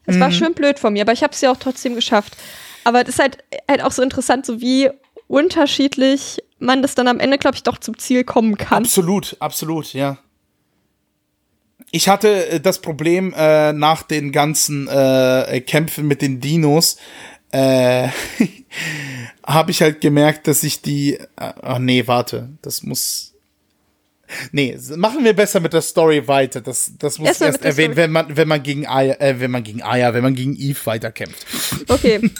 Es 0.05 0.17
mhm. 0.17 0.19
war 0.19 0.31
schön 0.31 0.53
blöd 0.53 0.77
von 0.77 0.93
mir, 0.93 1.01
aber 1.01 1.13
ich 1.13 1.23
habe 1.23 1.33
es 1.33 1.41
ja 1.41 1.51
auch 1.51 1.57
trotzdem 1.57 1.95
geschafft. 1.95 2.37
Aber 2.83 3.03
das 3.03 3.15
ist 3.15 3.19
halt, 3.19 3.39
halt 3.67 3.83
auch 3.83 3.91
so 3.91 4.03
interessant, 4.03 4.45
so 4.45 4.61
wie 4.61 4.91
unterschiedlich 5.25 6.37
man 6.59 6.83
das 6.83 6.93
dann 6.93 7.07
am 7.07 7.19
Ende, 7.19 7.39
glaube 7.39 7.55
ich, 7.55 7.63
doch 7.63 7.79
zum 7.79 7.97
Ziel 7.97 8.23
kommen 8.23 8.59
kann. 8.59 8.83
Absolut, 8.83 9.37
absolut, 9.39 9.91
ja. 9.93 10.19
Ich 11.91 12.09
hatte 12.09 12.47
äh, 12.47 12.59
das 12.59 12.79
Problem 12.79 13.33
äh, 13.37 13.73
nach 13.73 14.03
den 14.03 14.31
ganzen 14.31 14.87
äh, 14.87 15.61
Kämpfen 15.61 16.07
mit 16.07 16.21
den 16.21 16.39
Dinos, 16.39 16.97
äh, 17.51 18.09
habe 19.45 19.71
ich 19.71 19.81
halt 19.81 20.01
gemerkt, 20.01 20.47
dass 20.47 20.63
ich 20.63 20.81
die. 20.81 21.19
Ach 21.35 21.55
äh, 21.55 21.75
oh 21.75 21.79
nee, 21.79 22.05
warte, 22.05 22.49
das 22.61 22.83
muss. 22.83 23.33
Nee, 24.51 24.77
machen 24.95 25.23
wir 25.23 25.33
besser 25.33 25.59
mit 25.59 25.71
der 25.71 25.81
Story 25.81 26.27
weiter. 26.27 26.59
Das, 26.59 26.91
das 26.97 27.19
muss 27.19 27.27
erst, 27.27 27.41
erst 27.41 27.65
erwähnen, 27.65 27.95
wenn 27.95 28.11
man, 28.11 28.35
wenn 28.35 28.47
man 28.47 28.63
gegen 28.63 28.87
Aya, 28.87 29.13
äh, 29.19 29.39
wenn 29.39 29.51
man 29.51 29.63
gegen 29.63 29.83
Aya, 29.83 30.13
wenn 30.13 30.23
man 30.23 30.35
gegen 30.35 30.55
Eve 30.55 30.79
weiterkämpft. 30.85 31.45
Okay. 31.87 32.31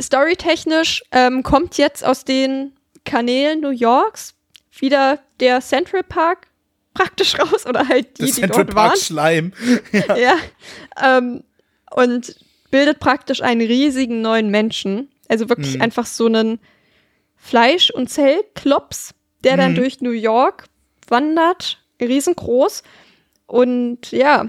Storytechnisch 0.00 1.02
ähm, 1.12 1.42
kommt 1.42 1.76
jetzt 1.76 2.04
aus 2.04 2.24
den 2.24 2.72
Kanälen 3.04 3.60
New 3.60 3.70
Yorks 3.70 4.34
wieder 4.78 5.18
der 5.40 5.60
Central 5.60 6.02
Park 6.02 6.46
praktisch 6.94 7.38
raus 7.38 7.66
oder 7.66 7.88
halt 7.88 8.18
die, 8.18 8.32
die 8.32 8.42
dort 8.42 8.74
waren. 8.74 8.96
Schleim. 8.96 9.52
ja. 9.92 10.16
ja 10.16 10.36
ähm, 11.02 11.44
und 11.90 12.36
bildet 12.70 13.00
praktisch 13.00 13.42
einen 13.42 13.60
riesigen 13.60 14.22
neuen 14.22 14.50
Menschen. 14.50 15.10
Also 15.28 15.48
wirklich 15.48 15.76
mhm. 15.76 15.82
einfach 15.82 16.06
so 16.06 16.26
einen 16.26 16.60
Fleisch- 17.36 17.90
und 17.90 18.08
Zellklops, 18.08 19.14
der 19.44 19.56
dann 19.56 19.72
mhm. 19.72 19.76
durch 19.76 20.00
New 20.00 20.10
York 20.10 20.64
wandert, 21.08 21.82
riesengroß. 22.00 22.82
Und 23.46 24.12
ja. 24.12 24.48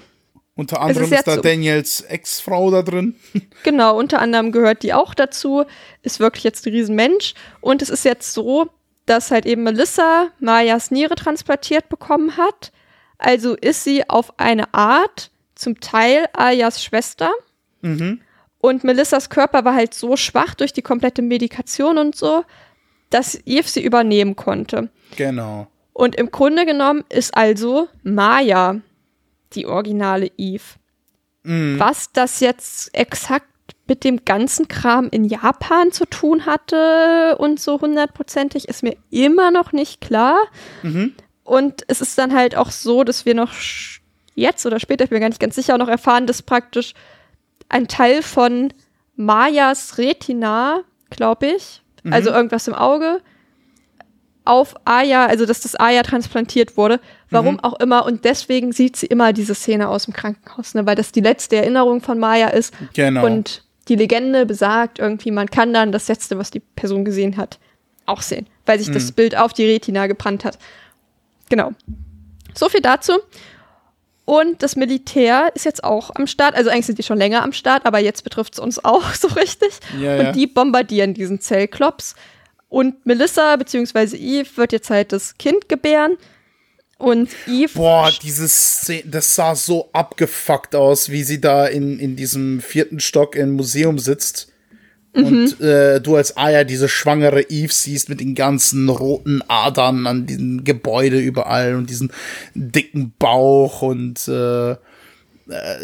Unter 0.55 0.81
anderem 0.81 1.05
ist, 1.05 1.11
ist 1.11 1.27
da 1.27 1.35
so. 1.35 1.41
Daniels 1.41 2.01
Ex-Frau 2.01 2.71
da 2.71 2.81
drin. 2.81 3.15
Genau, 3.63 3.95
unter 3.95 4.19
anderem 4.19 4.51
gehört 4.51 4.81
die 4.81 4.91
auch 4.91 5.13
dazu. 5.13 5.65
Ist 6.01 6.19
wirklich 6.19 6.43
jetzt 6.43 6.65
ein 6.65 6.73
Riesenmensch. 6.73 7.35
Und 7.59 7.83
es 7.83 7.91
ist 7.91 8.03
jetzt 8.05 8.33
so, 8.33 8.69
dass 9.11 9.29
halt 9.29 9.45
eben 9.45 9.63
Melissa 9.63 10.29
Mayas 10.39 10.89
Niere 10.89 11.15
transplantiert 11.15 11.89
bekommen 11.89 12.37
hat. 12.37 12.71
Also 13.17 13.55
ist 13.55 13.83
sie 13.83 14.07
auf 14.09 14.39
eine 14.39 14.73
Art 14.73 15.31
zum 15.53 15.81
Teil 15.81 16.27
Ayas 16.31 16.81
Schwester. 16.81 17.29
Mhm. 17.81 18.21
Und 18.59 18.85
Melissas 18.85 19.29
Körper 19.29 19.65
war 19.65 19.75
halt 19.75 19.93
so 19.93 20.15
schwach 20.15 20.55
durch 20.55 20.71
die 20.71 20.81
komplette 20.81 21.21
Medikation 21.21 21.97
und 21.97 22.15
so, 22.15 22.45
dass 23.09 23.35
Eve 23.45 23.67
sie 23.67 23.83
übernehmen 23.83 24.37
konnte. 24.37 24.89
Genau. 25.17 25.67
Und 25.91 26.15
im 26.15 26.31
Grunde 26.31 26.65
genommen 26.65 27.03
ist 27.09 27.35
also 27.35 27.89
Maya 28.03 28.79
die 29.51 29.65
originale 29.65 30.31
Eve. 30.37 30.63
Mhm. 31.43 31.77
Was 31.79 32.13
das 32.13 32.39
jetzt 32.39 32.95
exakt 32.95 33.50
mit 33.91 34.05
dem 34.05 34.23
ganzen 34.23 34.69
Kram 34.69 35.09
in 35.11 35.25
Japan 35.25 35.91
zu 35.91 36.05
tun 36.05 36.45
hatte 36.45 37.35
und 37.39 37.59
so 37.59 37.81
hundertprozentig, 37.81 38.69
ist 38.69 38.83
mir 38.83 38.95
immer 39.09 39.51
noch 39.51 39.73
nicht 39.73 39.99
klar. 39.99 40.37
Mhm. 40.81 41.13
Und 41.43 41.83
es 41.89 41.99
ist 41.99 42.17
dann 42.17 42.33
halt 42.33 42.55
auch 42.55 42.71
so, 42.71 43.03
dass 43.03 43.25
wir 43.25 43.35
noch 43.35 43.51
jetzt 44.33 44.65
oder 44.65 44.79
später, 44.79 45.03
ich 45.03 45.09
bin 45.09 45.17
mir 45.17 45.19
gar 45.19 45.27
nicht 45.27 45.41
ganz 45.41 45.55
sicher, 45.55 45.77
noch 45.77 45.89
erfahren, 45.89 46.25
dass 46.25 46.41
praktisch 46.41 46.93
ein 47.67 47.89
Teil 47.89 48.23
von 48.23 48.73
Mayas 49.17 49.97
Retina, 49.97 50.83
glaube 51.09 51.47
ich, 51.47 51.81
mhm. 52.03 52.13
also 52.13 52.29
irgendwas 52.29 52.69
im 52.69 52.73
Auge, 52.75 53.19
auf 54.45 54.73
Aya, 54.85 55.25
also 55.25 55.45
dass 55.45 55.59
das 55.59 55.75
Aya 55.75 56.03
transplantiert 56.03 56.77
wurde, 56.77 57.01
warum 57.29 57.55
mhm. 57.55 57.59
auch 57.59 57.77
immer. 57.81 58.05
Und 58.05 58.23
deswegen 58.23 58.71
sieht 58.71 58.95
sie 58.95 59.07
immer 59.07 59.33
diese 59.33 59.53
Szene 59.53 59.89
aus 59.89 60.05
dem 60.05 60.13
Krankenhaus, 60.13 60.75
ne, 60.75 60.85
weil 60.85 60.95
das 60.95 61.11
die 61.11 61.19
letzte 61.19 61.57
Erinnerung 61.57 61.99
von 61.99 62.19
Maya 62.19 62.47
ist. 62.47 62.73
Genau. 62.93 63.25
Und 63.25 63.65
die 63.87 63.95
Legende 63.95 64.45
besagt 64.45 64.99
irgendwie, 64.99 65.31
man 65.31 65.49
kann 65.49 65.73
dann 65.73 65.91
das 65.91 66.07
Letzte, 66.07 66.37
was 66.37 66.51
die 66.51 66.59
Person 66.59 67.05
gesehen 67.05 67.37
hat, 67.37 67.59
auch 68.05 68.21
sehen, 68.21 68.47
weil 68.65 68.79
sich 68.79 68.89
mhm. 68.89 68.93
das 68.93 69.11
Bild 69.11 69.35
auf 69.35 69.53
die 69.53 69.65
Retina 69.65 70.07
gebrannt 70.07 70.45
hat. 70.45 70.57
Genau. 71.49 71.71
So 72.53 72.69
viel 72.69 72.81
dazu. 72.81 73.13
Und 74.25 74.63
das 74.63 74.75
Militär 74.75 75.51
ist 75.55 75.65
jetzt 75.65 75.83
auch 75.83 76.11
am 76.15 76.27
Start. 76.27 76.55
Also 76.55 76.69
eigentlich 76.69 76.85
sind 76.85 76.99
die 76.99 77.03
schon 77.03 77.17
länger 77.17 77.43
am 77.43 77.53
Start, 77.53 77.85
aber 77.85 77.99
jetzt 77.99 78.23
betrifft 78.23 78.53
es 78.53 78.59
uns 78.59 78.83
auch 78.83 79.13
so 79.13 79.27
richtig. 79.29 79.71
Ja, 79.99 80.19
und 80.19 80.25
ja. 80.25 80.31
die 80.31 80.47
bombardieren 80.47 81.13
diesen 81.13 81.41
Zellklops. 81.41 82.15
Und 82.69 83.05
Melissa 83.05 83.57
bzw. 83.57 84.15
Eve 84.15 84.49
wird 84.55 84.71
jetzt 84.71 84.89
halt 84.89 85.11
das 85.11 85.37
Kind 85.37 85.67
gebären. 85.67 86.17
Und 87.01 87.29
Eve. 87.47 87.71
Boah, 87.73 88.11
dieses 88.21 88.81
Szene, 88.81 89.03
das 89.07 89.33
sah 89.35 89.55
so 89.55 89.89
abgefuckt 89.91 90.75
aus, 90.75 91.09
wie 91.09 91.23
sie 91.23 91.41
da 91.41 91.65
in, 91.65 91.97
in 91.97 92.15
diesem 92.15 92.61
vierten 92.61 92.99
Stock 92.99 93.35
im 93.35 93.53
Museum 93.53 93.97
sitzt. 93.97 94.51
Mhm. 95.15 95.25
Und 95.25 95.61
äh, 95.61 95.99
du 95.99 96.15
als 96.15 96.37
Aya 96.37 96.63
diese 96.63 96.87
schwangere 96.87 97.41
Eve 97.49 97.73
siehst 97.73 98.07
mit 98.07 98.19
den 98.19 98.35
ganzen 98.35 98.87
roten 98.87 99.41
Adern 99.47 100.05
an 100.05 100.27
diesem 100.27 100.63
Gebäude 100.63 101.19
überall 101.19 101.75
und 101.75 101.89
diesen 101.89 102.13
dicken 102.53 103.13
Bauch 103.17 103.81
und 103.81 104.27
äh, 104.27 104.71
äh 104.71 104.77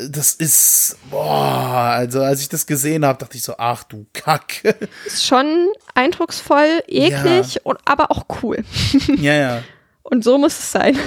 das 0.10 0.35
ist, 0.35 0.98
boah, 1.10 1.95
also 1.98 2.22
als 2.22 2.41
ich 2.41 2.49
das 2.49 2.68
gesehen 2.68 3.03
habe, 3.03 3.19
dachte 3.19 3.38
ich 3.38 3.44
so, 3.44 3.56
ach 3.57 3.84
du 3.84 4.06
Kack. 4.14 4.61
Ist 5.06 5.26
schon 5.26 5.68
eindrucksvoll, 5.95 6.84
eklig, 6.88 7.56
ja. 7.56 7.61
und, 7.64 7.80
aber 7.85 8.11
auch 8.11 8.26
cool. 8.44 8.64
Ja, 9.18 9.34
ja. 9.34 9.64
Und 10.09 10.23
so 10.23 10.38
muss 10.38 10.57
es 10.57 10.71
sein. 10.71 10.97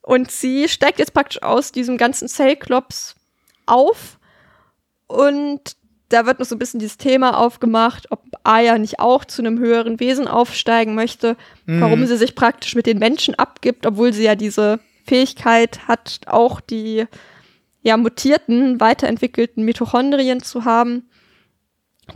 Und 0.00 0.30
sie 0.30 0.68
steigt 0.68 0.98
jetzt 0.98 1.12
praktisch 1.12 1.42
aus 1.42 1.72
diesem 1.72 1.98
ganzen 1.98 2.28
Zellklops 2.28 3.16
auf 3.66 4.18
und 5.08 5.76
da 6.08 6.24
wird 6.24 6.38
noch 6.38 6.46
so 6.46 6.54
ein 6.54 6.60
bisschen 6.60 6.78
dieses 6.78 6.98
Thema 6.98 7.36
aufgemacht, 7.36 8.10
ob 8.12 8.22
Aya 8.44 8.78
nicht 8.78 9.00
auch 9.00 9.24
zu 9.24 9.42
einem 9.42 9.58
höheren 9.58 9.98
Wesen 9.98 10.28
aufsteigen 10.28 10.94
möchte, 10.94 11.36
mhm. 11.66 11.80
warum 11.80 12.06
sie 12.06 12.16
sich 12.16 12.36
praktisch 12.36 12.76
mit 12.76 12.86
den 12.86 12.98
Menschen 12.98 13.34
abgibt, 13.34 13.84
obwohl 13.84 14.12
sie 14.12 14.22
ja 14.22 14.36
diese 14.36 14.78
Fähigkeit 15.04 15.88
hat, 15.88 16.20
auch 16.26 16.60
die 16.60 17.06
ja 17.82 17.96
mutierten, 17.96 18.78
weiterentwickelten 18.78 19.64
Mitochondrien 19.64 20.42
zu 20.42 20.64
haben. 20.64 21.10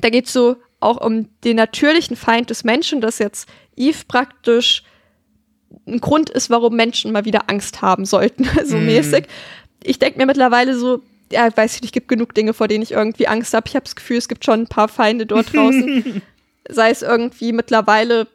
Da 0.00 0.10
geht 0.10 0.26
es 0.26 0.32
so 0.32 0.56
auch 0.78 1.04
um 1.04 1.28
den 1.42 1.56
natürlichen 1.56 2.16
Feind 2.16 2.50
des 2.50 2.62
Menschen, 2.64 3.00
dass 3.00 3.18
jetzt 3.18 3.48
Eve 3.76 4.04
praktisch 4.06 4.84
ein 5.86 6.01
Grund 6.01 6.31
ist, 6.31 6.51
warum 6.51 6.77
Menschen 6.77 7.12
mal 7.12 7.24
wieder 7.24 7.48
Angst 7.48 7.82
haben 7.82 8.05
sollten, 8.05 8.48
so 8.65 8.77
mm. 8.77 8.86
mäßig. 8.86 9.27
Ich 9.82 9.98
denke 9.98 10.19
mir 10.19 10.27
mittlerweile 10.27 10.77
so, 10.77 11.02
ja, 11.32 11.48
weiß 11.55 11.77
ich 11.77 11.82
nicht, 11.82 11.93
gibt 11.93 12.09
genug 12.09 12.35
Dinge, 12.35 12.55
vor 12.55 12.69
denen 12.69 12.82
ich 12.82 12.93
irgendwie 12.93 13.28
Angst 13.28 13.55
habe. 13.55 13.66
Ich 13.69 13.74
habe 13.74 13.85
das 13.85 13.97
Gefühl, 13.97 14.19
es 14.19 14.28
gibt 14.28 14.44
schon 14.44 14.62
ein 14.62 14.66
paar 14.66 14.89
Feinde 14.89 15.27
dort 15.27 15.52
draußen. 15.55 16.23
Sei 16.69 16.90
es 16.90 17.02
irgendwie 17.02 17.52
mittlerweile, 17.52 18.27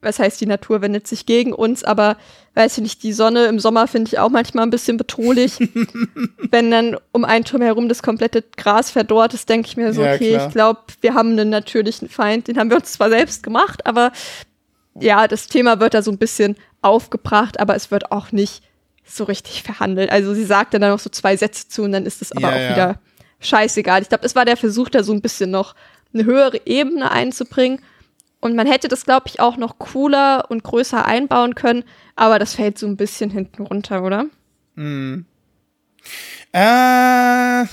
was 0.00 0.18
heißt, 0.18 0.40
die 0.40 0.46
Natur 0.46 0.82
wendet 0.82 1.06
sich 1.06 1.26
gegen 1.26 1.52
uns, 1.52 1.84
aber 1.84 2.16
weiß 2.54 2.78
ich 2.78 2.82
nicht, 2.82 3.02
die 3.02 3.12
Sonne 3.12 3.46
im 3.46 3.58
Sommer 3.60 3.86
finde 3.86 4.08
ich 4.08 4.18
auch 4.18 4.28
manchmal 4.28 4.66
ein 4.66 4.70
bisschen 4.70 4.96
bedrohlich. 4.96 5.58
Wenn 6.50 6.70
dann 6.70 6.96
um 7.12 7.24
einen 7.24 7.44
Turm 7.44 7.62
herum 7.62 7.88
das 7.88 8.02
komplette 8.02 8.42
Gras 8.56 8.90
verdorrt 8.90 9.34
ist, 9.34 9.48
denke 9.48 9.68
ich 9.68 9.76
mir 9.76 9.94
so, 9.94 10.02
ja, 10.02 10.14
okay, 10.14 10.34
klar. 10.34 10.46
ich 10.46 10.52
glaube, 10.52 10.80
wir 11.00 11.14
haben 11.14 11.30
einen 11.32 11.50
natürlichen 11.50 12.08
Feind, 12.08 12.48
den 12.48 12.58
haben 12.58 12.70
wir 12.70 12.76
uns 12.76 12.92
zwar 12.92 13.08
selbst 13.08 13.42
gemacht, 13.42 13.86
aber 13.86 14.12
ja, 15.00 15.28
das 15.28 15.46
Thema 15.46 15.80
wird 15.80 15.94
da 15.94 16.02
so 16.02 16.10
ein 16.10 16.18
bisschen 16.18 16.56
aufgebracht, 16.82 17.60
aber 17.60 17.74
es 17.74 17.90
wird 17.90 18.12
auch 18.12 18.32
nicht 18.32 18.62
so 19.04 19.24
richtig 19.24 19.62
verhandelt. 19.62 20.10
Also 20.10 20.34
sie 20.34 20.44
sagt 20.44 20.74
dann 20.74 20.82
noch 20.82 20.98
so 20.98 21.10
zwei 21.10 21.36
Sätze 21.36 21.68
zu 21.68 21.82
und 21.82 21.92
dann 21.92 22.06
ist 22.06 22.22
es 22.22 22.32
aber 22.32 22.48
ja, 22.48 22.48
auch 22.48 22.60
ja. 22.60 22.70
wieder 22.70 23.00
scheißegal. 23.40 24.02
Ich 24.02 24.08
glaube, 24.08 24.24
es 24.24 24.34
war 24.34 24.44
der 24.44 24.56
Versuch, 24.56 24.88
da 24.88 25.02
so 25.02 25.12
ein 25.12 25.20
bisschen 25.22 25.50
noch 25.50 25.74
eine 26.14 26.24
höhere 26.24 26.60
Ebene 26.64 27.10
einzubringen. 27.10 27.80
Und 28.40 28.56
man 28.56 28.66
hätte 28.66 28.88
das, 28.88 29.04
glaube 29.04 29.28
ich, 29.28 29.40
auch 29.40 29.56
noch 29.56 29.78
cooler 29.78 30.46
und 30.48 30.64
größer 30.64 31.04
einbauen 31.04 31.54
können, 31.54 31.84
aber 32.16 32.40
das 32.40 32.54
fällt 32.54 32.76
so 32.76 32.86
ein 32.86 32.96
bisschen 32.96 33.30
hinten 33.30 33.62
runter, 33.62 34.02
oder? 34.02 34.26
Mhm. 34.74 35.26
Äh. 36.52 37.66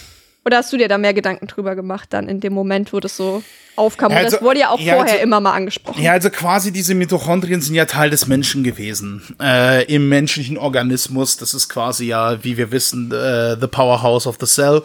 Oder 0.49 0.57
hast 0.57 0.73
du 0.73 0.77
dir 0.77 0.87
da 0.87 0.97
mehr 0.97 1.13
Gedanken 1.13 1.45
drüber 1.45 1.75
gemacht, 1.75 2.11
dann 2.11 2.27
in 2.27 2.39
dem 2.39 2.53
Moment, 2.53 2.91
wo 2.91 2.99
das 2.99 3.15
so 3.15 3.43
aufkam? 3.75 4.11
Also, 4.11 4.37
das 4.37 4.41
wurde 4.41 4.61
ja 4.61 4.71
auch 4.71 4.79
ja, 4.79 4.95
vorher 4.95 5.13
also- 5.13 5.23
immer 5.23 5.39
mal 5.41 5.53
angesprochen. 5.53 6.01
Ja, 6.01 6.13
also 6.13 6.31
quasi 6.31 6.71
diese 6.71 6.95
Mitochondrien 6.95 7.61
sind 7.61 7.75
ja 7.75 7.85
Teil 7.85 8.09
des 8.09 8.25
Menschen 8.25 8.63
gewesen. 8.63 9.21
Äh, 9.39 9.85
Im 9.93 10.09
menschlichen 10.09 10.57
Organismus. 10.57 11.37
Das 11.37 11.53
ist 11.53 11.69
quasi 11.69 12.07
ja, 12.07 12.43
wie 12.43 12.57
wir 12.57 12.71
wissen, 12.71 13.11
äh, 13.11 13.57
the 13.61 13.67
powerhouse 13.67 14.25
of 14.25 14.37
the 14.39 14.47
cell. 14.47 14.81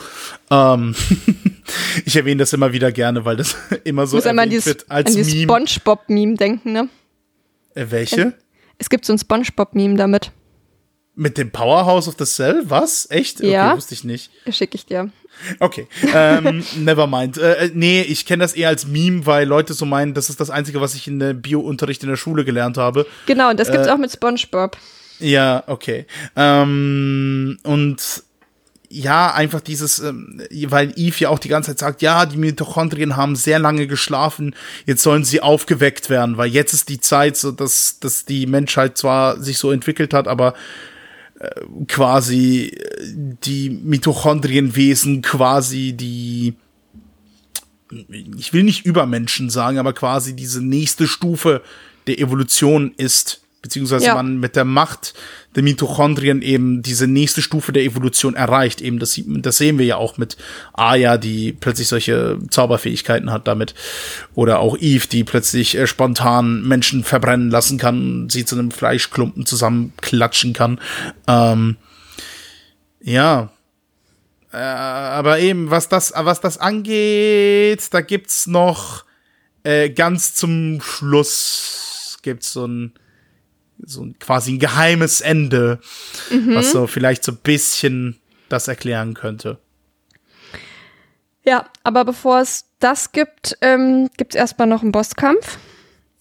Ähm, 0.51 0.95
ich 2.05 2.15
erwähne 2.15 2.41
das 2.41 2.53
immer 2.53 2.75
wieder 2.75 2.93
gerne, 2.93 3.25
weil 3.25 3.37
das 3.37 3.57
immer 3.85 4.07
so 4.07 4.19
erwähnt 4.19 4.53
dieses, 4.53 4.67
wird 4.67 4.91
als 4.91 5.07
an 5.07 5.17
dieses 5.17 5.33
Meme. 5.33 5.67
Spongebob-Meme 5.67 6.35
denken, 6.35 6.73
ne? 6.73 6.91
Äh, 7.75 7.87
welche? 7.89 8.35
Es 8.77 8.91
gibt 8.91 9.07
so 9.07 9.15
ein 9.15 9.19
Spongebob-Meme 9.19 9.97
damit. 9.97 10.31
Mit 11.17 11.39
dem 11.39 11.51
Powerhouse 11.51 12.09
of 12.09 12.17
the 12.19 12.25
Cell? 12.25 12.63
Was? 12.65 13.09
Echt? 13.11 13.41
Ja. 13.41 13.69
Okay, 13.69 13.77
wusste 13.77 13.95
ich 13.95 14.05
nicht. 14.05 14.31
Schicke 14.51 14.77
ich 14.77 14.87
dir. 14.87 15.11
Okay, 15.59 15.87
ähm, 16.15 16.65
never 16.77 17.07
mind. 17.07 17.39
Äh, 17.39 17.67
äh, 17.67 17.71
nee, 17.75 18.03
ich 18.03 18.27
kenne 18.27 18.43
das 18.43 18.55
eher 18.55 18.69
als 18.69 18.87
Meme, 18.87 19.27
weil 19.27 19.47
Leute 19.47 19.75
so 19.75 19.85
meinen, 19.85 20.15
das 20.15 20.31
ist 20.31 20.41
das 20.41 20.51
Einzige, 20.51 20.81
was 20.81 20.95
ich 20.95 21.07
in 21.09 21.19
der 21.19 21.35
Bio-Unterricht 21.35 22.03
in 22.03 22.09
der 22.09 22.17
Schule 22.17 22.45
gelernt 22.45 22.77
habe. 22.79 23.07
Genau, 23.27 23.51
und 23.51 23.59
das 23.61 23.71
gibt's 23.71 23.87
Äh, 23.87 23.91
auch 23.91 23.99
mit 23.99 24.13
Spongebob. 24.13 24.77
Ja, 25.21 25.63
okay. 25.67 26.07
Ähm, 26.37 27.59
und 27.63 28.23
ja, 28.89 29.33
einfach 29.33 29.61
dieses, 29.61 29.99
ähm, 29.99 30.41
weil 30.69 30.93
Eve 30.97 31.17
ja 31.19 31.29
auch 31.31 31.41
die 31.41 31.49
ganze 31.49 31.71
Zeit 31.73 31.79
sagt, 31.81 32.03
ja, 32.03 32.27
die 32.27 32.37
Mitochondrien 32.37 33.17
haben 33.17 33.35
sehr 33.35 33.59
lange 33.59 33.89
geschlafen, 33.89 34.55
jetzt 34.87 35.03
sollen 35.03 35.25
sie 35.25 35.41
aufgeweckt 35.41 36.11
werden, 36.11 36.37
weil 36.37 36.49
jetzt 36.51 36.73
ist 36.73 36.89
die 36.89 37.01
Zeit, 37.01 37.37
so 37.37 37.51
dass, 37.51 37.99
dass 37.99 38.25
die 38.25 38.47
Menschheit 38.47 38.97
zwar 38.97 39.41
sich 39.41 39.59
so 39.59 39.73
entwickelt 39.73 40.15
hat, 40.15 40.29
aber 40.29 40.55
quasi 41.89 42.67
äh, 42.69 43.13
die 43.45 43.71
Mitochondrienwesen 43.71 45.23
quasi 45.23 45.93
die 45.93 46.55
ich 48.37 48.53
will 48.53 48.65
nicht 48.65 48.87
Übermenschen 48.87 49.51
sagen, 49.51 49.79
aber 49.79 49.93
quasi 49.93 50.35
diese 50.35 50.61
nächste 50.65 51.07
Stufe 51.07 51.63
der 52.09 52.19
Evolution 52.19 52.93
ist, 52.97 53.44
beziehungsweise 53.65 54.05
Ja. 54.07 54.15
man 54.15 54.37
mit 54.39 54.57
der 54.57 54.67
Macht 54.67 55.15
der 55.57 55.63
Mitochondrien 55.63 56.43
eben 56.43 56.83
diese 56.83 57.07
nächste 57.09 57.41
Stufe 57.41 57.73
der 57.73 57.83
Evolution 57.83 58.35
erreicht. 58.35 58.83
Eben 58.83 58.99
das, 58.99 59.13
sieht- 59.13 59.27
das 59.47 59.57
sehen 59.57 59.79
wir 59.79 59.87
ja 59.87 59.97
auch 59.97 60.19
mit 60.19 60.37
Aya, 60.75 61.17
die 61.17 61.53
plötzlich 61.53 61.89
solche 61.89 62.39
Zauberfähigkeiten 62.51 63.33
hat 63.33 63.49
damit. 63.49 63.75
Oder 64.35 64.59
auch 64.59 64.77
Eve, 64.79 65.07
die 65.09 65.25
plötzlich 65.25 65.77
äh, 65.79 65.87
spontan 65.87 66.63
Menschen 66.69 67.05
verbrennen 67.05 67.51
lassen 67.51 67.79
kann, 67.79 68.29
sie 68.29 68.45
zu 68.45 68.55
einem 68.57 68.71
Fleischklumpen 68.71 69.47
zusammenklatschen 69.47 70.53
kann. 70.53 70.79
Ähm, 71.27 71.77
ja. 73.01 73.49
Äh, 74.53 74.57
aber 74.59 75.39
eben, 75.39 75.71
was 75.71 75.89
das, 75.89 76.13
was 76.15 76.41
das 76.43 76.59
angeht, 76.59 77.83
da 77.93 78.03
gibt's 78.03 78.47
noch 78.47 79.05
äh, 79.63 79.89
ganz 79.89 80.35
zum 80.35 80.81
Schluss 80.83 82.19
gibt's 82.23 82.53
so 82.53 82.67
ein 82.67 82.93
so 83.79 84.03
ein 84.03 84.19
quasi 84.19 84.53
ein 84.53 84.59
geheimes 84.59 85.21
Ende, 85.21 85.81
was 86.31 86.73
so 86.73 86.87
vielleicht 86.87 87.25
so 87.25 87.33
ein 87.33 87.39
bisschen 87.43 88.21
das 88.49 88.69
erklären 88.69 89.15
könnte. 89.15 89.59
Ja, 91.45 91.67
aber 91.83 92.05
bevor 92.05 92.41
es 92.41 92.67
das 92.79 93.13
gibt, 93.13 93.59
ähm, 93.61 94.09
gibt's 94.17 94.35
erstmal 94.35 94.69
noch 94.69 94.83
einen 94.83 94.93
Bosskampf 94.93 95.59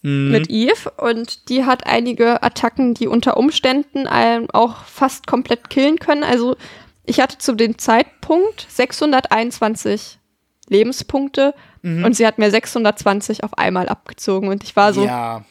mit 0.04 0.50
Eve. 0.50 0.92
Und 0.98 1.48
die 1.48 1.64
hat 1.64 1.88
einige 1.88 2.44
Attacken, 2.44 2.94
die 2.94 3.08
unter 3.08 3.38
Umständen 3.38 4.06
einen 4.06 4.50
auch 4.50 4.84
fast 4.84 5.28
komplett 5.28 5.70
killen 5.70 5.98
können. 5.98 6.24
Also 6.24 6.58
ich 7.06 7.22
hatte 7.22 7.38
zu 7.38 7.56
dem 7.56 7.78
Zeitpunkt 7.78 8.68
621 8.70 10.20
Lebenspunkte 10.68 11.54
und 11.84 12.16
sie 12.16 12.26
hat 12.26 12.38
mir 12.38 12.50
620 12.50 13.44
auf 13.44 13.58
einmal 13.58 13.90
abgezogen. 13.90 14.48
Und 14.50 14.64
ich 14.64 14.76
war 14.76 14.94
so, 14.94 15.06
ja, 15.06 15.44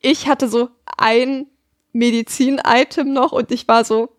ich 0.00 0.28
hatte 0.28 0.48
so 0.48 0.68
ein 0.96 1.46
Medizin-Item 1.92 3.12
noch 3.12 3.32
und 3.32 3.50
ich 3.52 3.68
war 3.68 3.84
so, 3.84 4.10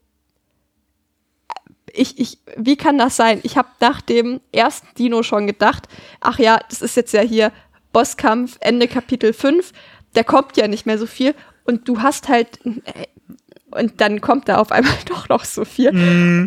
ich, 1.91 2.19
ich, 2.19 2.39
wie 2.57 2.75
kann 2.75 2.97
das 2.97 3.15
sein? 3.15 3.39
Ich 3.43 3.57
habe 3.57 3.69
nach 3.79 4.01
dem 4.01 4.41
ersten 4.51 4.87
Dino 4.97 5.23
schon 5.23 5.47
gedacht, 5.47 5.87
ach 6.19 6.39
ja, 6.39 6.59
das 6.69 6.81
ist 6.81 6.95
jetzt 6.95 7.13
ja 7.13 7.21
hier 7.21 7.51
Bosskampf, 7.93 8.57
Ende 8.59 8.87
Kapitel 8.87 9.33
5, 9.33 9.71
der 10.15 10.23
kommt 10.23 10.57
ja 10.57 10.67
nicht 10.67 10.85
mehr 10.85 10.97
so 10.97 11.05
viel 11.05 11.35
und 11.63 11.87
du 11.87 12.01
hast 12.01 12.27
halt, 12.29 12.59
und 13.71 14.01
dann 14.01 14.21
kommt 14.21 14.47
da 14.47 14.57
auf 14.57 14.71
einmal 14.71 14.93
doch 15.05 15.29
noch 15.29 15.43
so 15.45 15.65
viel. 15.65 15.89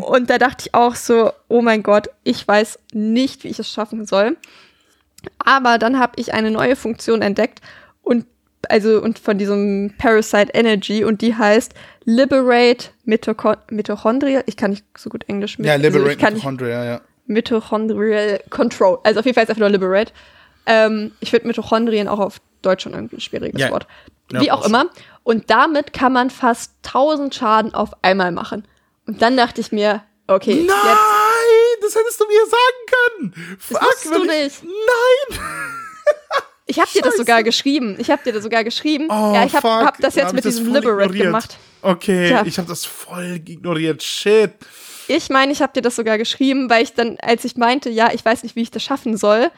Und 0.03 0.31
da 0.31 0.39
dachte 0.39 0.65
ich 0.67 0.75
auch 0.75 0.95
so, 0.95 1.33
oh 1.49 1.63
mein 1.63 1.83
Gott, 1.83 2.09
ich 2.25 2.47
weiß 2.47 2.79
nicht, 2.93 3.45
wie 3.45 3.49
ich 3.49 3.59
es 3.59 3.71
schaffen 3.71 4.07
soll. 4.07 4.37
Aber 5.39 5.79
dann 5.79 5.99
habe 5.99 6.13
ich 6.17 6.33
eine 6.33 6.51
neue 6.51 6.77
Funktion 6.77 7.23
entdeckt 7.23 7.61
und 8.03 8.27
also 8.69 9.01
und 9.03 9.19
von 9.19 9.39
diesem 9.39 9.95
Parasite 9.99 10.53
Energy 10.55 11.05
und 11.05 11.21
die 11.23 11.35
heißt 11.35 11.73
Liberate 12.05 12.91
Mitochon 13.05 13.57
Mitochondria. 13.71 14.43
Ich 14.47 14.57
kann 14.57 14.71
nicht 14.71 14.85
so 14.97 15.11
gut 15.11 15.25
Englisch 15.29 15.59
mit. 15.59 15.67
ja, 15.67 15.75
also 15.75 15.85
Liberate 15.87 16.17
nicht 16.17 16.31
Mitochondria, 16.35 16.85
ja. 16.85 17.01
Mitochondrial 17.27 18.41
Control. 18.51 18.99
Also 19.05 19.21
auf 19.21 19.27
jeden 19.27 19.35
Fall 19.35 19.45
ist 19.45 19.51
einfach 19.51 19.61
nur 19.61 19.69
Liberate. 19.71 20.13
Ähm, 20.67 21.13
ich 21.21 21.31
finde 21.31 21.47
Mitochondrien 21.49 22.09
auch 22.09 22.19
auf 22.19 22.41
Deutsch 22.63 22.83
schon 22.85 22.95
irgendwie 22.95 23.17
ein 23.17 23.21
schwieriges 23.21 23.61
Ja. 23.61 23.71
Wort. 23.71 23.87
Ja, 24.33 24.41
Wie 24.41 24.51
auch 24.51 24.59
passt. 24.63 24.69
immer. 24.69 24.87
Und 25.23 25.51
damit 25.51 25.93
kann 25.93 26.13
man 26.13 26.31
fast 26.31 26.73
1000 26.87 27.35
Schaden 27.35 27.75
auf 27.75 27.91
einmal 28.03 28.33
machen. 28.33 28.67
Und 29.07 29.23
dann 29.23 29.37
dachte 29.37 29.61
ich 29.61 29.73
mir, 29.73 30.03
okay, 30.27 30.55
Nein, 30.67 30.97
jetzt 31.81 31.95
das 31.95 32.03
hättest 32.03 32.21
du 32.21 32.27
mir 32.27 32.45
sagen 32.47 33.33
können. 33.35 33.57
Fuck, 33.59 33.83
wusstest 33.83 34.15
du 34.15 34.23
ich- 34.25 34.29
nicht. 34.31 34.63
Nein. 34.65 35.39
Ich 36.69 36.79
habe 36.79 36.91
dir 36.95 37.01
das 37.01 37.17
sogar 37.17 37.43
geschrieben. 37.43 37.97
Ich 37.99 38.11
habe 38.11 38.23
dir 38.23 38.33
das 38.33 38.43
sogar 38.43 38.63
geschrieben. 38.63 39.07
Oh, 39.09 39.33
ja, 39.35 39.45
ich 39.45 39.55
habe 39.55 39.69
hab 39.69 39.97
das 39.99 40.15
jetzt 40.15 40.27
hab 40.27 40.35
mit 40.35 40.45
diesem 40.45 40.67
Liberate 40.67 41.05
ignoriert. 41.05 41.25
gemacht. 41.25 41.59
Okay, 41.81 42.29
Tja. 42.29 42.43
ich 42.45 42.59
habe 42.59 42.69
das 42.69 42.85
voll 42.85 43.41
ignoriert. 43.47 44.03
Shit. 44.03 44.53
Ich 45.09 45.31
meine, 45.31 45.51
ich 45.51 45.63
habe 45.63 45.73
dir 45.73 45.81
das 45.81 45.97
sogar 45.97 46.19
geschrieben, 46.19 46.69
weil 46.69 46.83
ich 46.83 46.93
dann, 46.93 47.17
als 47.23 47.45
ich 47.47 47.57
meinte, 47.57 47.89
ja, 47.89 48.13
ich 48.13 48.23
weiß 48.23 48.43
nicht, 48.43 48.55
wie 48.55 48.63
ich 48.63 48.71
das 48.71 48.83
schaffen 48.83 49.17
soll, 49.17 49.51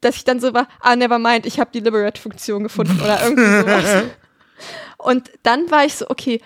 dass 0.00 0.16
ich 0.16 0.24
dann 0.24 0.40
so 0.40 0.52
war, 0.52 0.66
ah, 0.80 0.96
never 0.96 1.20
mind, 1.20 1.46
ich 1.46 1.60
habe 1.60 1.70
die 1.72 1.80
Liberate-Funktion 1.80 2.64
gefunden 2.64 3.00
oder 3.00 3.22
irgendwie 3.22 3.42
sowas. 3.60 4.04
Und 4.96 5.30
dann 5.44 5.70
war 5.70 5.84
ich 5.84 5.94
so, 5.94 6.10
okay, 6.10 6.40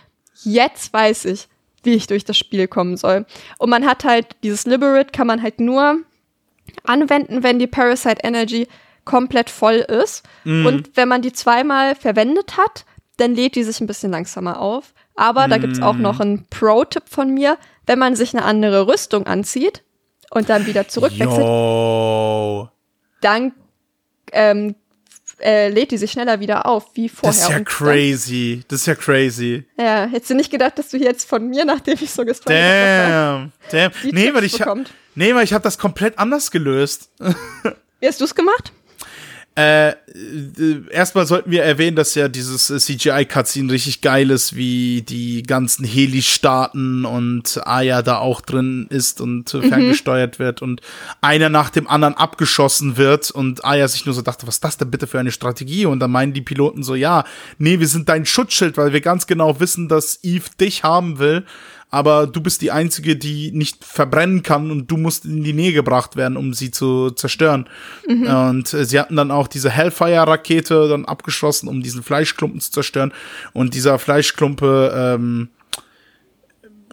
jetzt 0.44 0.92
weiß 0.92 1.24
ich, 1.24 1.48
wie 1.82 1.94
ich 1.94 2.06
durch 2.06 2.26
das 2.26 2.36
Spiel 2.36 2.68
kommen 2.68 2.98
soll. 2.98 3.24
Und 3.58 3.70
man 3.70 3.86
hat 3.86 4.04
halt, 4.04 4.26
dieses 4.42 4.66
Liberate 4.66 5.10
kann 5.12 5.26
man 5.26 5.42
halt 5.42 5.58
nur 5.58 6.00
anwenden, 6.84 7.42
wenn 7.42 7.58
die 7.58 7.66
Parasite 7.66 8.22
Energy 8.22 8.68
komplett 9.04 9.50
voll 9.50 9.76
ist. 9.76 10.22
Und 10.44 10.96
wenn 10.96 11.08
man 11.08 11.22
die 11.22 11.32
zweimal 11.32 11.94
verwendet 11.94 12.56
hat, 12.56 12.84
dann 13.16 13.34
lädt 13.34 13.56
die 13.56 13.62
sich 13.62 13.80
ein 13.80 13.86
bisschen 13.86 14.10
langsamer 14.10 14.60
auf. 14.60 14.94
Aber 15.14 15.48
da 15.48 15.58
gibt's 15.58 15.82
auch 15.82 15.96
noch 15.96 16.20
einen 16.20 16.46
Pro-Tipp 16.48 17.04
von 17.08 17.32
mir. 17.32 17.58
Wenn 17.86 17.98
man 17.98 18.16
sich 18.16 18.34
eine 18.34 18.44
andere 18.44 18.86
Rüstung 18.86 19.26
anzieht 19.26 19.82
und 20.30 20.48
dann 20.48 20.66
wieder 20.66 20.88
zurückwechselt, 20.88 21.44
Yo. 21.44 22.68
dann 23.20 23.52
ähm, 24.32 24.76
äh, 25.42 25.68
lädt 25.68 25.90
die 25.90 25.98
sich 25.98 26.12
schneller 26.12 26.40
wieder 26.40 26.66
auf, 26.66 26.90
wie 26.94 27.08
vorher. 27.08 27.32
Das 27.32 27.42
ist 27.42 27.50
ja 27.50 27.60
crazy. 27.60 28.62
Das 28.68 28.80
ist 28.80 28.86
ja 28.86 28.94
crazy. 28.94 29.64
Dann, 29.76 29.86
ja, 29.86 30.06
hättest 30.06 30.30
du 30.30 30.34
nicht 30.34 30.50
gedacht, 30.50 30.78
dass 30.78 30.88
du 30.88 30.96
jetzt 30.96 31.28
von 31.28 31.48
mir, 31.48 31.64
nachdem 31.64 31.98
ich 32.00 32.10
so 32.10 32.24
gestruggelt 32.24 32.62
habe, 32.62 33.52
Damn. 33.70 33.92
Damn. 33.92 33.92
Nee, 34.12 34.32
weil 34.32 34.44
ich, 34.44 34.58
nee, 35.14 35.34
weil 35.34 35.44
ich 35.44 35.52
habe 35.52 35.64
das 35.64 35.78
komplett 35.78 36.18
anders 36.18 36.50
gelöst. 36.50 37.10
Wie 38.00 38.06
hast 38.06 38.20
du's 38.20 38.34
gemacht? 38.34 38.72
Äh, 39.54 39.96
erstmal 40.90 41.26
sollten 41.26 41.50
wir 41.50 41.62
erwähnen, 41.62 41.94
dass 41.94 42.14
ja 42.14 42.28
dieses 42.28 42.68
CGI-Cutscene 42.68 43.70
richtig 43.70 44.00
geil 44.00 44.30
ist, 44.30 44.56
wie 44.56 45.02
die 45.02 45.42
ganzen 45.42 45.84
Heli 45.84 46.22
starten 46.22 47.04
und 47.04 47.60
Aya 47.66 48.00
da 48.00 48.16
auch 48.16 48.40
drin 48.40 48.86
ist 48.88 49.20
und 49.20 49.52
äh, 49.52 49.60
ferngesteuert 49.68 50.38
wird 50.38 50.62
und 50.62 50.80
einer 51.20 51.50
nach 51.50 51.68
dem 51.68 51.86
anderen 51.86 52.14
abgeschossen 52.14 52.96
wird 52.96 53.30
und 53.30 53.62
Aya 53.62 53.88
sich 53.88 54.06
nur 54.06 54.14
so 54.14 54.22
dachte, 54.22 54.46
was 54.46 54.54
ist 54.54 54.64
das 54.64 54.78
denn 54.78 54.90
bitte 54.90 55.06
für 55.06 55.20
eine 55.20 55.32
Strategie? 55.32 55.84
Und 55.84 56.00
dann 56.00 56.10
meinen 56.10 56.32
die 56.32 56.40
Piloten 56.40 56.82
so, 56.82 56.94
ja, 56.94 57.24
nee, 57.58 57.78
wir 57.78 57.88
sind 57.88 58.08
dein 58.08 58.24
Schutzschild, 58.24 58.78
weil 58.78 58.94
wir 58.94 59.02
ganz 59.02 59.26
genau 59.26 59.60
wissen, 59.60 59.86
dass 59.86 60.20
Eve 60.22 60.48
dich 60.58 60.82
haben 60.82 61.18
will. 61.18 61.44
Aber 61.92 62.26
du 62.26 62.40
bist 62.40 62.62
die 62.62 62.72
Einzige, 62.72 63.16
die 63.16 63.52
nicht 63.52 63.84
verbrennen 63.84 64.42
kann 64.42 64.70
und 64.70 64.90
du 64.90 64.96
musst 64.96 65.26
in 65.26 65.44
die 65.44 65.52
Nähe 65.52 65.74
gebracht 65.74 66.16
werden, 66.16 66.38
um 66.38 66.54
sie 66.54 66.70
zu 66.70 67.10
zerstören. 67.10 67.68
Und 68.08 68.72
äh, 68.72 68.84
sie 68.86 68.98
hatten 68.98 69.14
dann 69.14 69.30
auch 69.30 69.46
diese 69.46 69.70
Hellfire-Rakete 69.70 70.88
dann 70.88 71.04
abgeschossen, 71.04 71.68
um 71.68 71.82
diesen 71.82 72.02
Fleischklumpen 72.02 72.60
zu 72.60 72.72
zerstören. 72.72 73.12
Und 73.52 73.74
dieser 73.74 73.98
Fleischklumpe, 73.98 74.92
ähm, 74.96 75.48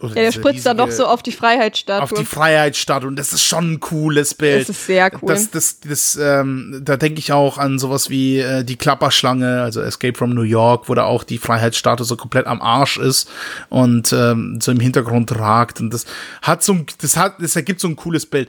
oder 0.02 0.16
Ja, 0.16 0.22
der 0.22 0.32
spritzt 0.32 0.66
dann 0.66 0.76
doch 0.76 0.90
so 0.90 1.06
auf 1.06 1.22
die 1.22 1.32
Freiheitsstatue. 1.32 2.02
auf 2.02 2.12
die 2.12 2.24
Freiheitsstatue 2.24 3.08
und 3.08 3.16
das 3.16 3.32
ist 3.32 3.44
schon 3.44 3.72
ein 3.72 3.80
cooles 3.80 4.34
Bild. 4.34 4.62
Das 4.62 4.68
ist 4.68 4.86
sehr 4.86 5.10
cool. 5.22 5.32
Das, 5.32 5.50
das, 5.50 5.80
das, 5.80 6.18
ähm, 6.20 6.80
da 6.84 6.96
denke 6.96 7.18
ich 7.18 7.32
auch 7.32 7.58
an 7.58 7.78
sowas 7.78 8.10
wie 8.10 8.38
äh, 8.38 8.64
die 8.64 8.76
Klapperschlange, 8.76 9.62
also 9.62 9.80
Escape 9.80 10.16
from 10.16 10.30
New 10.30 10.42
York, 10.42 10.88
wo 10.88 10.94
da 10.94 11.04
auch 11.04 11.24
die 11.24 11.38
Freiheitsstatue 11.38 12.04
so 12.04 12.16
komplett 12.16 12.46
am 12.46 12.60
Arsch 12.62 12.98
ist 12.98 13.28
und 13.68 14.12
ähm, 14.12 14.58
so 14.60 14.72
im 14.72 14.80
Hintergrund 14.80 15.36
ragt 15.38 15.80
und 15.80 15.92
das 15.92 16.06
hat 16.42 16.62
so 16.62 16.72
ein, 16.72 16.86
das 17.00 17.16
hat, 17.16 17.34
das 17.40 17.56
ergibt 17.56 17.80
so 17.80 17.88
ein 17.88 17.96
cooles 17.96 18.26
Bild. 18.26 18.48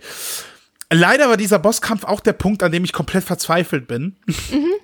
Leider 0.94 1.30
war 1.30 1.38
dieser 1.38 1.58
Bosskampf 1.58 2.04
auch 2.04 2.20
der 2.20 2.34
Punkt, 2.34 2.64
an 2.64 2.72
dem 2.72 2.84
ich 2.84 2.92
komplett 2.92 3.24
verzweifelt 3.24 3.88
bin. 3.88 4.18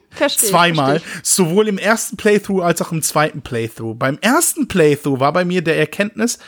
Verstehe. 0.09 0.49
Zweimal. 0.49 0.99
verstehe 1.01 1.21
Sowohl 1.21 1.67
im 1.67 1.77
ersten 1.77 2.15
Playthrough 2.15 2.63
als 2.63 2.81
auch 2.81 2.93
im 2.93 3.01
zweiten 3.01 3.41
Playthrough. 3.41 3.97
Beim 3.97 4.17
ersten 4.21 4.69
Playthrough 4.69 5.19
war 5.19 5.34
bei 5.34 5.43
mir 5.43 5.61
der 5.61 5.77
Erkenntnis, 5.77 6.39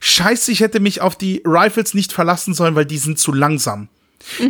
scheiße, 0.00 0.50
ich 0.50 0.60
hätte 0.60 0.80
mich 0.80 1.00
auf 1.00 1.16
die 1.16 1.42
Rifles 1.46 1.94
nicht 1.94 2.12
verlassen 2.12 2.54
sollen, 2.54 2.74
weil 2.74 2.86
die 2.86 2.98
sind 2.98 3.20
zu 3.20 3.32
langsam. 3.32 3.88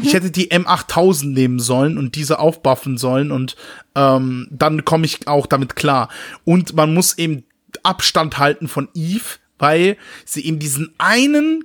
Ich 0.02 0.14
hätte 0.14 0.30
die 0.30 0.50
M8000 0.50 1.32
nehmen 1.32 1.58
sollen 1.58 1.98
und 1.98 2.14
diese 2.14 2.38
aufbuffen 2.38 2.96
sollen 2.96 3.32
und 3.32 3.56
ähm, 3.94 4.46
dann 4.50 4.84
komme 4.84 5.04
ich 5.04 5.26
auch 5.26 5.46
damit 5.46 5.76
klar. 5.76 6.08
Und 6.44 6.74
man 6.74 6.94
muss 6.94 7.18
eben 7.18 7.44
Abstand 7.82 8.38
halten 8.38 8.68
von 8.68 8.88
Eve, 8.94 9.24
weil 9.58 9.96
sie 10.24 10.46
eben 10.46 10.58
diesen 10.58 10.94
einen 10.98 11.64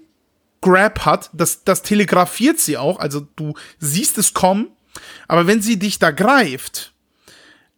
Grab 0.61 1.05
hat, 1.05 1.29
das, 1.33 1.63
das 1.63 1.83
telegrafiert 1.83 2.59
sie 2.59 2.77
auch, 2.77 2.99
also 2.99 3.21
du 3.35 3.53
siehst 3.79 4.17
es 4.17 4.33
kommen, 4.33 4.67
aber 5.27 5.47
wenn 5.47 5.61
sie 5.61 5.79
dich 5.79 5.99
da 5.99 6.11
greift, 6.11 6.93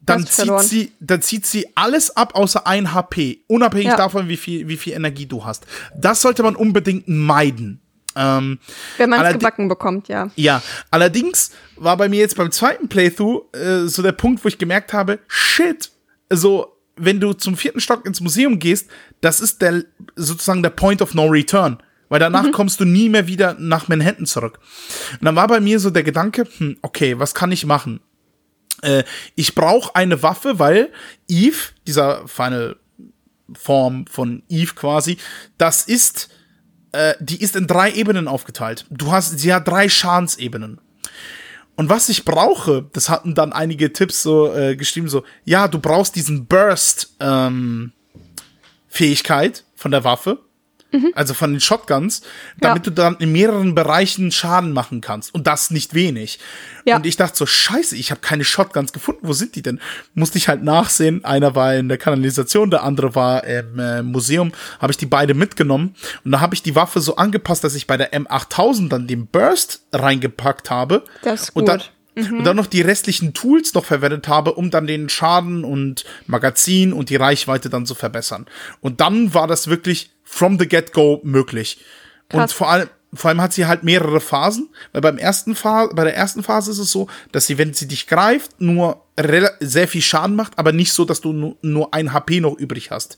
dann 0.01 0.25
zieht 0.25 0.33
verloren. 0.33 0.65
sie, 0.65 0.91
dann 0.99 1.21
zieht 1.21 1.45
sie 1.45 1.67
alles 1.75 2.15
ab 2.15 2.35
außer 2.35 2.65
ein 2.65 2.93
HP, 2.93 3.43
unabhängig 3.47 3.89
Ja. 3.89 3.97
davon, 3.97 4.27
wie 4.27 4.37
viel, 4.37 4.67
wie 4.67 4.77
viel 4.77 4.93
Energie 4.93 5.27
du 5.27 5.45
hast. 5.45 5.65
Das 5.95 6.21
sollte 6.21 6.41
man 6.41 6.55
unbedingt 6.55 7.07
meiden. 7.07 7.79
Ähm. 8.15 8.59
Wenn 8.97 9.09
man 9.09 9.25
es 9.25 9.33
gebacken 9.33 9.67
bekommt, 9.67 10.07
ja. 10.07 10.31
ja, 10.35 10.61
allerdings 10.89 11.51
war 11.77 11.95
bei 11.97 12.09
mir 12.09 12.19
jetzt 12.19 12.35
beim 12.35 12.51
zweiten 12.51 12.89
Playthrough 12.89 13.43
äh, 13.53 13.87
so 13.87 14.01
der 14.01 14.11
Punkt, 14.11 14.43
wo 14.43 14.49
ich 14.49 14.57
gemerkt 14.57 14.91
habe, 14.91 15.19
shit, 15.27 15.91
so 16.29 16.75
wenn 16.97 17.19
du 17.19 17.33
zum 17.33 17.55
vierten 17.55 17.79
Stock 17.79 18.05
ins 18.05 18.19
Museum 18.21 18.59
gehst, 18.59 18.89
das 19.21 19.39
ist 19.39 19.61
der 19.61 19.83
sozusagen 20.15 20.61
der 20.61 20.71
Point 20.71 21.01
of 21.01 21.13
No 21.13 21.27
Return, 21.27 21.77
weil 22.11 22.19
danach 22.19 22.51
kommst 22.51 22.81
du 22.81 22.85
nie 22.85 23.07
mehr 23.07 23.27
wieder 23.27 23.55
nach 23.57 23.87
Manhattan 23.87 24.25
zurück. 24.25 24.59
Und 25.13 25.23
dann 25.23 25.37
war 25.37 25.47
bei 25.47 25.61
mir 25.61 25.79
so 25.79 25.89
der 25.89 26.03
Gedanke, 26.03 26.45
hm, 26.57 26.77
okay, 26.81 27.17
was 27.17 27.33
kann 27.33 27.53
ich 27.53 27.65
machen? 27.65 28.01
Äh, 28.81 29.05
ich 29.35 29.55
brauche 29.55 29.95
eine 29.95 30.21
Waffe, 30.21 30.59
weil 30.59 30.91
Eve, 31.29 31.69
dieser 31.87 32.27
Final 32.27 32.75
Form 33.53 34.07
von 34.07 34.43
Eve 34.49 34.73
quasi, 34.75 35.19
das 35.57 35.83
ist 35.83 36.27
äh, 36.91 37.13
die 37.21 37.41
ist 37.41 37.55
in 37.55 37.65
drei 37.65 37.93
Ebenen 37.93 38.27
aufgeteilt. 38.27 38.87
Du 38.89 39.13
hast, 39.13 39.39
sie 39.39 39.53
hat 39.53 39.69
drei 39.69 39.87
Schadensebenen. 39.87 40.81
Und 41.77 41.87
was 41.87 42.09
ich 42.09 42.25
brauche, 42.25 42.89
das 42.91 43.07
hatten 43.07 43.35
dann 43.35 43.53
einige 43.53 43.93
Tipps 43.93 44.21
so 44.21 44.53
äh, 44.53 44.75
geschrieben, 44.75 45.07
so, 45.07 45.23
ja, 45.45 45.69
du 45.69 45.79
brauchst 45.79 46.17
diesen 46.17 46.45
Burst 46.45 47.15
ähm, 47.21 47.93
Fähigkeit 48.89 49.63
von 49.75 49.91
der 49.91 50.03
Waffe, 50.03 50.39
also 51.15 51.33
von 51.33 51.51
den 51.51 51.61
Shotguns, 51.61 52.21
damit 52.59 52.85
Ja. 52.85 52.89
du 52.89 52.91
dann 52.91 53.15
in 53.17 53.31
mehreren 53.31 53.75
Bereichen 53.75 54.31
Schaden 54.31 54.73
machen 54.73 55.01
kannst. 55.01 55.33
Und 55.33 55.47
das 55.47 55.71
nicht 55.71 55.93
wenig. 55.93 56.39
Ja. 56.85 56.97
Und 56.97 57.05
ich 57.05 57.15
dachte 57.15 57.37
so, 57.37 57.45
scheiße, 57.45 57.95
ich 57.95 58.11
habe 58.11 58.21
keine 58.21 58.43
Shotguns 58.43 58.91
gefunden. 58.91 59.21
Wo 59.27 59.33
sind 59.33 59.55
die 59.55 59.61
denn? 59.61 59.79
Musste 60.13 60.37
ich 60.37 60.47
halt 60.47 60.63
nachsehen. 60.63 61.23
Einer 61.23 61.55
war 61.55 61.75
in 61.75 61.87
der 61.87 61.97
Kanalisation, 61.97 62.69
der 62.71 62.83
andere 62.83 63.15
war 63.15 63.43
im 63.45 63.79
äh, 63.79 64.01
Museum. 64.01 64.51
Habe 64.79 64.91
ich 64.91 64.97
die 64.97 65.05
beide 65.05 65.33
mitgenommen. 65.33 65.95
Und 66.25 66.31
da 66.31 66.39
habe 66.41 66.55
ich 66.55 66.63
die 66.63 66.75
Waffe 66.75 66.99
so 67.01 67.15
angepasst, 67.15 67.63
dass 67.63 67.75
ich 67.75 67.87
bei 67.87 67.97
der 67.97 68.13
M8000 68.13 68.89
dann 68.89 69.07
den 69.07 69.27
Burst 69.27 69.85
reingepackt 69.93 70.69
habe. 70.69 71.03
Das 71.23 71.43
ist 71.43 71.55
Und 71.55 71.67
dann, 71.67 71.81
gut. 72.15 72.31
und 72.31 72.43
dann 72.43 72.55
noch 72.55 72.67
die 72.67 72.81
restlichen 72.81 73.33
Tools 73.33 73.73
noch 73.73 73.85
verwendet 73.85 74.27
habe, 74.27 74.53
um 74.53 74.71
dann 74.71 74.87
den 74.87 75.09
Schaden 75.09 75.63
und 75.63 76.05
Magazin 76.27 76.93
und 76.93 77.09
die 77.09 77.15
Reichweite 77.15 77.69
dann 77.69 77.85
zu 77.85 77.95
verbessern. 77.95 78.45
Und 78.79 79.01
dann 79.01 79.33
war 79.33 79.47
das 79.47 79.67
wirklich 79.67 80.11
from 80.23 80.59
the 80.59 80.67
get-go 80.67 81.21
möglich. 81.23 81.83
Und 82.31 82.39
Krass. 82.39 82.53
vor 82.53 82.69
allem, 82.69 82.89
vor 83.13 83.29
allem 83.29 83.41
hat 83.41 83.53
sie 83.53 83.65
halt 83.65 83.83
mehrere 83.83 84.21
Phasen, 84.21 84.69
weil 84.93 85.01
beim 85.01 85.17
ersten 85.17 85.55
Phase, 85.55 85.93
bei 85.93 86.05
der 86.05 86.15
ersten 86.15 86.43
Phase 86.43 86.71
ist 86.71 86.77
es 86.77 86.91
so, 86.91 87.07
dass 87.31 87.45
sie, 87.45 87.57
wenn 87.57 87.73
sie 87.73 87.87
dich 87.87 88.07
greift, 88.07 88.61
nur 88.61 89.05
sehr 89.59 89.87
viel 89.87 90.01
Schaden 90.01 90.35
macht, 90.35 90.57
aber 90.57 90.71
nicht 90.71 90.93
so, 90.93 91.03
dass 91.03 91.19
du 91.19 91.33
nur, 91.33 91.57
nur 91.61 91.93
ein 91.93 92.13
HP 92.13 92.39
noch 92.39 92.57
übrig 92.57 92.91
hast. 92.91 93.17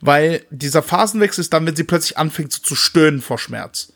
Weil 0.00 0.44
dieser 0.50 0.82
Phasenwechsel 0.82 1.42
ist 1.42 1.52
dann, 1.52 1.66
wenn 1.66 1.76
sie 1.76 1.84
plötzlich 1.84 2.18
anfängt 2.18 2.52
so 2.52 2.62
zu 2.62 2.74
stöhnen 2.74 3.20
vor 3.20 3.38
Schmerz 3.38 3.92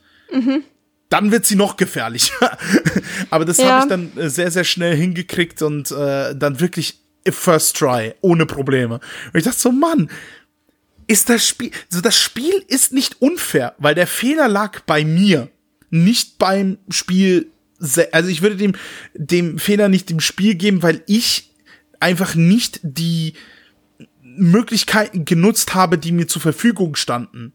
dann 1.11 1.31
wird 1.33 1.45
sie 1.45 1.57
noch 1.57 1.77
gefährlicher. 1.77 2.57
Aber 3.31 3.45
das 3.45 3.59
Ja. 3.59 3.65
habe 3.67 3.83
ich 3.83 3.89
dann 3.89 4.17
äh, 4.17 4.31
sehr, 4.31 4.51
sehr 4.51 4.65
schnell 4.65 4.97
hingekriegt 4.97 5.61
und 5.61 5.91
äh, 5.91 6.35
dann 6.35 6.59
wirklich 6.61 6.99
first 7.29 7.77
try, 7.77 8.15
ohne 8.23 8.47
Probleme. 8.47 8.95
Und 8.95 9.39
ich 9.39 9.45
dachte 9.45 9.59
so, 9.59 9.71
Mann, 9.73 10.09
ist 11.07 11.29
das 11.29 11.47
Spiel, 11.47 11.71
so 11.89 12.01
das 12.01 12.19
Spiel 12.19 12.65
ist 12.69 12.93
nicht 12.93 13.21
unfair, 13.21 13.75
weil 13.79 13.95
der 13.95 14.07
Fehler 14.07 14.49
lag 14.49 14.81
bei 14.81 15.05
mir, 15.05 15.51
nicht 15.91 16.39
beim 16.39 16.79
Spiel. 16.89 17.51
Also 18.13 18.29
ich 18.31 18.43
würde 18.43 18.57
dem, 18.57 18.75
dem 19.15 19.59
Fehler 19.59 19.89
nicht 19.89 20.09
dem 20.11 20.21
Spiel 20.21 20.55
geben, 20.55 20.83
weil 20.83 21.03
ich 21.07 21.51
einfach 21.99 22.35
nicht 22.37 22.79
die 22.83 23.35
Möglichkeiten 24.23 25.25
genutzt 25.25 25.75
habe, 25.75 25.99
die 25.99 26.13
mir 26.13 26.29
zur 26.29 26.41
Verfügung 26.43 26.95
standen. 26.95 27.53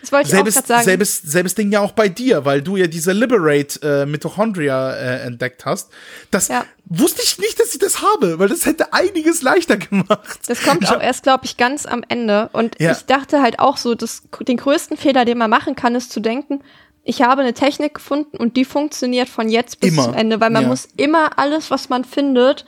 Das 0.00 0.10
wollte 0.12 0.26
ich 0.26 0.30
Selbes, 0.32 0.56
auch 0.58 0.66
sagen. 0.66 0.84
selbes, 0.84 1.22
selbes 1.22 1.54
Ding 1.54 1.70
ja 1.70 1.80
auch 1.80 1.92
bei 1.92 2.08
dir, 2.08 2.44
weil 2.44 2.62
du 2.62 2.76
ja 2.76 2.86
diese 2.86 3.12
Liberate 3.12 3.80
äh, 4.02 4.06
Mitochondria 4.06 4.92
äh, 4.94 5.20
entdeckt 5.22 5.64
hast. 5.64 5.90
Das 6.30 6.48
Ja. 6.48 6.64
wusste 6.86 7.22
ich 7.22 7.38
nicht, 7.38 7.58
dass 7.60 7.72
ich 7.72 7.78
das 7.78 8.02
habe, 8.02 8.38
weil 8.38 8.48
das 8.48 8.66
hätte 8.66 8.92
einiges 8.92 9.42
leichter 9.42 9.76
gemacht. 9.76 10.40
Das 10.48 10.62
kommt 10.62 10.82
Ich 10.82 10.88
auch 10.90 11.00
erst, 11.00 11.22
glaube 11.22 11.44
ich, 11.44 11.56
ganz 11.56 11.86
am 11.86 12.02
Ende. 12.08 12.50
Und 12.52 12.80
Ja. 12.80 12.92
ich 12.92 13.04
dachte 13.06 13.40
halt 13.42 13.58
auch 13.60 13.76
so, 13.76 13.94
dass 13.94 14.22
den 14.46 14.56
größten 14.56 14.96
Fehler, 14.96 15.24
den 15.24 15.38
man 15.38 15.50
machen 15.50 15.76
kann, 15.76 15.94
ist 15.94 16.10
zu 16.12 16.20
denken, 16.20 16.60
ich 17.04 17.22
habe 17.22 17.40
eine 17.40 17.54
Technik 17.54 17.94
gefunden 17.94 18.36
und 18.36 18.56
die 18.56 18.64
funktioniert 18.66 19.28
von 19.30 19.48
jetzt 19.48 19.80
bis 19.80 19.92
Immer. 19.94 20.04
zum 20.04 20.14
Ende, 20.14 20.40
weil 20.40 20.50
man 20.50 20.62
Ja. 20.64 20.68
muss 20.68 20.88
immer 20.96 21.38
alles, 21.38 21.70
was 21.70 21.88
man 21.88 22.04
findet, 22.04 22.66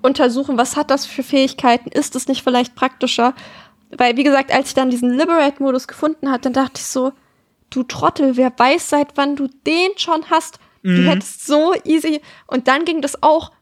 untersuchen, 0.00 0.56
was 0.58 0.76
hat 0.76 0.90
das 0.90 1.06
für 1.06 1.22
Fähigkeiten, 1.22 1.90
ist 1.90 2.16
es 2.16 2.26
nicht 2.26 2.42
vielleicht 2.42 2.74
praktischer? 2.74 3.34
Weil, 3.96 4.16
wie 4.16 4.24
gesagt, 4.24 4.52
als 4.52 4.68
ich 4.68 4.74
dann 4.74 4.90
diesen 4.90 5.16
Liberate-Modus 5.16 5.86
gefunden 5.86 6.30
hatte, 6.30 6.50
dann 6.50 6.64
dachte 6.64 6.78
ich 6.80 6.86
so, 6.86 7.12
du 7.70 7.82
Trottel, 7.82 8.36
wer 8.36 8.52
weiß, 8.56 8.88
seit 8.88 9.16
wann 9.16 9.36
du 9.36 9.48
den 9.66 9.90
schon 9.96 10.30
hast. 10.30 10.58
Mhm. 10.82 10.96
Du 10.96 11.10
hättest 11.10 11.46
so 11.46 11.74
easy. 11.84 12.20
Und 12.46 12.68
dann 12.68 12.84
ging 12.84 13.02
das 13.02 13.22
auch 13.22 13.52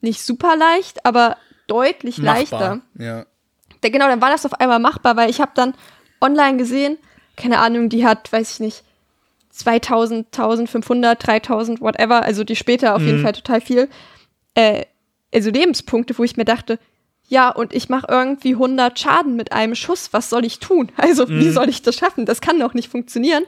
nicht 0.00 0.22
super 0.22 0.56
leicht, 0.56 1.04
aber 1.04 1.36
deutlich 1.66 2.18
leichter. 2.18 2.80
Ja. 2.98 3.26
Da, 3.80 3.88
genau, 3.88 4.08
dann 4.08 4.20
war 4.20 4.30
das 4.30 4.46
auf 4.46 4.54
einmal 4.54 4.78
machbar, 4.78 5.16
weil 5.16 5.30
ich 5.30 5.40
habe 5.40 5.52
dann 5.54 5.74
online 6.20 6.56
gesehen, 6.56 6.98
keine 7.36 7.58
Ahnung, 7.58 7.88
die 7.88 8.06
hat, 8.06 8.32
weiß 8.32 8.54
ich 8.54 8.60
nicht, 8.60 8.84
2000, 9.50 10.26
1500, 10.26 11.26
3000, 11.26 11.80
whatever, 11.80 12.22
also 12.22 12.44
die 12.44 12.56
später 12.56 12.94
auf 12.94 13.02
jeden 13.02 13.22
Fall 13.22 13.32
total 13.32 13.60
viel, 13.60 13.88
äh, 14.54 14.84
also 15.32 15.50
Lebenspunkte, 15.50 16.16
wo 16.18 16.24
ich 16.24 16.36
mir 16.36 16.44
dachte, 16.44 16.78
ja, 17.28 17.50
und 17.50 17.74
ich 17.74 17.88
mache 17.88 18.06
irgendwie 18.08 18.52
100 18.54 18.98
Schaden 18.98 19.34
mit 19.36 19.52
einem 19.52 19.74
Schuss, 19.74 20.12
was 20.12 20.30
soll 20.30 20.44
ich 20.44 20.58
tun? 20.60 20.90
Also, 20.96 21.28
wie 21.28 21.50
soll 21.50 21.68
ich 21.68 21.82
das 21.82 21.96
schaffen? 21.96 22.26
Das 22.26 22.40
kann 22.40 22.58
doch 22.60 22.74
nicht 22.74 22.88
funktionieren. 22.90 23.44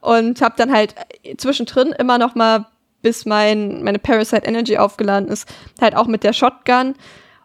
Und 0.00 0.40
habe 0.40 0.54
dann 0.56 0.72
halt 0.72 0.94
äh, 1.22 1.36
zwischendrin 1.36 1.88
immer 1.98 2.18
noch 2.18 2.34
mal, 2.34 2.66
bis 3.02 3.26
mein, 3.26 3.82
meine 3.82 3.98
Parasite 3.98 4.46
Energy 4.46 4.76
aufgeladen 4.78 5.28
ist, 5.28 5.48
halt 5.80 5.94
auch 5.96 6.06
mit 6.06 6.22
der 6.24 6.32
Shotgun. 6.32 6.94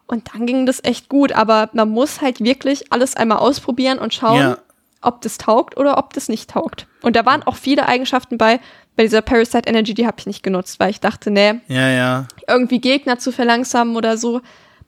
Und 0.08 0.34
dann 0.34 0.46
ging 0.46 0.66
das 0.66 0.84
echt 0.84 1.10
gut, 1.10 1.32
aber 1.32 1.70
man 1.74 1.90
muss 1.90 2.22
halt 2.22 2.42
wirklich 2.42 2.92
alles 2.94 3.16
einmal 3.16 3.40
ausprobieren 3.40 3.98
und 3.98 4.14
schauen, 4.14 4.40
Ja. 4.40 4.58
ob 5.02 5.22
das 5.22 5.38
taugt 5.38 5.78
oder 5.78 5.98
ob 5.98 6.14
das 6.14 6.30
nicht 6.30 6.50
taugt. 6.50 6.88
Und 7.02 7.16
da 7.16 7.26
waren 7.26 7.42
auch 7.44 7.56
viele 7.56 7.88
Eigenschaften 7.88 8.38
bei, 8.38 8.60
bei 8.96 9.04
dieser 9.04 9.22
Parasite 9.22 9.68
Energy, 9.68 9.94
die 9.94 10.06
habe 10.06 10.18
ich 10.20 10.28
nicht 10.28 10.44
genutzt, 10.44 10.80
weil 10.80 10.92
ich 10.92 11.00
dachte, 11.00 11.32
nee, 11.32 11.56
Ja, 11.68 11.90
ja. 11.90 12.28
irgendwie 12.48 12.80
Gegner 12.80 13.18
zu 13.18 13.32
verlangsamen 13.32 13.96
oder 13.96 14.18
so, 14.18 14.42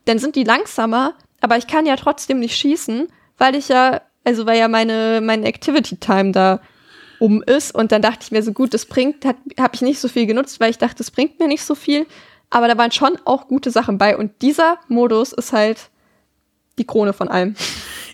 dann 0.07 0.19
sind 0.19 0.35
die 0.35 0.43
langsamer, 0.43 1.13
aber 1.41 1.57
ich 1.57 1.67
kann 1.67 1.85
ja 1.85 1.95
trotzdem 1.95 2.39
nicht 2.39 2.55
schießen, 2.55 3.07
weil 3.37 3.55
ich 3.55 3.69
ja, 3.69 4.01
also 4.23 4.45
weil 4.45 4.57
ja 4.59 4.67
meine, 4.67 5.21
meine 5.21 5.45
Activity 5.45 5.97
Time 5.97 6.31
da 6.31 6.59
um 7.19 7.41
ist 7.43 7.73
und 7.73 7.91
dann 7.91 8.01
dachte 8.01 8.19
ich 8.23 8.31
mir 8.31 8.43
so 8.43 8.53
gut, 8.53 8.73
das 8.73 8.85
bringt, 8.85 9.25
habe 9.25 9.71
ich 9.73 9.81
nicht 9.81 9.99
so 9.99 10.07
viel 10.07 10.27
genutzt, 10.27 10.59
weil 10.59 10.69
ich 10.69 10.77
dachte, 10.77 10.97
das 10.97 11.11
bringt 11.11 11.39
mir 11.39 11.47
nicht 11.47 11.63
so 11.63 11.73
viel, 11.75 12.05
aber 12.49 12.67
da 12.67 12.77
waren 12.77 12.91
schon 12.91 13.17
auch 13.25 13.47
gute 13.47 13.71
Sachen 13.71 13.97
bei 13.97 14.15
und 14.15 14.41
dieser 14.41 14.77
Modus 14.87 15.33
ist 15.33 15.51
halt 15.51 15.89
die 16.77 16.85
Krone 16.85 17.13
von 17.13 17.27
allem. 17.27 17.55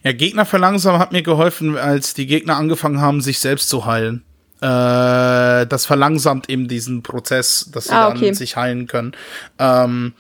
Ja, 0.04 0.14
Gegner 0.14 0.46
verlangsamen 0.46 1.00
hat 1.00 1.12
mir 1.12 1.22
geholfen, 1.22 1.78
als 1.78 2.14
die 2.14 2.28
Gegner 2.28 2.56
angefangen 2.56 3.02
haben, 3.02 3.22
sich 3.22 3.40
selbst 3.40 3.70
zu 3.70 3.86
heilen. 3.86 4.24
Äh, 4.62 5.68
das 5.68 5.86
verlangsamt 5.86 6.50
eben 6.50 6.70
diesen 6.70 7.04
Prozess, 7.04 7.70
dass 7.74 7.86
sie 7.86 7.94
Ah, 7.94 8.08
dann 8.08 8.18
okay. 8.18 8.34
sich 8.34 8.56
heilen 8.56 8.88
können. 8.88 9.12
Ähm, 9.60 10.14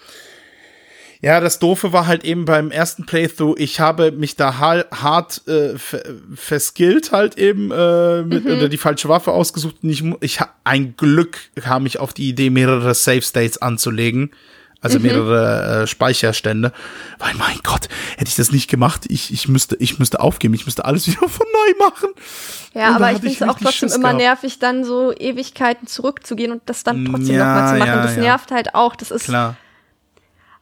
ja, 1.24 1.40
das 1.40 1.58
Doofe 1.58 1.93
war 1.93 2.06
halt 2.06 2.26
eben 2.26 2.43
beim 2.45 2.69
ersten 2.69 3.06
Playthrough, 3.06 3.56
ich 3.58 3.80
habe 3.80 4.11
mich 4.11 4.35
da 4.35 4.60
ha 4.60 4.84
hart 4.92 5.48
äh, 5.48 5.77
ver- 5.77 6.03
verskillt 6.35 7.11
halt 7.14 7.38
eben 7.38 7.72
äh, 7.72 8.24
mit, 8.24 8.45
oder 8.45 8.68
die 8.68 8.77
falsche 8.77 9.08
Waffe 9.08 9.32
ausgesucht 9.32 9.77
und 9.82 9.90
ich, 9.90 10.03
ich 10.19 10.40
ein 10.66 10.95
Glück 10.98 11.40
kam 11.56 11.85
ich 11.85 11.98
auf 12.00 12.14
die 12.14 12.27
Idee, 12.27 12.50
mehrere 12.50 12.93
Save 12.93 13.22
States 13.22 13.58
anzulegen. 13.61 14.32
also 14.82 15.00
mehrere 15.00 15.84
äh, 15.84 15.88
Speicherstände. 15.88 16.74
Weil 17.19 17.34
mein 17.35 17.58
Gott, 17.64 17.88
hätte 18.18 18.27
ich 18.27 18.35
das 18.35 18.52
nicht 18.52 18.69
gemacht, 18.69 19.06
ich, 19.08 19.32
ich 19.32 19.48
müsste, 19.48 19.77
ich 19.80 19.98
müsste 20.00 20.19
aufgeben, 20.19 20.53
ich 20.56 20.66
müsste 20.66 20.84
alles 20.84 21.08
wieder 21.08 21.30
von 21.30 21.48
neu 21.53 21.85
machen. 21.85 22.10
Ja, 22.74 22.95
aber 22.98 23.11
ich 23.14 23.19
finde 23.19 23.34
es 23.34 23.42
auch 23.43 23.58
trotzdem 23.58 23.72
Schiss 23.72 23.95
immer 23.95 24.10
gehabt. 24.10 24.22
nervig, 24.22 24.60
dann 24.60 24.84
so 24.84 25.14
Ewigkeiten 25.18 25.88
zurückzugehen 25.88 26.52
und 26.52 26.64
das 26.66 26.84
dann 26.84 27.06
trotzdem 27.06 27.35
Ja, 27.38 27.45
nochmal 27.56 27.68
zu 27.74 27.80
machen. 27.80 27.88
ja, 27.88 28.03
das 28.03 28.16
ja. 28.18 28.22
nervt 28.24 28.52
halt 28.52 28.76
auch. 28.76 28.98
Das 28.98 29.10
ist, 29.11 29.24
Klar. 29.24 29.56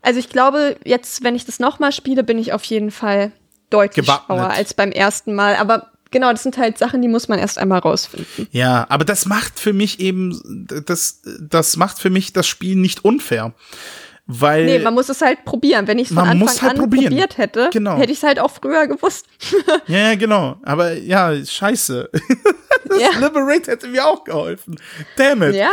Also 0.02 0.20
ich 0.20 0.30
glaube, 0.30 0.78
jetzt, 0.84 1.24
wenn 1.24 1.36
ich 1.36 1.46
das 1.46 1.60
nochmal 1.60 1.92
spiele, 1.92 2.24
bin 2.24 2.38
ich 2.40 2.54
auf 2.54 2.64
jeden 2.66 2.92
Fall 2.92 3.32
deutlich 3.70 4.06
Gewappnet. 4.06 4.38
schlauer 4.38 4.50
als 4.52 4.74
beim 4.74 4.92
ersten 4.92 5.34
Mal. 5.34 5.56
Aber 5.56 5.92
genau, 6.12 6.32
das 6.32 6.44
sind 6.44 6.58
halt 6.58 6.78
Sachen, 6.78 7.02
die 7.02 7.08
muss 7.08 7.28
man 7.28 7.40
erst 7.40 7.58
einmal 7.58 7.80
rausfinden. 7.80 8.48
Ja, 8.52 8.86
aber 8.90 9.06
das 9.06 9.26
macht 9.26 9.60
für 9.60 9.74
mich 9.74 10.00
eben, 10.00 10.68
das, 10.86 11.22
das 11.40 11.78
macht 11.78 12.00
für 12.00 12.10
mich 12.10 12.34
das 12.34 12.48
Spiel 12.48 12.76
nicht 12.76 13.06
unfair. 13.06 13.54
Weil. 14.28 14.66
Nee, 14.66 14.80
man 14.80 14.94
muss 14.94 15.10
es 15.10 15.22
halt 15.22 15.44
probieren. 15.46 15.88
Wenn 15.88 16.00
ich 16.00 16.10
es 16.10 16.14
von 16.14 16.28
Anfang 16.28 16.48
halt 16.62 16.72
an 16.72 16.78
probieren. 16.78 17.06
probiert 17.12 17.38
hätte, 17.38 17.70
Genau. 17.74 17.98
hätte 17.98 18.12
ich 18.12 18.20
es 18.20 18.24
halt 18.24 18.40
auch 18.40 18.52
früher 18.52 18.88
gewusst. 18.88 19.26
ja, 19.88 19.98
ja, 20.12 20.16
genau. 20.16 20.58
Aber 20.64 20.94
ja, 20.94 21.34
scheiße. 21.44 22.10
das 22.92 23.02
Ja. 23.02 23.10
Liberate 23.20 23.72
hätte 23.72 23.88
mir 23.88 24.06
auch 24.06 24.24
geholfen. 24.24 24.80
Damn 25.18 25.42
it. 25.44 25.56
ja. 25.56 25.70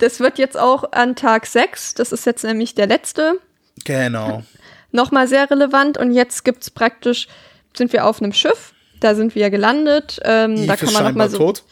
Das 0.00 0.20
wird 0.20 0.38
jetzt 0.38 0.58
auch 0.58 0.92
an 0.92 1.14
Tag 1.16 1.46
6, 1.46 1.94
das 1.94 2.10
ist 2.12 2.26
jetzt 2.26 2.42
nämlich 2.44 2.74
der 2.74 2.86
letzte, 2.88 3.38
Genau. 3.84 4.42
nochmal 4.92 5.28
sehr 5.28 5.50
relevant. 5.50 5.98
Und 5.98 6.12
jetzt 6.12 6.44
gibt's 6.44 6.70
praktisch, 6.70 7.28
sind 7.76 7.92
wir 7.92 8.06
auf 8.06 8.20
einem 8.22 8.32
Schiff, 8.32 8.72
da 9.00 9.14
sind 9.14 9.34
wir 9.34 9.50
gelandet. 9.50 10.20
Ähm, 10.24 10.66
da 10.66 10.76
kann 10.76 10.92
man 10.92 11.04
nochmal 11.04 11.28
so. 11.30 11.38
tot. 11.38 11.62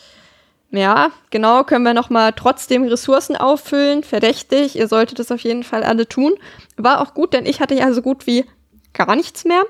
Ja, 0.71 1.11
genau, 1.31 1.65
können 1.65 1.85
wir 1.85 1.93
nochmal 1.95 2.33
trotzdem 2.33 2.85
Ressourcen 2.85 3.37
auffüllen. 3.37 4.03
Verdächtig, 4.05 4.75
ihr 4.77 4.89
solltet 4.89 5.19
das 5.19 5.31
auf 5.31 5.41
jeden 5.41 5.65
Fall 5.65 5.83
alle 5.83 6.09
tun. 6.09 6.33
War 6.77 7.01
auch 7.03 7.13
gut, 7.15 7.35
denn 7.35 7.45
ich 7.45 7.61
hatte 7.61 7.75
ja 7.75 7.93
so 7.93 8.01
gut 8.03 8.27
wie 8.27 8.47
gar 8.95 9.15
nichts 9.15 9.45
mehr. 9.45 9.63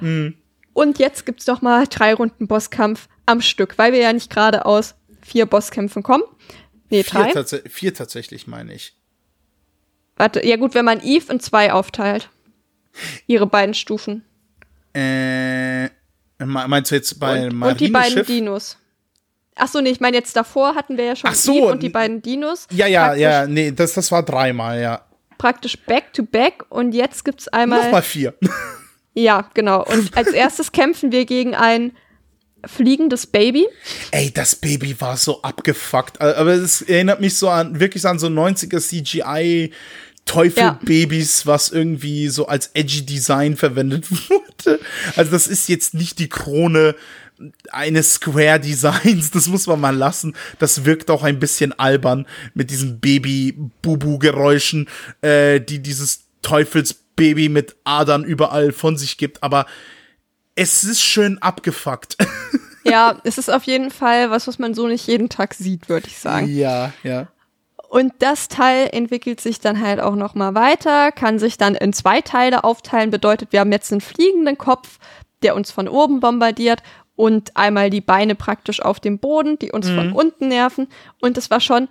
Hm. 0.00 0.34
Und 0.74 0.98
jetzt 0.98 1.24
gibt's 1.26 1.46
noch 1.46 1.62
mal 1.62 1.86
drei 1.88 2.14
Runden 2.14 2.46
Bosskampf 2.48 3.08
am 3.26 3.40
Stück, 3.40 3.78
weil 3.78 3.92
wir 3.92 4.00
ja 4.00 4.12
nicht 4.12 4.30
gerade 4.30 4.66
aus 4.66 4.94
vier 5.22 5.46
Bosskämpfen 5.46 6.02
kommen. 6.02 6.24
Nee, 6.90 7.02
Vier, 7.04 7.22
drei. 7.22 7.32
tats 7.32 7.56
vier 7.68 7.94
tatsächlich, 7.94 8.46
meine 8.46 8.74
ich. 8.74 8.94
Warte, 10.16 10.44
ja 10.46 10.56
gut, 10.56 10.74
wenn 10.74 10.84
man 10.84 11.00
Eve 11.02 11.32
in 11.32 11.40
zwei 11.40 11.72
aufteilt. 11.72 12.28
Ihre 13.26 13.46
beiden 13.46 13.74
Stufen. 13.74 14.24
Äh, 14.94 15.84
me- 15.84 16.68
meinst 16.68 16.90
du 16.90 16.94
jetzt 16.96 17.18
bei 17.18 17.46
und, 17.46 17.62
und 17.62 17.80
die 17.80 17.88
beiden 17.88 17.92
Marineschiff? 17.92 18.26
Dinos. 18.26 18.76
Ach 19.54 19.68
so, 19.68 19.80
nee, 19.80 19.90
ich 19.90 20.00
meine 20.00 20.16
jetzt 20.16 20.36
davor 20.36 20.74
hatten 20.74 20.96
wir 20.98 21.04
ja 21.04 21.16
schon 21.16 21.30
Ach 21.30 21.34
so, 21.34 21.54
Eve 21.54 21.66
und 21.68 21.82
die 21.82 21.88
beiden 21.88 22.20
Dinos. 22.22 22.66
Ja, 22.70 22.86
ja, 22.86 23.04
praktisch, 23.06 23.22
ja, 23.22 23.46
nee, 23.46 23.70
das, 23.72 23.94
das 23.94 24.10
war 24.12 24.22
dreimal, 24.22 24.80
ja. 24.80 25.06
Praktisch 25.38 25.78
back 25.78 26.12
to 26.12 26.22
back 26.22 26.64
und 26.68 26.92
jetzt 26.92 27.24
gibt's 27.24 27.48
einmal. 27.48 27.82
Nochmal 27.84 28.02
vier. 28.02 28.34
Ja, 29.14 29.50
genau. 29.54 29.84
Und 29.84 30.16
als 30.16 30.28
erstes 30.28 30.72
kämpfen 30.72 31.12
wir 31.12 31.24
gegen 31.26 31.54
ein 31.54 31.92
fliegendes 32.66 33.26
Baby. 33.26 33.66
Ey, 34.10 34.30
das 34.32 34.56
Baby 34.56 35.00
war 35.00 35.16
so 35.16 35.42
abgefuckt. 35.42 36.20
Aber 36.20 36.52
es 36.52 36.82
erinnert 36.82 37.20
mich 37.20 37.36
so 37.36 37.48
an, 37.48 37.80
wirklich 37.80 38.06
an 38.06 38.18
so 38.18 38.28
90er 38.28 38.80
CGI 38.80 39.72
Teufelbabys, 40.24 41.46
was 41.46 41.70
irgendwie 41.70 42.28
so 42.28 42.46
als 42.46 42.70
edgy 42.74 43.04
Design 43.04 43.56
verwendet 43.56 44.10
wurde. 44.30 44.80
Also 45.16 45.32
das 45.32 45.46
ist 45.46 45.68
jetzt 45.68 45.94
nicht 45.94 46.18
die 46.18 46.28
Krone 46.28 46.94
eines 47.72 48.14
Square 48.14 48.60
Designs, 48.60 49.32
das 49.32 49.48
muss 49.48 49.66
man 49.66 49.80
mal 49.80 49.96
lassen. 49.96 50.34
Das 50.60 50.84
wirkt 50.84 51.10
auch 51.10 51.24
ein 51.24 51.40
bisschen 51.40 51.72
albern 51.72 52.26
mit 52.54 52.70
diesen 52.70 53.00
Baby-Bubu-Geräuschen, 53.00 54.88
äh, 55.22 55.60
die 55.60 55.80
dieses 55.80 56.24
Teufelsbaby 56.42 57.48
mit 57.48 57.74
Adern 57.82 58.24
überall 58.24 58.70
von 58.70 58.96
sich 58.96 59.18
gibt. 59.18 59.42
Aber 59.42 59.66
es 60.54 60.84
ist 60.84 61.02
schön 61.02 61.38
abgefuckt. 61.40 62.16
Ja, 62.84 63.20
es 63.22 63.38
ist 63.38 63.48
auf 63.48 63.62
jeden 63.62 63.92
Fall 63.92 64.30
was, 64.30 64.48
was 64.48 64.58
man 64.58 64.74
so 64.74 64.88
nicht 64.88 65.06
jeden 65.06 65.28
Tag 65.28 65.54
sieht, 65.54 65.88
würde 65.88 66.08
ich 66.08 66.18
sagen. 66.18 66.48
Ja, 66.48 66.92
ja. 67.04 67.28
Und 67.88 68.12
das 68.18 68.48
Teil 68.48 68.88
entwickelt 68.90 69.40
sich 69.40 69.60
dann 69.60 69.80
halt 69.80 70.00
auch 70.00 70.16
noch 70.16 70.34
mal 70.34 70.54
weiter, 70.54 71.12
kann 71.12 71.38
sich 71.38 71.58
dann 71.58 71.74
in 71.74 71.92
zwei 71.92 72.22
Teile 72.22 72.64
aufteilen. 72.64 73.10
Bedeutet, 73.10 73.52
wir 73.52 73.60
haben 73.60 73.70
jetzt 73.70 73.92
einen 73.92 74.00
fliegenden 74.00 74.58
Kopf, 74.58 74.98
der 75.42 75.54
uns 75.54 75.70
von 75.70 75.88
oben 75.88 76.20
bombardiert 76.20 76.82
und 77.14 77.56
einmal 77.56 77.90
die 77.90 78.00
Beine 78.00 78.34
praktisch 78.34 78.82
auf 78.82 78.98
dem 78.98 79.18
Boden, 79.20 79.58
die 79.58 79.70
uns 79.70 79.88
von 79.88 80.12
unten 80.12 80.48
nerven. 80.48 80.88
Und 81.20 81.36
das 81.36 81.50
war 81.50 81.60
schon 81.60 81.88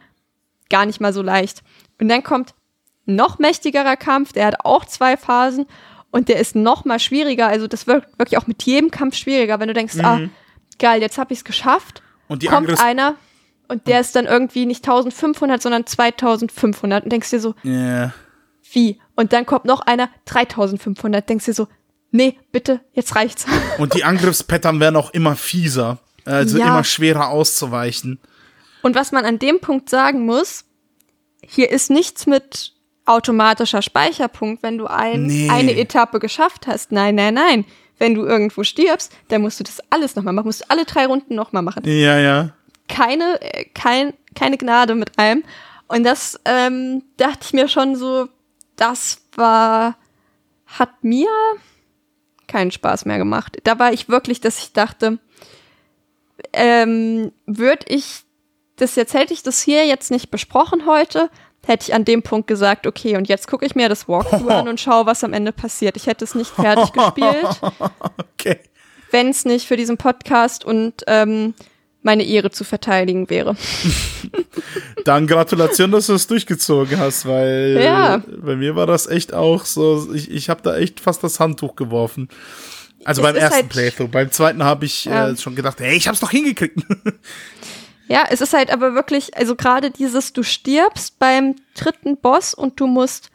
gar 0.70 0.86
nicht 0.86 1.00
mal 1.00 1.14
so 1.14 1.22
leicht. 1.22 1.64
Und 2.02 2.10
dann 2.10 2.24
kommt 2.24 2.54
noch 3.06 3.40
mächtigerer 3.40 3.96
Kampf, 3.96 4.34
der 4.34 4.48
hat 4.48 4.66
auch 4.66 4.86
zwei 4.86 5.18
Phasen 5.18 5.68
und 6.12 6.28
der 6.30 6.40
ist 6.40 6.56
noch 6.56 6.86
mal 6.86 7.00
schwieriger. 7.00 7.48
Also 7.48 7.68
das 7.68 7.88
wird 7.88 8.06
wirklich 8.18 8.38
auch 8.38 8.48
mit 8.48 8.64
jedem 8.64 8.92
Kampf 8.92 9.16
schwieriger, 9.16 9.60
wenn 9.60 9.68
du 9.68 9.74
denkst, 9.74 9.96
ah, 10.04 10.20
geil, 10.80 11.02
jetzt 11.02 11.18
habe 11.18 11.34
ich 11.34 11.40
es 11.40 11.46
geschafft. 11.46 12.02
Und 12.28 12.44
die 12.44 12.48
kommt 12.48 12.60
Angriffs- 12.70 12.82
einer 12.82 13.16
und 13.68 13.88
der 13.88 14.00
ist 14.02 14.16
dann 14.16 14.26
irgendwie 14.26 14.66
nicht 14.66 14.84
1500, 14.86 15.62
sondern 15.62 15.86
2500 15.86 17.04
und 17.04 17.12
denkst 17.12 17.30
dir 17.30 17.40
so, 17.40 17.56
Ja. 17.64 18.14
wie? 18.72 19.00
Und 19.16 19.34
dann 19.34 19.46
kommt 19.46 19.66
noch 19.66 19.82
einer 19.82 20.10
3500, 20.26 21.28
denkst 21.30 21.46
dir 21.46 21.54
so, 21.54 21.68
nee, 22.12 22.38
bitte, 22.52 22.82
jetzt 22.94 23.16
reicht's. 23.16 23.46
Und 23.78 23.94
die 23.94 24.04
Angriffspattern 24.04 24.80
werden 24.82 24.96
auch 24.98 25.12
immer 25.12 25.36
fieser. 25.36 26.00
Also 26.26 26.58
Ja. 26.58 26.68
immer 26.68 26.84
schwerer 26.84 27.30
auszuweichen. 27.30 28.20
Und 28.82 28.96
was 28.96 29.12
man 29.12 29.26
an 29.26 29.40
dem 29.40 29.60
Punkt 29.62 29.90
sagen 29.90 30.26
muss, 30.26 30.66
hier 31.46 31.72
ist 31.72 31.90
nichts 31.90 32.26
mit 32.28 32.74
automatischer 33.12 33.82
Speicherpunkt, 33.82 34.64
wenn 34.64 34.78
du 34.78 34.88
ein, 34.88 35.26
Nee. 35.28 35.50
eine 35.50 35.76
Etappe 35.78 36.20
geschafft 36.20 36.68
hast. 36.68 36.92
Nein, 36.92 37.16
nein, 37.16 37.34
nein. 37.34 37.66
Wenn 37.98 38.16
du 38.16 38.26
irgendwo 38.26 38.64
stirbst, 38.64 39.14
dann 39.28 39.42
musst 39.42 39.60
du 39.60 39.64
das 39.64 39.80
alles 39.92 40.16
nochmal 40.16 40.34
machen, 40.34 40.48
musst 40.48 40.62
du 40.62 40.70
alle 40.70 40.86
drei 40.86 41.06
Runden 41.06 41.36
nochmal 41.36 41.62
machen. 41.62 41.84
Ja, 41.86 42.18
ja. 42.18 42.50
Keine, 42.88 43.40
äh, 43.42 43.66
kein, 43.74 44.14
keine 44.36 44.58
Gnade 44.58 44.96
mit 44.96 45.18
allem. 45.20 45.44
Und 45.88 46.04
das 46.04 46.40
ähm, 46.46 47.04
dachte 47.18 47.40
ich 47.44 47.54
mir 47.54 47.68
schon 47.68 47.96
so, 47.96 48.28
das 48.76 49.22
war, 49.36 49.96
hat 50.66 51.04
mir 51.04 51.28
keinen 52.48 52.72
Spaß 52.72 53.06
mehr 53.06 53.18
gemacht. 53.18 53.58
Da 53.66 53.78
war 53.78 53.94
ich 53.94 54.10
wirklich, 54.10 54.42
dass 54.42 54.58
ich 54.60 54.74
dachte, 54.74 55.20
ähm, 56.54 57.32
würde 57.46 57.86
ich 57.88 58.24
das 58.78 58.96
jetzt, 58.96 59.14
hätte 59.14 59.34
ich 59.34 59.44
das 59.44 59.62
hier 59.62 59.86
jetzt 59.86 60.12
nicht 60.12 60.32
besprochen 60.32 60.86
heute, 60.86 61.30
hätte 61.66 61.86
ich 61.88 61.94
an 61.94 62.06
dem 62.06 62.24
Punkt 62.24 62.48
gesagt, 62.48 62.88
okay, 62.88 63.16
und 63.18 63.28
jetzt 63.30 63.48
gucke 63.48 63.66
ich 63.66 63.76
mir 63.76 63.88
das 63.90 64.08
Walkthrough 64.08 64.50
an 64.50 64.68
und 64.68 64.80
schaue, 64.80 65.06
was 65.06 65.24
am 65.24 65.34
Ende 65.34 65.52
passiert. 65.52 65.96
Ich 65.98 66.08
hätte 66.08 66.24
es 66.26 66.36
nicht 66.36 66.50
fertig 66.52 66.92
gespielt, 66.94 67.62
Okay. 68.40 68.60
wenn 69.12 69.30
es 69.30 69.46
nicht 69.46 69.68
für 69.68 69.78
diesen 69.78 69.98
Podcast 69.98 70.66
und 70.66 71.04
ähm, 71.08 71.54
meine 72.04 72.24
Ehre 72.24 72.50
zu 72.50 72.64
verteidigen 72.64 73.30
wäre. 73.30 73.56
Dann 75.06 75.28
Gratulation, 75.28 75.92
dass 75.92 76.08
du 76.08 76.14
es 76.14 76.26
durchgezogen 76.28 76.98
hast, 77.00 77.28
weil 77.28 77.80
Ja. 77.82 78.24
bei 78.42 78.56
mir 78.56 78.76
war 78.76 78.88
das 78.88 79.06
echt 79.08 79.34
auch 79.34 79.66
so, 79.66 80.12
ich, 80.14 80.32
ich 80.32 80.50
habe 80.50 80.62
da 80.64 80.76
echt 80.78 81.00
fast 81.00 81.24
das 81.24 81.40
Handtuch 81.40 81.76
geworfen. 81.76 82.28
Also 83.04 83.22
Es 83.22 83.28
beim 83.28 83.36
ersten 83.36 83.56
halt- 83.56 83.70
Playthrough. 83.70 84.10
Beim 84.12 84.32
zweiten 84.32 84.64
habe 84.64 84.86
ich 84.86 85.06
Ja. 85.06 85.30
äh, 85.30 85.38
schon 85.38 85.56
gedacht, 85.56 85.80
hey, 85.80 85.96
ich 85.96 86.08
hab's 86.08 86.20
doch 86.20 86.32
hingekriegt. 86.32 86.80
Ja, 88.12 88.26
es 88.30 88.42
ist 88.42 88.54
halt 88.54 88.74
aber 88.74 88.94
wirklich, 88.94 89.38
also 89.38 89.56
gerade 89.56 89.90
dieses, 89.90 90.34
du 90.34 90.44
stirbst 90.44 91.18
beim 91.18 91.56
dritten 91.76 92.18
Boss 92.18 92.54
und 92.54 92.78
du 92.78 92.86
musst 92.86 93.30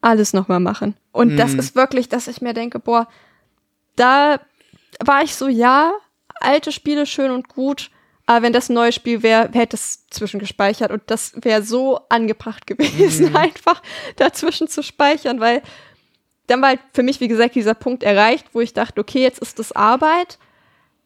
alles 0.00 0.32
nochmal 0.32 0.58
machen. 0.58 0.96
Und 1.12 1.36
das 1.36 1.52
ist 1.52 1.74
wirklich, 1.74 2.08
dass 2.08 2.26
ich 2.26 2.40
mir 2.40 2.54
denke, 2.54 2.78
boah, 2.78 3.08
da 3.96 4.40
war 5.04 5.22
ich 5.22 5.34
so, 5.34 5.48
ja, 5.48 5.92
alte 6.40 6.72
Spiele 6.72 7.04
schön 7.04 7.30
und 7.30 7.48
gut, 7.48 7.90
aber 8.24 8.40
wenn 8.40 8.54
das 8.54 8.70
ein 8.70 8.74
neues 8.74 8.94
Spiel 8.94 9.22
wäre, 9.22 9.50
hätte 9.52 9.76
es 9.76 10.06
zwischengespeichert 10.08 10.90
und 10.92 11.02
das 11.08 11.34
wäre 11.34 11.62
so 11.62 12.00
angebracht 12.08 12.66
gewesen, 12.66 13.36
einfach 13.36 13.82
dazwischen 14.16 14.66
zu 14.66 14.82
speichern, 14.82 15.40
weil 15.40 15.60
dann 16.46 16.62
war 16.62 16.70
halt 16.70 16.80
für 16.94 17.02
mich, 17.02 17.20
wie 17.20 17.28
gesagt, 17.28 17.54
dieser 17.54 17.74
Punkt 17.74 18.02
erreicht, 18.02 18.46
wo 18.54 18.62
ich 18.62 18.72
dachte, 18.72 18.98
okay, 18.98 19.20
jetzt 19.20 19.40
ist 19.40 19.58
das 19.58 19.72
Arbeit 19.72 20.38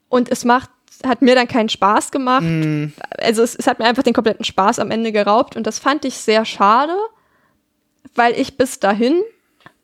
und 0.09 0.31
es 0.31 0.45
macht, 0.45 0.71
hat 1.05 1.23
mir 1.23 1.35
dann 1.35 1.49
keinen 1.49 1.69
Spaß 1.69 2.11
gemacht. 2.11 2.45
Also 3.19 3.43
es, 3.43 3.55
es 3.55 3.67
hat 3.67 3.79
mir 3.79 3.87
einfach 3.87 4.03
den 4.03 4.15
kompletten 4.15 4.45
Spaß 4.45 4.79
am 4.79 4.91
Ende 4.91 5.13
geraubt 5.13 5.57
und 5.57 5.67
das 5.67 5.79
fand 5.79 6.05
ich 6.05 6.17
sehr 6.17 6.45
schade, 6.45 6.97
weil 8.15 8.39
ich 8.39 8.57
bis 8.57 8.79
dahin 8.81 9.23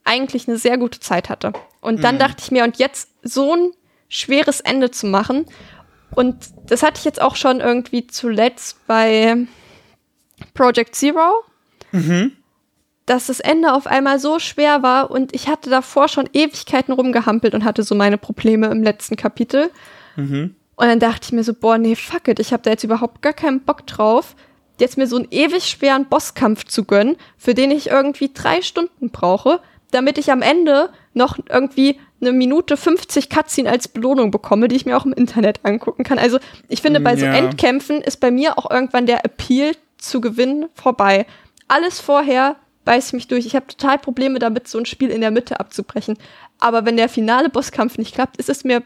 eigentlich 0.04 0.48
eine 0.48 0.56
sehr 0.58 0.78
gute 0.78 1.00
Zeit 1.00 1.28
hatte. 1.28 1.52
Und 1.80 2.02
dann 2.04 2.18
dachte 2.18 2.42
ich 2.42 2.50
mir, 2.50 2.64
und 2.64 2.78
jetzt 2.78 3.10
so 3.22 3.54
ein 3.54 3.72
schweres 4.08 4.60
Ende 4.60 4.90
zu 4.90 5.06
machen. 5.06 5.46
Und 6.14 6.36
das 6.66 6.82
hatte 6.82 6.98
ich 6.98 7.04
jetzt 7.04 7.20
auch 7.22 7.36
schon 7.36 7.60
irgendwie 7.60 8.06
zuletzt 8.06 8.84
bei 8.86 9.36
Project 10.54 10.94
Zero, 10.96 11.44
dass 13.06 13.26
das 13.26 13.40
Ende 13.40 13.72
auf 13.74 13.86
einmal 13.86 14.18
so 14.18 14.38
schwer 14.38 14.82
war 14.82 15.10
und 15.10 15.34
ich 15.34 15.48
hatte 15.48 15.70
davor 15.70 16.08
schon 16.08 16.28
Ewigkeiten 16.32 16.92
rumgehampelt 16.92 17.54
und 17.54 17.64
hatte 17.64 17.82
so 17.82 17.94
meine 17.94 18.18
Probleme 18.18 18.66
im 18.68 18.82
letzten 18.82 19.16
Kapitel. 19.16 19.70
Und 20.80 20.86
dann 20.86 20.98
dachte 20.98 21.20
ich 21.24 21.32
mir 21.32 21.44
so, 21.44 21.52
boah, 21.52 21.76
nee, 21.76 21.94
fuck 21.94 22.26
it, 22.28 22.40
ich 22.40 22.54
habe 22.54 22.62
da 22.62 22.70
jetzt 22.70 22.84
überhaupt 22.84 23.20
gar 23.20 23.34
keinen 23.34 23.60
Bock 23.60 23.86
drauf, 23.86 24.34
jetzt 24.78 24.96
mir 24.96 25.06
so 25.06 25.16
einen 25.16 25.28
ewig 25.30 25.66
schweren 25.66 26.06
Bosskampf 26.06 26.64
zu 26.64 26.84
gönnen, 26.84 27.18
für 27.36 27.52
den 27.52 27.70
ich 27.70 27.88
irgendwie 27.88 28.30
drei 28.32 28.62
Stunden 28.62 29.10
brauche, 29.10 29.60
damit 29.90 30.16
ich 30.16 30.32
am 30.32 30.40
Ende 30.40 30.88
noch 31.12 31.38
irgendwie 31.50 32.00
eine 32.22 32.32
Minute 32.32 32.78
50 32.78 33.28
Cutscene 33.28 33.68
als 33.68 33.88
Belohnung 33.88 34.30
bekomme, 34.30 34.68
die 34.68 34.76
ich 34.76 34.86
mir 34.86 34.96
auch 34.96 35.04
im 35.04 35.12
Internet 35.12 35.60
angucken 35.64 36.02
kann. 36.02 36.18
Also 36.18 36.38
ich 36.70 36.80
finde, 36.80 37.00
bei 37.00 37.14
so 37.14 37.26
Ja. 37.26 37.34
Endkämpfen 37.34 38.00
ist 38.00 38.18
bei 38.18 38.30
mir 38.30 38.56
auch 38.56 38.70
irgendwann 38.70 39.04
der 39.04 39.22
Appeal 39.22 39.72
zu 39.98 40.22
gewinnen 40.22 40.70
vorbei. 40.74 41.26
Alles 41.68 42.00
vorher 42.00 42.56
beißt 42.86 43.12
mich 43.12 43.28
durch. 43.28 43.44
Ich 43.44 43.54
habe 43.54 43.66
total 43.66 43.98
Probleme 43.98 44.38
damit, 44.38 44.66
so 44.66 44.78
ein 44.78 44.86
Spiel 44.86 45.10
in 45.10 45.20
der 45.20 45.30
Mitte 45.30 45.60
abzubrechen. 45.60 46.16
Aber 46.58 46.86
wenn 46.86 46.96
der 46.96 47.10
finale 47.10 47.50
Bosskampf 47.50 47.98
nicht 47.98 48.14
klappt, 48.14 48.38
ist 48.38 48.48
es 48.48 48.64
mir 48.64 48.82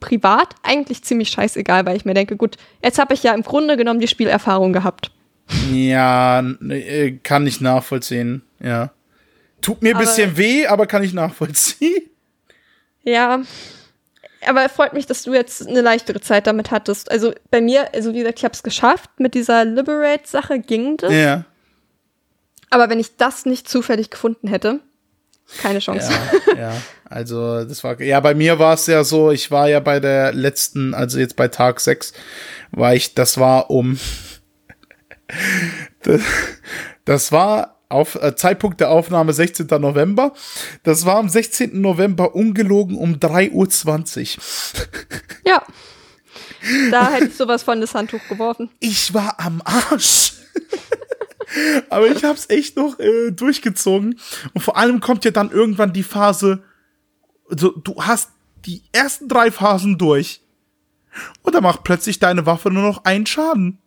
privat 0.00 0.54
eigentlich 0.62 1.04
ziemlich 1.04 1.28
scheißegal, 1.28 1.86
weil 1.86 1.96
ich 1.96 2.04
mir 2.04 2.14
denke, 2.14 2.36
gut, 2.36 2.56
jetzt 2.82 2.98
habe 2.98 3.14
ich 3.14 3.22
ja 3.22 3.34
im 3.34 3.42
Grunde 3.42 3.76
genommen 3.76 4.00
die 4.00 4.08
Spielerfahrung 4.08 4.72
gehabt. 4.72 5.12
Ja, 5.72 6.40
äh, 6.40 7.12
kann 7.22 7.46
ich 7.46 7.60
nachvollziehen, 7.60 8.42
ja. 8.60 8.90
Tut 9.62 9.82
mir 9.82 9.94
ein 9.94 10.00
bisschen 10.00 10.36
weh, 10.36 10.66
aber 10.66 10.86
kann 10.86 11.02
ich 11.02 11.12
nachvollziehen. 11.12 12.08
Ja, 13.02 13.42
aber 14.46 14.68
freut 14.68 14.92
mich, 14.94 15.06
dass 15.06 15.22
du 15.22 15.34
jetzt 15.34 15.66
eine 15.66 15.80
leichtere 15.80 16.20
Zeit 16.20 16.46
damit 16.46 16.70
hattest. 16.70 17.10
Also 17.10 17.34
bei 17.50 17.60
mir, 17.60 17.92
also 17.94 18.14
wie 18.14 18.18
gesagt, 18.18 18.38
ich 18.38 18.44
habe 18.44 18.54
es 18.54 18.62
geschafft. 18.62 19.10
Mit 19.18 19.34
dieser 19.34 19.64
Liberate-Sache 19.64 20.60
ging 20.60 20.96
das. 20.96 21.12
Ja. 21.12 21.44
Aber 22.70 22.88
wenn 22.88 23.00
ich 23.00 23.16
das 23.16 23.44
nicht 23.44 23.68
zufällig 23.68 24.10
gefunden 24.10 24.48
hätte, 24.48 24.80
keine 25.58 25.78
Chance. 25.78 26.10
Ja, 26.48 26.54
ja, 26.54 26.76
also 27.04 27.64
das 27.64 27.82
war, 27.82 28.00
ja, 28.00 28.20
bei 28.20 28.34
mir 28.34 28.58
war 28.58 28.74
es 28.74 28.86
ja 28.86 29.04
so, 29.04 29.30
ich 29.30 29.50
war 29.50 29.68
ja 29.68 29.80
bei 29.80 30.00
der 30.00 30.32
letzten, 30.32 30.94
also 30.94 31.18
jetzt 31.18 31.36
bei 31.36 31.48
Tag 31.48 31.80
6, 31.80 32.12
war 32.70 32.94
ich, 32.94 33.14
das 33.14 33.38
war 33.38 33.70
um, 33.70 33.98
das, 36.02 36.20
das 37.04 37.32
war 37.32 37.80
auf 37.88 38.14
äh, 38.14 38.36
Zeitpunkt 38.36 38.80
der 38.80 38.90
Aufnahme 38.90 39.32
16. 39.32 39.66
November, 39.66 40.32
das 40.84 41.04
war 41.04 41.16
am 41.16 41.28
16. 41.28 41.80
November 41.80 42.34
ungelogen 42.34 42.96
um 42.96 43.16
3.20 43.16 44.36
Uhr. 44.36 44.42
Ja. 45.44 45.64
Da 46.90 47.10
hätte 47.10 47.28
ich 47.28 47.36
sowas 47.36 47.62
von 47.62 47.80
das 47.80 47.94
Handtuch 47.94 48.20
geworfen. 48.28 48.70
Ich 48.78 49.14
war 49.14 49.40
am 49.40 49.62
Arsch. 49.64 50.34
Aber 51.88 52.06
ich 52.08 52.22
hab's 52.24 52.46
echt 52.48 52.76
noch 52.76 52.98
äh, 52.98 53.30
durchgezogen. 53.32 54.18
Und 54.54 54.60
vor 54.60 54.76
allem 54.76 55.00
kommt 55.00 55.24
ja 55.24 55.30
dann 55.30 55.50
irgendwann 55.50 55.92
die 55.92 56.02
Phase, 56.02 56.62
also 57.50 57.70
du 57.70 57.96
hast 58.02 58.30
die 58.66 58.82
ersten 58.92 59.28
drei 59.28 59.50
Phasen 59.50 59.98
durch. 59.98 60.40
Und 61.42 61.54
dann 61.54 61.62
macht 61.64 61.82
plötzlich 61.82 62.18
deine 62.20 62.46
Waffe 62.46 62.70
nur 62.70 62.82
noch 62.84 63.04
einen 63.04 63.26
Schaden. 63.26 63.78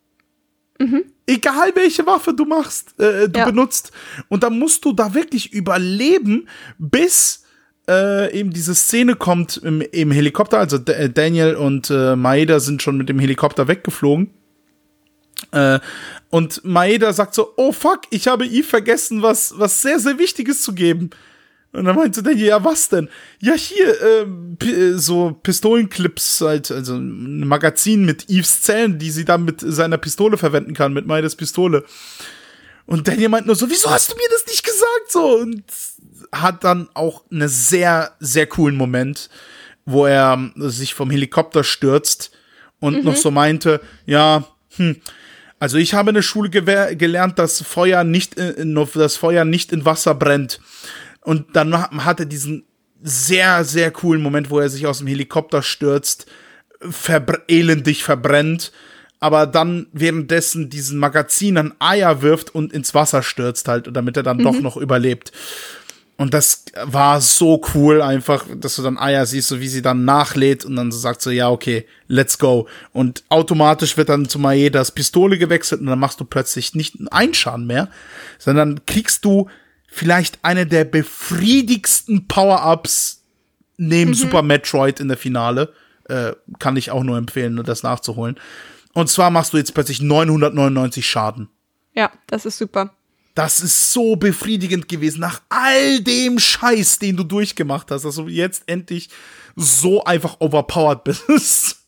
Egal 1.26 1.72
welche 1.74 2.04
Waffe 2.06 2.34
du 2.34 2.44
machst, 2.44 2.98
äh, 3.00 3.28
du 3.28 3.38
Ja. 3.38 3.46
benutzt. 3.46 3.92
Und 4.28 4.42
dann 4.42 4.58
musst 4.58 4.84
du 4.84 4.92
da 4.92 5.14
wirklich 5.14 5.52
überleben, 5.52 6.48
bis 6.78 7.44
äh, 7.88 8.38
eben 8.38 8.50
diese 8.50 8.74
Szene 8.74 9.14
kommt 9.14 9.56
im, 9.58 9.80
im 9.80 10.10
Helikopter. 10.10 10.58
Also 10.58 10.76
D 10.78 10.92
äh, 10.92 11.08
Daniel 11.10 11.54
und 11.54 11.90
äh, 11.90 12.16
Maeda 12.16 12.60
sind 12.60 12.82
schon 12.82 12.98
mit 12.98 13.08
dem 13.08 13.18
Helikopter 13.18 13.68
weggeflogen. 13.68 14.30
Äh, 15.52 15.80
und 16.30 16.64
Maeda 16.64 17.12
sagt 17.12 17.34
so, 17.34 17.52
oh 17.56 17.72
fuck, 17.72 18.02
ich 18.10 18.26
habe 18.26 18.46
Eve 18.46 18.66
vergessen, 18.66 19.22
was, 19.22 19.58
was 19.58 19.82
sehr, 19.82 19.98
sehr 19.98 20.18
Wichtiges 20.18 20.62
zu 20.62 20.74
geben. 20.74 21.10
Und 21.72 21.86
dann 21.86 21.96
meinte 21.96 22.22
Daniel, 22.22 22.46
ja, 22.46 22.64
was 22.64 22.88
denn? 22.88 23.08
Ja, 23.40 23.54
hier, 23.54 24.00
ähm, 24.00 24.56
äh, 24.62 24.92
so 24.96 25.32
Pistolenclips, 25.42 26.40
halt, 26.40 26.70
also 26.70 26.94
ein 26.94 27.46
Magazin 27.48 28.04
mit 28.04 28.30
Eves 28.30 28.62
Zellen, 28.62 28.98
die 28.98 29.10
sie 29.10 29.24
dann 29.24 29.44
mit 29.44 29.60
seiner 29.60 29.98
Pistole 29.98 30.36
verwenden 30.36 30.74
kann, 30.74 30.92
mit 30.92 31.06
Maedas 31.06 31.34
Pistole. 31.34 31.84
Und 32.86 33.08
Daniel 33.08 33.28
meint 33.28 33.46
nur 33.46 33.56
so, 33.56 33.68
wieso 33.68 33.90
hast 33.90 34.12
du 34.12 34.16
mir 34.16 34.28
das 34.30 34.46
nicht 34.46 34.64
gesagt? 34.64 35.10
So, 35.10 35.38
und 35.38 35.64
hat 36.30 36.62
dann 36.62 36.88
auch 36.94 37.24
einen 37.32 37.48
sehr, 37.48 38.12
sehr 38.20 38.46
coolen 38.46 38.76
Moment, 38.76 39.28
wo 39.84 40.06
er 40.06 40.52
sich 40.56 40.94
vom 40.94 41.10
Helikopter 41.10 41.64
stürzt 41.64 42.30
und 42.78 43.04
noch 43.04 43.16
so 43.16 43.30
meinte, 43.30 43.80
ja, 44.06 44.44
hm, 44.76 44.96
also 45.58 45.78
ich 45.78 45.94
habe 45.94 46.10
in 46.10 46.14
der 46.14 46.22
Schule 46.22 46.50
gelernt, 46.50 47.38
dass 47.38 47.62
Feuer 47.62 48.04
nicht 48.04 48.34
in, 48.34 48.74
das 48.94 49.16
Feuer 49.16 49.44
nicht 49.44 49.72
in 49.72 49.84
Wasser 49.84 50.14
brennt. 50.14 50.60
Und 51.22 51.56
dann 51.56 51.72
ha- 51.74 52.04
hat 52.04 52.20
er 52.20 52.26
diesen 52.26 52.64
sehr, 53.02 53.64
sehr 53.64 53.90
coolen 53.90 54.22
Moment, 54.22 54.50
wo 54.50 54.60
er 54.60 54.68
sich 54.68 54.86
aus 54.86 54.98
dem 54.98 55.06
Helikopter 55.06 55.62
stürzt, 55.62 56.26
verbr 56.80 57.42
elendig 57.48 58.02
verbrennt, 58.04 58.72
aber 59.20 59.46
dann 59.46 59.86
währenddessen 59.92 60.68
diesen 60.68 60.98
Magazin 60.98 61.56
an 61.56 61.74
Eier 61.78 62.20
wirft 62.20 62.54
und 62.54 62.72
ins 62.72 62.94
Wasser 62.94 63.22
stürzt 63.22 63.68
halt, 63.68 63.88
damit 63.94 64.16
er 64.18 64.22
dann 64.22 64.38
doch 64.38 64.60
noch 64.60 64.76
überlebt. 64.76 65.32
Und 66.16 66.32
das 66.32 66.64
war 66.84 67.20
so 67.20 67.60
cool 67.74 68.00
einfach, 68.00 68.46
dass 68.56 68.76
du 68.76 68.82
dann 68.82 68.98
Eier 68.98 69.26
siehst, 69.26 69.48
so 69.48 69.60
wie 69.60 69.66
sie 69.66 69.82
dann 69.82 70.04
nachlädt 70.04 70.64
und 70.64 70.76
dann 70.76 70.92
so 70.92 70.98
sagt 70.98 71.20
so, 71.20 71.30
ja, 71.30 71.50
okay, 71.50 71.86
let's 72.06 72.38
go. 72.38 72.68
Und 72.92 73.24
automatisch 73.30 73.96
wird 73.96 74.10
dann 74.10 74.28
zu 74.28 74.38
Maedas 74.38 74.92
Pistole 74.92 75.38
gewechselt 75.38 75.80
und 75.80 75.88
dann 75.88 75.98
machst 75.98 76.20
du 76.20 76.24
plötzlich 76.24 76.74
nicht 76.74 76.96
einen 77.10 77.34
Schaden 77.34 77.66
mehr, 77.66 77.88
sondern 78.38 78.86
kriegst 78.86 79.24
du 79.24 79.48
vielleicht 79.88 80.38
eine 80.42 80.66
der 80.66 80.84
befriedigsten 80.84 82.28
Power-Ups 82.28 83.22
neben 83.76 84.14
Super 84.14 84.42
Metroid 84.42 85.00
in 85.00 85.08
der 85.08 85.16
Finale. 85.16 85.72
Äh, 86.08 86.32
kann 86.60 86.76
ich 86.76 86.92
auch 86.92 87.02
nur 87.02 87.18
empfehlen, 87.18 87.60
das 87.64 87.82
nachzuholen. 87.82 88.36
Und 88.92 89.08
zwar 89.08 89.30
machst 89.30 89.52
du 89.52 89.56
jetzt 89.56 89.74
plötzlich 89.74 90.00
999 90.00 91.04
Schaden. 91.06 91.48
Ja, 91.92 92.12
das 92.28 92.46
ist 92.46 92.58
super. 92.58 92.94
Das 93.34 93.60
ist 93.60 93.92
so 93.92 94.14
befriedigend 94.16 94.88
gewesen, 94.88 95.20
nach 95.20 95.40
all 95.48 96.00
dem 96.00 96.38
Scheiß, 96.38 97.00
den 97.00 97.16
du 97.16 97.24
durchgemacht 97.24 97.90
hast, 97.90 98.04
dass 98.04 98.14
du 98.14 98.28
jetzt 98.28 98.62
endlich 98.66 99.08
so 99.56 100.04
einfach 100.04 100.36
overpowered 100.40 101.02
bist. 101.04 101.80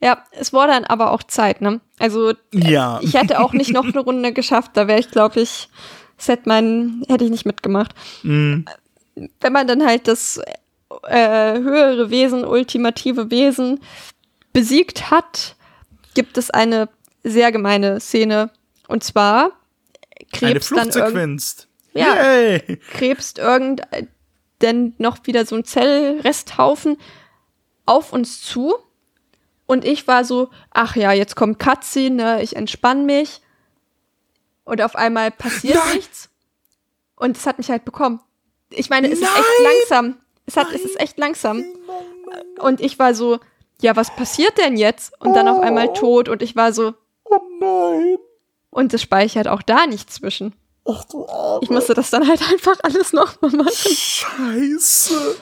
Ja, 0.00 0.22
es 0.32 0.52
wurde 0.52 0.68
dann 0.72 0.84
aber 0.84 1.12
auch 1.12 1.22
Zeit, 1.22 1.60
ne? 1.60 1.80
Also 1.98 2.34
Ja. 2.52 3.00
ich 3.02 3.14
hätte 3.14 3.40
auch 3.40 3.52
nicht 3.52 3.72
noch 3.72 3.84
eine 3.84 4.00
Runde 4.00 4.32
geschafft, 4.32 4.72
da 4.74 4.86
wäre 4.86 5.00
ich, 5.00 5.10
glaube 5.10 5.40
ich, 5.40 5.68
das 6.18 6.28
hätte, 6.28 6.42
mein, 6.48 7.02
hätte 7.08 7.24
ich 7.24 7.30
nicht 7.30 7.46
mitgemacht. 7.46 7.94
Mhm. 8.22 8.64
Wenn 9.40 9.52
man 9.52 9.66
dann 9.66 9.84
halt 9.84 10.06
das 10.06 10.40
äh, 11.08 11.54
höhere 11.58 12.10
Wesen, 12.10 12.44
ultimative 12.44 13.30
Wesen 13.30 13.80
besiegt 14.52 15.10
hat, 15.10 15.56
gibt 16.14 16.38
es 16.38 16.50
eine 16.50 16.88
sehr 17.24 17.50
gemeine 17.50 17.98
Szene. 18.00 18.50
Und 18.86 19.02
zwar 19.02 19.52
Eine 20.42 20.52
krebst 20.52 20.70
dann 20.72 20.78
irgend, 20.78 20.92
Fluchtsequenz. 20.94 21.68
Ja. 21.92 22.14
Yay. 22.14 22.80
krebst 22.92 23.38
irgend 23.38 23.82
denn 24.60 24.94
noch 24.98 25.18
wieder 25.24 25.44
so 25.46 25.56
ein 25.56 25.64
Zellresthaufen 25.64 26.96
auf 27.86 28.12
uns 28.12 28.40
zu. 28.42 28.74
Und 29.66 29.84
ich 29.84 30.06
war 30.06 30.24
so, 30.24 30.50
ach 30.70 30.96
ja, 30.96 31.12
jetzt 31.12 31.36
kommt 31.36 31.58
Cutscene, 31.58 32.16
ne, 32.16 32.42
ich 32.42 32.56
entspann 32.56 33.06
mich. 33.06 33.40
Und 34.64 34.82
auf 34.82 34.96
einmal 34.96 35.30
passiert 35.30 35.76
Nein. 35.86 35.96
nichts. 35.96 36.30
Und 37.16 37.36
es 37.36 37.46
hat 37.46 37.58
mich 37.58 37.70
halt 37.70 37.84
bekommen. 37.84 38.20
Ich 38.70 38.90
meine, 38.90 39.08
es 39.08 39.20
ist 39.20 39.22
echt 39.22 39.34
Nein. 39.34 39.72
langsam. 39.72 40.16
Es, 40.46 40.56
hat, 40.56 40.72
es 40.72 40.84
ist 40.84 41.00
echt 41.00 41.18
langsam. 41.18 41.64
Und 42.58 42.80
ich 42.80 42.98
war 42.98 43.14
so, 43.14 43.38
ja, 43.80 43.96
was 43.96 44.14
passiert 44.14 44.58
denn 44.58 44.76
jetzt? 44.76 45.12
Und 45.20 45.34
dann 45.34 45.48
auf 45.48 45.60
einmal 45.60 45.92
tot. 45.92 46.28
Und 46.28 46.42
ich 46.42 46.56
war 46.56 46.72
so, 46.72 46.94
Oh 47.24 47.40
nein. 47.58 48.18
Und 48.74 48.92
es 48.94 49.02
speichert 49.02 49.48
auch 49.48 49.62
da 49.62 49.86
nicht 49.86 50.12
zwischen. 50.12 50.54
Ach 50.86 51.04
du 51.04 51.26
Arme. 51.26 51.60
Ich 51.62 51.70
musste 51.70 51.94
das 51.94 52.10
dann 52.10 52.28
halt 52.28 52.42
einfach 52.50 52.76
alles 52.82 53.12
nochmal 53.14 53.50
machen. 53.52 53.70
Scheiße. 53.96 55.36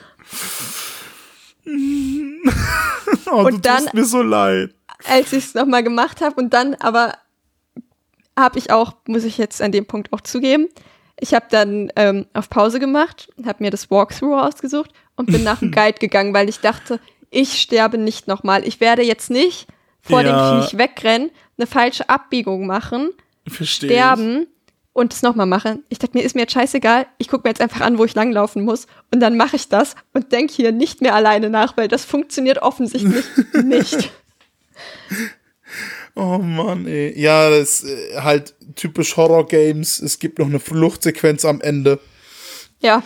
oh, 3.30 3.44
Und 3.46 3.54
du 3.54 3.60
dann- 3.60 3.78
tust 3.84 3.94
mir 3.94 4.04
so 4.04 4.22
leid. 4.22 4.74
als 5.08 5.32
ich 5.32 5.44
es 5.46 5.54
nochmal 5.54 5.82
gemacht 5.82 6.20
habe 6.20 6.36
und 6.40 6.54
dann 6.54 6.74
aber 6.76 7.14
habe 8.38 8.58
ich 8.58 8.70
auch, 8.70 8.92
muss 9.06 9.24
ich 9.24 9.36
jetzt 9.38 9.60
an 9.60 9.72
dem 9.72 9.86
Punkt 9.86 10.12
auch 10.12 10.20
zugeben, 10.20 10.68
ich 11.20 11.34
habe 11.34 11.46
dann 11.50 11.92
ähm, 11.96 12.26
auf 12.34 12.48
Pause 12.50 12.80
gemacht, 12.80 13.28
habe 13.44 13.62
mir 13.62 13.70
das 13.70 13.90
Walkthrough 13.90 14.40
ausgesucht 14.42 14.90
und 15.16 15.26
bin 15.26 15.42
nach 15.44 15.58
dem 15.58 15.70
Guide 15.72 15.98
gegangen, 15.98 16.32
weil 16.34 16.48
ich 16.48 16.60
dachte, 16.60 16.98
ich 17.30 17.60
sterbe 17.60 17.98
nicht 17.98 18.26
nochmal. 18.28 18.66
Ich 18.66 18.80
werde 18.80 19.02
jetzt 19.02 19.30
nicht 19.30 19.66
vor 20.00 20.20
Ja. 20.22 20.52
dem 20.54 20.62
Viech 20.62 20.78
wegrennen, 20.78 21.30
eine 21.58 21.66
falsche 21.66 22.08
Abbiegung 22.08 22.66
machen, 22.66 23.10
Verstehe. 23.48 23.90
sterben 23.90 24.46
und 24.92 25.12
es 25.12 25.22
nochmal 25.22 25.46
machen. 25.46 25.84
Ich 25.88 25.98
dachte 25.98 26.16
mir, 26.16 26.24
ist 26.24 26.34
mir 26.34 26.42
jetzt 26.42 26.52
scheißegal, 26.52 27.06
ich 27.18 27.28
gucke 27.28 27.42
mir 27.46 27.50
jetzt 27.50 27.60
einfach 27.60 27.80
an, 27.80 27.98
wo 27.98 28.04
ich 28.04 28.14
langlaufen 28.14 28.64
muss 28.64 28.86
und 29.12 29.20
dann 29.20 29.36
mache 29.36 29.56
ich 29.56 29.68
das 29.68 29.94
und 30.12 30.32
denke 30.32 30.52
hier 30.52 30.72
nicht 30.72 31.00
mehr 31.00 31.14
alleine 31.14 31.50
nach, 31.50 31.76
weil 31.76 31.88
das 31.88 32.04
funktioniert 32.04 32.58
offensichtlich 32.58 33.24
nicht. 33.64 34.10
Oh 36.14 36.38
Mann, 36.38 36.86
ey. 36.86 37.18
Ja, 37.18 37.48
das 37.48 37.80
ist 37.80 37.84
äh, 37.90 38.20
halt 38.20 38.54
typisch 38.76 39.16
Horror-Games. 39.16 40.00
Es 40.00 40.18
gibt 40.18 40.38
noch 40.38 40.46
eine 40.46 40.60
Fluchtsequenz 40.60 41.44
am 41.44 41.60
Ende, 41.60 41.98
Ja. 42.80 43.02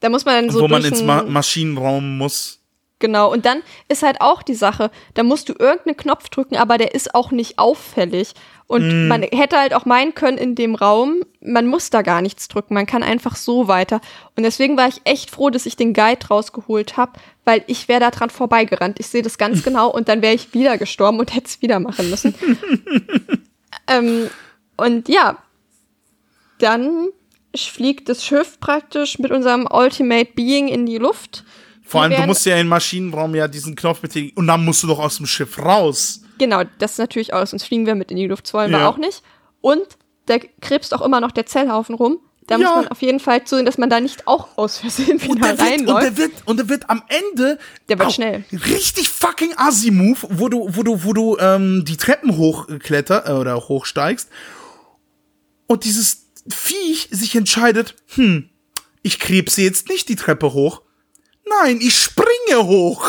Da 0.00 0.08
muss 0.10 0.24
man 0.24 0.34
dann 0.44 0.50
so 0.50 0.60
wo 0.60 0.68
man 0.68 0.84
ins 0.84 1.02
Ma 1.02 1.24
Maschinenraum 1.24 2.18
muss. 2.18 2.60
Genau, 3.00 3.32
und 3.32 3.44
dann 3.46 3.62
ist 3.88 4.04
halt 4.04 4.20
auch 4.20 4.42
die 4.44 4.54
Sache, 4.54 4.92
da 5.14 5.24
musst 5.24 5.48
du 5.48 5.54
irgendeinen 5.58 5.96
Knopf 5.96 6.28
drücken, 6.28 6.56
aber 6.56 6.78
der 6.78 6.94
ist 6.94 7.16
auch 7.16 7.32
nicht 7.32 7.58
auffällig. 7.58 8.32
Und 8.68 8.86
Mm. 8.86 9.08
man 9.08 9.22
hätte 9.22 9.56
halt 9.58 9.72
auch 9.72 9.86
meinen 9.86 10.14
können 10.14 10.36
in 10.36 10.54
dem 10.54 10.74
Raum, 10.74 11.22
man 11.40 11.66
muss 11.66 11.88
da 11.88 12.02
gar 12.02 12.20
nichts 12.20 12.48
drücken, 12.48 12.74
man 12.74 12.84
kann 12.84 13.02
einfach 13.02 13.34
so 13.34 13.66
weiter. 13.66 14.00
Und 14.36 14.42
deswegen 14.42 14.76
war 14.76 14.86
ich 14.88 15.00
echt 15.04 15.30
froh, 15.30 15.48
dass 15.48 15.64
ich 15.64 15.74
den 15.74 15.94
Guide 15.94 16.26
rausgeholt 16.28 16.98
habe, 16.98 17.12
weil 17.46 17.64
ich 17.66 17.88
wäre 17.88 18.00
da 18.00 18.10
dran 18.10 18.28
vorbeigerannt. 18.28 19.00
Ich 19.00 19.06
sehe 19.08 19.22
das 19.22 19.38
ganz 19.38 19.62
genau 19.64 19.90
und 19.90 20.08
dann 20.08 20.20
wäre 20.20 20.34
ich 20.34 20.52
wieder 20.52 20.76
gestorben 20.76 21.18
und 21.18 21.34
hätte 21.34 21.46
es 21.46 21.62
wieder 21.62 21.80
machen 21.80 22.10
müssen. 22.10 22.34
ähm, 23.88 24.28
und 24.76 25.08
ja, 25.08 25.38
dann 26.58 27.08
fliegt 27.56 28.08
das 28.10 28.24
Schiff 28.24 28.60
praktisch 28.60 29.18
mit 29.18 29.30
unserem 29.30 29.66
Ultimate 29.70 30.30
Being 30.34 30.68
in 30.68 30.84
die 30.86 30.98
Luft. 30.98 31.42
Vor 31.82 32.02
allem, 32.02 32.12
du 32.14 32.26
musst 32.26 32.44
ja 32.44 32.56
im 32.56 32.68
Maschinenraum 32.68 33.34
ja 33.34 33.48
diesen 33.48 33.74
Knopf 33.74 34.00
betätigen 34.00 34.36
und 34.36 34.46
dann 34.46 34.62
musst 34.62 34.82
du 34.82 34.86
doch 34.86 34.98
aus 34.98 35.16
dem 35.16 35.26
Schiff 35.26 35.58
raus. 35.58 36.20
Genau, 36.38 36.62
das 36.78 36.92
ist 36.92 36.98
natürlich 36.98 37.32
auch, 37.34 37.46
sonst 37.46 37.64
fliegen 37.64 37.86
wir 37.86 37.94
mit 37.94 38.10
in 38.10 38.16
die 38.16 38.26
Luft, 38.26 38.46
das 38.46 38.54
wollen 38.54 38.70
wir 38.70 38.78
Ja. 38.80 38.88
auch 38.88 38.96
nicht. 38.96 39.22
Und 39.60 39.86
da 40.26 40.36
krebst 40.60 40.94
auch 40.94 41.00
immer 41.02 41.20
noch 41.20 41.32
der 41.32 41.46
Zellhaufen 41.46 41.94
rum. 41.94 42.18
Da 42.46 42.56
Ja. 42.56 42.66
muss 42.68 42.76
man 42.76 42.88
auf 42.88 43.02
jeden 43.02 43.20
Fall 43.20 43.44
zusehen, 43.44 43.66
dass 43.66 43.76
man 43.76 43.90
da 43.90 44.00
nicht 44.00 44.26
auch 44.26 44.56
aus 44.56 44.78
Versehen 44.78 45.18
Und 45.18 45.36
wieder 45.36 45.48
wird, 45.48 45.60
und, 45.60 45.66
reinläuft. 45.66 46.02
der 46.06 46.16
wird, 46.16 46.32
und 46.46 46.56
der 46.58 46.68
wird 46.70 46.88
am 46.88 47.02
Ende. 47.08 47.58
Der 47.90 47.98
wird 47.98 48.12
schnell. 48.12 48.44
Richtig 48.52 49.10
fucking 49.10 49.52
Assi-Move, 49.56 50.18
wo 50.30 50.48
du, 50.48 50.66
wo 50.74 50.82
du, 50.82 51.04
wo 51.04 51.12
du 51.12 51.36
ähm, 51.38 51.84
die 51.84 51.96
Treppen 51.98 52.36
hochkletter 52.38 53.28
äh, 53.28 53.32
oder 53.32 53.56
hochsteigst. 53.68 54.28
Und 55.66 55.84
dieses 55.84 56.26
Viech 56.48 57.08
sich 57.10 57.36
entscheidet, 57.36 57.94
hm, 58.14 58.48
ich 59.02 59.18
krebse 59.18 59.60
jetzt 59.60 59.90
nicht 59.90 60.08
die 60.08 60.16
Treppe 60.16 60.54
hoch. 60.54 60.80
Nein, 61.62 61.78
ich 61.82 61.98
springe 61.98 62.62
hoch. 62.66 63.06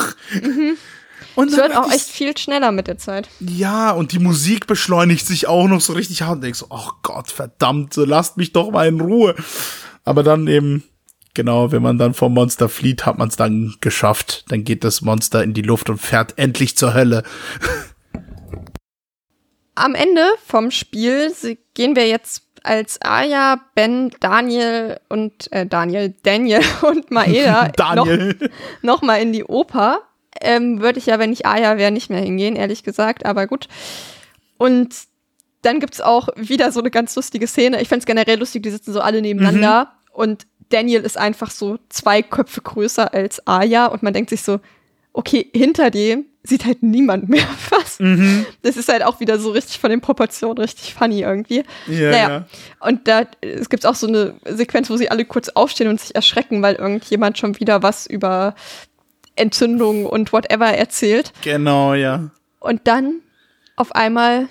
Und 1.39 1.51
Es 1.51 1.55
wird 1.55 1.73
auch 1.73 1.89
echt 1.89 2.09
viel 2.09 2.37
schneller 2.37 2.73
mit 2.73 2.87
der 2.87 2.97
Zeit. 2.97 3.29
Ja, 3.39 3.91
und 3.91 4.11
die 4.11 4.19
Musik 4.19 4.67
beschleunigt 4.67 5.25
sich 5.25 5.47
auch 5.47 5.69
noch 5.69 5.79
so 5.79 5.93
richtig 5.93 6.23
hart 6.23 6.35
und 6.35 6.41
denkst 6.41 6.59
so, 6.59 6.67
ach 6.69 6.95
Gott, 7.01 7.31
verdammt, 7.31 7.93
so 7.93 8.03
lasst 8.03 8.35
mich 8.35 8.51
doch 8.51 8.71
mal 8.71 8.89
in 8.89 8.99
Ruhe. 8.99 9.35
Aber 10.03 10.23
dann 10.23 10.47
eben, 10.47 10.83
genau, 11.35 11.71
wenn 11.71 11.81
man 11.81 11.97
dann 11.97 12.13
vom 12.13 12.33
Monster 12.33 12.67
flieht, 12.67 13.05
hat 13.05 13.17
man 13.17 13.29
es 13.29 13.37
dann 13.37 13.73
geschafft. 13.79 14.43
Dann 14.49 14.65
geht 14.65 14.83
das 14.83 14.99
Monster 14.99 15.41
in 15.41 15.53
die 15.53 15.61
Luft 15.61 15.89
und 15.89 15.99
fährt 15.99 16.37
endlich 16.37 16.75
zur 16.75 16.93
Hölle. 16.93 17.23
Am 19.75 19.95
Ende 19.95 20.25
vom 20.45 20.71
Spiel 20.71 21.31
gehen 21.73 21.95
wir 21.95 22.09
jetzt 22.09 22.43
als 22.63 23.01
Aya, 23.01 23.61
Ben, 23.75 24.11
Daniel 24.19 24.99
und 25.07 25.49
äh, 25.53 25.65
Daniel, 25.65 26.13
Daniel 26.21 26.59
und 26.81 27.11
Maeda 27.11 27.69
Daniel. 27.77 28.35
noch, 28.81 28.81
noch 28.81 29.01
mal 29.03 29.21
in 29.21 29.31
die 29.31 29.45
Oper. 29.45 30.01
Ähm, 30.41 30.81
Würde 30.81 30.99
ich 30.99 31.05
ja, 31.07 31.19
wenn 31.19 31.33
ich 31.33 31.45
Aya 31.45 31.77
wäre, 31.77 31.91
nicht 31.91 32.09
mehr 32.09 32.21
hingehen, 32.21 32.55
ehrlich 32.55 32.83
gesagt, 32.83 33.25
aber 33.25 33.47
gut. 33.47 33.67
Und 34.57 34.95
dann 35.61 35.79
gibt's 35.79 36.01
auch 36.01 36.29
wieder 36.35 36.71
so 36.71 36.79
eine 36.79 36.91
ganz 36.91 37.15
lustige 37.15 37.47
Szene. 37.47 37.81
Ich 37.81 37.89
find's 37.89 38.05
generell 38.05 38.39
lustig, 38.39 38.63
die 38.63 38.69
sitzen 38.69 38.93
so 38.93 39.01
alle 39.01 39.21
nebeneinander 39.21 39.91
und 40.11 40.45
Daniel 40.69 41.01
ist 41.01 41.17
einfach 41.17 41.51
so 41.51 41.79
zwei 41.89 42.21
Köpfe 42.21 42.61
größer 42.61 43.13
als 43.13 43.45
Aya 43.47 43.87
und 43.87 44.03
man 44.03 44.13
denkt 44.13 44.29
sich 44.29 44.43
so, 44.43 44.59
okay, 45.13 45.49
hinter 45.53 45.89
dem 45.89 46.25
sieht 46.43 46.65
halt 46.65 46.83
niemand 46.83 47.27
mehr 47.27 47.47
was. 47.69 47.97
Das 48.61 48.77
ist 48.77 48.87
halt 48.89 49.03
auch 49.03 49.19
wieder 49.19 49.39
so 49.39 49.51
richtig 49.51 49.79
von 49.79 49.89
den 49.89 50.01
Proportionen 50.01 50.57
richtig 50.59 50.93
funny 50.93 51.21
irgendwie. 51.21 51.63
Ja, 51.87 52.11
naja. 52.11 52.29
ja. 52.29 52.45
Und 52.79 53.07
da 53.07 53.25
es 53.41 53.69
gibt 53.69 53.85
auch 53.85 53.95
so 53.95 54.07
eine 54.07 54.35
Sequenz, 54.45 54.89
wo 54.89 54.95
sie 54.95 55.11
alle 55.11 55.25
kurz 55.25 55.49
aufstehen 55.49 55.89
und 55.89 55.99
sich 55.99 56.15
erschrecken, 56.15 56.61
weil 56.61 56.75
irgendjemand 56.75 57.37
schon 57.37 57.59
wieder 57.59 57.83
was 57.83 58.07
über 58.07 58.55
Entzündung 59.39 60.05
und 60.05 60.33
whatever 60.33 60.67
erzählt. 60.67 61.33
Genau, 61.41 61.93
ja. 61.93 62.29
Und 62.59 62.81
dann 62.87 63.21
auf 63.75 63.95
einmal 63.95 64.47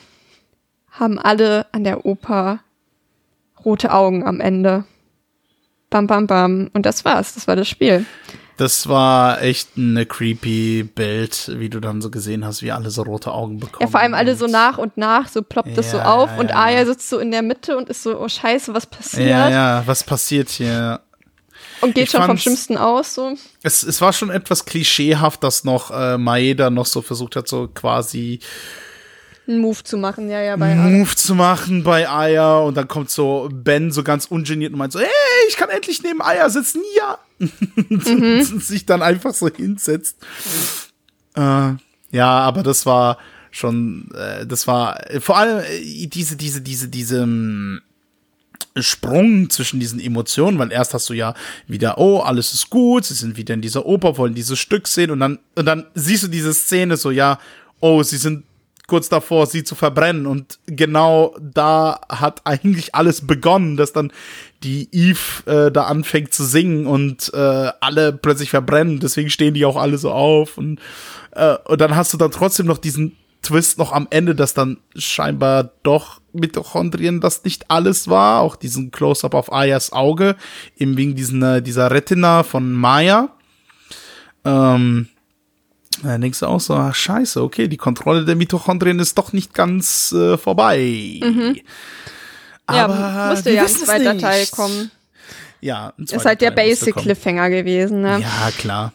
haben 0.91 1.19
alle 1.19 1.67
an 1.73 1.85
der 1.85 2.07
Oper 2.07 2.61
rote 3.65 3.93
Augen 3.93 4.27
am 4.27 4.41
Ende. 4.41 4.85
Bam, 5.91 6.07
bam, 6.07 6.27
bam. 6.27 6.71
Und 6.73 6.87
das 6.87 7.05
war's. 7.05 7.35
Das 7.35 7.47
war 7.47 7.57
das 7.57 7.69
Spiel. 7.69 8.05
Das 8.59 8.89
war 8.89 9.41
echt 9.41 9.71
eine 9.77 10.05
creepy 10.05 10.83
Bild, 10.83 11.53
wie 11.55 11.71
du 11.71 11.79
dann 11.79 12.03
so 12.03 12.11
gesehen 12.11 12.45
hast, 12.45 12.61
wie 12.61 12.73
alle 12.73 12.91
so 12.91 13.03
rote 13.03 13.31
Augen 13.31 13.61
bekommen. 13.61 13.83
Ja, 13.83 13.87
vor 13.87 14.01
allem 14.01 14.15
alle 14.15 14.35
so 14.35 14.49
nach 14.49 14.79
und 14.79 14.97
nach, 14.97 15.29
so 15.29 15.43
ploppt 15.43 15.79
das 15.79 15.93
so 15.93 15.99
Ja, 15.99 16.13
auf 16.13 16.31
ja, 16.31 16.39
und 16.39 16.51
ja. 16.51 16.57
Aya 16.57 16.85
sitzt 16.85 17.09
so 17.09 17.19
in 17.21 17.31
der 17.31 17.43
Mitte 17.43 17.77
und 17.77 17.89
ist 17.89 18.03
so, 18.03 18.21
oh 18.21 18.29
scheiße, 18.29 18.75
was 18.75 18.87
passiert? 18.87 19.29
Ja, 19.29 19.49
ja, 19.49 19.83
was 19.87 20.03
passiert 20.03 20.49
hier? 20.49 21.01
Und 21.81 21.95
geht 21.95 22.05
Ich 22.05 22.11
schon 22.11 22.25
vom 22.25 22.39
Schlimmsten 22.39 22.77
aus, 22.77 23.15
so. 23.15 23.37
Es, 23.63 23.83
es 23.83 24.01
war 24.01 24.13
schon 24.13 24.31
etwas 24.31 24.65
klischeehaft, 24.65 25.43
dass 25.43 25.65
noch 25.65 25.91
äh, 25.91 26.19
Maeda 26.19 26.71
noch 26.71 26.87
so 26.87 27.03
versucht 27.03 27.37
hat, 27.37 27.49
so 27.49 27.69
quasi 27.69 28.41
Einen 29.47 29.61
Move 29.61 29.83
zu 29.85 29.97
machen, 29.97 30.29
ja, 30.31 30.41
ja, 30.41 30.57
bei 30.57 30.73
Aya. 30.73 30.77
Move 30.77 31.15
zu 31.15 31.35
machen 31.35 31.83
bei 31.85 32.09
Aya 32.09 32.59
und 32.59 32.77
dann 32.77 32.89
kommt 32.89 33.11
so 33.11 33.49
Ben 33.53 33.91
so 33.93 34.03
ganz 34.03 34.27
ungeniert 34.27 34.73
und 34.73 34.79
meint 34.79 34.93
so, 34.93 35.01
hey, 35.01 35.09
ich 35.49 35.57
kann 35.57 35.69
endlich 35.71 36.03
neben 36.03 36.21
Aya 36.21 36.51
sitzen, 36.51 36.83
ja. 36.97 37.19
Mhm. 37.89 38.49
und 38.53 38.65
sich 38.65 38.85
dann 38.85 39.01
einfach 39.01 39.33
so 39.33 39.49
hinsetzt. 39.49 40.17
Äh, 41.37 41.73
ja, 42.11 42.41
aber 42.41 42.63
das 42.63 42.85
war 42.85 43.19
schon, 43.51 44.11
äh, 44.15 44.47
das 44.47 44.67
war 44.67 45.09
äh, 45.11 45.21
vor 45.21 45.37
allem 45.37 45.61
äh, 45.61 46.07
diese, 46.07 46.37
diese, 46.37 46.61
diese, 46.61 46.89
diese 46.89 47.23
ähm, 47.23 47.81
Sprung 48.83 49.51
zwischen 49.51 49.81
diesen 49.81 50.01
Emotionen, 50.01 50.59
weil 50.59 50.73
erst 50.73 50.95
hast 50.95 51.09
du 51.09 51.15
ja 51.15 51.35
wieder, 51.67 51.99
oh, 51.99 52.21
alles 52.21 52.55
ist 52.55 52.71
gut, 52.71 53.05
sie 53.05 53.15
sind 53.15 53.37
wieder 53.37 53.55
in 53.55 53.63
dieser 53.63 53.87
Oper, 53.87 54.17
wollen 54.17 54.35
dieses 54.35 54.59
Stück 54.59 54.87
sehen 54.89 55.11
und 55.11 55.21
dann, 55.21 55.39
und 55.55 55.67
dann 55.67 55.87
siehst 55.95 56.25
du 56.25 56.29
diese 56.29 56.55
Szene 56.55 56.97
so, 56.97 57.11
ja, 57.11 57.39
oh, 57.81 58.03
sie 58.03 58.17
sind 58.17 58.45
kurz 58.89 59.11
davor, 59.11 59.47
sie 59.47 59.65
zu 59.65 59.75
verbrennen 59.75 60.27
und 60.27 60.59
genau 60.67 61.37
da 61.41 62.01
hat 62.09 62.41
eigentlich 62.45 62.95
alles 62.95 63.27
begonnen, 63.27 63.77
dass 63.77 63.93
dann 63.93 64.11
die 64.63 64.89
Eve 64.93 65.19
äh, 65.47 65.71
da 65.71 65.85
anfängt 65.85 66.33
zu 66.33 66.43
singen 66.45 66.87
und 66.87 67.31
äh, 67.35 67.71
alle 67.81 68.13
plötzlich 68.15 68.51
verbrennen, 68.51 68.99
deswegen 68.99 69.29
stehen 69.31 69.55
die 69.55 69.67
auch 69.67 69.77
alle 69.77 69.99
so 69.99 70.11
auf 70.11 70.57
und, 70.57 70.81
äh, 71.33 71.57
und 71.67 71.81
dann 71.81 71.95
hast 71.97 72.15
du 72.15 72.17
dann 72.17 72.31
trotzdem 72.31 72.67
noch 72.67 72.79
diesen 72.79 73.15
Twist 73.43 73.79
noch 73.79 73.93
am 73.93 74.07
Ende, 74.11 74.35
dass 74.35 74.55
dann 74.55 74.79
scheinbar 74.97 75.71
doch 75.83 76.21
Mitochondrien 76.33 77.21
das 77.21 77.45
nicht 77.45 77.71
alles 77.71 78.09
war, 78.09 78.41
auch 78.41 78.57
diesen 78.57 78.91
Close-up 78.91 79.35
auf 79.35 79.53
Ayas 79.53 79.93
Auge, 79.93 80.37
eben 80.77 80.97
wegen 80.97 81.15
diesen, 81.15 81.43
äh, 81.43 81.63
dieser 81.63 81.91
Retina 81.91 82.43
von 82.43 82.73
Maya. 82.73 83.31
Ähm, 84.45 85.09
da 86.03 86.19
denkst 86.19 86.41
du 86.41 86.47
auch 86.47 86.61
so, 86.61 86.75
ach, 86.75 86.95
scheiße, 86.95 87.43
okay, 87.43 87.69
die 87.69 87.77
Kontrolle 87.77 88.25
der 88.25 88.37
Mitochondrien 88.37 88.99
ist 89.01 89.19
doch 89.19 89.33
nicht 89.33 89.55
ganz 89.55 90.13
äh, 90.13 90.37
vorbei. 90.37 91.21
Aber 92.67 92.95
ja, 92.95 93.29
musste 93.31 93.51
ja 93.51 93.63
ein 93.63 93.69
zweiter 93.69 94.13
nicht. 94.15 94.25
Teil 94.25 94.47
kommen. 94.47 94.91
Ja, 95.61 95.93
ein 95.99 96.05
Ist 96.05 96.11
zweiter 96.11 96.29
halt 96.29 96.41
der 96.43 96.55
Teil 96.55 96.69
musste 96.69 96.85
Basic 96.85 96.95
kommen. 96.95 97.05
Cliffhanger 97.05 97.51
gewesen, 97.51 98.03
ne? 98.03 98.21
Ja, 98.21 98.51
klar. 98.57 98.93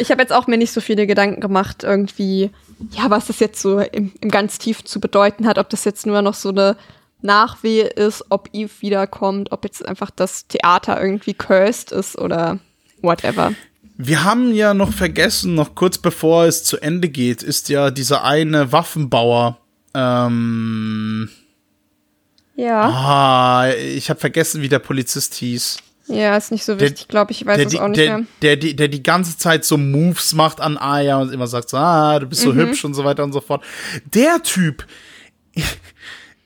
Ich 0.00 0.10
habe 0.10 0.22
jetzt 0.22 0.32
auch 0.32 0.46
mir 0.46 0.56
nicht 0.56 0.72
so 0.72 0.80
viele 0.80 1.06
Gedanken 1.06 1.40
gemacht, 1.40 1.82
irgendwie, 1.82 2.50
ja, 2.92 3.10
was 3.10 3.26
das 3.26 3.40
jetzt 3.40 3.60
so 3.60 3.80
im, 3.80 4.12
im 4.20 4.30
ganz 4.30 4.58
tief 4.58 4.84
zu 4.84 5.00
bedeuten 5.00 5.46
hat, 5.46 5.58
ob 5.58 5.68
das 5.70 5.84
jetzt 5.84 6.06
nur 6.06 6.22
noch 6.22 6.34
so 6.34 6.50
eine 6.50 6.76
Nachwehe 7.22 7.86
ist, 7.86 8.24
ob 8.28 8.48
Eve 8.52 8.70
wiederkommt, 8.80 9.52
ob 9.52 9.64
jetzt 9.64 9.86
einfach 9.86 10.10
das 10.10 10.46
Theater 10.46 11.00
irgendwie 11.00 11.34
cursed 11.34 11.92
ist 11.92 12.18
oder 12.18 12.58
whatever. 13.00 13.52
Wir 13.96 14.24
haben 14.24 14.54
ja 14.54 14.74
noch 14.74 14.92
vergessen, 14.92 15.54
noch 15.54 15.74
kurz 15.74 15.96
bevor 15.96 16.44
es 16.44 16.64
zu 16.64 16.78
Ende 16.78 17.08
geht, 17.08 17.42
ist 17.42 17.70
ja 17.70 17.90
dieser 17.90 18.24
eine 18.24 18.70
Waffenbauer. 18.72 19.58
Ähm, 19.94 21.30
Ja, 22.56 22.82
ah, 22.82 23.70
ich 23.70 24.10
habe 24.10 24.20
vergessen, 24.20 24.60
wie 24.60 24.68
der 24.68 24.78
Polizist 24.78 25.34
hieß. 25.34 25.78
Ja, 26.08 26.36
ist 26.36 26.52
nicht 26.52 26.64
so 26.64 26.78
wichtig, 26.80 27.08
glaube 27.08 27.32
ich, 27.32 27.40
ich 27.42 27.46
weiß 27.46 27.56
der, 27.56 27.66
es 27.66 27.72
die- 27.72 27.80
auch 27.80 27.88
nicht 27.88 27.98
der, 27.98 28.18
mehr. 28.18 28.26
der, 28.42 28.56
der, 28.56 28.72
der 28.74 28.88
die 28.88 29.02
ganze 29.02 29.36
Zeit 29.38 29.64
so 29.64 29.76
Moves 29.76 30.34
macht 30.34 30.60
an 30.60 30.78
Aya 30.78 31.18
und 31.18 31.32
immer 31.32 31.46
sagt 31.46 31.68
so, 31.70 31.76
ah, 31.76 32.18
du 32.18 32.26
bist 32.26 32.44
Mhm. 32.46 32.50
so 32.50 32.54
hübsch 32.54 32.84
und 32.84 32.94
so 32.94 33.04
weiter 33.04 33.24
und 33.24 33.32
so 33.32 33.40
fort. 33.40 33.64
Der 34.04 34.42
Typ 34.42 34.86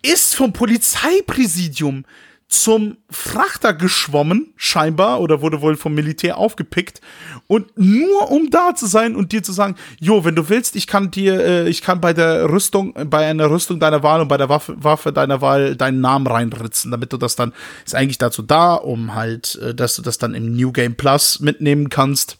ist 0.02 0.34
vom 0.34 0.52
Polizeipräsidium 0.52 2.04
zum 2.50 2.96
Frachter 3.08 3.72
geschwommen, 3.72 4.52
scheinbar, 4.56 5.20
oder 5.20 5.40
wurde 5.40 5.62
wohl 5.62 5.76
vom 5.76 5.94
Militär 5.94 6.36
aufgepickt. 6.36 7.00
Und 7.46 7.70
nur 7.78 8.30
um 8.32 8.50
da 8.50 8.74
zu 8.74 8.86
sein 8.86 9.14
und 9.14 9.30
dir 9.30 9.44
zu 9.44 9.52
sagen, 9.52 9.76
jo, 10.00 10.24
wenn 10.24 10.34
du 10.34 10.48
willst, 10.48 10.74
ich 10.74 10.88
kann 10.88 11.12
dir, 11.12 11.40
äh, 11.40 11.68
ich 11.68 11.80
kann 11.80 12.00
bei 12.00 12.12
der 12.12 12.50
Rüstung, 12.50 12.94
äh, 12.96 13.04
bei 13.04 13.24
einer 13.28 13.48
Rüstung 13.48 13.78
deiner 13.78 14.02
Wahl 14.02 14.20
und 14.20 14.26
bei 14.26 14.36
der 14.36 14.48
Waffe, 14.48 14.74
Waffe 14.82 15.12
deiner 15.12 15.40
Wahl 15.40 15.76
deinen 15.76 16.00
Namen 16.00 16.26
reinritzen, 16.26 16.90
damit 16.90 17.12
du 17.12 17.18
das 17.18 17.36
dann, 17.36 17.52
ist 17.86 17.94
eigentlich 17.94 18.18
dazu 18.18 18.42
da, 18.42 18.74
um 18.74 19.14
halt, 19.14 19.54
äh, 19.62 19.72
dass 19.72 19.94
du 19.94 20.02
das 20.02 20.18
dann 20.18 20.34
im 20.34 20.52
New 20.52 20.72
Game 20.72 20.96
Plus 20.96 21.38
mitnehmen 21.38 21.88
kannst. 21.88 22.38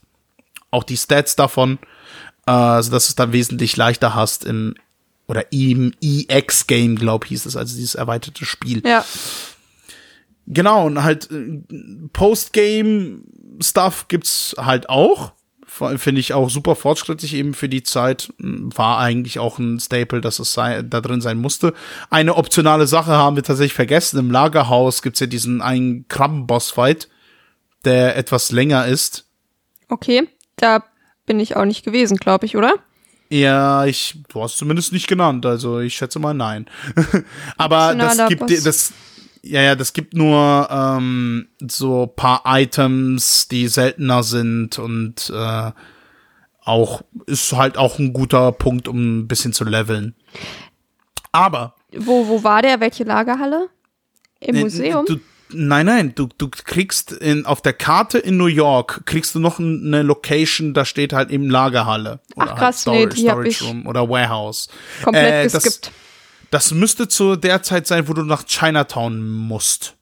Auch 0.72 0.82
die 0.82 0.96
Stats 0.96 1.36
davon, 1.36 1.78
äh, 2.46 2.50
also 2.50 2.90
dass 2.90 3.06
du 3.06 3.10
es 3.10 3.16
dann 3.16 3.32
wesentlich 3.32 3.76
leichter 3.76 4.16
hast 4.16 4.44
im, 4.44 4.74
oder 5.28 5.52
im 5.52 5.92
EX-Game, 6.02 6.96
glaub 6.96 7.26
hieß 7.26 7.46
es, 7.46 7.56
also 7.56 7.76
dieses 7.76 7.94
erweiterte 7.94 8.44
Spiel. 8.44 8.82
Ja, 8.84 9.04
Genau, 10.46 10.86
und 10.86 11.02
halt 11.02 11.30
äh, 11.30 11.62
Postgame-Stuff 12.12 14.08
gibt's 14.08 14.54
halt 14.58 14.88
auch 14.88 15.32
finde 15.96 16.20
ich 16.20 16.34
auch 16.34 16.50
super 16.50 16.74
fortschrittlich 16.74 17.34
eben 17.34 17.54
für 17.54 17.68
die 17.68 17.82
Zeit. 17.82 18.32
War 18.38 18.98
eigentlich 18.98 19.38
auch 19.38 19.58
ein 19.58 19.78
Staple, 19.78 20.20
dass 20.20 20.38
es 20.38 20.52
sei, 20.52 20.82
da 20.82 21.00
drin 21.00 21.20
sein 21.20 21.38
musste. 21.38 21.74
Eine 22.10 22.36
optionale 22.36 22.86
Sache 22.86 23.12
haben 23.12 23.36
wir 23.36 23.42
tatsächlich 23.42 23.74
vergessen. 23.74 24.18
Im 24.18 24.30
Lagerhaus 24.30 25.00
gibt's 25.00 25.20
ja 25.20 25.26
diesen 25.26 25.62
einen 25.62 26.06
Krabben-Boss-Fight, 26.08 27.08
der 27.84 28.16
etwas 28.16 28.50
länger 28.50 28.86
ist. 28.86 29.26
Okay, 29.88 30.28
da 30.56 30.84
bin 31.24 31.40
ich 31.40 31.56
auch 31.56 31.64
nicht 31.64 31.84
gewesen, 31.84 32.16
glaube 32.16 32.46
ich, 32.46 32.56
oder? 32.56 32.74
Ja, 33.28 33.86
ich, 33.86 34.18
du 34.28 34.42
hast 34.42 34.58
zumindest 34.58 34.92
nicht 34.92 35.06
genannt, 35.06 35.46
also 35.46 35.78
ich 35.78 35.94
schätze 35.94 36.18
mal 36.18 36.34
nein. 36.34 36.66
Aber 37.56 37.94
das 37.94 38.28
gibt 38.28 38.66
das, 38.66 38.92
ja, 39.42 39.62
ja, 39.62 39.74
das 39.74 39.92
gibt 39.92 40.14
nur 40.14 40.68
ähm, 40.70 41.48
so 41.66 42.06
paar 42.06 42.42
Items, 42.46 43.48
die 43.48 43.68
seltener 43.68 44.22
sind 44.22 44.78
und 44.78 45.32
äh, 45.34 45.70
auch 46.62 47.02
ist 47.26 47.52
halt 47.52 47.78
auch 47.78 47.98
ein 47.98 48.12
guter 48.12 48.52
Punkt, 48.52 48.86
um 48.86 49.20
ein 49.20 49.28
bisschen 49.28 49.52
zu 49.52 49.64
leveln. 49.64 50.14
Aber 51.32 51.74
wo 51.96 52.28
wo 52.28 52.44
war 52.44 52.62
der? 52.62 52.80
Welche 52.80 53.04
Lagerhalle? 53.04 53.68
Im 54.40 54.60
Museum? 54.60 55.06
Du, 55.06 55.16
nein, 55.52 55.86
nein, 55.86 56.12
du 56.14 56.28
du 56.36 56.48
kriegst 56.48 57.12
in 57.12 57.46
auf 57.46 57.62
der 57.62 57.72
Karte 57.72 58.18
in 58.18 58.36
New 58.36 58.46
York 58.46 59.06
kriegst 59.06 59.34
du 59.34 59.38
noch 59.38 59.58
eine 59.58 60.02
Location, 60.02 60.74
da 60.74 60.84
steht 60.84 61.12
halt 61.12 61.30
eben 61.30 61.48
Lagerhalle 61.48 62.20
oder 62.36 62.52
Ach, 62.52 62.58
krass, 62.58 62.86
halt 62.86 63.14
Storage, 63.14 63.22
nee, 63.22 63.28
Storage 63.28 63.64
Room 63.64 63.86
oder 63.86 64.08
Warehouse. 64.08 64.68
Komplett 65.02 65.32
äh, 65.32 65.42
geskippt. 65.44 65.86
Das 65.86 65.92
müsste 66.72 67.08
zu 67.08 67.36
der 67.36 67.62
Zeit 67.62 67.86
sein, 67.86 68.08
wo 68.08 68.12
du 68.12 68.22
nach 68.22 68.44
Chinatown 68.44 69.22
musst. 69.22 69.96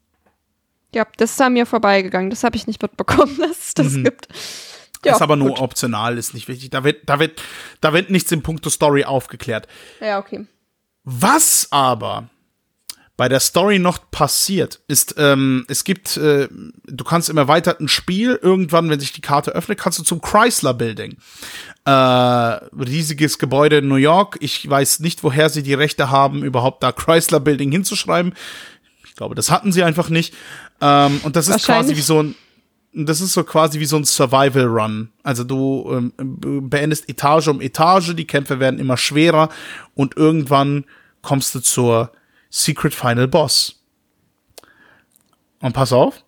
Ja, 0.95 1.07
das 1.19 1.33
ist 1.33 1.41
an 1.41 1.53
mir 1.53 1.67
vorbeigegangen. 1.67 2.31
Das 2.31 2.45
habe 2.45 2.57
ich 2.57 2.67
nicht 2.67 2.81
mitbekommen, 2.81 3.39
dass 3.41 3.59
es 3.59 3.75
das 3.75 3.93
mhm. 3.93 4.05
gibt. 4.05 4.29
Ja, 5.05 5.15
ist 5.15 5.23
aber 5.23 5.37
nur 5.37 5.51
gut. 5.51 5.61
optional, 5.61 6.19
ist 6.19 6.35
nicht 6.35 6.49
wichtig. 6.49 6.71
Da 6.71 6.83
wird, 6.83 7.09
da 7.09 7.21
wird, 7.21 7.41
da 7.81 7.93
wird 7.93 8.11
nichts 8.11 8.33
in 8.33 8.43
puncto 8.43 8.69
Story 8.69 9.05
aufgeklärt. 9.05 9.69
Ja, 10.01 10.19
okay. 10.19 10.47
Was 11.05 11.69
aber 11.71 12.29
bei 13.19 13.29
der 13.29 13.41
Story 13.41 13.81
noch 13.81 14.13
passiert, 14.13 14.81
ist, 14.87 15.17
ähm, 15.19 15.67
es 15.67 15.83
gibt, 15.83 16.17
äh, 16.17 16.47
du 16.87 17.05
kannst 17.05 17.29
im 17.29 17.37
erweiterten 17.37 17.89
Spiel 17.89 18.39
irgendwann, 18.41 18.89
wenn 18.89 19.01
sich 19.01 19.13
die 19.13 19.21
Karte 19.21 19.51
öffnet, 19.51 19.77
kannst 19.77 19.99
du 19.99 20.05
zum 20.05 20.23
Chrysler 20.23 20.73
Building. 20.73 21.17
Äh, 21.85 21.91
riesiges 21.91 23.41
Gebäude 23.41 23.79
in 23.79 23.89
New 23.89 23.97
York. 23.97 24.37
Ich 24.39 24.71
weiß 24.71 25.01
nicht, 25.01 25.25
woher 25.25 25.51
sie 25.51 25.65
die 25.65 25.75
Rechte 25.75 26.13
haben, 26.13 26.45
überhaupt 26.45 26.81
da 26.85 26.93
Chrysler 26.93 27.41
Building 27.41 27.73
hinzuschreiben. 27.73 28.35
Ich 29.05 29.17
glaube, 29.17 29.35
das 29.35 29.51
hatten 29.51 29.73
sie 29.73 29.83
einfach 29.83 30.11
nicht. 30.11 30.33
Ähm, 30.81 31.21
und 31.25 31.35
das 31.35 31.49
ist 31.49 31.65
quasi 31.65 31.97
wie 31.97 32.01
so 32.01 32.23
ein 32.23 32.37
das 32.95 33.21
ist 33.21 33.35
so 33.35 33.45
quasi 33.45 33.81
wie 33.81 33.85
so 33.85 33.97
ein 33.97 34.05
Survival 34.05 34.65
Run. 34.65 35.11
Also 35.25 35.45
du 35.45 35.91
ähm, 35.93 36.13
beendest 36.71 37.09
Etage 37.09 37.49
um 37.49 37.61
Etage, 37.61 38.15
die 38.15 38.27
Kämpfe 38.27 38.61
werden 38.61 38.79
immer 38.79 38.97
schwerer 38.97 39.51
und 39.95 40.17
irgendwann 40.17 40.85
kommst 41.21 41.55
du 41.55 41.61
zur 41.61 42.13
Secret 42.51 42.95
Final 42.95 43.29
Boss. 43.29 43.83
Und 45.61 45.73
pass 45.73 45.93
auf, 45.93 46.25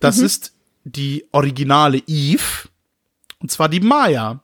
das 0.00 0.18
mhm. 0.18 0.26
ist 0.26 0.52
die 0.84 1.26
originale 1.32 2.02
Eve, 2.06 2.68
und 3.40 3.50
zwar 3.50 3.68
die 3.68 3.80
Maya. 3.80 4.40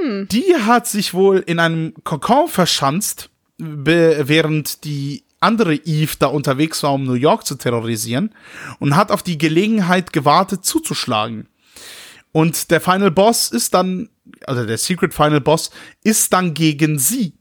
Hm. 0.00 0.28
Die 0.28 0.56
hat 0.56 0.86
sich 0.86 1.14
wohl 1.14 1.38
in 1.38 1.58
einem 1.58 1.94
Kokon 2.04 2.48
verschanzt, 2.48 3.30
während 3.58 4.84
die 4.84 5.24
andere 5.40 5.74
Eve 5.74 6.16
da 6.18 6.26
unterwegs 6.26 6.82
war, 6.82 6.94
um 6.94 7.04
New 7.04 7.14
York 7.14 7.46
zu 7.46 7.54
terrorisieren, 7.54 8.34
und 8.80 8.96
hat 8.96 9.10
auf 9.10 9.22
die 9.22 9.38
Gelegenheit 9.38 10.12
gewartet, 10.12 10.64
zuzuschlagen. 10.64 11.48
Und 12.32 12.70
der 12.70 12.80
Final 12.80 13.12
Boss 13.12 13.50
ist 13.50 13.74
dann, 13.74 14.08
also 14.46 14.66
der 14.66 14.78
Secret 14.78 15.14
Final 15.14 15.40
Boss 15.40 15.70
ist 16.02 16.32
dann 16.32 16.54
gegen 16.54 16.98
sie. 16.98 17.34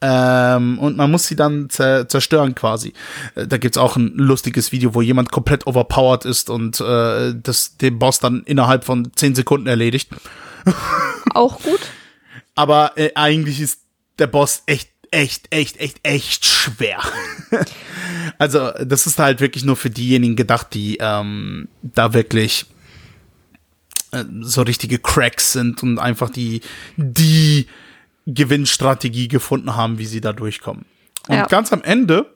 Ähm, 0.00 0.78
und 0.78 0.96
man 0.96 1.10
muss 1.10 1.26
sie 1.26 1.36
dann 1.36 1.70
zerstören 1.70 2.54
quasi. 2.54 2.92
Äh, 3.34 3.46
da 3.46 3.56
gibt's 3.56 3.78
auch 3.78 3.96
ein 3.96 4.12
lustiges 4.16 4.72
Video, 4.72 4.94
wo 4.94 5.00
jemand 5.00 5.32
komplett 5.32 5.66
overpowered 5.66 6.24
ist 6.24 6.50
und 6.50 6.80
äh, 6.80 7.34
das 7.34 7.76
den 7.78 7.98
Boss 7.98 8.18
dann 8.18 8.42
innerhalb 8.44 8.84
von 8.84 9.10
zehn 9.14 9.34
Sekunden 9.34 9.66
erledigt. 9.66 10.10
Auch 11.34 11.60
gut. 11.60 11.80
Aber 12.54 12.92
äh, 12.96 13.10
eigentlich 13.14 13.60
ist 13.60 13.80
der 14.18 14.26
Boss 14.26 14.62
echt, 14.66 14.90
echt, 15.10 15.46
echt, 15.50 15.78
echt, 15.78 16.00
echt 16.02 16.44
schwer. 16.44 17.00
also 18.38 18.70
das 18.84 19.06
ist 19.06 19.18
halt 19.18 19.40
wirklich 19.40 19.64
nur 19.64 19.76
für 19.76 19.90
diejenigen 19.90 20.36
gedacht, 20.36 20.68
die 20.74 20.98
ähm, 21.00 21.68
da 21.82 22.12
wirklich 22.12 22.66
äh, 24.12 24.24
so 24.40 24.62
richtige 24.62 24.98
Cracks 24.98 25.52
sind 25.52 25.82
und 25.82 25.98
einfach 25.98 26.30
die, 26.30 26.60
die 26.96 27.66
Gewinnstrategie 28.26 29.28
gefunden 29.28 29.76
haben, 29.76 29.98
wie 29.98 30.06
sie 30.06 30.20
da 30.20 30.32
durchkommen. 30.32 30.86
Und 31.28 31.36
ja. 31.36 31.46
ganz 31.46 31.72
am 31.72 31.82
Ende, 31.82 32.34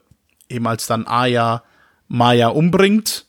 eben 0.49 0.67
als 0.67 0.87
dann 0.87 1.07
Aya 1.07 1.63
Maya 2.07 2.47
umbringt 2.49 3.25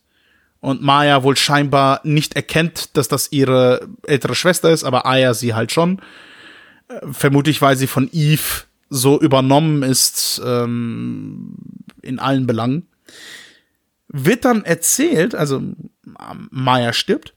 und 0.60 0.82
Maya 0.82 1.22
wohl 1.22 1.36
scheinbar 1.36 2.00
nicht 2.02 2.34
erkennt, 2.34 2.96
dass 2.96 3.08
das 3.08 3.30
ihre 3.30 3.88
ältere 4.06 4.34
Schwester 4.34 4.70
ist, 4.70 4.84
aber 4.84 5.06
Aya 5.06 5.34
sie 5.34 5.54
halt 5.54 5.72
schon, 5.72 6.00
äh, 6.88 7.00
vermutlich 7.12 7.60
weil 7.62 7.76
sie 7.76 7.86
von 7.86 8.08
Eve 8.12 8.64
so 8.88 9.20
übernommen 9.20 9.82
ist 9.82 10.40
ähm, 10.44 11.54
in 12.02 12.18
allen 12.18 12.46
Belangen, 12.46 12.88
wird 14.08 14.44
dann 14.44 14.64
erzählt, 14.64 15.34
also 15.34 15.62
Maya 16.50 16.92
stirbt 16.92 17.34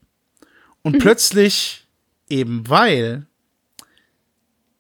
und 0.82 0.95
mhm. 0.95 1.00
plötzlich 1.00 1.88
eben 2.30 2.68
weil 2.68 3.27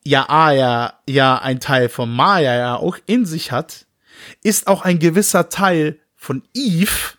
ja 0.03 0.29
Aya 0.29 0.99
ja 1.07 1.37
ein 1.37 1.59
Teil 1.59 1.89
von 1.89 2.13
Maya 2.13 2.55
ja 2.55 2.75
auch 2.75 2.97
in 3.05 3.25
sich 3.25 3.51
hat, 3.51 3.85
ist 4.43 4.67
auch 4.67 4.83
ein 4.83 4.99
gewisser 4.99 5.49
Teil 5.49 5.99
von 6.15 6.43
Eve 6.53 7.17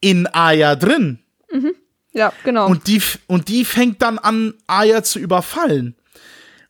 in 0.00 0.26
Aya 0.26 0.76
drin. 0.76 1.20
Mhm. 1.52 1.74
Ja, 2.12 2.32
genau. 2.44 2.66
Und 2.66 2.86
die, 2.86 3.02
und 3.26 3.48
die 3.48 3.64
fängt 3.64 4.02
dann 4.02 4.18
an, 4.18 4.54
Aya 4.66 5.02
zu 5.02 5.18
überfallen. 5.18 5.94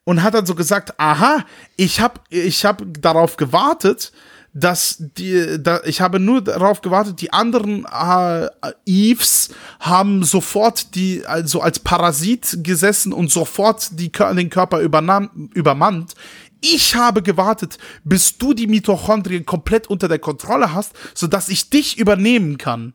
Und 0.04 0.22
hat 0.22 0.34
dann 0.34 0.46
so 0.46 0.54
gesagt, 0.54 0.98
aha, 0.98 1.44
ich 1.76 2.00
hab, 2.00 2.24
ich 2.30 2.64
hab 2.64 2.82
darauf 3.00 3.36
gewartet, 3.36 4.12
dass 4.52 4.96
die, 5.16 5.58
da, 5.62 5.80
ich 5.84 6.00
habe 6.00 6.18
nur 6.18 6.42
darauf 6.42 6.80
gewartet, 6.80 7.20
die 7.20 7.32
anderen 7.32 7.84
äh, 7.86 8.48
Eves 8.84 9.50
haben 9.78 10.24
sofort 10.24 10.94
die, 10.94 11.24
also 11.26 11.60
als 11.60 11.78
Parasit 11.78 12.58
gesessen 12.62 13.12
und 13.12 13.30
sofort 13.30 13.98
die, 13.98 14.10
den 14.10 14.50
Körper 14.50 14.80
übernahm, 14.80 15.50
übermannt. 15.54 16.14
Ich 16.60 16.94
habe 16.94 17.22
gewartet, 17.22 17.78
bis 18.04 18.36
du 18.36 18.52
die 18.52 18.66
Mitochondrien 18.66 19.46
komplett 19.46 19.86
unter 19.86 20.08
der 20.08 20.18
Kontrolle 20.18 20.74
hast, 20.74 20.92
sodass 21.14 21.48
ich 21.48 21.70
dich 21.70 21.98
übernehmen 21.98 22.58
kann. 22.58 22.94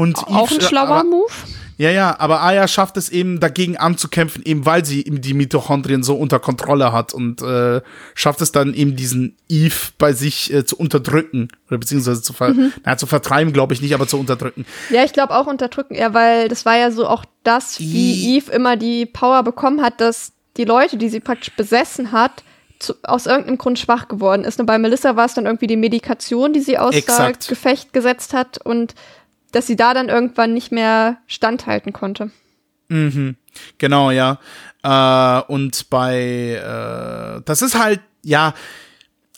Und 0.00 0.18
auch 0.18 0.50
Eve, 0.50 0.60
ein 0.60 0.60
schlauer 0.62 0.88
aber, 0.88 1.04
Move. 1.04 1.32
Ja, 1.76 1.90
ja, 1.90 2.16
aber 2.18 2.42
Aya 2.42 2.68
schafft 2.68 2.96
es 2.96 3.10
eben 3.10 3.38
dagegen 3.38 3.76
anzukämpfen, 3.76 4.42
eben 4.44 4.64
weil 4.64 4.84
sie 4.84 5.04
eben 5.04 5.20
die 5.20 5.34
Mitochondrien 5.34 6.02
so 6.02 6.14
unter 6.14 6.38
Kontrolle 6.38 6.92
hat 6.92 7.12
und 7.12 7.42
äh, 7.42 7.82
schafft 8.14 8.40
es 8.40 8.52
dann 8.52 8.72
eben 8.74 8.96
diesen 8.96 9.36
Eve 9.48 9.92
bei 9.98 10.12
sich 10.12 10.52
äh, 10.52 10.64
zu 10.64 10.76
unterdrücken 10.76 11.48
oder 11.68 11.78
beziehungsweise 11.78 12.22
zu, 12.22 12.32
ver 12.32 12.50
mhm. 12.50 12.72
naja, 12.84 12.96
zu 12.96 13.06
vertreiben, 13.06 13.52
glaube 13.52 13.74
ich 13.74 13.82
nicht, 13.82 13.94
aber 13.94 14.06
zu 14.06 14.18
unterdrücken. 14.18 14.64
Ja, 14.88 15.04
ich 15.04 15.12
glaube 15.12 15.34
auch 15.34 15.46
unterdrücken, 15.46 15.94
ja, 15.94 16.14
weil 16.14 16.48
das 16.48 16.64
war 16.64 16.76
ja 16.76 16.90
so 16.90 17.06
auch 17.06 17.24
das, 17.44 17.78
wie 17.78 18.36
Eve 18.36 18.50
immer 18.52 18.76
die 18.76 19.06
Power 19.06 19.42
bekommen 19.42 19.82
hat, 19.82 20.00
dass 20.00 20.32
die 20.56 20.64
Leute, 20.64 20.96
die 20.96 21.08
sie 21.08 21.20
praktisch 21.20 21.54
besessen 21.56 22.12
hat, 22.12 22.42
zu, 22.78 22.94
aus 23.02 23.26
irgendeinem 23.26 23.58
Grund 23.58 23.78
schwach 23.78 24.08
geworden 24.08 24.44
ist. 24.44 24.58
Und 24.58 24.66
bei 24.66 24.78
Melissa 24.78 25.14
war 25.14 25.26
es 25.26 25.34
dann 25.34 25.46
irgendwie 25.46 25.66
die 25.66 25.76
Medikation, 25.76 26.52
die 26.52 26.60
sie 26.60 26.78
außer 26.78 27.32
Gefecht 27.48 27.92
gesetzt 27.92 28.34
hat 28.34 28.58
und 28.64 28.94
dass 29.50 29.66
sie 29.66 29.76
da 29.76 29.94
dann 29.94 30.08
irgendwann 30.08 30.54
nicht 30.54 30.72
mehr 30.72 31.18
standhalten 31.26 31.92
konnte. 31.92 32.30
Mhm. 32.88 33.36
Genau, 33.78 34.10
ja. 34.10 34.38
Äh, 34.82 35.42
und 35.52 35.90
bei, 35.90 36.54
äh, 36.54 37.42
das 37.44 37.62
ist 37.62 37.78
halt, 37.78 38.00
ja, 38.22 38.54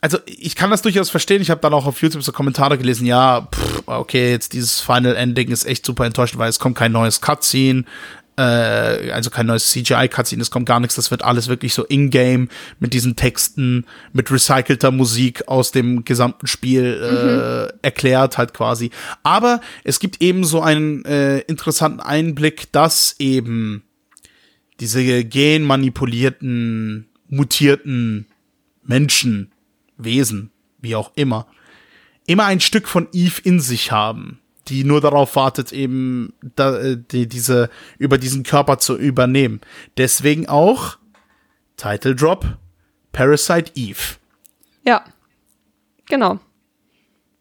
also 0.01 0.19
ich 0.27 0.57
kann 0.57 0.71
das 0.71 0.83
durchaus 0.83 1.11
verstehen. 1.11 1.43
Ich 1.43 1.51
habe 1.51 1.61
dann 1.61 1.73
auch 1.75 1.87
auf 1.87 2.03
YouTube 2.03 2.23
so 2.23 2.33
Kommentare 2.33 2.77
gelesen, 2.77 3.07
ja, 3.07 3.49
pff, 3.53 3.83
okay, 3.87 4.31
jetzt 4.31 4.53
dieses 4.53 4.81
Final 4.81 5.17
Ending 5.17 5.51
ist 5.51 5.65
echt 5.65 5.87
super 5.87 6.05
enttäuschend, 6.05 6.41
weil 6.41 6.51
es 6.51 6.59
kommt 6.59 6.77
kein 6.77 6.93
neues 6.93 7.21
Cutscene 7.21 7.85
äh, 8.37 9.11
also 9.11 9.31
kein 9.31 9.47
neues 9.47 9.71
CGI-Cutscene, 9.71 10.43
es 10.43 10.51
kommt 10.51 10.67
gar 10.67 10.81
nichts, 10.81 10.95
das 10.95 11.11
wird 11.11 11.23
alles 11.23 11.49
wirklich 11.49 11.75
so 11.75 11.85
in-game 11.85 12.49
mit 12.81 12.95
diesen 12.95 13.17
Texten, 13.17 13.87
mit 14.13 14.31
recycelter 14.31 14.91
Musik 14.91 15.49
aus 15.49 15.73
dem 15.73 16.05
gesamten 16.05 16.47
Spiel 16.47 17.01
äh, 17.03 17.73
mhm. 17.73 17.79
erklärt 17.83 18.39
halt 18.39 18.55
quasi. 18.55 18.91
Aber 19.23 19.61
es 19.85 20.01
gibt 20.01 20.23
eben 20.23 20.45
so 20.45 20.63
einen 20.63 21.05
äh, 21.05 21.41
interessanten 21.41 22.01
Einblick, 22.01 22.73
dass 22.73 23.17
eben 23.19 23.83
diese 24.81 25.25
genmanipulierten, 25.25 27.09
mutierten 27.29 28.27
Menschen, 28.83 29.53
Wesen, 29.97 30.51
wie 30.81 30.97
auch 30.97 31.13
immer, 31.15 31.47
immer 32.27 32.47
ein 32.47 32.61
Stück 32.61 32.89
von 32.89 33.09
Eve 33.13 33.41
in 33.45 33.61
sich 33.61 33.93
haben. 33.93 34.42
Die 34.69 34.85
nur 34.85 35.01
darauf 35.01 35.37
wartet, 35.37 35.73
eben 35.73 36.35
da, 36.57 36.79
äh, 36.79 36.97
die, 36.97 37.29
diese 37.29 37.71
über 37.99 38.19
diesen 38.19 38.43
Körper 38.43 38.79
zu 38.79 38.97
übernehmen. 38.97 39.61
Deswegen 39.97 40.49
auch 40.49 40.99
Title 41.77 42.15
Drop 42.15 42.47
Parasite 43.13 43.73
Eve. 43.75 44.17
Ja, 44.85 45.05
genau. 46.07 46.39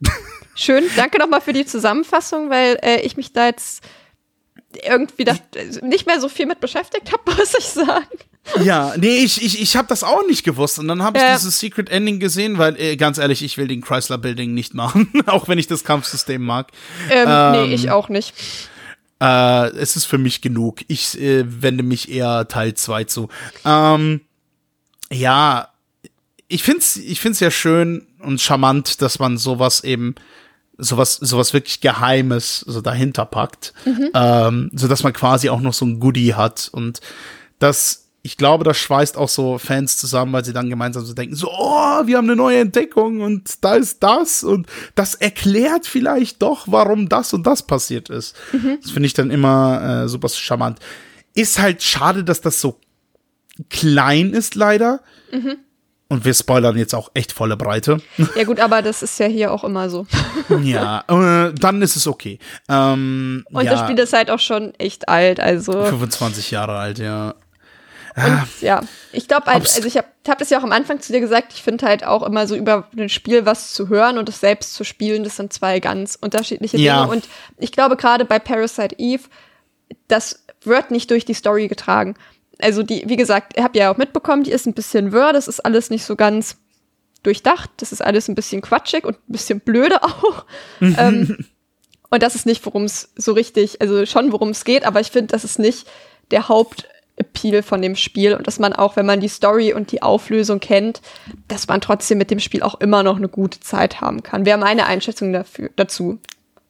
Schön, 0.56 0.84
danke 0.96 1.18
nochmal 1.18 1.42
für 1.42 1.54
die 1.54 1.66
Zusammenfassung, 1.66 2.50
weil 2.50 2.78
äh, 2.82 3.02
ich 3.02 3.18
mich 3.18 3.34
da 3.34 3.46
jetzt 3.48 3.84
irgendwie 4.84 5.26
da 5.26 5.36
nicht 5.82 6.08
mehr 6.08 6.20
so 6.20 6.30
viel 6.30 6.46
mit 6.46 6.60
beschäftigt 6.60 7.12
habe, 7.12 7.24
muss 7.38 7.54
ich 7.58 7.66
sagen. 7.66 8.18
Ja, 8.64 8.94
nee, 8.98 9.24
ich, 9.24 9.44
ich, 9.44 9.62
ich 9.62 9.76
habe 9.76 9.88
das 9.88 10.04
auch 10.04 10.26
nicht 10.28 10.44
gewusst. 10.44 10.80
Und 10.80 10.88
dann 10.88 11.04
habe 11.04 11.18
ich 11.18 11.24
äh, 11.24 11.34
dieses 11.34 11.60
Secret 11.60 11.90
Ending 11.90 12.20
gesehen, 12.20 12.58
weil, 12.58 12.80
äh, 12.80 12.98
ganz 12.98 13.18
ehrlich, 13.18 13.44
ich 13.44 13.58
will 13.58 13.68
den 13.68 13.82
Chrysler 13.82 14.18
Building 14.18 14.54
nicht 14.54 14.74
machen, 14.74 15.12
auch 15.28 15.48
wenn 15.48 15.58
ich 15.58 15.68
das 15.68 15.84
Kampfsystem 15.84 16.44
mag. 16.44 16.72
Ähm, 17.10 17.28
ähm, 17.30 17.52
nee, 17.52 17.74
ich 17.74 17.92
auch 17.92 18.10
nicht. 18.10 18.34
Äh, 19.22 19.68
es 19.78 19.96
ist 19.96 20.06
für 20.06 20.18
mich 20.18 20.42
genug. 20.42 20.80
Ich 20.88 21.20
äh, 21.20 21.44
wende 21.46 21.84
mich 21.84 22.12
eher 22.12 22.48
Teil 22.48 22.74
2 22.74 23.04
zu. 23.06 23.30
Ähm, 23.64 24.22
ja, 25.12 25.70
ich 26.48 26.64
find's, 26.64 26.98
ich 26.98 27.22
find's 27.22 27.40
ja 27.40 27.52
schön 27.52 28.08
und 28.20 28.42
charmant, 28.42 29.02
dass 29.02 29.20
man 29.20 29.38
sowas 29.38 29.84
eben 29.84 30.16
sowas, 30.78 31.16
sowas 31.16 31.54
wirklich 31.54 31.80
Geheimes 31.82 32.60
so 32.60 32.82
dahinter 32.82 33.26
packt, 33.26 33.74
mhm. 33.86 34.10
ähm, 34.14 34.72
so 34.74 34.88
dass 34.88 35.04
man 35.04 35.14
quasi 35.14 35.50
auch 35.50 35.62
noch 35.62 35.74
so 35.74 35.86
ein 35.86 36.00
Goodie 36.00 36.34
hat 36.34 36.70
und 36.72 37.00
das, 37.60 38.01
ich 38.24 38.38
glaube, 38.38 38.64
das 38.64 38.78
schweißt 38.78 39.18
auch 39.18 39.30
so 39.30 39.58
Fans 39.58 39.98
zusammen, 39.98 40.32
weil 40.34 40.46
sie 40.46 40.54
dann 40.54 40.70
gemeinsam 40.70 41.04
so 41.04 41.14
denken, 41.14 41.36
so, 41.36 41.50
oh, 41.50 42.06
wir 42.06 42.18
haben 42.18 42.28
eine 42.28 42.36
neue 42.36 42.60
Entdeckung 42.60 43.22
und 43.22 43.64
da 43.64 43.76
ist 43.76 44.04
das 44.04 44.44
und 44.44 44.68
das 44.94 45.16
erklärt 45.16 45.88
vielleicht 45.88 46.42
doch, 46.42 46.68
warum 46.68 47.10
das 47.10 47.34
und 47.34 47.48
das 47.48 47.64
passiert 47.64 48.10
ist. 48.10 48.36
Mhm. 48.52 48.78
Das 48.82 48.92
finde 48.92 49.08
ich 49.08 49.14
dann 49.14 49.32
immer 49.32 50.04
äh, 50.04 50.08
super 50.08 50.30
charmant. 50.30 50.80
Ist 51.34 51.60
halt 51.60 51.82
schade, 51.82 52.24
dass 52.24 52.42
das 52.42 52.62
so 52.62 52.80
klein 53.70 54.34
ist, 54.34 54.54
leider. 54.54 55.02
Mhm. 55.32 55.58
Und 56.08 56.26
wir 56.26 56.34
spoilern 56.34 56.78
jetzt 56.78 56.94
auch 56.94 57.10
echt 57.14 57.32
volle 57.32 57.56
Breite. 57.58 58.02
Ja 58.36 58.44
gut, 58.44 58.60
aber 58.60 58.82
das 58.82 59.02
ist 59.02 59.18
ja 59.18 59.28
hier 59.28 59.52
auch 59.52 59.64
immer 59.64 59.90
so. 59.90 60.06
ja, 60.62 61.04
äh, 61.08 61.54
dann 61.54 61.82
ist 61.82 61.96
es 61.96 62.06
okay. 62.06 62.38
Ähm, 62.70 63.46
und 63.50 63.66
ja, 63.66 63.72
das 63.72 63.80
Spiel 63.82 63.98
ist 63.98 64.14
halt 64.14 64.30
auch 64.30 64.40
schon 64.40 64.76
echt 64.76 65.10
alt, 65.10 65.40
also. 65.40 65.72
25 65.72 66.52
Jahre 66.52 66.78
alt, 66.78 67.00
ja. 67.00 67.34
Und, 68.16 68.24
ah. 68.24 68.48
ja, 68.60 68.82
ich 69.12 69.28
glaube, 69.28 69.48
also 69.48 69.86
ich 69.86 69.98
habe 69.98 70.08
hab 70.28 70.38
das 70.40 70.50
ja 70.50 70.60
auch 70.60 70.64
am 70.64 70.72
Anfang 70.72 71.00
zu 71.00 71.14
dir 71.14 71.22
gesagt, 71.22 71.54
ich 71.54 71.64
finde 71.64 71.86
halt 71.86 72.04
auch 72.04 72.24
immer 72.24 72.48
so 72.48 72.56
über 72.56 72.88
ein 72.98 73.10
Spiel 73.10 73.46
was 73.46 73.74
zu 73.74 73.90
hören 73.90 74.18
und 74.18 74.28
es 74.28 74.40
selbst 74.40 74.74
zu 74.74 74.84
spielen, 74.84 75.24
das 75.24 75.38
sind 75.38 75.54
zwei 75.54 75.80
ganz 75.80 76.18
unterschiedliche 76.20 76.78
Dinge. 76.78 76.88
Ja. 76.88 77.04
Und 77.06 77.28
ich 77.58 77.72
glaube 77.72 77.96
gerade 77.96 78.26
bei 78.26 78.40
Parasite 78.40 78.96
Eve, 78.98 79.24
das 80.08 80.44
wird 80.64 80.92
nicht 80.92 81.10
durch 81.10 81.26
die 81.26 81.34
Story 81.34 81.68
getragen 81.68 82.16
also 82.62 82.84
die, 82.84 83.04
wie 83.08 83.16
gesagt, 83.16 83.58
ihr 83.58 83.64
habt 83.64 83.76
ja 83.76 83.92
auch 83.92 83.98
mitbekommen, 83.98 84.44
die 84.44 84.52
ist 84.52 84.66
ein 84.66 84.74
bisschen 84.74 85.12
wirr, 85.12 85.34
das 85.34 85.48
ist 85.48 85.60
alles 85.62 85.90
nicht 85.90 86.06
so 86.06 86.16
ganz 86.16 86.58
durchdacht, 87.24 87.70
das 87.78 87.92
ist 87.92 88.02
alles 88.02 88.28
ein 88.28 88.36
bisschen 88.36 88.62
quatschig 88.62 89.04
und 89.04 89.16
ein 89.16 89.32
bisschen 89.32 89.60
blöde 89.60 90.02
auch. 90.04 90.46
ähm, 90.82 91.46
und 92.10 92.24
das 92.24 92.36
ist 92.36 92.46
nicht, 92.46 92.66
worum 92.66 92.84
es 92.84 93.12
so 93.16 93.34
richtig, 93.34 93.82
also 93.82 94.06
schon 94.06 94.32
worum 94.32 94.50
es 94.50 94.64
geht, 94.66 94.86
aber 94.86 95.00
ich 95.00 95.12
finde, 95.12 95.28
das 95.28 95.44
ist 95.44 95.60
nicht 95.60 95.88
der 96.32 96.48
Hauptappeal 97.22 97.64
von 97.64 97.82
dem 97.82 97.96
Spiel 97.96 98.34
und 98.34 98.48
dass 98.48 98.60
man 98.60 98.74
auch, 98.74 98.96
wenn 98.96 99.06
man 99.06 99.20
die 99.20 99.28
Story 99.28 99.74
und 99.74 99.92
die 99.92 100.02
Auflösung 100.02 100.60
kennt, 100.60 101.02
dass 101.48 101.68
man 101.68 101.82
trotzdem 101.82 102.18
mit 102.18 102.32
dem 102.32 102.40
Spiel 102.40 102.64
auch 102.64 102.80
immer 102.80 103.04
noch 103.04 103.18
eine 103.18 103.30
gute 103.30 103.60
Zeit 103.60 104.02
haben 104.02 104.24
kann. 104.24 104.46
Wäre 104.46 104.58
meine 104.58 104.86
Einschätzung 104.86 105.34
dafür, 105.34 105.70
dazu. 105.76 106.20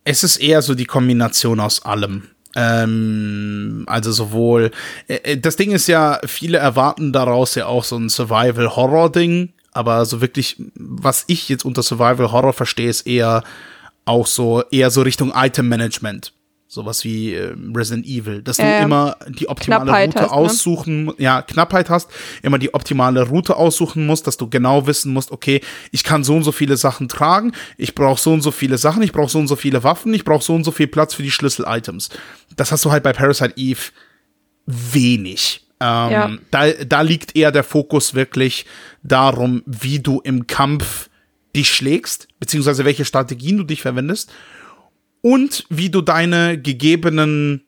Es 0.03 0.23
ist 0.23 0.37
eher 0.37 0.61
so 0.61 0.75
die 0.75 0.85
Kombination 0.85 1.59
aus 1.59 1.85
allem. 1.85 2.29
Ähm, 2.55 3.85
also 3.87 4.11
sowohl, 4.11 4.71
äh, 5.07 5.15
äh, 5.15 5.37
das 5.37 5.55
Ding 5.55 5.71
ist 5.71 5.87
ja, 5.87 6.19
viele 6.25 6.57
erwarten 6.57 7.13
daraus 7.13 7.55
ja 7.55 7.67
auch 7.67 7.85
so 7.85 7.95
ein 7.95 8.09
Survival-Horror-Ding, 8.09 9.53
aber 9.71 10.03
so 10.05 10.19
wirklich, 10.19 10.57
was 10.75 11.23
ich 11.27 11.47
jetzt 11.47 11.63
unter 11.63 11.81
Survival-Horror 11.81 12.51
verstehe, 12.51 12.89
ist 12.89 13.07
eher 13.07 13.43
auch 14.03 14.27
so, 14.27 14.63
eher 14.69 14.89
so 14.91 15.01
Richtung 15.01 15.31
Item-Management 15.33 16.33
sowas 16.71 17.03
wie 17.03 17.33
äh, 17.33 17.53
Resident 17.75 18.05
Evil, 18.05 18.41
dass 18.41 18.55
du 18.55 18.63
ähm, 18.63 18.85
immer 18.85 19.17
die 19.27 19.49
optimale 19.49 19.83
Knappheit 19.83 20.07
Route 20.07 20.21
hast, 20.21 20.29
ne? 20.29 20.37
aussuchen, 20.37 21.05
ne? 21.05 21.13
ja, 21.17 21.41
Knappheit 21.41 21.89
hast, 21.89 22.09
immer 22.43 22.59
die 22.59 22.73
optimale 22.73 23.23
Route 23.23 23.57
aussuchen 23.57 24.05
musst, 24.05 24.25
dass 24.25 24.37
du 24.37 24.49
genau 24.49 24.87
wissen 24.87 25.11
musst, 25.11 25.31
okay, 25.31 25.59
ich 25.91 26.05
kann 26.05 26.23
so 26.23 26.33
und 26.33 26.43
so 26.43 26.53
viele 26.53 26.77
Sachen 26.77 27.09
tragen, 27.09 27.51
ich 27.75 27.93
brauche 27.93 28.21
so 28.21 28.31
und 28.31 28.39
so 28.39 28.51
viele 28.51 28.77
Sachen, 28.77 29.03
ich 29.03 29.11
brauche 29.11 29.29
so 29.29 29.39
und 29.39 29.49
so 29.49 29.57
viele 29.57 29.83
Waffen, 29.83 30.13
ich 30.13 30.23
brauche 30.23 30.45
so 30.45 30.55
und 30.55 30.63
so 30.63 30.71
viel 30.71 30.87
Platz 30.87 31.13
für 31.13 31.23
die 31.23 31.31
Schlüssel-Items. 31.31 32.09
Das 32.55 32.71
hast 32.71 32.85
du 32.85 32.91
halt 32.91 33.03
bei 33.03 33.11
Parasite 33.11 33.53
Eve 33.57 33.81
wenig. 34.65 35.67
Ähm, 35.81 36.11
ja. 36.11 36.31
da, 36.51 36.71
da 36.71 37.01
liegt 37.01 37.35
eher 37.35 37.51
der 37.51 37.65
Fokus 37.65 38.13
wirklich 38.13 38.65
darum, 39.03 39.61
wie 39.65 39.99
du 39.99 40.21
im 40.21 40.47
Kampf 40.47 41.09
dich 41.53 41.69
schlägst, 41.69 42.29
beziehungsweise 42.39 42.85
welche 42.85 43.03
Strategien 43.03 43.57
du 43.57 43.65
dich 43.65 43.81
verwendest 43.81 44.31
und 45.21 45.65
wie 45.69 45.89
du 45.89 46.01
deine 46.01 46.59
gegebenen 46.59 47.63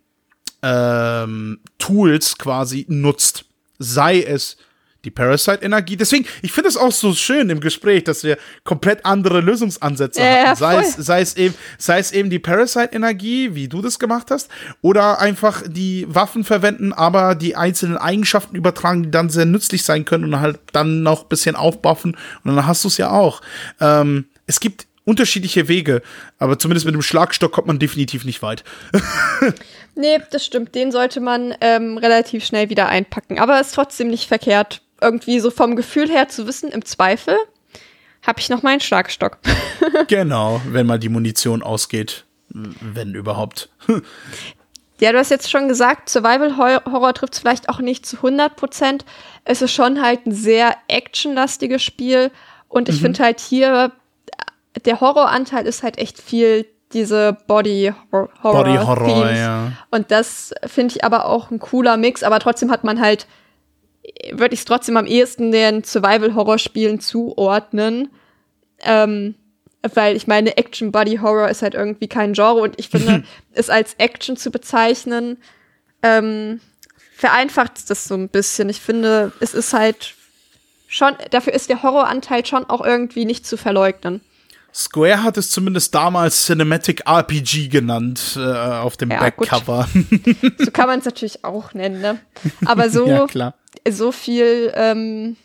ähm, 0.61 1.59
Tools 1.77 2.37
quasi 2.37 2.85
nutzt. 2.87 3.45
Sei 3.79 4.21
es 4.21 4.57
die 5.03 5.11
Parasite-Energie. 5.11 5.97
Deswegen, 5.97 6.25
ich 6.41 6.53
finde 6.53 6.69
es 6.69 6.77
auch 6.77 6.91
so 6.91 7.13
schön 7.13 7.49
im 7.49 7.59
Gespräch, 7.59 8.05
dass 8.05 8.23
wir 8.23 8.37
komplett 8.63 9.05
andere 9.05 9.41
Lösungsansätze 9.41 10.21
ja, 10.21 10.47
hatten. 10.47 10.59
Sei 10.59 10.79
es, 10.79 10.93
sei, 10.93 11.21
es 11.21 11.35
eben, 11.35 11.55
sei 11.77 11.99
es 11.99 12.11
eben 12.13 12.29
die 12.29 12.39
Parasite-Energie, 12.39 13.53
wie 13.53 13.67
du 13.67 13.81
das 13.81 13.99
gemacht 13.99 14.31
hast, 14.31 14.49
oder 14.81 15.19
einfach 15.19 15.63
die 15.67 16.05
Waffen 16.07 16.45
verwenden, 16.45 16.93
aber 16.93 17.35
die 17.35 17.55
einzelnen 17.57 17.97
Eigenschaften 17.97 18.55
übertragen, 18.55 19.03
die 19.03 19.11
dann 19.11 19.29
sehr 19.29 19.45
nützlich 19.45 19.83
sein 19.83 20.05
können 20.05 20.23
und 20.23 20.39
halt 20.39 20.59
dann 20.71 21.03
noch 21.03 21.23
ein 21.23 21.29
bisschen 21.29 21.57
aufbuffen. 21.57 22.15
Und 22.43 22.55
dann 22.55 22.65
hast 22.65 22.85
du 22.85 22.87
es 22.87 22.97
ja 22.97 23.09
auch. 23.11 23.41
Ähm, 23.81 24.25
es 24.47 24.61
gibt 24.61 24.87
unterschiedliche 25.05 25.67
Wege, 25.67 26.01
aber 26.39 26.57
zumindest 26.57 26.85
mit 26.85 26.95
dem 26.95 27.01
Schlagstock 27.01 27.51
kommt 27.51 27.67
man 27.67 27.79
definitiv 27.79 28.25
nicht 28.25 28.41
weit. 28.41 28.63
nee, 29.95 30.19
das 30.31 30.45
stimmt. 30.45 30.75
Den 30.75 30.91
sollte 30.91 31.19
man 31.19 31.53
ähm, 31.61 31.97
relativ 31.97 32.45
schnell 32.45 32.69
wieder 32.69 32.87
einpacken. 32.87 33.39
Aber 33.39 33.59
ist 33.59 33.75
trotzdem 33.75 34.09
nicht 34.09 34.27
verkehrt, 34.27 34.81
irgendwie 35.01 35.39
so 35.39 35.51
vom 35.51 35.75
Gefühl 35.75 36.09
her 36.09 36.29
zu 36.29 36.47
wissen, 36.47 36.69
im 36.71 36.85
Zweifel 36.85 37.35
habe 38.21 38.39
ich 38.39 38.49
noch 38.49 38.63
meinen 38.63 38.79
Schlagstock. 38.79 39.37
genau, 40.07 40.61
wenn 40.69 40.87
mal 40.87 40.99
die 40.99 41.09
Munition 41.09 41.61
ausgeht, 41.61 42.25
wenn 42.49 43.13
überhaupt. 43.13 43.69
Ja, 44.99 45.11
du 45.11 45.17
hast 45.17 45.31
jetzt 45.31 45.51
schon 45.51 45.67
gesagt, 45.67 46.07
Survival 46.07 46.55
Horror 46.55 47.13
trifft 47.13 47.33
es 47.33 47.39
vielleicht 47.39 47.67
auch 47.67 47.79
nicht 47.79 48.05
zu 48.05 48.17
100 48.17 48.55
Prozent. 48.55 49.03
Es 49.43 49.61
ist 49.61 49.73
schon 49.73 50.01
halt 50.01 50.25
ein 50.25 50.31
sehr 50.31 50.77
actionlastiges 50.87 51.83
Spiel. 51.83 52.31
Und 52.69 52.87
ich 52.87 52.97
mhm. 52.97 53.05
finde 53.05 53.23
halt 53.23 53.41
hier 53.41 53.91
der 54.85 54.99
Horroranteil 54.99 55.65
ist 55.65 55.83
halt 55.83 55.97
echt 55.97 56.21
viel 56.21 56.65
diese 56.93 57.37
Body 57.47 57.91
Horror. 58.11 58.29
Body 58.41 58.75
Horror, 58.75 59.31
ja. 59.31 59.71
Und 59.89 60.11
das 60.11 60.53
finde 60.65 60.95
ich 60.95 61.03
aber 61.03 61.25
auch 61.25 61.51
ein 61.51 61.59
cooler 61.59 61.97
Mix, 61.97 62.23
aber 62.23 62.39
trotzdem 62.39 62.71
hat 62.71 62.83
man 62.83 63.01
halt, 63.01 63.27
würde 64.31 64.53
ich 64.53 64.61
es 64.61 64.65
trotzdem 64.65 64.97
am 64.97 65.05
ehesten 65.05 65.51
den 65.51 65.83
Survival-Horror-Spielen 65.83 66.99
zuordnen. 66.99 68.09
Ähm, 68.81 69.35
weil 69.93 70.15
ich 70.15 70.27
meine, 70.27 70.55
Action 70.55 70.91
Body 70.91 71.17
Horror 71.17 71.49
ist 71.49 71.61
halt 71.61 71.73
irgendwie 71.73 72.07
kein 72.07 72.33
Genre 72.33 72.61
und 72.61 72.79
ich 72.79 72.89
finde, 72.89 73.23
es 73.53 73.69
als 73.69 73.95
Action 73.97 74.37
zu 74.37 74.49
bezeichnen, 74.49 75.37
ähm, 76.01 76.61
vereinfacht 77.15 77.89
das 77.89 78.05
so 78.05 78.15
ein 78.15 78.29
bisschen. 78.29 78.69
Ich 78.69 78.81
finde, 78.81 79.31
es 79.39 79.53
ist 79.53 79.73
halt 79.73 80.15
schon, 80.87 81.15
dafür 81.31 81.53
ist 81.53 81.69
der 81.69 81.83
Horroranteil 81.83 82.45
schon 82.45 82.65
auch 82.65 82.81
irgendwie 82.81 83.25
nicht 83.25 83.45
zu 83.45 83.57
verleugnen. 83.57 84.21
Square 84.73 85.23
hat 85.23 85.37
es 85.37 85.51
zumindest 85.51 85.93
damals 85.93 86.45
Cinematic 86.45 87.05
RPG 87.05 87.67
genannt 87.67 88.35
äh, 88.37 88.41
auf 88.41 88.97
dem 88.97 89.11
ja, 89.11 89.19
Backcover. 89.19 89.87
so 90.57 90.71
kann 90.71 90.87
man 90.87 90.99
es 90.99 91.05
natürlich 91.05 91.45
auch 91.45 91.75
nennen, 91.75 92.01
ne? 92.01 92.19
Aber 92.65 92.89
so, 92.89 93.07
ja, 93.33 93.53
so 93.87 94.11
viel, 94.11 94.73
ähm, 94.75 95.37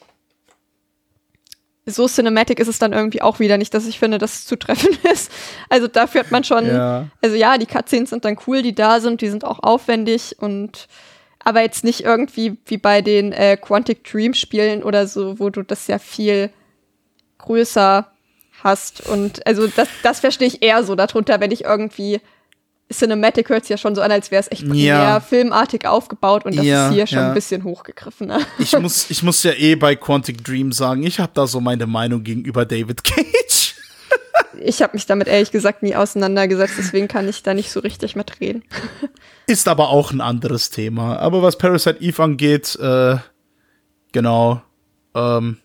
so 1.84 2.08
Cinematic 2.08 2.58
ist 2.58 2.68
es 2.68 2.78
dann 2.78 2.94
irgendwie 2.94 3.20
auch 3.20 3.38
wieder 3.38 3.58
nicht, 3.58 3.74
dass 3.74 3.86
ich 3.86 3.98
finde, 3.98 4.16
dass 4.16 4.34
es 4.34 4.46
zutreffend 4.46 5.04
ist. 5.12 5.30
Also 5.68 5.88
dafür 5.88 6.22
hat 6.22 6.30
man 6.30 6.44
schon, 6.44 6.66
ja. 6.66 7.08
also 7.22 7.36
ja, 7.36 7.58
die 7.58 7.66
Cutscenes 7.66 8.10
sind 8.10 8.24
dann 8.24 8.38
cool, 8.46 8.62
die 8.62 8.74
da 8.74 9.00
sind, 9.00 9.20
die 9.20 9.28
sind 9.28 9.44
auch 9.44 9.62
aufwendig 9.62 10.36
und 10.38 10.88
aber 11.44 11.60
jetzt 11.60 11.84
nicht 11.84 12.00
irgendwie 12.00 12.58
wie 12.66 12.78
bei 12.78 13.02
den 13.02 13.32
äh, 13.32 13.56
Quantic 13.58 14.04
Dream 14.04 14.32
Spielen 14.32 14.82
oder 14.82 15.06
so, 15.06 15.38
wo 15.38 15.50
du 15.50 15.62
das 15.62 15.86
ja 15.86 15.98
viel 15.98 16.50
größer 17.38 18.10
hast. 18.62 19.06
Und 19.06 19.46
also 19.46 19.66
das, 19.66 19.88
das 20.02 20.20
verstehe 20.20 20.48
ich 20.48 20.62
eher 20.62 20.84
so 20.84 20.94
darunter, 20.94 21.40
wenn 21.40 21.50
ich 21.50 21.64
irgendwie 21.64 22.20
Cinematic 22.90 23.50
hört 23.50 23.64
sich 23.64 23.70
ja 23.70 23.76
schon 23.76 23.94
so 23.94 24.00
an, 24.00 24.10
als 24.10 24.30
wäre 24.30 24.40
es 24.40 24.50
echt 24.50 24.62
primär 24.62 24.86
ja. 24.86 25.20
filmartig 25.20 25.86
aufgebaut 25.86 26.46
und 26.46 26.56
das 26.56 26.64
ja, 26.64 26.88
ist 26.88 26.94
hier 26.94 27.06
schon 27.06 27.18
ja. 27.18 27.28
ein 27.28 27.34
bisschen 27.34 27.64
hochgegriffen. 27.64 28.28
Ne? 28.28 28.40
Ich 28.58 28.78
muss, 28.78 29.10
ich 29.10 29.22
muss 29.22 29.42
ja 29.42 29.52
eh 29.52 29.74
bei 29.74 29.94
Quantic 29.94 30.42
Dream 30.42 30.72
sagen, 30.72 31.02
ich 31.02 31.20
habe 31.20 31.32
da 31.34 31.46
so 31.46 31.60
meine 31.60 31.86
Meinung 31.86 32.24
gegenüber 32.24 32.64
David 32.64 33.04
Cage. 33.04 33.74
ich 34.60 34.80
habe 34.80 34.94
mich 34.94 35.04
damit 35.04 35.28
ehrlich 35.28 35.50
gesagt 35.50 35.82
nie 35.82 35.94
auseinandergesetzt, 35.96 36.74
deswegen 36.78 37.08
kann 37.08 37.28
ich 37.28 37.42
da 37.42 37.52
nicht 37.52 37.70
so 37.70 37.80
richtig 37.80 38.16
mitreden. 38.16 38.64
Ist 39.46 39.68
aber 39.68 39.90
auch 39.90 40.10
ein 40.10 40.22
anderes 40.22 40.70
Thema. 40.70 41.18
Aber 41.18 41.42
was 41.42 41.58
Parasite 41.58 42.00
Eve 42.00 42.22
angeht, 42.22 42.74
äh, 42.80 43.16
genau. 44.12 44.62
Ähm, 45.14 45.58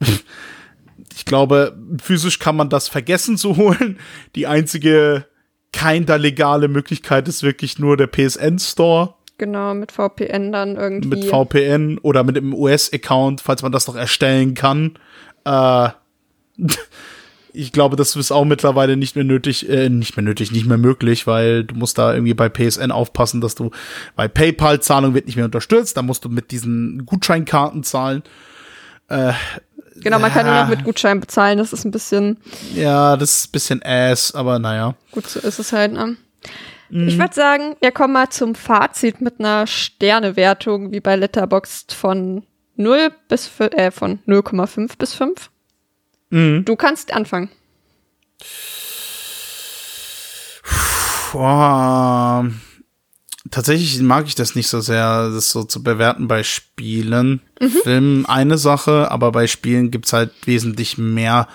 ich 1.20 1.26
glaube, 1.26 1.76
physisch 2.02 2.38
kann 2.38 2.56
man 2.56 2.70
das 2.70 2.88
vergessen 2.88 3.36
zu 3.36 3.58
holen. 3.58 3.98
Die 4.36 4.46
einzige 4.46 5.26
keiner 5.70 6.16
legale 6.16 6.66
Möglichkeit 6.66 7.28
ist 7.28 7.42
wirklich 7.42 7.78
nur 7.78 7.98
der 7.98 8.06
PSN 8.06 8.58
Store. 8.58 9.16
Genau, 9.36 9.74
mit 9.74 9.92
VPN 9.92 10.50
dann 10.50 10.76
irgendwie. 10.76 11.08
Mit 11.08 11.24
VPN 11.26 11.98
oder 11.98 12.24
mit 12.24 12.36
dem 12.36 12.54
US-Account, 12.54 13.42
falls 13.42 13.60
man 13.60 13.70
das 13.70 13.86
noch 13.86 13.96
erstellen 13.96 14.54
kann. 14.54 14.98
Äh, 15.44 15.90
ich 17.52 17.72
glaube, 17.72 17.96
das 17.96 18.16
ist 18.16 18.32
auch 18.32 18.46
mittlerweile 18.46 18.96
nicht 18.96 19.14
mehr 19.14 19.24
nötig, 19.26 19.68
äh, 19.68 19.90
nicht 19.90 20.16
mehr 20.16 20.24
nötig, 20.24 20.52
nicht 20.52 20.66
mehr 20.66 20.78
möglich, 20.78 21.26
weil 21.26 21.64
du 21.64 21.74
musst 21.74 21.98
da 21.98 22.14
irgendwie 22.14 22.32
bei 22.32 22.48
PSN 22.48 22.92
aufpassen, 22.92 23.42
dass 23.42 23.54
du 23.54 23.72
bei 24.16 24.26
PayPal-Zahlung 24.26 25.12
wird 25.12 25.26
nicht 25.26 25.36
mehr 25.36 25.44
unterstützt, 25.44 25.98
da 25.98 26.02
musst 26.02 26.24
du 26.24 26.30
mit 26.30 26.50
diesen 26.50 27.04
Gutscheinkarten 27.04 27.82
zahlen. 27.82 28.22
Äh, 29.10 29.32
genau, 29.96 30.18
man 30.18 30.32
kann 30.32 30.46
nur 30.46 30.54
noch 30.54 30.68
mit 30.68 30.84
Gutschein 30.84 31.20
bezahlen, 31.20 31.58
das 31.58 31.72
ist 31.72 31.84
ein 31.84 31.90
bisschen. 31.90 32.38
Ja, 32.74 33.16
das 33.16 33.36
ist 33.36 33.48
ein 33.48 33.52
bisschen 33.52 33.82
ass, 33.82 34.34
aber 34.34 34.58
naja. 34.58 34.94
Gut, 35.10 35.26
so 35.26 35.40
ist 35.40 35.58
es 35.58 35.72
halt, 35.72 35.92
ne? 35.92 36.16
Mhm. 36.88 37.08
Ich 37.08 37.18
würde 37.18 37.34
sagen, 37.34 37.76
wir 37.80 37.92
kommen 37.92 38.14
mal 38.14 38.30
zum 38.30 38.54
Fazit 38.54 39.20
mit 39.20 39.40
einer 39.40 39.66
Sternewertung, 39.66 40.92
wie 40.92 41.00
bei 41.00 41.16
Letterboxd 41.16 41.92
von 41.92 42.44
0 42.76 43.10
bis, 43.28 43.50
äh, 43.60 43.90
von 43.90 44.20
0,5 44.26 44.96
bis 44.96 45.14
5. 45.14 45.50
Mhm. 46.30 46.64
Du 46.64 46.76
kannst 46.76 47.12
anfangen. 47.12 47.50
Boah. 51.32 52.46
Tatsächlich 53.50 53.98
mag 54.02 54.26
ich 54.26 54.34
das 54.34 54.54
nicht 54.54 54.68
so 54.68 54.80
sehr, 54.80 55.30
das 55.30 55.50
so 55.50 55.64
zu 55.64 55.82
bewerten 55.82 56.28
bei 56.28 56.42
Spielen. 56.42 57.40
Mhm. 57.58 57.70
Film 57.82 58.26
eine 58.28 58.58
Sache, 58.58 59.10
aber 59.10 59.32
bei 59.32 59.46
Spielen 59.46 59.90
gibt's 59.90 60.12
halt 60.12 60.32
wesentlich 60.44 60.98
mehr 60.98 61.48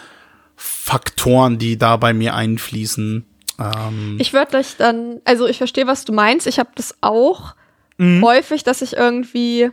Faktoren, 0.55 1.59
die 1.59 1.77
da 1.77 1.97
bei 1.97 2.13
mir 2.13 2.33
einfließen. 2.33 3.25
Ähm 3.59 4.17
ich 4.19 4.33
würde 4.33 4.57
dich 4.57 4.77
dann, 4.77 5.21
also 5.25 5.45
ich 5.45 5.57
verstehe, 5.57 5.85
was 5.85 6.05
du 6.05 6.13
meinst. 6.13 6.47
Ich 6.47 6.57
habe 6.57 6.71
das 6.73 6.95
auch 7.01 7.53
mhm. 7.97 8.23
häufig, 8.23 8.63
dass 8.63 8.81
ich 8.81 8.93
irgendwie 8.93 9.69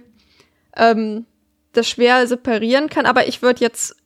ähm, 0.77 1.25
das 1.73 1.89
schwer 1.89 2.27
separieren 2.27 2.91
kann, 2.91 3.07
aber 3.07 3.27
ich 3.27 3.41
würde 3.41 3.61
jetzt 3.61 3.97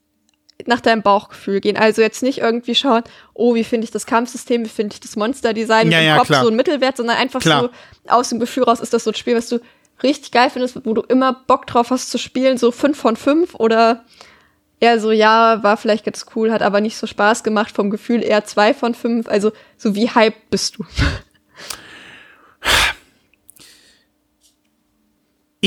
nach 0.64 0.80
deinem 0.80 1.02
Bauchgefühl 1.02 1.60
gehen. 1.60 1.76
Also 1.76 2.00
jetzt 2.02 2.22
nicht 2.22 2.38
irgendwie 2.38 2.74
schauen, 2.74 3.02
oh, 3.34 3.54
wie 3.54 3.64
finde 3.64 3.84
ich 3.84 3.90
das 3.90 4.06
Kampfsystem, 4.06 4.64
wie 4.64 4.68
finde 4.70 4.94
ich 4.94 5.00
das 5.00 5.16
Monsterdesign 5.16 5.90
ja, 5.90 6.00
im 6.00 6.06
ja, 6.06 6.16
Kopf 6.16 6.28
klar. 6.28 6.42
so 6.42 6.48
ein 6.48 6.56
Mittelwert, 6.56 6.96
sondern 6.96 7.16
einfach 7.16 7.40
klar. 7.40 7.62
so 7.62 7.70
aus 8.10 8.30
dem 8.30 8.40
Gefühl 8.40 8.64
raus 8.64 8.80
ist 8.80 8.94
das 8.94 9.04
so 9.04 9.10
ein 9.10 9.14
Spiel, 9.14 9.36
was 9.36 9.48
du 9.48 9.60
richtig 10.02 10.32
geil 10.32 10.50
findest, 10.50 10.84
wo 10.84 10.94
du 10.94 11.02
immer 11.02 11.32
Bock 11.46 11.66
drauf 11.66 11.90
hast 11.90 12.10
zu 12.10 12.18
spielen, 12.18 12.58
so 12.58 12.70
fünf 12.70 12.98
von 12.98 13.16
fünf 13.16 13.54
oder 13.54 14.04
eher 14.80 15.00
so, 15.00 15.10
ja, 15.10 15.62
war 15.62 15.76
vielleicht 15.76 16.04
ganz 16.04 16.26
cool, 16.34 16.52
hat 16.52 16.62
aber 16.62 16.80
nicht 16.80 16.96
so 16.96 17.06
Spaß 17.06 17.42
gemacht, 17.42 17.74
vom 17.74 17.90
Gefühl 17.90 18.22
eher 18.22 18.44
zwei 18.44 18.74
von 18.74 18.94
fünf. 18.94 19.28
Also 19.28 19.52
so 19.76 19.94
wie 19.94 20.10
hype 20.10 20.34
bist 20.50 20.76
du? 20.78 20.84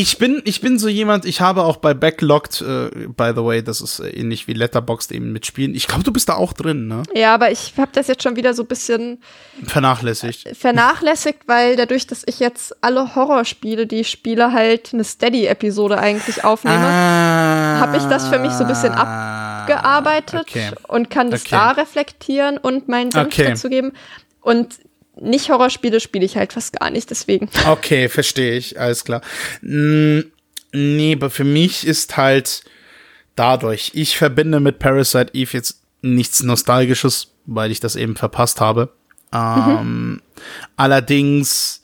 Ich 0.01 0.17
bin, 0.17 0.41
ich 0.45 0.61
bin 0.61 0.79
so 0.79 0.87
jemand, 0.87 1.25
ich 1.25 1.41
habe 1.41 1.63
auch 1.63 1.75
bei 1.75 1.93
Backlogged, 1.93 2.61
äh, 2.61 2.89
by 3.09 3.33
the 3.35 3.43
way, 3.43 3.61
das 3.61 3.81
ist 3.81 3.99
ähnlich 3.99 4.47
wie 4.47 4.53
Letterboxd 4.53 5.11
eben 5.11 5.33
mit 5.33 5.45
Spielen. 5.45 5.75
Ich 5.75 5.87
glaube, 5.87 6.03
du 6.03 6.13
bist 6.13 6.29
da 6.29 6.35
auch 6.35 6.53
drin, 6.53 6.87
ne? 6.87 7.03
Ja, 7.13 7.33
aber 7.33 7.51
ich 7.51 7.73
habe 7.75 7.91
das 7.91 8.07
jetzt 8.07 8.23
schon 8.23 8.37
wieder 8.37 8.53
so 8.53 8.63
ein 8.63 8.67
bisschen 8.67 9.21
vernachlässigt. 9.65 10.55
Vernachlässigt, 10.55 11.39
weil 11.47 11.75
dadurch, 11.75 12.07
dass 12.07 12.23
ich 12.25 12.39
jetzt 12.39 12.81
alle 12.81 13.13
Horrorspiele, 13.13 13.87
die 13.87 13.97
ich 13.97 14.09
spiele, 14.09 14.53
halt 14.53 14.93
eine 14.93 15.03
Steady-Episode 15.03 15.97
eigentlich 15.99 16.45
aufnehme, 16.45 16.77
ah, 16.77 17.79
habe 17.81 17.97
ich 17.97 18.03
das 18.03 18.29
für 18.29 18.39
mich 18.39 18.53
so 18.53 18.63
ein 18.63 18.69
bisschen 18.69 18.93
abgearbeitet 18.93 20.47
okay. 20.47 20.71
und 20.87 21.09
kann 21.09 21.29
das 21.29 21.41
okay. 21.41 21.49
da 21.51 21.71
reflektieren 21.71 22.57
und 22.57 22.87
meinen 22.87 23.11
Senf 23.11 23.27
okay. 23.27 23.49
dazu 23.49 23.67
geben. 23.67 23.91
Und 24.39 24.79
nicht 25.21 25.49
Horrorspiele 25.49 25.99
spiele 25.99 26.25
ich 26.25 26.37
halt 26.37 26.53
fast 26.53 26.79
gar 26.79 26.89
nicht, 26.89 27.09
deswegen. 27.09 27.49
Okay, 27.67 28.09
verstehe 28.09 28.57
ich, 28.57 28.79
alles 28.79 29.03
klar. 29.03 29.21
Nee, 29.61 31.13
aber 31.15 31.29
für 31.29 31.43
mich 31.43 31.85
ist 31.85 32.17
halt 32.17 32.63
dadurch, 33.35 33.91
ich 33.93 34.17
verbinde 34.17 34.59
mit 34.59 34.79
Parasite 34.79 35.33
Eve 35.33 35.51
jetzt 35.53 35.81
nichts 36.01 36.43
Nostalgisches, 36.43 37.33
weil 37.45 37.71
ich 37.71 37.79
das 37.79 37.95
eben 37.95 38.15
verpasst 38.15 38.61
habe. 38.61 38.93
Ähm, 39.33 40.11
mhm. 40.11 40.21
Allerdings, 40.75 41.83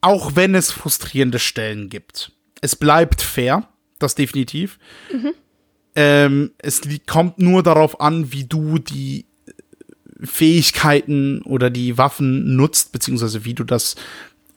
auch 0.00 0.36
wenn 0.36 0.54
es 0.54 0.70
frustrierende 0.70 1.38
Stellen 1.38 1.88
gibt, 1.88 2.32
es 2.60 2.76
bleibt 2.76 3.22
fair, 3.22 3.68
das 3.98 4.14
definitiv. 4.14 4.78
Mhm. 5.12 5.34
Ähm, 5.96 6.50
es 6.58 6.82
kommt 7.06 7.38
nur 7.38 7.62
darauf 7.62 8.00
an, 8.00 8.32
wie 8.32 8.44
du 8.44 8.78
die 8.78 9.26
Fähigkeiten 10.24 11.42
oder 11.42 11.70
die 11.70 11.98
Waffen 11.98 12.56
nutzt, 12.56 12.92
beziehungsweise 12.92 13.44
wie 13.44 13.54
du 13.54 13.64
das 13.64 13.96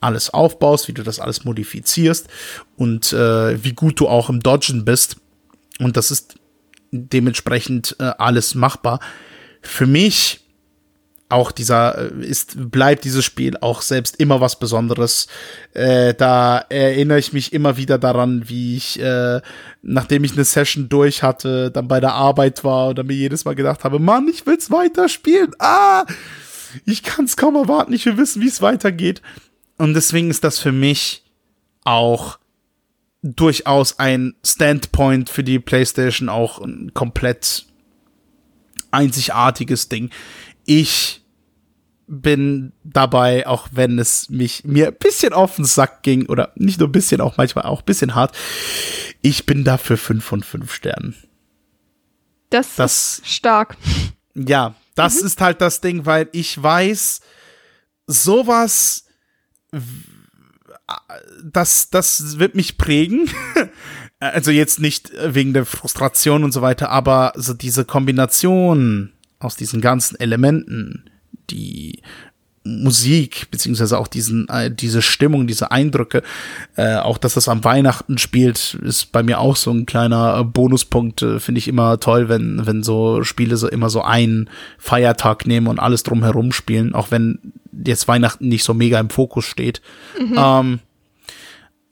alles 0.00 0.30
aufbaust, 0.30 0.88
wie 0.88 0.92
du 0.92 1.02
das 1.02 1.20
alles 1.20 1.44
modifizierst 1.44 2.28
und 2.76 3.12
äh, 3.12 3.62
wie 3.62 3.72
gut 3.72 3.98
du 4.00 4.08
auch 4.08 4.28
im 4.30 4.40
Dodgen 4.40 4.84
bist. 4.84 5.16
Und 5.80 5.96
das 5.96 6.10
ist 6.10 6.36
dementsprechend 6.92 7.96
äh, 7.98 8.12
alles 8.18 8.54
machbar. 8.54 9.00
Für 9.60 9.86
mich 9.86 10.40
auch 11.28 11.52
dieser 11.52 12.12
äh, 12.12 12.26
ist 12.26 12.70
bleibt 12.70 13.04
dieses 13.04 13.24
Spiel 13.24 13.56
auch 13.58 13.82
selbst 13.82 14.16
immer 14.18 14.40
was 14.40 14.58
Besonderes. 14.58 15.28
Äh, 15.74 16.14
da 16.14 16.58
erinnere 16.68 17.18
ich 17.18 17.32
mich 17.32 17.52
immer 17.52 17.76
wieder 17.76 17.98
daran, 17.98 18.48
wie 18.48 18.76
ich 18.76 19.00
äh, 19.00 19.40
nachdem 19.82 20.24
ich 20.24 20.32
eine 20.32 20.44
Session 20.44 20.88
durch 20.88 21.22
hatte, 21.22 21.70
dann 21.70 21.88
bei 21.88 22.00
der 22.00 22.14
Arbeit 22.14 22.64
war 22.64 22.88
und 22.88 22.98
dann 22.98 23.06
mir 23.06 23.14
jedes 23.16 23.44
Mal 23.44 23.54
gedacht 23.54 23.84
habe, 23.84 23.98
Mann, 23.98 24.28
ich 24.28 24.46
will's 24.46 24.70
weiterspielen. 24.70 25.54
Ah, 25.58 26.04
ich 26.84 27.02
kann's 27.02 27.36
kaum 27.36 27.56
erwarten. 27.56 27.92
Ich 27.92 28.06
will 28.06 28.16
wissen, 28.16 28.42
wie 28.42 28.48
es 28.48 28.62
weitergeht. 28.62 29.22
Und 29.76 29.94
deswegen 29.94 30.30
ist 30.30 30.44
das 30.44 30.58
für 30.58 30.72
mich 30.72 31.24
auch 31.84 32.38
durchaus 33.22 33.98
ein 33.98 34.34
Standpoint 34.44 35.30
für 35.30 35.42
die 35.42 35.58
PlayStation 35.58 36.28
auch 36.28 36.60
ein 36.60 36.92
komplett 36.94 37.66
einzigartiges 38.90 39.88
Ding 39.88 40.10
ich 40.68 41.24
bin 42.06 42.72
dabei, 42.84 43.46
auch 43.46 43.68
wenn 43.72 43.98
es 43.98 44.28
mich 44.28 44.64
mir 44.64 44.88
ein 44.88 44.96
bisschen 44.98 45.32
auf 45.32 45.56
den 45.56 45.64
Sack 45.64 46.02
ging, 46.02 46.26
oder 46.26 46.52
nicht 46.56 46.78
nur 46.78 46.88
ein 46.88 46.92
bisschen, 46.92 47.22
auch 47.22 47.38
manchmal 47.38 47.64
auch 47.64 47.80
ein 47.80 47.86
bisschen 47.86 48.14
hart. 48.14 48.36
Ich 49.22 49.46
bin 49.46 49.64
da 49.64 49.78
für 49.78 49.96
fünf 49.96 50.24
von 50.24 50.42
fünf 50.42 50.74
Sternen. 50.74 51.16
Das, 52.50 52.76
das 52.76 53.18
ist 53.18 53.28
stark. 53.28 53.76
Ja, 54.34 54.74
das 54.94 55.20
mhm. 55.20 55.26
ist 55.26 55.40
halt 55.40 55.60
das 55.62 55.80
Ding, 55.80 56.04
weil 56.04 56.28
ich 56.32 56.62
weiß, 56.62 57.20
sowas, 58.06 59.06
das, 61.42 61.88
das 61.88 62.38
wird 62.38 62.54
mich 62.54 62.76
prägen. 62.76 63.30
also 64.20 64.50
jetzt 64.50 64.80
nicht 64.80 65.12
wegen 65.18 65.54
der 65.54 65.64
Frustration 65.64 66.44
und 66.44 66.52
so 66.52 66.60
weiter, 66.60 66.90
aber 66.90 67.32
so 67.36 67.54
diese 67.54 67.86
Kombination 67.86 69.14
aus 69.38 69.56
diesen 69.56 69.80
ganzen 69.80 70.18
Elementen, 70.18 71.04
die 71.50 72.02
Musik, 72.68 73.50
beziehungsweise 73.50 73.98
auch 73.98 74.08
diesen, 74.08 74.48
äh, 74.48 74.70
diese 74.70 75.00
Stimmung, 75.00 75.46
diese 75.46 75.70
Eindrücke, 75.70 76.22
äh, 76.76 76.96
auch 76.96 77.16
dass 77.16 77.34
das 77.34 77.48
am 77.48 77.64
Weihnachten 77.64 78.18
spielt, 78.18 78.74
ist 78.82 79.10
bei 79.10 79.22
mir 79.22 79.38
auch 79.38 79.56
so 79.56 79.70
ein 79.70 79.86
kleiner 79.86 80.38
äh, 80.38 80.44
Bonuspunkt. 80.44 81.22
Äh, 81.22 81.40
Finde 81.40 81.60
ich 81.60 81.68
immer 81.68 81.98
toll, 81.98 82.28
wenn, 82.28 82.66
wenn 82.66 82.82
so 82.82 83.22
Spiele 83.24 83.56
so 83.56 83.68
immer 83.68 83.88
so 83.90 84.02
einen 84.02 84.50
Feiertag 84.76 85.46
nehmen 85.46 85.66
und 85.66 85.78
alles 85.78 86.02
drumherum 86.02 86.52
spielen, 86.52 86.94
auch 86.94 87.10
wenn 87.10 87.52
jetzt 87.84 88.06
Weihnachten 88.08 88.48
nicht 88.48 88.64
so 88.64 88.74
mega 88.74 89.00
im 89.00 89.10
Fokus 89.10 89.44
steht. 89.46 89.80
Mhm. 90.20 90.34
Ähm, 90.36 90.78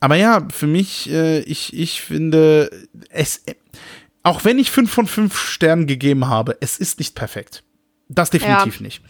aber 0.01 0.17
ja, 0.17 0.47
für 0.53 0.67
mich, 0.67 1.11
äh, 1.11 1.41
ich, 1.41 1.73
ich 1.73 2.03
finde, 2.03 2.71
es, 3.09 3.43
auch 4.27 4.45
wenn 4.45 4.59
ich 4.59 4.73
fünf 4.73 4.91
von 4.93 5.07
fünf 5.07 5.39
Sternen 5.39 5.87
gegeben 5.87 6.27
habe, 6.27 6.57
es 6.61 6.79
ist 6.79 6.99
nicht 6.99 7.15
perfekt. 7.15 7.63
Das 8.09 8.31
definitiv 8.31 8.77
ja. 8.77 8.83
nicht. 8.83 9.03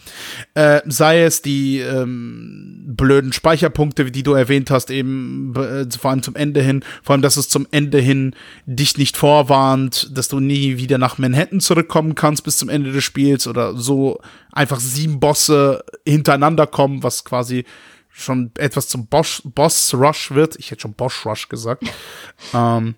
Äh, 0.53 0.83
sei 0.85 1.23
es 1.23 1.41
die 1.41 1.81
ähm, 1.81 2.85
blöden 2.87 3.33
Speicherpunkte, 3.33 4.11
die 4.11 4.23
du 4.23 4.35
erwähnt 4.35 4.71
hast, 4.71 4.91
eben 4.91 5.55
äh, 5.57 5.87
vor 5.99 6.11
allem 6.11 6.23
zum 6.23 6.37
Ende 6.37 6.61
hin, 6.61 6.85
vor 7.03 7.15
allem, 7.15 7.23
dass 7.23 7.39
es 7.39 7.49
zum 7.49 7.67
Ende 7.71 7.99
hin 7.99 8.35
dich 8.67 8.99
nicht 8.99 9.17
vorwarnt, 9.17 10.11
dass 10.15 10.29
du 10.29 10.39
nie 10.39 10.77
wieder 10.77 10.99
nach 10.99 11.17
Manhattan 11.17 11.61
zurückkommen 11.61 12.15
kannst 12.15 12.45
bis 12.45 12.59
zum 12.59 12.69
Ende 12.69 12.93
des 12.93 13.05
Spiels 13.05 13.47
oder 13.47 13.75
so 13.75 14.21
einfach 14.53 14.81
sieben 14.81 15.19
Bosse 15.19 15.83
hintereinander 16.07 16.67
kommen, 16.67 17.03
was 17.03 17.25
quasi 17.25 17.65
schon 18.11 18.51
etwas 18.59 18.89
zum 18.89 19.07
Boss, 19.07 19.41
Boss 19.45 19.95
Rush 19.95 20.33
wird. 20.33 20.57
Ich 20.57 20.71
hätte 20.71 20.83
schon 20.83 20.95
Boss 20.95 21.25
Rush 21.25 21.49
gesagt. 21.49 21.85
ähm, 22.55 22.97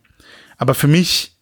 aber 0.58 0.74
für 0.74 0.88
mich 0.88 1.37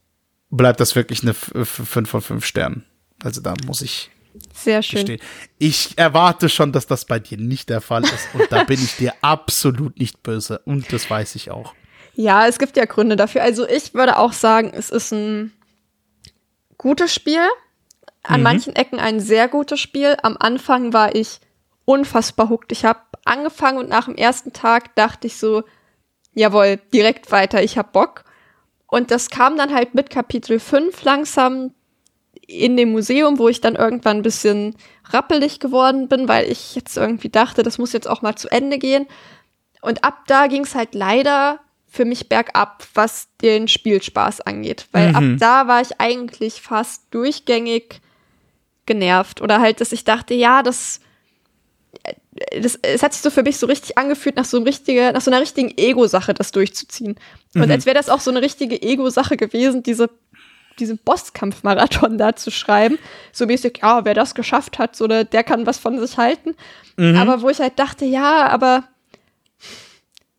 bleibt 0.57 0.81
das 0.81 0.95
wirklich 0.95 1.23
eine 1.23 1.35
5 1.35 2.09
von 2.09 2.21
5 2.21 2.45
Sternen. 2.45 2.85
Also 3.23 3.41
da 3.41 3.55
muss 3.67 3.83
ich 3.83 4.11
Sehr 4.53 4.83
schön. 4.83 5.01
gestehen. 5.01 5.21
Ich 5.59 5.97
erwarte 5.97 6.49
schon, 6.49 6.73
dass 6.73 6.87
das 6.87 7.05
bei 7.05 7.19
dir 7.19 7.39
nicht 7.39 7.69
der 7.69 7.81
Fall 7.81 8.05
ist. 8.05 8.29
Und 8.35 8.51
da 8.51 8.65
bin 8.65 8.83
ich 8.83 8.97
dir 8.97 9.15
absolut 9.23 9.99
nicht 9.99 10.23
böse. 10.23 10.61
Und 10.65 10.93
das 10.93 11.09
weiß 11.09 11.35
ich 11.35 11.51
auch. 11.51 11.75
Ja, 12.15 12.47
es 12.47 12.59
gibt 12.59 12.77
ja 12.77 12.85
Gründe 12.87 13.17
dafür. 13.17 13.43
Also 13.43 13.69
ich 13.69 13.95
würde 13.95 14.19
auch 14.19 14.33
sagen, 14.33 14.73
es 14.75 14.91
ist 14.91 15.13
ein 15.13 15.53
gutes 16.79 17.15
Spiel. 17.15 17.47
An 18.23 18.43
manchen 18.43 18.75
Ecken 18.75 18.99
ein 18.99 19.21
sehr 19.21 19.47
gutes 19.47 19.79
Spiel. 19.79 20.17
Am 20.23 20.37
Anfang 20.39 20.93
war 20.93 21.15
ich 21.15 21.39
unfassbar 21.85 22.49
hooked. 22.49 22.73
Ich 22.73 22.85
habe 22.85 23.01
angefangen 23.25 23.79
und 23.79 23.89
nach 23.89 24.07
dem 24.07 24.17
ersten 24.17 24.53
Tag 24.53 24.95
dachte 24.97 25.27
ich 25.29 25.37
so, 25.37 25.63
jawohl, 26.35 26.81
direkt 26.93 27.31
weiter, 27.31 27.63
ich 27.63 27.79
hab 27.79 27.93
Bock. 27.93 28.25
Und 28.89 29.11
das 29.11 29.31
kam 29.31 29.57
dann 29.57 29.75
halt 29.75 29.95
mit 29.95 30.11
Kapitel 30.11 30.61
5 30.61 31.03
langsam 31.03 31.73
in 32.47 32.77
dem 32.77 32.93
Museum, 32.93 33.39
wo 33.39 33.49
ich 33.49 33.61
dann 33.61 33.75
irgendwann 33.75 34.19
ein 34.19 34.23
bisschen 34.23 34.77
rappelig 35.11 35.59
geworden 35.59 36.09
bin, 36.09 36.29
weil 36.29 36.51
ich 36.51 36.75
jetzt 36.77 36.97
irgendwie 36.97 37.29
dachte, 37.29 37.63
das 37.63 37.79
muss 37.79 37.93
jetzt 37.93 38.09
auch 38.09 38.23
mal 38.23 38.37
zu 38.37 38.49
Ende 38.49 38.79
gehen. 38.79 39.07
Und 39.81 40.05
ab 40.05 40.25
da 40.29 40.47
ging 40.47 40.63
es 40.63 40.75
halt 40.75 40.95
leider 40.95 41.61
für 41.89 42.05
mich 42.05 42.29
bergab, 42.29 42.87
was 42.95 43.29
den 43.43 43.69
Spielspaß 43.69 44.43
angeht. 44.43 44.87
Weil 44.93 45.15
ab 45.15 45.25
da 45.39 45.67
war 45.67 45.81
ich 45.81 46.01
eigentlich 46.01 46.61
fast 46.61 47.03
durchgängig 47.11 48.01
genervt. 48.85 49.41
Oder 49.41 49.61
halt, 49.61 49.81
dass 49.81 49.93
ich 49.93 50.05
dachte, 50.05 50.35
ja, 50.35 50.63
das, 50.63 51.01
das 52.61 52.77
es 52.83 53.03
hat 53.03 53.13
sich 53.13 53.23
so 53.23 53.31
für 53.31 53.43
mich 53.43 53.57
so 53.57 53.67
richtig 53.67 53.97
angefühlt, 53.99 54.37
nach 54.37 54.45
so, 54.45 54.57
einem 54.57 54.67
richtige, 54.67 55.13
nach 55.13 55.21
so 55.21 55.31
einer 55.31 55.41
richtigen 55.41 55.73
Ego-Sache 55.77 56.35
das 56.35 56.53
durchzuziehen. 56.53 57.17
Und 57.55 57.71
als 57.71 57.87
wäre 57.87 57.97
das 57.97 58.09
auch 58.09 58.21
so 58.21 58.31
eine 58.31 58.43
richtige 58.43 58.81
Ego-Sache 58.81 59.37
gewesen, 59.37 59.83
diese 59.83 60.11
diesen 60.79 60.99
Bosskampfmarathon 60.99 62.19
da 62.19 62.37
zu 62.37 62.51
schreiben. 62.51 62.99
So 63.33 63.47
mäßig, 63.47 63.81
ja, 63.83 64.05
wer 64.05 64.15
das 64.15 64.35
geschafft 64.35 64.79
hat, 64.79 64.95
so, 64.95 65.07
der, 65.07 65.25
der 65.25 65.43
kann 65.43 65.67
was 65.67 65.79
von 65.79 65.99
sich 65.99 66.19
halten. 66.19 66.55
Aber 67.17 67.43
wo 67.43 67.49
ich 67.49 67.61
halt 67.61 67.79
dachte, 67.79 68.05
ja, 68.05 68.47
aber 68.49 68.85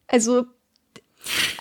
also 0.07 0.45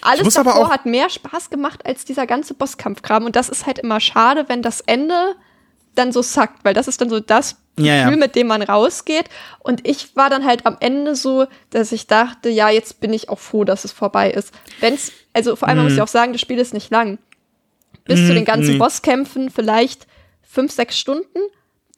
alles 0.03 0.35
davor 0.35 0.71
hat 0.71 0.87
mehr 0.87 1.11
Spaß 1.11 1.51
gemacht 1.51 1.85
als 1.85 2.05
dieser 2.05 2.27
ganze 2.27 2.55
Bosskampfkram. 2.55 3.25
Und 3.25 3.37
das 3.37 3.49
ist 3.49 3.67
halt 3.67 3.79
immer 3.79 4.01
schade, 4.01 4.45
wenn 4.49 4.63
das 4.63 4.81
Ende 4.81 5.35
dann 5.95 6.13
so 6.13 6.23
sackt, 6.23 6.65
weil 6.65 6.75
das 6.75 6.89
ist 6.89 7.01
dann 7.01 7.11
so 7.11 7.21
das 7.21 7.57
Ja, 7.79 7.95
ja. 7.95 8.05
Gefühl, 8.05 8.19
mit 8.19 8.35
dem 8.37 8.47
man 8.47 8.63
rausgeht. 8.63 9.27
Und 9.59 9.87
ich 9.87 10.17
war 10.17 10.31
dann 10.31 10.45
halt 10.45 10.65
am 10.67 10.77
Ende 10.81 11.15
so, 11.15 11.47
dass 11.71 11.93
ich 11.93 12.07
dachte, 12.07 12.49
ja, 12.49 12.71
jetzt 12.71 13.01
bin 13.01 13.13
ich 13.13 13.29
auch 13.29 13.39
froh, 13.39 13.65
dass 13.65 13.85
es 13.85 13.93
vorbei 13.93 14.31
ist. 14.31 14.53
Wenn's, 14.81 15.13
also 15.35 15.57
vor 15.57 15.69
allem 15.69 15.79
man 15.79 15.87
muss 15.87 15.97
ja 15.97 16.05
auch 16.05 16.09
sagen, 16.09 16.33
das 16.33 16.41
Spiel 16.41 16.59
ist 16.59 16.73
nicht 16.75 16.91
lang. 16.91 17.19
Bis 18.05 18.27
zu 18.27 18.33
den 18.35 18.45
ganzen 18.45 18.67
Mhm. 18.69 18.73
nee. 18.75 18.79
Bosskämpfen 18.79 19.51
vielleicht 19.51 20.07
fünf, 20.43 20.73
sechs 20.73 20.99
Stunden. 20.99 21.39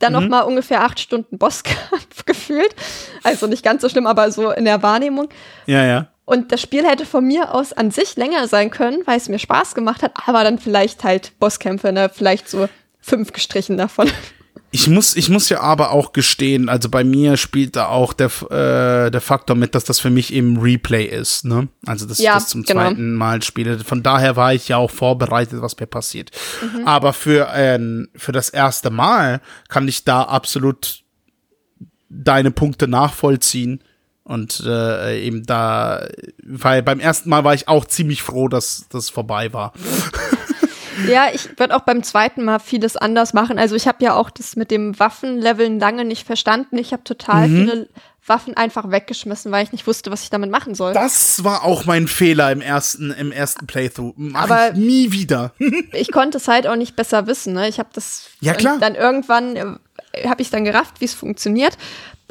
Dann 0.00 0.12
noch 0.12 0.26
mal 0.28 0.40
ungefähr 0.42 0.82
acht 0.84 1.00
Stunden 1.00 1.38
Bosskampf 1.38 2.24
gefühlt. 2.26 2.74
Also 3.24 3.46
nicht 3.46 3.64
ganz 3.64 3.82
so 3.82 3.88
schlimm, 3.88 4.06
aber 4.06 4.30
so 4.30 4.50
in 4.52 4.64
der 4.64 4.82
Wahrnehmung. 4.82 5.28
Ja, 5.66 5.84
ja. 5.84 6.08
Und 6.24 6.52
das 6.52 6.60
Spiel 6.60 6.86
hätte 6.86 7.04
von 7.06 7.24
mir 7.26 7.54
aus 7.54 7.72
an 7.72 7.90
sich 7.90 8.16
länger 8.16 8.46
sein 8.48 8.70
können, 8.70 9.02
weil 9.06 9.16
es 9.16 9.28
mir 9.28 9.38
Spaß 9.38 9.74
gemacht 9.74 10.02
hat, 10.02 10.12
aber 10.26 10.44
dann 10.44 10.58
vielleicht 10.58 11.02
halt 11.04 11.32
Bosskämpfe, 11.40 11.92
ne? 11.92 12.10
Vielleicht 12.14 12.48
so 12.48 12.68
fünf 13.00 13.32
gestrichen 13.32 13.76
davon. 13.76 14.10
Ich 14.70 14.88
muss, 14.88 15.16
ich 15.16 15.28
muss 15.30 15.48
ja 15.48 15.60
aber 15.60 15.90
auch 15.92 16.12
gestehen, 16.12 16.68
also 16.68 16.88
bei 16.88 17.02
mir 17.04 17.36
spielt 17.36 17.76
da 17.76 17.86
auch 17.86 18.12
der, 18.12 18.30
äh, 18.50 19.10
der 19.10 19.20
Faktor 19.20 19.56
mit, 19.56 19.74
dass 19.74 19.84
das 19.84 19.98
für 20.00 20.10
mich 20.10 20.32
eben 20.32 20.58
Replay 20.58 21.04
ist, 21.04 21.44
ne? 21.44 21.68
Also 21.86 22.06
dass 22.06 22.18
Ja, 22.18 22.32
ich 22.32 22.42
das 22.42 22.48
zum 22.48 22.62
genau. 22.64 22.80
zweiten 22.82 23.14
Mal 23.14 23.42
spiele. 23.42 23.78
Von 23.78 24.02
daher 24.02 24.36
war 24.36 24.52
ich 24.52 24.68
ja 24.68 24.76
auch 24.76 24.90
vorbereitet, 24.90 25.62
was 25.62 25.78
mir 25.78 25.86
passiert. 25.86 26.30
Aber 26.84 27.12
für, 27.12 27.48
ähm, 27.54 28.08
für 28.14 28.32
das 28.32 28.50
erste 28.50 28.90
Mal 28.90 29.40
kann 29.68 29.88
ich 29.88 30.04
da 30.04 30.22
absolut 30.22 31.02
deine 32.10 32.50
Punkte 32.50 32.88
nachvollziehen. 32.88 33.82
Und 34.24 34.62
äh, 34.66 35.22
eben 35.22 35.44
da, 35.46 36.06
weil 36.44 36.82
beim 36.82 37.00
ersten 37.00 37.30
Mal 37.30 37.44
war 37.44 37.54
ich 37.54 37.66
auch 37.68 37.86
ziemlich 37.86 38.22
froh, 38.22 38.48
dass 38.48 38.84
das 38.90 39.08
vorbei 39.08 39.54
war. 39.54 39.72
Ja, 41.06 41.28
ich 41.32 41.58
würde 41.58 41.76
auch 41.76 41.82
beim 41.82 42.02
zweiten 42.02 42.44
Mal 42.44 42.58
vieles 42.58 42.96
anders 42.96 43.32
machen. 43.34 43.58
Also 43.58 43.76
ich 43.76 43.86
habe 43.86 44.02
ja 44.04 44.14
auch 44.14 44.30
das 44.30 44.56
mit 44.56 44.70
dem 44.70 44.98
Waffenleveln 44.98 45.78
lange 45.78 46.04
nicht 46.04 46.26
verstanden. 46.26 46.78
Ich 46.78 46.92
habe 46.92 47.04
total 47.04 47.48
viele 47.48 47.88
Waffen 48.26 48.56
einfach 48.56 48.90
weggeschmissen, 48.90 49.50
weil 49.52 49.64
ich 49.64 49.72
nicht 49.72 49.86
wusste, 49.86 50.10
was 50.10 50.22
ich 50.22 50.30
damit 50.30 50.50
machen 50.50 50.74
soll. 50.74 50.92
Das 50.92 51.44
war 51.44 51.64
auch 51.64 51.86
mein 51.86 52.08
Fehler 52.08 52.52
im 52.52 52.60
ersten, 52.60 53.10
im 53.10 53.32
ersten 53.32 53.66
Playthrough. 53.66 54.14
Mach 54.16 54.44
Aber- 54.44 54.72
ich 54.72 54.78
nie 54.78 55.12
wieder. 55.12 55.52
ich 55.92 56.12
konnte 56.12 56.38
es 56.38 56.48
halt 56.48 56.66
auch 56.66 56.76
nicht 56.76 56.96
besser 56.96 57.26
wissen. 57.26 57.54
Ne? 57.54 57.68
Ich 57.68 57.78
habe 57.78 57.88
das 57.92 58.28
Ja, 58.40 58.54
klar. 58.54 58.78
Dann 58.78 58.94
irgendwann 58.94 59.56
äh, 59.56 60.28
habe 60.28 60.42
ich 60.42 60.50
dann 60.50 60.64
gerafft, 60.64 61.00
wie 61.00 61.06
es 61.06 61.14
funktioniert. 61.14 61.76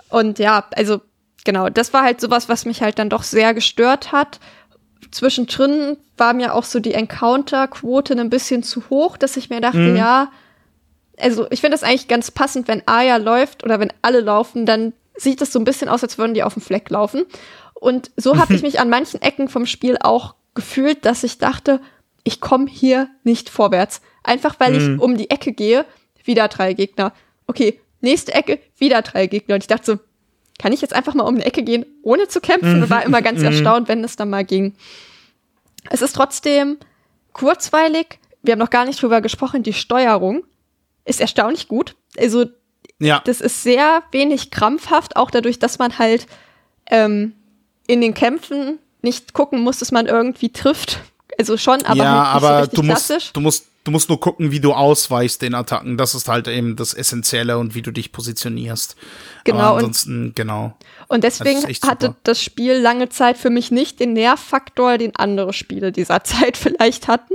Und 0.10 0.40
ja, 0.40 0.66
also 0.76 1.02
genau, 1.44 1.70
das 1.70 1.94
war 1.94 2.04
halt 2.04 2.22
sowas, 2.22 2.48
was 2.50 2.66
mich 2.66 2.82
halt 2.82 3.00
dann 3.00 3.10
doch 3.10 3.24
sehr 3.24 3.54
gestört 3.54 4.12
hat. 4.12 4.40
Zwischendrin 5.12 5.98
war 6.18 6.34
mir 6.34 6.54
auch 6.54 6.64
so 6.64 6.80
die 6.80 6.94
Encounter-Quote 6.94 8.14
ein 8.20 8.30
bisschen 8.30 8.64
zu 8.64 8.90
hoch, 8.90 9.18
dass 9.18 9.38
ich 9.38 9.50
mir 9.50 9.62
dachte, 9.62 9.78
Mhm. 9.78 9.96
ja, 9.96 10.32
also 11.20 11.48
ich 11.50 11.62
finde 11.62 11.76
das 11.76 11.84
eigentlich 11.84 12.08
ganz 12.08 12.32
passend, 12.32 12.68
wenn 12.68 12.84
Aya 12.88 13.18
läuft 13.18 13.64
oder 13.64 13.80
wenn 13.80 13.92
alle 14.02 14.22
laufen, 14.22 14.66
dann 14.66 14.94
sieht 15.16 15.42
es 15.42 15.52
so 15.52 15.60
ein 15.60 15.66
bisschen 15.66 15.90
aus, 15.90 16.04
als 16.04 16.18
würden 16.18 16.34
die 16.36 16.44
auf 16.44 16.54
dem 16.54 16.62
Fleck 16.62 16.90
laufen. 16.90 17.26
Und 17.74 18.12
so 18.18 18.38
habe 18.38 18.54
ich 18.54 18.62
mich 18.64 18.80
an 18.80 18.90
manchen 18.90 19.22
Ecken 19.22 19.48
vom 19.50 19.66
Spiel 19.66 19.98
auch 20.00 20.36
gefühlt, 20.54 21.06
dass 21.06 21.24
ich 21.24 21.38
dachte, 21.38 21.80
ich 22.24 22.40
komme 22.42 22.68
hier 22.70 23.10
nicht 23.24 23.50
vorwärts. 23.50 24.02
Einfach 24.24 24.56
weil 24.60 24.76
ich 24.76 25.00
um 25.00 25.18
die 25.18 25.30
Ecke 25.30 25.54
gehe, 25.54 25.86
wieder 26.24 26.48
drei 26.50 26.74
Gegner. 26.74 27.14
Okay, 27.48 27.80
nächste 28.02 28.34
Ecke, 28.34 28.60
wieder 28.78 29.02
drei 29.02 29.28
Gegner. 29.28 29.56
Und 29.56 29.64
ich 29.64 29.68
dachte 29.68 29.86
so, 29.94 30.00
kann 30.60 30.74
ich 30.74 30.82
jetzt 30.82 30.94
einfach 30.94 31.14
mal 31.14 31.24
um 31.24 31.36
eine 31.36 31.46
Ecke 31.46 31.64
gehen, 31.64 31.86
ohne 32.02 32.28
zu 32.28 32.42
kämpfen? 32.42 32.82
Und 32.84 32.90
war 32.90 33.04
immer 33.06 33.22
ganz 33.22 33.42
erstaunt, 33.44 33.88
wenn 33.88 34.04
es 34.04 34.16
dann 34.16 34.30
mal 34.30 34.44
ging. 34.46 34.74
Es 35.90 36.02
ist 36.02 36.14
trotzdem 36.16 36.78
kurzweilig. 37.34 38.20
Wir 38.42 38.54
haben 38.54 38.60
noch 38.60 38.70
gar 38.70 38.86
nicht 38.86 39.02
drüber 39.02 39.22
gesprochen. 39.22 39.64
Die 39.64 39.74
Steuerung 39.74 40.44
ist 41.06 41.22
erstaunlich 41.22 41.68
gut. 41.68 41.96
Also 42.18 42.46
Ja. 43.00 43.22
das 43.26 43.42
ist 43.42 43.64
sehr 43.64 44.04
wenig 44.12 44.52
krampfhaft, 44.52 45.16
auch 45.16 45.30
dadurch, 45.32 45.60
dass 45.60 45.78
man 45.80 45.98
halt 46.00 46.28
ähm, 46.90 47.34
in 47.88 48.02
den 48.02 48.14
Kämpfen 48.14 48.80
nicht 49.02 49.34
gucken 49.34 49.62
muss, 49.62 49.78
dass 49.80 49.92
man 49.92 50.08
irgendwie 50.08 50.50
trifft. 50.52 51.00
Also 51.40 51.58
schon, 51.58 51.84
aber 51.86 51.96
ja, 51.98 52.34
halt 52.34 52.34
nicht 52.34 52.42
so 52.42 52.48
aber 52.48 52.62
richtig 52.64 52.76
du 52.80 52.84
musst, 52.84 53.06
klassisch. 53.08 53.34
du 53.34 53.40
musst, 53.42 53.66
du 53.84 53.92
musst 53.92 54.10
nur 54.10 54.20
gucken, 54.20 54.52
wie 54.52 54.60
du 54.60 54.74
ausweichst 54.74 55.42
den 55.42 55.54
Attacken. 55.54 55.98
Das 55.98 56.16
ist 56.16 56.28
halt 56.28 56.48
eben 56.48 56.76
das 56.76 56.94
Essentielle 56.94 57.58
und 57.58 57.76
wie 57.76 57.82
du 57.82 57.92
dich 57.92 58.12
positionierst. 58.12 58.96
Genau, 59.44 59.60
Aber 59.60 59.72
und- 59.74 59.78
ansonsten, 59.80 60.34
genau. 60.36 60.76
Und 61.08 61.24
deswegen 61.24 61.62
Das 61.62 61.88
hatte 61.90 62.16
das 62.24 62.42
Spiel 62.42 62.74
lange 62.74 63.08
Zeit 63.10 63.38
für 63.38 63.50
mich 63.50 63.72
nicht 63.72 64.00
den 64.00 64.14
Nervfaktor, 64.14 64.98
den 64.98 65.16
andere 65.16 65.54
Spiele 65.54 65.92
dieser 65.92 66.24
Zeit 66.24 66.58
vielleicht 66.58 67.08
hatten. 67.08 67.34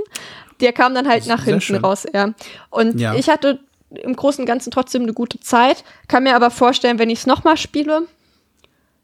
Der 0.61 0.73
kam 0.73 0.95
dann 0.95 1.09
halt 1.09 1.27
nach 1.27 1.45
hinten 1.45 1.61
schön. 1.61 1.77
raus, 1.85 2.07
ja. 2.13 2.35
Und 2.71 3.01
Ja. 3.01 3.15
ich 3.15 3.29
hatte 3.29 3.61
im 3.91 4.15
Großen 4.17 4.43
und 4.43 4.47
Ganzen 4.47 4.71
trotzdem 4.71 5.03
eine 5.03 5.13
gute 5.13 5.39
Zeit. 5.41 5.85
Kann 6.09 6.23
mir 6.25 6.35
aber 6.37 6.51
vorstellen, 6.51 6.99
wenn 6.99 7.11
ich 7.11 7.21
es 7.21 7.27
nochmal 7.27 7.57
spiele, 7.57 8.07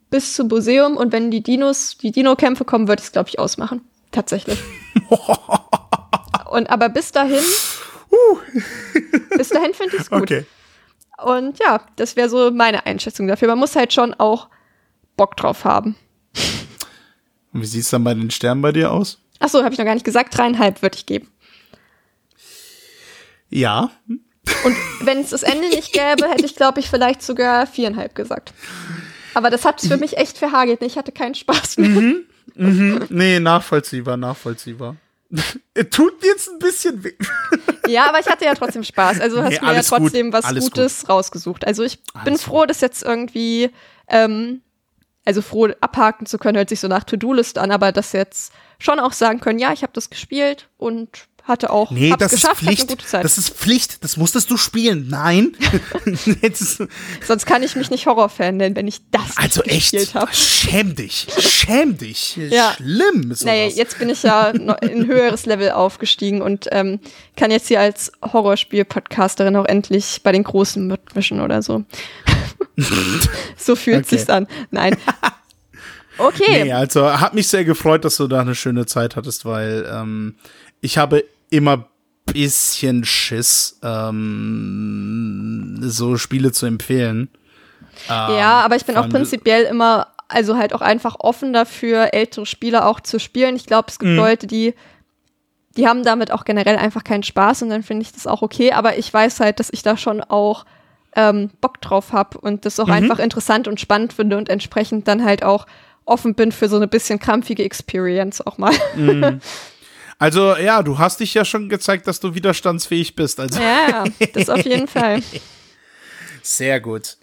bis 0.09 0.35
zum 0.35 0.47
Museum 0.47 0.97
und 0.97 1.11
wenn 1.11 1.29
die 1.31 1.41
Dinos, 1.43 1.97
die 2.01 2.11
Dino-Kämpfe 2.11 2.65
kommen, 2.65 2.87
würde 2.87 2.99
ich 3.01 3.07
es, 3.07 3.11
glaube 3.11 3.29
ich, 3.29 3.37
ausmachen. 3.39 3.81
Tatsächlich. 4.11 4.59
und 6.51 6.69
aber 6.69 6.89
bis 6.89 7.11
dahin, 7.11 7.43
bis 9.37 9.49
dahin 9.49 9.73
finde 9.73 9.95
ich 9.95 10.01
es 10.01 10.09
gut. 10.09 10.23
Okay. 10.23 10.45
Und 11.23 11.59
ja, 11.59 11.81
das 11.95 12.15
wäre 12.15 12.29
so 12.29 12.51
meine 12.51 12.85
Einschätzung 12.85 13.27
dafür. 13.27 13.49
Man 13.49 13.59
muss 13.59 13.75
halt 13.75 13.93
schon 13.93 14.13
auch 14.13 14.47
Bock 15.17 15.35
drauf 15.35 15.65
haben. 15.65 15.95
Und 17.51 17.61
wie 17.61 17.65
sieht's 17.65 17.89
dann 17.89 18.03
bei 18.03 18.13
den 18.13 18.31
Sternen 18.31 18.61
bei 18.61 18.71
dir 18.71 18.91
aus? 18.91 19.19
Ach 19.39 19.49
so, 19.49 19.63
habe 19.63 19.73
ich 19.73 19.79
noch 19.79 19.85
gar 19.85 19.93
nicht 19.93 20.05
gesagt. 20.05 20.37
Dreieinhalb 20.37 20.81
würde 20.81 20.97
ich 20.97 21.05
geben. 21.05 21.29
Ja. 23.49 23.91
Und 24.63 24.75
wenn 25.01 25.19
es 25.19 25.29
das 25.31 25.43
Ende 25.43 25.69
nicht 25.69 25.93
gäbe, 25.93 26.29
hätte 26.29 26.45
ich, 26.45 26.55
glaube 26.55 26.79
ich, 26.79 26.89
vielleicht 26.89 27.21
sogar 27.21 27.67
viereinhalb 27.67 28.15
gesagt. 28.15 28.53
Aber 29.33 29.49
das 29.49 29.65
hat 29.65 29.81
es 29.81 29.87
für 29.87 29.97
mich 29.97 30.17
echt 30.17 30.37
verhagelt. 30.37 30.81
Ich 30.83 30.97
hatte 30.97 31.11
keinen 31.11 31.35
Spaß 31.35 31.77
mehr. 31.77 32.15
Nee, 33.09 33.39
nachvollziehbar, 33.39 34.17
nachvollziehbar. 34.17 34.95
Tut 35.91 36.23
jetzt 36.23 36.49
ein 36.49 36.59
bisschen 36.59 37.03
weh. 37.03 37.13
Ja, 37.87 38.07
aber 38.07 38.19
ich 38.19 38.27
hatte 38.27 38.45
ja 38.45 38.53
trotzdem 38.53 38.83
Spaß. 38.83 39.19
Also 39.19 39.41
hast 39.41 39.49
Nee, 39.49 39.55
du 39.57 39.61
mir 39.65 39.71
ja 39.71 39.77
alles 39.77 39.89
gut, 39.89 39.97
trotzdem 39.99 40.31
was 40.31 40.47
Gutes 40.53 41.09
rausgesucht. 41.09 41.65
Also 41.65 41.81
ich 41.83 42.03
bin 42.23 42.33
Alles 42.33 42.43
froh, 42.43 42.67
das 42.67 42.81
jetzt 42.81 43.01
irgendwie, 43.01 43.71
ähm, 44.07 44.61
also 45.25 45.41
froh 45.41 45.69
abhaken 45.81 46.27
zu 46.27 46.37
können, 46.37 46.57
hört 46.57 46.69
sich 46.69 46.81
so 46.81 46.87
nach 46.87 47.03
To-Do-List 47.03 47.57
an, 47.57 47.71
aber 47.71 47.91
das 47.91 48.11
jetzt 48.11 48.53
schon 48.77 48.99
auch 48.99 49.11
sagen 49.11 49.39
können, 49.39 49.57
ja, 49.57 49.73
ich 49.73 49.81
habe 49.81 49.93
das 49.93 50.11
gespielt 50.11 50.69
und 50.77 51.28
hatte 51.49 51.69
auch 51.71 51.91
Nee, 51.91 52.13
das 52.17 52.31
geschafft, 52.31 52.61
ist 52.61 52.67
Pflicht. 52.67 52.87
gute 52.87 53.05
Zeit. 53.05 53.23
Das 53.25 53.37
ist 53.37 53.49
Pflicht. 53.49 54.03
Das 54.03 54.15
musstest 54.15 54.49
du 54.49 54.55
spielen. 54.57 55.07
Nein. 55.09 55.51
Sonst 57.27 57.45
kann 57.45 57.63
ich 57.63 57.75
mich 57.75 57.89
nicht 57.91 58.05
Horrorfan 58.05 58.57
nennen, 58.57 58.75
wenn 58.75 58.87
ich 58.87 59.01
das 59.11 59.35
also 59.37 59.61
nicht 59.63 59.73
echt. 59.75 59.91
gespielt 59.91 60.13
habe. 60.15 60.33
Schäm 60.33 60.95
dich. 60.95 61.27
Schäm 61.39 61.97
dich. 61.97 62.37
Ja. 62.37 62.73
Schlimm. 62.77 63.31
Ist 63.31 63.43
Naja, 63.45 63.67
jetzt 63.67 63.99
bin 63.99 64.09
ich 64.09 64.23
ja 64.23 64.49
in 64.49 64.69
ein 64.69 65.07
höheres 65.07 65.45
Level 65.45 65.71
aufgestiegen 65.71 66.41
und 66.41 66.67
ähm, 66.71 66.99
kann 67.35 67.51
jetzt 67.51 67.67
hier 67.67 67.81
als 67.81 68.11
Horrorspiel-Podcasterin 68.21 69.55
auch 69.55 69.65
endlich 69.65 70.21
bei 70.23 70.31
den 70.31 70.43
Großen 70.43 70.85
mitmischen 70.87 71.41
oder 71.41 71.61
so. 71.61 71.83
so 73.57 73.75
fühlt 73.75 74.05
Okay. 74.05 74.17
sich's 74.17 74.29
an. 74.29 74.47
Nein. 74.71 74.95
Okay. 76.21 76.65
Nee, 76.65 76.73
also 76.73 77.09
hat 77.21 77.33
mich 77.33 77.47
sehr 77.47 77.63
gefreut, 77.63 78.03
dass 78.03 78.17
du 78.17 78.27
da 78.27 78.41
eine 78.41 78.53
schöne 78.53 78.85
Zeit 78.85 79.15
hattest, 79.15 79.45
weil 79.45 79.89
ähm, 79.89 80.35
ich 80.81 80.97
habe 80.97 81.23
immer 81.49 81.89
bisschen 82.25 83.05
Schiss, 83.05 83.79
ähm, 83.83 85.77
so 85.81 86.17
Spiele 86.17 86.51
zu 86.51 86.65
empfehlen. 86.65 87.29
Ja, 88.07 88.61
aber 88.61 88.75
ich 88.75 88.85
bin 88.85 88.97
auch 88.97 89.09
prinzipiell 89.09 89.63
immer, 89.63 90.07
also 90.27 90.57
halt 90.57 90.73
auch 90.73 90.81
einfach 90.81 91.15
offen 91.19 91.53
dafür, 91.53 92.13
ältere 92.13 92.45
Spiele 92.45 92.85
auch 92.85 92.99
zu 92.99 93.19
spielen. 93.19 93.55
Ich 93.55 93.65
glaube, 93.65 93.87
es 93.89 93.99
gibt 93.99 94.11
Leute, 94.15 94.47
die, 94.47 94.73
die 95.75 95.87
haben 95.87 96.03
damit 96.03 96.31
auch 96.31 96.45
generell 96.45 96.77
einfach 96.77 97.03
keinen 97.03 97.23
Spaß 97.23 97.63
und 97.63 97.69
dann 97.69 97.83
finde 97.83 98.03
ich 98.03 98.13
das 98.13 98.27
auch 98.27 98.41
okay. 98.41 98.71
Aber 98.71 98.97
ich 98.97 99.13
weiß 99.13 99.39
halt, 99.41 99.59
dass 99.59 99.69
ich 99.71 99.83
da 99.83 99.97
schon 99.97 100.21
auch 100.21 100.65
ähm, 101.15 101.49
Bock 101.61 101.81
drauf 101.81 102.13
habe 102.13 102.37
und 102.37 102.65
das 102.65 102.79
auch 102.79 102.89
einfach 102.89 103.19
interessant 103.19 103.67
und 103.67 103.79
spannend 103.79 104.13
finde 104.13 104.37
und 104.37 104.49
entsprechend 104.49 105.07
dann 105.07 105.25
halt 105.25 105.43
auch 105.43 105.65
offen 106.05 106.35
bin 106.35 106.51
für 106.51 106.69
so 106.69 106.77
eine 106.77 106.87
bisschen 106.87 107.19
krampfige 107.19 107.63
Experience 107.63 108.45
auch 108.45 108.57
mal. 108.57 108.73
Also 110.19 110.57
ja, 110.57 110.83
du 110.83 110.97
hast 110.97 111.21
dich 111.21 111.33
ja 111.33 111.45
schon 111.45 111.69
gezeigt, 111.69 112.05
dass 112.05 112.19
du 112.19 112.35
widerstandsfähig 112.35 113.15
bist. 113.15 113.39
Also 113.39 113.59
ja, 113.59 114.03
das 114.33 114.49
auf 114.49 114.63
jeden 114.65 114.87
Fall. 114.87 115.23
sehr 116.43 116.81
gut. 116.81 117.17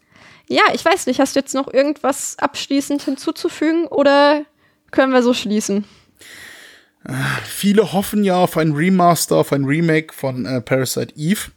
Ja, 0.49 0.63
ich 0.73 0.85
weiß 0.85 1.07
nicht, 1.07 1.21
hast 1.21 1.37
du 1.37 1.41
jetzt 1.41 1.55
noch 1.55 1.73
irgendwas 1.73 2.39
abschließend 2.39 3.03
hinzuzufügen 3.03 3.87
oder 3.87 4.45
können 4.91 5.13
wir 5.13 5.23
so 5.23 5.35
schließen? 5.35 5.85
Viele 7.45 7.93
hoffen 7.93 8.25
ja 8.25 8.37
auf 8.37 8.57
ein 8.57 8.73
Remaster, 8.73 9.37
auf 9.37 9.53
ein 9.53 9.65
Remake 9.65 10.13
von 10.15 10.47
äh, 10.47 10.61
Parasite 10.61 11.15
Eve. 11.17 11.51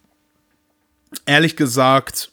Ehrlich 1.25 1.55
gesagt, 1.55 2.31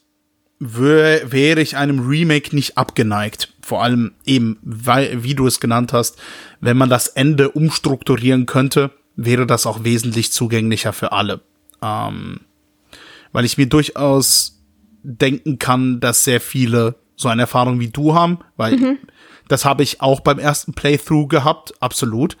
wär, 0.59 1.31
wäre 1.31 1.61
ich 1.61 1.77
einem 1.77 2.07
Remake 2.07 2.55
nicht 2.55 2.77
abgeneigt. 2.77 3.53
Vor 3.61 3.83
allem 3.83 4.13
eben, 4.25 4.57
weil, 4.61 5.23
wie 5.23 5.35
du 5.35 5.47
es 5.47 5.59
genannt 5.59 5.93
hast, 5.93 6.17
wenn 6.61 6.77
man 6.77 6.89
das 6.89 7.07
Ende 7.07 7.49
umstrukturieren 7.49 8.45
könnte, 8.45 8.91
wäre 9.15 9.45
das 9.45 9.65
auch 9.65 9.83
wesentlich 9.83 10.31
zugänglicher 10.31 10.93
für 10.93 11.11
alle. 11.11 11.41
Ähm, 11.81 12.41
weil 13.31 13.45
ich 13.45 13.57
mir 13.57 13.67
durchaus 13.67 14.63
denken 15.03 15.59
kann, 15.59 15.99
dass 15.99 16.23
sehr 16.23 16.41
viele 16.41 16.95
so 17.15 17.27
eine 17.27 17.43
Erfahrung 17.43 17.79
wie 17.79 17.89
du 17.89 18.13
haben, 18.13 18.39
weil 18.57 18.99
das 19.47 19.65
habe 19.65 19.83
ich 19.83 20.01
auch 20.01 20.19
beim 20.19 20.39
ersten 20.39 20.73
Playthrough 20.73 21.27
gehabt, 21.27 21.73
absolut. 21.81 22.37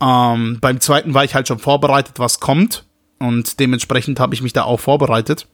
Ähm, 0.00 0.58
beim 0.60 0.80
zweiten 0.80 1.14
war 1.14 1.24
ich 1.24 1.34
halt 1.34 1.48
schon 1.48 1.58
vorbereitet, 1.58 2.18
was 2.18 2.40
kommt. 2.40 2.84
Und 3.18 3.60
dementsprechend 3.60 4.18
habe 4.18 4.34
ich 4.34 4.42
mich 4.42 4.52
da 4.52 4.64
auch 4.64 4.80
vorbereitet. 4.80 5.46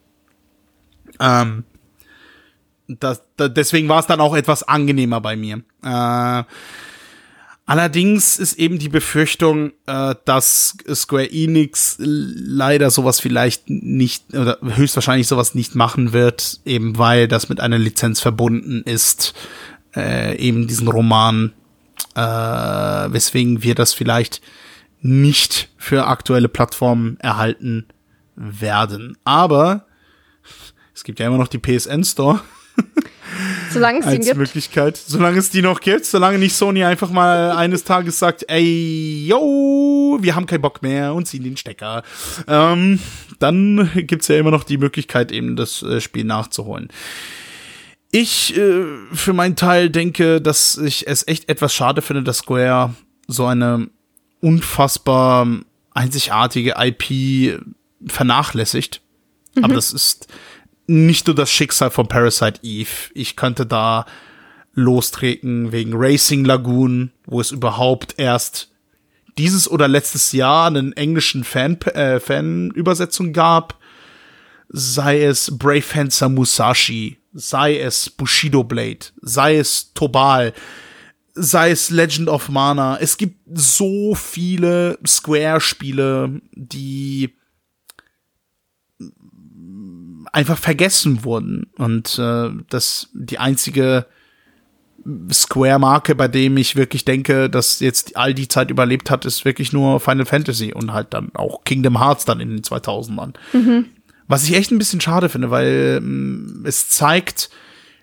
Ähm, 1.21 1.65
das, 2.89 3.23
da, 3.37 3.49
deswegen 3.49 3.89
war 3.89 4.01
es 4.01 4.07
dann 4.07 4.21
auch 4.21 4.35
etwas 4.35 4.63
angenehmer 4.63 5.21
bei 5.21 5.37
mir. 5.37 5.63
Äh, 5.85 6.45
allerdings 7.67 8.39
ist 8.39 8.55
eben 8.55 8.79
die 8.79 8.89
Befürchtung, 8.89 9.73
äh, 9.87 10.15
dass 10.25 10.77
Square 10.93 11.31
Enix 11.31 11.97
leider 11.99 12.91
sowas 12.91 13.21
vielleicht 13.21 13.69
nicht 13.69 14.35
oder 14.35 14.59
höchstwahrscheinlich 14.63 15.29
sowas 15.29 15.55
nicht 15.55 15.75
machen 15.75 16.13
wird, 16.13 16.61
eben 16.65 16.99
weil 16.99 17.29
das 17.29 17.49
mit 17.49 17.61
einer 17.61 17.79
Lizenz 17.79 18.21
verbunden 18.21 18.83
ist, 18.85 19.35
äh, 19.95 20.37
eben 20.37 20.67
diesen 20.67 20.89
Roman 20.89 21.53
äh, 22.15 22.21
weswegen 22.21 23.63
wir 23.63 23.75
das 23.75 23.93
vielleicht 23.93 24.41
nicht 25.01 25.69
für 25.77 26.07
aktuelle 26.07 26.49
Plattformen 26.49 27.19
erhalten 27.21 27.87
werden. 28.35 29.17
Aber 29.25 29.87
es 30.95 31.05
gibt 31.05 31.21
ja 31.21 31.27
immer 31.27 31.39
noch 31.39 31.49
die 31.49 31.59
PSN 31.59 32.03
Store 32.03 32.41
Solange 33.71 34.01
es 34.01 34.07
als 34.07 34.27
gibt. 34.27 34.39
Möglichkeit. 34.39 34.97
Solange 34.97 35.39
es 35.39 35.51
die 35.51 35.63
noch 35.63 35.81
gibt, 35.81 36.05
solange 36.05 36.39
nicht 36.39 36.55
Sony 36.55 36.85
einfach 36.85 37.11
mal 37.11 37.53
eines 37.53 37.85
Tages 37.85 38.19
sagt, 38.19 38.45
ey, 38.49 39.27
yo, 39.27 40.19
wir 40.21 40.35
haben 40.35 40.47
keinen 40.47 40.63
Bock 40.63 40.83
mehr 40.83 41.15
und 41.15 41.27
ziehen 41.27 41.45
den 41.45 41.57
Stecker. 41.57 42.03
Ähm, 42.47 42.99
dann 43.39 43.91
gibt's 43.95 44.29
ja 44.29 44.39
immer 44.39 44.51
noch 44.51 44.65
die 44.65 44.79
Möglichkeit, 44.79 45.33
eben 45.33 45.57
das 45.57 45.83
äh, 45.83 46.01
Spiel 46.01 46.25
nachzuholen. 46.25 46.89
Ich 48.11 48.57
äh, 48.57 48.85
für 49.13 49.35
meinen 49.35 49.57
Teil 49.57 49.91
denke, 49.91 50.41
dass 50.41 50.79
ich 50.79 51.07
es 51.07 51.27
echt 51.29 51.49
etwas 51.49 51.75
schade 51.75 52.01
finde, 52.01 52.23
dass 52.23 52.39
Square 52.39 52.95
so 53.27 53.45
eine 53.45 53.89
unfassbar 54.41 55.47
einzigartige 55.93 56.75
IP 56.79 57.61
vernachlässigt. 58.07 59.03
Aber 59.63 59.75
das 59.75 59.93
ist 59.93 60.29
nicht 60.89 61.27
nur 61.27 61.37
das 61.37 61.51
Schicksal 61.51 61.91
von 61.91 62.09
Parasite 62.09 62.61
Eve. 62.63 63.11
Ich 63.15 63.37
könnte 63.37 63.67
da 63.67 64.07
lostreten 64.73 65.71
wegen 65.71 65.93
Racing 65.95 66.45
Lagoon, 66.45 67.13
wo 67.27 67.41
es 67.41 67.51
überhaupt 67.51 68.15
erst 68.17 68.73
dieses 69.37 69.71
oder 69.71 69.87
letztes 69.87 70.33
Jahr 70.33 70.67
einen 70.67 70.93
englischen 70.95 71.45
Fan, 71.45 71.81
äh, 71.83 72.19
Fanübersetzung 72.19 73.33
gab. 73.33 73.79
Sei 74.71 75.23
es 75.23 75.57
Brave 75.57 75.83
Fencer 75.83 76.29
Musashi, 76.29 77.19
sei 77.33 77.79
es 77.79 78.11
Bushido 78.11 78.65
Blade, 78.65 79.07
sei 79.23 79.57
es 79.57 79.93
Tobal, 79.95 80.53
sei 81.35 81.71
es 81.71 81.91
Legend 81.91 82.29
of 82.29 82.49
Mana. 82.49 82.99
Es 82.99 83.17
gibt 83.17 83.41
so 83.53 84.15
viele 84.15 84.99
Square-Spiele, 85.07 86.41
die 86.53 87.35
einfach 90.33 90.59
vergessen 90.59 91.25
wurden. 91.25 91.67
Und 91.77 92.19
äh, 92.19 92.51
das 92.71 93.09
die 93.13 93.39
einzige 93.39 94.07
Square-Marke, 95.33 96.15
bei 96.15 96.29
dem 96.29 96.57
ich 96.57 96.77
wirklich 96.77 97.05
denke, 97.05 97.49
dass 97.49 97.81
jetzt 97.81 98.17
all 98.17 98.35
die 98.35 98.49
Zeit 98.49 98.71
überlebt 98.71 99.11
hat, 99.11 99.25
ist 99.25 99.45
wirklich 99.45 99.73
nur 99.73 100.01
Final 100.01 100.27
Fantasy 100.27 100.73
und 100.75 100.93
halt 100.93 101.15
dann 101.15 101.31
auch 101.35 101.65
Kingdom 101.65 101.99
Hearts 101.99 102.25
dann 102.25 102.41
in 102.41 102.51
den 102.51 102.63
2000ern. 102.63 103.35
Was 104.27 104.45
ich 104.45 104.55
echt 104.55 104.71
ein 104.71 104.79
bisschen 104.79 105.01
schade 105.01 105.29
finde, 105.29 105.51
weil 105.51 105.99
ähm, 106.03 106.65
es 106.67 106.91
zeigt, 106.91 107.49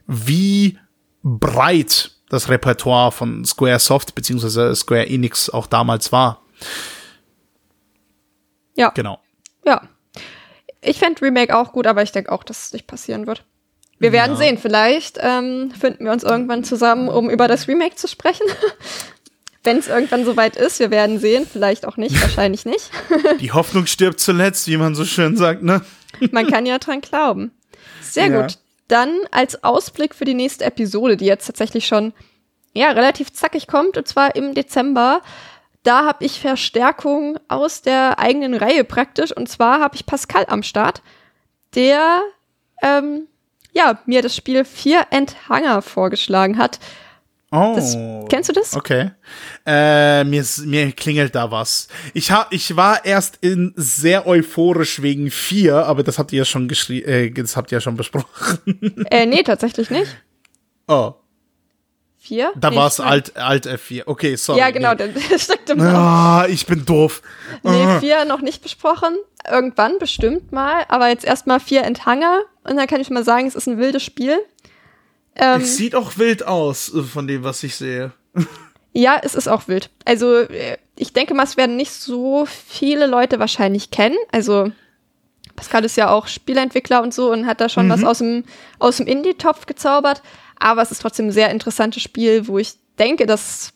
wie 0.07 0.77
breit 1.21 2.11
das 2.29 2.49
Repertoire 2.49 3.11
von 3.11 3.45
Square 3.45 3.79
Soft 3.79 4.15
beziehungsweise 4.15 4.73
Square 4.75 5.07
Enix 5.07 5.49
auch 5.49 5.67
damals 5.67 6.11
war. 6.11 6.41
Ja, 8.75 8.89
Genau. 8.89 9.19
ja. 9.65 9.87
Ich 10.85 10.99
fände 10.99 11.21
Remake 11.21 11.55
auch 11.57 11.71
gut, 11.73 11.87
aber 11.87 12.03
ich 12.03 12.11
denke 12.11 12.31
auch, 12.31 12.43
dass 12.43 12.65
es 12.67 12.73
nicht 12.73 12.87
passieren 12.87 13.27
wird. 13.27 13.43
Wir 13.97 14.11
werden 14.11 14.35
sehen. 14.35 14.57
Vielleicht 14.57 15.17
ähm, 15.21 15.71
finden 15.79 16.05
wir 16.05 16.11
uns 16.11 16.23
irgendwann 16.23 16.63
zusammen, 16.65 17.07
um 17.07 17.29
über 17.29 17.47
das 17.47 17.67
Remake 17.67 17.95
zu 17.95 18.07
sprechen. 18.07 18.45
Wenn 19.63 19.77
es 19.77 19.87
irgendwann 19.87 20.25
soweit 20.25 20.57
ist, 20.57 20.79
wir 20.79 20.91
werden 20.91 21.17
sehen. 21.17 21.47
Vielleicht 21.51 21.87
auch 21.87 21.97
nicht, 21.97 22.21
wahrscheinlich 22.21 22.65
nicht. 22.65 22.91
Die 23.39 23.51
Hoffnung 23.51 23.87
stirbt 23.87 24.19
zuletzt, 24.19 24.67
wie 24.67 24.77
man 24.77 24.93
so 24.95 25.05
schön 25.05 25.35
sagt, 25.37 25.63
ne? 25.63 25.81
Man 26.31 26.45
kann 26.47 26.65
ja 26.65 26.77
dran 26.77 27.01
glauben. 27.01 27.51
Sehr 28.01 28.27
Ja. 28.27 28.41
gut. 28.41 28.57
Dann 28.87 29.17
als 29.31 29.63
Ausblick 29.63 30.13
für 30.13 30.25
die 30.25 30.35
nächste 30.35 30.63
Episode, 30.65 31.17
die 31.17 31.25
jetzt 31.25 31.47
tatsächlich 31.47 31.87
schon 31.87 32.13
ja 32.73 32.91
relativ 32.91 33.33
zackig 33.33 33.65
kommt, 33.65 33.97
und 33.97 34.07
zwar 34.07 34.35
im 34.35 34.53
Dezember. 34.53 35.21
Da 35.85 36.03
habe 36.03 36.25
ich 36.25 36.39
Verstärkung 36.39 37.37
aus 37.47 37.83
der 37.83 38.17
eigenen 38.17 38.55
Reihe 38.55 38.83
praktisch. 38.83 39.31
Und 39.31 39.47
zwar 39.47 39.79
habe 39.79 39.95
ich 39.95 40.07
Pascal 40.07 40.45
am 40.47 40.63
Start, 40.63 41.03
der 41.75 42.21
ähm, 42.81 43.27
ja 43.71 43.99
mir 44.07 44.23
das 44.23 44.35
Spiel 44.35 44.65
Vier 44.65 45.05
Endhanger 45.11 45.83
vorgeschlagen 45.83 46.57
hat. 46.57 46.79
Oh. 47.51 47.73
Das, 47.75 47.95
kennst 48.29 48.49
du 48.49 48.53
das? 48.53 48.75
Okay. 48.75 49.11
Äh, 49.67 50.23
mir, 50.23 50.43
mir 50.65 50.91
klingelt 50.91 51.35
da 51.35 51.51
was. 51.51 51.87
Ich, 52.15 52.31
ha, 52.31 52.47
ich 52.49 52.75
war 52.75 53.05
erst 53.05 53.37
in 53.41 53.71
sehr 53.75 54.25
euphorisch 54.25 55.03
wegen 55.03 55.29
vier, 55.29 55.85
aber 55.85 56.01
das 56.01 56.17
habt 56.17 56.33
ihr 56.33 56.39
ja 56.39 56.45
schon 56.45 56.67
geschrieben, 56.67 57.07
äh, 57.07 57.29
das 57.29 57.55
habt 57.55 57.71
ihr 57.71 57.77
ja 57.77 57.81
schon 57.81 57.95
besprochen. 57.95 59.05
Äh, 59.11 59.27
nee, 59.27 59.43
tatsächlich 59.43 59.89
nicht. 59.91 60.07
Oh, 60.87 61.15
Da 62.55 62.69
nee, 62.69 62.75
war 62.75 62.87
es 62.87 62.99
Alt, 62.99 63.35
Alt 63.37 63.67
F4. 63.67 64.03
Okay, 64.05 64.35
sorry. 64.35 64.59
Ja, 64.59 64.71
genau, 64.71 64.93
Nee. 64.93 65.09
der 65.29 65.39
steckt 65.39 65.69
im. 65.69 65.81
Ah, 65.81 66.45
ich 66.47 66.65
bin 66.65 66.85
doof. 66.85 67.21
Nee, 67.63 67.99
vier 67.99 68.25
noch 68.25 68.41
nicht 68.41 68.61
besprochen. 68.61 69.15
Irgendwann 69.49 69.99
bestimmt 69.99 70.51
mal. 70.51 70.85
Aber 70.87 71.09
jetzt 71.09 71.25
erstmal 71.25 71.59
vier 71.59 71.83
Endhanger. 71.83 72.41
Und 72.63 72.77
dann 72.77 72.87
kann 72.87 73.01
ich 73.01 73.09
mal 73.09 73.23
sagen, 73.23 73.47
es 73.47 73.55
ist 73.55 73.67
ein 73.67 73.77
wildes 73.77 74.03
Spiel. 74.03 74.37
Ähm, 75.35 75.61
Es 75.61 75.77
sieht 75.77 75.95
auch 75.95 76.17
wild 76.17 76.45
aus, 76.47 76.93
äh, 76.93 77.03
von 77.03 77.27
dem, 77.27 77.43
was 77.43 77.61
ich 77.63 77.75
sehe. 77.75 78.11
ja, 78.93 79.19
es 79.21 79.35
ist 79.35 79.47
auch 79.47 79.67
wild. 79.67 79.89
Also, 80.05 80.39
äh, 80.39 80.77
ich 80.95 81.13
denke 81.13 81.33
mal, 81.33 81.43
es 81.43 81.57
werden 81.57 81.75
nicht 81.75 81.91
so 81.91 82.45
viele 82.45 83.05
Leute 83.05 83.39
wahrscheinlich 83.39 83.91
kennen. 83.91 84.17
Also 84.31 84.71
Pascal 85.55 85.85
ist 85.85 85.97
ja 85.97 86.09
auch 86.09 86.27
Spielentwickler 86.27 87.01
und 87.01 87.13
so 87.13 87.31
und 87.31 87.45
hat 87.45 87.61
da 87.61 87.69
schon 87.69 87.87
mhm. 87.87 87.91
was 87.91 88.03
aus 88.03 88.17
dem, 88.19 88.43
aus 88.79 88.97
dem 88.97 89.07
Indie-Topf 89.07 89.65
gezaubert. 89.65 90.21
Aber 90.59 90.81
es 90.81 90.91
ist 90.91 91.01
trotzdem 91.01 91.27
ein 91.27 91.31
sehr 91.31 91.49
interessantes 91.49 92.03
Spiel, 92.03 92.47
wo 92.47 92.57
ich 92.57 92.73
denke, 92.97 93.25
dass 93.25 93.73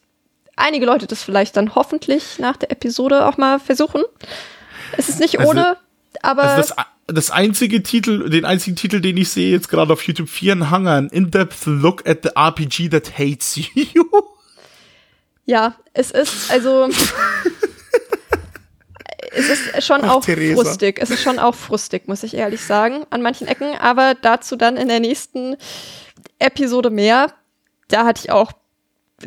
einige 0.56 0.85
Leute 0.85 1.08
das 1.08 1.24
vielleicht 1.24 1.58
dann 1.58 1.75
hoffentlich 1.75 2.40
nach 2.40 2.58
der 2.58 2.72
Episode 2.72 3.25
auch 3.25 3.38
mal 3.38 3.59
versuchen. 3.59 4.03
Es 4.98 5.09
ist 5.09 5.19
nicht 5.19 5.40
also, 5.40 5.51
ohne, 5.51 5.77
aber. 6.22 6.43
Also 6.43 6.74
das, 6.74 6.85
das 7.08 7.32
einzige 7.32 7.83
Titel, 7.83 8.30
den 8.30 8.45
einzigen 8.45 8.75
Titel, 8.75 9.01
den 9.01 9.17
ich 9.17 9.30
sehe 9.30 9.51
jetzt 9.51 9.69
gerade 9.69 9.93
auf 9.93 10.03
YouTube, 10.03 10.30
vier 10.30 10.69
Hangern, 10.69 11.09
In-Depth 11.09 11.66
Look 11.66 12.08
at 12.08 12.19
the 12.24 12.30
RPG 12.35 12.90
that 12.90 13.17
hates 13.17 13.56
you. 13.56 14.03
Ja, 15.45 15.74
es 15.93 16.11
ist, 16.11 16.51
also. 16.51 16.90
es 19.32 19.49
ist 19.49 19.83
schon 19.83 20.01
Ach, 20.03 20.09
auch 20.09 20.24
Theresa. 20.24 20.53
frustig. 20.53 20.99
Es 21.01 21.09
ist 21.09 21.24
schon 21.24 21.40
auch 21.40 21.56
frustig, 21.56 22.08
muss 22.08 22.22
ich 22.22 22.35
ehrlich 22.35 22.61
sagen, 22.61 23.03
an 23.09 23.24
manchen 23.24 23.48
Ecken. 23.48 23.75
Aber 23.80 24.14
dazu 24.14 24.56
dann 24.58 24.77
in 24.77 24.90
der 24.90 24.99
nächsten 24.99 25.58
Episode 26.40 26.90
mehr. 26.90 27.34
Da 27.90 28.06
hatte 28.06 28.22
ich 28.24 28.32
auch 28.32 28.53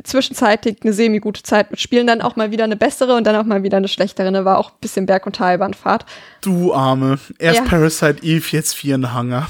zwischenzeitlich 0.05 0.79
eine 0.83 0.93
semi-gute 0.93 1.43
Zeit 1.43 1.71
mit 1.71 1.81
Spielen, 1.81 2.07
dann 2.07 2.23
auch 2.23 2.37
mal 2.37 2.51
wieder 2.51 2.65
eine 2.65 2.77
bessere 2.77 3.15
und 3.15 3.25
dann 3.25 3.37
auch 3.37 3.45
mal 3.45 3.63
wieder 3.63 3.77
eine 3.77 3.89
schlechtere. 3.89 4.33
Da 4.33 4.45
war 4.45 4.59
auch 4.59 4.71
ein 4.71 4.81
bisschen 4.81 5.07
Berg- 5.07 5.27
und 5.27 5.37
Talbahnfahrt. 5.37 6.07
Du 6.41 6.73
Arme. 6.73 7.19
Erst 7.39 7.61
ja. 7.61 7.65
Parasite 7.65 8.23
Eve, 8.23 8.47
jetzt 8.51 8.75
Vierenhanger. 8.75 9.49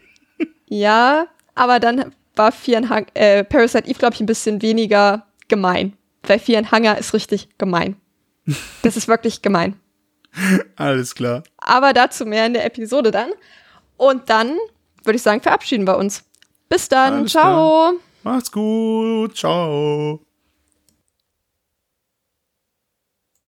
ja, 0.66 1.26
aber 1.54 1.78
dann 1.80 2.12
war 2.34 2.52
Vierenhang, 2.52 3.06
äh, 3.14 3.44
Parasite 3.44 3.88
Eve, 3.88 3.98
glaube 3.98 4.14
ich, 4.14 4.20
ein 4.20 4.26
bisschen 4.26 4.62
weniger 4.62 5.26
gemein. 5.48 5.94
Weil 6.22 6.38
Vierenhanger 6.38 6.98
ist 6.98 7.14
richtig 7.14 7.48
gemein. 7.58 7.96
Das 8.82 8.96
ist 8.96 9.08
wirklich 9.08 9.42
gemein. 9.42 9.76
Alles 10.76 11.14
klar. 11.14 11.42
Aber 11.58 11.92
dazu 11.92 12.24
mehr 12.24 12.46
in 12.46 12.54
der 12.54 12.64
Episode 12.64 13.10
dann. 13.10 13.28
Und 13.96 14.30
dann 14.30 14.56
würde 15.04 15.16
ich 15.16 15.22
sagen, 15.22 15.42
verabschieden 15.42 15.86
wir 15.86 15.98
uns. 15.98 16.24
Bis 16.68 16.88
dann. 16.88 17.14
Alles 17.14 17.32
Ciao. 17.32 17.42
Klar. 17.44 17.92
Macht's 18.24 18.52
gut. 18.52 19.36
Ciao. 19.36 20.20